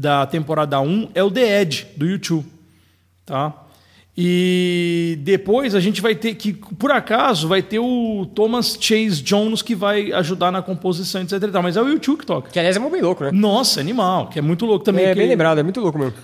da 0.00 0.24
temporada 0.26 0.80
1 0.80 1.10
é 1.14 1.22
o 1.22 1.30
The 1.30 1.60
Edge, 1.60 1.86
do 1.96 2.06
YouTube. 2.06 2.46
Tá? 3.26 3.52
E 4.16 5.18
depois 5.20 5.74
a 5.74 5.80
gente 5.80 6.00
vai 6.00 6.14
ter 6.14 6.34
que, 6.34 6.52
por 6.52 6.90
acaso, 6.90 7.46
vai 7.46 7.62
ter 7.62 7.78
o 7.78 8.26
Thomas 8.34 8.76
Chase 8.80 9.22
Jones 9.22 9.62
que 9.62 9.74
vai 9.74 10.10
ajudar 10.12 10.50
na 10.50 10.62
composição, 10.62 11.20
etc. 11.22 11.34
e 11.42 11.48
tal. 11.48 11.62
Mas 11.62 11.76
é 11.76 11.82
o 11.82 11.88
YouTube 11.88 12.18
que 12.20 12.26
toca. 12.26 12.50
Que 12.50 12.58
aliás 12.58 12.76
é 12.76 12.80
bem 12.80 13.00
louco, 13.02 13.24
né? 13.24 13.30
Nossa, 13.32 13.78
animal, 13.80 14.28
que 14.28 14.38
é 14.38 14.42
muito 14.42 14.64
louco 14.66 14.84
também. 14.84 15.04
É 15.04 15.12
que- 15.12 15.20
bem 15.20 15.28
lembrado, 15.28 15.58
é 15.58 15.62
muito 15.62 15.80
louco 15.80 15.98
mesmo. 15.98 16.14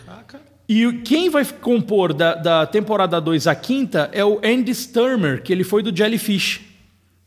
e 0.69 0.93
quem 1.05 1.31
vai 1.31 1.45
compor 1.45 2.13
da, 2.13 2.35
da 2.35 2.67
temporada 2.67 3.21
2 3.21 3.47
à 3.47 3.55
quinta 3.55 4.11
é 4.13 4.25
o 4.25 4.41
Andy 4.43 4.75
Sturmer, 4.75 5.43
que 5.43 5.53
ele 5.53 5.65
foi 5.65 5.83
do 5.83 5.95
Jellyfish. 5.97 6.63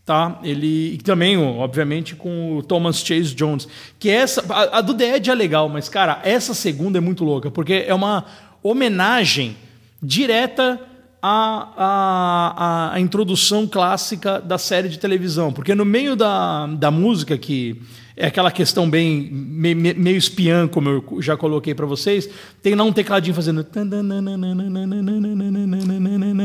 Tá? 0.09 0.39
Ele 0.41 0.95
e 0.95 0.97
também, 0.97 1.37
obviamente, 1.37 2.15
com 2.15 2.57
o 2.57 2.63
Thomas 2.63 2.97
Chase 2.97 3.35
Jones. 3.35 3.67
Que 3.99 4.09
essa. 4.09 4.43
A, 4.49 4.79
a 4.79 4.81
do 4.81 4.99
Edge 4.99 5.29
é 5.29 5.35
legal, 5.35 5.69
mas, 5.69 5.87
cara, 5.87 6.19
essa 6.23 6.55
segunda 6.55 6.97
é 6.97 6.99
muito 6.99 7.23
louca, 7.23 7.51
porque 7.51 7.85
é 7.87 7.93
uma 7.93 8.25
homenagem 8.63 9.55
direta 10.01 10.81
a, 11.21 11.67
a, 11.77 12.93
a 12.95 12.99
introdução 12.99 13.67
clássica 13.67 14.41
da 14.41 14.57
série 14.57 14.89
de 14.89 14.97
televisão. 14.97 15.53
Porque 15.53 15.75
no 15.75 15.85
meio 15.85 16.15
da, 16.15 16.65
da 16.65 16.89
música, 16.89 17.37
que 17.37 17.79
é 18.21 18.27
aquela 18.27 18.51
questão 18.51 18.89
bem 18.89 19.29
me- 19.31 19.73
me- 19.73 19.93
meio 19.93 20.17
espiã, 20.17 20.67
como 20.67 20.89
eu 20.89 21.21
já 21.21 21.37
coloquei 21.37 21.73
para 21.73 21.85
vocês, 21.85 22.29
tem 22.61 22.75
lá 22.75 22.83
um 22.83 22.91
tecladinho 22.91 23.33
fazendo. 23.33 23.65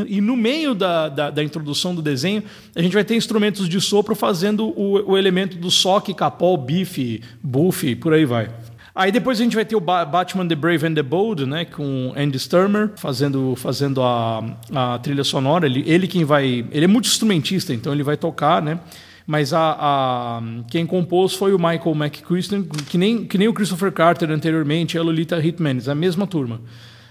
E 0.08 0.20
no 0.20 0.36
meio 0.36 0.72
da, 0.74 1.08
da, 1.08 1.30
da 1.30 1.42
introdução 1.42 1.92
do 1.92 2.00
desenho, 2.00 2.44
a 2.76 2.80
gente 2.80 2.92
vai 2.92 3.02
ter 3.02 3.16
instrumentos 3.16 3.68
de 3.68 3.80
sopro 3.80 4.14
fazendo 4.14 4.66
o, 4.68 5.10
o 5.12 5.18
elemento 5.18 5.56
do 5.58 5.68
soque, 5.70 6.14
capó, 6.14 6.56
bife, 6.56 7.20
buff, 7.42 7.96
por 7.96 8.12
aí 8.12 8.24
vai. 8.24 8.48
Aí 8.94 9.10
depois 9.10 9.40
a 9.40 9.42
gente 9.42 9.56
vai 9.56 9.64
ter 9.64 9.74
o 9.74 9.80
Ba- 9.80 10.04
Batman 10.04 10.46
The 10.46 10.54
Brave 10.54 10.86
and 10.86 10.94
the 10.94 11.02
Bold, 11.02 11.44
né, 11.46 11.64
com 11.64 12.12
Andy 12.16 12.38
Sturmer 12.38 12.92
fazendo, 12.94 13.54
fazendo 13.56 14.00
a, 14.00 14.44
a 14.72 14.98
trilha 15.00 15.24
sonora. 15.24 15.66
Ele, 15.66 15.82
ele 15.84 16.06
quem 16.06 16.24
vai, 16.24 16.64
ele 16.70 16.84
é 16.84 16.88
muito 16.88 17.06
instrumentista, 17.06 17.74
então 17.74 17.92
ele 17.92 18.04
vai 18.04 18.16
tocar, 18.16 18.62
né? 18.62 18.78
Mas 19.26 19.52
a, 19.52 19.76
a- 19.78 20.42
quem 20.70 20.84
compôs 20.86 21.34
foi 21.34 21.54
o 21.54 21.58
Michael 21.58 21.94
McChryston, 21.94 22.62
que 22.88 22.98
nem, 22.98 23.24
que 23.24 23.38
nem 23.38 23.48
o 23.48 23.54
Christopher 23.54 23.90
Carter 23.90 24.30
anteriormente, 24.30 24.96
e 24.96 25.00
a 25.00 25.02
Lolita 25.02 25.38
Hitmanis, 25.38 25.88
a 25.88 25.94
mesma 25.94 26.26
turma. 26.26 26.60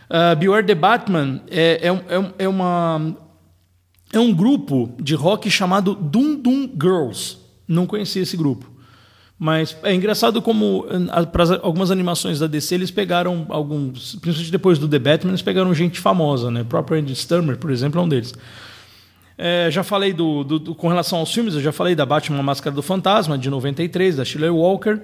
Uh, 0.09 0.35
Beware 0.37 0.65
the 0.65 0.75
Batman 0.75 1.41
é, 1.49 1.87
é, 1.87 1.89
é, 1.89 2.33
é 2.39 2.47
uma 2.47 3.15
é 4.11 4.19
um 4.19 4.31
grupo 4.31 4.95
de 5.01 5.15
rock 5.15 5.49
chamado 5.49 5.95
Doom 5.95 6.35
Doom 6.35 6.69
Girls. 6.79 7.37
Não 7.67 7.87
conhecia 7.87 8.21
esse 8.21 8.37
grupo. 8.37 8.71
Mas 9.39 9.75
é 9.81 9.93
engraçado 9.93 10.41
como 10.41 10.85
para 11.31 11.59
algumas 11.63 11.89
animações 11.89 12.39
da 12.39 12.45
DC 12.45 12.75
eles 12.75 12.91
pegaram 12.91 13.47
alguns, 13.49 14.15
principalmente 14.15 14.51
depois 14.51 14.77
do 14.77 14.87
The 14.87 14.99
Batman, 14.99 15.31
eles 15.31 15.41
pegaram 15.41 15.73
gente 15.73 15.99
famosa, 15.99 16.51
né? 16.51 16.61
O 16.61 16.65
próprio 16.65 16.99
Andy 16.99 17.13
Sturmer, 17.15 17.57
por 17.57 17.71
exemplo, 17.71 17.99
é 17.99 18.03
um 18.03 18.07
deles. 18.07 18.33
É, 19.37 19.69
já 19.71 19.83
falei 19.83 20.13
do, 20.13 20.43
do- 20.43 20.59
do- 20.59 20.75
com 20.75 20.87
relação 20.87 21.19
aos 21.19 21.33
filmes, 21.33 21.55
eu 21.55 21.61
já 21.61 21.71
falei 21.71 21.95
da 21.95 22.05
Batman 22.05 22.41
Máscara 22.43 22.75
do 22.75 22.81
Fantasma 22.83 23.37
de 23.37 23.49
93, 23.49 24.17
da 24.17 24.25
Shirley 24.25 24.49
Walker, 24.51 24.99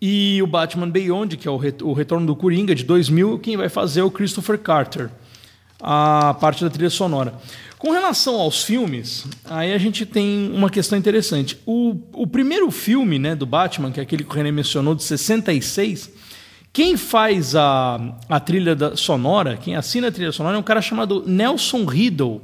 e 0.00 0.40
o 0.42 0.46
Batman 0.46 0.88
Beyond, 0.88 1.36
que 1.36 1.48
é 1.48 1.50
o, 1.50 1.60
o 1.82 1.92
retorno 1.92 2.26
do 2.26 2.36
Coringa 2.36 2.74
de 2.74 2.84
2000, 2.84 3.38
quem 3.40 3.56
vai 3.56 3.68
fazer 3.68 4.00
é 4.00 4.04
o 4.04 4.10
Christopher 4.10 4.58
Carter 4.58 5.10
a 5.82 6.34
parte 6.40 6.64
da 6.64 6.70
trilha 6.70 6.88
sonora. 6.90 7.34
Com 7.78 7.90
relação 7.90 8.36
aos 8.40 8.64
filmes, 8.64 9.26
aí 9.44 9.72
a 9.72 9.78
gente 9.78 10.06
tem 10.06 10.50
uma 10.54 10.70
questão 10.70 10.96
interessante. 10.98 11.58
O, 11.66 11.96
o 12.12 12.26
primeiro 12.26 12.70
filme 12.70 13.18
né, 13.18 13.34
do 13.34 13.44
Batman, 13.44 13.90
que 13.90 14.00
é 14.00 14.02
aquele 14.02 14.24
que 14.24 14.30
o 14.30 14.32
René 14.34 14.50
mencionou, 14.50 14.94
de 14.94 15.02
66, 15.02 16.10
quem 16.72 16.96
faz 16.96 17.54
a, 17.54 18.00
a 18.28 18.40
trilha 18.40 18.74
da- 18.74 18.96
sonora, 18.96 19.58
quem 19.58 19.76
assina 19.76 20.08
a 20.08 20.12
trilha 20.12 20.32
sonora, 20.32 20.56
é 20.56 20.58
um 20.58 20.62
cara 20.62 20.80
chamado 20.80 21.22
Nelson 21.26 21.84
Riddle. 21.84 22.40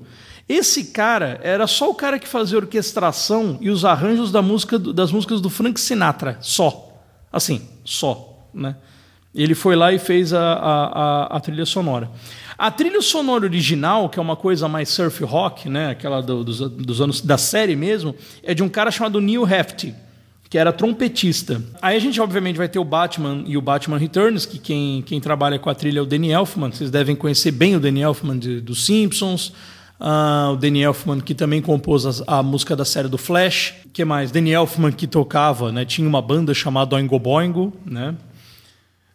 Esse 0.51 0.87
cara 0.87 1.39
era 1.45 1.65
só 1.69 1.89
o 1.89 1.95
cara 1.95 2.19
que 2.19 2.27
fazia 2.27 2.59
orquestração 2.59 3.57
e 3.61 3.71
os 3.71 3.85
arranjos 3.85 4.33
da 4.33 4.43
música, 4.43 4.81
das 4.81 5.13
músicas 5.13 5.41
do 5.41 5.49
Frank 5.49 5.79
Sinatra, 5.79 6.39
só. 6.41 7.01
Assim, 7.33 7.63
só. 7.85 8.49
Né? 8.53 8.75
Ele 9.33 9.55
foi 9.55 9.77
lá 9.77 9.93
e 9.93 9.99
fez 10.01 10.33
a, 10.33 10.43
a, 10.43 11.37
a, 11.37 11.39
trilha 11.39 11.65
sonora. 11.65 12.11
A 12.59 12.69
trilha 12.69 13.01
sonora 13.01 13.45
original, 13.45 14.09
que 14.09 14.19
é 14.19 14.23
uma 14.23 14.35
coisa 14.35 14.67
mais 14.67 14.89
surf 14.89 15.23
rock, 15.23 15.69
né, 15.69 15.91
aquela 15.91 16.21
do- 16.21 16.43
dos, 16.43 16.59
dos 16.59 17.01
anos 17.01 17.21
da 17.21 17.39
série 17.39 17.77
mesmo, 17.77 18.13
é 18.43 18.53
de 18.53 18.65
um 18.65 18.69
cara 18.69 18.91
chamado 18.91 19.21
Neil 19.21 19.49
Hefti, 19.49 19.95
que 20.49 20.59
era 20.59 20.73
trompetista. 20.73 21.63
Aí 21.81 21.97
a 21.97 22.01
gente 22.01 22.21
obviamente 22.21 22.57
vai 22.57 22.69
ter 22.69 22.81
o 22.81 22.85
Batman 22.85 23.45
e 23.47 23.57
o 23.57 23.63
Batman 23.63 23.99
Returns, 23.99 24.47
que 24.47 24.59
quem, 24.59 25.01
quem 25.03 25.21
trabalha 25.21 25.61
com 25.61 25.71
a 25.71 25.77
trilha 25.77 26.01
é 26.01 26.03
o 26.03 26.07
Danny 26.07 26.33
Elfman. 26.33 26.73
Vocês 26.73 26.91
devem 26.91 27.15
conhecer 27.15 27.53
bem 27.53 27.77
o 27.77 27.81
Danny 27.81 28.01
Elfman 28.01 28.37
dos 28.37 28.85
Simpsons. 28.85 29.53
Ah, 30.01 30.49
o 30.53 30.57
Danny 30.57 30.81
Elfman 30.83 31.21
que 31.21 31.35
também 31.35 31.61
compôs 31.61 32.07
as- 32.07 32.23
a, 32.27 32.43
música 32.43 32.75
da 32.75 32.85
série 32.87 33.07
do 33.09 33.19
Flash. 33.19 33.75
que 33.93 34.03
mais? 34.05 34.31
Danny 34.31 34.51
Elfman 34.53 34.91
que 34.93 35.07
tocava, 35.07 35.71
né, 35.71 35.85
tinha 35.85 36.09
uma 36.09 36.23
banda 36.23 36.55
chamada 36.55 36.97
Oingo 36.97 37.19
Boingo, 37.19 37.73
né? 37.85 38.15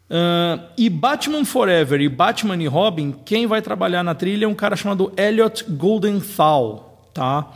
Ah, 0.10 0.60
e 0.78 0.88
Batman 0.90 1.44
Forever 1.44 2.00
e 2.00 2.08
Batman 2.08 2.62
e 2.62 2.68
Robin, 2.68 3.16
quem 3.26 3.48
vai 3.48 3.62
trabalhar 3.62 4.04
na 4.04 4.14
trilha 4.14 4.46
é 4.46 4.48
um 4.48 4.54
cara 4.54 4.76
chamado 4.76 5.12
Elliot 5.18 5.64
Goldenthal, 5.70 7.10
tá? 7.14 7.48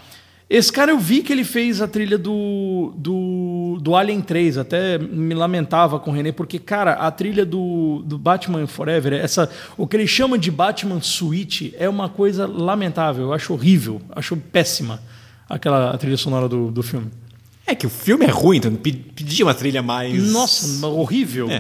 Esse 0.49 0.71
cara 0.71 0.91
eu 0.91 0.97
vi 0.97 1.21
que 1.21 1.31
ele 1.31 1.43
fez 1.43 1.80
a 1.80 1.88
trilha 1.88 2.17
do, 2.17 2.91
do, 2.97 3.77
do 3.80 3.95
Alien 3.95 4.19
3, 4.19 4.57
até 4.57 4.97
me 4.97 5.35
lamentava 5.35 5.99
com 5.99 6.09
o 6.09 6.13
René, 6.13 6.31
porque, 6.31 6.57
cara, 6.57 6.93
a 6.93 7.11
trilha 7.11 7.45
do, 7.45 8.01
do 8.03 8.17
Batman 8.17 8.65
Forever, 8.65 9.13
essa, 9.13 9.47
o 9.77 9.85
que 9.85 9.95
ele 9.95 10.07
chama 10.07 10.39
de 10.39 10.49
Batman 10.49 10.99
Suite, 11.01 11.76
é 11.77 11.88
uma 11.88 12.09
coisa 12.09 12.47
lamentável, 12.47 13.26
eu 13.26 13.34
acho 13.34 13.53
horrível, 13.53 14.01
acho 14.15 14.35
péssima 14.35 14.99
aquela 15.47 15.95
trilha 15.99 16.17
sonora 16.17 16.49
do, 16.49 16.71
do 16.71 16.81
filme. 16.81 17.11
É 17.67 17.76
que 17.76 17.85
o 17.85 17.89
filme 17.89 18.26
é 18.26 18.30
ruim, 18.31 18.57
então 18.57 18.73
pe- 18.73 18.91
pedia 18.91 19.45
uma 19.45 19.53
trilha 19.53 19.84
mais. 19.84 20.31
Nossa, 20.31 20.88
horrível. 20.88 21.47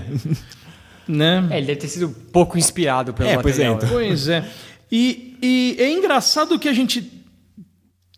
Né? 1.07 1.47
É, 1.49 1.57
ele 1.57 1.65
deve 1.65 1.79
ter 1.79 1.87
sido 1.87 2.09
pouco 2.31 2.55
inspirado 2.55 3.13
pelo 3.15 3.27
É, 3.27 3.37
pois 3.39 3.57
é, 3.57 3.67
material. 3.67 3.75
então. 3.77 3.89
Pois 3.89 4.27
é. 4.27 4.45
E, 4.91 5.35
e 5.41 5.75
é 5.79 5.91
engraçado 5.91 6.59
que 6.59 6.69
a 6.69 6.73
gente 6.73 7.01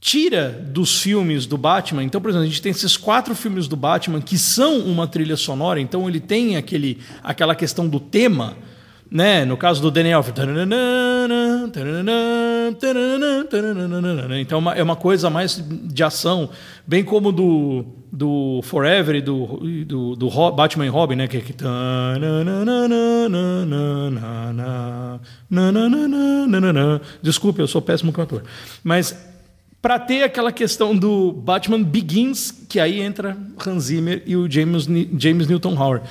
tira 0.01 0.49
dos 0.49 0.99
filmes 0.99 1.45
do 1.45 1.55
Batman. 1.57 2.03
Então, 2.03 2.19
por 2.19 2.31
exemplo, 2.31 2.45
a 2.45 2.49
gente 2.49 2.61
tem 2.61 2.71
esses 2.71 2.97
quatro 2.97 3.35
filmes 3.35 3.67
do 3.67 3.75
Batman 3.75 4.19
que 4.19 4.35
são 4.35 4.79
uma 4.79 5.07
trilha 5.07 5.37
sonora. 5.37 5.79
Então, 5.79 6.09
ele 6.09 6.19
tem 6.19 6.57
aquele, 6.57 6.97
aquela 7.23 7.53
questão 7.53 7.87
do 7.87 7.99
tema. 7.99 8.57
Né? 9.09 9.45
No 9.45 9.57
caso 9.57 9.81
do 9.81 9.91
Daniel. 9.91 10.23
Então 14.39 14.57
é 14.57 14.59
uma, 14.59 14.73
é 14.75 14.81
uma 14.81 14.95
coisa 14.95 15.29
mais 15.29 15.61
de 15.67 16.01
ação, 16.01 16.49
bem 16.87 17.03
como 17.03 17.33
do, 17.33 17.85
do 18.09 18.61
Forever 18.63 19.17
e 19.17 19.21
do, 19.21 19.59
do, 19.85 20.15
do 20.15 20.51
Batman 20.51 20.85
e 20.85 20.89
Robin, 20.89 21.15
né? 21.15 21.27
Que 21.27 21.37
é 21.37 21.41
que. 21.41 21.53
Desculpe, 27.21 27.59
eu 27.59 27.67
sou 27.67 27.81
péssimo 27.81 28.13
cantor. 28.13 28.43
Mas 28.81 29.30
para 29.81 29.97
ter 29.97 30.23
aquela 30.23 30.51
questão 30.51 30.95
do 30.95 31.31
Batman 31.31 31.81
Begins, 31.81 32.51
que 32.69 32.79
aí 32.79 33.01
entra 33.01 33.35
Hans 33.65 33.85
Zimmer 33.85 34.21
e 34.25 34.35
o 34.35 34.49
James, 34.49 34.85
James 35.17 35.47
Newton 35.47 35.75
Howard. 35.75 36.07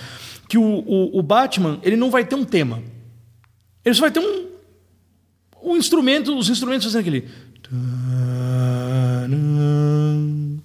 Que 0.49 0.59
o, 0.59 0.63
o, 0.63 1.19
o 1.19 1.23
Batman 1.23 1.79
ele 1.83 1.97
não 1.97 2.11
vai 2.11 2.25
ter 2.25 2.35
um 2.35 2.45
tema. 2.45 2.83
Ele 3.85 3.95
só 3.95 4.01
vai 4.03 4.11
ter 4.11 4.21
um, 4.21 4.47
um 5.63 5.77
instrumento, 5.77 6.37
os 6.37 6.49
instrumentos 6.49 6.85
fazendo 6.85 7.01
aquele. 7.01 7.29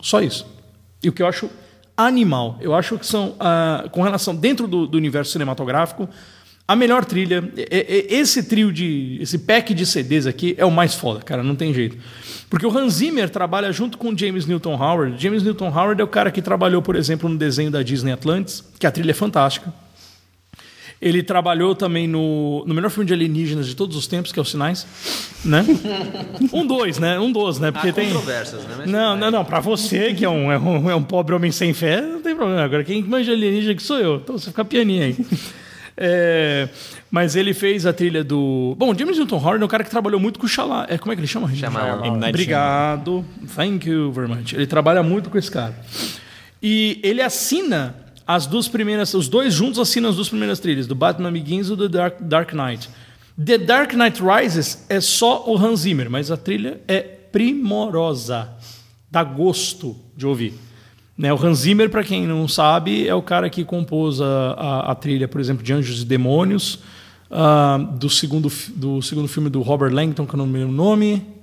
Só 0.01 0.21
isso. 0.21 0.47
E 1.03 1.09
o 1.09 1.13
que 1.13 1.21
eu 1.21 1.27
acho 1.27 1.49
animal. 1.95 2.57
Eu 2.59 2.73
acho 2.73 2.97
que 2.97 3.05
são, 3.05 3.35
ah, 3.39 3.85
com 3.91 4.01
relação, 4.01 4.35
dentro 4.35 4.67
do, 4.67 4.87
do 4.87 4.97
universo 4.97 5.31
cinematográfico, 5.31 6.09
a 6.67 6.75
melhor 6.75 7.05
trilha. 7.05 7.43
é- 7.57 7.85
é- 8.13 8.13
Esse 8.15 8.43
trio 8.43 8.71
de. 8.71 9.17
Esse 9.21 9.37
pack 9.39 9.73
de 9.73 9.85
CDs 9.85 10.25
aqui 10.25 10.55
é 10.57 10.65
o 10.65 10.71
mais 10.71 10.95
foda, 10.95 11.21
cara, 11.21 11.43
não 11.43 11.55
tem 11.55 11.73
jeito. 11.73 11.97
Porque 12.49 12.65
o 12.65 12.75
Hans 12.77 12.93
Zimmer 12.95 13.29
trabalha 13.29 13.71
junto 13.71 13.97
com 13.97 14.09
o 14.09 14.17
James 14.17 14.45
Newton 14.45 14.75
Howard. 14.75 15.21
James 15.21 15.43
Newton 15.43 15.67
Howard 15.69 15.99
é 15.99 16.03
o 16.03 16.07
cara 16.07 16.31
que 16.31 16.41
trabalhou, 16.41 16.81
por 16.81 16.95
exemplo, 16.95 17.27
no 17.29 17.37
desenho 17.37 17.69
da 17.71 17.81
Disney 17.83 18.11
Atlantis, 18.13 18.63
que 18.79 18.85
a 18.87 18.91
trilha 18.91 19.11
é 19.11 19.13
fantástica. 19.13 19.73
Ele 21.01 21.21
trabalhou 21.21 21.75
também 21.75 22.07
no, 22.07 22.63
no 22.65 22.73
melhor 22.73 22.89
filme 22.89 23.05
de 23.05 23.13
alienígenas 23.13 23.67
de 23.67 23.75
todos 23.75 23.97
os 23.97 24.07
tempos, 24.07 24.31
que 24.31 24.39
é 24.39 24.41
o 24.41 24.45
Sinais, 24.45 24.87
né? 25.43 25.63
Um 26.53 26.65
dois, 26.65 26.97
né? 26.99 27.19
Um 27.19 27.31
dos, 27.31 27.59
né? 27.59 27.69
Porque 27.71 27.89
Há 27.89 27.93
tem 27.93 28.07
controvérsias, 28.07 28.63
né? 28.63 28.75
Mas- 28.77 28.89
não, 28.89 29.15
não, 29.17 29.29
não. 29.29 29.45
Pra 29.45 29.59
você, 29.59 30.13
que 30.13 30.23
é 30.23 30.29
um, 30.29 30.51
é, 30.51 30.57
um, 30.57 30.89
é 30.89 30.95
um 30.95 31.03
pobre 31.03 31.35
homem 31.35 31.51
sem 31.51 31.73
fé, 31.73 32.01
não 32.01 32.21
tem 32.21 32.33
problema. 32.35 32.63
Agora, 32.63 32.83
quem 32.83 33.03
manja 33.03 33.33
alienígena 33.33 33.75
que 33.75 33.83
sou 33.83 33.99
eu. 33.99 34.15
Então 34.17 34.37
você 34.37 34.49
fica 34.49 34.63
pianinho 34.63 35.03
aí. 35.03 35.15
É, 35.97 36.67
mas 37.09 37.35
ele 37.35 37.53
fez 37.53 37.85
a 37.85 37.93
trilha 37.93 38.23
do. 38.23 38.75
Bom, 38.77 38.93
James 38.97 39.17
Newton 39.17 39.37
Howard 39.37 39.61
é 39.61 39.65
um 39.65 39.69
cara 39.69 39.83
que 39.83 39.89
trabalhou 39.89 40.19
muito 40.19 40.39
com 40.39 40.45
o 40.45 40.49
Xalá. 40.49 40.85
É, 40.89 40.97
como 40.97 41.13
é 41.13 41.15
que 41.15 41.21
ele 41.21 41.27
chama? 41.27 41.53
Shyamalan. 41.53 42.27
Obrigado. 42.27 43.25
Thank 43.55 43.89
you 43.89 44.11
very 44.11 44.27
much. 44.27 44.53
Ele 44.53 44.67
trabalha 44.67 45.01
muito 45.01 45.29
com 45.29 45.37
esse 45.37 45.49
cara. 45.49 45.75
E 46.61 46.99
ele 47.03 47.21
assina 47.21 47.95
as 48.27 48.45
duas 48.47 48.67
primeiras, 48.67 49.13
os 49.13 49.27
dois 49.27 49.53
juntos 49.53 49.79
assinam 49.79 50.09
as 50.09 50.15
duas 50.15 50.27
primeiras 50.27 50.59
trilhas, 50.59 50.87
do 50.87 50.95
Batman 50.95 51.31
Begins 51.31 51.67
e 51.67 51.75
do 51.75 51.89
The 51.89 51.97
Dark, 51.97 52.21
Dark 52.21 52.53
Knight. 52.53 52.89
The 53.43 53.57
Dark 53.57 53.93
Knight 53.93 54.21
Rises 54.21 54.85
é 54.89 54.99
só 54.99 55.45
o 55.47 55.57
Hans 55.57 55.81
Zimmer, 55.81 56.09
mas 56.09 56.31
a 56.31 56.37
trilha 56.37 56.81
é 56.87 57.01
primorosa. 57.01 58.49
Dá 59.11 59.23
gosto 59.23 59.95
de 60.15 60.25
ouvir. 60.25 60.64
Né, 61.17 61.31
o 61.33 61.37
Hans 61.37 61.59
Zimmer, 61.59 61.89
para 61.89 62.03
quem 62.03 62.27
não 62.27 62.45
sabe, 62.47 63.07
é 63.07 63.15
o 63.15 63.21
cara 63.21 63.49
que 63.49 63.63
compôs 63.63 64.19
a, 64.19 64.51
a, 64.57 64.91
a 64.91 64.95
trilha, 64.95 65.27
por 65.27 65.39
exemplo, 65.39 65.63
de 65.63 65.71
Anjos 65.71 66.01
e 66.01 66.05
Demônios, 66.05 66.79
ah, 67.31 67.77
do, 67.77 68.09
segundo, 68.09 68.51
do 68.75 69.01
segundo 69.01 69.27
filme 69.27 69.49
do 69.49 69.61
Robert 69.61 69.93
Langton, 69.93 70.25
que 70.25 70.33
eu 70.33 70.37
não 70.37 70.45
me 70.45 70.59
lembro 70.59 70.73
o 70.73 70.75
nome. 70.75 71.34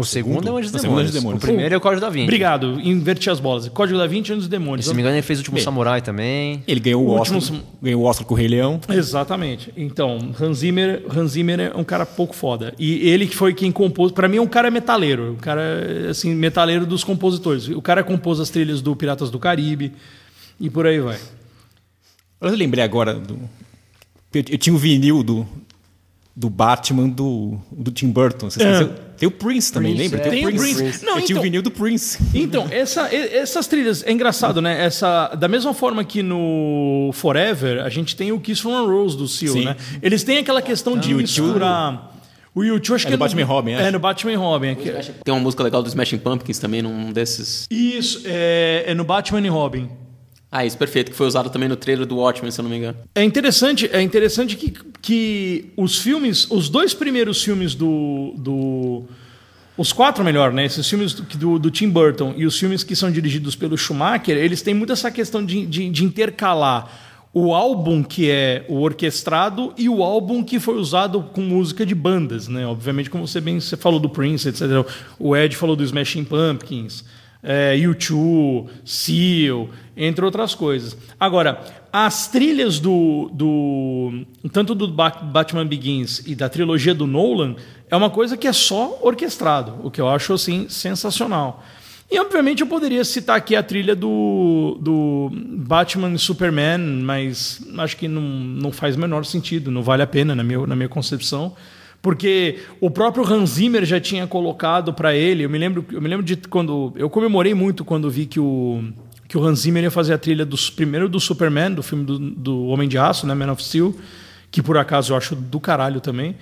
O 0.00 0.04
segundo 0.04 0.48
é 0.48 0.50
o 0.50 0.56
Anjos 0.56 0.74
e 0.74 0.78
segundo 0.78 1.00
é 1.00 1.04
Demônios. 1.04 1.08
Anjos 1.08 1.14
e 1.14 1.18
Demônios. 1.20 1.42
O 1.42 1.46
primeiro 1.46 1.74
é 1.74 1.78
o 1.78 1.80
Código 1.80 2.00
da 2.00 2.08
Vinci. 2.10 2.24
Obrigado, 2.24 2.80
inverti 2.80 3.28
as 3.30 3.38
bolas. 3.40 3.68
Código 3.68 3.98
da 3.98 4.06
Vinci 4.06 4.30
e 4.30 4.34
Anjos 4.34 4.46
e 4.46 4.48
Demônios. 4.50 4.84
Se 4.86 4.90
não 4.90 4.96
me 4.96 5.02
engano, 5.02 5.16
ele 5.16 5.22
fez 5.22 5.38
o 5.38 5.42
Último 5.42 5.54
Bem. 5.56 5.64
Samurai 5.64 6.00
também. 6.02 6.62
Ele 6.66 6.80
ganhou 6.80 7.02
o, 7.04 7.08
O 7.10 7.20
Oscar, 7.20 7.36
último- 7.38 7.62
ganhou 7.82 8.02
o 8.02 8.04
Oscar 8.04 8.26
com 8.26 8.34
o 8.34 8.36
Rei 8.36 8.48
Leão. 8.48 8.80
Exatamente. 8.88 9.72
Então, 9.76 10.30
Hans 10.40 10.58
Zimmer, 10.58 11.04
Hans 11.14 11.32
Zimmer 11.32 11.60
é 11.60 11.76
um 11.76 11.84
cara 11.84 12.04
pouco 12.06 12.34
foda. 12.34 12.74
E 12.78 13.08
ele 13.08 13.26
que 13.26 13.36
foi 13.36 13.52
quem 13.54 13.70
compôs. 13.70 14.10
Pra 14.12 14.26
mim, 14.28 14.38
é 14.38 14.42
um 14.42 14.46
cara 14.46 14.70
metaleiro. 14.70 15.32
Um 15.32 15.36
cara, 15.36 15.62
assim, 16.10 16.34
metaleiro 16.34 16.84
dos 16.86 17.04
compositores. 17.04 17.68
O 17.68 17.82
cara 17.82 18.02
compôs 18.02 18.40
as 18.40 18.50
trilhas 18.50 18.80
do 18.80 18.96
Piratas 18.96 19.30
do 19.30 19.38
Caribe 19.38 19.92
e 20.58 20.68
por 20.70 20.86
aí 20.86 20.98
vai. 21.00 21.18
Eu 22.40 22.50
lembrei 22.54 22.82
agora 22.82 23.14
do. 23.14 23.38
Eu, 24.32 24.42
tinha 24.58 24.74
o 24.74 24.78
vinil 24.78 25.22
do, 25.22 25.46
do 26.36 26.48
Batman 26.48 27.08
do, 27.08 27.58
do 27.70 27.90
Tim 27.90 28.10
Burton. 28.10 28.48
Vocês 28.48 28.80
É. 28.80 28.88
Tem 29.20 29.28
o 29.28 29.30
Prince 29.30 29.70
também, 29.72 29.94
Prince, 29.94 30.14
lembra? 30.16 30.26
é. 30.26 30.30
Tem 30.30 30.46
o 30.46 30.56
Prince. 30.56 31.04
Não, 31.04 31.18
eu 31.18 31.22
tinha 31.22 31.24
então- 31.26 31.36
o 31.38 31.42
vinil 31.42 31.60
do 31.62 31.70
Prince. 31.70 32.18
Então, 32.34 32.66
essa- 32.70 33.14
essas 33.14 33.66
trilhas, 33.66 34.02
é 34.04 34.10
engraçado, 34.10 34.62
né? 34.62 34.82
Essa, 34.84 35.28
da 35.34 35.46
mesma 35.46 35.74
forma 35.74 36.02
que 36.02 36.22
no 36.22 37.10
Forever, 37.12 37.84
a 37.84 37.90
gente 37.90 38.16
tem 38.16 38.32
o 38.32 38.40
Kiss 38.40 38.62
from 38.62 38.74
a 38.74 38.80
Rose 38.80 39.16
do 39.18 39.28
Seal, 39.28 39.52
Sim. 39.52 39.64
né? 39.66 39.76
Eles 40.02 40.24
têm 40.24 40.38
aquela 40.38 40.62
questão 40.62 40.96
de 40.98 41.10
U2. 41.14 41.16
misturar... 41.20 42.16
O 42.52 42.64
YouTube 42.64 42.96
acho 42.96 43.06
É 43.06 43.10
que 43.10 43.12
no 43.12 43.18
Batman 43.18 43.40
e 43.42 43.44
Robin, 43.44 43.70
É, 43.74 43.90
no 43.92 43.98
Batman 44.00 44.32
e 44.32 44.34
Robin. 44.34 44.68
é 44.70 44.74
Tem 45.24 45.32
uma 45.32 45.38
música 45.38 45.62
legal 45.62 45.82
do 45.84 45.88
Smashing 45.88 46.18
Pumpkins 46.18 46.58
também, 46.58 46.82
num 46.82 47.12
desses. 47.12 47.66
Isso, 47.70 48.22
é, 48.24 48.82
é 48.88 48.94
no 48.94 49.04
Batman 49.04 49.40
e 49.40 49.48
Robin. 49.48 49.88
Ah, 50.52 50.66
isso, 50.66 50.76
perfeito, 50.76 51.12
que 51.12 51.16
foi 51.16 51.28
usado 51.28 51.48
também 51.48 51.68
no 51.68 51.76
trailer 51.76 52.04
do 52.04 52.16
Watchmen, 52.16 52.50
se 52.50 52.60
eu 52.60 52.64
não 52.64 52.70
me 52.70 52.76
engano. 52.76 52.98
É 53.14 53.22
interessante, 53.22 53.88
é 53.92 54.02
interessante 54.02 54.56
que, 54.56 54.74
que 55.00 55.72
os 55.76 55.98
filmes, 55.98 56.50
os 56.50 56.68
dois 56.68 56.92
primeiros 56.92 57.42
filmes 57.42 57.74
do, 57.74 58.34
do 58.36 59.04
os 59.76 59.92
quatro 59.92 60.24
melhor, 60.24 60.52
né? 60.52 60.64
Esses 60.64 60.88
filmes 60.88 61.14
do, 61.14 61.58
do, 61.58 61.70
Tim 61.70 61.88
Burton 61.88 62.34
e 62.36 62.44
os 62.44 62.58
filmes 62.58 62.82
que 62.82 62.96
são 62.96 63.12
dirigidos 63.12 63.54
pelo 63.54 63.78
Schumacher, 63.78 64.36
eles 64.36 64.60
têm 64.60 64.74
muito 64.74 64.92
essa 64.92 65.10
questão 65.10 65.44
de, 65.44 65.64
de, 65.64 65.88
de 65.88 66.04
intercalar 66.04 66.90
o 67.32 67.54
álbum 67.54 68.02
que 68.02 68.28
é 68.28 68.64
o 68.68 68.80
orquestrado 68.80 69.72
e 69.78 69.88
o 69.88 70.02
álbum 70.02 70.42
que 70.42 70.58
foi 70.58 70.74
usado 70.74 71.22
com 71.32 71.42
música 71.42 71.86
de 71.86 71.94
bandas, 71.94 72.48
né? 72.48 72.66
Obviamente, 72.66 73.08
como 73.08 73.26
você 73.26 73.40
bem 73.40 73.60
você 73.60 73.76
falou 73.76 74.00
do 74.00 74.10
Prince, 74.10 74.48
etc. 74.48 74.62
O 75.16 75.36
Ed 75.36 75.56
falou 75.56 75.76
do 75.76 75.84
Smashing 75.84 76.24
Pumpkins 76.24 77.04
é, 77.42 77.76
U2, 77.76 78.66
Seal, 78.84 79.68
entre 79.96 80.24
outras 80.24 80.54
coisas. 80.54 80.96
Agora, 81.18 81.60
as 81.92 82.28
trilhas 82.28 82.78
do, 82.78 83.30
do 83.32 84.24
tanto 84.52 84.74
do 84.74 84.86
Ba- 84.88 85.10
Batman 85.10 85.66
Begins 85.66 86.22
e 86.26 86.34
da 86.34 86.48
trilogia 86.48 86.94
do 86.94 87.06
Nolan 87.06 87.56
é 87.90 87.96
uma 87.96 88.10
coisa 88.10 88.36
que 88.36 88.46
é 88.46 88.52
só 88.52 88.98
orquestrado, 89.02 89.74
o 89.82 89.90
que 89.90 90.00
eu 90.00 90.08
acho 90.08 90.32
assim 90.32 90.68
sensacional. 90.68 91.64
E 92.10 92.18
obviamente 92.18 92.60
eu 92.60 92.66
poderia 92.66 93.04
citar 93.04 93.36
aqui 93.36 93.54
a 93.54 93.62
trilha 93.62 93.94
do, 93.94 94.76
do 94.80 95.30
Batman 95.32 96.12
e 96.12 96.18
Superman, 96.18 96.78
mas 96.80 97.60
acho 97.78 97.96
que 97.96 98.08
não, 98.08 98.20
não 98.22 98.72
faz 98.72 98.96
o 98.96 98.98
menor 98.98 99.24
sentido, 99.24 99.70
não 99.70 99.80
vale 99.82 100.02
a 100.02 100.06
pena 100.08 100.34
na 100.34 100.42
minha, 100.42 100.66
na 100.66 100.74
minha 100.74 100.88
concepção. 100.88 101.54
Porque 102.02 102.60
o 102.80 102.90
próprio 102.90 103.24
Hans 103.26 103.50
Zimmer 103.50 103.84
já 103.84 104.00
tinha 104.00 104.26
colocado 104.26 104.92
para 104.92 105.14
ele. 105.14 105.44
Eu 105.44 105.50
me 105.50 105.58
lembro, 105.58 105.84
eu 105.92 106.00
me 106.00 106.08
lembro 106.08 106.24
de 106.24 106.36
quando 106.36 106.92
eu 106.96 107.10
comemorei 107.10 107.52
muito 107.52 107.84
quando 107.84 108.10
vi 108.10 108.26
que 108.26 108.40
o 108.40 108.82
que 109.30 109.38
o 109.38 109.46
Hans 109.46 109.60
Zimmer 109.60 109.84
ia 109.84 109.92
fazer 109.92 110.12
a 110.12 110.18
trilha 110.18 110.44
dos 110.44 110.70
primeiro 110.70 111.08
do 111.08 111.20
Superman, 111.20 111.72
do 111.72 111.84
filme 111.84 112.04
do, 112.04 112.18
do 112.18 112.66
Homem 112.66 112.88
de 112.88 112.98
Aço, 112.98 113.28
né, 113.28 113.32
Man 113.32 113.52
of 113.52 113.62
Steel, 113.62 113.94
que 114.50 114.60
por 114.60 114.76
acaso 114.76 115.12
eu 115.12 115.16
acho 115.16 115.36
do 115.36 115.60
caralho 115.60 116.00
também. 116.00 116.34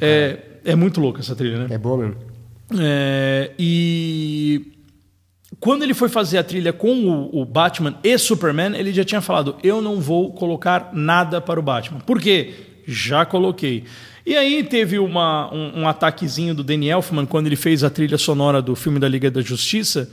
É, 0.00 0.38
é 0.64 0.74
muito 0.74 0.98
louca 0.98 1.20
essa 1.20 1.36
trilha, 1.36 1.58
né? 1.58 1.74
É 1.74 1.76
boa 1.76 1.98
mesmo. 1.98 2.16
É, 2.80 3.50
e 3.58 4.72
quando 5.60 5.82
ele 5.82 5.92
foi 5.92 6.08
fazer 6.08 6.38
a 6.38 6.42
trilha 6.42 6.72
com 6.72 7.06
o, 7.06 7.42
o 7.42 7.44
Batman 7.44 7.98
e 8.02 8.16
Superman, 8.16 8.74
ele 8.76 8.94
já 8.94 9.04
tinha 9.04 9.20
falado: 9.20 9.56
eu 9.62 9.82
não 9.82 10.00
vou 10.00 10.32
colocar 10.32 10.88
nada 10.94 11.38
para 11.38 11.60
o 11.60 11.62
Batman. 11.62 12.00
Por 12.00 12.18
quê? 12.18 12.54
Já 12.86 13.26
coloquei. 13.26 13.84
E 14.24 14.36
aí 14.36 14.62
teve 14.62 14.98
uma, 14.98 15.52
um, 15.52 15.80
um 15.80 15.88
ataquezinho 15.88 16.54
do 16.54 16.62
Danny 16.62 16.88
Elfman 16.88 17.26
quando 17.26 17.48
ele 17.48 17.56
fez 17.56 17.82
a 17.82 17.90
trilha 17.90 18.16
sonora 18.16 18.62
do 18.62 18.76
filme 18.76 18.98
da 18.98 19.08
Liga 19.08 19.30
da 19.30 19.40
Justiça, 19.40 20.10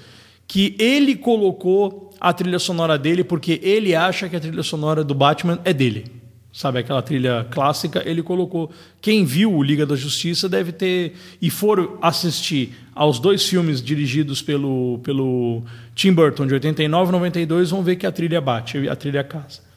que 0.47 0.75
ele 0.79 1.15
colocou 1.15 2.11
a 2.19 2.33
trilha 2.33 2.57
sonora 2.57 2.97
dele 2.97 3.23
porque 3.23 3.59
ele 3.63 3.93
acha 3.93 4.27
que 4.27 4.35
a 4.35 4.39
trilha 4.39 4.63
sonora 4.63 5.03
do 5.03 5.13
Batman 5.13 5.59
é 5.63 5.71
dele. 5.71 6.05
Sabe 6.51 6.79
aquela 6.79 7.01
trilha 7.03 7.45
clássica? 7.51 8.01
Ele 8.03 8.23
colocou. 8.23 8.71
Quem 8.99 9.23
viu 9.23 9.53
o 9.53 9.61
Liga 9.61 9.85
da 9.85 9.95
Justiça 9.95 10.49
deve 10.49 10.71
ter. 10.71 11.13
E 11.39 11.49
for 11.49 11.99
assistir 12.01 12.73
aos 12.95 13.19
dois 13.19 13.45
filmes 13.45 13.81
dirigidos 13.81 14.41
pelo, 14.41 14.99
pelo 15.03 15.61
Tim 15.93 16.11
Burton, 16.11 16.47
de 16.47 16.55
89 16.55 17.09
e 17.09 17.11
92, 17.11 17.69
vão 17.69 17.83
ver 17.83 17.97
que 17.97 18.07
a 18.07 18.11
trilha 18.11 18.41
bate, 18.41 18.89
a 18.89 18.95
trilha 18.95 19.23
casa. 19.23 19.68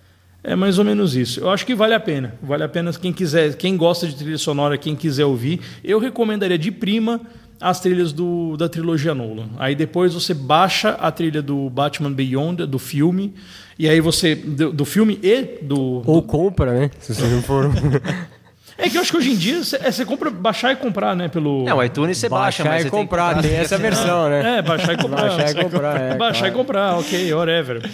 É 0.45 0.57
mais 0.57 0.79
ou 0.79 0.85
menos 0.85 1.15
isso. 1.15 1.41
Eu 1.41 1.51
acho 1.51 1.65
que 1.65 1.75
vale 1.75 1.95
a 1.95 2.01
pena. 2.01 2.35
Vale 2.43 2.65
a 2.65 2.69
pena 2.69 2.93
quem 2.93 3.13
quiser, 3.13 3.55
quem 3.55 3.77
gosta 3.77 4.07
de 4.07 4.17
trilha 4.17 4.39
sonora, 4.39 4.77
quem 4.77 4.97
quiser 4.97 5.25
ouvir. 5.25 5.61
Eu 5.85 5.99
recomendaria 5.99 6.59
de 6.59 6.73
prima 6.73 7.21
as 7.61 7.79
trilhas 7.79 8.13
do, 8.13 8.57
da 8.57 8.69
trilogia 8.69 9.15
Nolan. 9.15 9.51
Aí 9.57 9.77
depois 9.77 10.13
você 10.13 10.35
baixa 10.35 10.91
a 10.91 11.13
trilha 11.13 11.41
do 11.41 11.71
Batman 11.71 12.13
Beyond, 12.13 12.67
do 12.67 12.79
filme, 12.79 13.35
e 13.79 13.89
aí 13.89 14.01
você. 14.01 14.35
Do, 14.35 14.73
do 14.73 14.85
filme 14.85 15.19
e 15.23 15.61
do. 15.63 16.03
Ou 16.05 16.23
compra, 16.23 16.73
né? 16.73 16.91
Se 16.99 17.15
você 17.15 17.27
não 17.27 17.43
for. 17.43 17.71
É 18.79 18.89
que 18.89 18.97
eu 18.97 19.03
acho 19.03 19.13
que 19.13 19.19
hoje 19.19 19.31
em 19.31 19.37
dia 19.37 19.63
você, 19.63 19.77
é, 19.77 19.93
você 19.93 20.05
compra, 20.05 20.29
baixar 20.31 20.73
e 20.73 20.77
comprar, 20.77 21.15
né? 21.15 21.29
Pelo. 21.29 21.69
É, 21.69 21.75
o 21.75 21.81
iTunes 21.85 22.17
você 22.17 22.29
baixa, 22.29 22.65
Baixar 22.65 22.73
mas 22.73 22.81
e 22.81 22.85
você 22.85 22.91
tem 22.91 23.01
que 23.01 23.05
comprar, 23.05 23.41
tem 23.41 23.55
essa 23.55 23.79
versão, 23.79 24.29
né? 24.29 24.59
É, 24.59 24.63
baixar 24.63 24.95
e 24.95 24.97
comprar. 24.97 25.21
Baixar 25.21 25.51
e 25.51 25.55
comprar, 25.63 26.01
é, 26.01 26.17
baixar 26.17 26.49
e 26.49 26.51
claro. 26.51 26.55
comprar, 26.57 26.99
ok, 26.99 27.35
whatever. 27.35 27.89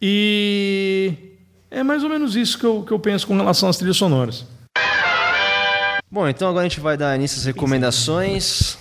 E 0.00 1.33
é 1.74 1.82
mais 1.82 2.04
ou 2.04 2.08
menos 2.08 2.36
isso 2.36 2.58
que 2.58 2.64
eu, 2.64 2.82
que 2.82 2.92
eu 2.92 2.98
penso 2.98 3.26
com 3.26 3.36
relação 3.36 3.68
às 3.68 3.76
trilhas 3.76 3.96
sonoras. 3.96 4.46
Bom, 6.10 6.28
então 6.28 6.48
agora 6.48 6.64
a 6.64 6.68
gente 6.68 6.80
vai 6.80 6.96
dar 6.96 7.16
início 7.16 7.38
às 7.38 7.44
recomendações. 7.44 8.78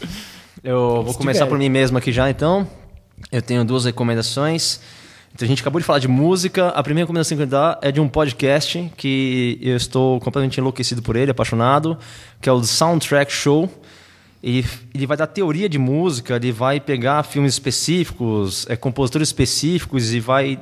Eu 0.64 1.02
vou 1.04 1.14
começar 1.16 1.48
por 1.48 1.58
mim 1.58 1.70
mesmo 1.70 1.98
aqui 1.98 2.12
já, 2.12 2.30
então. 2.30 2.68
Eu 3.32 3.42
tenho 3.42 3.66
duas 3.66 3.86
recomendações. 3.86 4.80
Então, 5.34 5.46
a 5.46 5.50
gente 5.50 5.62
acabou 5.62 5.82
de 5.82 5.86
falar 5.86 5.98
de 5.98 6.08
música. 6.08 6.68
A 6.70 6.84
primeira 6.84 7.06
recomendação 7.06 7.36
que 7.36 7.42
eu 7.42 7.48
vou 7.48 7.60
dar 7.60 7.80
é 7.82 7.92
de 7.92 8.00
um 8.00 8.08
podcast 8.08 8.92
que 8.96 9.58
eu 9.60 9.76
estou 9.76 10.20
completamente 10.20 10.60
enlouquecido 10.60 11.02
por 11.02 11.16
ele, 11.16 11.32
apaixonado, 11.32 11.98
que 12.40 12.48
é 12.48 12.52
o 12.52 12.64
Soundtrack 12.64 13.34
Show. 13.34 13.68
Ele, 14.44 14.64
ele 14.94 15.08
vai 15.08 15.18
dar 15.18 15.26
teoria 15.26 15.68
de 15.68 15.80
música, 15.80 16.36
ele 16.36 16.52
vai 16.52 16.80
pegar 16.80 17.24
filmes 17.24 17.54
específicos, 17.54 18.68
é, 18.70 18.76
compositores 18.76 19.30
específicos 19.30 20.14
e 20.14 20.20
vai 20.20 20.60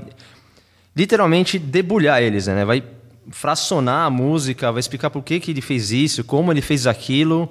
literalmente 0.95 1.57
debulhar 1.57 2.21
eles, 2.21 2.47
né? 2.47 2.65
Vai 2.65 2.83
fracionar 3.29 4.05
a 4.05 4.09
música, 4.09 4.71
vai 4.71 4.79
explicar 4.79 5.09
por 5.09 5.23
que, 5.23 5.39
que 5.39 5.51
ele 5.51 5.61
fez 5.61 5.91
isso, 5.91 6.23
como 6.23 6.51
ele 6.51 6.61
fez 6.61 6.87
aquilo. 6.87 7.49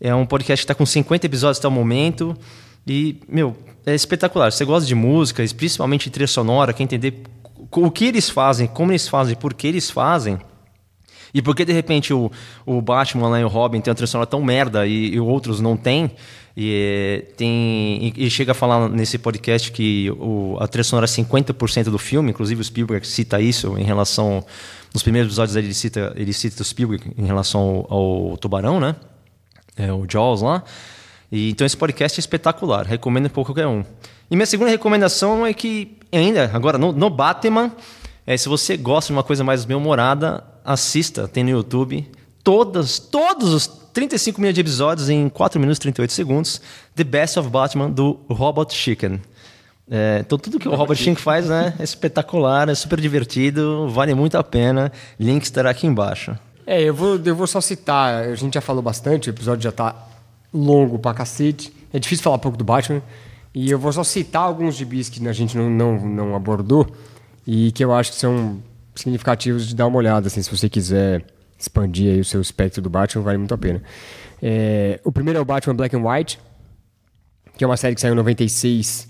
É 0.00 0.14
um 0.14 0.26
podcast 0.26 0.62
que 0.62 0.64
está 0.64 0.74
com 0.74 0.84
50 0.84 1.26
episódios 1.26 1.58
até 1.58 1.68
o 1.68 1.70
momento. 1.70 2.36
E, 2.86 3.20
meu, 3.28 3.56
é 3.84 3.94
espetacular. 3.94 4.52
Você 4.52 4.64
gosta 4.64 4.86
de 4.86 4.94
música, 4.94 5.44
principalmente 5.56 6.10
trilha 6.10 6.26
sonora, 6.26 6.72
quer 6.72 6.82
entender 6.82 7.22
o 7.70 7.90
que 7.90 8.04
eles 8.04 8.28
fazem, 8.28 8.66
como 8.66 8.92
eles 8.92 9.08
fazem, 9.08 9.34
por 9.36 9.54
que 9.54 9.66
eles 9.66 9.90
fazem. 9.90 10.38
E 11.36 11.42
por 11.42 11.54
que 11.54 11.66
de 11.66 11.72
repente 11.74 12.14
o, 12.14 12.32
o 12.64 12.80
Batman 12.80 13.28
lá 13.28 13.38
e 13.38 13.44
o 13.44 13.48
Robin 13.48 13.78
tem 13.82 13.90
uma 13.90 13.94
trilha 13.94 14.06
sonora 14.06 14.26
tão 14.26 14.42
merda 14.42 14.86
e, 14.86 15.08
e 15.12 15.20
outros 15.20 15.60
não 15.60 15.76
tem? 15.76 16.10
E, 16.56 17.26
tem 17.36 18.14
e, 18.16 18.24
e 18.24 18.30
chega 18.30 18.52
a 18.52 18.54
falar 18.54 18.88
nesse 18.88 19.18
podcast 19.18 19.70
que 19.70 20.10
o, 20.12 20.56
a 20.58 20.66
trilha 20.66 20.82
sonora 20.82 21.04
é 21.04 21.08
50% 21.08 21.90
do 21.90 21.98
filme, 21.98 22.30
inclusive 22.30 22.58
o 22.58 22.64
Spielberg 22.64 23.06
cita 23.06 23.38
isso 23.38 23.76
em 23.76 23.84
relação. 23.84 24.42
Nos 24.94 25.02
primeiros 25.02 25.28
episódios 25.28 25.56
ele 25.56 25.74
cita, 25.74 26.14
ele 26.16 26.32
cita 26.32 26.62
o 26.62 26.64
Spielberg 26.64 27.12
em 27.18 27.26
relação 27.26 27.86
ao, 27.90 28.30
ao 28.30 28.36
Tubarão, 28.38 28.80
né? 28.80 28.96
É, 29.76 29.92
o 29.92 30.06
Jaws 30.08 30.40
lá. 30.40 30.64
E, 31.30 31.50
então 31.50 31.66
esse 31.66 31.76
podcast 31.76 32.18
é 32.18 32.20
espetacular, 32.20 32.86
recomendo 32.86 33.28
para 33.28 33.44
qualquer 33.44 33.66
um. 33.66 33.84
E 34.30 34.36
minha 34.36 34.46
segunda 34.46 34.70
recomendação 34.70 35.44
é 35.44 35.52
que, 35.52 35.98
ainda, 36.10 36.50
agora 36.54 36.78
no, 36.78 36.92
no 36.92 37.10
Batman, 37.10 37.72
é, 38.26 38.36
se 38.36 38.48
você 38.48 38.76
gosta 38.76 39.08
de 39.08 39.12
uma 39.12 39.22
coisa 39.22 39.44
mais 39.44 39.64
bem-humorada, 39.64 40.42
assista, 40.64 41.28
tem 41.28 41.44
no 41.44 41.50
YouTube, 41.50 42.10
todas, 42.42 42.98
todos 42.98 43.52
os 43.52 43.66
35 43.92 44.40
milhões 44.40 44.54
de 44.54 44.60
episódios 44.60 45.08
em 45.08 45.28
4 45.28 45.60
minutos 45.60 45.78
e 45.78 45.82
38 45.82 46.12
segundos, 46.12 46.60
The 46.94 47.04
Best 47.04 47.38
of 47.38 47.48
Batman, 47.48 47.88
do 47.88 48.18
Robot 48.28 48.74
Chicken. 48.74 49.20
É, 49.88 50.18
então 50.20 50.36
tudo 50.36 50.58
que 50.58 50.68
o 50.68 50.74
Robot 50.74 50.98
Chicken 50.98 51.14
faz 51.14 51.48
né, 51.48 51.72
é 51.78 51.84
espetacular, 51.84 52.68
é 52.68 52.74
super 52.74 53.00
divertido, 53.00 53.88
vale 53.88 54.12
muito 54.12 54.36
a 54.36 54.42
pena. 54.42 54.90
Link 55.18 55.44
estará 55.44 55.70
aqui 55.70 55.86
embaixo. 55.86 56.36
É, 56.66 56.82
eu 56.82 56.92
vou, 56.92 57.20
eu 57.24 57.36
vou 57.36 57.46
só 57.46 57.60
citar, 57.60 58.24
a 58.24 58.34
gente 58.34 58.54
já 58.54 58.60
falou 58.60 58.82
bastante, 58.82 59.28
o 59.28 59.30
episódio 59.30 59.62
já 59.62 59.70
tá 59.70 59.94
longo 60.52 60.98
pra 60.98 61.14
cacete. 61.14 61.72
É 61.92 61.98
difícil 62.00 62.24
falar 62.24 62.38
pouco 62.38 62.58
do 62.58 62.64
Batman. 62.64 63.00
E 63.54 63.70
eu 63.70 63.78
vou 63.78 63.92
só 63.92 64.02
citar 64.02 64.42
alguns 64.42 64.74
gibis 64.74 65.08
que 65.08 65.26
a 65.26 65.32
gente 65.32 65.56
não, 65.56 65.70
não, 65.70 66.00
não 66.06 66.36
abordou 66.36 66.86
e 67.46 67.70
que 67.72 67.84
eu 67.84 67.92
acho 67.92 68.12
que 68.12 68.18
são 68.18 68.62
significativos 68.94 69.68
de 69.68 69.74
dar 69.74 69.86
uma 69.86 69.98
olhada, 69.98 70.26
assim, 70.26 70.42
se 70.42 70.50
você 70.50 70.68
quiser 70.68 71.24
expandir 71.58 72.12
aí 72.12 72.20
o 72.20 72.24
seu 72.24 72.40
espectro 72.40 72.82
do 72.82 72.90
Batman, 72.90 73.22
vale 73.22 73.38
muito 73.38 73.54
a 73.54 73.58
pena. 73.58 73.82
É, 74.42 75.00
o 75.04 75.12
primeiro 75.12 75.38
é 75.38 75.42
o 75.42 75.44
Batman 75.44 75.74
Black 75.74 75.94
and 75.94 76.02
White, 76.02 76.38
que 77.56 77.64
é 77.64 77.66
uma 77.66 77.76
série 77.76 77.94
que 77.94 78.00
saiu 78.00 78.12
em 78.12 78.16
96 78.16 79.08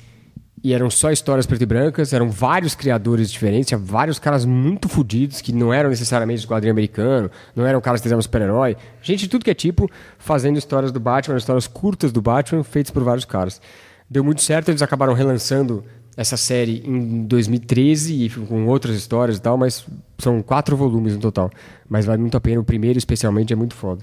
e 0.62 0.72
eram 0.72 0.90
só 0.90 1.10
histórias 1.10 1.46
preto 1.46 1.62
e 1.62 1.66
brancas, 1.66 2.12
eram 2.12 2.30
vários 2.30 2.74
criadores 2.74 3.30
diferentes, 3.30 3.68
tinha 3.68 3.78
vários 3.78 4.18
caras 4.18 4.44
muito 4.44 4.88
fodidos 4.88 5.40
que 5.40 5.52
não 5.52 5.72
eram 5.72 5.90
necessariamente 5.90 6.40
de 6.40 6.46
quadrinho 6.46 6.72
americano, 6.72 7.30
não 7.54 7.66
eram 7.66 7.80
caras 7.80 8.00
que 8.00 8.04
fizeram 8.04 8.22
super-herói, 8.22 8.76
gente 9.02 9.20
de 9.20 9.28
tudo 9.28 9.44
que 9.44 9.50
é 9.50 9.54
tipo, 9.54 9.90
fazendo 10.18 10.58
histórias 10.58 10.90
do 10.90 10.98
Batman, 10.98 11.36
histórias 11.36 11.66
curtas 11.66 12.10
do 12.10 12.22
Batman, 12.22 12.64
feitas 12.64 12.90
por 12.90 13.02
vários 13.02 13.24
caras. 13.24 13.60
Deu 14.08 14.24
muito 14.24 14.42
certo, 14.42 14.68
eles 14.68 14.82
acabaram 14.82 15.12
relançando 15.12 15.84
essa 16.16 16.36
série 16.36 16.82
em 16.86 17.24
2013 17.24 18.24
e 18.24 18.30
com 18.30 18.66
outras 18.66 18.96
histórias 18.96 19.36
e 19.36 19.40
tal, 19.40 19.58
mas 19.58 19.86
são 20.18 20.42
quatro 20.42 20.76
volumes 20.76 21.14
no 21.14 21.20
total. 21.20 21.50
Mas 21.88 22.06
vale 22.06 22.20
muito 22.20 22.36
a 22.36 22.40
pena, 22.40 22.60
o 22.60 22.64
primeiro 22.64 22.98
especialmente 22.98 23.52
é 23.52 23.56
muito 23.56 23.74
foda. 23.74 24.02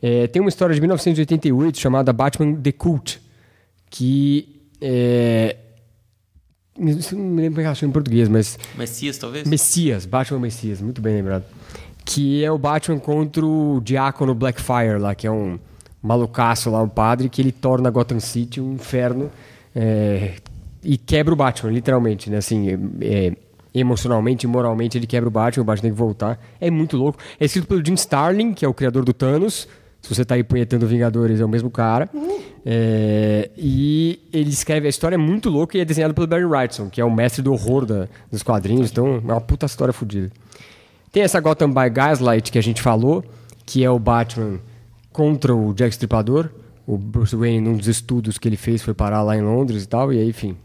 É, 0.00 0.26
tem 0.26 0.40
uma 0.40 0.48
história 0.48 0.74
de 0.74 0.80
1988 0.80 1.78
chamada 1.78 2.12
Batman 2.12 2.54
The 2.54 2.72
Cult, 2.72 3.20
que 3.90 4.62
é, 4.80 5.56
não 6.78 7.24
me 7.24 7.42
lembro 7.42 7.56
como 7.56 7.60
é 7.66 7.74
que 7.74 7.80
ela 7.80 7.90
em 7.90 7.92
português, 7.92 8.28
mas. 8.28 8.58
Messias, 8.76 9.18
talvez? 9.18 9.48
Messias, 9.48 10.06
Batman 10.06 10.40
Messias, 10.40 10.80
muito 10.80 11.00
bem 11.00 11.14
lembrado. 11.16 11.44
Que 12.04 12.44
é 12.44 12.50
o 12.50 12.58
Batman 12.58 12.98
contra 12.98 13.44
o 13.44 13.80
Diácono 13.82 14.34
Blackfire 14.34 14.98
lá, 14.98 15.14
que 15.14 15.26
é 15.26 15.30
um 15.30 15.58
malucaço 16.02 16.70
lá, 16.70 16.82
um 16.82 16.88
padre, 16.88 17.28
que 17.28 17.42
ele 17.42 17.50
torna 17.50 17.90
Gotham 17.90 18.20
City 18.20 18.60
um 18.60 18.74
inferno 18.74 19.30
é, 19.74 20.34
e 20.86 20.96
quebra 20.96 21.34
o 21.34 21.36
Batman, 21.36 21.72
literalmente, 21.72 22.30
né? 22.30 22.36
Assim, 22.36 22.68
é, 23.00 23.32
emocionalmente 23.74 24.46
e 24.46 24.48
moralmente 24.48 24.96
ele 24.96 25.06
quebra 25.06 25.28
o 25.28 25.32
Batman, 25.32 25.62
o 25.62 25.64
Batman 25.64 25.82
tem 25.82 25.90
que 25.90 25.98
voltar. 25.98 26.40
É 26.60 26.70
muito 26.70 26.96
louco. 26.96 27.18
É 27.40 27.44
escrito 27.44 27.66
pelo 27.66 27.84
Jim 27.84 27.94
Starlin, 27.94 28.54
que 28.54 28.64
é 28.64 28.68
o 28.68 28.72
criador 28.72 29.04
do 29.04 29.12
Thanos. 29.12 29.68
Se 30.00 30.14
você 30.14 30.22
está 30.22 30.36
aí 30.36 30.44
punhetando 30.44 30.86
Vingadores, 30.86 31.40
é 31.40 31.44
o 31.44 31.48
mesmo 31.48 31.68
cara. 31.68 32.08
É, 32.64 33.50
e 33.56 34.20
ele 34.32 34.50
escreve 34.50 34.86
a 34.86 34.90
história 34.90 35.16
é 35.16 35.18
muito 35.18 35.50
louca 35.50 35.76
e 35.76 35.80
é 35.80 35.84
desenhado 35.84 36.14
pelo 36.14 36.28
Barry 36.28 36.44
Wrightson, 36.44 36.88
que 36.88 37.00
é 37.00 37.04
o 37.04 37.12
mestre 37.12 37.42
do 37.42 37.52
horror 37.52 37.84
da, 37.84 38.08
dos 38.30 38.44
quadrinhos. 38.44 38.90
Então, 38.92 39.16
é 39.16 39.32
uma 39.32 39.40
puta 39.40 39.66
história 39.66 39.92
fodida. 39.92 40.30
Tem 41.10 41.24
essa 41.24 41.40
Gotham 41.40 41.70
by 41.70 41.90
Gaslight 41.90 42.52
que 42.52 42.58
a 42.58 42.62
gente 42.62 42.80
falou, 42.80 43.24
que 43.64 43.82
é 43.82 43.90
o 43.90 43.98
Batman 43.98 44.60
contra 45.12 45.52
o 45.52 45.74
Jack 45.74 45.90
Stripador. 45.90 46.50
O 46.86 46.96
Bruce 46.96 47.34
Wayne, 47.34 47.60
num 47.60 47.76
dos 47.76 47.88
estudos 47.88 48.38
que 48.38 48.48
ele 48.48 48.56
fez, 48.56 48.80
foi 48.80 48.94
parar 48.94 49.22
lá 49.22 49.36
em 49.36 49.42
Londres 49.42 49.82
e 49.82 49.88
tal. 49.88 50.12
E 50.12 50.18
aí, 50.20 50.28
enfim, 50.28 50.56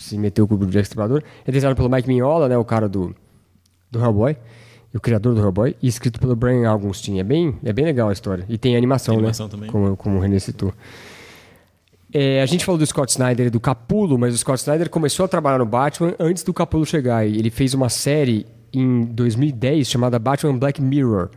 se 0.00 0.16
meteu 0.18 0.46
com 0.46 0.54
o 0.54 0.66
Jack 0.66 0.86
Stripador. 0.86 1.22
É 1.46 1.52
desenhado 1.52 1.76
pelo 1.76 1.88
Mike 1.88 2.08
Mignola, 2.08 2.48
né, 2.48 2.56
o 2.56 2.64
cara 2.64 2.88
do, 2.88 3.14
do 3.90 4.00
Hellboy 4.00 4.36
e 4.92 4.96
o 4.96 5.00
criador 5.00 5.34
do 5.34 5.40
Hellboy, 5.40 5.76
e 5.80 5.86
escrito 5.86 6.18
pelo 6.18 6.34
Brian 6.34 6.68
Augustin. 6.68 7.18
É 7.18 7.24
bem, 7.24 7.56
é 7.64 7.72
bem 7.72 7.84
legal 7.84 8.08
a 8.08 8.12
história. 8.12 8.44
E 8.48 8.58
tem 8.58 8.76
animação, 8.76 9.14
tem 9.14 9.18
animação 9.20 9.46
né? 9.46 9.50
Também. 9.52 9.70
Como, 9.70 9.96
como 9.96 10.16
o 10.16 10.20
René 10.20 10.38
citou. 10.38 10.72
É, 12.12 12.42
a 12.42 12.46
gente 12.46 12.64
falou 12.64 12.78
do 12.78 12.84
Scott 12.84 13.12
Snyder 13.12 13.46
e 13.46 13.50
do 13.50 13.60
Capulo, 13.60 14.18
mas 14.18 14.34
o 14.34 14.38
Scott 14.38 14.58
Snyder 14.58 14.90
começou 14.90 15.24
a 15.24 15.28
trabalhar 15.28 15.58
no 15.58 15.66
Batman 15.66 16.14
antes 16.18 16.42
do 16.42 16.52
Capulo 16.52 16.84
chegar. 16.84 17.24
E 17.24 17.38
ele 17.38 17.50
fez 17.50 17.72
uma 17.72 17.88
série 17.88 18.46
em 18.72 19.04
2010 19.04 19.88
chamada 19.88 20.18
Batman 20.18 20.58
Black 20.58 20.82
Mirror, 20.82 21.30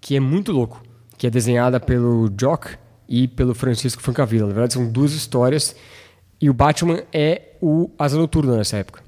que 0.00 0.16
é 0.16 0.20
muito 0.20 0.50
louco, 0.50 0.82
que 1.18 1.26
é 1.26 1.30
desenhada 1.30 1.78
pelo 1.78 2.30
Jock 2.38 2.68
e 3.06 3.28
pelo 3.28 3.54
Francisco 3.54 4.02
Francavilla. 4.02 4.46
Na 4.46 4.54
verdade, 4.54 4.74
são 4.74 4.90
duas 4.90 5.12
histórias. 5.12 5.76
E 6.44 6.50
o 6.50 6.52
Batman 6.52 7.02
é 7.10 7.40
o 7.58 7.90
Asa 7.98 8.18
Noturna 8.18 8.58
nessa 8.58 8.76
época. 8.76 9.02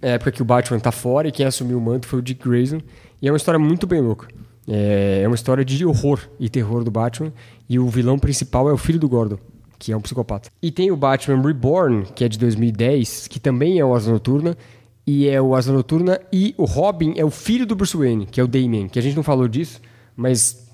É 0.00 0.10
a 0.10 0.14
época 0.14 0.30
que 0.30 0.40
o 0.40 0.44
Batman 0.44 0.78
tá 0.78 0.92
fora 0.92 1.26
e 1.26 1.32
quem 1.32 1.44
assumiu 1.44 1.76
o 1.76 1.80
manto 1.80 2.06
foi 2.06 2.20
o 2.20 2.22
Dick 2.22 2.48
Grayson. 2.48 2.80
E 3.20 3.26
é 3.26 3.32
uma 3.32 3.36
história 3.36 3.58
muito 3.58 3.84
bem 3.84 4.00
louca. 4.00 4.28
É, 4.68 5.22
é 5.24 5.26
uma 5.26 5.34
história 5.34 5.64
de 5.64 5.84
horror 5.84 6.20
e 6.38 6.48
terror 6.48 6.84
do 6.84 6.90
Batman. 6.92 7.32
E 7.68 7.80
o 7.80 7.88
vilão 7.88 8.16
principal 8.16 8.70
é 8.70 8.72
o 8.72 8.78
filho 8.78 9.00
do 9.00 9.08
Gordon, 9.08 9.40
que 9.76 9.90
é 9.90 9.96
um 9.96 10.00
psicopata. 10.00 10.50
E 10.62 10.70
tem 10.70 10.92
o 10.92 10.96
Batman 10.96 11.42
Reborn, 11.42 12.04
que 12.14 12.22
é 12.22 12.28
de 12.28 12.38
2010, 12.38 13.26
que 13.26 13.40
também 13.40 13.80
é 13.80 13.84
o 13.84 13.92
Asa 13.92 14.12
Noturna. 14.12 14.56
E 15.04 15.28
é 15.28 15.42
o 15.42 15.56
Asa 15.56 15.72
Noturna. 15.72 16.20
E 16.32 16.54
o 16.56 16.64
Robin 16.64 17.14
é 17.16 17.24
o 17.24 17.30
filho 17.30 17.66
do 17.66 17.74
Bruce 17.74 17.96
Wayne, 17.96 18.24
que 18.24 18.40
é 18.40 18.44
o 18.44 18.46
Damian. 18.46 18.86
Que 18.86 19.00
a 19.00 19.02
gente 19.02 19.16
não 19.16 19.24
falou 19.24 19.48
disso, 19.48 19.80
mas 20.14 20.70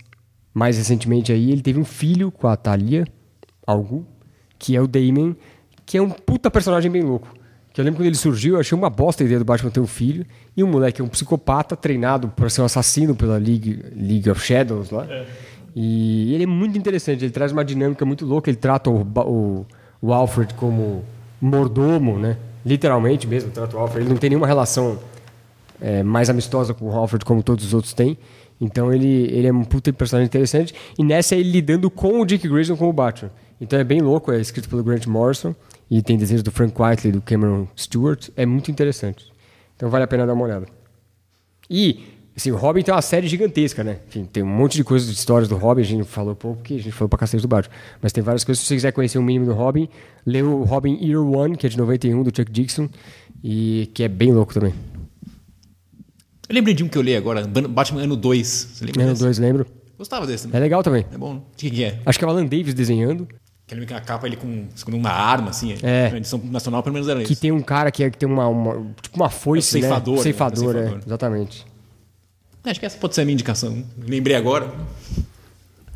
mais 0.52 0.76
recentemente 0.76 1.32
aí 1.32 1.50
ele 1.50 1.62
teve 1.62 1.80
um 1.80 1.84
filho 1.84 2.30
com 2.30 2.46
a 2.46 2.56
Talia, 2.58 3.06
algo, 3.66 4.06
que 4.58 4.76
é 4.76 4.82
o 4.82 4.86
Damian, 4.86 5.34
que 5.86 5.98
é 5.98 6.02
um 6.02 6.10
puta 6.10 6.50
personagem 6.50 6.90
bem 6.90 7.02
louco. 7.02 7.28
Que 7.72 7.80
eu 7.80 7.84
lembro 7.84 7.98
quando 7.98 8.06
ele 8.06 8.16
surgiu, 8.16 8.54
eu 8.54 8.60
achei 8.60 8.76
uma 8.78 8.88
bosta 8.88 9.22
a 9.22 9.26
ideia 9.26 9.38
do 9.40 9.44
Batman 9.44 9.70
ter 9.70 9.80
um 9.80 9.86
filho. 9.86 10.24
E 10.56 10.62
o 10.62 10.66
moleque 10.66 11.00
é 11.00 11.04
um 11.04 11.08
psicopata 11.08 11.76
treinado 11.76 12.28
para 12.28 12.48
ser 12.48 12.62
um 12.62 12.64
assassino 12.64 13.16
pela 13.16 13.36
League, 13.36 13.84
League 13.96 14.30
of 14.30 14.40
Shadows 14.40 14.90
lá. 14.90 15.04
É. 15.10 15.26
E 15.74 16.32
ele 16.32 16.44
é 16.44 16.46
muito 16.46 16.78
interessante, 16.78 17.24
ele 17.24 17.32
traz 17.32 17.50
uma 17.50 17.64
dinâmica 17.64 18.04
muito 18.04 18.24
louca. 18.24 18.48
Ele 18.48 18.56
trata 18.56 18.90
o, 18.90 19.02
o, 19.02 19.66
o 20.00 20.12
Alfred 20.12 20.54
como 20.54 21.04
mordomo, 21.40 22.16
né? 22.16 22.36
Literalmente 22.64 23.26
mesmo, 23.26 23.50
trata 23.50 23.76
o 23.76 23.80
Alfred. 23.80 24.04
Ele 24.04 24.10
não 24.10 24.18
tem 24.18 24.30
nenhuma 24.30 24.46
relação 24.46 25.00
é, 25.80 26.02
mais 26.04 26.30
amistosa 26.30 26.72
com 26.72 26.86
o 26.86 26.92
Alfred 26.92 27.24
como 27.24 27.42
todos 27.42 27.64
os 27.64 27.74
outros 27.74 27.92
têm. 27.92 28.16
Então 28.60 28.92
ele, 28.92 29.28
ele 29.30 29.46
é 29.46 29.52
um 29.52 29.64
puta 29.64 29.92
personagem 29.92 30.26
interessante. 30.26 30.74
E 30.98 31.04
nessa 31.04 31.34
ele 31.34 31.50
lidando 31.50 31.90
com 31.90 32.20
o 32.20 32.24
Dick 32.24 32.48
Grayson 32.48 32.76
como 32.76 32.92
Batman. 32.92 33.30
Então 33.60 33.78
é 33.78 33.84
bem 33.84 34.00
louco, 34.00 34.32
é 34.32 34.40
escrito 34.40 34.68
pelo 34.68 34.82
Grant 34.82 35.06
Morrison 35.06 35.54
e 35.90 36.02
tem 36.02 36.16
desenhos 36.16 36.42
do 36.42 36.50
Frank 36.50 36.74
Whiteley 36.80 37.12
do 37.12 37.20
Cameron 37.20 37.66
Stewart. 37.76 38.28
É 38.36 38.44
muito 38.46 38.70
interessante. 38.70 39.32
Então 39.76 39.88
vale 39.88 40.04
a 40.04 40.06
pena 40.06 40.26
dar 40.26 40.34
uma 40.34 40.44
olhada. 40.44 40.66
E, 41.68 42.04
assim, 42.36 42.50
o 42.50 42.56
Robin 42.56 42.82
tem 42.82 42.92
uma 42.94 43.02
série 43.02 43.26
gigantesca, 43.26 43.82
né? 43.82 43.98
Enfim, 44.08 44.24
tem 44.24 44.42
um 44.42 44.46
monte 44.46 44.76
de 44.76 44.84
coisas, 44.84 45.08
de 45.08 45.14
histórias 45.14 45.48
do 45.48 45.56
Robin, 45.56 45.82
a 45.82 45.84
gente 45.84 46.04
falou 46.04 46.34
pouco, 46.34 46.58
porque 46.58 46.74
a 46.74 46.78
gente 46.78 46.92
falou 46.92 47.08
pra 47.08 47.18
cacete 47.18 47.42
do 47.42 47.48
Batman. 47.48 47.74
Mas 48.02 48.12
tem 48.12 48.22
várias 48.22 48.44
coisas, 48.44 48.62
se 48.62 48.68
você 48.68 48.74
quiser 48.74 48.92
conhecer 48.92 49.18
o 49.18 49.20
um 49.20 49.24
mínimo 49.24 49.46
do 49.46 49.52
Robin, 49.52 49.88
lê 50.26 50.42
o 50.42 50.62
Robin 50.62 50.98
Year 51.02 51.22
One, 51.22 51.56
que 51.56 51.66
é 51.66 51.70
de 51.70 51.78
91, 51.78 52.22
do 52.22 52.36
Chuck 52.36 52.50
Dixon, 52.50 52.88
e 53.42 53.90
que 53.94 54.02
é 54.02 54.08
bem 54.08 54.32
louco 54.32 54.52
também. 54.52 54.74
Eu 56.48 56.54
lembrei 56.54 56.74
de 56.74 56.84
um 56.84 56.88
que 56.88 56.98
eu 56.98 57.02
li 57.02 57.16
agora, 57.16 57.46
Batman 57.46 58.02
Ano 58.02 58.16
2. 58.16 58.46
Você 58.46 58.84
lembra 58.84 59.04
Ano 59.04 59.14
2, 59.14 59.38
lembro. 59.38 59.66
Gostava 59.96 60.26
desse 60.26 60.44
também. 60.44 60.58
É 60.58 60.60
legal 60.60 60.82
também. 60.82 61.06
É 61.12 61.16
bom. 61.16 61.42
De 61.56 61.70
que 61.70 61.84
é? 61.84 61.98
Acho 62.04 62.18
que 62.18 62.24
é 62.24 62.28
o 62.28 62.30
Alan 62.30 62.44
Davis 62.44 62.74
desenhando. 62.74 63.26
Que 63.66 63.74
ele 63.74 63.86
a 63.94 64.00
capa 64.00 64.26
ele 64.26 64.36
com 64.36 64.68
uma 64.88 65.10
arma, 65.10 65.50
assim. 65.50 65.74
É. 65.82 66.10
Na 66.10 66.18
edição 66.18 66.38
nacional, 66.44 66.82
pelo 66.82 66.92
menos 66.92 67.08
era 67.08 67.22
isso. 67.22 67.32
Que 67.32 67.40
tem 67.40 67.50
um 67.50 67.62
cara 67.62 67.90
que, 67.90 68.04
é, 68.04 68.10
que 68.10 68.18
tem 68.18 68.28
uma, 68.28 68.46
uma 68.46 68.94
tipo 69.00 69.16
uma 69.16 69.30
foice, 69.30 69.78
é 69.78 69.80
ceifador, 69.80 70.16
né? 70.16 70.22
Ceifador, 70.22 70.74
né? 70.74 70.80
ceifador, 70.80 71.00
é. 71.00 71.06
Exatamente. 71.06 71.66
É, 72.64 72.70
acho 72.70 72.80
que 72.80 72.86
essa 72.86 72.98
pode 72.98 73.14
ser 73.14 73.22
a 73.22 73.24
minha 73.24 73.34
indicação. 73.34 73.82
Lembrei 73.96 74.36
agora. 74.36 74.70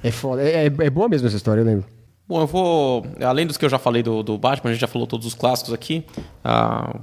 É 0.03 0.11
foda. 0.11 0.43
É, 0.43 0.67
é, 0.67 0.67
é 0.67 0.91
boa 0.91 1.09
mesmo 1.09 1.27
essa 1.27 1.37
história, 1.37 1.61
eu 1.61 1.67
lembro. 1.67 1.85
Bom, 2.27 2.41
eu 2.41 2.47
vou... 2.47 3.07
Além 3.21 3.47
dos 3.47 3.57
que 3.57 3.65
eu 3.65 3.71
já 3.71 3.79
falei 3.79 4.03
do, 4.03 4.23
do 4.23 4.39
Batman, 4.39 4.71
a 4.71 4.73
gente 4.73 4.81
já 4.81 4.87
falou 4.87 5.07
todos 5.07 5.27
os 5.27 5.35
clássicos 5.35 5.73
aqui. 5.73 6.05
Uh, 6.45 7.01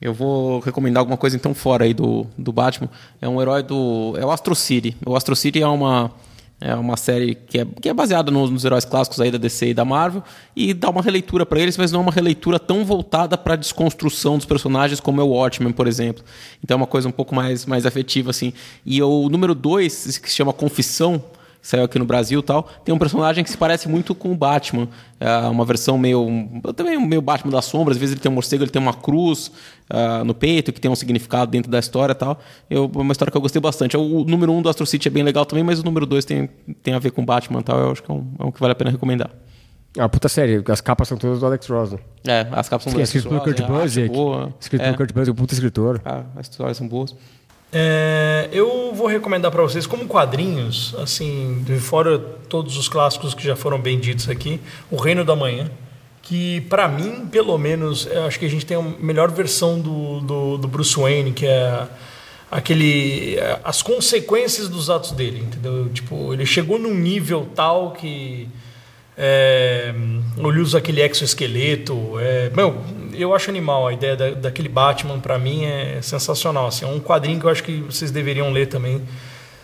eu 0.00 0.12
vou 0.12 0.60
recomendar 0.60 1.00
alguma 1.00 1.16
coisa 1.16 1.36
então 1.36 1.54
fora 1.54 1.84
aí 1.84 1.94
do, 1.94 2.26
do 2.36 2.52
Batman. 2.52 2.90
É 3.20 3.28
um 3.28 3.40
herói 3.40 3.62
do... 3.62 4.14
É 4.18 4.24
o 4.24 4.30
Astro 4.30 4.54
City. 4.54 4.96
O 5.04 5.16
Astro 5.16 5.34
City 5.34 5.62
é 5.62 5.66
uma 5.66 6.12
é 6.58 6.74
uma 6.74 6.96
série 6.96 7.34
que 7.34 7.58
é, 7.58 7.66
que 7.66 7.88
é 7.88 7.92
baseada 7.92 8.30
nos, 8.30 8.48
nos, 8.48 8.64
heróis 8.64 8.84
clássicos 8.84 9.20
aí 9.20 9.30
da 9.30 9.36
DC 9.36 9.68
e 9.68 9.74
da 9.74 9.84
Marvel 9.84 10.22
e 10.54 10.72
dá 10.72 10.88
uma 10.88 11.02
releitura 11.02 11.44
para 11.44 11.60
eles, 11.60 11.76
mas 11.76 11.92
não 11.92 12.00
é 12.00 12.02
uma 12.04 12.12
releitura 12.12 12.58
tão 12.58 12.82
voltada 12.82 13.36
para 13.36 13.52
a 13.52 13.56
desconstrução 13.56 14.38
dos 14.38 14.46
personagens 14.46 14.98
como 14.98 15.20
é 15.20 15.24
o 15.24 15.28
Watchmen, 15.28 15.72
por 15.72 15.86
exemplo. 15.86 16.24
Então 16.64 16.76
é 16.76 16.78
uma 16.78 16.86
coisa 16.86 17.08
um 17.08 17.12
pouco 17.12 17.34
mais, 17.34 17.66
mais 17.66 17.84
afetiva 17.84 18.30
assim. 18.30 18.54
E 18.86 19.02
o 19.02 19.28
número 19.28 19.54
2, 19.54 20.18
que 20.18 20.30
se 20.30 20.36
chama 20.36 20.52
Confissão, 20.52 21.22
saiu 21.66 21.84
aqui 21.84 21.98
no 21.98 22.04
Brasil 22.04 22.40
tal, 22.42 22.68
tem 22.84 22.94
um 22.94 22.98
personagem 22.98 23.42
que 23.42 23.50
se 23.50 23.56
parece 23.56 23.88
muito 23.88 24.14
com 24.14 24.30
o 24.30 24.36
Batman. 24.36 24.88
É 25.18 25.48
uma 25.48 25.64
versão 25.64 25.98
meio. 25.98 26.26
também 26.76 27.04
meio 27.04 27.20
Batman 27.20 27.50
das 27.50 27.64
sombras. 27.64 27.96
Às 27.96 28.00
vezes 28.00 28.14
ele 28.14 28.20
tem 28.20 28.30
um 28.30 28.34
morcego, 28.34 28.62
ele 28.62 28.70
tem 28.70 28.80
uma 28.80 28.94
cruz 28.94 29.50
uh, 29.90 30.24
no 30.24 30.32
peito, 30.32 30.72
que 30.72 30.80
tem 30.80 30.90
um 30.90 30.94
significado 30.94 31.50
dentro 31.50 31.70
da 31.70 31.78
história 31.78 32.14
tal. 32.14 32.38
Eu, 32.70 32.90
é 32.94 32.98
uma 32.98 33.10
história 33.10 33.32
que 33.32 33.36
eu 33.36 33.40
gostei 33.40 33.60
bastante. 33.60 33.96
O, 33.96 34.24
número 34.24 34.52
1 34.52 34.58
um 34.58 34.62
do 34.62 34.68
Astro 34.68 34.86
City 34.86 35.08
é 35.08 35.10
bem 35.10 35.24
legal 35.24 35.44
também, 35.44 35.64
mas 35.64 35.80
o 35.80 35.82
número 35.82 36.06
2 36.06 36.24
tem, 36.24 36.48
tem 36.82 36.94
a 36.94 36.98
ver 37.00 37.10
com 37.10 37.24
Batman 37.24 37.62
tal. 37.62 37.80
Eu 37.80 37.90
acho 37.90 38.02
que 38.02 38.10
é 38.10 38.14
um, 38.14 38.26
é 38.38 38.44
um 38.44 38.52
que 38.52 38.60
vale 38.60 38.72
a 38.72 38.76
pena 38.76 38.90
recomendar. 38.90 39.30
Ah, 39.98 40.08
puta 40.08 40.28
série. 40.28 40.62
As 40.68 40.80
capas 40.80 41.08
são 41.08 41.16
todas 41.16 41.40
do 41.40 41.46
Alex 41.46 41.66
Ross. 41.66 41.92
Né? 41.92 41.98
É, 42.28 42.46
as 42.52 42.68
capas 42.68 42.84
são 42.84 42.92
do 42.92 42.96
Alex 42.96 43.12
Ross. 43.12 43.24
Escrito 43.24 43.28
pelo 43.28 43.40
Kurt 43.40 43.82
Busiek. 43.82 44.14
Escrito 44.60 44.82
pelo 44.82 44.96
Kurt 44.96 45.12
Busiek, 45.12 45.30
um 45.30 45.34
puta 45.34 45.54
escritor. 45.54 46.00
Ah, 46.04 46.24
as 46.36 46.48
histórias 46.48 46.76
são 46.76 46.86
boas. 46.86 47.14
É, 47.72 48.48
eu 48.52 48.92
vou 48.94 49.06
recomendar 49.06 49.50
para 49.50 49.62
vocês 49.62 49.86
como 49.86 50.06
quadrinhos, 50.06 50.94
assim, 50.98 51.64
fora 51.80 52.18
todos 52.18 52.76
os 52.76 52.88
clássicos 52.88 53.34
que 53.34 53.44
já 53.44 53.56
foram 53.56 53.80
bem 53.80 53.98
ditos 53.98 54.28
aqui, 54.28 54.60
O 54.90 54.96
Reino 54.96 55.24
da 55.24 55.34
Manhã, 55.34 55.70
que 56.22 56.60
para 56.62 56.88
mim, 56.88 57.26
pelo 57.26 57.56
menos, 57.58 58.08
acho 58.26 58.38
que 58.38 58.46
a 58.46 58.50
gente 58.50 58.64
tem 58.64 58.76
a 58.76 58.82
melhor 58.82 59.30
versão 59.30 59.80
do, 59.80 60.20
do, 60.20 60.58
do, 60.58 60.68
Bruce 60.68 60.98
Wayne, 60.98 61.32
que 61.32 61.46
é 61.46 61.86
aquele 62.50 63.36
as 63.62 63.82
consequências 63.82 64.68
dos 64.68 64.88
atos 64.88 65.12
dele, 65.12 65.40
entendeu? 65.40 65.88
Tipo, 65.88 66.32
ele 66.32 66.46
chegou 66.46 66.78
num 66.78 66.94
nível 66.94 67.48
tal 67.54 67.92
que 67.92 68.48
é, 69.16 69.94
ele 70.36 70.60
usa 70.60 70.78
aquele 70.78 71.00
exoesqueleto. 71.02 72.18
É, 72.18 72.50
meu, 72.54 72.76
eu 73.14 73.34
acho 73.34 73.50
animal 73.50 73.86
a 73.86 73.92
ideia 73.92 74.16
da, 74.16 74.30
daquele 74.30 74.68
Batman, 74.68 75.18
para 75.20 75.38
mim 75.38 75.64
é 75.64 76.00
sensacional. 76.02 76.66
Assim, 76.66 76.84
é 76.84 76.88
um 76.88 77.00
quadrinho 77.00 77.40
que 77.40 77.46
eu 77.46 77.50
acho 77.50 77.62
que 77.62 77.80
vocês 77.82 78.10
deveriam 78.10 78.52
ler 78.52 78.66
também. 78.66 79.02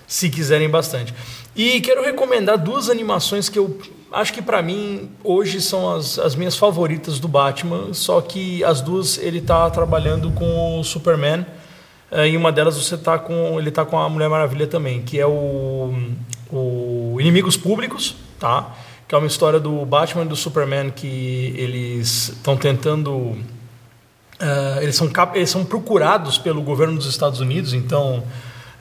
se 0.07 0.29
quiserem 0.29 0.69
bastante. 0.69 1.15
E 1.57 1.81
quero 1.81 2.03
recomendar 2.05 2.59
duas 2.59 2.91
animações 2.91 3.49
que 3.49 3.59
eu 3.59 3.79
acho 4.13 4.33
que 4.35 4.43
para 4.43 4.61
mim 4.63 5.11
hoje 5.25 5.61
são 5.61 5.95
as, 5.95 6.19
as 6.19 6.35
minhas 6.35 6.57
favoritas 6.57 7.19
do 7.19 7.27
Batman, 7.29 7.95
só 7.95 8.21
que 8.21 8.63
as 8.65 8.81
duas 8.83 9.17
ele 9.19 9.41
tá 9.41 9.71
trabalhando 9.71 10.31
com 10.33 10.81
o 10.81 10.85
Superman. 10.85 11.47
eh, 12.11 12.27
Em 12.29 12.37
uma 12.37 12.53
delas 12.53 12.77
você 12.77 12.97
tá 12.97 13.19
com 13.19 13.59
ele 13.59 13.71
tá 13.71 13.85
com 13.87 13.99
a 13.99 14.09
Mulher 14.09 14.29
Maravilha 14.29 14.67
também, 14.67 15.03
que 15.03 15.19
é 15.19 15.27
o, 15.27 15.95
o 16.51 17.17
Inimigos 17.19 17.57
Públicos, 17.57 18.15
tá? 18.39 18.75
Que 19.13 19.17
é 19.17 19.19
uma 19.19 19.27
história 19.27 19.61
do 19.61 19.85
Batman 19.85 20.23
e 20.23 20.27
do 20.27 20.35
Superman 20.35 20.89
que 20.89 21.55
eles 21.55 22.31
estão 22.31 22.57
tentando 22.57 23.37
ah, 24.41 24.79
eles, 24.81 24.97
são 24.97 25.07
eles 25.35 25.51
são 25.51 25.67
procurados 25.67 26.39
pelo 26.39 26.63
governo 26.63 26.97
dos 26.97 27.05
Estados 27.05 27.39
Unidos, 27.39 27.75
então 27.75 28.25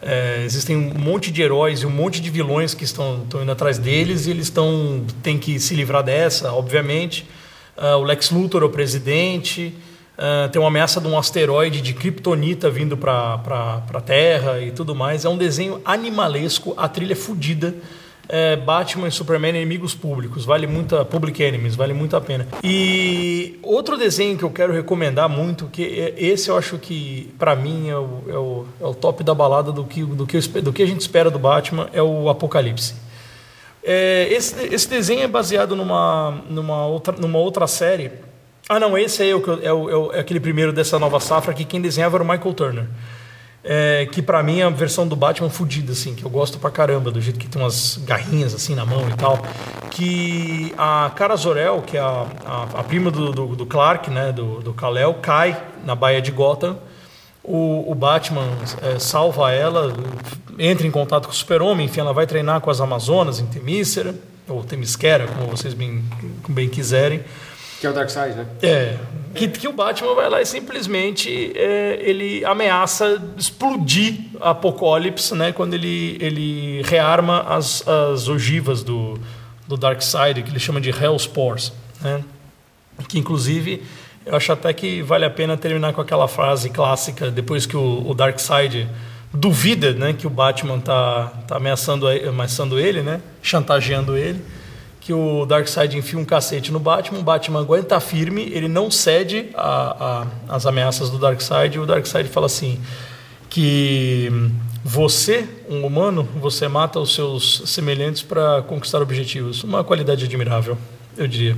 é, 0.01 0.41
existem 0.45 0.77
um 0.77 0.97
monte 0.97 1.33
de 1.33 1.41
heróis 1.41 1.81
e 1.81 1.85
um 1.85 1.89
monte 1.89 2.21
de 2.21 2.29
vilões 2.29 2.73
que 2.73 2.85
estão, 2.85 3.23
estão 3.23 3.43
indo 3.43 3.51
atrás 3.51 3.77
deles 3.77 4.25
e 4.25 4.31
eles 4.31 4.45
estão 4.45 5.03
têm 5.21 5.37
que 5.37 5.59
se 5.59 5.75
livrar 5.75 6.01
dessa, 6.01 6.53
obviamente. 6.53 7.27
Ah, 7.75 7.97
o 7.97 8.03
Lex 8.03 8.31
Luthor 8.31 8.63
o 8.63 8.69
presidente, 8.69 9.75
ah, 10.17 10.47
tem 10.49 10.61
uma 10.61 10.69
ameaça 10.69 11.01
de 11.01 11.07
um 11.07 11.17
asteroide 11.17 11.81
de 11.81 11.93
kryptonita 11.93 12.69
vindo 12.69 12.95
para 12.95 13.83
a 13.93 13.99
Terra 13.99 14.61
e 14.61 14.71
tudo 14.71 14.95
mais. 14.95 15.25
É 15.25 15.29
um 15.29 15.37
desenho 15.37 15.81
animalesco, 15.83 16.73
a 16.77 16.87
trilha 16.87 17.11
é 17.11 17.17
fodida 17.17 17.75
é, 18.29 18.55
Batman 18.55 19.07
e 19.07 19.11
Superman 19.11 19.49
inimigos 19.55 19.93
públicos. 19.93 20.45
Vale 20.45 20.67
muito 20.67 20.95
a 20.95 21.03
Public 21.05 21.41
Enemies, 21.43 21.75
vale 21.75 21.93
muito 21.93 22.15
a 22.15 22.21
pena. 22.21 22.47
E 22.63 23.59
outro 23.61 23.97
desenho 23.97 24.37
que 24.37 24.43
eu 24.43 24.49
quero 24.51 24.71
recomendar 24.73 25.27
muito, 25.29 25.67
que 25.67 25.83
é- 25.99 26.13
esse 26.17 26.49
eu 26.49 26.57
acho 26.57 26.77
que 26.77 27.33
para 27.37 27.55
mim 27.55 27.89
é 27.89 27.97
o, 27.97 28.23
é, 28.27 28.37
o, 28.37 28.65
é 28.81 28.85
o 28.85 28.93
top 28.93 29.23
da 29.23 29.33
balada 29.33 29.71
do 29.71 29.83
que, 29.83 30.03
do, 30.03 30.25
que 30.25 30.37
eu 30.37 30.41
do 30.61 30.71
que 30.73 30.81
a 30.83 30.85
gente 30.87 31.01
espera 31.01 31.29
do 31.29 31.39
Batman, 31.39 31.89
é 31.93 32.01
o 32.01 32.29
Apocalipse. 32.29 32.93
É, 33.83 34.27
esse, 34.31 34.55
esse 34.73 34.87
desenho 34.87 35.23
é 35.23 35.27
baseado 35.27 35.75
numa, 35.75 36.41
numa, 36.49 36.85
outra, 36.85 37.15
numa 37.17 37.39
outra 37.39 37.65
série. 37.67 38.11
Ah, 38.69 38.79
não, 38.79 38.95
esse 38.97 39.27
é, 39.27 39.35
o, 39.35 39.39
é, 39.61 39.65
é 39.65 39.73
o- 39.73 40.13
é 40.13 40.19
aquele 40.19 40.39
primeiro 40.39 40.71
dessa 40.71 40.97
nova 40.99 41.19
safra 41.19 41.53
que 41.53 41.65
quem 41.65 41.81
desenhava 41.81 42.17
era 42.17 42.23
o 42.23 42.27
Michael 42.27 42.53
Turner. 42.53 42.85
É, 43.63 44.07
que 44.11 44.23
pra 44.23 44.41
mim 44.41 44.59
é 44.59 44.63
a 44.63 44.69
versão 44.69 45.07
do 45.07 45.15
Batman 45.15 45.49
fudida, 45.49 45.91
assim, 45.91 46.15
que 46.15 46.25
eu 46.25 46.29
gosto 46.29 46.57
pra 46.57 46.71
caramba, 46.71 47.11
do 47.11 47.21
jeito 47.21 47.37
que 47.37 47.47
tem 47.47 47.61
umas 47.61 47.97
garrinhas 47.97 48.55
assim 48.55 48.73
na 48.73 48.85
mão 48.85 49.07
e 49.07 49.13
tal. 49.13 49.39
Que 49.91 50.73
a 50.77 51.11
Cara 51.15 51.35
Zor-El, 51.35 51.81
que 51.83 51.95
é 51.95 51.99
a, 51.99 52.25
a, 52.43 52.63
a 52.79 52.83
prima 52.83 53.11
do, 53.11 53.31
do, 53.31 53.55
do 53.55 53.65
Clark, 53.65 54.09
né, 54.09 54.31
do, 54.31 54.61
do 54.61 54.73
Kal-El, 54.73 55.13
cai 55.15 55.61
na 55.85 55.93
baía 55.93 56.21
de 56.21 56.31
Gotham. 56.31 56.77
O, 57.43 57.91
o 57.91 57.95
Batman 57.95 58.47
é, 58.81 58.97
salva 58.99 59.51
ela, 59.51 59.93
entra 60.57 60.85
em 60.85 60.91
contato 60.91 61.25
com 61.25 61.31
o 61.31 61.35
Super-Homem, 61.35 61.85
enfim, 61.85 61.99
ela 61.99 62.13
vai 62.13 62.25
treinar 62.25 62.61
com 62.61 62.69
as 62.69 62.81
Amazonas 62.81 63.39
em 63.39 63.45
Temícera, 63.45 64.15
ou 64.47 64.63
Temisquera, 64.63 65.27
como 65.27 65.47
vocês 65.47 65.73
bem, 65.73 66.03
bem 66.47 66.67
quiserem. 66.67 67.21
Que 67.81 67.87
é 67.87 67.89
o 67.89 67.93
Darkseid, 67.93 68.35
né? 68.35 68.45
É. 68.61 68.95
Que, 69.33 69.47
que 69.47 69.67
o 69.67 69.73
Batman 69.73 70.13
vai 70.13 70.29
lá 70.29 70.39
e 70.39 70.45
simplesmente 70.45 71.51
é, 71.55 71.97
ele 71.99 72.45
ameaça 72.45 73.19
explodir 73.35 74.19
a 74.39 74.51
Apocalipse, 74.51 75.33
né? 75.33 75.51
Quando 75.51 75.73
ele, 75.73 76.15
ele 76.21 76.83
rearma 76.83 77.41
as, 77.41 77.83
as 77.87 78.27
ogivas 78.27 78.83
do, 78.83 79.19
do 79.67 79.75
Darkseid, 79.75 80.43
que 80.43 80.51
ele 80.51 80.59
chama 80.59 80.79
de 80.79 80.91
Hellspores, 80.91 81.73
né? 82.01 82.23
Que 83.09 83.17
inclusive 83.17 83.81
eu 84.27 84.35
acho 84.35 84.51
até 84.51 84.71
que 84.73 85.01
vale 85.01 85.25
a 85.25 85.29
pena 85.31 85.57
terminar 85.57 85.91
com 85.91 86.01
aquela 86.01 86.27
frase 86.27 86.69
clássica 86.69 87.31
depois 87.31 87.65
que 87.65 87.75
o, 87.75 88.07
o 88.07 88.13
Darkseid 88.13 88.87
duvida, 89.33 89.91
né, 89.93 90.13
que 90.13 90.27
o 90.27 90.29
Batman 90.29 90.79
tá, 90.79 91.31
tá 91.47 91.55
ameaçando, 91.55 92.07
ameaçando 92.07 92.79
ele, 92.79 93.01
né, 93.01 93.21
chantageando 93.41 94.15
ele, 94.15 94.39
que 95.01 95.11
o 95.11 95.47
Darkseid 95.47 95.97
enfia 95.97 96.17
um 96.19 96.23
cacete 96.23 96.71
no 96.71 96.79
Batman, 96.79 97.19
o 97.19 97.23
Batman 97.23 97.59
aguenta 97.59 97.99
firme, 97.99 98.43
ele 98.53 98.67
não 98.67 98.89
cede 98.91 99.49
as 100.47 100.65
ameaças 100.67 101.09
do 101.09 101.17
Darkseid, 101.17 101.75
e 101.75 101.79
o 101.79 101.85
Darkseid 101.87 102.29
fala 102.29 102.45
assim 102.45 102.79
que 103.49 104.31
você, 104.83 105.45
um 105.67 105.85
humano, 105.85 106.27
você 106.39 106.67
mata 106.67 106.99
os 106.99 107.13
seus 107.15 107.63
semelhantes 107.65 108.21
para 108.21 108.61
conquistar 108.61 109.01
objetivos. 109.01 109.63
Uma 109.63 109.83
qualidade 109.83 110.23
admirável, 110.23 110.77
eu 111.17 111.27
diria. 111.27 111.57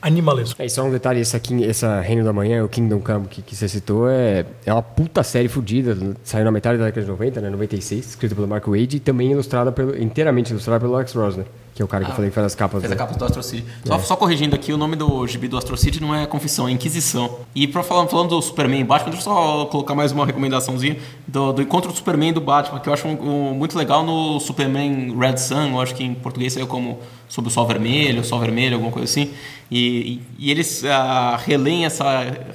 Animalesco. 0.00 0.60
É, 0.60 0.68
só 0.68 0.82
um 0.82 0.90
detalhe, 0.90 1.20
essa, 1.20 1.40
essa 1.68 2.00
Reino 2.00 2.24
da 2.24 2.32
Manhã, 2.32 2.64
o 2.64 2.68
Kingdom 2.68 3.00
Come 3.00 3.26
que, 3.28 3.42
que 3.42 3.54
você 3.54 3.68
citou, 3.68 4.08
é, 4.08 4.46
é 4.64 4.72
uma 4.72 4.82
puta 4.82 5.22
série 5.22 5.48
fodida, 5.48 5.96
saiu 6.22 6.44
na 6.44 6.50
metade 6.50 6.78
da 6.78 6.84
década 6.84 7.04
de 7.04 7.10
90, 7.10 7.40
né, 7.40 7.50
96, 7.50 8.06
escrita 8.06 8.34
pelo 8.34 8.46
Mark 8.46 8.66
Wade 8.66 8.96
e 8.96 9.00
também 9.00 9.32
ilustrada 9.32 9.72
pelo, 9.72 10.00
inteiramente 10.00 10.50
ilustrada 10.50 10.80
pelo 10.80 10.94
Alex 10.94 11.12
Ross, 11.12 11.36
né, 11.36 11.44
que 11.76 11.82
é 11.82 11.84
o 11.84 11.88
cara 11.88 12.06
que 12.06 12.10
eu 12.10 12.14
falei 12.14 12.30
que 12.30 12.34
faz 12.34 12.46
as 12.46 12.54
capas. 12.54 12.80
Fez 12.80 12.88
né? 12.90 12.96
a 12.96 12.98
capa 12.98 13.18
do 13.18 13.22
Astro 13.22 13.42
City. 13.42 13.62
Só, 13.84 13.98
só 13.98 14.16
corrigindo 14.16 14.56
aqui, 14.56 14.72
o 14.72 14.78
nome 14.78 14.96
do 14.96 15.26
gibi 15.26 15.46
do 15.46 15.58
Astro 15.58 15.76
City 15.76 16.00
não 16.00 16.14
é 16.14 16.24
Confissão, 16.26 16.66
é 16.66 16.70
Inquisição. 16.72 17.40
E 17.54 17.68
pra 17.68 17.82
falar, 17.82 18.06
falando 18.08 18.30
do 18.30 18.40
Superman 18.40 18.80
e 18.80 18.84
Batman, 18.84 19.10
deixa 19.10 19.28
eu 19.28 19.34
só 19.34 19.66
colocar 19.66 19.94
mais 19.94 20.10
uma 20.10 20.24
recomendaçãozinha 20.24 20.96
do, 21.28 21.52
do 21.52 21.60
encontro 21.60 21.92
do 21.92 21.96
Superman 21.96 22.30
e 22.30 22.32
do 22.32 22.40
Batman, 22.40 22.80
que 22.80 22.88
eu 22.88 22.94
acho 22.94 23.06
um- 23.06 23.50
um 23.50 23.54
muito 23.54 23.76
legal 23.76 24.02
no 24.02 24.40
Superman 24.40 25.14
Red 25.18 25.36
Sun, 25.36 25.68
eu 25.72 25.80
acho 25.82 25.94
que 25.94 26.02
em 26.02 26.14
português 26.14 26.54
saiu 26.54 26.66
como 26.66 26.98
Sob 27.28 27.46
o 27.46 27.50
Sol 27.50 27.66
Vermelho, 27.66 28.24
Sol 28.24 28.40
Vermelho, 28.40 28.76
alguma 28.76 28.90
coisa 28.90 29.04
assim. 29.04 29.32
E, 29.70 30.22
e- 30.38 30.46
e 30.46 30.50
eles 30.50 30.82
ah, 30.82 31.38
releem 31.44 31.84
essa 31.84 32.06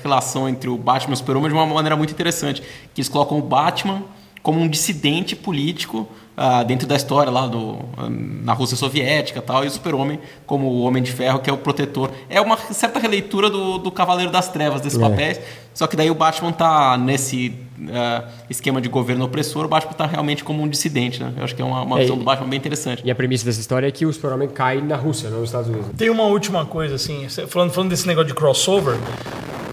relação 0.02 0.50
entre 0.50 0.68
o 0.68 0.78
Batman 0.80 1.12
e 1.12 1.14
o 1.14 1.18
Super-Homem 1.18 1.50
de 1.50 1.54
uma 1.56 1.68
maneira 1.68 1.96
muito 1.96 2.10
interessante. 2.12 2.62
Que 2.96 3.02
eles 3.02 3.08
colocam 3.10 3.38
o 3.38 3.42
Batman 3.44 4.02
como 4.42 4.60
um 4.60 4.68
dissidente 4.68 5.36
político 5.36 6.08
ah, 6.44 6.64
dentro 6.64 6.88
da 6.88 6.96
história 6.96 7.32
lá 7.32 7.46
do, 7.46 7.78
na 8.44 8.54
Rússia 8.54 8.76
Soviética 8.76 9.38
e 9.38 9.42
tal, 9.44 9.64
e 9.64 9.68
o 9.68 9.72
Super-Homem 9.72 10.20
como 10.48 10.66
o 10.68 10.82
Homem 10.82 11.04
de 11.04 11.12
Ferro, 11.12 11.40
que 11.40 11.50
é 11.50 11.54
o 11.54 11.58
protetor. 11.58 12.10
É 12.28 12.42
uma 12.42 12.58
certa 12.58 12.98
releitura 12.98 13.48
do, 13.48 13.78
do 13.78 13.92
Cavaleiro 13.92 14.32
das 14.32 14.50
Trevas, 14.50 14.82
desses 14.82 14.98
papéis, 14.98 15.40
só 15.72 15.86
que 15.86 15.96
daí 15.96 16.10
o 16.10 16.16
Batman 16.16 16.52
tá 16.52 16.98
nesse 16.98 17.54
ah, 17.94 18.24
esquema 18.50 18.82
de 18.82 18.90
governo 18.90 19.24
opressor, 19.26 19.66
o 19.66 19.68
Batman 19.68 19.94
tá 19.94 20.08
realmente 20.08 20.44
como 20.44 20.64
um 20.64 20.68
dissidente, 20.68 21.22
né? 21.22 21.32
Eu 21.38 21.44
acho 21.44 21.56
que 21.56 21.62
é 21.62 21.66
uma, 21.66 21.84
uma 21.84 22.00
É, 22.00 22.02
visão 22.02 22.18
do 22.18 22.24
Batman 22.24 22.50
bem 22.50 22.58
interessante. 22.58 23.04
E 23.06 23.12
a 23.12 23.16
premissa 23.16 23.46
dessa 23.46 23.60
história 23.60 23.86
é 23.86 23.92
que 23.92 24.06
o 24.08 24.12
Super-Homem 24.12 24.50
cai 24.50 24.82
na 24.82 24.96
Rússia, 24.96 25.30
não 25.30 25.42
nos 25.42 25.50
Estados 25.50 25.70
Unidos. 25.70 25.90
Tem 25.96 26.10
uma 26.10 26.24
última 26.24 26.66
coisa, 26.66 26.96
assim, 26.96 27.28
falando, 27.48 27.72
falando 27.72 27.92
desse 27.92 28.08
negócio 28.08 28.30
de 28.30 28.34
crossover, 28.34 28.98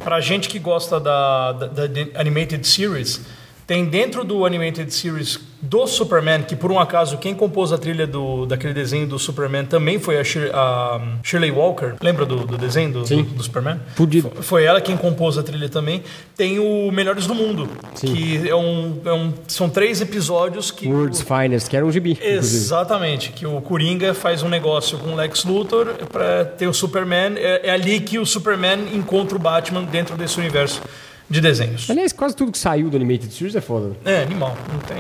pra 0.05 0.21
gente 0.21 0.51
que 0.51 0.59
gosta 0.59 1.01
da, 1.01 1.53
da, 1.53 1.67
da 1.67 2.21
Animated 2.21 2.67
Series, 2.67 3.21
tem 3.69 3.85
dentro 3.85 4.25
do 4.25 4.47
Animated 4.47 4.91
Series 4.93 5.39
do 5.61 5.87
Superman, 5.87 6.43
que 6.43 6.57
por 6.57 6.73
um 6.73 6.79
acaso 6.81 7.19
quem 7.19 7.35
compôs 7.35 7.71
a 7.71 7.77
trilha 7.77 8.07
do, 8.07 8.47
daquele 8.47 8.73
desenho 8.73 9.07
do 9.07 9.19
Superman 9.19 9.67
também 9.67 9.99
foi 9.99 10.19
a, 10.19 10.25
Shir, 10.25 10.51
a 10.55 10.99
Shirley 11.23 11.51
Walker. 11.51 11.95
Lembra 12.01 12.25
do, 12.25 12.37
do 12.47 12.57
desenho 12.57 12.93
do, 12.93 13.03
do, 13.03 13.23
do 13.25 13.43
Superman? 13.43 13.79
Fudido. 13.95 14.31
Fo- 14.37 14.43
Foi 14.43 14.65
ela 14.65 14.81
quem 14.81 14.97
compôs 14.97 15.37
a 15.37 15.43
trilha 15.43 15.69
também. 15.69 16.03
Tem 16.35 16.59
o 16.59 16.91
Melhores 16.91 17.27
do 17.27 17.35
Mundo, 17.35 17.69
que 18.01 18.49
é 18.49 18.55
um, 18.57 19.01
é 19.05 19.13
um- 19.13 19.35
são 19.47 19.69
três 19.69 20.01
episódios 20.01 20.71
que. 20.71 20.89
World's 20.89 21.21
Finest, 21.21 21.69
que 21.69 21.77
era 21.77 21.85
um 21.85 21.93
gibi. 21.93 22.13
inclusive. 22.13 22.39
Exatamente, 22.39 23.33
que 23.33 23.45
o 23.47 23.61
Coringa 23.61 24.15
faz 24.15 24.43
um 24.43 24.49
negócio 24.49 24.97
com 24.97 25.11
o 25.11 25.15
Lex 25.17 25.45
Luthor 25.45 25.89
para 26.11 26.45
ter 26.47 26.67
o 26.69 26.73
Superman. 26.73 27.35
É, 27.37 27.69
é 27.69 27.71
ali 27.71 28.01
que 28.01 28.19
o 28.19 28.25
Superman 28.25 28.79
encontra 28.95 29.37
o 29.37 29.39
Batman 29.39 29.83
dentro 29.83 30.17
desse 30.17 30.39
universo 30.39 30.81
de 31.29 31.41
desenhos. 31.41 31.89
Aliás, 31.91 32.13
quase 32.13 32.35
tudo 32.35 32.53
que 32.53 32.59
saiu 32.59 32.89
do 32.89 32.97
Animated 32.97 33.33
Series 33.33 33.55
é 33.55 33.61
foda. 33.61 33.97
É, 34.05 34.23
animal. 34.23 34.57
Não 34.73 34.79
tem. 34.81 34.99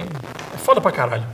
É 0.54 0.58
foda 0.58 0.80
pra 0.80 0.92
caralho. 0.92 1.24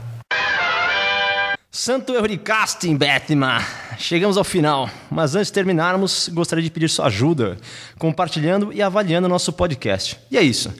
Santo 1.71 2.13
erro 2.13 2.27
de 2.27 2.37
casting, 2.37 2.95
Batman! 2.95 3.59
Chegamos 3.97 4.37
ao 4.37 4.45
final, 4.45 4.89
mas 5.11 5.35
antes 5.35 5.47
de 5.47 5.53
terminarmos, 5.53 6.29
gostaria 6.29 6.63
de 6.63 6.69
pedir 6.69 6.89
sua 6.89 7.07
ajuda, 7.07 7.57
compartilhando 7.97 8.71
e 8.71 8.81
avaliando 8.81 9.27
nosso 9.27 9.51
podcast. 9.51 10.17
E 10.31 10.37
é 10.37 10.41
isso. 10.41 10.73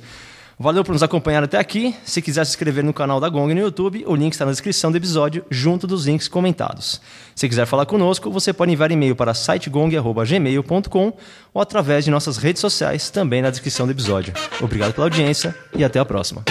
Valeu 0.58 0.84
por 0.84 0.94
nos 0.94 1.04
acompanhar 1.04 1.44
até 1.44 1.58
aqui. 1.58 1.96
Se 2.06 2.22
quiser 2.22 2.46
se 2.46 2.52
inscrever 2.52 2.84
no 2.84 2.94
canal 2.94 3.20
da 3.20 3.28
Gong 3.28 3.54
no 3.54 3.60
YouTube, 3.60 4.04
o 4.08 4.16
link 4.16 4.32
está 4.32 4.46
na 4.46 4.52
descrição 4.52 4.90
do 4.90 4.98
episódio, 4.98 5.46
junto 5.50 5.86
dos 5.86 6.06
links 6.06 6.28
comentados. 6.28 7.02
Se 7.36 7.50
quiser 7.50 7.66
falar 7.66 7.86
conosco, 7.86 8.32
você 8.32 8.54
pode 8.54 8.72
enviar 8.72 8.92
e-mail 8.92 9.16
para 9.16 9.34
sitegong.gmail.com 9.34 11.14
ou 11.54 11.62
através 11.62 12.06
de 12.06 12.12
nossas 12.12 12.38
redes 12.38 12.62
sociais, 12.62 13.10
também 13.10 13.42
na 13.42 13.50
descrição 13.50 13.86
do 13.86 13.92
episódio. 13.92 14.34
Obrigado 14.62 14.94
pela 14.94 15.08
audiência 15.08 15.54
e 15.76 15.84
até 15.84 16.00
a 16.00 16.06
próxima. 16.06 16.44